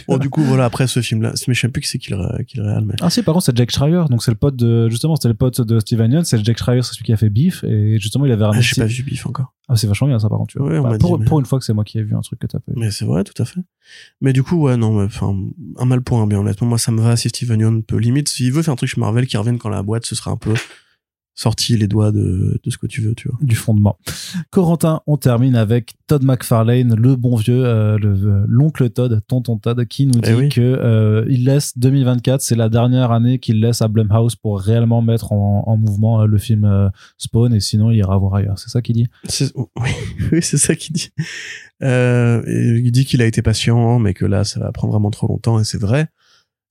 Bon, 0.09 0.17
du 0.19 0.29
coup, 0.31 0.43
voilà, 0.43 0.65
après 0.65 0.87
ce 0.87 1.01
film-là, 1.01 1.33
mais 1.47 1.55
je 1.55 1.61
sais 1.61 1.69
plus 1.69 1.83
qui 1.83 1.89
c'est 1.89 1.99
qui 1.99 2.11
le, 2.11 2.43
qui 2.45 2.57
le 2.57 2.65
réal, 2.65 2.85
mais. 2.85 2.95
Ah 3.01 3.11
si, 3.11 3.23
par 3.23 3.35
contre 3.35 3.47
c'est 3.47 3.57
Jack 3.57 3.71
Schreier, 3.71 4.03
donc 4.11 4.23
c'est 4.23 4.31
le 4.31 4.37
pote 4.37 4.57
de 4.57 4.89
justement 4.89 5.15
c'était 5.17 5.29
le 5.29 5.35
pote 5.35 5.61
de 5.61 5.79
Steven 5.79 6.11
Yeun, 6.11 6.25
c'est 6.25 6.43
Jack 6.45 6.59
Schreier, 6.59 6.83
c'est 6.83 6.95
celui 6.95 7.05
qui 7.05 7.13
a 7.13 7.17
fait 7.17 7.31
Beef 7.31 7.63
et 7.65 7.99
justement 8.01 8.27
il 8.27 8.33
avait 8.33 8.43
Ah, 8.43 8.49
ramené. 8.49 8.63
j'ai 8.63 8.81
pas 8.81 8.87
vu 8.87 9.03
Biff 9.03 9.27
encore. 9.27 9.53
Ah 9.73 9.77
c'est 9.77 9.87
vachement 9.87 10.07
bien 10.09 10.19
ça 10.19 10.29
par 10.29 10.39
contre. 10.39 10.53
Tu 10.53 10.59
vois. 10.59 10.69
Ouais, 10.71 10.79
on 10.79 10.83
Bah, 10.83 10.99
pour, 10.99 11.17
dit, 11.17 11.23
mais- 11.25 11.29
pour 11.29 11.41
une 11.41 11.47
fois 11.47 11.59
que 11.59 11.65
c'est 11.65 11.73
moi 11.73 11.83
qui 11.85 11.99
ai 11.99 12.03
vu 12.03 12.15
un 12.15 12.21
truc 12.21 12.39
que 12.39 12.47
t'as 12.47 12.59
pas. 12.59 12.73
Mais 12.77 12.91
c'est 12.91 13.05
vrai, 13.07 13.25
tout 13.25 13.41
à 13.43 13.47
fait. 13.47 13.61
Mais 14.21 14.33
du 14.33 14.43
coup, 14.43 14.57
ouais, 14.61 14.77
non, 14.77 15.03
enfin, 15.05 15.35
un 15.79 15.85
mal 15.87 16.03
pour 16.03 16.19
un 16.21 16.27
bien, 16.27 16.39
honnêtement. 16.41 16.67
Moi, 16.69 16.79
ça 16.79 16.93
me 16.93 17.01
va 17.01 17.17
si 17.17 17.29
Steven 17.31 17.59
Yeun 17.59 17.83
peut, 17.83 17.97
limite, 17.97 18.29
s'il 18.29 18.53
veut 18.53 18.63
faire 18.63 18.73
un 18.73 18.77
truc 18.77 18.91
chez 18.91 19.01
Marvel, 19.01 19.27
qui 19.27 19.37
revienne 19.39 19.59
quand 19.59 19.71
la 19.71 19.83
boîte, 19.83 20.05
ce 20.05 20.15
sera 20.15 20.31
un 20.31 20.37
peu 20.37 20.53
sorti 21.35 21.77
les 21.79 21.89
doigts 21.89 22.13
de, 22.13 22.61
de 22.63 22.71
ce 22.71 22.77
que 22.77 22.87
tu 22.87 23.01
veux, 23.01 23.15
tu 23.15 23.29
vois. 23.29 23.39
du 23.41 23.57
fondement. 23.57 23.97
Corentin, 24.51 25.01
on 25.07 25.17
termine 25.17 25.57
avec 25.57 25.95
Todd 26.07 26.23
McFarlane, 26.25 26.95
le 26.95 27.17
bon 27.17 27.37
vieux, 27.37 27.65
euh, 27.65 27.97
euh, 28.05 28.45
l'oncle 28.47 28.91
Todd, 28.91 29.21
tonton 29.27 29.57
Todd, 29.57 29.85
qui 29.87 30.07
nous 30.07 30.21
dit 30.21 30.29
Eh 30.31 30.35
oui. 30.35 30.49
que 30.51 30.61
euh, 30.61 31.25
il 31.31 31.45
laisse 31.45 31.77
2024, 31.79 32.43
c'est 32.43 32.55
la 32.55 32.69
dernière 32.69 33.13
année 33.13 33.39
qu'il 33.39 33.61
laisse 33.61 33.81
à 33.81 33.89
Blumhouse 33.89 34.37
pour 34.37 34.61
réellement 34.61 35.01
mettre 35.01 35.33
en, 35.33 35.65
en 35.67 35.77
mouvement 35.79 36.21
euh, 36.21 36.27
le 36.27 36.37
film 36.39 36.65
euh, 36.65 36.89
Spawn, 37.17 37.55
et 37.55 37.61
sinon 37.61 37.91
il 37.91 37.97
ira 37.97 38.17
voir 38.19 38.35
ailleurs. 38.35 38.59
C'est 38.59 38.69
ça 38.71 38.83
qu'il 38.83 38.97
dit? 38.97 39.07
C'est- 39.25 39.53
Oui, 39.57 39.89
oui, 40.33 40.39
c'est 40.43 40.59
ça 40.59 40.75
qu'il 40.75 40.95
dit. 40.95 41.11
Euh, 41.83 42.43
il 42.47 42.93
dit 42.93 43.05
qu'il 43.05 43.23
a 43.23 43.27
été 43.27 43.43
patient, 43.43 43.99
mais 43.99 44.15
que 44.15 44.25
là, 44.25 44.45
ça 44.45 44.61
va 44.61 44.71
prendre 44.71 44.93
vraiment 44.93 45.11
trop 45.11 45.27
longtemps, 45.29 45.59
et 45.59 45.65
c'est 45.65 45.81
vrai. 45.81 46.09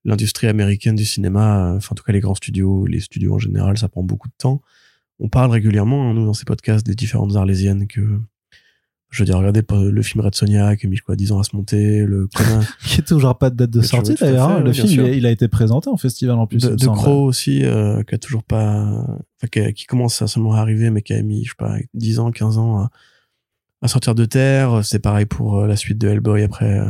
L'industrie 0.04 0.48
américaine 0.48 0.96
du 0.96 1.06
cinéma, 1.06 1.74
euh, 1.74 1.78
enfin, 1.78 1.90
en 1.92 1.96
tout 1.96 2.04
cas, 2.04 2.12
les 2.14 2.20
grands 2.22 2.36
studios, 2.36 2.86
les 2.88 3.00
studios 3.00 3.36
en 3.36 3.40
général, 3.40 3.78
ça 3.78 3.88
prend 3.88 4.02
beaucoup 4.04 4.28
de 4.30 4.34
temps. 4.38 4.62
On 5.20 5.30
parle 5.30 5.52
régulièrement, 5.52 6.10
hein, 6.10 6.14
nous, 6.16 6.26
dans 6.26 6.34
ces 6.34 6.46
podcasts, 6.46 6.86
des 6.86 6.96
différentes 6.96 7.36
arlésiennes 7.36 7.86
que, 7.88 8.02
je 9.12 9.22
veux 9.22 9.26
dire, 9.26 9.38
regardez 9.38 9.62
le 9.70 9.92
le 9.92 10.02
film 10.02 10.24
Red 10.24 10.34
Sonja, 10.34 10.76
qui 10.76 10.88
a 10.88 10.90
mis, 10.90 10.98
quoi, 10.98 11.16
10 11.16 11.32
ans 11.34 11.40
à 11.40 11.44
se 11.44 11.56
monter, 11.56 12.04
le 12.06 12.28
Qui 12.84 13.02
est 13.02 13.04
toujours 13.08 13.38
pas 13.38 13.52
de 13.52 13.56
date 13.58 13.70
de 13.70 13.82
sortie 13.84 14.16
d'ailleurs. 14.26 14.50
hein. 14.50 14.60
Le 14.64 14.74
film, 14.74 14.88
il 14.94 15.00
a, 15.02 15.14
il 15.18 15.26
a 15.28 15.32
été 15.32 15.48
présenté 15.48 15.90
en 15.90 15.98
festival 15.98 16.38
en 16.40 16.48
plus. 16.48 16.58
de, 16.64 16.70
de. 16.70 16.86
Crow 16.96 17.26
aussi, 17.26 17.64
euh, 17.64 18.02
qui 18.04 18.16
a 18.16 18.18
toujours 18.18 18.44
pas, 18.44 18.86
enfin, 18.88 19.48
qui, 19.52 19.60
a- 19.60 19.72
qui 19.74 19.86
commence 19.86 20.20
à 20.24 20.28
seulement 20.28 20.54
arriver, 20.54 20.90
mais 20.90 21.04
qui 21.04 21.14
a 21.14 21.22
mis, 21.22 21.44
je 21.44 21.50
sais 21.50 21.56
pas, 21.58 21.76
10 21.94 22.18
ans, 22.20 22.32
15 22.32 22.58
ans 22.58 22.78
à, 22.80 22.90
à 23.84 23.88
sortir 23.88 24.16
de 24.16 24.26
terre. 24.26 24.84
C'est 24.84 25.00
pareil 25.00 25.26
pour 25.28 25.60
euh, 25.60 25.68
la 25.68 25.76
suite 25.76 26.00
de 26.00 26.08
Hellboy 26.08 26.42
après, 26.42 26.80
euh, 26.80 26.90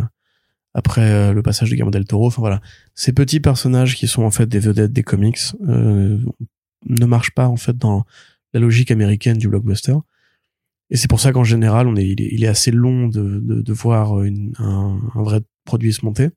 après 0.73 1.09
euh, 1.09 1.33
le 1.33 1.41
passage 1.41 1.69
de 1.69 1.75
Guillermo 1.75 1.91
del 1.91 2.05
Toro. 2.05 2.27
Enfin 2.27 2.41
voilà, 2.41 2.61
ces 2.95 3.13
petits 3.13 3.39
personnages 3.39 3.95
qui 3.95 4.07
sont 4.07 4.23
en 4.23 4.31
fait 4.31 4.47
des 4.47 4.59
vedettes 4.59 4.93
des 4.93 5.03
comics 5.03 5.39
euh, 5.67 6.19
ne 6.87 7.05
marchent 7.05 7.33
pas 7.33 7.47
en 7.47 7.57
fait 7.57 7.77
dans 7.77 8.05
la 8.53 8.59
logique 8.59 8.91
américaine 8.91 9.37
du 9.37 9.47
blockbuster. 9.47 9.95
Et 10.89 10.97
c'est 10.97 11.07
pour 11.07 11.21
ça 11.21 11.31
qu'en 11.31 11.45
général, 11.45 11.87
on 11.87 11.95
est, 11.95 12.05
il, 12.05 12.21
est, 12.21 12.29
il 12.31 12.43
est 12.43 12.47
assez 12.47 12.71
long 12.71 13.07
de, 13.07 13.39
de, 13.39 13.61
de 13.61 13.73
voir 13.73 14.23
une, 14.23 14.53
un, 14.59 14.99
un 15.15 15.23
vrai 15.23 15.39
produit 15.63 15.93
se 15.93 16.03
monter. 16.03 16.29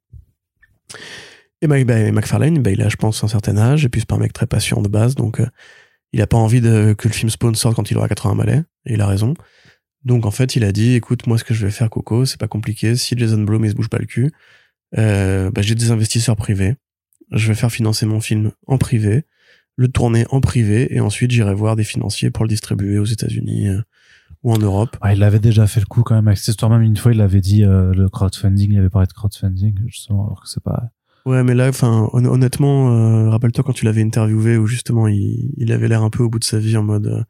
Et 1.65 1.67
Mike, 1.67 1.87
bah, 1.87 2.13
McFarlane, 2.13 2.63
bah, 2.63 2.71
il 2.71 2.83
a, 2.83 2.89
je 2.89 2.97
pense, 2.97 3.25
un 3.25 3.29
certain 3.29 3.57
âge, 3.57 3.85
et 3.85 3.89
puis 3.89 4.01
c'est 4.01 4.07
pas 4.09 4.17
un 4.17 4.19
mec 4.19 4.33
très 4.33 4.47
patient 4.47 4.83
de 4.83 4.89
base, 4.89 5.15
donc 5.15 5.41
euh, 5.41 5.47
il 6.13 6.21
a 6.21 6.27
pas 6.27 6.37
envie 6.37 6.61
de, 6.61 6.95
que 6.97 7.09
le 7.09 7.15
film 7.15 7.31
Spawn 7.31 7.55
sorte 7.55 7.75
quand 7.75 7.91
il 7.91 7.97
aura 7.97 8.07
80 8.07 8.37
balais, 8.37 8.63
et 8.87 8.95
il 8.95 9.01
a 9.01 9.07
raison. 9.07 9.35
Donc 10.05 10.27
en 10.27 10.31
fait, 10.31 10.57
il 10.57 10.65
a 10.65 10.73
dit, 10.73 10.93
écoute, 10.95 11.27
moi 11.27 11.39
ce 11.39 11.45
que 11.45 11.55
je 11.55 11.65
vais 11.65 11.73
faire, 11.73 11.89
Coco, 11.91 12.25
c'est 12.27 12.39
pas 12.39 12.49
compliqué, 12.49 12.95
si 12.97 13.17
Jason 13.17 13.43
Blum 13.43 13.65
il 13.65 13.71
se 13.71 13.75
bouge 13.75 13.89
pas 13.89 13.99
le 13.99 14.07
cul, 14.07 14.31
euh, 14.99 15.51
bah, 15.51 15.63
j'ai 15.63 15.75
des 15.75 15.91
investisseurs 15.91 16.37
privés, 16.37 16.77
je 17.33 17.49
vais 17.49 17.55
faire 17.55 17.73
financer 17.73 18.05
mon 18.07 18.21
film 18.21 18.53
en 18.67 18.77
privé, 18.79 19.25
le 19.77 19.89
tourner 19.89 20.27
en 20.31 20.41
privé, 20.41 20.95
et 20.95 21.01
ensuite 21.01 21.31
j'irai 21.31 21.55
voir 21.55 21.75
des 21.75 21.85
financiers 21.85 22.31
pour 22.31 22.45
le 22.45 22.49
distribuer 22.49 22.99
aux 22.99 23.05
États-Unis 23.07 23.69
euh, 23.69 23.81
ou 24.43 24.53
en 24.53 24.59
Europe. 24.59 24.97
Ouais, 25.03 25.17
il 25.17 25.23
avait 25.23 25.39
déjà 25.41 25.67
fait 25.67 25.81
le 25.81 25.87
coup 25.87 26.03
quand 26.03 26.15
même 26.15 26.29
avec 26.29 26.39
cette 26.39 26.49
histoire. 26.49 26.71
Même 26.71 26.83
une 26.83 26.97
fois, 26.97 27.13
il 27.13 27.21
avait 27.23 27.41
dit 27.41 27.65
euh, 27.65 27.93
le 27.95 28.09
crowdfunding, 28.11 28.73
il 28.73 28.79
avait 28.79 28.91
parlé 28.91 29.07
de 29.07 29.13
crowdfunding, 29.15 29.81
justement, 29.87 30.27
alors 30.27 30.43
que 30.43 30.49
c'est 30.49 30.63
pas. 30.63 30.91
Ouais, 31.25 31.43
mais 31.43 31.55
là, 31.55 31.71
enfin, 31.71 32.11
hon- 32.13 32.27
honnêtement, 32.27 32.93
euh, 32.93 33.31
rappelle-toi 33.31 33.65
quand 33.65 33.73
tu 33.73 33.87
l'avais 33.87 34.03
interviewé 34.03 34.59
où 34.59 34.67
justement 34.67 35.09
il, 35.09 35.51
il 35.57 35.73
avait 35.73 35.89
l'air 35.89 36.03
un 36.03 36.11
peu 36.11 36.23
au 36.23 36.29
bout 36.29 36.39
de 36.39 36.45
sa 36.45 36.59
vie 36.59 36.77
en 36.77 36.83
mode, 36.83 37.25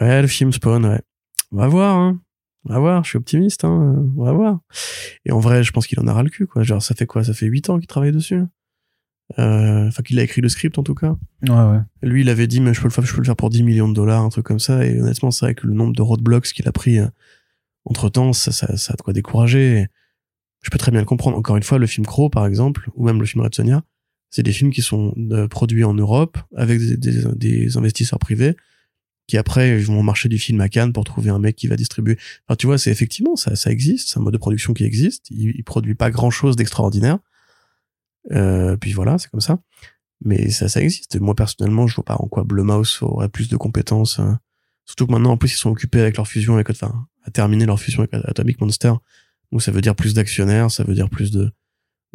ouais, 0.00 0.22
le 0.22 0.28
film 0.28 0.52
Spawn, 0.52 0.86
ouais, 0.86 1.00
on 1.54 1.58
va 1.58 1.68
voir, 1.68 1.96
hein, 1.96 2.20
on 2.64 2.72
va 2.72 2.80
voir, 2.80 3.04
je 3.04 3.10
suis 3.10 3.16
optimiste, 3.16 3.64
hein, 3.64 4.04
on 4.16 4.24
va 4.24 4.32
voir. 4.32 4.60
Et 5.24 5.30
en 5.30 5.38
vrai, 5.38 5.62
je 5.62 5.70
pense 5.70 5.86
qu'il 5.86 6.00
en 6.00 6.06
a 6.08 6.12
ras 6.12 6.24
le 6.24 6.30
cul, 6.30 6.46
quoi. 6.46 6.64
Genre, 6.64 6.82
ça 6.82 6.94
fait 6.94 7.06
quoi? 7.06 7.22
Ça 7.22 7.32
fait 7.32 7.46
huit 7.46 7.70
ans 7.70 7.78
qu'il 7.78 7.86
travaille 7.86 8.12
dessus? 8.12 8.42
Euh, 9.38 9.86
Enfin, 9.86 10.02
qu'il 10.02 10.18
a 10.18 10.22
écrit 10.22 10.40
le 10.40 10.48
script 10.48 10.76
en 10.78 10.82
tout 10.82 10.94
cas. 10.94 11.16
Ouais, 11.42 11.50
ouais. 11.50 11.78
Lui, 12.02 12.22
il 12.22 12.28
avait 12.28 12.46
dit, 12.46 12.60
mais 12.60 12.74
je 12.74 12.80
peux 12.80 12.88
le 12.88 12.92
faire, 12.92 13.04
je 13.04 13.12
peux 13.12 13.20
le 13.20 13.26
faire 13.26 13.36
pour 13.36 13.50
10 13.50 13.62
millions 13.62 13.88
de 13.88 13.94
dollars, 13.94 14.22
un 14.22 14.28
truc 14.30 14.44
comme 14.44 14.58
ça. 14.58 14.84
Et 14.84 15.00
honnêtement, 15.00 15.30
c'est 15.30 15.46
vrai 15.46 15.54
que 15.54 15.66
le 15.66 15.74
nombre 15.74 15.94
de 15.94 16.02
roadblocks 16.02 16.52
qu'il 16.52 16.66
a 16.66 16.72
pris 16.72 16.98
entre 17.84 18.08
temps, 18.08 18.32
ça, 18.32 18.50
ça, 18.50 18.76
ça 18.76 18.94
a 18.94 18.96
de 18.96 19.02
quoi 19.02 19.12
décourager. 19.12 19.86
Je 20.62 20.70
peux 20.70 20.78
très 20.78 20.90
bien 20.90 21.00
le 21.00 21.06
comprendre. 21.06 21.36
Encore 21.36 21.56
une 21.56 21.62
fois, 21.62 21.78
le 21.78 21.86
film 21.86 22.04
Crow, 22.04 22.30
par 22.30 22.46
exemple, 22.46 22.90
ou 22.94 23.04
même 23.04 23.20
le 23.20 23.26
film 23.26 23.44
Red 23.44 23.54
Sonja, 23.54 23.82
c'est 24.30 24.42
des 24.42 24.52
films 24.52 24.72
qui 24.72 24.82
sont 24.82 25.14
euh, 25.30 25.46
produits 25.46 25.84
en 25.84 25.94
Europe 25.94 26.38
avec 26.56 26.80
des, 26.80 26.96
des, 26.96 27.24
des 27.36 27.76
investisseurs 27.76 28.18
privés 28.18 28.56
qui 29.26 29.36
après 29.38 29.76
vont 29.78 30.00
au 30.00 30.02
marché 30.02 30.28
du 30.28 30.38
film 30.38 30.60
à 30.60 30.68
Cannes 30.68 30.92
pour 30.92 31.04
trouver 31.04 31.30
un 31.30 31.38
mec 31.38 31.56
qui 31.56 31.66
va 31.66 31.76
distribuer. 31.76 32.18
Enfin, 32.46 32.56
tu 32.56 32.66
vois, 32.66 32.78
c'est 32.78 32.90
effectivement 32.90 33.36
ça, 33.36 33.56
ça 33.56 33.70
existe, 33.70 34.10
c'est 34.10 34.18
un 34.18 34.22
mode 34.22 34.34
de 34.34 34.38
production 34.38 34.74
qui 34.74 34.84
existe. 34.84 35.30
Il, 35.30 35.52
il 35.56 35.64
produit 35.64 35.94
pas 35.94 36.10
grand 36.10 36.30
chose 36.30 36.56
d'extraordinaire. 36.56 37.18
Euh, 38.32 38.76
puis 38.76 38.92
voilà, 38.92 39.18
c'est 39.18 39.30
comme 39.30 39.40
ça. 39.40 39.58
Mais 40.24 40.50
ça, 40.50 40.68
ça 40.68 40.80
existe. 40.80 41.20
Moi 41.20 41.34
personnellement, 41.34 41.86
je 41.86 41.94
vois 41.94 42.04
pas 42.04 42.16
en 42.16 42.28
quoi 42.28 42.44
Blumhouse 42.44 42.98
aurait 43.02 43.28
plus 43.28 43.48
de 43.48 43.56
compétences. 43.56 44.18
hein. 44.18 44.40
Surtout 44.86 45.06
que 45.06 45.12
maintenant, 45.12 45.32
en 45.32 45.36
plus, 45.38 45.52
ils 45.52 45.58
sont 45.58 45.70
occupés 45.70 46.00
avec 46.00 46.16
leur 46.16 46.28
fusion 46.28 46.54
avec, 46.54 46.68
enfin, 46.68 47.06
à 47.22 47.30
terminer 47.30 47.64
leur 47.64 47.80
fusion 47.80 48.02
avec 48.02 48.12
Atomic 48.26 48.60
Monster. 48.60 48.92
Donc 49.50 49.62
ça 49.62 49.72
veut 49.72 49.80
dire 49.80 49.94
plus 49.94 50.14
d'actionnaires, 50.14 50.70
ça 50.70 50.84
veut 50.84 50.94
dire 50.94 51.08
plus 51.08 51.30
de, 51.30 51.50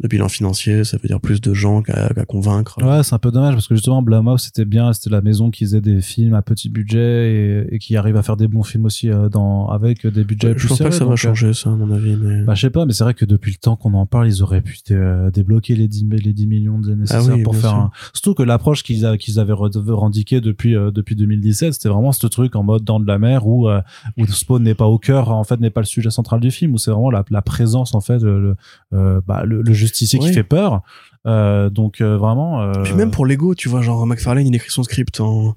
de 0.00 0.08
bilan 0.08 0.28
financier, 0.28 0.84
ça 0.84 0.96
veut 0.96 1.06
dire 1.06 1.20
plus 1.20 1.40
de 1.40 1.52
gens 1.54 1.82
qu'à 1.82 2.08
convaincre. 2.26 2.78
Ouais, 2.82 3.02
c'est 3.02 3.14
un 3.14 3.18
peu 3.18 3.30
dommage 3.30 3.54
parce 3.54 3.68
que 3.68 3.74
justement, 3.74 4.02
Blumhouse, 4.02 4.42
c'était 4.42 4.64
bien, 4.64 4.92
c'était 4.92 5.10
la 5.10 5.20
maison 5.20 5.50
qui 5.50 5.64
faisait 5.64 5.80
des 5.80 6.00
films 6.00 6.34
à 6.34 6.42
petit 6.42 6.68
budget 6.68 7.32
et, 7.32 7.74
et 7.74 7.78
qui 7.78 7.96
arrive 7.96 8.16
à 8.16 8.22
faire 8.22 8.36
des 8.36 8.48
bons 8.48 8.62
films 8.62 8.86
aussi 8.86 9.10
euh, 9.10 9.28
dans, 9.28 9.68
avec 9.68 10.06
des 10.06 10.24
budgets 10.24 10.48
je 10.48 10.54
plus 10.54 10.68
pense 10.68 10.78
pas 10.78 10.88
que 10.88 10.94
ça 10.94 11.04
va 11.04 11.12
euh, 11.12 11.16
changer, 11.16 11.52
ça, 11.52 11.70
à 11.70 11.74
mon 11.74 11.90
avis. 11.90 12.16
Mais... 12.16 12.42
Bah, 12.44 12.54
je 12.54 12.60
sais 12.62 12.70
pas, 12.70 12.86
mais 12.86 12.92
c'est 12.92 13.04
vrai 13.04 13.14
que 13.14 13.24
depuis 13.24 13.52
le 13.52 13.58
temps 13.58 13.76
qu'on 13.76 13.94
en 13.94 14.06
parle, 14.06 14.28
ils 14.28 14.42
auraient 14.42 14.62
pu 14.62 14.78
euh, 14.90 15.30
débloquer 15.30 15.74
les 15.74 15.88
10, 15.88 16.06
les 16.10 16.32
10 16.32 16.46
millions 16.46 16.78
de 16.78 16.94
nécessaires 16.94 17.22
Ah 17.28 17.34
oui, 17.34 17.42
pour 17.42 17.56
faire 17.56 17.70
sûr. 17.70 17.78
un... 17.78 17.90
Surtout 18.12 18.34
que 18.34 18.42
l'approche 18.42 18.82
qu'ils 18.82 19.04
avaient 19.06 19.52
revendiquée 19.52 20.40
depuis, 20.40 20.76
euh, 20.76 20.90
depuis 20.90 21.16
2017, 21.16 21.74
c'était 21.74 21.88
vraiment 21.88 22.12
ce 22.12 22.26
truc 22.26 22.56
en 22.56 22.62
mode 22.62 22.84
dans 22.84 23.00
de 23.00 23.06
la 23.06 23.18
mer 23.18 23.46
où, 23.46 23.68
euh, 23.68 23.80
où 24.16 24.26
Spawn 24.26 24.62
n'est 24.62 24.74
pas 24.74 24.86
au 24.86 24.98
cœur, 24.98 25.30
en 25.30 25.44
fait, 25.44 25.60
n'est 25.60 25.70
pas 25.70 25.80
le 25.80 25.86
sujet 25.86 26.10
central 26.10 26.40
du 26.40 26.50
film, 26.50 26.74
où 26.74 26.78
c'est 26.78 26.90
vraiment 26.90 27.10
la, 27.10 27.24
la 27.30 27.42
présence, 27.42 27.94
en 27.94 28.00
fait, 28.00 28.18
le, 28.18 28.40
le, 28.40 28.56
euh, 28.92 29.20
bah, 29.26 29.44
le, 29.44 29.62
le 29.62 29.72
justicier 29.90 30.18
qui 30.18 30.32
fait 30.32 30.42
peur. 30.44 30.82
Euh, 31.26 31.68
donc, 31.70 32.00
euh, 32.00 32.16
vraiment... 32.16 32.62
euh, 32.62 32.82
Puis 32.82 32.94
même 32.94 33.10
pour 33.10 33.26
Lego, 33.26 33.54
tu 33.54 33.68
vois, 33.68 33.82
genre 33.82 34.06
McFarlane, 34.06 34.46
il 34.46 34.54
écrit 34.54 34.70
son 34.70 34.82
script 34.82 35.20
en 35.20 35.54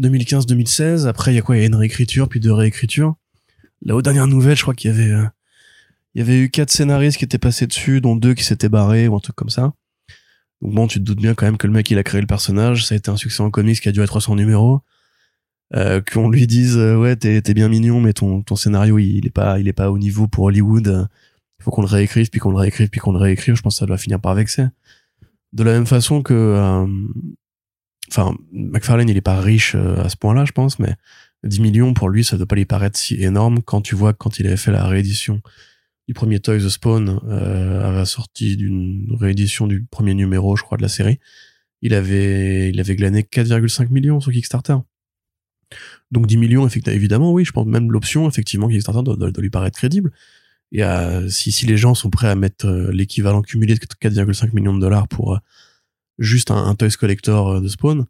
2015-2016. 0.00 1.06
Après, 1.06 1.32
il 1.32 1.36
y 1.36 1.38
a 1.38 1.42
quoi? 1.42 1.56
Il 1.56 1.60
y 1.60 1.62
a 1.62 1.66
une 1.66 1.74
réécriture, 1.74 2.28
puis 2.28 2.40
deux 2.40 2.52
réécritures. 2.52 3.14
Là, 3.84 3.94
aux 3.94 4.02
dernières 4.02 4.26
nouvelles, 4.26 4.56
je 4.56 4.62
crois 4.62 4.74
qu'il 4.74 4.90
y 4.90 4.94
avait, 4.94 5.10
euh, 5.10 5.24
il 6.14 6.20
y 6.20 6.22
avait 6.22 6.38
eu 6.38 6.50
quatre 6.50 6.70
scénaristes 6.70 7.18
qui 7.18 7.24
étaient 7.24 7.38
passés 7.38 7.66
dessus, 7.66 8.00
dont 8.00 8.16
deux 8.16 8.34
qui 8.34 8.44
s'étaient 8.44 8.68
barrés 8.68 9.08
ou 9.08 9.16
un 9.16 9.20
truc 9.20 9.36
comme 9.36 9.50
ça. 9.50 9.72
Donc 10.62 10.74
bon, 10.74 10.86
tu 10.86 10.98
te 11.00 11.04
doutes 11.04 11.20
bien 11.20 11.34
quand 11.34 11.44
même 11.44 11.58
que 11.58 11.66
le 11.66 11.72
mec, 11.72 11.90
il 11.90 11.98
a 11.98 12.02
créé 12.02 12.20
le 12.20 12.26
personnage. 12.26 12.86
Ça 12.86 12.94
a 12.94 12.98
été 12.98 13.10
un 13.10 13.16
succès 13.16 13.42
en 13.42 13.50
comics 13.50 13.80
qui 13.80 13.88
a 13.88 13.92
duré 13.92 14.06
300 14.06 14.36
numéros. 14.36 14.80
Euh, 15.74 16.00
qu'on 16.00 16.28
lui 16.28 16.46
dise, 16.46 16.76
euh, 16.76 16.96
ouais, 16.96 17.16
t'es, 17.16 17.42
t'es 17.42 17.52
bien 17.52 17.68
mignon, 17.68 18.00
mais 18.00 18.12
ton, 18.12 18.42
ton 18.42 18.54
scénario, 18.54 18.98
il, 18.98 19.16
il 19.16 19.26
est 19.26 19.30
pas, 19.30 19.58
il 19.58 19.66
est 19.66 19.72
pas 19.72 19.90
au 19.90 19.98
niveau 19.98 20.28
pour 20.28 20.44
Hollywood. 20.44 21.08
Faut 21.64 21.70
qu'on 21.70 21.80
le 21.80 21.88
réécrive, 21.88 22.28
puis 22.28 22.40
qu'on 22.40 22.50
le 22.50 22.58
réécrive, 22.58 22.90
puis 22.90 23.00
qu'on 23.00 23.12
le 23.12 23.18
réécrive. 23.18 23.54
Je 23.54 23.62
pense 23.62 23.76
que 23.76 23.78
ça 23.78 23.86
doit 23.86 23.96
finir 23.96 24.20
par 24.20 24.34
vexer. 24.34 24.66
De 25.52 25.62
la 25.62 25.72
même 25.72 25.86
façon 25.86 26.22
que, 26.22 26.34
euh, 26.34 26.86
enfin, 28.10 28.36
McFarlane, 28.52 29.08
il 29.08 29.16
est 29.16 29.22
pas 29.22 29.40
riche 29.40 29.74
euh, 29.74 29.96
à 30.02 30.08
ce 30.08 30.16
point-là, 30.16 30.44
je 30.44 30.52
pense, 30.52 30.78
mais 30.78 30.94
10 31.44 31.60
millions 31.60 31.94
pour 31.94 32.08
lui, 32.08 32.22
ça 32.24 32.36
ne 32.36 32.38
doit 32.38 32.46
pas 32.46 32.56
lui 32.56 32.66
paraître 32.66 32.98
si 32.98 33.14
énorme 33.14 33.62
quand 33.62 33.80
tu 33.80 33.94
vois 33.94 34.12
quand 34.12 34.38
il 34.38 34.46
avait 34.46 34.56
fait 34.56 34.72
la 34.72 34.86
réédition 34.86 35.40
du 36.06 36.12
premier 36.12 36.40
Toys 36.40 36.58
the 36.58 36.68
Spawn, 36.68 37.20
euh, 37.28 37.88
à 37.88 37.92
la 37.92 38.04
sortie 38.04 38.56
d'une 38.56 39.16
réédition 39.18 39.66
du 39.66 39.84
premier 39.84 40.14
numéro, 40.14 40.54
je 40.56 40.62
crois, 40.62 40.76
de 40.76 40.82
la 40.82 40.88
série, 40.88 41.18
il 41.80 41.94
avait, 41.94 42.70
il 42.70 42.80
avait 42.80 42.96
glané 42.96 43.22
4,5 43.22 43.90
millions 43.90 44.20
sur 44.20 44.32
Kickstarter. 44.32 44.76
Donc 46.10 46.26
10 46.26 46.36
millions, 46.36 46.68
évidemment, 46.68 47.32
oui, 47.32 47.44
je 47.44 47.52
pense 47.52 47.66
même 47.66 47.90
l'option, 47.90 48.28
effectivement, 48.28 48.68
Kickstarter 48.68 49.02
doit, 49.02 49.30
lui 49.38 49.50
paraître 49.50 49.78
crédible. 49.78 50.12
Et 50.74 50.82
euh, 50.82 51.28
si, 51.28 51.66
les 51.66 51.76
gens 51.76 51.94
sont 51.94 52.10
prêts 52.10 52.28
à 52.28 52.34
mettre 52.34 52.66
euh, 52.66 52.90
l'équivalent 52.90 53.42
cumulé 53.42 53.76
de 53.76 53.78
4,5 53.78 54.52
millions 54.52 54.74
de 54.74 54.80
dollars 54.80 55.06
pour 55.06 55.34
euh, 55.34 55.38
juste 56.18 56.50
un, 56.50 56.74
Toys 56.74 56.96
Collector 56.98 57.60
de 57.60 57.68
Spawn, 57.68 58.06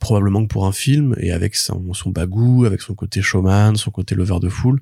probablement 0.00 0.42
que 0.42 0.48
pour 0.48 0.64
un 0.64 0.72
film, 0.72 1.14
et 1.18 1.30
avec 1.30 1.54
son, 1.54 1.92
bagou, 2.06 2.64
avec 2.64 2.80
son 2.80 2.94
côté 2.94 3.20
showman, 3.20 3.76
son 3.76 3.90
côté 3.90 4.14
lover 4.14 4.40
de 4.40 4.48
foule, 4.48 4.80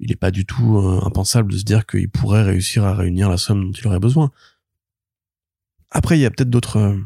il 0.00 0.08
n'est 0.08 0.16
pas 0.16 0.32
du 0.32 0.44
tout 0.44 0.78
impensable 0.78 1.52
de 1.52 1.58
se 1.58 1.62
dire 1.62 1.86
qu'il 1.86 2.08
pourrait 2.08 2.42
réussir 2.42 2.84
à 2.84 2.92
réunir 2.92 3.30
la 3.30 3.36
somme 3.36 3.66
dont 3.66 3.72
il 3.72 3.86
aurait 3.86 4.00
besoin. 4.00 4.32
Après, 5.90 6.18
il 6.18 6.22
y 6.22 6.26
a 6.26 6.30
peut-être 6.30 6.50
d'autres 6.50 6.98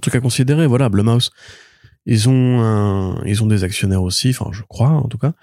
trucs 0.00 0.14
à 0.14 0.20
considérer. 0.20 0.66
Voilà, 0.66 0.88
Blumhouse, 0.88 1.30
ils 2.06 2.28
ont 2.30 3.22
ils 3.26 3.42
ont 3.42 3.46
des 3.46 3.64
actionnaires 3.64 4.02
aussi, 4.02 4.30
enfin 4.30 4.50
je 4.52 4.62
crois 4.62 4.88
en 4.88 5.08
tout 5.08 5.18
cas. 5.18 5.34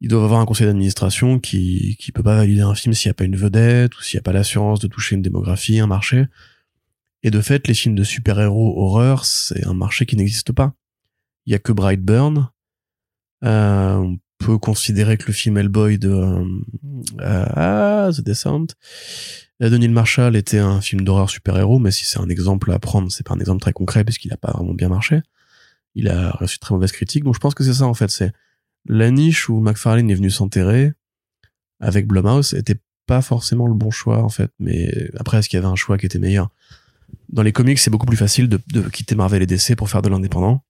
Ils 0.00 0.08
doivent 0.08 0.24
avoir 0.24 0.40
un 0.40 0.46
conseil 0.46 0.66
d'administration 0.66 1.38
qui 1.38 1.96
qui 1.98 2.12
peut 2.12 2.22
pas 2.22 2.36
valider 2.36 2.60
un 2.60 2.74
film 2.74 2.94
s'il 2.94 3.08
n'y 3.08 3.12
a 3.12 3.14
pas 3.14 3.24
une 3.24 3.36
vedette 3.36 3.96
ou 3.96 4.02
s'il 4.02 4.16
n'y 4.16 4.20
a 4.20 4.22
pas 4.22 4.32
l'assurance 4.32 4.80
de 4.80 4.88
toucher 4.88 5.16
une 5.16 5.22
démographie, 5.22 5.80
un 5.80 5.86
marché. 5.86 6.26
Et 7.22 7.30
de 7.30 7.40
fait, 7.40 7.66
les 7.66 7.74
films 7.74 7.94
de 7.94 8.04
super-héros 8.04 8.74
horreur, 8.78 9.24
c'est 9.24 9.66
un 9.66 9.74
marché 9.74 10.06
qui 10.06 10.16
n'existe 10.16 10.52
pas. 10.52 10.74
Il 11.46 11.52
y 11.52 11.54
a 11.54 11.58
que 11.58 11.72
Brightburn. 11.72 12.50
Euh, 13.44 13.96
on 13.96 14.18
peut 14.38 14.58
considérer 14.58 15.16
que 15.16 15.26
le 15.26 15.32
film 15.32 15.56
Hellboy 15.58 15.98
de 15.98 16.08
euh, 16.10 16.44
ah, 17.20 18.10
The 18.14 18.20
Descent 18.20 18.66
de 19.60 19.76
Neil 19.78 19.88
Marshall 19.88 20.36
était 20.36 20.58
un 20.58 20.80
film 20.82 21.02
d'horreur 21.02 21.30
super-héros, 21.30 21.78
mais 21.78 21.90
si 21.90 22.04
c'est 22.04 22.18
un 22.18 22.28
exemple 22.28 22.70
à 22.72 22.78
prendre, 22.78 23.10
c'est 23.10 23.26
pas 23.26 23.34
un 23.34 23.38
exemple 23.40 23.60
très 23.60 23.72
concret 23.72 24.04
puisqu'il 24.04 24.32
a 24.32 24.36
pas 24.36 24.52
vraiment 24.52 24.74
bien 24.74 24.88
marché 24.88 25.22
il 25.96 26.08
a 26.08 26.30
reçu 26.32 26.58
de 26.58 26.60
très 26.60 26.74
mauvaises 26.74 26.92
critiques. 26.92 27.24
Donc 27.24 27.34
je 27.34 27.40
pense 27.40 27.54
que 27.54 27.64
c'est 27.64 27.74
ça 27.74 27.86
en 27.86 27.94
fait, 27.94 28.10
c'est 28.10 28.32
la 28.88 29.10
niche 29.10 29.48
où 29.48 29.60
McFarlane 29.60 30.10
est 30.10 30.14
venu 30.14 30.30
s'enterrer 30.30 30.92
avec 31.80 32.06
Blumhouse 32.06 32.54
était 32.54 32.80
pas 33.06 33.22
forcément 33.22 33.66
le 33.66 33.74
bon 33.74 33.90
choix 33.90 34.22
en 34.22 34.28
fait. 34.28 34.50
Mais 34.58 35.10
après, 35.18 35.38
est-ce 35.38 35.48
qu'il 35.48 35.56
y 35.56 35.62
avait 35.62 35.70
un 35.70 35.76
choix 35.76 35.98
qui 35.98 36.06
était 36.06 36.18
meilleur? 36.18 36.50
Dans 37.28 37.42
les 37.42 37.52
comics, 37.52 37.78
c'est 37.78 37.90
beaucoup 37.90 38.06
plus 38.06 38.16
facile 38.16 38.48
de, 38.48 38.58
quitter 38.88 39.14
Marvel 39.14 39.42
et 39.42 39.46
DC 39.46 39.76
pour 39.76 39.88
faire 39.88 40.02
de 40.02 40.08
l'indépendant. 40.08 40.62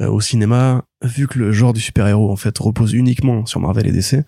Euh, 0.00 0.08
au 0.08 0.20
cinéma, 0.20 0.84
vu 1.02 1.26
que 1.26 1.38
le 1.38 1.52
genre 1.52 1.72
du 1.72 1.80
super-héros 1.80 2.30
en 2.30 2.36
fait 2.36 2.56
repose 2.58 2.92
uniquement 2.92 3.46
sur 3.46 3.60
Marvel 3.60 3.86
et 3.86 3.92
DC, 3.92 4.24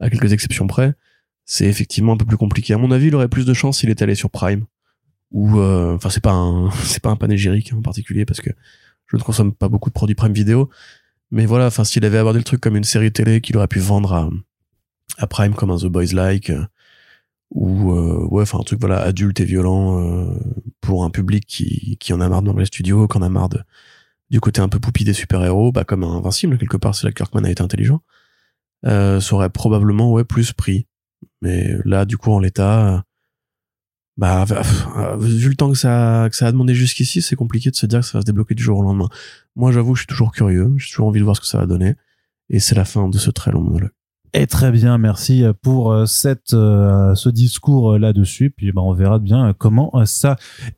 à 0.00 0.10
quelques 0.10 0.32
exceptions 0.32 0.66
près, 0.66 0.94
c'est 1.44 1.66
effectivement 1.66 2.14
un 2.14 2.16
peu 2.16 2.24
plus 2.24 2.36
compliqué. 2.36 2.74
À 2.74 2.78
mon 2.78 2.90
avis, 2.90 3.08
il 3.08 3.14
aurait 3.14 3.28
plus 3.28 3.44
de 3.44 3.52
chance 3.52 3.78
s'il 3.78 3.90
était 3.90 4.04
allé 4.04 4.14
sur 4.14 4.30
Prime. 4.30 4.64
Ou 5.30 5.58
euh, 5.58 5.94
enfin, 5.94 6.10
c'est 6.10 6.22
pas 6.22 6.32
un 6.32 6.70
c'est 6.84 7.02
pas 7.02 7.10
un 7.10 7.16
panégyrique 7.16 7.72
en 7.76 7.82
particulier 7.82 8.24
parce 8.24 8.40
que 8.40 8.50
je 9.06 9.16
ne 9.16 9.22
consomme 9.22 9.52
pas 9.52 9.68
beaucoup 9.68 9.90
de 9.90 9.94
produits 9.94 10.14
Prime 10.14 10.32
Vidéo. 10.32 10.70
Mais 11.32 11.46
voilà, 11.46 11.66
enfin, 11.66 11.82
s'il 11.84 12.04
avait 12.04 12.18
abordé 12.18 12.38
le 12.38 12.44
truc 12.44 12.60
comme 12.60 12.76
une 12.76 12.84
série 12.84 13.10
télé 13.10 13.40
qu'il 13.40 13.56
aurait 13.56 13.66
pu 13.66 13.80
vendre 13.80 14.12
à, 14.12 14.30
à 15.16 15.26
Prime 15.26 15.54
comme 15.54 15.70
un 15.70 15.78
The 15.78 15.86
Boys 15.86 16.12
Like, 16.12 16.50
euh, 16.50 16.64
ou, 17.50 17.92
euh, 17.92 18.26
ouais, 18.30 18.42
enfin, 18.42 18.58
un 18.60 18.62
truc, 18.62 18.80
voilà, 18.80 19.00
adulte 19.00 19.40
et 19.40 19.44
violent, 19.44 19.98
euh, 19.98 20.38
pour 20.80 21.04
un 21.04 21.10
public 21.10 21.46
qui, 21.46 21.96
qui 21.98 22.12
en 22.12 22.20
a 22.20 22.28
marre 22.28 22.42
de 22.42 22.52
les 22.58 22.66
studios, 22.66 23.08
qui 23.08 23.16
en 23.18 23.22
a 23.22 23.30
marre 23.30 23.48
de, 23.48 23.60
du 24.30 24.40
côté 24.40 24.60
un 24.60 24.68
peu 24.68 24.78
poupie 24.78 25.04
des 25.04 25.14
super-héros, 25.14 25.72
bah, 25.72 25.84
comme 25.84 26.04
un 26.04 26.16
Invincible, 26.16 26.58
quelque 26.58 26.76
part, 26.76 26.94
c'est 26.94 27.06
là 27.06 27.12
que 27.12 27.16
Kirkman 27.16 27.44
a 27.44 27.50
été 27.50 27.62
intelligent, 27.62 28.02
euh, 28.86 29.20
ça 29.20 29.34
aurait 29.34 29.50
probablement, 29.50 30.12
ouais, 30.12 30.24
plus 30.24 30.52
pris. 30.52 30.86
Mais 31.40 31.76
là, 31.84 32.04
du 32.04 32.18
coup, 32.18 32.32
en 32.32 32.40
l'état, 32.40 33.04
bah 34.18 34.44
vu 35.18 35.48
le 35.48 35.54
temps 35.54 35.70
que 35.70 35.78
ça 35.78 36.28
que 36.30 36.36
ça 36.36 36.46
a 36.46 36.52
demandé 36.52 36.74
jusqu'ici 36.74 37.22
c'est 37.22 37.36
compliqué 37.36 37.70
de 37.70 37.76
se 37.76 37.86
dire 37.86 38.00
que 38.00 38.06
ça 38.06 38.18
va 38.18 38.22
se 38.22 38.26
débloquer 38.26 38.54
du 38.54 38.62
jour 38.62 38.78
au 38.78 38.82
lendemain. 38.82 39.08
Moi 39.56 39.72
j'avoue 39.72 39.94
je 39.94 40.00
suis 40.00 40.06
toujours 40.06 40.32
curieux. 40.32 40.72
J'ai 40.76 40.90
toujours 40.90 41.06
envie 41.06 41.20
de 41.20 41.24
voir 41.24 41.36
ce 41.36 41.40
que 41.40 41.46
ça 41.46 41.58
va 41.58 41.66
donner. 41.66 41.94
Et 42.50 42.60
c'est 42.60 42.74
la 42.74 42.84
fin 42.84 43.08
de 43.08 43.18
ce 43.18 43.30
très 43.30 43.52
long 43.52 43.62
monologue 43.62 43.90
et 44.34 44.46
très 44.46 44.72
bien, 44.72 44.96
merci 44.96 45.44
pour 45.60 45.92
euh, 45.92 46.06
cette 46.06 46.54
euh, 46.54 47.14
ce 47.14 47.28
discours 47.28 47.92
euh, 47.92 47.98
là-dessus. 47.98 48.48
Puis 48.48 48.72
ben 48.72 48.80
on 48.80 48.94
verra 48.94 49.18
bien 49.18 49.52
comment 49.52 49.92
ça 50.06 50.36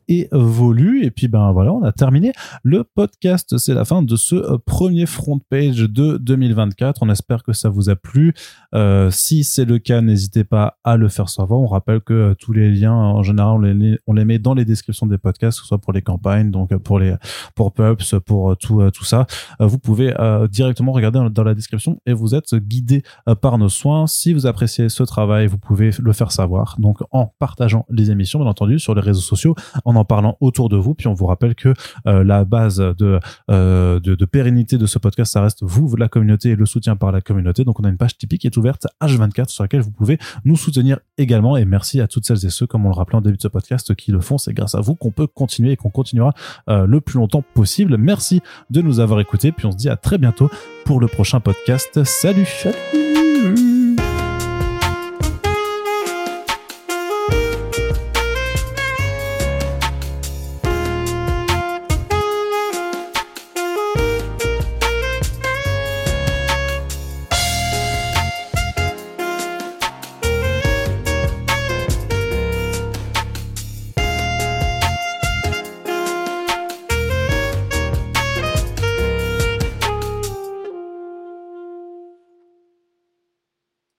évolue. 0.09 1.05
Et 1.05 1.11
puis 1.11 1.29
ben 1.29 1.53
voilà, 1.53 1.71
on 1.71 1.81
a 1.83 1.93
terminé 1.93 2.33
le 2.63 2.83
podcast. 2.83 3.57
C'est 3.57 3.73
la 3.73 3.85
fin 3.85 4.01
de 4.01 4.15
ce 4.17 4.57
premier 4.65 5.05
front 5.05 5.39
page 5.39 5.77
de 5.77 6.17
2024. 6.17 7.01
On 7.01 7.09
espère 7.09 7.43
que 7.43 7.53
ça 7.53 7.69
vous 7.69 7.89
a 7.89 7.95
plu. 7.95 8.33
Euh, 8.73 9.09
si 9.09 9.45
c'est 9.45 9.63
le 9.63 9.79
cas, 9.79 10.01
n'hésitez 10.01 10.43
pas 10.43 10.77
à 10.83 10.97
le 10.97 11.07
faire 11.07 11.29
savoir. 11.29 11.61
On 11.61 11.67
rappelle 11.67 12.01
que 12.01 12.35
tous 12.37 12.51
les 12.51 12.69
liens, 12.69 12.93
en 12.93 13.23
général, 13.23 13.53
on 13.55 13.59
les, 13.59 13.97
on 14.05 14.11
les 14.11 14.25
met 14.25 14.37
dans 14.37 14.53
les 14.53 14.65
descriptions 14.65 15.07
des 15.07 15.17
podcasts, 15.17 15.59
que 15.59 15.63
ce 15.63 15.67
soit 15.69 15.79
pour 15.79 15.93
les 15.93 16.01
campagnes, 16.01 16.51
donc 16.51 16.75
pour 16.79 16.99
les 16.99 17.15
pour 17.55 17.71
Pups, 17.71 18.15
pour 18.25 18.57
tout 18.57 18.91
tout 18.91 19.05
ça. 19.05 19.27
Vous 19.61 19.79
pouvez 19.79 20.13
directement 20.51 20.91
regarder 20.91 21.21
dans 21.31 21.43
la 21.43 21.53
description 21.53 22.01
et 22.05 22.11
vous 22.11 22.35
êtes 22.35 22.53
guidé 22.55 23.03
par 23.44 23.44
nos 23.57 23.69
soins. 23.69 24.07
Si 24.07 24.33
vous 24.33 24.45
appréciez 24.47 24.89
ce 24.89 25.03
travail, 25.03 25.47
vous 25.47 25.57
pouvez 25.57 25.91
le 25.99 26.13
faire 26.13 26.31
savoir. 26.31 26.75
Donc 26.79 26.99
en 27.11 27.31
partageant 27.39 27.85
les 27.89 28.11
émissions, 28.11 28.39
bien 28.39 28.49
entendu, 28.49 28.79
sur 28.79 28.95
les 28.95 29.01
réseaux 29.01 29.21
sociaux, 29.21 29.55
en 29.85 29.95
en 29.95 30.05
parlant 30.05 30.37
autour 30.41 30.69
de 30.69 30.77
vous. 30.77 30.95
Puis 30.95 31.07
on 31.07 31.13
vous 31.13 31.25
rappelle 31.25 31.55
que 31.55 31.73
euh, 32.07 32.23
la 32.23 32.43
base 32.43 32.77
de, 32.77 33.19
euh, 33.51 33.99
de, 33.99 34.15
de 34.15 34.25
pérennité 34.25 34.77
de 34.77 34.85
ce 34.85 34.99
podcast, 34.99 35.31
ça 35.31 35.41
reste 35.41 35.63
vous, 35.63 35.95
la 35.95 36.09
communauté 36.09 36.49
et 36.49 36.55
le 36.55 36.65
soutien 36.65 36.95
par 36.95 37.11
la 37.11 37.21
communauté. 37.21 37.63
Donc 37.63 37.79
on 37.79 37.83
a 37.83 37.89
une 37.89 37.97
page 37.97 38.17
typique 38.17 38.41
qui 38.41 38.47
est 38.47 38.57
ouverte 38.57 38.87
H24 39.01 39.49
sur 39.49 39.63
laquelle 39.63 39.81
vous 39.81 39.91
pouvez 39.91 40.17
nous 40.43 40.57
soutenir 40.57 40.99
également. 41.17 41.55
Et 41.55 41.65
merci 41.65 42.01
à 42.01 42.07
toutes 42.07 42.25
celles 42.25 42.45
et 42.45 42.49
ceux, 42.49 42.67
comme 42.67 42.85
on 42.85 42.89
le 42.89 42.95
rappelait 42.95 43.17
en 43.17 43.21
début 43.21 43.37
de 43.37 43.41
ce 43.41 43.47
podcast, 43.47 43.95
qui 43.95 44.11
le 44.11 44.21
font. 44.21 44.37
C'est 44.37 44.53
grâce 44.53 44.75
à 44.75 44.81
vous 44.81 44.95
qu'on 44.95 45.11
peut 45.11 45.27
continuer 45.27 45.71
et 45.71 45.77
qu'on 45.77 45.89
continuera 45.89 46.33
euh, 46.69 46.85
le 46.85 47.01
plus 47.01 47.17
longtemps 47.17 47.43
possible. 47.53 47.97
Merci 47.97 48.41
de 48.69 48.81
nous 48.81 48.99
avoir 48.99 49.19
écoutés. 49.19 49.51
Puis 49.51 49.65
on 49.65 49.71
se 49.71 49.77
dit 49.77 49.89
à 49.89 49.97
très 49.97 50.17
bientôt 50.17 50.49
pour 50.85 50.99
le 50.99 51.07
prochain 51.07 51.39
podcast. 51.39 52.03
Salut 52.03 52.47
Mm-hmm. 53.45 53.74